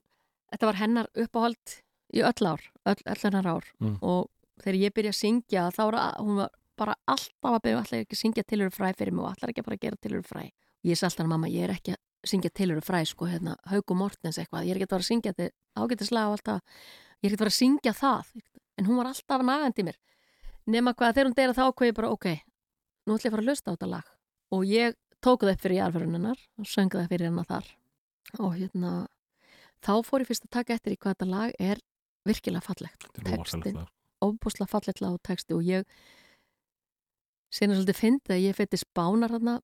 þetta 0.52 0.66
var 0.70 0.78
hennar 0.78 1.08
uppáhald 1.18 1.74
í 2.14 2.22
öll 2.24 2.46
ár, 2.48 2.62
öll, 2.86 3.02
öll 3.04 3.22
hennar 3.24 3.46
ár 3.46 3.64
Mm. 3.80 3.98
og 4.02 4.30
þegar 4.62 4.78
ég 4.80 4.94
byrja 4.94 5.10
að 5.12 5.18
syngja 5.22 5.66
þá 5.74 5.82
var 5.84 5.94
að- 5.98 6.18
hún 6.22 6.36
var 6.36 6.50
bara 6.78 6.94
alltaf 7.06 7.52
að 7.52 7.62
byrja 7.62 7.78
allar 7.82 8.00
ekki 8.04 8.14
að 8.16 8.22
syngja 8.22 8.42
tilhöru 8.46 8.70
fræ 8.74 8.92
fyrir 8.96 9.12
mig 9.12 9.24
og 9.24 9.30
allar 9.34 9.50
ekki 9.50 9.60
að 9.60 9.64
fara 9.66 9.76
að 9.76 9.80
gera 9.84 9.96
tilhöru 10.02 10.24
fræ 10.26 10.42
og 10.46 10.84
ég 10.86 10.96
sagði 10.98 11.10
alltaf 11.10 11.26
mamma, 11.26 11.46
ég 11.48 11.62
er 11.68 11.74
ekki 11.74 11.94
syngja 12.28 12.50
tilhöru 12.54 12.84
fræ 12.84 13.02
sko, 13.08 13.28
hérna, 13.30 13.56
Haug 13.70 13.94
og 13.94 13.98
Mortens 14.02 14.38
eitthvað. 14.40 14.68
Ég 14.68 14.74
er 14.74 14.80
ekki 14.80 14.88
að 14.88 14.94
fara 14.94 15.04
að 15.04 15.10
syngja 15.10 15.32
þetta 15.34 15.82
ágættislega 15.82 16.28
og 16.28 16.36
alltaf 16.36 16.60
ég 17.22 17.26
er 17.26 17.32
ekki 17.32 17.38
að 17.38 17.42
fara 17.44 17.54
að 17.54 17.58
syngja 17.58 17.94
það. 17.96 18.36
En 18.78 18.86
hún 18.88 19.00
var 19.00 19.10
alltaf 19.10 19.44
nagandi 19.44 19.88
mér. 19.88 19.98
Nema 20.68 20.94
hvað, 20.94 21.14
þegar 21.16 21.30
hún 21.30 21.38
deyra 21.38 21.56
þá 21.56 21.64
ákveði 21.68 21.90
ég 21.90 21.98
bara, 21.98 22.12
ok 22.14 22.28
nú 23.08 23.16
ætla 23.16 23.28
ég 23.28 23.32
að 23.32 23.36
fara 23.36 23.44
að 23.44 23.50
hlusta 23.50 23.72
á 23.72 23.74
þetta 23.74 23.90
lag. 23.90 24.08
Og 24.54 24.64
ég 24.68 24.96
tók 25.24 25.44
það 25.44 25.54
upp 25.54 25.62
fyrir 25.64 25.80
jarðförunnar 25.80 26.42
og 26.60 26.68
söng 26.68 26.92
það 26.92 27.12
fyrir 27.12 27.28
hennar 27.30 27.48
þar. 27.48 27.70
Og 28.38 28.56
hérna 28.58 28.92
þá 29.84 29.92
fór 30.04 30.24
ég 30.24 30.30
fyrst 30.30 30.46
að 30.48 30.54
taka 30.58 30.76
eftir 30.76 30.94
í 30.94 30.98
hvað 31.00 31.16
þetta 31.16 31.30
lag 31.32 31.56
er 31.58 31.80
virkilega 32.28 32.64
fallegt 32.66 33.08
lag. 33.24 33.88
ofbúslega 34.20 34.68
fallegt 34.68 35.00
lag 35.00 35.16
og 35.16 35.22
texti 35.24 35.54
og 35.56 35.64
ég 35.64 35.86
síðan 37.54 37.78
svolítið 37.78 38.00
fyndið 38.02 38.34
að 38.34 38.44
ég 38.44 38.58
fætti 38.58 38.80
spánar 38.82 39.32
þarna 39.32 39.54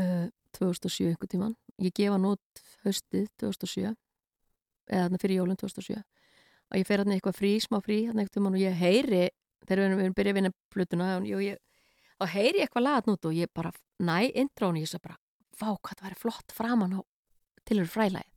uh, 0.00 0.26
2007 0.58 1.10
einhvern 1.10 1.32
tíman 1.34 1.56
ég 1.80 1.94
gefa 1.96 2.18
nút 2.20 2.62
haustið 2.84 3.28
2007 3.42 3.90
eða 3.90 5.04
þarna 5.04 5.20
fyrir 5.22 5.40
jólun 5.40 5.60
2007 5.60 5.98
og 6.00 6.78
ég 6.78 6.86
fer 6.86 7.02
þarna 7.02 7.16
eitthvað 7.16 7.38
frí, 7.38 7.52
smá 7.62 7.78
frí 7.84 8.00
þarna 8.06 8.24
einhvern 8.24 8.36
tíman 8.38 8.58
og 8.58 8.64
ég 8.64 8.80
heyri 8.80 9.22
þegar 9.66 9.82
við 9.82 10.04
erum, 10.04 10.16
byrjað 10.16 10.32
að 10.32 10.40
vinna 10.40 10.54
plötuna 10.72 11.10
og 12.20 12.34
heyri 12.34 12.64
eitthvað 12.64 12.86
lagat 12.86 13.08
nút 13.08 13.30
og 13.30 13.36
ég 13.36 13.52
bara 13.54 13.72
næ 14.00 14.30
intróni, 14.34 14.84
ég 14.84 14.90
sagði 14.90 15.08
bara 15.08 15.20
vá 15.60 15.70
hvað 15.76 15.96
það 15.96 16.06
væri 16.08 16.20
flott 16.20 16.52
framan 16.56 16.98
á 16.98 17.00
tilhör 17.68 17.88
frælæði 17.88 18.30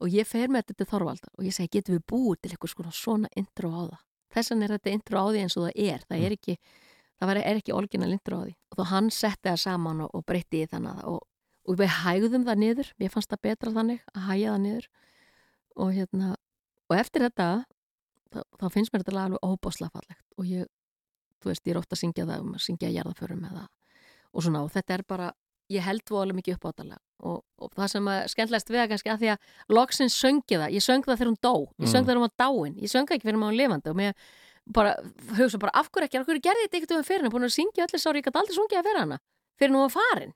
og 0.00 0.14
ég 0.14 0.28
fer 0.28 0.48
með 0.48 0.64
þetta 0.64 0.78
til 0.78 0.88
Þorvaldar 0.90 1.32
og 1.36 1.44
ég 1.46 1.56
segi 1.56 1.74
getum 1.76 1.98
við 1.98 2.06
búið 2.08 2.40
til 2.40 2.52
eitthvað 2.54 2.94
svona, 2.96 3.30
intro 3.36 3.72
á 3.72 3.82
það? 3.90 4.06
Þess 4.30 4.52
vegna 4.52 4.66
er 4.66 4.74
þetta 4.76 4.94
intro 4.94 5.20
á 5.20 5.26
því 5.28 5.42
eins 5.42 5.56
og 5.58 5.66
það 5.66 5.82
er. 5.90 6.04
Það 6.06 6.24
er 6.26 6.34
ekki, 6.36 6.56
það 7.18 7.32
er 7.40 7.60
ekki 7.60 7.74
orginal 7.74 8.10
intro 8.14 8.38
á 8.38 8.42
því. 8.44 8.54
Og 8.70 8.78
þá 8.78 8.84
hann 8.92 9.10
setti 9.14 9.48
það 9.48 9.60
saman 9.64 10.04
og, 10.06 10.12
og 10.14 10.24
breytti 10.26 10.62
í 10.62 10.68
þannig 10.70 11.02
og, 11.10 11.18
og 11.70 11.78
við 11.78 11.92
hægðum 12.02 12.46
það 12.48 12.60
niður, 12.64 12.88
ég 13.00 13.12
fannst 13.14 13.30
það 13.30 13.42
betra 13.46 13.72
þannig 13.76 14.00
að 14.14 14.24
hægja 14.26 14.54
það 14.54 14.62
niður. 14.64 14.88
Og 15.80 15.92
hérna 15.94 16.30
og 16.90 16.96
eftir 16.98 17.24
þetta 17.28 17.48
þá, 18.34 18.40
þá 18.58 18.64
finnst 18.74 18.92
mér 18.94 19.04
þetta 19.04 19.14
lag 19.16 19.28
alveg 19.28 19.44
óbáslega 19.46 19.94
fallegt. 19.94 20.24
Og 20.36 20.48
ég, 20.50 20.66
þú 21.40 21.52
veist, 21.52 21.62
ég 21.66 21.74
er 21.76 21.80
ofta 21.80 21.94
að 21.96 22.02
syngja 22.02 22.26
það 22.26 22.42
um 22.46 22.56
að 22.58 22.64
syngja 22.66 22.90
jarðaförum 22.96 23.46
eða 23.50 23.68
og 24.30 24.44
svona. 24.46 24.64
Og 24.66 24.74
þetta 24.74 24.96
er 24.98 25.06
bara, 25.14 25.30
ég 25.70 25.86
held 25.86 26.10
voðalega 26.10 26.40
mikið 26.40 26.58
upp 26.58 26.66
á 26.66 26.70
þetta 26.72 26.88
lag. 26.90 27.02
Og, 27.20 27.40
og 27.60 27.72
það 27.76 27.90
sem 27.94 28.10
er 28.10 28.28
skemmtilegast 28.32 28.70
við 28.72 28.80
það 28.80 28.90
kannski 28.94 29.10
að 29.12 29.22
því 29.22 29.30
að 29.34 29.74
loksins 29.76 30.14
söngi 30.16 30.56
það, 30.58 30.70
ég 30.74 30.84
söng 30.84 31.06
það 31.06 31.18
þegar 31.20 31.30
hún 31.30 31.40
dó. 31.44 31.54
Ég 31.78 31.90
söng 31.90 32.00
Mm. 32.00 32.06
það 32.06 32.06
þegar 32.10 32.20
hún 32.20 32.26
var 32.26 32.36
dáin, 32.42 32.76
ég 32.80 32.90
söng 32.92 33.06
það 33.10 33.16
ekki 33.18 33.28
fyrir 33.28 33.40
maður 33.42 33.58
lifandi. 33.60 33.90
Og 33.90 33.98
mér 34.00 34.14
bara 34.70 34.94
hugsa 35.38 35.58
bara 35.60 35.74
af 35.74 35.90
hverju 35.90 36.06
ekki, 36.08 36.18
af 36.20 36.26
hverju 36.26 36.42
gerði 36.46 36.66
þetta 36.66 36.78
ekkert 36.80 36.94
um 36.96 37.04
fyrir 37.04 37.22
hana, 37.24 37.32
búin 37.34 37.46
að 37.46 37.54
syngja 37.56 37.86
öllu 37.86 37.98
sári, 38.00 38.20
ég 38.20 38.26
gæti 38.26 38.40
aldrei 38.40 38.56
sungið 38.56 38.76
það 38.78 38.86
fyrir 38.88 39.00
hana. 39.04 39.18
Fyrir 39.60 39.72
nú 39.74 39.82
að 39.84 39.94
farin 39.96 40.32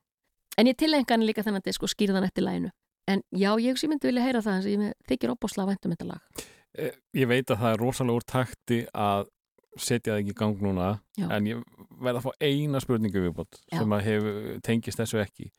en 0.58 0.66
ég 0.70 0.76
tilenga 0.78 1.14
hann 1.14 1.26
líka 1.26 1.42
þennan 1.46 1.64
disk 1.64 1.82
og 1.82 1.92
skýrði 1.92 2.18
hann 2.18 2.28
eftir 2.28 2.46
læginu 2.46 2.70
en 3.10 3.22
já, 3.36 3.52
ég 3.60 3.78
myndi 3.88 4.08
vilja 4.08 4.24
heyra 4.24 4.42
það 4.44 4.68
ég 4.70 4.92
þykir 5.08 5.32
opbáslega 5.34 5.68
vænt 5.72 5.86
um 5.86 5.92
þetta 5.94 6.06
lag. 6.08 6.44
Eh, 6.74 6.92
Ég 7.14 7.28
veit 7.30 7.50
að 7.50 7.60
það 7.60 7.72
er 7.74 7.82
rosalega 7.82 8.18
úr 8.18 8.26
takti 8.26 8.78
að 8.90 9.28
setja 9.76 10.14
það 10.14 10.20
ekki 10.22 10.32
í 10.32 10.38
gang 10.38 10.62
núna 10.62 10.88
Já. 11.18 11.28
en 11.34 11.46
ég 11.50 11.62
verð 12.02 12.20
að 12.20 12.26
fá 12.26 12.32
eina 12.46 12.80
spurningu 12.82 13.22
viðbót 13.24 13.58
sem 13.72 13.94
að 13.94 14.04
hef, 14.06 14.28
tengist 14.66 14.98
þessu 14.98 15.20
ekki. 15.22 15.50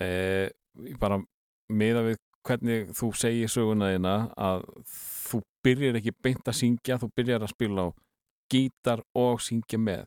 Eh, 0.00 0.48
bara 1.00 1.20
miða 1.72 2.02
við 2.08 2.18
hvernig 2.44 2.90
þú 2.96 3.10
segir 3.16 3.52
söguna 3.52 3.92
þína 3.94 4.14
að 4.36 4.64
þú 5.28 5.40
byrjar 5.64 6.00
ekki 6.00 6.12
beint 6.24 6.48
að 6.50 6.58
syngja 6.58 6.98
þú 7.00 7.10
byrjar 7.16 7.44
að 7.46 7.54
spila 7.54 7.86
á 7.88 7.88
gítar 8.52 9.04
og 9.16 9.40
syngja 9.40 9.80
með 9.80 10.04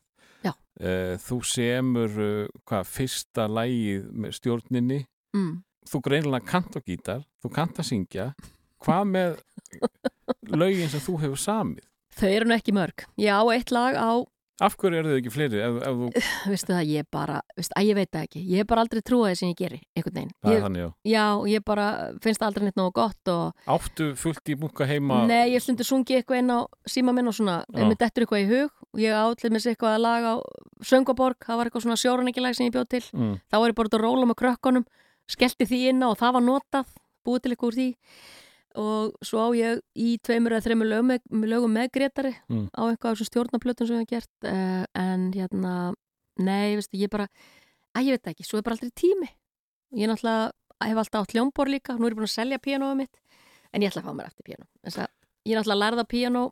þú 1.24 1.40
semur 1.42 2.20
uh, 2.22 2.60
hvað, 2.68 2.84
fyrsta 2.86 3.48
lægið 3.50 4.04
með 4.14 4.36
stjórninni 4.38 5.00
mm. 5.34 5.52
þú 5.90 6.02
greinilega 6.04 6.46
kant 6.46 6.78
á 6.78 6.80
gítar, 6.80 7.26
þú 7.42 7.52
kant 7.56 7.80
að 7.82 7.88
syngja 7.90 8.30
hvað 8.84 9.10
með 9.10 9.38
lögin 10.60 10.90
sem 10.92 11.02
þú 11.02 11.18
hefur 11.24 11.42
samið 11.42 11.88
Þau 12.18 12.30
eru 12.34 12.48
nú 12.50 12.56
ekki 12.56 12.74
mörg. 12.74 13.04
Ég 13.20 13.30
á 13.30 13.42
eitt 13.54 13.70
lag 13.70 13.94
á, 13.94 14.26
af 14.60 14.74
hverju 14.76 14.98
eru 14.98 15.10
þau 15.12 15.18
ekki 15.20 15.30
fleiri 15.34 15.60
ef, 15.62 15.76
ef 15.86 15.98
þú, 15.98 16.06
veistu 16.50 16.72
það, 16.74 16.88
ég 16.90 17.06
bara, 17.14 17.36
veistu, 17.56 17.74
að 17.78 17.86
ég 17.88 17.98
veit 17.98 18.10
það 18.10 18.24
ekki. 18.26 18.40
Ég 18.48 18.62
hef 18.62 18.66
bara 18.72 18.82
aldrei 18.84 19.02
trúið 19.06 19.34
sem 19.38 19.52
ég 19.52 19.58
geri, 19.60 19.78
einhvern 19.94 20.16
veginn. 20.18 20.32
það 20.42 20.54
er 20.56 20.64
þannig 20.66 20.82
já 20.82 20.88
já, 21.12 21.24
ég 21.52 21.64
bara 21.68 21.86
finnst 22.24 22.42
það 22.42 22.48
aldrei 22.50 22.64
neitt 22.68 22.80
nógu 22.80 22.92
gott 22.98 23.32
og 23.34 23.70
áttu 23.76 24.08
fullt 24.18 24.50
í 24.50 24.56
bunka 24.58 24.88
heima 24.90 25.20
nei, 25.30 25.52
ég 25.54 25.62
stundu 25.62 25.86
sungi 25.86 26.18
eitthvað 26.18 26.42
inn 26.42 26.50
á 26.50 26.58
síma 26.90 27.14
minn 27.14 27.30
og 27.30 27.36
svona, 27.38 27.60
ef 27.70 27.86
mér 27.86 28.00
dettur 28.02 28.26
eitthvað 28.26 28.42
í 28.42 28.48
hug 28.50 28.70
og 28.94 29.02
ég 29.04 29.14
átlið 29.14 29.54
mér 29.54 29.62
sér 29.64 29.76
eitthvað 29.76 29.94
að 29.98 30.04
laga 30.08 30.34
á 30.34 30.36
Söngaborg, 30.88 31.38
það 31.46 31.56
var 31.58 31.66
eitthvað 31.70 31.84
svona 31.86 31.98
sjóraningilag 32.02 32.54
sem 32.58 32.66
ég 32.68 32.74
bjóð 32.74 32.88
til. 32.88 33.04
mm, 33.14 33.34
Þá 33.50 33.56
var 33.58 33.68
ég 33.72 33.74
bara 33.78 33.88
út 33.90 33.96
að 33.98 34.04
róla 34.04 34.26
með 34.30 34.38
krökkunum, 34.42 34.84
skellti 35.28 35.66
því 35.66 35.80
inn 35.90 36.02
á 36.02 36.10
og 38.76 39.14
svo 39.24 39.40
á 39.40 39.48
ég 39.56 39.80
í 39.96 40.18
tveimur 40.24 40.52
eða 40.52 40.66
þreimur 40.66 40.90
lögum 40.90 41.08
með, 41.12 41.22
lögum 41.48 41.72
með 41.72 41.90
Gretari 41.94 42.34
Mm. 42.48 42.68
á 42.76 42.82
eitthvað 42.88 43.10
af 43.10 43.16
þessum 43.18 43.30
stjórnaplötum 43.30 43.86
sem 43.88 43.96
ég 43.96 44.04
hef 44.04 44.10
gert 44.12 44.48
uh, 44.48 44.84
en 44.94 45.32
hérna, 45.32 45.94
nei, 46.38 46.76
veistu, 46.76 46.98
ég 47.00 47.10
bara 47.10 47.28
að 47.96 48.08
ég 48.08 48.18
veit 48.18 48.30
ekki, 48.32 48.44
svo 48.44 48.58
er 48.58 48.66
bara 48.66 48.76
aldrei 48.76 48.92
tími 48.94 49.28
ég 49.96 50.08
náttúrulega 50.08 50.52
hef 50.84 51.00
alltaf 51.00 51.24
átt 51.24 51.34
hljómbor 51.34 51.68
líka 51.72 51.96
nú 51.96 52.06
er 52.06 52.12
ég 52.12 52.18
búin 52.20 52.28
að 52.28 52.36
selja 52.36 52.58
píanóið 52.62 53.00
mitt 53.02 53.20
en 53.72 53.82
ég 53.82 53.90
ætla 53.90 54.02
að 54.04 54.08
fá 54.08 54.14
mér 54.14 54.30
eftir 54.30 54.64
Þess 54.84 54.98
að 55.02 55.08
ég 55.48 55.54
er 55.54 55.58
náttúrulega 55.58 55.76
að 55.76 55.82
lærða 55.82 56.04
píanó 56.08 56.44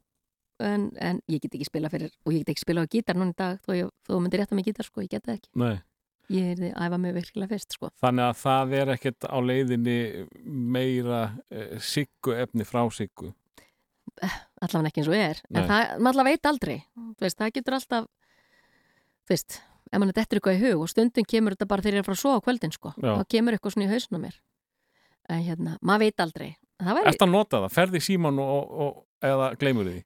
en, 0.65 0.89
en 0.97 1.21
ég 1.29 1.43
get 1.43 1.55
ekki 1.55 1.69
spila 1.69 1.91
fyrir 1.93 2.13
og 2.25 2.33
ég 2.33 2.43
get 2.43 2.55
ekki 2.55 2.65
spila 2.65 2.85
á 2.85 2.91
gítar 2.91 3.19
núna 3.19 3.35
í 3.35 3.39
dag 3.39 3.61
þó 3.65 3.73
ég, 3.77 3.91
þó 4.09 4.17
myndi 4.21 4.41
rétta 4.41 4.57
mig 4.57 4.67
gítar 4.67 4.89
sko, 4.89 5.05
ég 5.05 5.13
get 5.13 5.27
það 5.27 5.39
ekki 5.39 5.51
nei. 5.63 5.77
Ég 6.33 6.53
er 6.55 6.63
að 6.73 6.87
æfa 6.89 7.01
mig 7.03 7.17
virkilega 7.17 7.55
fyrst 7.55 7.77
sko 7.79 7.91
þannig 8.03 8.29
að 8.29 8.39
það 8.43 8.77
er 8.81 8.93
ekkert 8.97 9.29
á 9.31 9.39
leiðinni 9.39 9.99
meira 10.45 11.23
eh, 11.51 11.77
siggu 11.83 12.35
efni 12.37 12.67
frá 12.69 12.83
siggu 12.95 13.33
allavega 14.63 14.91
ekki 14.91 15.03
eins 15.03 15.11
og 15.11 15.19
er 15.19 15.41
Nei. 15.49 15.61
en 15.61 15.71
það, 15.71 15.95
maður 16.01 16.13
allavega 16.13 16.37
veit 16.37 16.51
aldrei 16.51 16.77
veist, 17.21 17.39
það 17.39 17.55
getur 17.59 17.79
alltaf 17.79 18.11
veist, 19.31 19.61
ef 19.91 20.01
mann 20.01 20.13
er 20.13 20.19
dettur 20.19 20.41
eitthvað 20.41 20.59
í 20.59 20.63
hug 20.65 20.85
og 20.85 20.93
stundum 20.93 21.27
kemur 21.29 21.57
þetta 21.57 21.71
bara 21.71 21.85
þegar 21.85 21.99
ég 21.99 22.05
er 22.05 22.09
frá 22.09 22.19
svo 22.19 22.37
á 22.39 22.45
kvöldin 22.45 22.75
sko. 22.75 22.93
Þá 22.95 23.25
kemur 23.33 23.57
eitthvað 23.57 23.75
svona 23.75 23.89
í 23.89 23.91
hausnum 23.91 24.23
á 24.23 24.25
mér 24.27 24.39
en 25.27 25.43
hérna, 25.43 25.75
maður 25.83 26.07
veit 26.07 26.23
aldrei 26.23 26.51
Ertu 26.77 27.25
að 27.25 27.33
nota 27.33 27.63
það? 27.65 27.73
Ferði 27.73 28.01
síman 28.05 28.39
og, 28.43 28.51
og, 28.53 28.81
og, 28.85 28.97
eða 29.25 29.49
gleymur 29.61 29.89
því? 29.89 30.01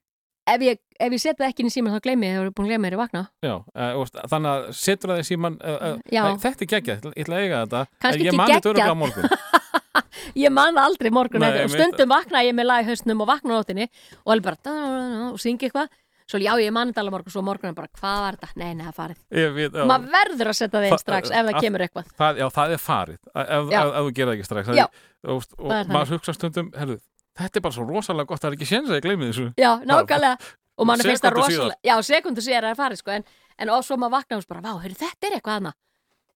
Ef 0.47 0.61
ég, 0.65 0.79
ef 0.99 1.11
ég 1.13 1.21
setja 1.21 1.37
það 1.43 1.49
ekki 1.51 1.63
inn 1.63 1.69
í 1.69 1.73
síman 1.75 1.93
þá 1.95 2.01
gleymi 2.07 2.25
ég, 2.27 2.33
þegar 2.33 2.45
ég 2.45 2.51
er 2.51 2.55
búin 2.57 2.65
að 2.67 2.71
gleyma 2.71 2.87
þér 2.89 2.95
í 2.97 3.01
vakna. 3.01 3.21
Já, 3.45 3.53
og, 3.95 4.11
þannig 4.31 4.51
að 4.51 4.67
setur 4.81 5.13
það 5.13 5.21
í 5.21 5.27
síman 5.29 5.57
e, 5.61 5.71
e, 5.71 5.91
Já. 6.15 6.21
Æ, 6.25 6.29
Þetta 6.45 6.65
er 6.65 6.71
geggjað, 6.75 7.07
ég 7.11 7.25
ætla 7.25 7.35
að 7.37 7.45
eiga 7.45 7.61
þetta. 7.65 7.81
Kannski 8.01 8.21
en 8.21 8.27
ég 8.31 8.37
mani 8.39 8.53
þetta 8.55 8.71
geggjað. 8.71 8.71
örugglega 8.71 8.95
á 8.95 9.01
morgun. 9.01 9.29
Ég 10.37 10.51
man 10.53 10.75
það 10.77 10.85
aldrei 10.87 11.09
morgun 11.11 11.41
Nei, 11.43 11.63
og 11.65 11.71
stundum 11.73 12.11
vakna 12.11 12.41
ég 12.45 12.53
með 12.55 12.67
lag 12.69 12.85
í 12.85 12.87
hausnum 12.87 13.23
og 13.23 13.27
vakna 13.27 13.51
á 13.51 13.59
nóttinni 13.59 13.87
og 14.23 14.31
alveg 14.31 14.45
bara 14.45 14.59
da, 14.63 14.71
da, 14.71 15.01
da, 15.11 15.25
og 15.33 15.39
syngi 15.41 15.67
eitthvað. 15.67 15.89
Svo 16.31 16.39
já 16.39 16.51
ég 16.63 16.71
man 16.71 16.91
þetta 16.93 17.01
alveg 17.03 17.15
morgun 17.17 17.33
svo 17.33 17.41
morgun 17.43 17.71
er 17.71 17.75
bara 17.75 17.89
hvað 17.99 18.19
var 18.23 18.37
þetta, 18.39 18.49
nei 18.61 18.69
nei 18.77 18.85
það 18.85 18.91
er 18.91 18.95
farið. 19.01 19.17
Ég 19.41 19.55
veit, 19.57 19.75
já. 19.75 19.83
maður 19.89 20.13
verður 20.13 20.51
að 20.51 20.57
setja 20.61 20.71
það 20.77 20.85
inn 20.87 20.93
Það- 20.93 21.03
strax 21.03 21.31
ef 21.31 21.41
það 21.41 21.51
að- 21.51 21.65
kemur 21.65 21.83
eitthvað. 21.87 22.11
það, 22.21 22.39
Já, 22.39 22.47
það 22.55 22.75
er 22.77 22.81
farið 22.85 23.17
ef, 23.17 23.41
ef, 23.41 23.73
ef, 23.81 23.91
þú 23.97 24.13
gerir 24.19 24.29
það 24.31 24.35
ekki 24.37 24.47
strax. 24.47 24.71
Já. 24.79 24.85
Það 25.25 25.27
er 25.27 25.81
og 25.81 25.91
maður 25.91 26.13
hugsa 26.15 26.37
stundum 26.37 26.71
herru, 26.77 26.99
Þetta 27.41 27.61
er 27.61 27.65
bara 27.67 27.75
svo 27.77 27.85
rosalega 27.89 28.29
gott, 28.31 28.41
það 28.43 28.51
er 28.51 28.57
ekki 28.59 28.69
séns 28.71 28.89
að 28.91 28.99
ég 28.99 29.05
gleymi 29.07 29.29
þessu. 29.31 29.47
Já, 29.59 29.71
nákvæmlega. 29.85 30.51
Og 30.81 30.87
mann 30.87 31.03
finnst 31.03 31.25
það 31.25 31.35
rosalega 31.37 31.77
Já, 31.85 31.95
sekundu 32.07 32.41
síðar 32.41 32.63
er 32.65 32.73
það 32.73 32.79
farið 32.81 33.01
sko 33.03 33.13
en, 33.13 33.25
en 33.61 33.71
og 33.75 33.83
svo 33.85 33.97
maður 34.01 34.15
vakna 34.17 34.37
og 34.39 34.45
bara, 34.49 34.61
vá, 34.65 34.71
heyrðu, 34.81 34.97
þetta 35.03 35.27
er 35.27 35.35
eitthvað 35.37 35.57
hana 35.59 35.73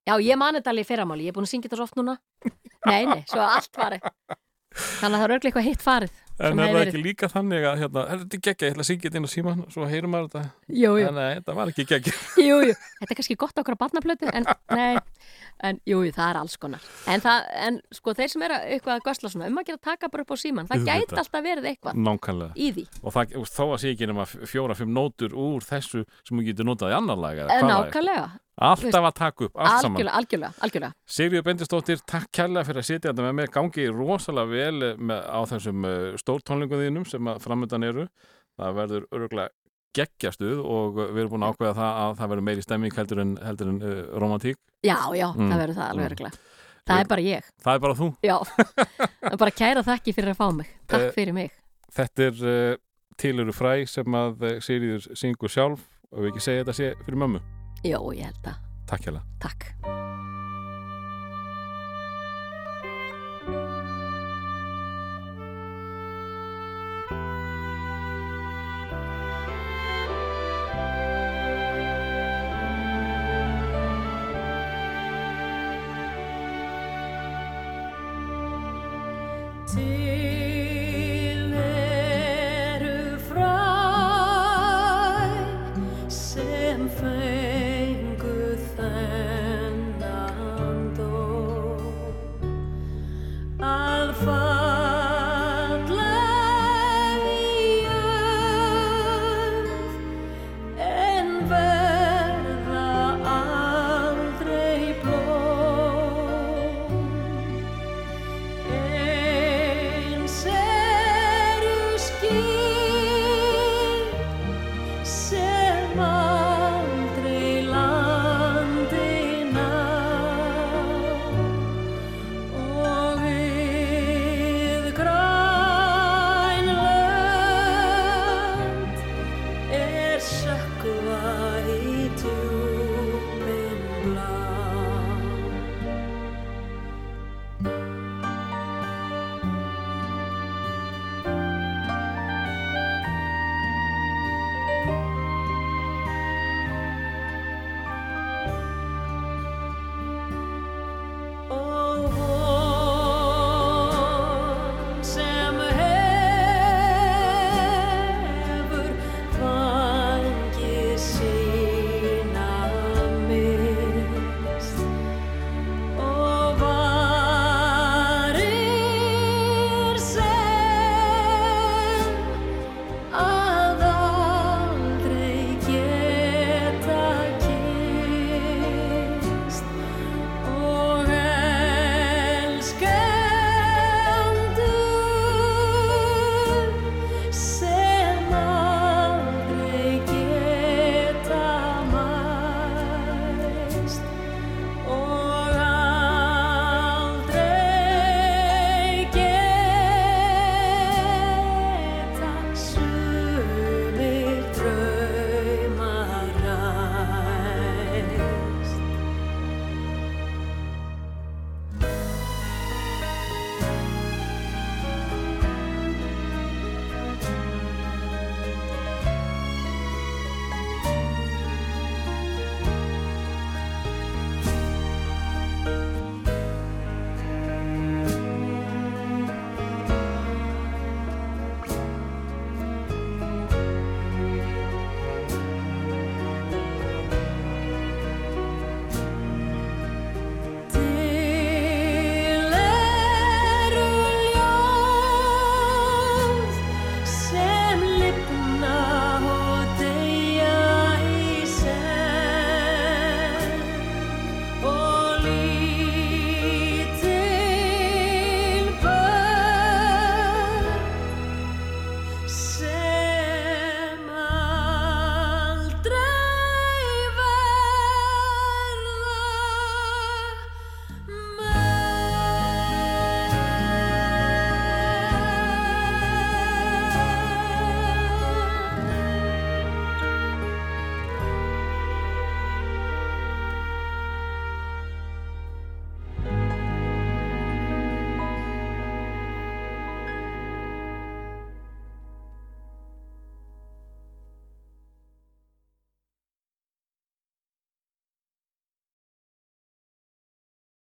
Já, 0.06 0.14
ég 0.22 0.38
mani 0.38 0.60
þetta 0.60 0.74
alveg 0.76 0.86
í 0.86 0.90
fyrramáli, 0.92 1.26
ég 1.26 1.34
er 1.34 1.38
búin 1.38 1.48
að 1.48 1.54
syngja 1.56 1.66
þetta 1.70 1.80
svo 1.80 1.86
oft 1.88 1.96
núna. 1.98 2.14
Nei, 2.92 3.08
nei, 3.10 3.24
svo 3.26 3.42
allt 3.42 3.72
farið. 3.74 4.04
Þannig 4.76 5.16
að 5.16 5.16
það 5.16 5.24
er 5.26 5.34
örglega 5.34 5.50
eitthvað 5.50 5.66
hitt 5.66 5.82
farið 5.82 6.12
En 6.36 6.60
er 6.60 6.68
það 6.68 6.74
verið. 6.76 6.90
ekki 6.92 7.02
líka 7.02 7.28
þannig 7.32 7.66
að 7.66 7.78
hérna, 7.80 8.02
er 8.12 8.20
þetta 8.26 8.40
geggja, 8.44 8.68
ég 8.68 8.74
ætla 8.76 8.84
að 8.84 8.88
syngja 8.90 9.06
þetta 9.08 9.20
inn 9.22 9.26
á 9.26 9.32
síman 9.32 9.62
svo 9.72 9.86
heyrum 9.88 10.12
maður 10.12 10.26
þetta. 10.34 10.42
En 11.08 11.16
nei, 11.16 11.30
þetta 11.40 11.56
var 11.56 11.72
ekki 11.72 11.86
geggja 11.94 12.14
jú, 12.44 12.58
jú. 12.68 12.76
Þetta 13.00 13.08
er 13.16 13.20
kannski 13.22 13.38
gott 13.40 13.62
okkur 13.64 13.78
að 13.78 13.82
barnaplötu 13.86 14.34
en, 14.36 14.50
nei, 14.76 15.00
en 15.64 15.80
jú, 15.88 16.02
jú, 16.04 16.12
það 16.12 16.30
er 16.34 16.38
alls 16.42 16.58
konar. 16.58 16.82
En, 17.08 17.22
það, 17.22 17.46
en 17.68 17.82
sko, 17.96 18.14
þeir 18.14 18.30
sem 18.30 18.42
eru 18.44 18.54
eitthvað 18.60 18.96
að 19.00 19.06
gösla 19.08 19.30
svona 19.32 19.48
um 19.48 19.58
að 19.62 19.66
gera 19.70 19.78
taka 19.78 20.10
bara 20.10 20.22
upp 20.26 20.32
á 20.32 20.38
síman 20.38 20.68
það 20.68 20.78
Auðvitað. 20.82 21.02
gæti 21.06 21.20
alltaf 21.22 21.44
verið 21.46 21.68
eitthvað 21.72 22.00
Nákvæmlega. 22.06 22.54
í 22.56 22.72
því. 22.76 22.84
Og 23.04 23.14
það, 23.16 23.36
þó 23.56 23.64
að 23.72 23.78
sé 23.80 23.94
ekki 23.96 24.08
nema 24.12 24.26
fjóra-fimm 24.26 24.92
nótur 24.94 25.32
úr 25.34 25.62
þessu 25.64 26.06
sem 26.28 26.38
þú 26.38 26.46
getur 26.50 26.66
notað 26.68 26.92
í 26.92 26.98
annar 27.00 27.18
lag 27.18 27.38
eða 27.46 27.56
Eh. 27.56 27.62
Nákvæmlega, 27.70 28.26
Alltaf 28.56 29.04
að 29.04 29.14
taka 29.16 29.44
upp, 29.46 29.58
allt 29.60 29.82
saman. 29.82 30.08
algjörlega, 30.08 30.54
algjörlega, 30.64 30.94
Sigriður 31.06 31.44
Bendistóttir, 31.44 32.00
takk 32.08 32.30
kærlega 32.32 32.64
fyrir 32.64 32.80
að 32.80 32.86
sitja 32.88 33.12
þetta 33.12 33.26
með 33.26 33.34
mér, 33.36 33.50
gangi 33.52 33.88
rosalega 33.92 34.48
vel 34.48 34.96
með, 34.96 35.20
á 35.28 35.40
þessum 35.44 35.84
stórtónlingum 36.22 36.80
þínum 36.80 37.06
sem 37.10 37.28
að 37.28 37.42
framöndan 37.44 37.84
eru. 37.84 38.08
Það 38.56 38.76
verður 38.80 39.06
öruglega 39.12 39.50
geggjastuð 39.96 40.60
og 40.62 40.98
við 41.00 41.22
erum 41.24 41.32
búin 41.36 41.46
að 41.48 41.54
ákveða 41.56 41.74
það 41.80 42.00
að 42.04 42.16
það 42.20 42.32
verður 42.34 42.46
meiri 42.50 42.66
stemming 42.66 42.98
heldur 43.00 43.22
en, 43.24 43.34
heldur 43.46 43.72
en 43.72 43.80
uh, 43.82 43.94
romantík. 44.22 44.60
Já, 44.86 44.98
já, 45.18 45.28
Mm, 45.36 45.50
það 45.52 45.62
verður 45.64 45.78
það 45.80 45.90
alveg 45.90 46.04
mm. 46.06 46.12
örglega 46.12 46.42
Það 46.86 47.00
er 47.02 47.08
bara 47.10 47.22
ég 47.26 47.46
Það 47.66 47.74
er 47.74 47.80
bara 47.82 47.96
þú. 47.98 48.08
Já, 48.22 48.36
það 49.26 49.32
er 49.32 49.40
bara 49.42 49.54
kæra 49.58 49.84
þakki 49.88 50.14
fyrir 50.14 50.34
að 50.36 50.38
fá 50.42 50.48
mig 50.54 50.68
Takk 50.92 51.08
Eh, 51.08 51.14
fyrir 51.16 51.34
mig 51.34 51.56
Þetta 51.96 52.28
er 52.30 52.44
uh, 52.46 52.76
tiluru 53.18 53.56
fræ 53.56 53.74
sem 53.90 54.18
að 54.20 54.46
Sigriður 54.62 55.08
syngur 55.18 55.50
sjálf 55.50 55.82
og 56.12 56.22
við 56.22 56.34
ekki 56.34 56.44
segja 56.46 56.62
þetta 56.66 56.76
sé 56.78 56.92
fyrir 57.08 57.18
mömmu. 57.24 57.40
Jó, 57.88 57.98
ég 58.16 58.28
held 58.30 58.52
að, 58.54 58.60
Takk 58.92 59.08
kærlega. 59.08 59.26
takk 59.42 60.45